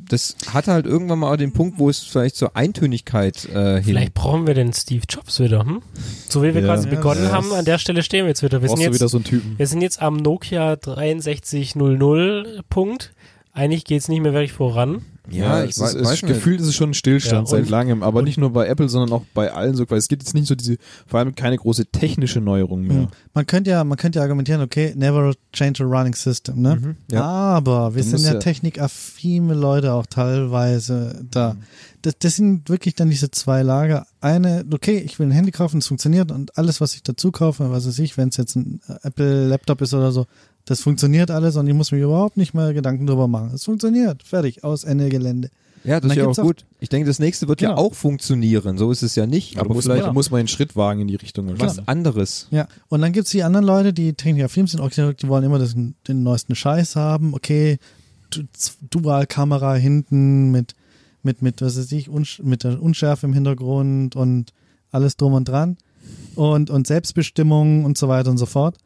das 0.09 0.35
hat 0.53 0.67
halt 0.67 0.85
irgendwann 0.85 1.21
mal 1.21 1.37
den 1.37 1.53
Punkt, 1.53 1.79
wo 1.79 1.89
es 1.89 2.01
vielleicht 2.01 2.35
zur 2.35 2.57
Eintönigkeit 2.57 3.45
äh, 3.55 3.77
hin. 3.77 3.85
Vielleicht 3.85 4.15
brauchen 4.15 4.47
wir 4.47 4.55
den 4.55 4.73
Steve 4.73 5.05
Jobs 5.09 5.39
wieder, 5.39 5.65
hm? 5.65 5.81
So 6.29 6.43
wie 6.43 6.55
wir 6.55 6.61
Ja. 6.61 6.67
quasi 6.67 6.89
Ja, 6.89 6.95
begonnen 6.97 7.31
haben, 7.31 7.53
an 7.53 7.65
der 7.65 7.79
Stelle 7.79 8.03
stehen 8.03 8.25
wir 8.25 8.31
jetzt 8.31 8.43
wieder. 8.43 8.63
Wir 8.63 8.69
sind 8.69 8.81
jetzt, 8.81 8.95
wieder 8.95 9.09
so 9.09 9.19
einen 9.19 9.25
Typen. 9.25 9.55
wir 9.57 9.67
sind 9.69 9.83
jetzt 9.83 10.03
am 10.03 10.17
Nokia 10.17 10.77
6300 10.83 12.69
Punkt. 12.69 13.13
Eigentlich 13.57 13.85
geht's 13.85 14.09
nicht 14.09 14.21
mehr 14.21 14.33
wirklich 14.35 14.53
voran. 14.53 15.03
ja, 15.31 15.65
ich 15.65 15.71
es 15.71 15.81
weiß, 15.81 15.95
ist, 15.95 16.01
es 16.03 16.07
weiß 16.09 16.21
gefühlt 16.23 16.61
ist 16.61 16.67
es 16.69 16.75
schon 16.77 16.91
ein 16.91 16.95
Stillstand 16.95 17.49
Ja, 17.49 17.51
seit 17.51 17.63
und- 17.65 17.71
langem, 17.71 18.03
aber 18.03 18.21
nicht 18.23 18.37
nur 18.39 18.53
bei 18.53 18.67
Apple, 18.69 18.89
sondern 18.89 19.13
auch 19.19 19.25
bei 19.35 19.51
allen 19.51 19.75
so, 19.75 19.85
weil 19.91 19.99
es 19.99 20.09
gibt 20.09 20.23
jetzt 20.23 20.35
nicht 20.35 20.47
so 20.47 20.55
diese, 20.55 20.77
vor 21.07 21.19
allem 21.21 21.35
keine 21.35 21.57
große 21.57 21.87
technische 21.87 22.41
Neuerung 22.41 22.83
mehr. 22.83 22.97
Hm. 22.99 23.09
Man 23.35 23.47
könnte 23.47 23.71
ja, 23.71 23.83
man 23.83 23.97
könnte 23.99 24.19
ja 24.19 24.23
argumentieren, 24.25 24.61
okay, 24.61 24.93
never 24.95 25.33
change 25.53 25.83
a 25.83 25.87
running 25.87 26.15
system, 26.15 26.61
ne? 26.61 26.77
Mhm, 26.77 26.97
ja. 27.11 27.23
Aber 27.25 27.95
wir 27.95 28.03
Du 28.03 28.09
sind 28.11 28.21
ja, 28.27 28.35
ja- 28.35 28.39
technikaffine 28.39 29.55
Leute 29.55 29.95
auch 29.95 30.07
teilweise 30.07 31.25
da. 31.31 31.55
Mhm. 31.55 31.59
Das, 32.03 32.15
das 32.19 32.37
sind 32.37 32.69
wirklich 32.69 32.95
dann 32.95 33.11
diese 33.11 33.31
zwei 33.31 33.63
Lager. 33.63 34.07
Eine, 34.21 34.65
okay, 34.73 34.99
ich 34.99 35.19
will 35.19 35.27
ein 35.27 35.33
Handy 35.33 35.51
kaufen, 35.51 35.79
es 35.79 35.87
funktioniert 35.89 36.31
und 36.31 36.57
alles, 36.57 36.81
was 36.81 36.95
ich 36.95 37.03
dazu 37.03 37.33
kaufe, 37.33 37.71
was 37.71 37.87
weiß 37.87 37.99
ich, 38.01 38.17
wenn 38.17 38.29
es 38.29 38.37
jetzt 38.37 38.55
ein 38.55 38.81
äh, 38.87 38.95
Apple-Laptop 39.09 39.81
ist 39.81 39.93
oder 39.95 40.13
so, 40.13 40.27
das 40.67 40.81
funktioniert 40.83 41.31
alles 41.31 41.57
und 41.57 41.67
ich 41.67 41.75
muss 41.75 41.91
mir 41.93 42.03
überhaupt 42.05 42.37
nicht 42.37 42.53
mehr 42.53 42.75
Gedanken 42.75 43.07
drüber 43.07 43.27
machen. 43.29 43.53
Es 43.55 43.65
funktioniert. 43.65 44.23
Fertig. 44.23 44.63
Aus 44.65 44.85
Ende 44.85 45.09
Gelände. 45.09 45.49
Ja, 45.85 46.01
das 46.01 46.11
ist 46.11 46.17
ja 46.17 46.27
auch 46.27 46.37
gut. 46.37 46.65
Ich 46.81 46.89
denke, 46.89 47.07
das 47.07 47.21
nächste 47.21 47.47
wird 47.47 47.61
ja 47.61 47.69
Genau. 47.71 47.81
auch 47.81 47.95
funktionieren. 47.95 48.77
So 48.77 48.91
ist 48.91 49.03
es 49.05 49.15
ja 49.15 49.25
nicht. 49.27 49.57
Aber, 49.57 49.67
Aber, 49.67 49.75
muss, 49.77 49.85
vielleicht 49.85 50.05
man, 50.07 50.15
muss 50.15 50.31
man 50.33 50.41
einen 50.41 50.49
Schritt 50.49 50.75
wagen 50.75 51.01
in 51.03 51.07
die 51.09 51.15
Richtung. 51.15 51.49
was 51.61 51.87
anderes. 51.87 52.49
Ja, 52.51 52.67
und 52.89 53.01
dann 53.03 53.13
gibt's 53.13 53.31
die 53.31 53.45
anderen 53.45 53.65
Leute, 53.65 53.93
die 53.93 54.13
technikaffin 54.15 54.67
sind, 54.67 54.83
die 55.23 55.29
wollen 55.29 55.45
immer 55.45 55.61
das, 55.61 55.75
den 55.75 56.23
neuesten 56.25 56.57
Scheiß 56.57 56.97
haben, 56.97 57.35
okay, 57.35 57.79
du- 58.31 58.43
Dual-Kamera 58.91 59.75
hinten 59.77 60.51
mit, 60.51 60.75
mit, 61.23 61.43
mit, 61.43 61.63
was 61.63 61.79
weiß 61.79 61.93
ich, 61.93 62.09
mit 62.43 62.65
der 62.65 62.83
Unschärfe 62.83 63.27
im 63.27 63.33
Hintergrund 63.33 64.17
und 64.17 64.53
alles 64.91 65.17
drum 65.17 65.35
und 65.35 65.47
dran 65.49 65.77
und, 66.35 66.71
und 66.71 66.87
Selbstbestimmung 66.89 67.85
und 67.85 67.97
so 67.97 68.09
weiter 68.09 68.31
und 68.31 68.39
so 68.39 68.47
fort. 68.47 68.77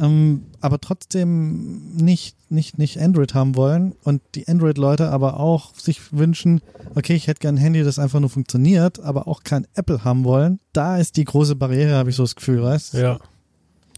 Ähm, 0.00 0.46
aber 0.60 0.80
trotzdem 0.80 1.94
nicht, 1.94 2.36
nicht, 2.50 2.78
nicht 2.78 2.98
Android 2.98 3.34
haben 3.34 3.54
wollen 3.54 3.92
und 4.02 4.22
die 4.34 4.48
Android-Leute 4.48 5.10
aber 5.10 5.38
auch 5.38 5.74
sich 5.74 6.12
wünschen, 6.12 6.62
okay, 6.94 7.14
ich 7.14 7.26
hätte 7.26 7.40
gern 7.40 7.56
ein 7.56 7.58
Handy, 7.58 7.82
das 7.82 7.98
einfach 7.98 8.20
nur 8.20 8.30
funktioniert, 8.30 9.00
aber 9.00 9.28
auch 9.28 9.42
kein 9.44 9.66
Apple 9.74 10.02
haben 10.02 10.24
wollen. 10.24 10.58
Da 10.72 10.96
ist 10.96 11.16
die 11.16 11.24
große 11.24 11.54
Barriere, 11.54 11.96
habe 11.96 12.10
ich 12.10 12.16
so 12.16 12.22
das 12.22 12.34
Gefühl, 12.34 12.62
weißt 12.62 12.94
Ja. 12.94 13.18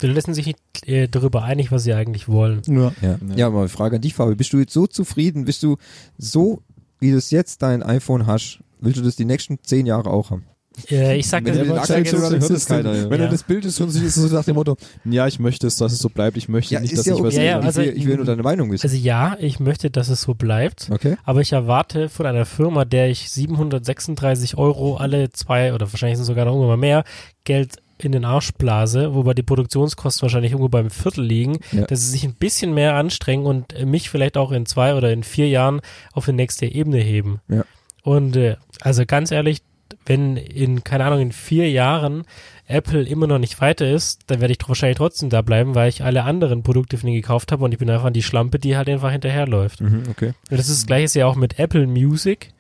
Die 0.01 0.09
lassen 0.09 0.35
sich 0.35 0.47
nicht 0.47 0.59
äh, 0.87 1.07
darüber 1.07 1.45
einig, 1.45 1.71
was 1.71 1.85
sie 1.85 1.93
eigentlich 1.93 2.27
wollen. 2.27 2.63
Ja. 2.67 2.93
Ja, 3.01 3.19
ja 3.37 3.47
aber 3.47 3.69
Frage 3.69 3.97
an 3.97 4.03
dich, 4.03 4.15
Fabi. 4.15 4.35
Bist 4.35 4.53
du 4.53 4.59
jetzt 4.59 4.73
so 4.73 4.89
zufrieden? 4.89 5.45
Bist 5.45 5.63
du 5.63 5.77
so, 6.19 6.63
wie 6.99 7.13
du 7.13 7.19
es 7.19 7.31
jetzt 7.31 7.63
dein 7.63 7.85
iPhone 7.85 8.27
hast, 8.27 8.59
willst 8.81 8.99
du 8.99 9.05
das 9.05 9.15
die 9.15 9.25
nächsten 9.25 9.63
zehn 9.63 9.87
Jahre 9.87 10.11
auch 10.11 10.31
haben? 10.31 10.45
Äh, 10.91 11.17
ich 11.19 11.29
sag 11.29 11.45
Wenn 11.45 11.57
das, 11.57 11.67
ich 11.67 11.85
sag 11.85 11.99
jetzt, 11.99 12.13
hört 12.13 12.51
es 12.51 12.67
keiner, 12.67 12.95
ja. 12.95 13.11
Wenn 13.11 13.21
Ja. 13.21 13.27
du 13.27 13.33
das 13.33 13.43
Bild 13.43 13.65
ist 13.65 13.79
schon 13.79 13.91
siehst, 13.91 14.05
ist 14.05 14.17
es 14.17 14.31
so 14.31 14.37
nach 14.37 14.45
dem 14.45 14.55
Motto, 14.55 14.77
ja, 15.05 15.27
ich 15.27 15.39
möchte 15.39 15.67
es, 15.67 15.77
dass 15.77 15.93
es 15.93 15.99
so 15.99 16.09
bleibt, 16.09 16.37
ich 16.37 16.49
möchte 16.49 16.79
nicht, 16.81 16.97
dass 16.97 17.07
ich 17.07 17.13
was 17.23 17.37
Ja, 17.37 17.43
ja, 17.43 17.59
ich, 17.61 17.65
also- 17.67 17.81
will, 17.83 17.95
ich 17.97 18.07
will 18.07 18.17
nur 18.17 18.25
deine 18.25 18.43
Meinung 18.43 18.71
wissen. 18.73 18.87
also 18.87 18.97
ja, 18.97 19.37
ich 19.39 19.61
möchte, 19.61 19.91
dass 19.91 20.09
es 20.09 20.23
so 20.23 20.35
bleibt. 20.35 20.89
Okay. 20.91 21.17
Aber 21.25 21.41
ich 21.41 21.53
erwarte 21.53 22.09
von 22.09 22.27
einer 22.27 22.45
Firma, 22.47 22.85
der 22.85 23.11
ich 23.11 23.31
736 23.31 24.57
Euro 24.57 24.97
alle 24.97 25.31
zwei 25.31 25.75
oder 25.75 25.91
wahrscheinlich 25.93 26.17
sind 26.19 26.27
sogar 26.27 26.45
noch 26.45 26.53
irgendwann 26.53 26.71
mal 26.71 26.77
mehr 26.79 27.05
Geld 27.45 27.77
in 27.99 28.11
den 28.13 28.25
Arsch 28.25 28.53
blase, 28.55 29.15
wobei 29.15 29.33
die 29.35 29.45
Produktionskosten 29.45 30.23
wahrscheinlich 30.23 30.53
irgendwo 30.53 30.69
beim 30.69 30.91
Viertel 30.91 31.25
liegen, 31.25 31.59
Ja. 31.71 31.83
dass 31.87 32.01
sie 32.01 32.11
sich 32.11 32.25
ein 32.25 32.35
bisschen 32.35 32.75
mehr 32.75 32.95
anstrengen 32.97 33.47
und 33.47 33.85
mich 33.85 34.11
vielleicht 34.11 34.37
auch 34.37 34.51
in 34.51 34.67
zwei 34.67 34.95
oder 34.97 35.13
in 35.13 35.23
vier 35.23 35.49
Jahren 35.49 35.81
auf 36.13 36.25
die 36.25 36.33
nächste 36.33 36.67
Ebene 36.67 36.99
heben. 36.99 37.41
Ja. 37.49 37.65
Und 38.03 38.35
äh, 38.37 38.57
also 38.81 39.05
ganz 39.07 39.31
ehrlich, 39.31 39.63
wenn 40.07 40.37
in, 40.37 40.85
keine 40.85 41.05
Ahnung, 41.05 41.21
in 41.21 41.33
vier 41.33 41.71
Jahren 41.71 42.25
Apple 42.67 43.03
immer 43.03 43.27
noch 43.27 43.39
nicht 43.39 43.61
weiter 43.61 43.89
ist, 43.91 44.23
dann 44.29 44.41
werde 44.41 44.55
ich 44.55 44.69
wahrscheinlich 44.69 44.99
trotzdem 44.99 45.31
da 45.31 45.43
bleiben, 45.43 45.75
weil 45.75 45.89
ich 45.89 46.03
alle 46.03 46.25
anderen 46.25 46.63
Produkte 46.63 46.97
von 46.97 47.09
ihnen 47.09 47.21
gekauft 47.21 47.53
habe 47.53 47.65
und 47.65 47.73
ich 47.73 47.79
bin 47.79 47.91
einfach 47.91 48.11
die 48.11 48.23
Schlampe, 48.23 48.59
die 48.59 48.77
halt 48.77 48.89
einfach 48.89 49.11
hinterherläuft. 49.11 49.81
Mhm, 49.81 50.05
okay. 50.11 50.33
Und 50.51 50.59
das 50.59 50.69
ist 50.69 50.81
das 50.83 50.87
gleiche 50.87 51.21
ja 51.21 51.27
auch 51.27 51.37
mit 51.37 51.59
Apple 51.59 51.87
Music. 51.87 52.53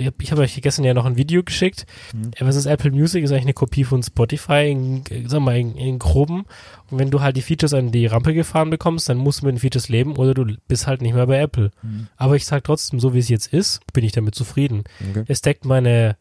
Ich 0.00 0.06
habe 0.06 0.24
hab 0.24 0.38
euch 0.38 0.60
gestern 0.62 0.84
ja 0.84 0.94
noch 0.94 1.06
ein 1.06 1.16
Video 1.16 1.42
geschickt. 1.42 1.86
Äh, 2.36 2.44
Was 2.44 2.54
ist 2.54 2.66
Apple 2.66 2.92
Music? 2.92 3.24
Ist 3.24 3.32
eigentlich 3.32 3.44
eine 3.44 3.52
Kopie 3.52 3.82
von 3.82 4.02
Spotify 4.02 4.70
in, 4.70 5.02
sag 5.26 5.40
mal, 5.40 5.58
in, 5.58 5.74
in 5.76 5.98
groben. 5.98 6.44
Und 6.90 7.00
wenn 7.00 7.10
du 7.10 7.20
halt 7.20 7.36
die 7.36 7.42
Features 7.42 7.74
an 7.74 7.90
die 7.90 8.06
Rampe 8.06 8.32
gefahren 8.32 8.70
bekommst, 8.70 9.08
dann 9.08 9.16
musst 9.16 9.42
du 9.42 9.46
mit 9.46 9.56
den 9.56 9.58
Features 9.58 9.88
leben 9.88 10.16
oder 10.16 10.34
du 10.34 10.54
bist 10.68 10.86
halt 10.86 11.02
nicht 11.02 11.14
mehr 11.14 11.26
bei 11.26 11.40
Apple. 11.40 11.72
Aber 12.16 12.36
ich 12.36 12.46
sag 12.46 12.62
trotzdem, 12.62 13.00
so 13.00 13.12
wie 13.12 13.18
es 13.18 13.28
jetzt 13.28 13.52
ist, 13.52 13.80
bin 13.92 14.04
ich 14.04 14.12
damit 14.12 14.36
zufrieden. 14.36 14.84
Okay. 15.10 15.24
Es 15.26 15.42
deckt 15.42 15.64
meine 15.64 16.16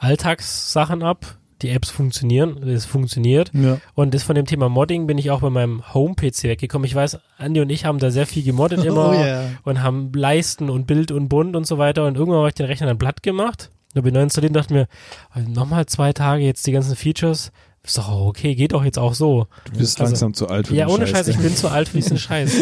Alltagssachen 0.00 1.02
ab. 1.02 1.36
Die 1.62 1.68
Apps 1.68 1.90
funktionieren, 1.90 2.66
es 2.66 2.86
funktioniert. 2.86 3.50
Ja. 3.52 3.78
Und 3.94 4.14
das 4.14 4.22
von 4.22 4.34
dem 4.34 4.46
Thema 4.46 4.70
Modding 4.70 5.06
bin 5.06 5.18
ich 5.18 5.30
auch 5.30 5.42
bei 5.42 5.50
meinem 5.50 5.92
Home-PC 5.92 6.44
weggekommen. 6.44 6.86
Ich 6.86 6.94
weiß, 6.94 7.18
Andi 7.36 7.60
und 7.60 7.68
ich 7.68 7.84
haben 7.84 7.98
da 7.98 8.10
sehr 8.10 8.26
viel 8.26 8.42
gemoddet 8.42 8.82
immer 8.86 9.10
Oh 9.10 9.12
yeah. 9.12 9.44
und 9.64 9.82
haben 9.82 10.10
Leisten 10.14 10.70
und 10.70 10.86
Bild 10.86 11.12
und 11.12 11.28
Bunt 11.28 11.54
und 11.56 11.66
so 11.66 11.76
weiter. 11.76 12.06
Und 12.06 12.16
irgendwann 12.16 12.38
habe 12.38 12.48
ich 12.48 12.54
den 12.54 12.64
Rechner 12.64 12.86
dann 12.86 12.96
platt 12.96 13.22
gemacht. 13.22 13.70
Da 13.92 14.00
bin 14.00 14.08
ich 14.08 14.14
neu 14.14 14.22
installiert 14.22 14.52
und 14.52 14.56
dachte 14.56 14.72
mir, 14.72 14.88
oh, 15.36 15.40
nochmal 15.50 15.84
zwei 15.84 16.14
Tage 16.14 16.44
jetzt 16.44 16.66
die 16.66 16.72
ganzen 16.72 16.96
Features. 16.96 17.52
Ist 17.82 17.96
doch 17.96 18.10
auch 18.10 18.26
okay, 18.26 18.54
geht 18.54 18.72
doch 18.72 18.84
jetzt 18.84 18.98
auch 18.98 19.14
so. 19.14 19.46
Du 19.72 19.78
bist 19.78 19.98
Also- 20.00 20.10
langsam 20.10 20.34
zu 20.34 20.48
alt 20.48 20.68
für 20.68 20.74
Ja, 20.74 20.84
den 20.86 20.94
ohne 20.94 21.06
Scheiß, 21.06 21.28
ich 21.28 21.38
bin 21.38 21.56
zu 21.56 21.68
alt 21.68 21.88
für 21.88 21.96
diesen 21.96 22.18
Scheiß. 22.18 22.52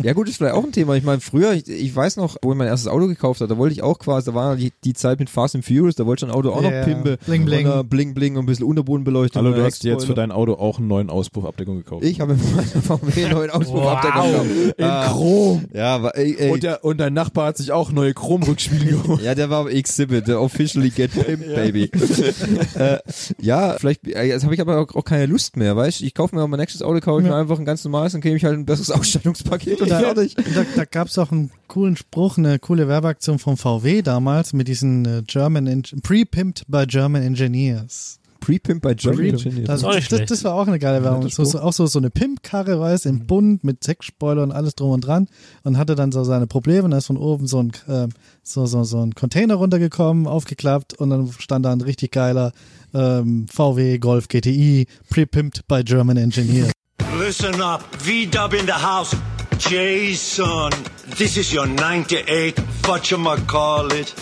Ja 0.00 0.12
gut, 0.12 0.28
ist 0.28 0.36
vielleicht 0.36 0.54
auch 0.54 0.62
ein 0.62 0.70
Thema. 0.70 0.94
Ich 0.94 1.02
meine, 1.02 1.20
früher, 1.20 1.52
ich, 1.52 1.68
ich 1.68 1.94
weiß 1.94 2.16
noch, 2.16 2.36
wo 2.42 2.52
ich 2.52 2.56
mein 2.58 2.68
erstes 2.68 2.86
Auto 2.88 3.08
gekauft 3.08 3.40
habe, 3.40 3.52
da 3.52 3.58
wollte 3.58 3.72
ich 3.74 3.82
auch 3.82 3.98
quasi, 3.98 4.26
da 4.30 4.34
war 4.36 4.54
die, 4.54 4.72
die 4.84 4.94
Zeit 4.94 5.18
mit 5.18 5.30
Fast 5.30 5.56
and 5.56 5.64
Furious, 5.64 5.96
da 5.96 6.06
wollte 6.06 6.24
ich 6.24 6.30
ein 6.30 6.34
Auto 6.36 6.50
auch 6.52 6.62
noch 6.62 6.70
Ja, 6.70 6.84
pimpe. 6.84 7.18
bling, 7.26 7.44
bling. 7.44 7.66
Und, 7.66 7.80
äh, 7.80 7.82
bling 7.82 8.14
bling 8.14 8.36
und 8.36 8.44
ein 8.44 8.46
bisschen 8.46 8.66
Unterbodenbeleuchtung. 8.66 9.42
Hallo, 9.44 9.54
du 9.56 9.64
hast 9.64 9.82
jetzt 9.82 10.06
für 10.06 10.14
dein 10.14 10.30
Auto 10.30 10.54
auch 10.54 10.78
einen 10.78 10.86
neuen 10.86 11.10
Auspuffabdeckung 11.10 11.78
gekauft. 11.78 12.04
Ich 12.04 12.20
habe 12.20 12.36
meine 12.54 12.62
VW 12.68 13.24
einen 13.24 13.34
neuen 13.34 13.50
Auspuffabdeckung 13.50 14.22
Wow. 14.22 14.32
gekauft. 14.32 14.74
in 14.78 14.84
Ah, 14.84 15.08
Chrom. 15.08 15.64
Ja, 15.74 15.94
aber 15.96 16.16
ey, 16.16 16.36
ey. 16.38 16.50
Und, 16.52 16.62
der, 16.62 16.84
und 16.84 16.98
dein 16.98 17.14
Nachbar 17.14 17.46
hat 17.48 17.56
sich 17.56 17.72
auch 17.72 17.90
neue 17.90 18.14
Chromrückspiegel 18.14 18.88
geholt. 19.02 19.22
ja, 19.22 19.34
der 19.34 19.50
war 19.50 19.68
Exhibit, 19.68 20.28
der 20.28 20.40
officially 20.40 20.90
get 20.90 21.10
pimped, 21.12 21.52
baby. 21.52 21.90
äh, 22.76 22.98
ja, 23.40 23.74
vielleicht, 23.78 24.06
äh, 24.06 24.22
jetzt 24.22 24.44
habe 24.44 24.54
ich 24.54 24.60
aber 24.60 24.67
auch, 24.76 24.94
auch 24.94 25.04
keine 25.04 25.26
Lust 25.26 25.56
mehr, 25.56 25.76
weißt 25.76 26.00
du? 26.00 26.04
Ich 26.04 26.14
kaufe 26.14 26.34
mir 26.34 26.46
mein 26.46 26.60
nächstes 26.60 26.82
Auto, 26.82 27.00
kaufe 27.00 27.22
ich 27.22 27.28
mir 27.28 27.34
einfach 27.36 27.58
ein 27.58 27.64
ganz 27.64 27.84
normales, 27.84 28.12
dann 28.12 28.20
kriege 28.20 28.36
ich 28.36 28.44
halt 28.44 28.54
ein 28.58 28.66
besseres 28.66 28.90
Ausstattungspaket 28.98 29.80
und 29.80 29.90
Da, 29.90 29.98
fertig. 30.00 30.34
da, 30.54 30.64
da 30.76 30.84
gab 30.84 31.08
es 31.08 31.18
auch 31.18 31.30
einen 31.32 31.50
coolen 31.66 31.96
Spruch, 31.96 32.38
eine 32.38 32.58
coole 32.58 32.88
Werbeaktion 32.88 33.38
von 33.38 33.56
VW 33.56 34.02
damals 34.02 34.52
mit 34.52 34.68
diesen 34.68 35.04
äh, 35.04 35.22
German, 35.26 35.82
pre-pimped 36.02 36.64
by 36.68 36.84
German 36.86 37.22
Engineers. 37.22 38.17
Pre-Pimp 38.40 38.82
bei 38.82 38.94
German 38.94 39.32
Das, 39.32 39.44
Engineers. 39.44 39.78
ist 39.80 39.84
auch 39.84 39.94
nicht 39.94 40.10
das, 40.12 40.16
schlecht. 40.18 40.30
das 40.30 40.44
war 40.44 40.54
auch 40.54 40.66
eine 40.66 40.78
geile 40.78 41.02
Werbung. 41.02 41.28
So, 41.28 41.44
so, 41.44 41.60
auch 41.60 41.72
so, 41.72 41.86
so 41.86 41.98
eine 41.98 42.10
Pimp-Karre, 42.10 42.78
weißt 42.80 43.04
du, 43.04 43.08
im 43.10 43.26
Bund 43.26 43.64
mit 43.64 43.86
Heckspoiler 43.86 44.42
und 44.42 44.52
alles 44.52 44.74
drum 44.74 44.90
und 44.92 45.02
dran. 45.02 45.28
Und 45.64 45.78
hatte 45.78 45.94
dann 45.94 46.12
so 46.12 46.24
seine 46.24 46.46
Probleme. 46.46 46.84
Und 46.84 46.92
da 46.92 46.98
ist 46.98 47.06
von 47.06 47.16
oben 47.16 47.46
so 47.46 47.62
ein, 47.62 47.72
ähm, 47.88 48.10
so, 48.42 48.66
so, 48.66 48.84
so 48.84 49.00
ein 49.04 49.14
Container 49.14 49.54
runtergekommen, 49.56 50.26
aufgeklappt. 50.26 50.94
Und 50.94 51.10
dann 51.10 51.30
stand 51.38 51.64
da 51.64 51.72
ein 51.72 51.80
richtig 51.80 52.12
geiler 52.12 52.52
ähm, 52.94 53.46
VW 53.52 53.98
Golf 53.98 54.28
GTI, 54.28 54.86
pre-pimped 55.10 55.66
by 55.68 55.82
German 55.84 56.16
Engineers. 56.16 56.70
Listen 57.18 57.60
up, 57.60 57.82
V-Dub 57.98 58.54
in 58.54 58.66
the 58.66 58.72
house. 58.72 59.14
Jason, 59.58 60.70
this 61.16 61.36
is 61.36 61.52
your 61.52 61.66
98 61.66 62.54
whatchamacallit. 62.84 64.14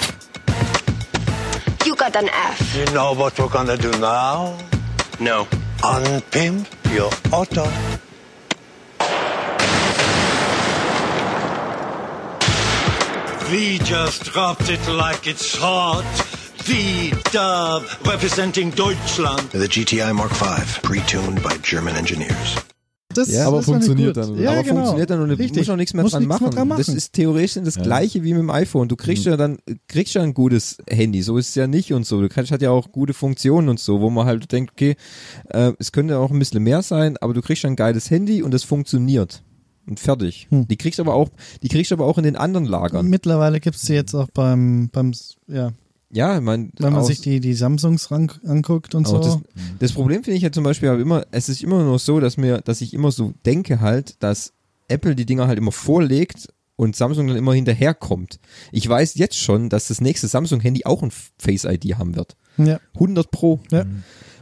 You 2.07 2.13
got 2.13 2.23
an 2.23 2.29
F. 2.29 2.77
You 2.77 2.85
know 2.95 3.15
what 3.15 3.37
we're 3.37 3.49
gonna 3.49 3.77
do 3.77 3.91
now? 3.99 4.57
No. 5.19 5.49
Unpimp 5.83 6.69
your 6.95 7.11
auto. 7.33 7.65
We 13.51 13.79
just 13.79 14.23
dropped 14.23 14.71
it 14.71 14.87
like 14.89 15.27
it's 15.27 15.57
hot. 15.57 16.05
The 16.67 17.11
dub 17.33 17.83
representing 18.07 18.71
Deutschland. 18.71 19.51
The 19.51 19.67
GTI 19.67 20.15
Mark 20.15 20.31
V, 20.31 20.81
pre-tuned 20.83 21.43
by 21.43 21.57
German 21.57 21.97
engineers. 21.97 22.57
Das, 23.17 23.31
Ja, 23.31 23.47
aber 23.47 23.59
das 23.59 23.67
funktioniert 23.67 24.17
dann. 24.17 24.39
Ja, 24.39 24.53
aber 24.53 24.63
genau. 24.63 24.75
funktioniert 24.77 25.11
dann 25.11 25.21
und 25.21 25.29
du 25.31 25.39
Richtig. 25.39 25.59
musst 25.59 25.71
auch 25.71 25.77
nichts 25.77 25.95
mehr 25.95 26.05
dran 26.05 26.23
nichts 26.23 26.41
machen. 26.41 26.55
mehr 26.55 26.65
dran 26.65 26.79
Das 26.79 26.89
ist 26.89 27.13
theoretisch 27.13 27.55
das 27.63 27.77
Ja. 27.77 27.83
gleiche 27.83 28.23
wie 28.25 28.33
mit 28.33 28.43
dem 28.43 28.51
iPhone. 28.51 28.89
Du 28.89 28.97
kriegst 28.97 29.25
ja 29.25 29.37
dann, 29.37 29.59
kriegst 29.89 30.15
ja 30.15 30.23
ein 30.23 30.35
gutes 30.35 30.79
Handy. 30.89 31.23
So 31.23 31.39
ist 31.39 31.51
es 31.51 31.55
ja 31.55 31.67
nicht 31.67 31.93
und 31.93 32.07
so. 32.07 32.21
Du 32.21 32.29
kannst, 32.29 32.51
hat 32.53 32.63
ja 32.63 32.71
auch 32.71 32.93
gute 32.93 33.15
Funktionen 33.15 33.69
und 33.69 33.81
so, 33.81 34.01
wo 34.01 34.11
man 34.11 34.27
halt 34.27 34.51
denkt, 34.53 34.73
okay, 34.73 34.97
äh, 35.51 35.73
es 35.79 35.93
könnte 35.93 36.19
auch 36.19 36.31
ein 36.31 36.39
bisschen 36.39 36.63
mehr 36.63 36.83
sein, 36.83 37.17
aber 37.19 37.35
du 37.35 37.43
kriegst 37.43 37.63
ja 37.63 37.71
ein 37.71 37.77
geiles 37.77 38.11
Handy 38.11 38.43
und 38.43 38.55
es 38.55 38.65
funktioniert. 38.65 39.43
Und 39.89 40.01
fertig. 40.01 40.49
Hm. 40.51 40.67
Die 40.67 40.77
kriegst 40.77 40.99
aber 40.99 41.15
auch, 41.15 41.29
die 41.63 41.69
kriegst 41.69 41.93
aber 41.93 42.07
auch 42.07 42.19
in 42.19 42.25
den 42.25 42.35
anderen 42.35 42.67
Lagern. 42.67 43.07
Mittlerweile 43.07 43.61
gibt's 43.61 43.83
die 43.83 43.93
jetzt 43.93 44.15
auch 44.15 44.27
beim, 44.35 44.89
beim 44.93 45.13
ja, 45.47 45.71
Ja, 46.13 46.37
ich 46.37 46.43
meine, 46.43 46.71
wenn 46.79 46.93
man 46.93 47.01
aus- 47.03 47.09
sich 47.09 47.21
die, 47.21 47.41
die 47.41 47.55
Samsungs 47.55 48.11
ran, 48.11 48.31
anguckt 48.45 48.95
und 48.95 49.07
so. 49.09 49.19
Das, 49.19 49.39
das 49.81 49.93
Problem 49.93 50.23
finde 50.23 50.37
ich 50.37 50.43
ja 50.43 50.53
zum 50.53 50.63
Beispiel 50.65 50.89
aber 50.89 51.01
immer, 51.01 51.27
es 51.33 51.49
ist 51.49 51.63
immer 51.63 51.83
nur 51.83 51.99
so, 51.99 52.21
dass 52.21 52.37
mir, 52.37 52.61
dass 52.61 52.81
ich 52.81 52.95
immer 52.95 53.11
so 53.11 53.35
denke 53.45 53.81
halt, 53.81 54.23
dass 54.23 54.53
Apple 54.89 55.17
die 55.17 55.27
Dinger 55.27 55.49
halt 55.49 55.59
immer 55.59 55.73
vorlegt 55.73 56.49
und 56.77 56.95
Samsung 56.95 57.27
dann 57.27 57.37
immer 57.37 57.55
hinterherkommt. 57.55 58.39
Ich 58.71 58.89
weiß 58.89 59.15
jetzt 59.17 59.37
schon, 59.37 59.69
dass 59.69 59.89
das 59.89 60.01
nächste 60.01 60.29
Samsung-Handy 60.29 60.85
auch 60.85 61.03
ein 61.03 61.11
Face 61.39 61.65
ID 61.65 61.97
haben 61.99 62.15
wird. 62.15 62.37
ja. 62.57 62.79
100 62.95 63.31
Pro. 63.31 63.61
Ja. 63.73 63.85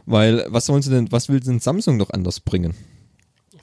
Weil, 0.05 0.45
was 0.49 0.67
sollen 0.67 0.83
sie 0.83 0.91
denn, 0.91 1.11
was 1.11 1.29
will 1.29 1.39
denn 1.39 1.59
Samsung 1.59 1.97
noch 1.97 2.11
anders 2.11 2.39
bringen? 2.41 2.75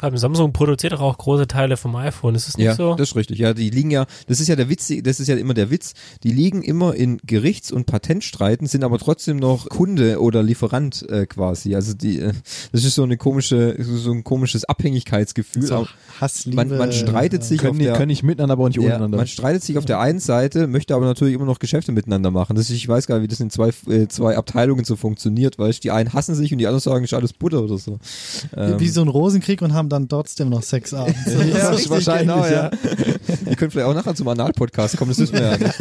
Beim 0.03 0.17
Samsung 0.17 0.53
produziert 0.53 0.95
doch 0.95 1.01
auch 1.01 1.17
große 1.17 1.47
Teile 1.47 1.77
vom 1.77 1.95
iPhone, 1.95 2.35
ist 2.35 2.49
es 2.49 2.57
nicht 2.57 2.67
ja, 2.67 2.75
so? 2.75 2.97
das 2.97 3.11
ist 3.11 3.17
richtig. 3.17 3.39
Ja, 3.39 3.55
die 3.55 3.71
liegen 3.71 3.93
ja, 3.93 4.07
das 4.27 4.41
ist 4.41 4.49
ja 4.49 4.57
der 4.57 4.69
Witz, 4.69 4.93
das 5.03 5.21
ist 5.21 5.29
ja 5.29 5.37
immer 5.37 5.55
der 5.55 5.71
Witz. 5.71 5.95
Die 6.25 6.33
liegen 6.33 6.63
immer 6.63 6.97
in 6.97 7.19
Gerichts- 7.25 7.71
und 7.71 7.87
Patentstreiten, 7.87 8.67
sind 8.67 8.83
aber 8.83 8.99
trotzdem 8.99 9.37
noch 9.37 9.69
Kunde 9.69 10.21
oder 10.21 10.43
Lieferant 10.43 11.09
äh, 11.09 11.27
quasi. 11.27 11.77
Also 11.77 11.95
die, 11.95 12.19
äh, 12.19 12.33
das 12.73 12.83
ist 12.83 12.97
so 12.97 13.05
eine 13.05 13.17
komische, 13.17 13.77
so 13.79 14.11
ein 14.11 14.25
komisches 14.25 14.65
Abhängigkeitsgefühl. 14.65 15.63
So 15.63 15.87
Hassliebe. 16.21 16.57
man, 16.57 16.77
man 16.77 16.93
streitet 16.93 17.45
sich 17.45 17.61
auf 17.61 17.67
Können, 17.67 17.79
die, 17.79 17.85
der, 17.85 17.95
können 17.95 18.09
nicht 18.09 18.25
miteinander, 18.25 18.55
aber 18.55 18.65
auch 18.65 18.69
nicht 18.69 18.79
ja, 18.79 18.83
untereinander. 18.83 19.19
man 19.19 19.29
streitet 19.29 19.63
sich 19.63 19.79
auf 19.79 19.85
der 19.85 20.01
einen 20.01 20.19
Seite, 20.19 20.67
möchte 20.67 20.97
aber 20.97 21.05
natürlich 21.05 21.35
immer 21.35 21.47
noch 21.47 21.61
Geschäfte 21.61 21.93
miteinander 21.93 22.33
machen. 22.33 22.57
Das 22.57 22.71
ist, 22.71 22.77
ich 22.77 22.89
weiß 22.89 23.07
gar 23.07 23.21
nicht, 23.21 23.23
wie 23.23 23.29
das 23.29 23.39
in 23.39 23.51
zwei, 23.51 23.71
äh, 23.87 24.09
zwei 24.09 24.37
Abteilungen 24.37 24.85
so 24.85 24.97
funktioniert, 24.97 25.61
weil 25.61 25.73
die 25.73 25.93
einen 25.93 26.13
hassen 26.13 26.35
sich 26.35 26.51
und 26.51 26.59
die 26.59 26.67
anderen 26.67 26.81
sagen, 26.81 27.05
ist 27.05 27.15
alles 27.15 27.33
Butter 27.33 27.63
oder 27.63 27.79
so. 27.79 27.99
Ähm, 28.57 28.81
Wie 28.81 28.89
so 28.89 29.01
ein 29.01 29.09
Rosenkrieg 29.09 29.63
und 29.63 29.73
haben 29.73 29.89
dann 29.93 30.09
trotzdem 30.09 30.49
noch 30.49 30.63
Sex 30.63 30.93
abends. 30.93 31.19
ja, 31.27 31.69
richtig 31.69 31.91
wahrscheinlich, 31.91 32.37
ähnlich, 32.37 32.51
ja. 32.51 32.71
Ihr 33.49 33.57
könnt 33.57 33.73
vielleicht 33.73 33.89
auch 33.89 33.95
nachher 33.95 34.15
zum 34.15 34.29
Anal-Podcast 34.29 34.97
kommen, 34.97 35.11
das 35.11 35.19
wissen 35.19 35.35
wir 35.35 35.43
ja 35.43 35.59
nicht. 35.59 35.75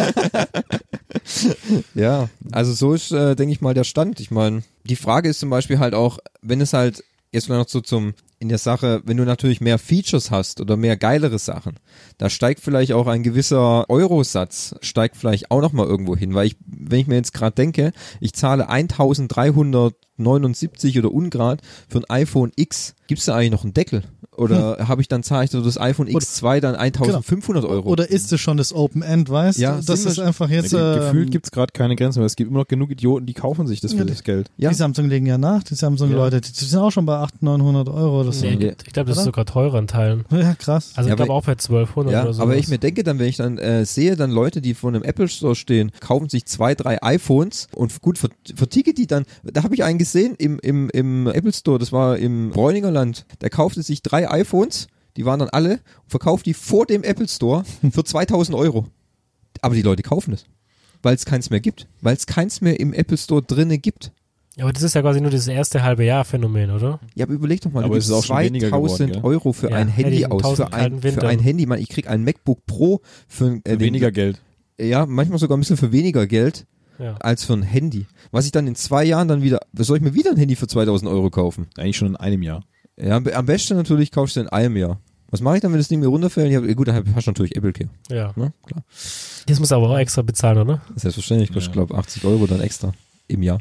ja, 1.96 2.30
also 2.52 2.74
so 2.74 2.94
ist, 2.94 3.12
äh, 3.12 3.36
denke 3.36 3.54
ich 3.54 3.62
mal, 3.62 3.74
der 3.74 3.84
Stand. 3.84 4.20
Ich 4.20 4.32
meine, 4.32 4.64
die 4.84 4.96
Frage 4.96 5.30
ist 5.30 5.40
zum 5.40 5.50
Beispiel 5.50 5.80
halt 5.80 5.94
auch, 5.94 6.20
wenn 6.42 6.62
es 6.62 6.74
halt 6.74 7.04
jetzt 7.32 7.50
noch 7.50 7.68
so 7.68 7.82
zum 7.82 8.14
in 8.42 8.50
der 8.50 8.58
Sache, 8.58 9.02
wenn 9.06 9.16
du 9.18 9.24
natürlich 9.24 9.62
mehr 9.62 9.78
Features 9.78 10.32
hast 10.32 10.60
oder 10.62 10.76
mehr 10.76 10.98
geilere 10.98 11.38
Sachen, 11.38 11.76
da 12.18 12.28
steigt 12.30 12.60
vielleicht 12.60 12.92
auch 12.92 13.06
ein 13.06 13.22
gewisser 13.22 13.88
Eurosatz, 13.88 14.74
steigt 14.82 15.16
vielleicht 15.16 15.52
auch 15.52 15.62
nochmal 15.62 15.86
irgendwo 15.86 16.16
hin, 16.16 16.34
weil 16.34 16.48
ich, 16.48 16.58
wenn 16.66 17.00
ich 17.00 17.06
mir 17.08 17.16
jetzt 17.16 17.34
gerade 17.34 17.54
denke, 17.56 17.92
ich 18.20 18.34
zahle 18.34 18.68
1379 18.68 20.98
oder 20.98 21.14
ungrad 21.14 21.62
für 21.88 22.00
ein 22.00 22.10
iPhone 22.10 22.52
X, 22.56 22.96
gibt's 23.08 23.26
da 23.26 23.36
eigentlich 23.36 23.52
noch 23.52 23.64
einen 23.64 23.76
Deckel? 23.76 24.02
Oder 24.38 24.88
habe 24.88 25.02
ich 25.02 25.10
dann 25.10 25.24
zahle 25.24 25.44
ich 25.44 25.50
das 25.52 25.78
iPhone 25.80 26.08
X2 26.08 26.62
dann 26.62 26.76
1500 26.76 27.66
Euro? 27.66 27.90
Oder 27.90 28.10
ist 28.10 28.32
es 28.32 28.40
schon 28.40 28.56
das 28.56 28.74
Open 28.74 29.02
End, 29.02 29.30
weißt 29.30 29.60
Ja, 29.60 29.76
du? 29.76 29.84
Das 29.84 30.04
sind 30.04 30.14
ist 30.14 30.20
einfach 30.20 30.50
jetzt. 30.50 30.72
Ja, 30.72 30.96
ähm, 30.96 31.00
gefühlt 31.02 31.32
gibt's 31.32 31.52
gerade 31.52 31.74
keine 31.74 31.98
Grenzen 31.98 32.20
mehr. 32.20 32.28
Es 32.28 32.38
gibt 32.38 32.50
immer 32.50 32.60
noch 32.60 32.68
genug 32.68 32.92
Idioten, 32.92 33.26
die 33.26 33.34
kaufen 33.34 33.68
sich 33.68 33.82
das 33.82 33.92
für 33.92 34.00
Ja, 34.00 34.06
das 34.06 34.24
Geld. 34.24 34.50
Ja. 34.56 34.70
Die 34.70 34.76
Samsung 34.76 35.10
legen 35.10 35.26
ja 35.26 35.38
nach, 35.38 35.64
die 35.64 35.76
Samsung-Leute. 35.76 36.40
Die 36.40 36.66
sind 36.66 36.80
auch 36.80 36.92
schon 36.92 37.06
bei 37.06 37.18
800, 37.18 37.60
900 37.60 37.90
Euro 37.90 38.22
oder 38.22 38.31
so. 38.34 38.46
Nee, 38.46 38.74
ich 38.86 38.94
glaube, 38.94 39.08
das 39.10 39.18
ist 39.18 39.24
Oder? 39.24 39.26
sogar 39.26 39.46
teurer 39.46 39.80
in 39.80 39.88
Teilen. 39.88 40.26
Ja, 40.32 40.54
krass. 40.56 40.94
Also 40.96 41.08
Ja, 41.10 41.14
ich 41.14 41.18
glaube 41.18 41.32
aber- 41.32 41.40
auch 41.40 41.46
bei 41.46 41.52
1200 41.54 42.14
Ja, 42.14 42.24
oder 42.24 42.34
so. 42.34 42.42
aber 42.42 42.56
ich 42.56 42.68
mir 42.68 42.78
denke 42.78 43.04
dann, 43.04 43.20
wenn 43.20 43.28
ich 43.28 43.38
dann 43.38 43.58
äh, 43.58 43.86
sehe, 43.86 44.16
dann 44.16 44.32
Leute, 44.32 44.62
die 44.62 44.74
vor 44.74 44.90
einem 44.90 45.04
Apple 45.04 45.28
Store 45.28 45.56
stehen, 45.56 45.92
kaufen 46.00 46.30
sich 46.30 46.46
zwei, 46.46 46.76
drei 46.76 47.02
iPhones 47.04 47.68
und 47.76 48.02
gut, 48.02 48.18
ver 48.18 48.30
verticke 48.56 48.94
die 48.94 49.08
dann. 49.08 49.26
Da 49.44 49.64
habe 49.64 49.76
ich 49.76 49.84
einen 49.84 49.98
gesehen 50.00 50.36
im, 50.38 50.60
im, 50.60 50.90
im 50.92 51.28
Apple 51.28 51.54
Store, 51.54 51.80
das 51.80 51.92
war 51.92 52.18
im 52.18 52.50
Bräuningerland. 52.52 53.26
Der 53.42 53.50
kaufte 53.50 53.84
sich 53.84 54.02
drei 54.04 54.30
iPhones, 54.30 54.88
die 55.18 55.26
waren 55.26 55.40
dann 55.40 55.50
alle, 55.50 55.74
und 55.74 56.10
verkauft 56.10 56.46
die 56.46 56.54
vor 56.54 56.86
dem 56.86 57.04
Apple 57.04 57.28
Store 57.28 57.64
für 57.92 58.04
2000 58.04 58.58
Euro. 58.58 58.86
Aber 59.62 59.76
die 59.76 59.82
Leute 59.82 60.02
kaufen 60.04 60.34
es, 60.34 60.46
weil 61.04 61.14
es 61.16 61.26
keins 61.26 61.50
mehr 61.50 61.60
gibt, 61.60 61.88
weil 62.02 62.16
es 62.16 62.26
keins 62.26 62.62
mehr 62.62 62.80
im 62.80 62.94
Apple 62.94 63.18
Store 63.18 63.42
drinne 63.44 63.78
gibt. 63.78 64.12
Ja, 64.58 64.66
aber 64.66 64.74
das 64.74 64.84
ist 64.84 64.96
ja 64.96 65.02
quasi 65.02 65.22
nur 65.22 65.32
das 65.32 65.48
erste 65.48 65.82
halbe 65.82 66.04
Jahr 66.04 66.26
Phänomen, 66.26 66.72
oder? 66.72 67.00
Ja, 67.16 67.26
aber 67.26 67.34
überleg 67.34 67.62
doch 67.62 67.72
mal, 67.72 67.84
Aber 67.86 67.94
du 67.94 68.00
es 68.00 68.08
gibst 68.08 68.10
ist 68.26 68.32
auch 68.32 68.36
schon 68.36 68.46
weniger 68.46 68.70
2000 68.70 69.10
geworden? 69.14 69.26
Euro 69.26 69.54
für 69.54 69.70
Ja, 69.70 69.78
ein 69.78 69.88
Handy 69.88 70.18
ich 70.18 70.32
aus, 70.32 70.44
1000 70.44 70.70
für 70.70 70.74
ein, 70.76 71.02
für 71.02 71.28
ein 71.28 71.40
Handy. 71.40 71.66
Man, 71.66 71.80
ich 71.80 71.88
krieg 71.90 72.10
ein 72.10 72.24
MacBook 72.26 72.66
Pro 72.66 73.00
für, 73.28 73.46
äh, 73.46 73.50
Für 73.50 73.78
den- 73.78 73.80
weniger 73.80 74.12
Geld. 74.12 74.42
Ja, 74.80 75.06
manchmal 75.06 75.40
sogar 75.40 75.58
ein 75.58 75.62
bisschen 75.62 75.78
für 75.78 75.92
weniger 75.94 76.28
Geld 76.28 76.66
Ja. 77.00 77.16
als 77.20 77.46
für 77.46 77.54
ein 77.54 77.62
Handy. 77.64 78.08
Was 78.32 78.46
ich 78.46 78.52
dann 78.52 78.68
in 78.68 78.76
zwei 78.76 79.04
Jahren 79.06 79.28
dann 79.30 79.42
wieder, 79.42 79.60
was 79.72 79.88
soll 79.88 79.98
ich 79.98 80.04
mir 80.04 80.14
wieder 80.14 80.32
ein 80.32 80.38
Handy 80.38 80.56
für 80.58 80.68
2000 80.68 81.10
Euro 81.10 81.30
kaufen? 81.30 81.68
Eigentlich 81.78 81.98
schon 81.98 82.10
in 82.10 82.16
einem 82.18 82.42
Jahr. 82.44 82.64
Ja, 83.02 83.16
am, 83.18 83.46
besten 83.46 83.78
natürlich 83.78 84.12
kaufst 84.12 84.36
du 84.36 84.42
in 84.42 84.50
einem 84.50 84.76
Jahr. 84.76 85.00
Was 85.30 85.40
mache 85.40 85.56
ich 85.56 85.62
dann, 85.62 85.72
wenn 85.72 85.80
das 85.80 85.88
Ding 85.88 86.02
mir 86.02 86.08
runterfällt? 86.08 86.52
Ich 86.52 86.58
hab, 86.58 86.76
gut, 86.76 86.90
dann 86.90 87.06
hast 87.16 87.26
du 87.26 87.30
natürlich 87.32 87.56
Apple 87.56 87.72
Care. 87.72 87.90
Ja. 88.10 88.34
Ne? 88.36 88.52
Klar. 88.66 88.84
Das 89.48 89.60
muss 89.62 89.72
aber 89.72 89.90
auch 89.90 89.98
extra 89.98 90.24
bezahlen, 90.24 90.58
oder? 90.58 90.82
Selbstverständlich 90.98 91.54
kostet, 91.54 91.74
Ja. 91.74 91.86
glaube 91.86 91.96
80 91.98 92.26
Euro 92.26 92.48
dann 92.48 92.60
extra 92.60 92.92
im 93.32 93.44
Jahr. 93.44 93.60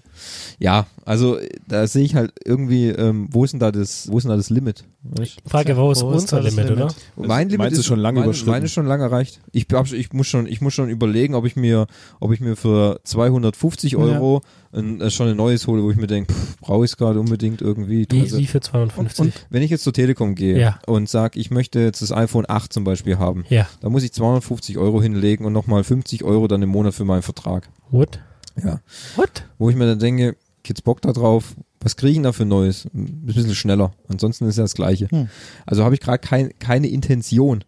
Ja, 0.59 0.87
also 1.05 1.39
da 1.67 1.87
sehe 1.87 2.05
ich 2.05 2.15
halt 2.15 2.33
irgendwie, 2.45 2.89
ähm, 2.89 3.29
wo 3.31 3.45
ist 3.45 3.53
denn 3.53 3.61
da 3.61 3.73
das, 3.73 4.09
wo 4.11 4.19
ist 4.19 4.25
denn 4.25 4.31
da 4.31 4.37
das 4.37 4.51
Limit? 4.51 4.85
Weißt? 5.03 5.39
Frage, 5.47 5.77
wo 5.77 5.91
ist 5.91 6.03
Wo 6.03 6.09
unser 6.09 6.43
Limit, 6.43 6.65
Limit? 6.67 6.73
oder? 6.73 6.95
Und 7.17 7.29
mein 7.29 7.49
Limit 7.49 7.59
meins 7.59 7.79
ist 7.79 7.87
schon 7.87 7.99
lange 7.99 8.21
mein, 8.21 8.25
überschritten. 8.29 8.51
Meine 8.51 8.65
ist 8.67 8.73
schon 8.73 8.87
lange 8.87 9.05
erreicht. 9.05 9.41
Ich, 9.53 9.67
ich 9.73 10.13
muss 10.13 10.27
schon, 10.27 10.47
ich 10.47 10.61
muss 10.61 10.75
schon 10.75 10.91
überlegen, 10.91 11.35
ob 11.35 11.47
ich 11.47 11.57
mir, 11.57 11.87
ob 12.21 12.33
ich 12.33 12.41
mir 12.41 12.55
für 12.55 13.01
250 13.05 13.97
Euro 13.97 14.43
ein, 14.73 15.01
äh, 15.01 15.11
schon 15.11 15.29
ein 15.29 15.37
neues 15.37 15.67
hole, 15.67 15.83
wo 15.83 15.91
ich 15.91 15.97
mir 15.97 16.07
denke, 16.07 16.35
brauche 16.61 16.85
ich 16.85 16.91
es 16.93 16.97
gerade 16.97 17.19
unbedingt 17.19 17.63
irgendwie. 17.63 18.07
Wie, 18.11 18.21
Also, 18.21 18.39
wie 18.39 18.47
für 18.47 18.61
250? 18.61 19.33
wenn 19.49 19.63
ich 19.63 19.71
jetzt 19.71 19.85
zur 19.85 19.93
Telekom 19.95 20.35
gehe 20.35 20.59
Ja. 20.59 20.79
und 20.87 21.09
sage, 21.09 21.41
ich 21.41 21.51
möchte 21.51 21.81
jetzt 21.81 22.03
das 22.03 22.13
iPhone 22.13 22.45
8 22.47 22.73
zum 22.73 22.85
Beispiel 22.85 23.19
haben, 23.19 23.45
ja. 23.49 23.67
da 23.81 23.89
muss 23.89 24.03
ich 24.03 24.13
250 24.13 24.77
Euro 24.79 25.01
hinlegen 25.03 25.45
und 25.47 25.53
nochmal 25.53 25.83
50 25.83 26.25
Euro 26.25 26.47
dann 26.47 26.63
im 26.63 26.69
Monat 26.69 26.95
für 26.95 27.05
meinen 27.05 27.23
Vertrag. 27.23 27.69
What? 27.91 28.21
Ja. 28.63 28.81
What? 29.17 29.45
Wo 29.59 29.71
ich 29.71 29.77
mir 29.77 29.87
dann 29.87 29.99
denke, 29.99 30.37
Kids 30.65 30.83
Bock 30.83 31.01
da 31.03 31.13
drauf, 31.13 31.55
Was 31.83 31.97
kriege 31.97 32.11
ich 32.11 32.17
denn 32.17 32.25
da 32.25 32.33
für 32.33 32.45
Neues? 32.45 32.87
Ein 32.95 33.23
bisschen 33.25 33.55
schneller. 33.55 33.93
Ansonsten 34.09 34.47
ist 34.47 34.59
ja 34.59 34.65
das 34.65 34.75
Gleiche. 34.75 35.09
Hm. 35.11 35.29
Also 35.65 35.85
habe 35.85 35.95
ich 35.95 36.01
gerade 36.01 36.19
kein, 36.19 36.51
keine 36.59 36.89
Intention. 36.89 37.65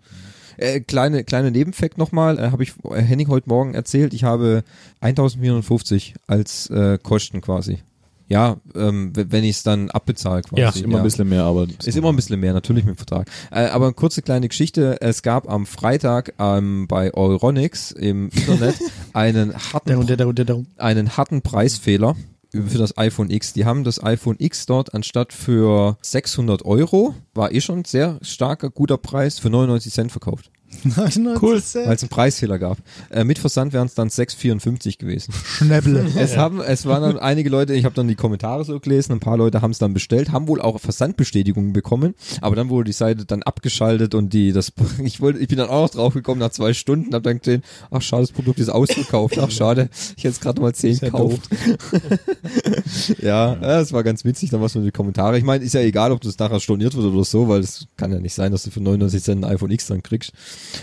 Äh, 0.58 0.80
kleine 0.80 1.24
kleine 1.24 1.50
Nebenfakt 1.50 1.96
nochmal, 1.96 2.38
äh, 2.38 2.50
habe 2.50 2.62
ich 2.62 2.74
Henning 2.92 3.28
heute 3.28 3.48
Morgen 3.48 3.74
erzählt, 3.74 4.12
ich 4.12 4.24
habe 4.24 4.64
1450 5.00 6.14
als 6.26 6.68
äh, 6.68 6.98
Kosten 7.02 7.40
quasi. 7.40 7.78
Ja, 8.32 8.56
ähm, 8.74 9.12
wenn 9.14 9.44
ich 9.44 9.56
es 9.56 9.62
dann 9.62 9.90
abbezahle 9.90 10.40
quasi. 10.40 10.62
Ja, 10.62 10.70
Ist 10.70 10.80
immer 10.80 10.98
ein 10.98 11.04
bisschen 11.04 11.28
mehr, 11.28 11.44
aber 11.44 11.66
Ist 11.84 11.96
immer 11.96 12.08
ein 12.08 12.16
bisschen 12.16 12.40
mehr, 12.40 12.54
natürlich 12.54 12.84
mit 12.84 12.94
dem 12.94 12.96
Vertrag. 12.96 13.28
Äh, 13.50 13.66
aber 13.66 13.84
eine 13.84 13.94
kurze 13.94 14.22
kleine 14.22 14.48
Geschichte. 14.48 15.02
Es 15.02 15.22
gab 15.22 15.50
am 15.50 15.66
Freitag 15.66 16.32
ähm, 16.38 16.86
bei 16.88 17.12
Euronics 17.12 17.90
im 17.90 18.30
Internet 18.30 18.76
einen 19.12 19.54
harten 19.54 19.90
einen 20.78 21.16
harten 21.18 21.42
Preisfehler 21.42 22.16
für 22.52 22.78
das 22.78 22.96
iPhone 22.96 23.28
X. 23.28 23.52
Die 23.52 23.66
haben 23.66 23.84
das 23.84 24.02
iPhone 24.02 24.36
X 24.38 24.64
dort 24.64 24.94
anstatt 24.94 25.34
für 25.34 25.98
600 26.00 26.64
Euro, 26.64 27.14
war 27.34 27.52
eh 27.52 27.60
schon 27.60 27.80
ein 27.80 27.84
sehr 27.84 28.18
starker, 28.22 28.70
guter 28.70 28.96
Preis, 28.96 29.38
für 29.38 29.50
99 29.50 29.92
Cent 29.92 30.10
verkauft. 30.10 30.50
Cool. 31.42 31.62
Weil 31.62 31.94
es 31.94 32.02
einen 32.02 32.08
Preisfehler 32.08 32.58
gab. 32.58 32.78
Äh, 33.10 33.24
mit 33.24 33.38
Versand 33.38 33.72
wären 33.72 33.86
es 33.86 33.94
dann 33.94 34.08
6,54 34.08 34.98
gewesen. 34.98 35.32
Schnäbble. 35.32 36.06
Es 36.16 36.36
haben, 36.36 36.60
es 36.60 36.86
waren 36.86 37.02
dann 37.02 37.18
einige 37.18 37.50
Leute, 37.50 37.74
ich 37.74 37.84
habe 37.84 37.94
dann 37.94 38.06
die 38.06 38.14
Kommentare 38.14 38.64
so 38.64 38.78
gelesen, 38.78 39.12
ein 39.12 39.20
paar 39.20 39.36
Leute 39.36 39.60
haben 39.60 39.70
es 39.70 39.78
dann 39.78 39.92
bestellt, 39.92 40.30
haben 40.30 40.46
wohl 40.46 40.60
auch 40.60 40.78
Versandbestätigungen 40.78 41.72
bekommen, 41.72 42.14
aber 42.40 42.54
dann 42.54 42.68
wurde 42.68 42.84
die 42.84 42.92
Seite 42.92 43.24
dann 43.24 43.42
abgeschaltet 43.42 44.14
und 44.14 44.32
die, 44.32 44.52
das, 44.52 44.72
ich 45.02 45.20
wollte, 45.20 45.40
ich 45.40 45.48
bin 45.48 45.58
dann 45.58 45.68
auch 45.68 45.82
noch 45.82 45.90
drauf 45.90 46.14
gekommen 46.14 46.40
nach 46.40 46.50
zwei 46.50 46.74
Stunden, 46.74 47.14
hab 47.14 47.22
dann 47.22 47.38
gesehen, 47.38 47.62
ach 47.90 48.02
schade, 48.02 48.22
das 48.22 48.32
Produkt 48.32 48.60
ist 48.60 48.68
ausverkauft, 48.68 49.38
ach 49.38 49.50
schade, 49.50 49.88
ich 50.16 50.24
hätte 50.24 50.34
es 50.34 50.40
gerade 50.40 50.60
mal 50.60 50.74
zehn 50.74 50.94
ja 50.94 51.08
gekauft. 51.08 51.48
ja, 53.20 53.54
ja, 53.54 53.80
es 53.80 53.92
war 53.92 54.02
ganz 54.04 54.24
witzig, 54.24 54.50
dann 54.50 54.60
was 54.60 54.74
mit 54.74 54.84
die 54.84 54.92
Kommentare. 54.92 55.38
Ich 55.38 55.44
meine, 55.44 55.64
ist 55.64 55.74
ja 55.74 55.80
egal, 55.80 56.12
ob 56.12 56.20
das 56.20 56.38
nachher 56.38 56.60
storniert 56.60 56.94
wird 56.94 57.06
oder 57.06 57.24
so, 57.24 57.48
weil 57.48 57.60
es 57.60 57.86
kann 57.96 58.12
ja 58.12 58.20
nicht 58.20 58.34
sein, 58.34 58.52
dass 58.52 58.62
du 58.62 58.70
für 58.70 58.80
99 58.80 59.22
Cent 59.22 59.44
ein 59.44 59.50
iPhone 59.50 59.70
X 59.70 59.86
dann 59.86 60.02
kriegst. 60.02 60.32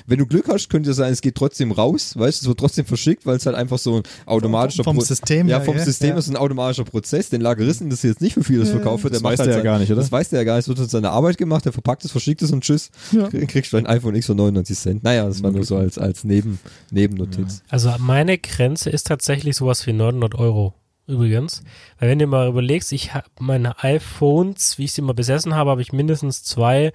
Wenn 0.08 0.20
du 0.20 0.26
Glück 0.26 0.48
hast, 0.48 0.70
könnte 0.70 0.92
es 0.92 0.98
sein, 0.98 1.12
es 1.14 1.22
geht 1.22 1.36
trotzdem 1.36 1.72
raus, 1.72 2.14
weißt 2.18 2.42
du, 2.42 2.44
es 2.46 2.48
wird 2.48 2.60
trotzdem 2.60 2.86
verschickt, 2.86 3.26
weil 3.26 3.38
es 3.38 3.46
halt 3.46 3.56
einfach 3.56 3.78
so 3.78 3.98
ein 3.98 4.04
automatischer 4.26 4.84
Vom 4.84 4.98
Pro- 4.98 5.04
System 5.04 5.48
Ja, 5.48 5.62
vom 5.62 5.78
ja, 5.78 5.84
System 5.84 6.10
ja. 6.12 6.18
ist 6.18 6.30
ein 6.30 6.36
automatischer 6.36 6.84
Prozess. 6.86 7.30
Den 7.30 7.42
Lageristen 7.42 7.90
das 7.90 8.04
jetzt 8.04 8.22
nicht, 8.22 8.38
wie 8.38 8.44
viel 8.44 8.60
das 8.60 8.70
verkauft 8.70 9.04
wird. 9.04 9.14
das 9.14 9.22
Der 9.22 9.24
macht 9.30 9.34
weiß 9.34 9.40
halt 9.40 9.50
der 9.50 9.58
ja 9.58 9.64
gar 9.64 9.80
nicht, 9.80 9.92
oder? 9.92 10.02
Das 10.02 10.12
weiß 10.12 10.30
der 10.30 10.40
ja 10.40 10.44
gar 10.46 10.56
nicht. 10.56 10.64
Es 10.64 10.68
wird 10.70 10.80
halt 10.80 10.90
seine 10.90 11.10
Arbeit 11.12 11.38
gemacht, 11.38 11.66
der 11.66 11.74
verpackt 11.74 12.06
es, 12.06 12.12
verschickt 12.12 12.42
es 12.42 12.52
und 12.52 12.64
tschüss. 12.64 12.90
Krie- 13.12 13.46
Kriegst 13.48 13.74
du 13.74 13.78
ein 13.78 13.86
iPhone 13.88 14.16
X 14.16 14.26
für 14.28 14.36
99 14.36 14.78
Cent. 14.78 15.04
Naja, 15.04 15.26
das 15.26 15.42
war 15.44 15.52
nur 15.52 15.64
so 15.64 15.78
als, 15.78 15.98
als 15.98 16.24
Neben, 16.24 16.60
Nebennotiz. 16.92 17.64
Also 17.70 17.94
meine 18.00 18.38
Grenze 18.38 18.90
ist 18.90 19.08
tatsächlich 19.08 19.56
sowas 19.56 19.86
wie 19.88 19.94
900 19.94 20.36
Euro 20.36 20.74
übrigens. 21.08 21.64
Weil 22.00 22.10
wenn 22.10 22.20
du 22.20 22.28
mal 22.28 22.48
überlegst, 22.48 22.92
ich 22.92 23.14
habe 23.16 23.26
meine 23.40 23.84
iPhones, 23.84 24.78
wie 24.78 24.84
ich 24.86 24.94
sie 24.94 25.02
mal 25.02 25.14
besessen 25.14 25.56
habe, 25.56 25.72
habe 25.72 25.82
ich 25.82 25.92
mindestens 25.92 26.44
zwei, 26.44 26.92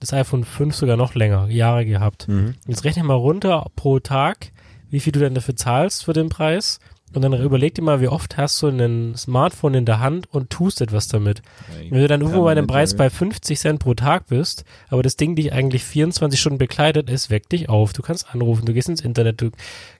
das 0.00 0.12
iPhone 0.12 0.44
5 0.44 0.74
sogar 0.74 0.96
noch 0.96 1.14
länger, 1.14 1.48
Jahre 1.48 1.84
gehabt. 1.86 2.26
Jetzt 2.66 2.84
rechne 2.84 3.04
mal 3.04 3.14
runter 3.14 3.66
pro 3.76 3.98
Tag, 3.98 4.52
wie 4.90 5.00
viel 5.00 5.12
du 5.12 5.20
denn 5.20 5.34
dafür 5.34 5.56
zahlst 5.56 6.04
für 6.04 6.12
den 6.12 6.28
Preis. 6.28 6.80
Und 7.14 7.22
dann 7.22 7.32
überleg 7.32 7.74
dir 7.74 7.82
mal, 7.82 8.00
wie 8.00 8.08
oft 8.08 8.36
hast 8.36 8.60
du 8.60 8.66
ein 8.68 9.14
Smartphone 9.16 9.74
in 9.74 9.84
der 9.86 10.00
Hand 10.00 10.26
und 10.34 10.50
tust 10.50 10.80
etwas 10.82 11.08
damit. 11.08 11.40
Wenn 11.88 12.00
du 12.02 12.08
dann 12.08 12.20
irgendwo 12.20 12.42
bei 12.44 12.50
einem 12.50 12.66
Preis 12.66 12.94
bei 12.94 13.08
50 13.08 13.58
Cent 13.58 13.78
pro 13.78 13.94
Tag 13.94 14.26
bist, 14.26 14.64
aber 14.88 15.02
das 15.02 15.16
Ding 15.16 15.34
dich 15.34 15.52
eigentlich 15.52 15.84
24 15.84 16.38
Stunden 16.38 16.58
begleitet, 16.58 17.08
es 17.08 17.30
weckt 17.30 17.52
dich 17.52 17.68
auf. 17.70 17.92
Du 17.94 18.02
kannst 18.02 18.34
anrufen, 18.34 18.66
du 18.66 18.74
gehst 18.74 18.88
ins 18.88 19.00
Internet, 19.00 19.40
du 19.40 19.50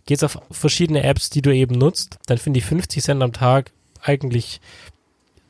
gehst 0.05 0.25
auf 0.25 0.39
verschiedene 0.51 1.05
Apps, 1.05 1.31
die 1.31 1.43
du 1.43 1.55
eben 1.55 1.77
nutzt, 1.79 2.19
dann 2.27 2.39
finde 2.39 2.59
ich 2.59 2.67
50 2.67 3.03
Cent 3.03 3.23
am 3.23 3.33
Tag 3.33 3.71
eigentlich 4.03 4.61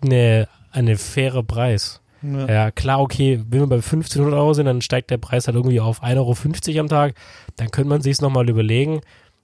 eine, 0.02 0.48
eine 0.70 0.96
faire 0.96 1.42
Preis. 1.42 2.00
Ja. 2.34 2.46
Ja, 2.48 2.70
klar, 2.70 3.00
okay, 3.00 3.42
wenn 3.48 3.60
wir 3.60 3.66
bei 3.66 3.76
1500 3.76 4.34
Euro 4.34 4.54
sind, 4.54 4.66
dann 4.66 4.80
steigt 4.82 5.10
der 5.10 5.18
Preis 5.18 5.46
halt 5.46 5.56
irgendwie 5.56 5.80
auf 5.80 6.02
1,50 6.02 6.68
Euro 6.70 6.80
am 6.80 6.88
Tag. 6.88 7.14
Dann 7.56 7.70
könnte 7.70 7.88
man 7.88 8.02
sich 8.02 8.20
nochmal 8.20 8.48
überlegen. 8.48 9.00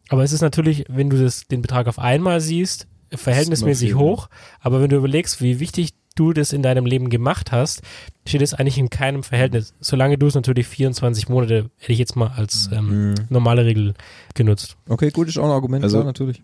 Aber 0.09 0.25
es 0.25 0.33
ist 0.33 0.41
natürlich, 0.43 0.85
wenn 0.89 1.09
du 1.11 1.23
das, 1.23 1.47
den 1.47 1.63
Betrag 1.63 1.87
auf 1.87 1.99
einmal 1.99 2.41
siehst, 2.41 2.87
verhältnismäßig 3.11 3.91
immer 3.91 4.01
viel, 4.01 4.07
hoch. 4.07 4.29
Aber 4.61 4.81
wenn 4.81 4.91
du 4.91 4.97
überlegst, 4.97 5.41
wie 5.41 5.61
wichtig 5.61 5.91
du 6.15 6.33
das 6.33 6.53
in 6.53 6.63
deinem 6.63 6.85
Leben 6.85 7.09
gemacht 7.09 7.53
hast, 7.53 7.83
steht 8.27 8.43
es 8.43 8.53
eigentlich 8.55 8.79
in 8.79 8.91
keinem 8.91 9.23
Verhältnis. 9.23 9.75
Solange 9.81 10.19
du 10.19 10.27
es 10.27 10.35
natürlich 10.35 10.67
24 10.67 11.29
Monate, 11.29 11.71
hätte 11.79 11.93
ich 11.93 11.99
jetzt 11.99 12.17
mal 12.17 12.33
als 12.37 12.69
ähm, 12.73 13.15
normale 13.31 13.65
Regel 13.65 13.95
genutzt. 14.35 14.77
Okay, 14.89 15.11
gut, 15.11 15.29
ist 15.29 15.39
auch 15.39 15.45
ein 15.45 15.51
Argument, 15.51 15.85
Also- 15.85 15.99
klar, 15.99 16.07
natürlich. 16.07 16.43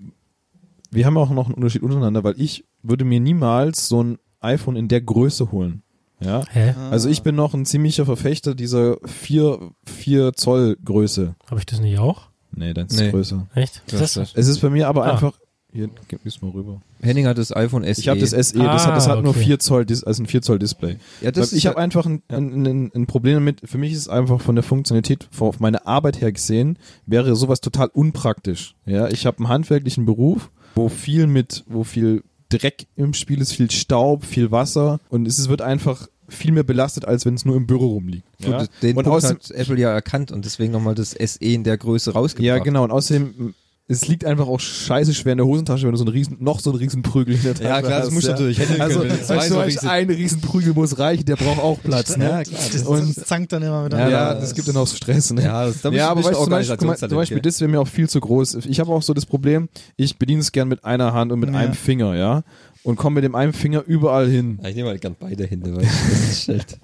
wir 0.90 1.04
haben 1.04 1.16
auch 1.18 1.30
noch 1.30 1.46
einen 1.46 1.54
Unterschied 1.54 1.82
untereinander, 1.82 2.24
weil 2.24 2.40
ich 2.40 2.64
würde 2.82 3.04
mir 3.04 3.20
niemals 3.20 3.88
so 3.88 4.02
ein 4.02 4.18
iPhone 4.40 4.76
in 4.76 4.88
der 4.88 5.00
Größe 5.00 5.52
holen. 5.52 5.82
Ja. 6.20 6.44
Hä? 6.50 6.74
Also 6.90 7.08
ich 7.08 7.22
bin 7.22 7.34
noch 7.36 7.54
ein 7.54 7.64
ziemlicher 7.64 8.04
Verfechter 8.04 8.54
dieser 8.54 8.96
4, 9.04 9.70
4 9.86 10.32
Zoll 10.34 10.76
Größe. 10.84 11.34
Habe 11.50 11.60
ich 11.60 11.66
das 11.66 11.80
nicht 11.80 11.98
auch? 11.98 12.28
Nee, 12.50 12.70
ist 12.72 12.98
Nee. 12.98 13.06
es 13.06 13.10
größer. 13.12 13.46
Echt? 13.54 13.82
Das- 13.88 14.00
Das, 14.00 14.14
das- 14.14 14.32
Es 14.34 14.48
ist 14.48 14.60
bei 14.60 14.70
mir 14.70 14.88
aber 14.88 15.04
Ah. 15.06 15.12
einfach. 15.12 15.38
Hier, 15.70 15.90
gib 16.08 16.24
es 16.24 16.40
mal 16.40 16.50
rüber. 16.50 16.80
Henning 17.02 17.26
hat 17.26 17.36
das 17.36 17.54
iPhone 17.54 17.84
SE. 17.84 18.00
Ich 18.00 18.08
habe 18.08 18.18
das 18.18 18.30
SE, 18.30 18.58
das 18.58 18.86
hat, 18.86 18.96
das 18.96 19.06
Ah, 19.06 19.10
hat 19.16 19.22
nur 19.22 19.32
okay. 19.32 19.44
4 19.44 19.58
Zoll, 19.58 19.84
also 20.06 20.22
ein 20.22 20.26
4 20.26 20.40
Zoll 20.40 20.58
Display. 20.58 20.96
ja, 21.20 21.30
das 21.30 21.52
ich 21.52 21.58
ist 21.58 21.64
habe 21.66 21.76
einfach 21.78 22.06
ein, 22.06 22.22
ein, 22.28 22.66
ein, 22.66 22.90
ein 22.94 23.06
Problem 23.06 23.34
damit. 23.34 23.60
Für 23.64 23.76
mich 23.76 23.92
ist 23.92 23.98
es 23.98 24.08
einfach 24.08 24.40
von 24.40 24.54
der 24.56 24.64
Funktionalität, 24.64 25.28
von- 25.30 25.48
auf 25.48 25.60
meine 25.60 25.86
Arbeit 25.86 26.22
her 26.22 26.32
gesehen, 26.32 26.78
wäre 27.04 27.36
sowas 27.36 27.60
total 27.60 27.88
unpraktisch. 27.92 28.74
Ja, 28.86 29.08
ich 29.08 29.26
habe 29.26 29.38
einen 29.38 29.48
handwerklichen 29.50 30.06
Beruf, 30.06 30.50
wo 30.74 30.88
viel 30.88 31.26
mit, 31.26 31.64
wo 31.68 31.84
viel 31.84 32.24
Dreck 32.48 32.86
im 32.96 33.14
Spiel 33.14 33.40
ist, 33.40 33.52
viel 33.52 33.70
Staub, 33.70 34.24
viel 34.24 34.50
Wasser 34.50 35.00
und 35.10 35.26
es 35.26 35.48
wird 35.48 35.62
einfach 35.62 36.08
viel 36.28 36.52
mehr 36.52 36.62
belastet, 36.62 37.06
als 37.06 37.24
wenn 37.24 37.34
es 37.34 37.44
nur 37.44 37.56
im 37.56 37.66
Büro 37.66 37.88
rumliegt. 37.88 38.26
Ja? 38.38 38.66
Den 38.82 38.96
und 38.96 39.04
Punkt 39.04 39.08
außerdem, 39.08 39.38
hat 39.38 39.50
Apple 39.50 39.78
ja 39.78 39.90
erkannt 39.90 40.30
und 40.30 40.44
deswegen 40.44 40.72
nochmal 40.72 40.94
das 40.94 41.12
SE 41.12 41.38
in 41.40 41.64
der 41.64 41.78
Größe 41.78 42.12
rausgebracht. 42.12 42.44
ja, 42.44 42.58
genau. 42.58 42.84
Und 42.84 42.90
außerdem, 42.90 43.54
es 43.90 44.06
liegt 44.06 44.24
einfach 44.26 44.46
auch 44.46 44.60
scheiße 44.60 45.14
schwer 45.14 45.32
in 45.32 45.38
der 45.38 45.46
Hosentasche, 45.46 45.84
wenn 45.86 45.92
du 45.92 45.96
so 45.96 46.04
einen 46.04 46.12
riesen, 46.12 46.36
noch 46.40 46.60
so 46.60 46.70
einen 46.70 46.78
riesen 46.78 47.00
Prügel 47.02 47.34
in 47.36 47.42
der 47.42 47.54
Tasche 47.54 47.64
Ja, 47.68 47.80
klar, 47.80 47.90
das 48.00 48.06
hast, 48.08 48.12
muss 48.14 48.24
ja. 48.24 48.30
natürlich 48.32 48.60
handeln 48.60 48.80
Also, 48.82 49.00
können, 49.00 49.22
zwei 49.24 49.48
so 49.48 49.60
riesen- 49.60 49.88
ein 49.88 50.10
riesen 50.10 50.40
Prügel 50.42 50.74
muss 50.74 50.98
reichen, 50.98 51.24
der 51.24 51.36
braucht 51.36 51.58
auch 51.58 51.82
Platz. 51.82 52.16
Ne? 52.16 52.24
Ja, 52.24 52.42
klar. 52.42 52.60
Das, 52.70 52.82
Und- 52.82 53.16
das 53.16 53.24
zankt 53.26 53.50
dann 53.52 53.62
immer 53.62 53.86
wieder. 53.86 53.98
Ja, 53.98 54.08
Ja, 54.10 54.34
das 54.34 54.54
gibt 54.54 54.68
dann 54.68 54.76
auch 54.76 54.86
Stress. 54.86 55.32
Ne? 55.32 55.42
Ja, 55.42 55.66
das, 55.66 55.80
da 55.80 55.90
ja, 55.90 56.10
aber 56.10 56.22
weißt 56.22 56.34
du, 56.38 56.42
zum 56.42 56.50
Beispiel, 56.50 56.78
zum 57.08 57.16
Beispiel 57.16 57.40
das 57.40 57.60
wäre 57.60 57.70
mir 57.70 57.80
auch 57.80 57.88
viel 57.88 58.08
zu 58.10 58.20
groß. 58.20 58.56
Ich 58.66 58.78
habe 58.78 58.92
auch 58.92 59.02
so 59.02 59.14
das 59.14 59.24
Problem, 59.24 59.68
ich 59.96 60.18
bediene 60.18 60.40
es 60.40 60.52
gern 60.52 60.68
mit 60.68 60.84
einer 60.84 61.14
Hand 61.14 61.32
und 61.32 61.40
mit 61.40 61.48
Ja. 61.50 61.56
einem 61.56 61.72
Finger, 61.72 62.14
ja, 62.14 62.42
und 62.82 62.96
komme 62.96 63.14
mit 63.14 63.24
dem 63.24 63.34
einen 63.34 63.54
Finger 63.54 63.82
überall 63.86 64.28
hin. 64.28 64.58
Ja, 64.62 64.68
ich 64.68 64.76
nehme 64.76 64.88
halt 64.90 65.00
gern 65.00 65.16
beide 65.18 65.46
Hände, 65.46 65.74
weil 65.74 65.84
das 65.84 66.28
ist 66.30 66.42
schlecht. 66.44 66.78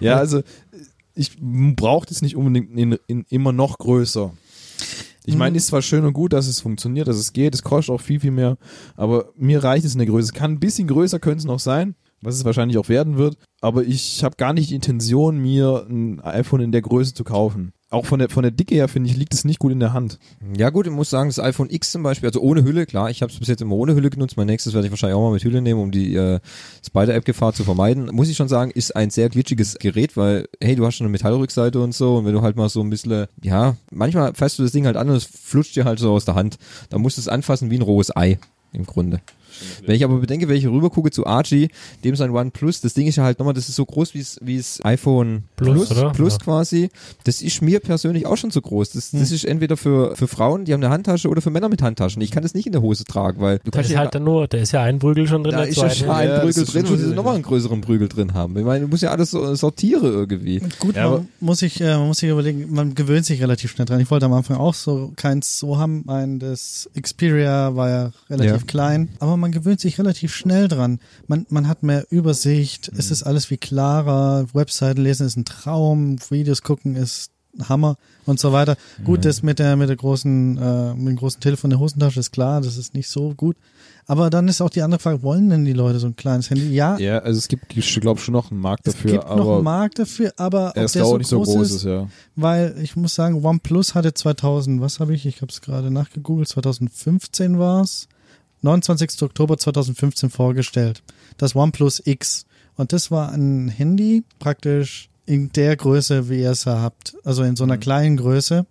Ja, 0.00 0.16
also 0.16 0.40
ich 1.14 1.32
brauche 1.40 2.06
das 2.06 2.22
nicht 2.22 2.36
unbedingt 2.36 2.70
in, 2.78 2.98
in 3.06 3.26
immer 3.28 3.52
noch 3.52 3.76
größer. 3.76 4.32
Ich 5.24 5.36
meine, 5.36 5.56
ist 5.56 5.68
zwar 5.68 5.82
schön 5.82 6.04
und 6.04 6.14
gut, 6.14 6.32
dass 6.32 6.46
es 6.46 6.60
funktioniert, 6.60 7.06
dass 7.06 7.16
es 7.16 7.32
geht, 7.32 7.54
es 7.54 7.62
kostet 7.62 7.94
auch 7.94 8.00
viel, 8.00 8.18
viel 8.18 8.32
mehr, 8.32 8.56
aber 8.96 9.32
mir 9.36 9.62
reicht 9.62 9.84
es 9.84 9.94
in 9.94 9.98
der 9.98 10.08
Größe. 10.08 10.26
Es 10.26 10.32
kann 10.32 10.52
ein 10.52 10.60
bisschen 10.60 10.88
größer 10.88 11.20
könnte 11.20 11.38
es 11.38 11.44
noch 11.44 11.60
sein, 11.60 11.94
was 12.22 12.34
es 12.34 12.44
wahrscheinlich 12.44 12.78
auch 12.78 12.88
werden 12.88 13.16
wird, 13.18 13.36
aber 13.60 13.84
ich 13.84 14.24
habe 14.24 14.36
gar 14.36 14.52
nicht 14.52 14.70
die 14.70 14.74
Intention, 14.74 15.38
mir 15.38 15.86
ein 15.88 16.20
iPhone 16.20 16.60
in 16.60 16.72
der 16.72 16.82
Größe 16.82 17.14
zu 17.14 17.24
kaufen. 17.24 17.72
Auch 17.92 18.06
von 18.06 18.18
der, 18.18 18.30
von 18.30 18.42
der 18.42 18.52
Dicke 18.52 18.74
her, 18.74 18.88
finde 18.88 19.10
ich, 19.10 19.16
liegt 19.16 19.34
es 19.34 19.44
nicht 19.44 19.58
gut 19.58 19.70
in 19.70 19.78
der 19.78 19.92
Hand. 19.92 20.18
Ja 20.56 20.70
gut, 20.70 20.86
ich 20.86 20.92
muss 20.92 21.10
sagen, 21.10 21.28
das 21.28 21.38
iPhone 21.38 21.68
X 21.68 21.92
zum 21.92 22.02
Beispiel, 22.02 22.30
also 22.30 22.40
ohne 22.40 22.64
Hülle, 22.64 22.86
klar, 22.86 23.10
ich 23.10 23.20
habe 23.20 23.30
es 23.30 23.38
bis 23.38 23.48
jetzt 23.48 23.60
immer 23.60 23.76
ohne 23.76 23.94
Hülle 23.94 24.08
genutzt. 24.08 24.38
Mein 24.38 24.46
nächstes 24.46 24.72
werde 24.72 24.86
ich 24.86 24.90
wahrscheinlich 24.90 25.16
auch 25.16 25.22
mal 25.22 25.32
mit 25.32 25.44
Hülle 25.44 25.60
nehmen, 25.60 25.78
um 25.78 25.90
die 25.90 26.14
äh, 26.14 26.40
Spider-App-Gefahr 26.86 27.52
zu 27.52 27.64
vermeiden. 27.64 28.06
Muss 28.12 28.30
ich 28.30 28.36
schon 28.36 28.48
sagen, 28.48 28.70
ist 28.70 28.96
ein 28.96 29.10
sehr 29.10 29.28
glitschiges 29.28 29.78
Gerät, 29.78 30.16
weil, 30.16 30.48
hey, 30.58 30.74
du 30.74 30.86
hast 30.86 30.96
schon 30.96 31.04
eine 31.04 31.12
Metallrückseite 31.12 31.80
und 31.80 31.94
so 31.94 32.16
und 32.16 32.24
wenn 32.24 32.32
du 32.32 32.40
halt 32.40 32.56
mal 32.56 32.70
so 32.70 32.80
ein 32.80 32.88
bisschen, 32.88 33.26
ja, 33.42 33.76
manchmal 33.90 34.32
fasst 34.32 34.58
du 34.58 34.62
das 34.62 34.72
Ding 34.72 34.86
halt 34.86 34.96
an 34.96 35.10
und 35.10 35.16
es 35.16 35.24
flutscht 35.24 35.76
dir 35.76 35.84
halt 35.84 35.98
so 35.98 36.12
aus 36.12 36.24
der 36.24 36.34
Hand. 36.34 36.56
Da 36.88 36.96
musst 36.96 37.18
du 37.18 37.20
es 37.20 37.28
anfassen 37.28 37.70
wie 37.70 37.76
ein 37.76 37.82
rohes 37.82 38.16
Ei, 38.16 38.38
im 38.72 38.86
Grunde. 38.86 39.20
Wenn 39.86 39.94
ich 39.96 40.04
aber 40.04 40.18
bedenke, 40.18 40.48
wenn 40.48 40.56
ich 40.56 40.66
rüber 40.66 40.90
gucke 40.90 41.10
zu 41.10 41.26
Archie, 41.26 41.68
dem 42.04 42.16
sein 42.16 42.30
OnePlus, 42.30 42.80
das 42.80 42.94
Ding 42.94 43.06
ist 43.06 43.16
ja 43.16 43.24
halt 43.24 43.38
nochmal, 43.38 43.54
das 43.54 43.68
ist 43.68 43.76
so 43.76 43.84
groß 43.84 44.14
wie 44.14 44.20
es 44.20 44.38
wie 44.42 44.56
es 44.56 44.84
iPhone 44.84 45.44
Plus, 45.56 45.90
oder? 45.90 46.10
Plus 46.10 46.34
Ja. 46.34 46.38
quasi. 46.44 46.90
Das 47.24 47.42
ist 47.42 47.62
mir 47.62 47.80
persönlich 47.80 48.26
auch 48.26 48.36
schon 48.36 48.50
zu 48.50 48.60
groß. 48.60 48.90
Das, 48.92 49.12
Hm. 49.12 49.20
das 49.20 49.30
ist 49.30 49.44
entweder 49.44 49.76
für, 49.76 50.16
für 50.16 50.28
Frauen, 50.28 50.64
die 50.64 50.72
haben 50.72 50.82
eine 50.82 50.92
Handtasche, 50.92 51.28
oder 51.28 51.40
für 51.42 51.50
Männer 51.50 51.68
mit 51.68 51.82
Handtaschen. 51.82 52.22
Ich 52.22 52.30
kann 52.30 52.42
das 52.42 52.54
nicht 52.54 52.66
in 52.66 52.72
der 52.72 52.82
Hose 52.82 53.04
tragen, 53.04 53.40
weil 53.40 53.58
du 53.58 53.70
Da 53.70 53.70
kannst 53.78 53.90
ist 53.90 53.94
ja 53.94 54.00
halt 54.00 54.14
dann 54.14 54.24
nur, 54.24 54.46
da 54.48 54.58
ist 54.58 54.72
ja 54.72 54.82
ein 54.82 54.98
Prügel 54.98 55.26
schon 55.26 55.42
drin. 55.44 55.52
da 55.52 55.62
ist 55.64 55.76
ja 55.76 55.90
schon 55.90 56.10
ein 56.10 56.28
Ja, 56.28 56.44
das 56.44 56.54
Prügel 56.54 56.64
drin 56.64 56.86
und 56.86 56.98
sie 56.98 57.14
nochmal 57.14 57.34
einen 57.34 57.42
größeren 57.44 57.80
Prügel 57.80 58.08
drin 58.08 58.34
haben. 58.34 58.56
Ich 58.58 58.64
meine, 58.64 58.84
du 58.84 58.88
musst 58.88 59.02
ja 59.02 59.10
alles 59.10 59.30
so 59.30 59.54
sortiere 59.54 60.06
irgendwie. 60.08 60.60
Gut, 60.78 60.96
Ja, 60.96 61.06
aber- 61.06 61.18
man 61.18 61.28
muss 61.40 61.58
sich, 61.60 61.80
äh, 61.80 61.96
man 61.96 62.08
muss 62.08 62.18
sich 62.18 62.30
überlegen, 62.30 62.72
man 62.72 62.94
gewöhnt 62.94 63.24
sich 63.26 63.40
relativ 63.42 63.70
schnell 63.72 63.86
dran. 63.86 64.00
Ich 64.00 64.10
wollte 64.10 64.26
am 64.26 64.32
Anfang 64.32 64.56
auch 64.56 64.74
so 64.74 65.12
keins 65.16 65.58
so 65.58 65.78
haben. 65.78 66.04
Ein 66.08 66.38
das 66.38 66.88
Xperia 67.00 67.74
war 67.76 67.88
ja 67.90 68.12
relativ 68.30 68.52
Ja. 68.52 68.66
klein, 68.66 69.08
aber 69.18 69.36
man 69.42 69.52
gewöhnt 69.52 69.80
sich 69.80 69.98
relativ 69.98 70.34
schnell 70.34 70.68
dran. 70.68 70.98
Man, 71.26 71.46
man 71.50 71.68
hat 71.68 71.82
mehr 71.82 72.06
Übersicht, 72.10 72.90
es 72.96 73.10
ist 73.10 73.22
alles 73.22 73.50
wie 73.50 73.58
klarer. 73.58 74.46
Webseiten 74.54 75.02
lesen 75.02 75.26
ist 75.26 75.36
ein 75.36 75.44
Traum, 75.44 76.16
Videos 76.30 76.62
gucken 76.62 76.96
ist 76.96 77.32
Hammer 77.68 77.96
und 78.24 78.40
so 78.40 78.52
weiter. 78.52 78.76
Gut, 79.04 79.24
das 79.24 79.42
mit 79.42 79.58
der 79.58 79.76
mit 79.76 79.88
der 79.88 79.96
großen 79.96 80.56
äh, 80.56 80.94
mit 80.94 81.08
dem 81.08 81.16
großen 81.16 81.40
Telefon 81.40 81.70
in 81.70 81.76
der 81.76 81.80
Hosentasche 81.80 82.20
ist 82.20 82.32
klar, 82.32 82.60
das 82.60 82.76
ist 82.76 82.94
nicht 82.94 83.08
so 83.08 83.34
gut. 83.34 83.56
Aber 84.06 84.30
dann 84.30 84.48
ist 84.48 84.60
auch 84.60 84.70
die 84.70 84.82
andere 84.82 85.00
Frage, 85.00 85.22
wollen 85.22 85.48
denn 85.50 85.64
die 85.64 85.72
Leute 85.72 86.00
so 86.00 86.08
ein 86.08 86.16
kleines 86.16 86.50
Handy? 86.50 86.74
Ja, 86.74 86.98
Ja, 86.98 87.18
also 87.18 87.38
es 87.38 87.46
gibt, 87.46 87.76
ich 87.76 88.00
glaube 88.00 88.20
schon 88.20 88.32
noch 88.32 88.50
einen 88.50 88.60
Markt 88.60 88.86
es 88.86 88.94
dafür, 88.94 89.12
gibt 89.12 89.24
noch 89.24 89.30
aber 89.32 89.54
einen 89.56 89.64
Markt 89.64 89.98
dafür, 89.98 90.32
aber 90.36 90.72
er 90.74 90.82
ob 90.82 90.84
ist 90.86 90.94
der 90.94 91.04
auch 91.04 91.10
so 91.10 91.18
nicht 91.18 91.28
so 91.28 91.36
groß 91.38 91.54
groß 91.54 91.66
ist, 91.66 91.76
ist, 91.76 91.84
ja. 91.84 92.08
weil 92.34 92.74
ich 92.82 92.96
muss 92.96 93.14
sagen, 93.14 93.44
OnePlus 93.44 93.94
hatte 93.94 94.12
2000, 94.12 94.80
was 94.80 94.98
habe 94.98 95.14
ich? 95.14 95.26
Ich 95.26 95.40
habe 95.40 95.52
es 95.52 95.60
gerade 95.60 95.90
nachgegoogelt, 95.90 96.48
2015 96.48 97.58
war's, 97.58 98.08
29. 98.62 99.22
Oktober 99.22 99.58
2015 99.58 100.30
vorgestellt. 100.30 101.02
Das 101.36 101.54
OnePlus 101.54 102.02
X. 102.04 102.46
Und 102.76 102.92
das 102.92 103.10
war 103.10 103.32
ein 103.32 103.68
Handy 103.68 104.24
praktisch 104.38 105.08
in 105.26 105.50
der 105.52 105.76
Größe, 105.76 106.28
wie 106.28 106.40
ihr 106.40 106.50
es 106.50 106.66
habt. 106.66 107.14
Also 107.24 107.42
in 107.42 107.56
so 107.56 107.64
einer 107.64 107.78
kleinen 107.78 108.16
Größe. 108.16 108.66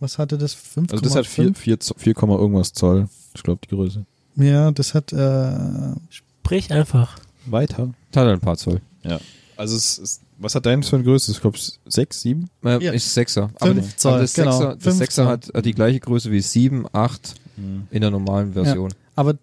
Was 0.00 0.18
hatte 0.18 0.36
das? 0.36 0.54
5,5? 0.54 0.80
Mhm. 0.80 0.86
Also 0.90 1.02
das 1.02 1.14
hat 1.16 1.26
4, 1.26 1.54
4, 1.54 1.78
4, 1.96 2.14
irgendwas 2.16 2.72
Zoll. 2.72 3.08
Ich 3.34 3.42
glaube 3.42 3.60
die 3.64 3.74
Größe. 3.74 4.04
Ja, 4.36 4.70
das 4.70 4.94
hat 4.94 5.12
äh, 5.12 5.94
Sprich 6.10 6.70
einfach. 6.70 7.18
Weiter. 7.46 7.94
Hat 8.14 8.26
ein 8.28 8.40
paar 8.40 8.56
Zoll. 8.56 8.80
Ja. 9.02 9.18
Also 9.56 9.76
es 9.76 9.98
ist, 9.98 10.20
was 10.38 10.54
hat 10.54 10.66
dein 10.66 10.82
für 10.82 10.96
eine 10.96 11.04
Größe? 11.04 11.32
Ich 11.32 11.40
glaube 11.40 11.58
6, 11.86 12.20
7? 12.20 12.50
Äh, 12.64 12.84
Ja. 12.84 12.92
Ist 12.92 13.14
Sechser. 13.14 13.50
Aber, 13.56 13.72
Fünf 13.74 13.86
aber 13.86 13.96
Zoll, 13.96 14.20
das 14.20 14.34
genau. 14.34 14.52
Sechser, 14.52 14.74
das 14.74 14.84
Fünf 14.84 14.96
Sechser 14.98 15.40
Zoll. 15.40 15.54
hat 15.54 15.64
die 15.64 15.72
gleiche 15.74 16.00
Größe 16.00 16.30
wie 16.30 16.40
7, 16.40 16.86
8 16.92 17.34
in 17.90 18.00
der 18.00 18.10
normalen 18.10 18.52
Version. 18.52 18.92
Aber 19.14 19.34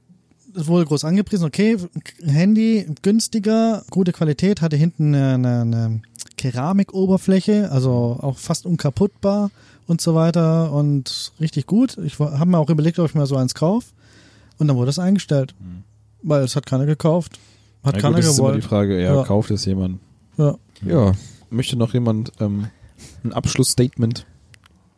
es 0.56 0.68
wurde 0.68 0.86
groß 0.86 1.04
angepriesen, 1.06 1.46
okay, 1.46 1.78
Handy 2.24 2.86
günstiger, 3.02 3.84
gute 3.90 4.12
Qualität, 4.12 4.62
hatte 4.62 4.76
hinten 4.76 5.16
eine, 5.16 5.34
eine, 5.34 5.62
eine 5.62 6.02
Keramikoberfläche, 6.38 7.72
also 7.72 8.18
auch 8.22 8.38
fast 8.38 8.66
unkaputtbar 8.66 9.50
und 9.88 10.00
so 10.02 10.16
weiter 10.16 10.72
und 10.72 11.32
richtig 11.40 11.66
gut. 11.68 11.98
Ich 11.98 12.20
habe 12.20 12.46
mir 12.46 12.58
auch 12.60 12.70
überlegt, 12.70 13.00
ob 13.00 13.08
ich 13.10 13.16
mir 13.16 13.26
so 13.26 13.36
eins 13.36 13.54
kaufe 13.56 13.88
und 14.60 14.68
dann 14.68 14.78
wurde 14.78 14.90
es 14.90 15.00
eingestellt, 15.00 15.54
weil 16.22 16.44
es 16.44 16.56
hat 16.56 16.66
keiner 16.66 16.86
gekauft, 16.86 17.40
hat 17.84 17.96
Na 17.96 18.02
keiner 18.02 18.16
gut, 18.16 18.20
das 18.24 18.32
ist 18.34 18.40
immer 18.40 18.50
die 18.50 18.60
gewollt. 18.60 18.64
Frage, 18.66 19.02
ja, 19.02 19.16
Ja. 19.16 19.24
kauft 19.24 19.52
es 19.52 19.66
jemand? 19.66 20.00
Ja. 20.38 20.56
Ja. 20.86 21.14
Möchte 21.50 21.76
noch 21.76 21.94
jemand 21.94 22.32
ähm, 22.40 22.68
ein 23.24 23.34
Abschlussstatement? 23.34 24.26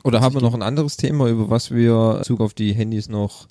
Oder 0.05 0.21
haben 0.21 0.35
wir 0.35 0.41
noch 0.41 0.53
ein 0.53 0.61
anderes 0.61 0.97
Thema, 0.97 1.27
über 1.27 1.49
was 1.49 1.71
wir 1.71 2.11
in 2.11 2.17
Bezug 2.19 2.41
auf 2.41 2.53
die 2.53 2.73
Handys 2.73 3.09
noch 3.09 3.47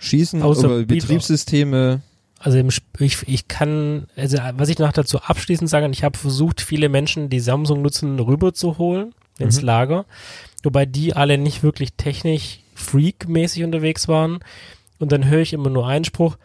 schießen? 0.00 0.40
Außer 0.40 0.68
über 0.68 0.84
Betriebssysteme? 0.84 2.00
Also 2.38 2.58
ich, 3.00 3.22
ich 3.26 3.48
kann, 3.48 4.06
also 4.14 4.38
was 4.56 4.68
ich 4.68 4.78
noch 4.78 4.92
dazu 4.92 5.18
abschließend 5.18 5.68
sagen, 5.68 5.92
ich 5.92 6.04
habe 6.04 6.16
versucht, 6.16 6.60
viele 6.60 6.88
Menschen, 6.88 7.28
die 7.28 7.40
Samsung 7.40 7.82
nutzen, 7.82 8.20
rüberzuholen 8.20 9.14
ins 9.40 9.60
Mhm. 9.60 9.66
Lager, 9.66 10.04
wobei 10.62 10.86
die 10.86 11.14
alle 11.14 11.38
nicht 11.38 11.64
wirklich 11.64 11.94
technisch 11.94 12.60
freak-mäßig 12.74 13.64
unterwegs 13.64 14.06
waren. 14.06 14.38
Und 14.98 15.10
dann 15.10 15.26
höre 15.26 15.40
ich 15.40 15.54
immer 15.54 15.70
nur 15.70 15.88
einen 15.88 16.04
Spruch, 16.04 16.36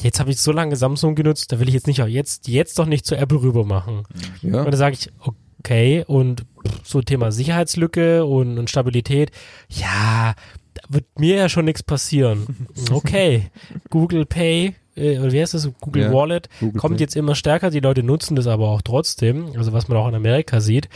jetzt 0.00 0.20
habe 0.20 0.30
ich 0.30 0.38
so 0.38 0.52
lange 0.52 0.76
Samsung 0.76 1.16
genutzt, 1.16 1.50
da 1.50 1.58
will 1.58 1.68
ich 1.68 1.74
jetzt 1.74 1.88
nicht 1.88 2.02
auch 2.02 2.06
jetzt, 2.06 2.46
jetzt 2.46 2.78
doch 2.78 2.86
nicht 2.86 3.04
zu 3.04 3.16
Apple 3.16 3.42
rüber 3.42 3.64
machen. 3.64 4.04
Ja. 4.42 4.60
Und 4.60 4.66
dann 4.66 4.76
sage 4.76 4.96
ich, 4.98 5.10
okay, 5.58 6.04
und 6.06 6.44
so 6.84 7.02
Thema 7.02 7.32
Sicherheitslücke 7.32 8.24
und, 8.24 8.58
und 8.58 8.70
Stabilität, 8.70 9.30
ja, 9.68 10.34
da 10.74 10.82
wird 10.88 11.06
mir 11.18 11.36
ja 11.36 11.48
schon 11.48 11.64
nichts 11.64 11.82
passieren. 11.82 12.68
Okay, 12.90 13.50
Google 13.90 14.26
Pay, 14.26 14.74
äh, 14.96 15.18
oder 15.18 15.32
wie 15.32 15.40
heißt 15.40 15.54
das, 15.54 15.68
Google 15.80 16.04
Ja, 16.04 16.12
Wallet, 16.12 16.48
Google 16.60 16.80
kommt 16.80 16.96
Pay. 16.96 17.02
jetzt 17.04 17.16
immer 17.16 17.34
stärker, 17.34 17.70
die 17.70 17.80
Leute 17.80 18.02
nutzen 18.02 18.36
das 18.36 18.46
aber 18.46 18.68
auch 18.68 18.82
trotzdem, 18.82 19.52
also 19.56 19.72
was 19.72 19.88
man 19.88 19.98
auch 19.98 20.08
in 20.08 20.14
Amerika 20.14 20.60
sieht. 20.60 20.88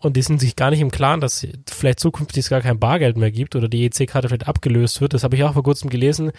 Und 0.00 0.16
die 0.18 0.22
sind 0.22 0.38
sich 0.38 0.54
gar 0.54 0.68
nicht 0.70 0.80
im 0.80 0.90
Klaren, 0.90 1.22
dass 1.22 1.46
vielleicht 1.66 1.98
zukünftig 1.98 2.40
es 2.44 2.50
gar 2.50 2.60
kein 2.60 2.78
Bargeld 2.78 3.16
mehr 3.16 3.30
gibt 3.30 3.56
oder 3.56 3.68
die 3.68 3.86
EC-Karte 3.86 4.28
vielleicht 4.28 4.46
abgelöst 4.48 5.00
wird. 5.00 5.14
Das 5.14 5.24
habe 5.24 5.34
ich 5.34 5.44
auch 5.44 5.54
vor 5.54 5.62
kurzem 5.62 5.88
gelesen. 5.88 6.30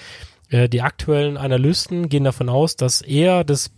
Äh, 0.49 0.69
die 0.69 0.83
aktuellen 0.83 1.35
Analysten 1.35 2.07
gehen 2.07 2.23
davon 2.25 2.47
aus, 2.47 2.75
dass 2.75 3.01
eher 3.01 3.43
das 3.43 3.71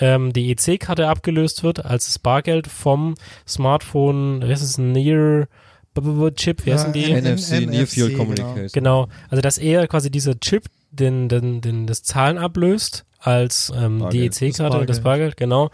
ähm, 0.00 0.32
die 0.32 0.50
EC-Karte 0.50 1.08
abgelöst 1.08 1.62
wird 1.62 1.84
als 1.84 2.06
das 2.06 2.18
Bargeld 2.18 2.66
vom 2.66 3.14
Smartphone, 3.46 4.42
wie 4.42 4.50
heißt 4.50 4.62
es, 4.62 4.78
Near 4.78 5.46
B- 5.94 6.00
B- 6.00 6.10
B- 6.12 6.30
Chip, 6.32 6.66
wie 6.66 6.72
heißen 6.72 6.92
die? 6.92 7.12
NFC, 7.12 7.66
Near 7.66 7.86
Field 7.86 8.10
genau. 8.10 8.18
Communication. 8.24 8.70
Genau, 8.72 9.08
also 9.28 9.40
dass 9.40 9.58
eher 9.58 9.86
quasi 9.86 10.10
dieser 10.10 10.38
Chip 10.40 10.64
den, 10.90 11.28
den, 11.28 11.60
den 11.60 11.86
das 11.86 12.02
Zahlen 12.02 12.38
ablöst 12.38 13.04
als 13.20 13.72
ähm, 13.76 14.08
die. 14.10 14.26
EC-Karte 14.26 14.78
und 14.78 14.90
das 14.90 15.00
Bargeld. 15.02 15.36
Genau. 15.36 15.70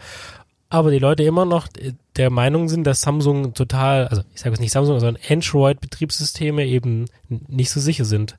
Aber 0.69 0.89
die 0.91 0.99
Leute 0.99 1.23
immer 1.23 1.43
noch 1.43 1.67
der 2.15 2.29
Meinung 2.29 2.69
sind, 2.69 2.85
dass 2.85 3.01
Samsung 3.01 3.53
total, 3.53 4.07
also 4.07 4.21
ich 4.33 4.39
sage 4.39 4.51
jetzt 4.51 4.61
nicht 4.61 4.71
Samsung, 4.71 4.99
sondern 5.01 5.21
Android-Betriebssysteme 5.27 6.65
eben 6.65 7.05
nicht 7.27 7.71
so 7.71 7.79
sicher 7.79 8.05
sind. 8.05 8.37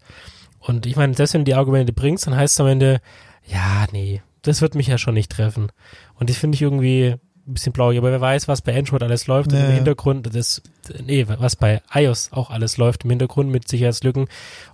Und 0.59 0.87
ich 0.87 0.97
meine, 0.97 1.13
selbst 1.15 1.35
wenn 1.35 1.43
du 1.43 1.51
die 1.51 1.55
Argumente 1.55 1.93
bringst, 1.93 2.27
dann 2.27 2.37
heißt 2.37 2.55
es 2.55 2.61
am 2.61 2.69
Ende, 2.69 3.01
ja, 3.47 3.87
nee, 3.93 4.23
das 4.43 4.61
wird 4.61 4.75
mich 4.75 4.87
ja 4.87 4.99
schon 4.99 5.15
nicht 5.15 5.31
treffen. 5.33 5.69
Und 6.15 6.31
das 6.31 6.37
finde 6.37 6.57
ich 6.57 6.63
irgendwie 6.63 7.17
ein 7.47 7.55
bisschen 7.55 7.73
blauig. 7.73 7.99
Aber 7.99 8.11
wer 8.11 8.21
weiß, 8.21 8.49
was 8.49 8.63
bei 8.63 8.77
Android 8.77 9.03
alles 9.03 9.27
läuft 9.27 9.53
und 9.53 9.59
Ja, 9.59 9.67
im. 9.67 9.75
Hintergrund, 9.75 10.35
das, 10.35 10.63
nee, 11.05 11.27
was 11.27 11.57
bei 11.57 11.83
iOS 11.93 12.31
auch 12.33 12.51
alles 12.51 12.77
läuft 12.77 13.05
im 13.05 13.11
Hintergrund 13.11 13.51
mit 13.51 13.69
Sicherheitslücken, 13.69 14.27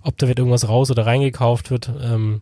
ob 0.03 0.17
da 0.17 0.27
wird 0.27 0.39
irgendwas 0.39 0.67
raus 0.67 0.91
oder 0.91 1.05
reingekauft 1.05 1.71
wird. 1.71 1.91
Ähm, 2.01 2.41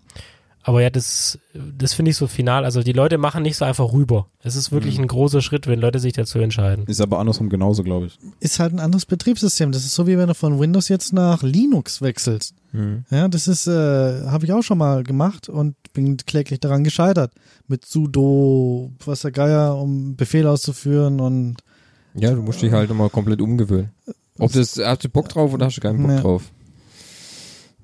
aber 0.68 0.82
ja, 0.82 0.90
das, 0.90 1.40
das 1.54 1.94
finde 1.94 2.12
ich 2.12 2.18
so 2.18 2.28
final. 2.28 2.66
Also 2.66 2.84
die 2.84 2.92
Leute 2.92 3.18
machen 3.18 3.42
nicht 3.42 3.56
so 3.56 3.64
einfach 3.64 3.94
rüber. 3.94 4.28
Es 4.44 4.58
ist 4.58 4.74
wirklich 4.74 5.00
ein 5.00 5.08
großer 5.08 5.42
Schritt, 5.42 5.66
wenn 5.66 5.80
Leute 5.80 6.00
sich 6.00 6.12
dazu 6.12 6.40
entscheiden. 6.40 6.84
Ist 6.88 7.00
aber 7.00 7.20
andersrum 7.20 7.48
genauso, 7.48 7.84
glaube 7.84 8.08
ich. 8.08 8.20
Ist 8.42 8.60
halt 8.60 8.74
ein 8.74 8.82
anderes 8.82 9.06
Betriebssystem. 9.06 9.72
Das 9.72 9.86
ist 9.86 9.96
so 9.96 10.08
wie 10.08 10.18
wenn 10.18 10.28
du 10.28 10.34
von 10.36 10.60
Windows 10.60 10.90
jetzt 10.90 11.14
nach 11.14 11.42
Linux 11.42 12.02
wechselst. 12.02 12.54
Mhm. 12.74 13.06
Ja, 13.10 13.30
das 13.30 13.48
ist, 13.48 13.68
äh, 13.68 13.72
habe 14.28 14.44
ich 14.44 14.52
auch 14.52 14.62
schon 14.62 14.78
mal 14.78 15.04
gemacht 15.04 15.48
und 15.48 15.76
bin 15.94 16.18
kläglich 16.18 16.60
daran 16.60 16.84
gescheitert. 16.84 17.32
Mit 17.70 17.86
sudo, 17.86 18.92
was 19.06 19.22
der 19.22 19.32
Geier, 19.32 19.78
um 19.78 20.18
Befehle 20.18 20.52
auszuführen 20.52 21.22
und 21.22 21.56
Ja, 22.14 22.32
du 22.32 22.42
musst 22.42 22.62
dich 22.62 22.74
halt 22.74 22.92
immer 22.92 23.08
komplett 23.10 23.40
umgewöhnen. 23.40 23.92
Ob 24.38 24.52
das, 24.52 24.78
hast 24.78 25.06
du 25.06 25.08
Bock 25.08 25.30
drauf 25.30 25.54
oder 25.54 25.68
hast 25.68 25.78
du 25.78 25.82
keinen 25.82 26.02
Bock 26.02 26.12
Ja. 26.12 26.20
drauf? 26.20 26.44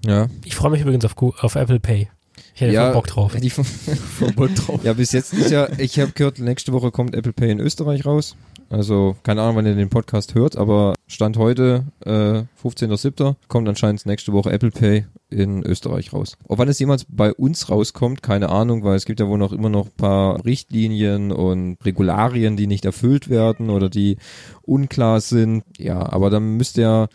Ja. 0.05 0.27
Ich 0.43 0.53
freue 0.55 0.71
mich 0.71 0.81
übrigens 0.81 1.05
auf, 1.05 1.15
auf 1.41 1.55
Apple 1.55 1.79
Pay. 1.79 2.09
Ich 2.55 2.61
hätte 2.61 2.73
ja, 2.73 2.85
voll 2.85 2.93
Bock 2.93 3.07
drauf. 3.07 3.35
Die, 3.35 3.51
ja, 4.83 4.93
bis 4.93 5.11
jetzt 5.11 5.33
ist 5.33 5.49
ja, 5.49 5.67
ich 5.77 5.99
habe 5.99 6.11
gehört, 6.11 6.39
nächste 6.39 6.71
Woche 6.71 6.91
kommt 6.91 7.15
Apple 7.15 7.33
Pay 7.33 7.51
in 7.51 7.59
Österreich 7.59 8.05
raus. 8.05 8.35
Also, 8.69 9.15
keine 9.23 9.41
Ahnung, 9.41 9.57
wann 9.57 9.65
ihr 9.65 9.75
den 9.75 9.89
Podcast 9.89 10.35
hört, 10.35 10.55
aber 10.55 10.95
Stand 11.07 11.37
heute, 11.37 11.85
äh, 12.05 12.43
15.07. 12.61 13.35
kommt 13.47 13.69
anscheinend 13.69 14.05
nächste 14.05 14.33
Woche 14.33 14.51
Apple 14.51 14.71
Pay 14.71 15.05
in 15.29 15.63
Österreich 15.63 16.13
raus. 16.13 16.37
Ob 16.47 16.57
wann 16.59 16.67
es 16.67 16.79
jemals 16.79 17.05
bei 17.07 17.33
uns 17.33 17.69
rauskommt, 17.69 18.23
keine 18.23 18.49
Ahnung, 18.49 18.83
weil 18.83 18.95
es 18.95 19.05
gibt 19.05 19.19
ja 19.19 19.27
wohl 19.27 19.37
noch 19.37 19.51
immer 19.51 19.69
noch 19.69 19.87
ein 19.87 19.97
paar 19.97 20.43
Richtlinien 20.45 21.31
und 21.31 21.77
Regularien, 21.85 22.55
die 22.57 22.67
nicht 22.67 22.85
erfüllt 22.85 23.29
werden 23.29 23.69
oder 23.69 23.89
die 23.89 24.17
unklar 24.63 25.21
sind. 25.21 25.63
Ja, 25.77 26.11
aber 26.11 26.29
dann 26.29 26.57
müsst 26.57 26.77
ihr, 26.77 27.09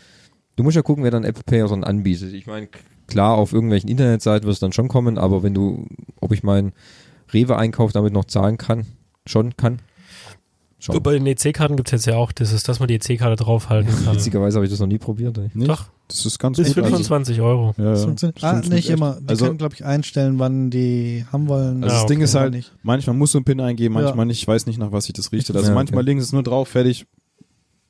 du 0.56 0.62
musst 0.62 0.76
ja 0.76 0.82
gucken, 0.82 1.04
wer 1.04 1.10
dann 1.10 1.24
Apple 1.24 1.44
Pay 1.44 1.62
auch 1.62 1.70
dann 1.70 1.84
anbietet. 1.84 2.34
Ich 2.34 2.46
meine, 2.46 2.68
klar, 3.08 3.34
auf 3.36 3.52
irgendwelchen 3.52 3.90
Internetseiten 3.90 4.46
wird 4.46 4.54
es 4.54 4.60
dann 4.60 4.72
schon 4.72 4.88
kommen, 4.88 5.18
aber 5.18 5.42
wenn 5.42 5.54
du, 5.54 5.86
ob 6.20 6.32
ich 6.32 6.42
meinen 6.42 6.72
Rewe-Einkauf 7.32 7.92
damit 7.92 8.12
noch 8.12 8.24
zahlen 8.26 8.56
kann, 8.58 8.86
schon 9.26 9.56
kann. 9.56 9.80
Schon. 10.80 11.02
Bei 11.02 11.12
den 11.18 11.26
EC-Karten 11.26 11.74
gibt 11.74 11.88
es 11.88 11.92
jetzt 11.92 12.06
ja 12.06 12.14
auch 12.14 12.30
dieses, 12.30 12.62
dass 12.62 12.78
man 12.78 12.86
die 12.86 12.94
EC-Karte 12.94 13.34
draufhalten 13.42 13.92
kann. 14.04 14.14
Witzigerweise 14.14 14.58
habe 14.58 14.64
ich 14.66 14.70
das 14.70 14.78
noch 14.78 14.86
nie 14.86 14.98
probiert. 14.98 15.36
Ey. 15.36 15.50
Nicht? 15.52 15.68
Doch. 15.68 15.86
Das 16.06 16.24
ist 16.24 16.38
ganz 16.38 16.56
Bis 16.56 16.68
gut. 16.68 16.78
Also, 16.84 16.90
25 16.90 17.40
Euro. 17.40 17.74
ja, 17.76 17.84
ja. 17.84 17.96
funktioniert. 17.96 18.38
Ah, 18.42 18.58
Stimmt, 18.58 18.72
nicht 18.74 18.84
stimmt 18.84 18.98
immer. 19.00 19.10
echt. 19.16 19.22
Die 19.24 19.28
Also- 19.28 19.46
können, 19.46 19.58
glaube 19.58 19.74
ich, 19.74 19.84
einstellen, 19.84 20.38
wann 20.38 20.70
die 20.70 21.26
haben 21.32 21.48
wollen. 21.48 21.82
Also 21.82 21.94
Ja, 21.96 22.00
das 22.02 22.06
Ding 22.08 22.18
okay. 22.18 22.24
ist 22.24 22.34
halt, 22.36 22.54
Nicht. 22.54 22.72
manchmal 22.84 23.16
musst 23.16 23.34
du 23.34 23.38
einen 23.38 23.44
PIN 23.44 23.60
eingeben, 23.60 23.94
manchmal 23.94 24.18
Ja. 24.18 24.24
nicht. 24.26 24.38
Ich 24.40 24.46
weiß 24.48 24.66
nicht, 24.66 24.78
nach 24.78 24.92
was 24.92 25.04
sich 25.06 25.12
das 25.14 25.32
richtet. 25.32 25.56
Also 25.56 25.68
Ja, 25.68 25.74
manchmal 25.74 26.02
okay. 26.02 26.10
legen 26.10 26.20
sie 26.20 26.24
es 26.26 26.32
nur 26.32 26.44
drauf, 26.44 26.68
fertig. 26.68 27.06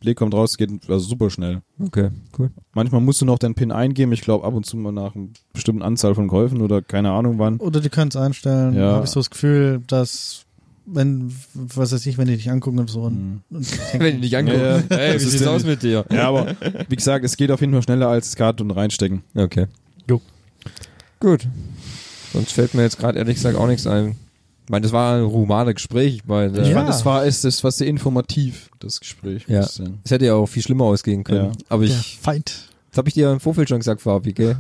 Blick 0.01 0.16
kommt 0.16 0.33
raus, 0.35 0.57
geht 0.57 0.70
also 0.89 1.01
super 1.01 1.29
schnell. 1.31 1.62
Okay, 1.81 2.11
cool. 2.39 2.51
Manchmal 2.73 3.01
musst 3.01 3.20
du 3.20 3.25
noch 3.25 3.39
deinen 3.39 3.55
PIN 3.55 3.73
eingeben. 3.73 4.12
Ich 4.12 4.20
glaube 4.20 4.47
ab 4.47 4.55
und 4.55 4.65
zu 4.65 4.77
mal 4.77 4.93
nach 4.93 5.15
einer 5.16 5.29
bestimmten 5.53 5.83
Anzahl 5.83 6.15
von 6.15 6.29
Käufen 6.29 6.61
oder 6.61 6.83
keine 6.83 7.11
Ahnung 7.11 7.39
wann. 7.39 7.57
Oder 7.57 7.81
die 7.81 7.89
können 7.89 8.09
es 8.09 8.16
einstellen. 8.16 8.75
Ja. 8.75 8.93
Habe 8.93 9.05
ich 9.05 9.11
so 9.11 9.20
das 9.20 9.31
Gefühl, 9.31 9.83
dass 9.87 10.45
wenn, 10.91 11.35
was 11.55 11.93
weiß 11.93 12.07
ich, 12.07 12.16
wenn 12.16 12.29
die 12.29 12.37
dich 12.37 12.51
angucken 12.51 12.79
und 12.79 12.89
so. 12.89 13.03
Und, 13.03 13.43
und 13.51 13.79
Wenn 13.99 14.16
die 14.16 14.23
dich 14.23 14.37
angucken. 14.37 14.61
Ja, 14.61 14.79
ja. 14.79 14.83
Hey, 14.89 15.12
wie 15.12 15.16
ist 15.16 15.31
sieht's 15.31 15.47
aus 15.47 15.65
mit 15.65 15.83
dir? 15.83 16.05
Ja, 16.11 16.29
aber 16.29 16.57
wie 16.89 16.97
gesagt, 16.97 17.25
es 17.25 17.37
geht 17.37 17.51
auf 17.51 17.61
jeden 17.61 17.73
Fall 17.73 17.83
schneller 17.83 18.09
als 18.09 18.37
Karte 18.37 18.62
und 18.62 18.70
reinstecken. 18.70 19.23
Okay. 19.35 19.66
Jo. 20.09 20.20
Gut. 21.20 21.47
Sonst 22.33 22.53
fällt 22.53 22.75
mir 22.75 22.83
jetzt 22.83 22.99
gerade 22.99 23.19
ehrlich 23.19 23.37
gesagt 23.37 23.57
auch 23.57 23.66
nichts 23.66 23.87
ein. 23.87 24.16
Ich 24.69 24.70
meine, 24.70 24.82
das 24.82 24.93
war 24.93 25.16
ein 25.16 25.24
humaner 25.24 25.73
Gespräch, 25.73 26.20
weil 26.27 26.55
Ich 26.55 26.69
äh, 26.69 26.74
fand, 26.74 26.90
das 26.90 27.07
war 27.07 27.24
es, 27.24 27.40
das 27.40 27.65
war 27.65 27.70
sehr 27.70 27.86
informativ, 27.86 28.69
das 28.81 29.01
Gespräch. 29.01 29.47
Ja. 29.49 29.62
ich 29.62 29.81
es 30.05 30.11
hätte 30.11 30.27
ja 30.27 30.35
auch 30.35 30.45
viel 30.45 30.62
schlimmer 30.62 30.85
ausgehen 30.85 31.24
können. 31.24 31.53
Ja. 31.53 31.65
Aber 31.70 31.86
der 31.86 31.95
ich, 31.95 32.19
Feind. 32.20 32.69
Das 32.90 32.99
habe 32.99 33.09
ich 33.09 33.15
dir 33.15 33.32
im 33.32 33.40
Vorfeld 33.40 33.70
schon 33.70 33.78
gesagt, 33.78 34.03
Fabi, 34.03 34.35
gell? 34.35 34.59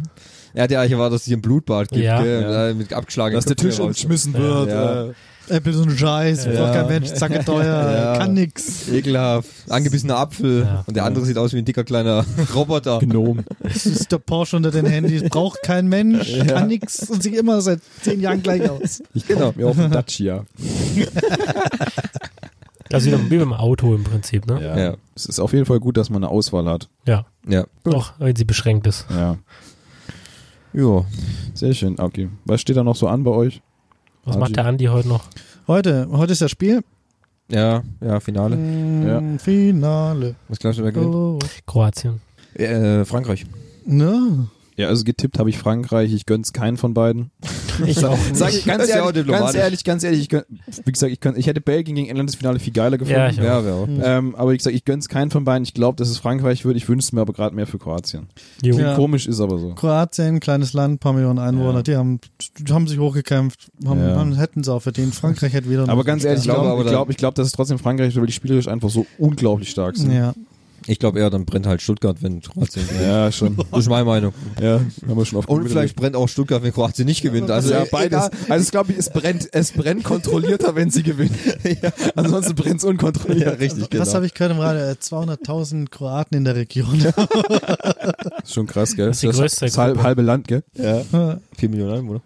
Er 0.58 0.64
hat 0.64 0.72
ja 0.72 0.80
eigentlich 0.80 0.92
erwartet, 0.92 1.14
dass 1.14 1.20
es 1.20 1.26
hier 1.28 1.36
ein 1.36 1.40
Blutbad 1.40 1.88
gibt, 1.90 2.02
Ja. 2.02 2.20
gell? 2.20 2.42
Ja. 2.42 2.74
Mit 2.74 2.92
abgeschlagenen 2.92 3.36
Dass 3.36 3.44
der 3.44 3.54
Köpfen 3.54 3.70
Tisch 3.70 3.78
raus. 3.78 3.86
umgeschmissen 3.86 4.34
wird. 4.34 4.68
Ja. 4.70 5.04
Äh, 5.04 5.12
Apple 5.50 5.72
so 5.72 5.84
ein 5.84 5.96
Scheiß, 5.96 6.46
Ja. 6.46 6.50
braucht 6.50 6.72
kein 6.74 6.86
Mensch, 6.88 7.12
zacke 7.14 7.44
teuer, 7.44 7.92
Ja. 7.92 8.18
kann 8.18 8.34
nix. 8.34 8.88
Ekelhaft. 8.88 9.48
Angebissener 9.68 10.16
Apfel. 10.18 10.62
Ja. 10.64 10.82
Und 10.84 10.96
der 10.96 11.04
andere 11.04 11.24
sieht 11.24 11.38
aus 11.38 11.52
wie 11.52 11.58
ein 11.58 11.64
dicker 11.64 11.84
kleiner 11.84 12.24
Roboter. 12.56 12.98
Gnom. 12.98 13.44
Das 13.62 13.86
ist 13.86 14.10
der 14.10 14.18
Porsche 14.18 14.56
unter 14.56 14.72
den 14.72 14.84
Handys, 14.86 15.22
braucht 15.30 15.62
kein 15.62 15.86
Mensch, 15.86 16.36
kann 16.48 16.66
nix 16.66 17.08
und 17.08 17.22
sieht 17.22 17.36
immer 17.36 17.60
seit 17.60 17.78
zehn 18.02 18.20
Jahren 18.20 18.42
gleich 18.42 18.68
aus. 18.68 19.00
Ich 19.14 19.28
genau. 19.28 19.52
mir 19.54 19.68
auf 19.68 19.76
den 19.76 19.92
Dacia. 19.92 20.44
Also 22.92 23.06
wie 23.06 23.10
beim- 23.14 23.30
wie 23.30 23.38
beim 23.38 23.52
Auto 23.52 23.94
im 23.94 24.02
Prinzip, 24.04 24.46
ne? 24.46 24.62
Ja. 24.62 24.78
Ja. 24.78 24.94
Es 25.14 25.26
ist 25.26 25.40
auf 25.40 25.52
jeden 25.52 25.66
Fall 25.66 25.78
gut, 25.78 25.96
dass 25.96 26.08
man 26.10 26.24
eine 26.24 26.32
Auswahl 26.32 26.66
hat. 26.66 26.88
Ja. 27.06 27.26
Ja. 27.46 27.64
Auch 27.84 28.12
wenn 28.18 28.34
sie 28.34 28.44
beschränkt 28.44 28.86
ist. 28.86 29.06
Ja. 29.10 29.36
Ja. 30.78 31.04
Sehr 31.54 31.74
schön. 31.74 31.98
Okay. 31.98 32.28
Was 32.44 32.60
steht 32.60 32.76
da 32.76 32.84
noch 32.84 32.94
so 32.94 33.08
an 33.08 33.24
bei 33.24 33.32
euch? 33.32 33.60
Was 34.24 34.36
Adi. 34.36 34.40
macht 34.40 34.56
der 34.56 34.64
Andi 34.64 34.84
heute 34.84 35.08
noch? 35.08 35.24
Heute, 35.66 36.06
heute 36.12 36.32
ist 36.32 36.40
das 36.40 36.52
Spiel. 36.52 36.84
Ja, 37.50 37.82
ja, 38.00 38.20
Finale. 38.20 38.54
Mm, 38.56 39.40
Finale. 39.40 40.36
Was 40.46 40.60
glaubst 40.60 40.78
du, 40.78 40.84
wer 40.84 40.92
gewinnt? 40.92 41.12
Oh. 41.12 41.38
Kroatien. 41.66 42.20
Äh, 42.54 43.04
Frankreich. 43.04 43.44
Ne? 43.86 44.46
Ja, 44.78 44.86
also 44.86 45.02
getippt 45.02 45.40
habe 45.40 45.50
ich 45.50 45.58
Frankreich. 45.58 46.12
Ich 46.12 46.24
gönn's 46.24 46.52
keinen 46.52 46.76
von 46.76 46.94
beiden. 46.94 47.32
Ich 47.84 48.04
auch. 48.04 48.16
Sag 48.32 48.54
ich 48.54 48.64
ganz 48.64 48.88
ehrlich, 48.88 49.26
ganz 49.26 49.54
ehrlich, 49.54 49.82
ganz 49.84 50.04
ehrlich, 50.04 50.20
ich, 50.20 50.28
gönn, 50.28 50.44
wie 50.84 50.92
gesagt, 50.92 51.12
ich, 51.12 51.18
gönn, 51.20 51.36
ich 51.36 51.48
hätte 51.48 51.60
Belgien 51.60 51.96
gegen 51.96 52.08
England 52.08 52.28
das 52.30 52.36
Finale 52.36 52.60
viel 52.60 52.72
geiler 52.72 52.96
gefunden. 52.96 53.18
Ja, 53.18 53.28
ich 53.28 53.40
auch. 53.40 53.64
Ja, 53.64 53.74
auch. 53.74 53.88
Ähm, 54.00 54.36
aber 54.36 54.52
wie 54.52 54.56
gesagt, 54.56 54.76
ich 54.76 54.84
gönn's 54.84 55.08
keinen 55.08 55.32
von 55.32 55.44
beiden. 55.44 55.64
Ich 55.64 55.74
glaube, 55.74 55.96
dass 55.96 56.08
es 56.08 56.18
Frankreich 56.18 56.64
wird. 56.64 56.76
Ich 56.76 56.88
wünsche 56.88 57.06
es 57.06 57.12
mir 57.12 57.20
aber 57.20 57.32
gerade 57.32 57.56
mehr 57.56 57.66
für 57.66 57.78
Kroatien. 57.78 58.28
Ja. 58.62 58.94
Komisch 58.94 59.26
ist 59.26 59.40
aber 59.40 59.58
so. 59.58 59.74
Kroatien, 59.74 60.38
kleines 60.38 60.74
Land, 60.74 61.00
paar 61.00 61.12
Millionen 61.12 61.40
Einwohner, 61.40 61.78
Ja. 61.78 61.82
die 61.82 61.96
haben, 61.96 62.20
haben 62.70 62.86
sich 62.86 63.00
hochgekämpft, 63.00 63.72
haben, 63.84 64.00
Ja. 64.00 64.14
haben, 64.14 64.36
hätten 64.36 64.62
sie 64.62 64.72
auch 64.72 64.82
verdient. 64.82 65.12
Frankreich 65.12 65.52
hätte 65.54 65.68
wieder 65.68 65.86
noch 65.86 65.92
Aber 65.92 66.04
ganz 66.04 66.22
ehrlich, 66.22 66.44
ich 66.44 66.50
glaube 66.50 66.82
ich 66.82 66.88
glaube, 66.88 67.10
ich 67.10 67.16
glaube, 67.18 67.34
dass 67.34 67.48
es 67.48 67.52
trotzdem 67.52 67.80
Frankreich 67.80 68.14
wird, 68.14 68.20
weil 68.22 68.26
die 68.28 68.32
spielerisch 68.32 68.68
einfach 68.68 68.90
so 68.90 69.06
unglaublich 69.18 69.70
stark 69.70 69.96
sind. 69.96 70.12
Ja. 70.12 70.34
Ich 70.88 70.98
glaube 70.98 71.20
eher, 71.20 71.28
dann 71.28 71.44
brennt 71.44 71.66
halt 71.66 71.82
Stuttgart, 71.82 72.22
wenn 72.22 72.40
Kroatien 72.40 72.86
gewinnt. 72.88 73.02
Ja, 73.02 73.30
schon. 73.30 73.56
Das 73.56 73.66
ist 73.80 73.88
meine 73.90 74.06
Meinung. 74.06 74.32
ja, 74.58 74.80
haben 75.06 75.16
wir 75.16 75.26
schon 75.26 75.38
oft 75.38 75.48
Und 75.48 75.68
vielleicht 75.68 75.96
brennt 75.96 76.16
auch 76.16 76.28
Stuttgart, 76.28 76.62
wenn 76.62 76.72
Kroatien 76.72 77.04
nicht 77.04 77.20
gewinnt. 77.20 77.50
Also 77.50 77.72
ja, 77.72 77.82
äh, 77.82 77.88
beides. 77.90 78.28
egal. 78.28 78.30
Also 78.48 78.64
ich 78.64 78.70
glaube, 78.70 78.94
es 78.96 79.10
brennt, 79.10 79.48
es 79.52 79.72
brennt 79.72 80.02
kontrollierter, 80.02 80.74
wenn 80.74 80.90
sie 80.90 81.02
gewinnen. 81.02 81.34
Ansonsten 82.16 82.54
brennt 82.54 82.78
es 82.78 82.84
unkontrolliert. 82.84 83.46
Ja, 83.46 83.50
richtig, 83.52 83.90
genau. 83.90 84.02
Was 84.02 84.14
habe 84.14 84.24
ich 84.24 84.32
gehört 84.32 84.52
im 84.52 84.60
Radio? 84.60 84.84
Äh, 84.84 84.92
200.000 84.92 85.90
Kroaten 85.90 86.38
in 86.38 86.44
der 86.44 86.56
Region. 86.56 86.98
Das 87.02 87.14
ist 88.44 88.54
schon 88.54 88.66
krass, 88.66 88.96
gell? 88.96 89.08
Das 89.08 89.22
ist 89.22 89.34
die 89.34 89.38
größte 89.38 89.66
das 89.66 89.76
halbe, 89.76 89.94
Gruppe. 89.94 90.06
halbe 90.06 90.22
Land, 90.22 90.48
gell? 90.48 90.62
Ja. 90.74 91.02
Vier 91.54 91.68
Millionen 91.68 91.98
Einwohner. 91.98 92.22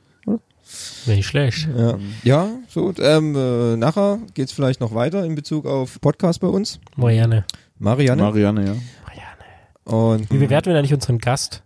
Nicht 1.07 1.27
schlecht. 1.27 1.69
Ja, 1.77 1.99
ja 2.23 2.49
so. 2.69 2.95
Ähm, 2.99 3.35
äh, 3.35 3.77
nachher 3.77 4.21
geht's 4.35 4.53
vielleicht 4.53 4.81
noch 4.81 4.95
weiter 4.95 5.25
in 5.25 5.35
Bezug 5.35 5.67
auf 5.67 6.01
Podcast 6.01 6.41
bei 6.41 6.47
uns. 6.47 6.79
Marianne. 6.97 7.45
Marianne. 7.83 8.23
Marianne, 8.23 8.65
ja. 8.65 9.93
und 9.93 10.31
Wie 10.31 10.39
bewerten 10.39 10.71
wir 10.71 10.79
eigentlich 10.79 10.95
unseren 10.95 11.19
Gast? 11.19 11.63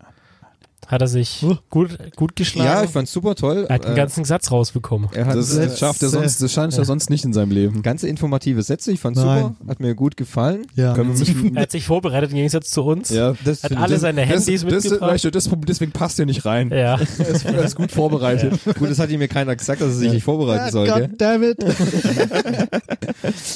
Hat 0.87 1.01
er 1.01 1.09
sich 1.09 1.45
gut, 1.69 1.99
gut 2.15 2.37
geschlagen? 2.37 2.69
ja, 2.71 2.85
ich 2.85 2.91
fand's 2.91 3.13
super 3.13 3.35
toll. 3.35 3.67
er 3.69 3.75
hat 3.75 3.87
einen 3.87 3.95
Äh, 3.95 3.97
ganzen 3.97 4.25
Satz 4.25 4.53
rausbekommen. 4.53 5.09
er 5.13 5.27
hat 5.27 5.35
Das, 5.35 5.57
äh, 5.57 5.67
das 5.67 5.81
schafft 5.81 6.01
er 6.03 6.11
sonst, 6.11 6.41
das 6.41 6.53
schafft 6.53 6.79
er 6.79 6.85
sonst 6.85 7.11
nicht 7.11 7.25
in 7.25 7.33
seinem 7.33 7.51
Leben. 7.51 7.83
ganze 7.83 8.09
informative 8.09 8.63
Sätze. 8.63 8.93
Ich 8.93 9.01
fand's 9.01 9.19
Nein. 9.21 9.43
super. 9.43 9.55
Hat 9.69 9.81
mir 9.81 9.97
gut 9.97 10.17
gefallen. 10.17 10.67
ja. 10.77 10.95
Er 11.55 11.63
hat 11.63 11.71
sich 11.73 11.85
vorbereitet 11.85 12.31
im 12.31 12.37
Gegensatz 12.37 12.71
zu 12.71 12.83
uns. 12.85 13.11
ja, 13.11 13.35
Das 13.45 13.65
Hat 13.65 13.77
alle 13.77 13.97
ich- 13.97 14.01
seine 14.01 14.21
das, 14.21 14.31
Handys 14.47 14.63
das, 14.65 14.85
mitgebracht. 14.85 15.35
das, 15.35 15.51
deswegen 15.67 15.91
passt 15.93 16.21
er 16.21 16.27
nicht 16.27 16.45
rein. 16.45 16.71
Ja. 16.71 16.99
Er 17.19 17.29
ist, 17.29 17.45
er 17.45 17.65
ist 17.65 17.75
gut 17.75 17.91
vorbereitet. 17.91 18.53
Gut, 18.79 18.89
das 18.91 18.99
hat 19.01 19.11
ihm 19.11 19.19
mir 19.19 19.29
keiner 19.29 19.57
gesagt, 19.57 19.81
dass 19.81 19.89
er 19.89 19.95
sich 19.95 20.13
nicht 20.13 20.23
vorbereiten 20.25 20.71
soll. 20.71 20.87
Gell? 20.87 21.09
Goddammit. 21.09 21.57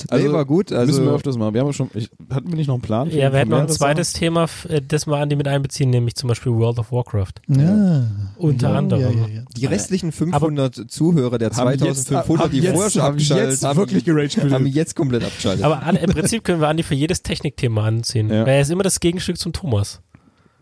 Also, 0.08 0.26
nee, 0.26 0.32
war 0.32 0.44
gut. 0.44 0.72
Also, 0.72 0.86
Müssen 0.92 1.04
wir 1.04 1.12
öfters 1.12 1.36
machen. 1.36 1.54
Wir 1.54 1.60
haben 1.60 1.72
schon, 1.72 1.90
ich, 1.94 2.10
hatten 2.30 2.48
wir 2.50 2.56
nicht 2.56 2.66
noch 2.66 2.74
einen 2.74 2.82
Plan? 2.82 3.10
Ja, 3.10 3.32
wir 3.32 3.40
hätten 3.40 3.50
noch 3.50 3.60
ein 3.60 3.68
zweites 3.68 4.12
Thema, 4.12 4.46
äh, 4.68 4.80
das 4.86 5.06
wir 5.06 5.16
Andi 5.16 5.36
mit 5.36 5.46
einbeziehen, 5.46 5.90
nämlich 5.90 6.16
zum 6.16 6.28
Beispiel 6.28 6.52
World 6.52 6.78
of 6.78 6.90
Warcraft. 6.92 7.09
Ja. 7.48 8.06
Unter 8.36 8.70
Ja, 8.70 8.74
anderem. 8.78 9.02
Ja, 9.02 9.10
ja, 9.10 9.34
ja. 9.36 9.42
die 9.56 9.66
restlichen 9.66 10.12
500 10.12 10.90
Zuhörer 10.90 11.38
der 11.38 11.50
Haben 11.50 11.70
jetzt- 11.72 12.06
2500, 12.06 12.44
haben 12.44 12.50
die 12.52 12.58
jetzt- 12.60 12.72
vorher 12.74 12.90
schon 12.90 13.02
abgeschaltet 13.02 13.50
jetzt 13.50 13.64
haben, 13.64 13.76
wirklich 13.78 14.04
geraged 14.04 14.50
haben 14.52 14.66
jetzt 14.66 14.94
komplett 14.96 15.24
abgeschaltet. 15.24 15.64
Aber 15.64 15.82
an, 15.82 15.96
im 15.96 16.10
Prinzip 16.10 16.44
können 16.44 16.60
wir 16.60 16.68
Andi 16.68 16.82
für 16.82 16.94
jedes 16.94 17.22
Technikthema 17.22 17.84
anziehen. 17.86 18.28
Ja. 18.30 18.46
Weil 18.46 18.54
er 18.54 18.60
ist 18.62 18.70
immer 18.70 18.82
das 18.82 19.00
Gegenstück 19.00 19.38
zum 19.38 19.52
Thomas. 19.52 20.00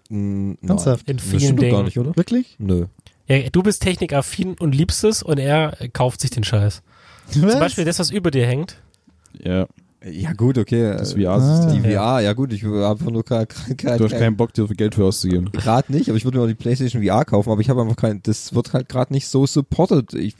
Mm. 0.08 0.54
Ernsthaft? 0.66 1.08
In 1.08 1.18
Das 1.18 1.26
vielen 1.26 1.56
doch 1.56 1.60
Dingen. 1.62 1.72
gar 1.74 1.82
nicht, 1.84 1.98
oder? 1.98 2.16
Wirklich? 2.16 2.56
Nö. 2.58 2.86
Ja, 3.26 3.48
du 3.50 3.62
bist 3.62 3.82
technikaffin 3.82 4.54
und 4.58 4.74
liebst 4.74 5.04
es 5.04 5.22
und 5.22 5.38
er 5.38 5.76
kauft 5.92 6.20
sich 6.22 6.30
den 6.30 6.44
Scheiß. 6.44 6.82
Zum 7.30 7.42
Beispiel 7.42 7.84
das, 7.84 7.98
was 7.98 8.10
über 8.10 8.30
dir 8.30 8.46
hängt. 8.46 8.76
Ja, 9.44 9.66
Ja 10.10 10.32
gut, 10.32 10.58
okay. 10.58 10.94
das 10.96 11.14
VR-System. 11.14 11.82
Die 11.82 11.90
VR, 11.90 12.20
ja 12.20 12.32
gut, 12.32 12.52
ich 12.52 12.64
habe 12.64 12.88
einfach 12.88 13.10
nur 13.10 13.24
gerade 13.24 13.48
Du 13.76 14.04
hast 14.04 14.10
keinen 14.10 14.36
Bock, 14.36 14.52
dir 14.52 14.66
Geld 14.68 14.94
für 14.94 15.04
auszugeben. 15.04 15.50
Gerade 15.52 15.92
nicht, 15.92 16.08
aber 16.08 16.16
ich 16.16 16.24
würde 16.24 16.38
mir 16.38 16.44
auch 16.44 16.48
die 16.48 16.54
PlayStation 16.54 17.02
VR 17.02 17.24
kaufen, 17.24 17.50
aber 17.50 17.60
ich 17.60 17.70
habe 17.70 17.82
einfach 17.82 17.96
kein, 17.96 18.22
das 18.22 18.54
wird 18.54 18.72
halt 18.72 18.88
gerade 18.88 19.12
nicht 19.12 19.28
so 19.28 19.46
supported. 19.46 20.14
Ich, 20.14 20.34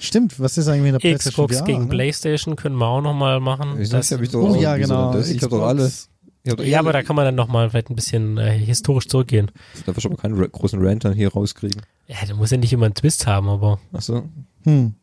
Stimmt, 0.00 0.38
was 0.40 0.56
ist 0.56 0.68
eigentlich 0.68 0.92
mit 0.92 0.94
der 0.94 0.98
PlayStation 0.98 1.46
Xbox 1.46 1.58
VR, 1.58 1.66
gegen 1.66 1.82
ne? 1.82 1.88
Playstation 1.88 2.56
können 2.56 2.76
wir 2.76 2.86
auch 2.86 3.00
nochmal 3.00 3.40
machen. 3.40 3.72
ich 3.80 3.90
Das, 3.90 4.08
sag's, 4.08 4.12
hab 4.12 4.22
ich 4.22 4.30
doch 4.30 4.42
Oh 4.42 4.54
auch 4.54 4.60
ja, 4.60 4.76
genau. 4.76 5.12
So, 5.12 5.18
das, 5.18 5.30
ich 5.30 5.42
habe 5.42 5.50
doch 5.50 5.58
Xbox. 5.58 5.68
alle. 5.68 5.92
Ich 6.44 6.50
hab 6.50 6.58
doch 6.58 6.64
ja, 6.64 6.78
aber 6.78 6.92
da 6.92 7.02
kann 7.02 7.16
man 7.16 7.24
dann 7.24 7.34
nochmal 7.34 7.68
vielleicht 7.68 7.90
ein 7.90 7.96
bisschen 7.96 8.38
äh, 8.38 8.56
historisch 8.56 9.08
zurückgehen. 9.08 9.50
Da 9.84 9.94
wir 9.94 10.00
schon 10.00 10.12
mal 10.12 10.16
keinen 10.16 10.50
großen 10.50 10.84
Rant 10.84 11.04
dann 11.04 11.12
hier 11.12 11.30
rauskriegen. 11.30 11.82
Ja, 12.06 12.16
da 12.26 12.34
muss 12.34 12.50
ja 12.50 12.56
nicht 12.56 12.72
immer 12.72 12.86
einen 12.86 12.94
Twist 12.94 13.26
haben, 13.26 13.48
aber 13.48 13.80
Achso. 13.92 14.22
Hm. 14.64 14.94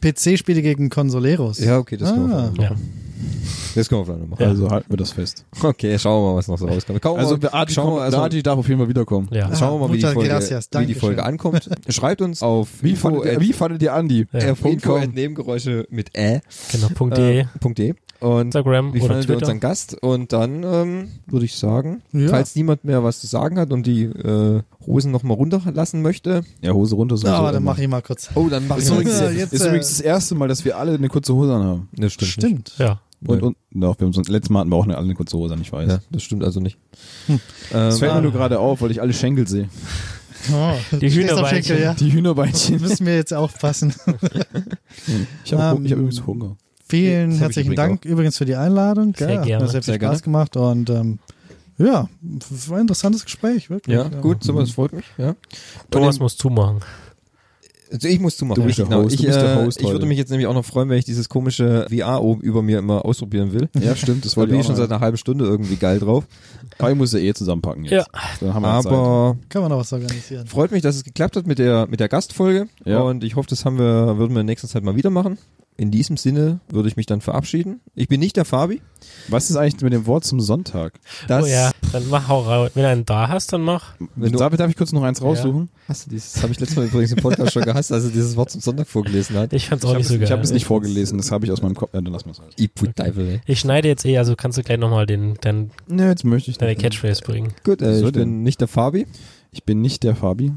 PC-Spiele 0.00 0.62
gegen 0.62 0.90
Consoleros. 0.90 1.58
Ja, 1.58 1.78
okay, 1.78 1.96
das 1.96 2.10
Ah. 2.10 2.16
noch 2.16 2.62
ja. 2.62 2.72
Das 3.74 3.88
können 3.88 4.00
wir 4.00 4.04
vielleicht 4.06 4.20
noch 4.20 4.28
machen. 4.28 4.44
Also 4.44 4.70
halten 4.70 4.90
wir 4.90 4.96
das 4.96 5.12
fest. 5.12 5.44
Okay, 5.62 5.98
schauen 5.98 6.22
wir 6.24 6.30
mal, 6.32 6.36
was 6.38 6.48
noch 6.48 6.58
so 6.58 6.66
rauskommt. 6.66 7.02
Wir 7.02 7.10
Also 7.10 7.36
mal, 7.36 7.48
Adi, 7.52 7.72
schauen 7.72 7.86
wir, 7.86 7.90
kommt, 7.92 8.02
also, 8.02 8.18
Adi 8.18 8.42
darf 8.42 8.58
auf 8.58 8.68
jeden 8.68 8.80
Fall 8.80 8.88
wiederkommen. 8.88 9.28
ja. 9.32 9.54
Schauen 9.54 9.80
wir 9.80 9.88
mal, 9.88 9.92
wie 9.94 9.98
die, 9.98 10.06
Folge, 10.06 10.28
gracias, 10.28 10.68
wie 10.76 10.86
die. 10.86 10.94
Folge 10.94 11.24
ankommt. 11.24 11.68
Schreibt 11.88 12.20
uns 12.22 12.42
auf 12.42 12.68
Wie 12.82 12.90
info 12.90 13.08
fandet, 13.08 13.24
ihr, 13.26 13.32
at- 13.32 13.40
wie 13.40 13.52
fandet 13.52 13.82
ihr 13.82 13.92
Andi? 13.94 14.26
Ja. 14.32 14.52
auf 14.52 14.64
info 14.64 14.96
at 14.96 15.12
Nebengeräusche 15.14 15.86
mit 15.90 16.16
ä. 16.16 16.40
Genau, 16.72 16.88
Punkt 16.94 17.16
.de, 17.16 17.40
Äh, 17.40 17.44
Punkt 17.60 17.78
.de. 17.78 17.94
Und 18.20 18.46
Instagram 18.46 18.94
wie 18.94 19.00
oder 19.00 19.08
fandet 19.08 19.28
ihr 19.28 19.36
unseren 19.36 19.60
Gast? 19.60 20.00
Und 20.02 20.32
dann 20.32 20.62
ähm, 20.62 21.08
würde 21.26 21.44
ich 21.44 21.56
sagen, 21.56 22.00
Ja. 22.12 22.28
falls 22.28 22.54
niemand 22.56 22.84
mehr 22.84 23.04
was 23.04 23.20
zu 23.20 23.26
sagen 23.26 23.58
hat 23.58 23.70
und 23.70 23.86
die 23.86 24.04
äh, 24.04 24.62
Hosen 24.86 25.10
noch 25.12 25.22
mal 25.24 25.34
runterlassen 25.34 26.00
möchte. 26.00 26.42
Ja, 26.62 26.72
Hose 26.72 26.94
runter. 26.94 27.16
Ja, 27.16 27.34
aber 27.34 27.52
dann 27.52 27.64
mache 27.64 27.82
ich 27.82 27.88
mal 27.88 28.00
kurz. 28.00 28.30
Oh, 28.34 28.48
dann 28.48 28.66
mach 28.66 28.78
ich 28.78 28.88
Ja, 28.88 29.30
jetzt, 29.30 29.52
ist 29.52 29.60
äh, 29.62 29.66
übrigens 29.66 29.88
das 29.88 30.00
erste 30.00 30.34
Mal, 30.36 30.48
dass 30.48 30.64
wir 30.64 30.78
alle 30.78 30.94
eine 30.94 31.08
kurze 31.08 31.34
Hose 31.34 31.52
anhaben. 31.54 31.88
Das 31.96 32.12
stimmt. 32.14 32.30
Stimmt. 32.30 32.72
Ja. 32.78 33.00
Und, 33.26 33.42
und 33.42 33.56
doch, 33.72 33.98
wir 33.98 34.06
haben 34.06 34.12
sonst, 34.12 34.28
letztes 34.28 34.50
Mal 34.50 34.60
hatten 34.60 34.70
wir 34.70 34.76
auch 34.76 34.84
eine, 34.84 34.96
alle 34.96 35.04
eine 35.04 35.14
kurze 35.14 35.36
Hose 35.36 35.54
an, 35.54 35.60
ich 35.60 35.72
weiß. 35.72 35.88
Ja, 35.90 35.98
das 36.10 36.22
stimmt 36.22 36.44
also 36.44 36.60
nicht. 36.60 36.78
Hm. 37.26 37.40
Das 37.70 37.94
Ähm, 37.94 37.98
fällt 38.00 38.14
mir 38.14 38.22
nur 38.22 38.32
gerade 38.32 38.58
auf, 38.58 38.80
weil 38.82 38.90
ich 38.90 39.00
alle 39.00 39.12
Schenkel 39.12 39.46
sehe. 39.48 39.68
Oh, 40.52 40.72
Die 40.98 41.10
Hühnerbeinchen. 41.10 41.64
Schenkel, 41.64 41.82
ja. 41.82 41.94
Die 41.94 42.12
Hühnerbeinchen. 42.12 42.80
Müssen 42.80 43.06
wir 43.06 43.14
jetzt 43.16 43.32
aufpassen. 43.32 43.94
Ich 45.44 45.52
habe 45.54 45.78
Ähm, 45.78 45.86
ich 45.86 45.92
hab 45.92 45.98
übrigens 45.98 46.26
Hunger. 46.26 46.56
Vielen 46.86 47.30
Das 47.30 47.40
herzlichen 47.40 47.72
übrigens 47.72 47.88
Dank 48.00 48.04
übrigens 48.04 48.36
für 48.38 48.44
die 48.44 48.56
Einladung. 48.56 49.14
Sehr? 49.16 49.38
Hat 49.38 49.46
gerne. 49.46 49.64
mir 49.64 49.70
sehr 49.70 49.82
viel 49.82 49.94
Sehr 49.94 50.00
Spaß 50.00 50.22
gerne. 50.22 50.22
gemacht 50.22 50.56
und 50.58 50.90
ähm, 50.90 51.18
ja, 51.78 52.08
war 52.68 52.76
ein 52.76 52.82
interessantes 52.82 53.24
Gespräch, 53.24 53.68
wirklich. 53.70 53.96
ja, 53.96 54.06
gut, 54.08 54.44
sowas 54.44 54.70
freut 54.70 54.92
mich. 54.92 55.06
Ja. 55.18 55.34
Thomas 55.90 56.20
muss 56.20 56.36
zumachen. 56.36 56.80
Also 57.94 58.08
ich 58.08 58.18
muss 58.18 58.36
zumachen. 58.36 58.60
Du 58.60 58.66
bist 58.66 58.78
der 58.78 58.86
Genau. 58.86 59.02
Host, 59.04 59.10
du 59.12 59.14
Ich, 59.20 59.26
bist 59.26 59.40
der 59.40 59.52
äh, 59.60 59.64
Host 59.64 59.80
ich 59.80 59.88
würde 59.88 60.04
mich 60.04 60.18
jetzt 60.18 60.30
nämlich 60.30 60.48
auch 60.48 60.52
noch 60.54 60.64
freuen, 60.64 60.88
wenn 60.88 60.98
ich 60.98 61.04
dieses 61.04 61.28
komische 61.28 61.86
VR 61.88 62.20
oben 62.22 62.40
über 62.40 62.60
mir 62.60 62.78
immer 62.80 63.04
ausprobieren 63.04 63.52
will. 63.52 63.68
Ja, 63.80 63.94
stimmt, 63.94 64.24
das 64.24 64.32
Da 64.32 64.38
wollte 64.38 64.50
bin 64.50 64.60
ich 64.60 64.66
schon 64.66 64.74
seit 64.74 64.90
einer 64.90 65.00
halben 65.00 65.16
Stunde 65.16 65.44
irgendwie 65.44 65.76
geil 65.76 66.00
drauf. 66.00 66.24
Aber 66.78 66.90
ich 66.90 66.96
muss 66.96 67.12
ja 67.12 67.20
eh 67.20 67.32
zusammenpacken 67.34 67.84
jetzt. 67.84 67.92
Ja. 67.92 68.04
Dann 68.40 68.52
haben 68.54 68.62
wir 68.62 68.80
Zeit. 68.82 68.92
Aber 68.92 69.36
Kann 69.48 69.62
man 69.62 69.70
noch 69.70 69.78
was 69.78 69.92
organisieren. 69.92 70.46
freut 70.48 70.72
mich, 70.72 70.82
dass 70.82 70.96
es 70.96 71.04
geklappt 71.04 71.36
hat 71.36 71.46
mit 71.46 71.60
der, 71.60 71.86
mit 71.86 72.00
der 72.00 72.08
Gastfolge. 72.08 72.66
Ja. 72.84 73.00
Und 73.02 73.22
ich 73.22 73.36
hoffe, 73.36 73.48
das 73.48 73.64
haben 73.64 73.78
wir, 73.78 74.18
würden 74.18 74.34
wir 74.34 74.40
in 74.40 74.46
nächster 74.46 74.66
Zeit 74.66 74.82
mal 74.82 74.96
wieder 74.96 75.10
machen. 75.10 75.38
In 75.76 75.90
diesem 75.90 76.16
Sinne 76.16 76.60
würde 76.68 76.88
ich 76.88 76.96
mich 76.96 77.06
dann 77.06 77.20
verabschieden. 77.20 77.80
Ich 77.96 78.06
bin 78.06 78.20
nicht 78.20 78.36
der 78.36 78.44
Fabi. 78.44 78.80
Was 79.26 79.50
ist 79.50 79.56
eigentlich 79.56 79.82
mit 79.82 79.92
dem 79.92 80.06
Wort 80.06 80.24
zum 80.24 80.40
Sonntag? 80.40 81.00
Das, 81.26 81.42
oh 81.44 81.46
ja, 81.48 81.72
dann 81.92 82.08
mach 82.10 82.28
hau 82.28 82.42
raus. 82.42 82.70
Wenn 82.74 82.84
du 82.84 82.88
einen 82.90 83.04
da 83.04 83.28
hast, 83.28 83.52
dann 83.52 83.62
mach. 83.62 83.96
Wenn 84.14 84.30
du, 84.30 84.38
darf, 84.38 84.54
darf 84.56 84.70
ich 84.70 84.76
kurz 84.76 84.92
noch 84.92 85.02
eins 85.02 85.20
raussuchen? 85.20 85.70
hast 85.88 86.06
du 86.06 86.10
dieses, 86.10 86.34
das 86.34 86.42
habe 86.44 86.52
ich 86.52 86.60
letztes 86.60 86.76
Mal 86.76 86.86
übrigens 86.86 87.10
im 87.10 87.18
Podcast 87.18 87.52
schon 87.52 87.64
gehasst, 87.64 87.90
als 87.90 88.04
er 88.04 88.10
dieses 88.10 88.36
Wort 88.36 88.50
zum 88.50 88.60
Sonntag 88.60 88.86
vorgelesen 88.86 89.36
hat. 89.36 89.52
Ich 89.52 89.68
fand's 89.68 89.82
Ich 89.82 89.88
auch 89.88 89.94
habe 89.94 89.98
nicht 89.98 90.06
es, 90.06 90.12
so 90.12 90.14
geil. 90.18 90.24
ich 90.24 90.30
hab 90.30 90.40
es 90.44 90.52
nicht 90.52 90.64
vorgelesen, 90.64 91.18
das 91.18 91.32
habe 91.32 91.44
ich 91.44 91.50
aus 91.50 91.60
meinem 91.60 91.74
Kopf. 91.74 91.92
Ja, 91.92 92.00
dann 92.00 92.12
lass 92.12 92.24
mal 92.24 92.32
es. 92.32 92.40
Ich 92.56 92.70
ey. 93.00 93.40
Ich 93.46 93.58
schneide 93.58 93.88
jetzt 93.88 94.04
eh, 94.04 94.16
also 94.16 94.36
kannst 94.36 94.56
du 94.58 94.62
gleich 94.62 94.78
nochmal 94.78 95.06
den, 95.06 95.34
dein, 95.40 95.72
Ne, 95.88 96.06
jetzt 96.08 96.24
möchte 96.24 96.52
ich 96.52 96.58
deine 96.58 96.72
nicht. 96.72 96.82
Catchphrase 96.82 97.22
bringen. 97.24 97.52
Gut, 97.64 97.82
äh, 97.82 97.98
So 97.98 98.06
ich 98.06 98.12
bin 98.12 98.20
denn? 98.22 98.42
nicht 98.44 98.60
der 98.60 98.68
Fabi. 98.68 99.08
Ich 99.50 99.64
bin 99.64 99.80
nicht 99.80 100.04
der 100.04 100.14
Fabi. 100.14 100.52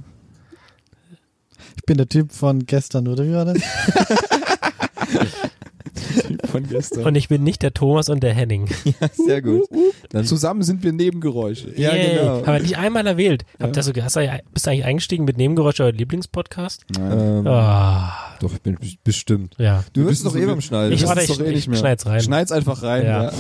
Ich 1.76 1.84
bin 1.88 1.98
der 1.98 2.08
Typ 2.08 2.32
von 2.32 2.68
gestern, 2.68 3.08
oder 3.08 3.26
wie 3.26 3.34
war 3.34 3.46
das? 3.46 3.58
von 6.52 6.68
gestern. 6.68 7.04
Und 7.06 7.16
ich 7.16 7.28
bin 7.28 7.44
nicht 7.44 7.62
der 7.64 7.74
Thomas 7.74 8.10
und 8.10 8.22
der 8.22 8.34
Henning. 8.34 8.68
Sehr 9.14 9.42
gut. 9.42 9.64
Dann 10.10 10.26
Zusammen 10.26 10.62
sind 10.64 10.84
wir 10.84 10.92
Nebengeräusche. 10.92 11.70
Ja, 11.76 11.94
Yay. 11.94 12.18
genau. 12.20 12.46
Haben 12.46 12.54
wir 12.54 12.60
nicht 12.62 12.78
einmal 12.78 13.08
erwählt. 13.08 13.46
Habt 13.60 13.76
ihr 13.78 13.84
so, 13.84 13.92
hast 14.02 14.16
du, 14.16 14.42
bist 14.54 14.66
du 14.66 14.70
eigentlich 14.72 14.86
eingestiegen 14.86 15.26
mit 15.26 15.38
Nebengeräusch 15.38 15.80
euer 15.80 15.92
Lieblingspodcast? 15.92 16.86
ähm, 17.00 17.48
Ah, 17.48 18.14
doch, 18.40 18.54
ich 18.54 18.62
bin 18.62 18.78
bestimmt. 19.04 19.56
ja. 19.58 19.84
Du 19.94 20.02
wirst 20.02 20.10
bist 20.10 20.26
doch 20.28 20.32
so 20.34 20.38
eh 20.40 20.46
beim 20.46 20.62
Schneiden. 20.62 20.94
Ich 20.94 21.02
Das 21.02 21.10
warte, 21.10 21.22
ist 21.24 21.30
ich, 21.32 21.38
doch 21.38 21.46
eh 21.46 21.50
ich 21.50 21.56
nicht 21.56 21.68
mehr. 21.70 21.78
schneid's 21.80 22.06
rein. 22.06 22.22
Schneid's 22.22 22.52
einfach 22.52 22.84
rein. 22.84 23.06
Ja. 23.06 23.32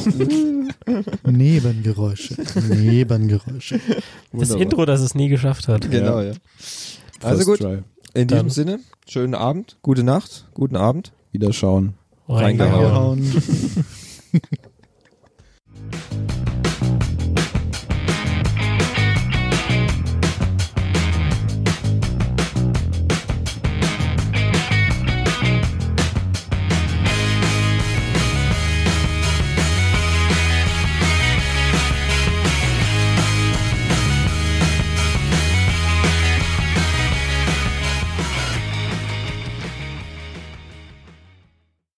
Nebengeräusche. 1.29 2.35
Nebengeräusche. 2.69 3.79
das 3.79 4.03
Wunderbar. 4.31 4.61
Intro, 4.61 4.85
das 4.85 5.01
es 5.01 5.15
nie 5.15 5.29
geschafft 5.29 5.67
hat. 5.67 5.89
Genau, 5.89 6.21
ja. 6.21 6.33
Also 7.21 7.45
gut, 7.45 7.59
try. 7.59 7.79
in 8.13 8.27
Dann- 8.27 8.45
diesem 8.47 8.49
Sinne, 8.49 8.79
schönen 9.07 9.35
Abend, 9.35 9.77
gute 9.81 10.03
Nacht, 10.03 10.45
guten 10.53 10.75
Abend. 10.75 11.11
Wiederschauen. 11.37 11.93
Reingehauen. 12.27 13.21
Reingehauen. 13.21 13.41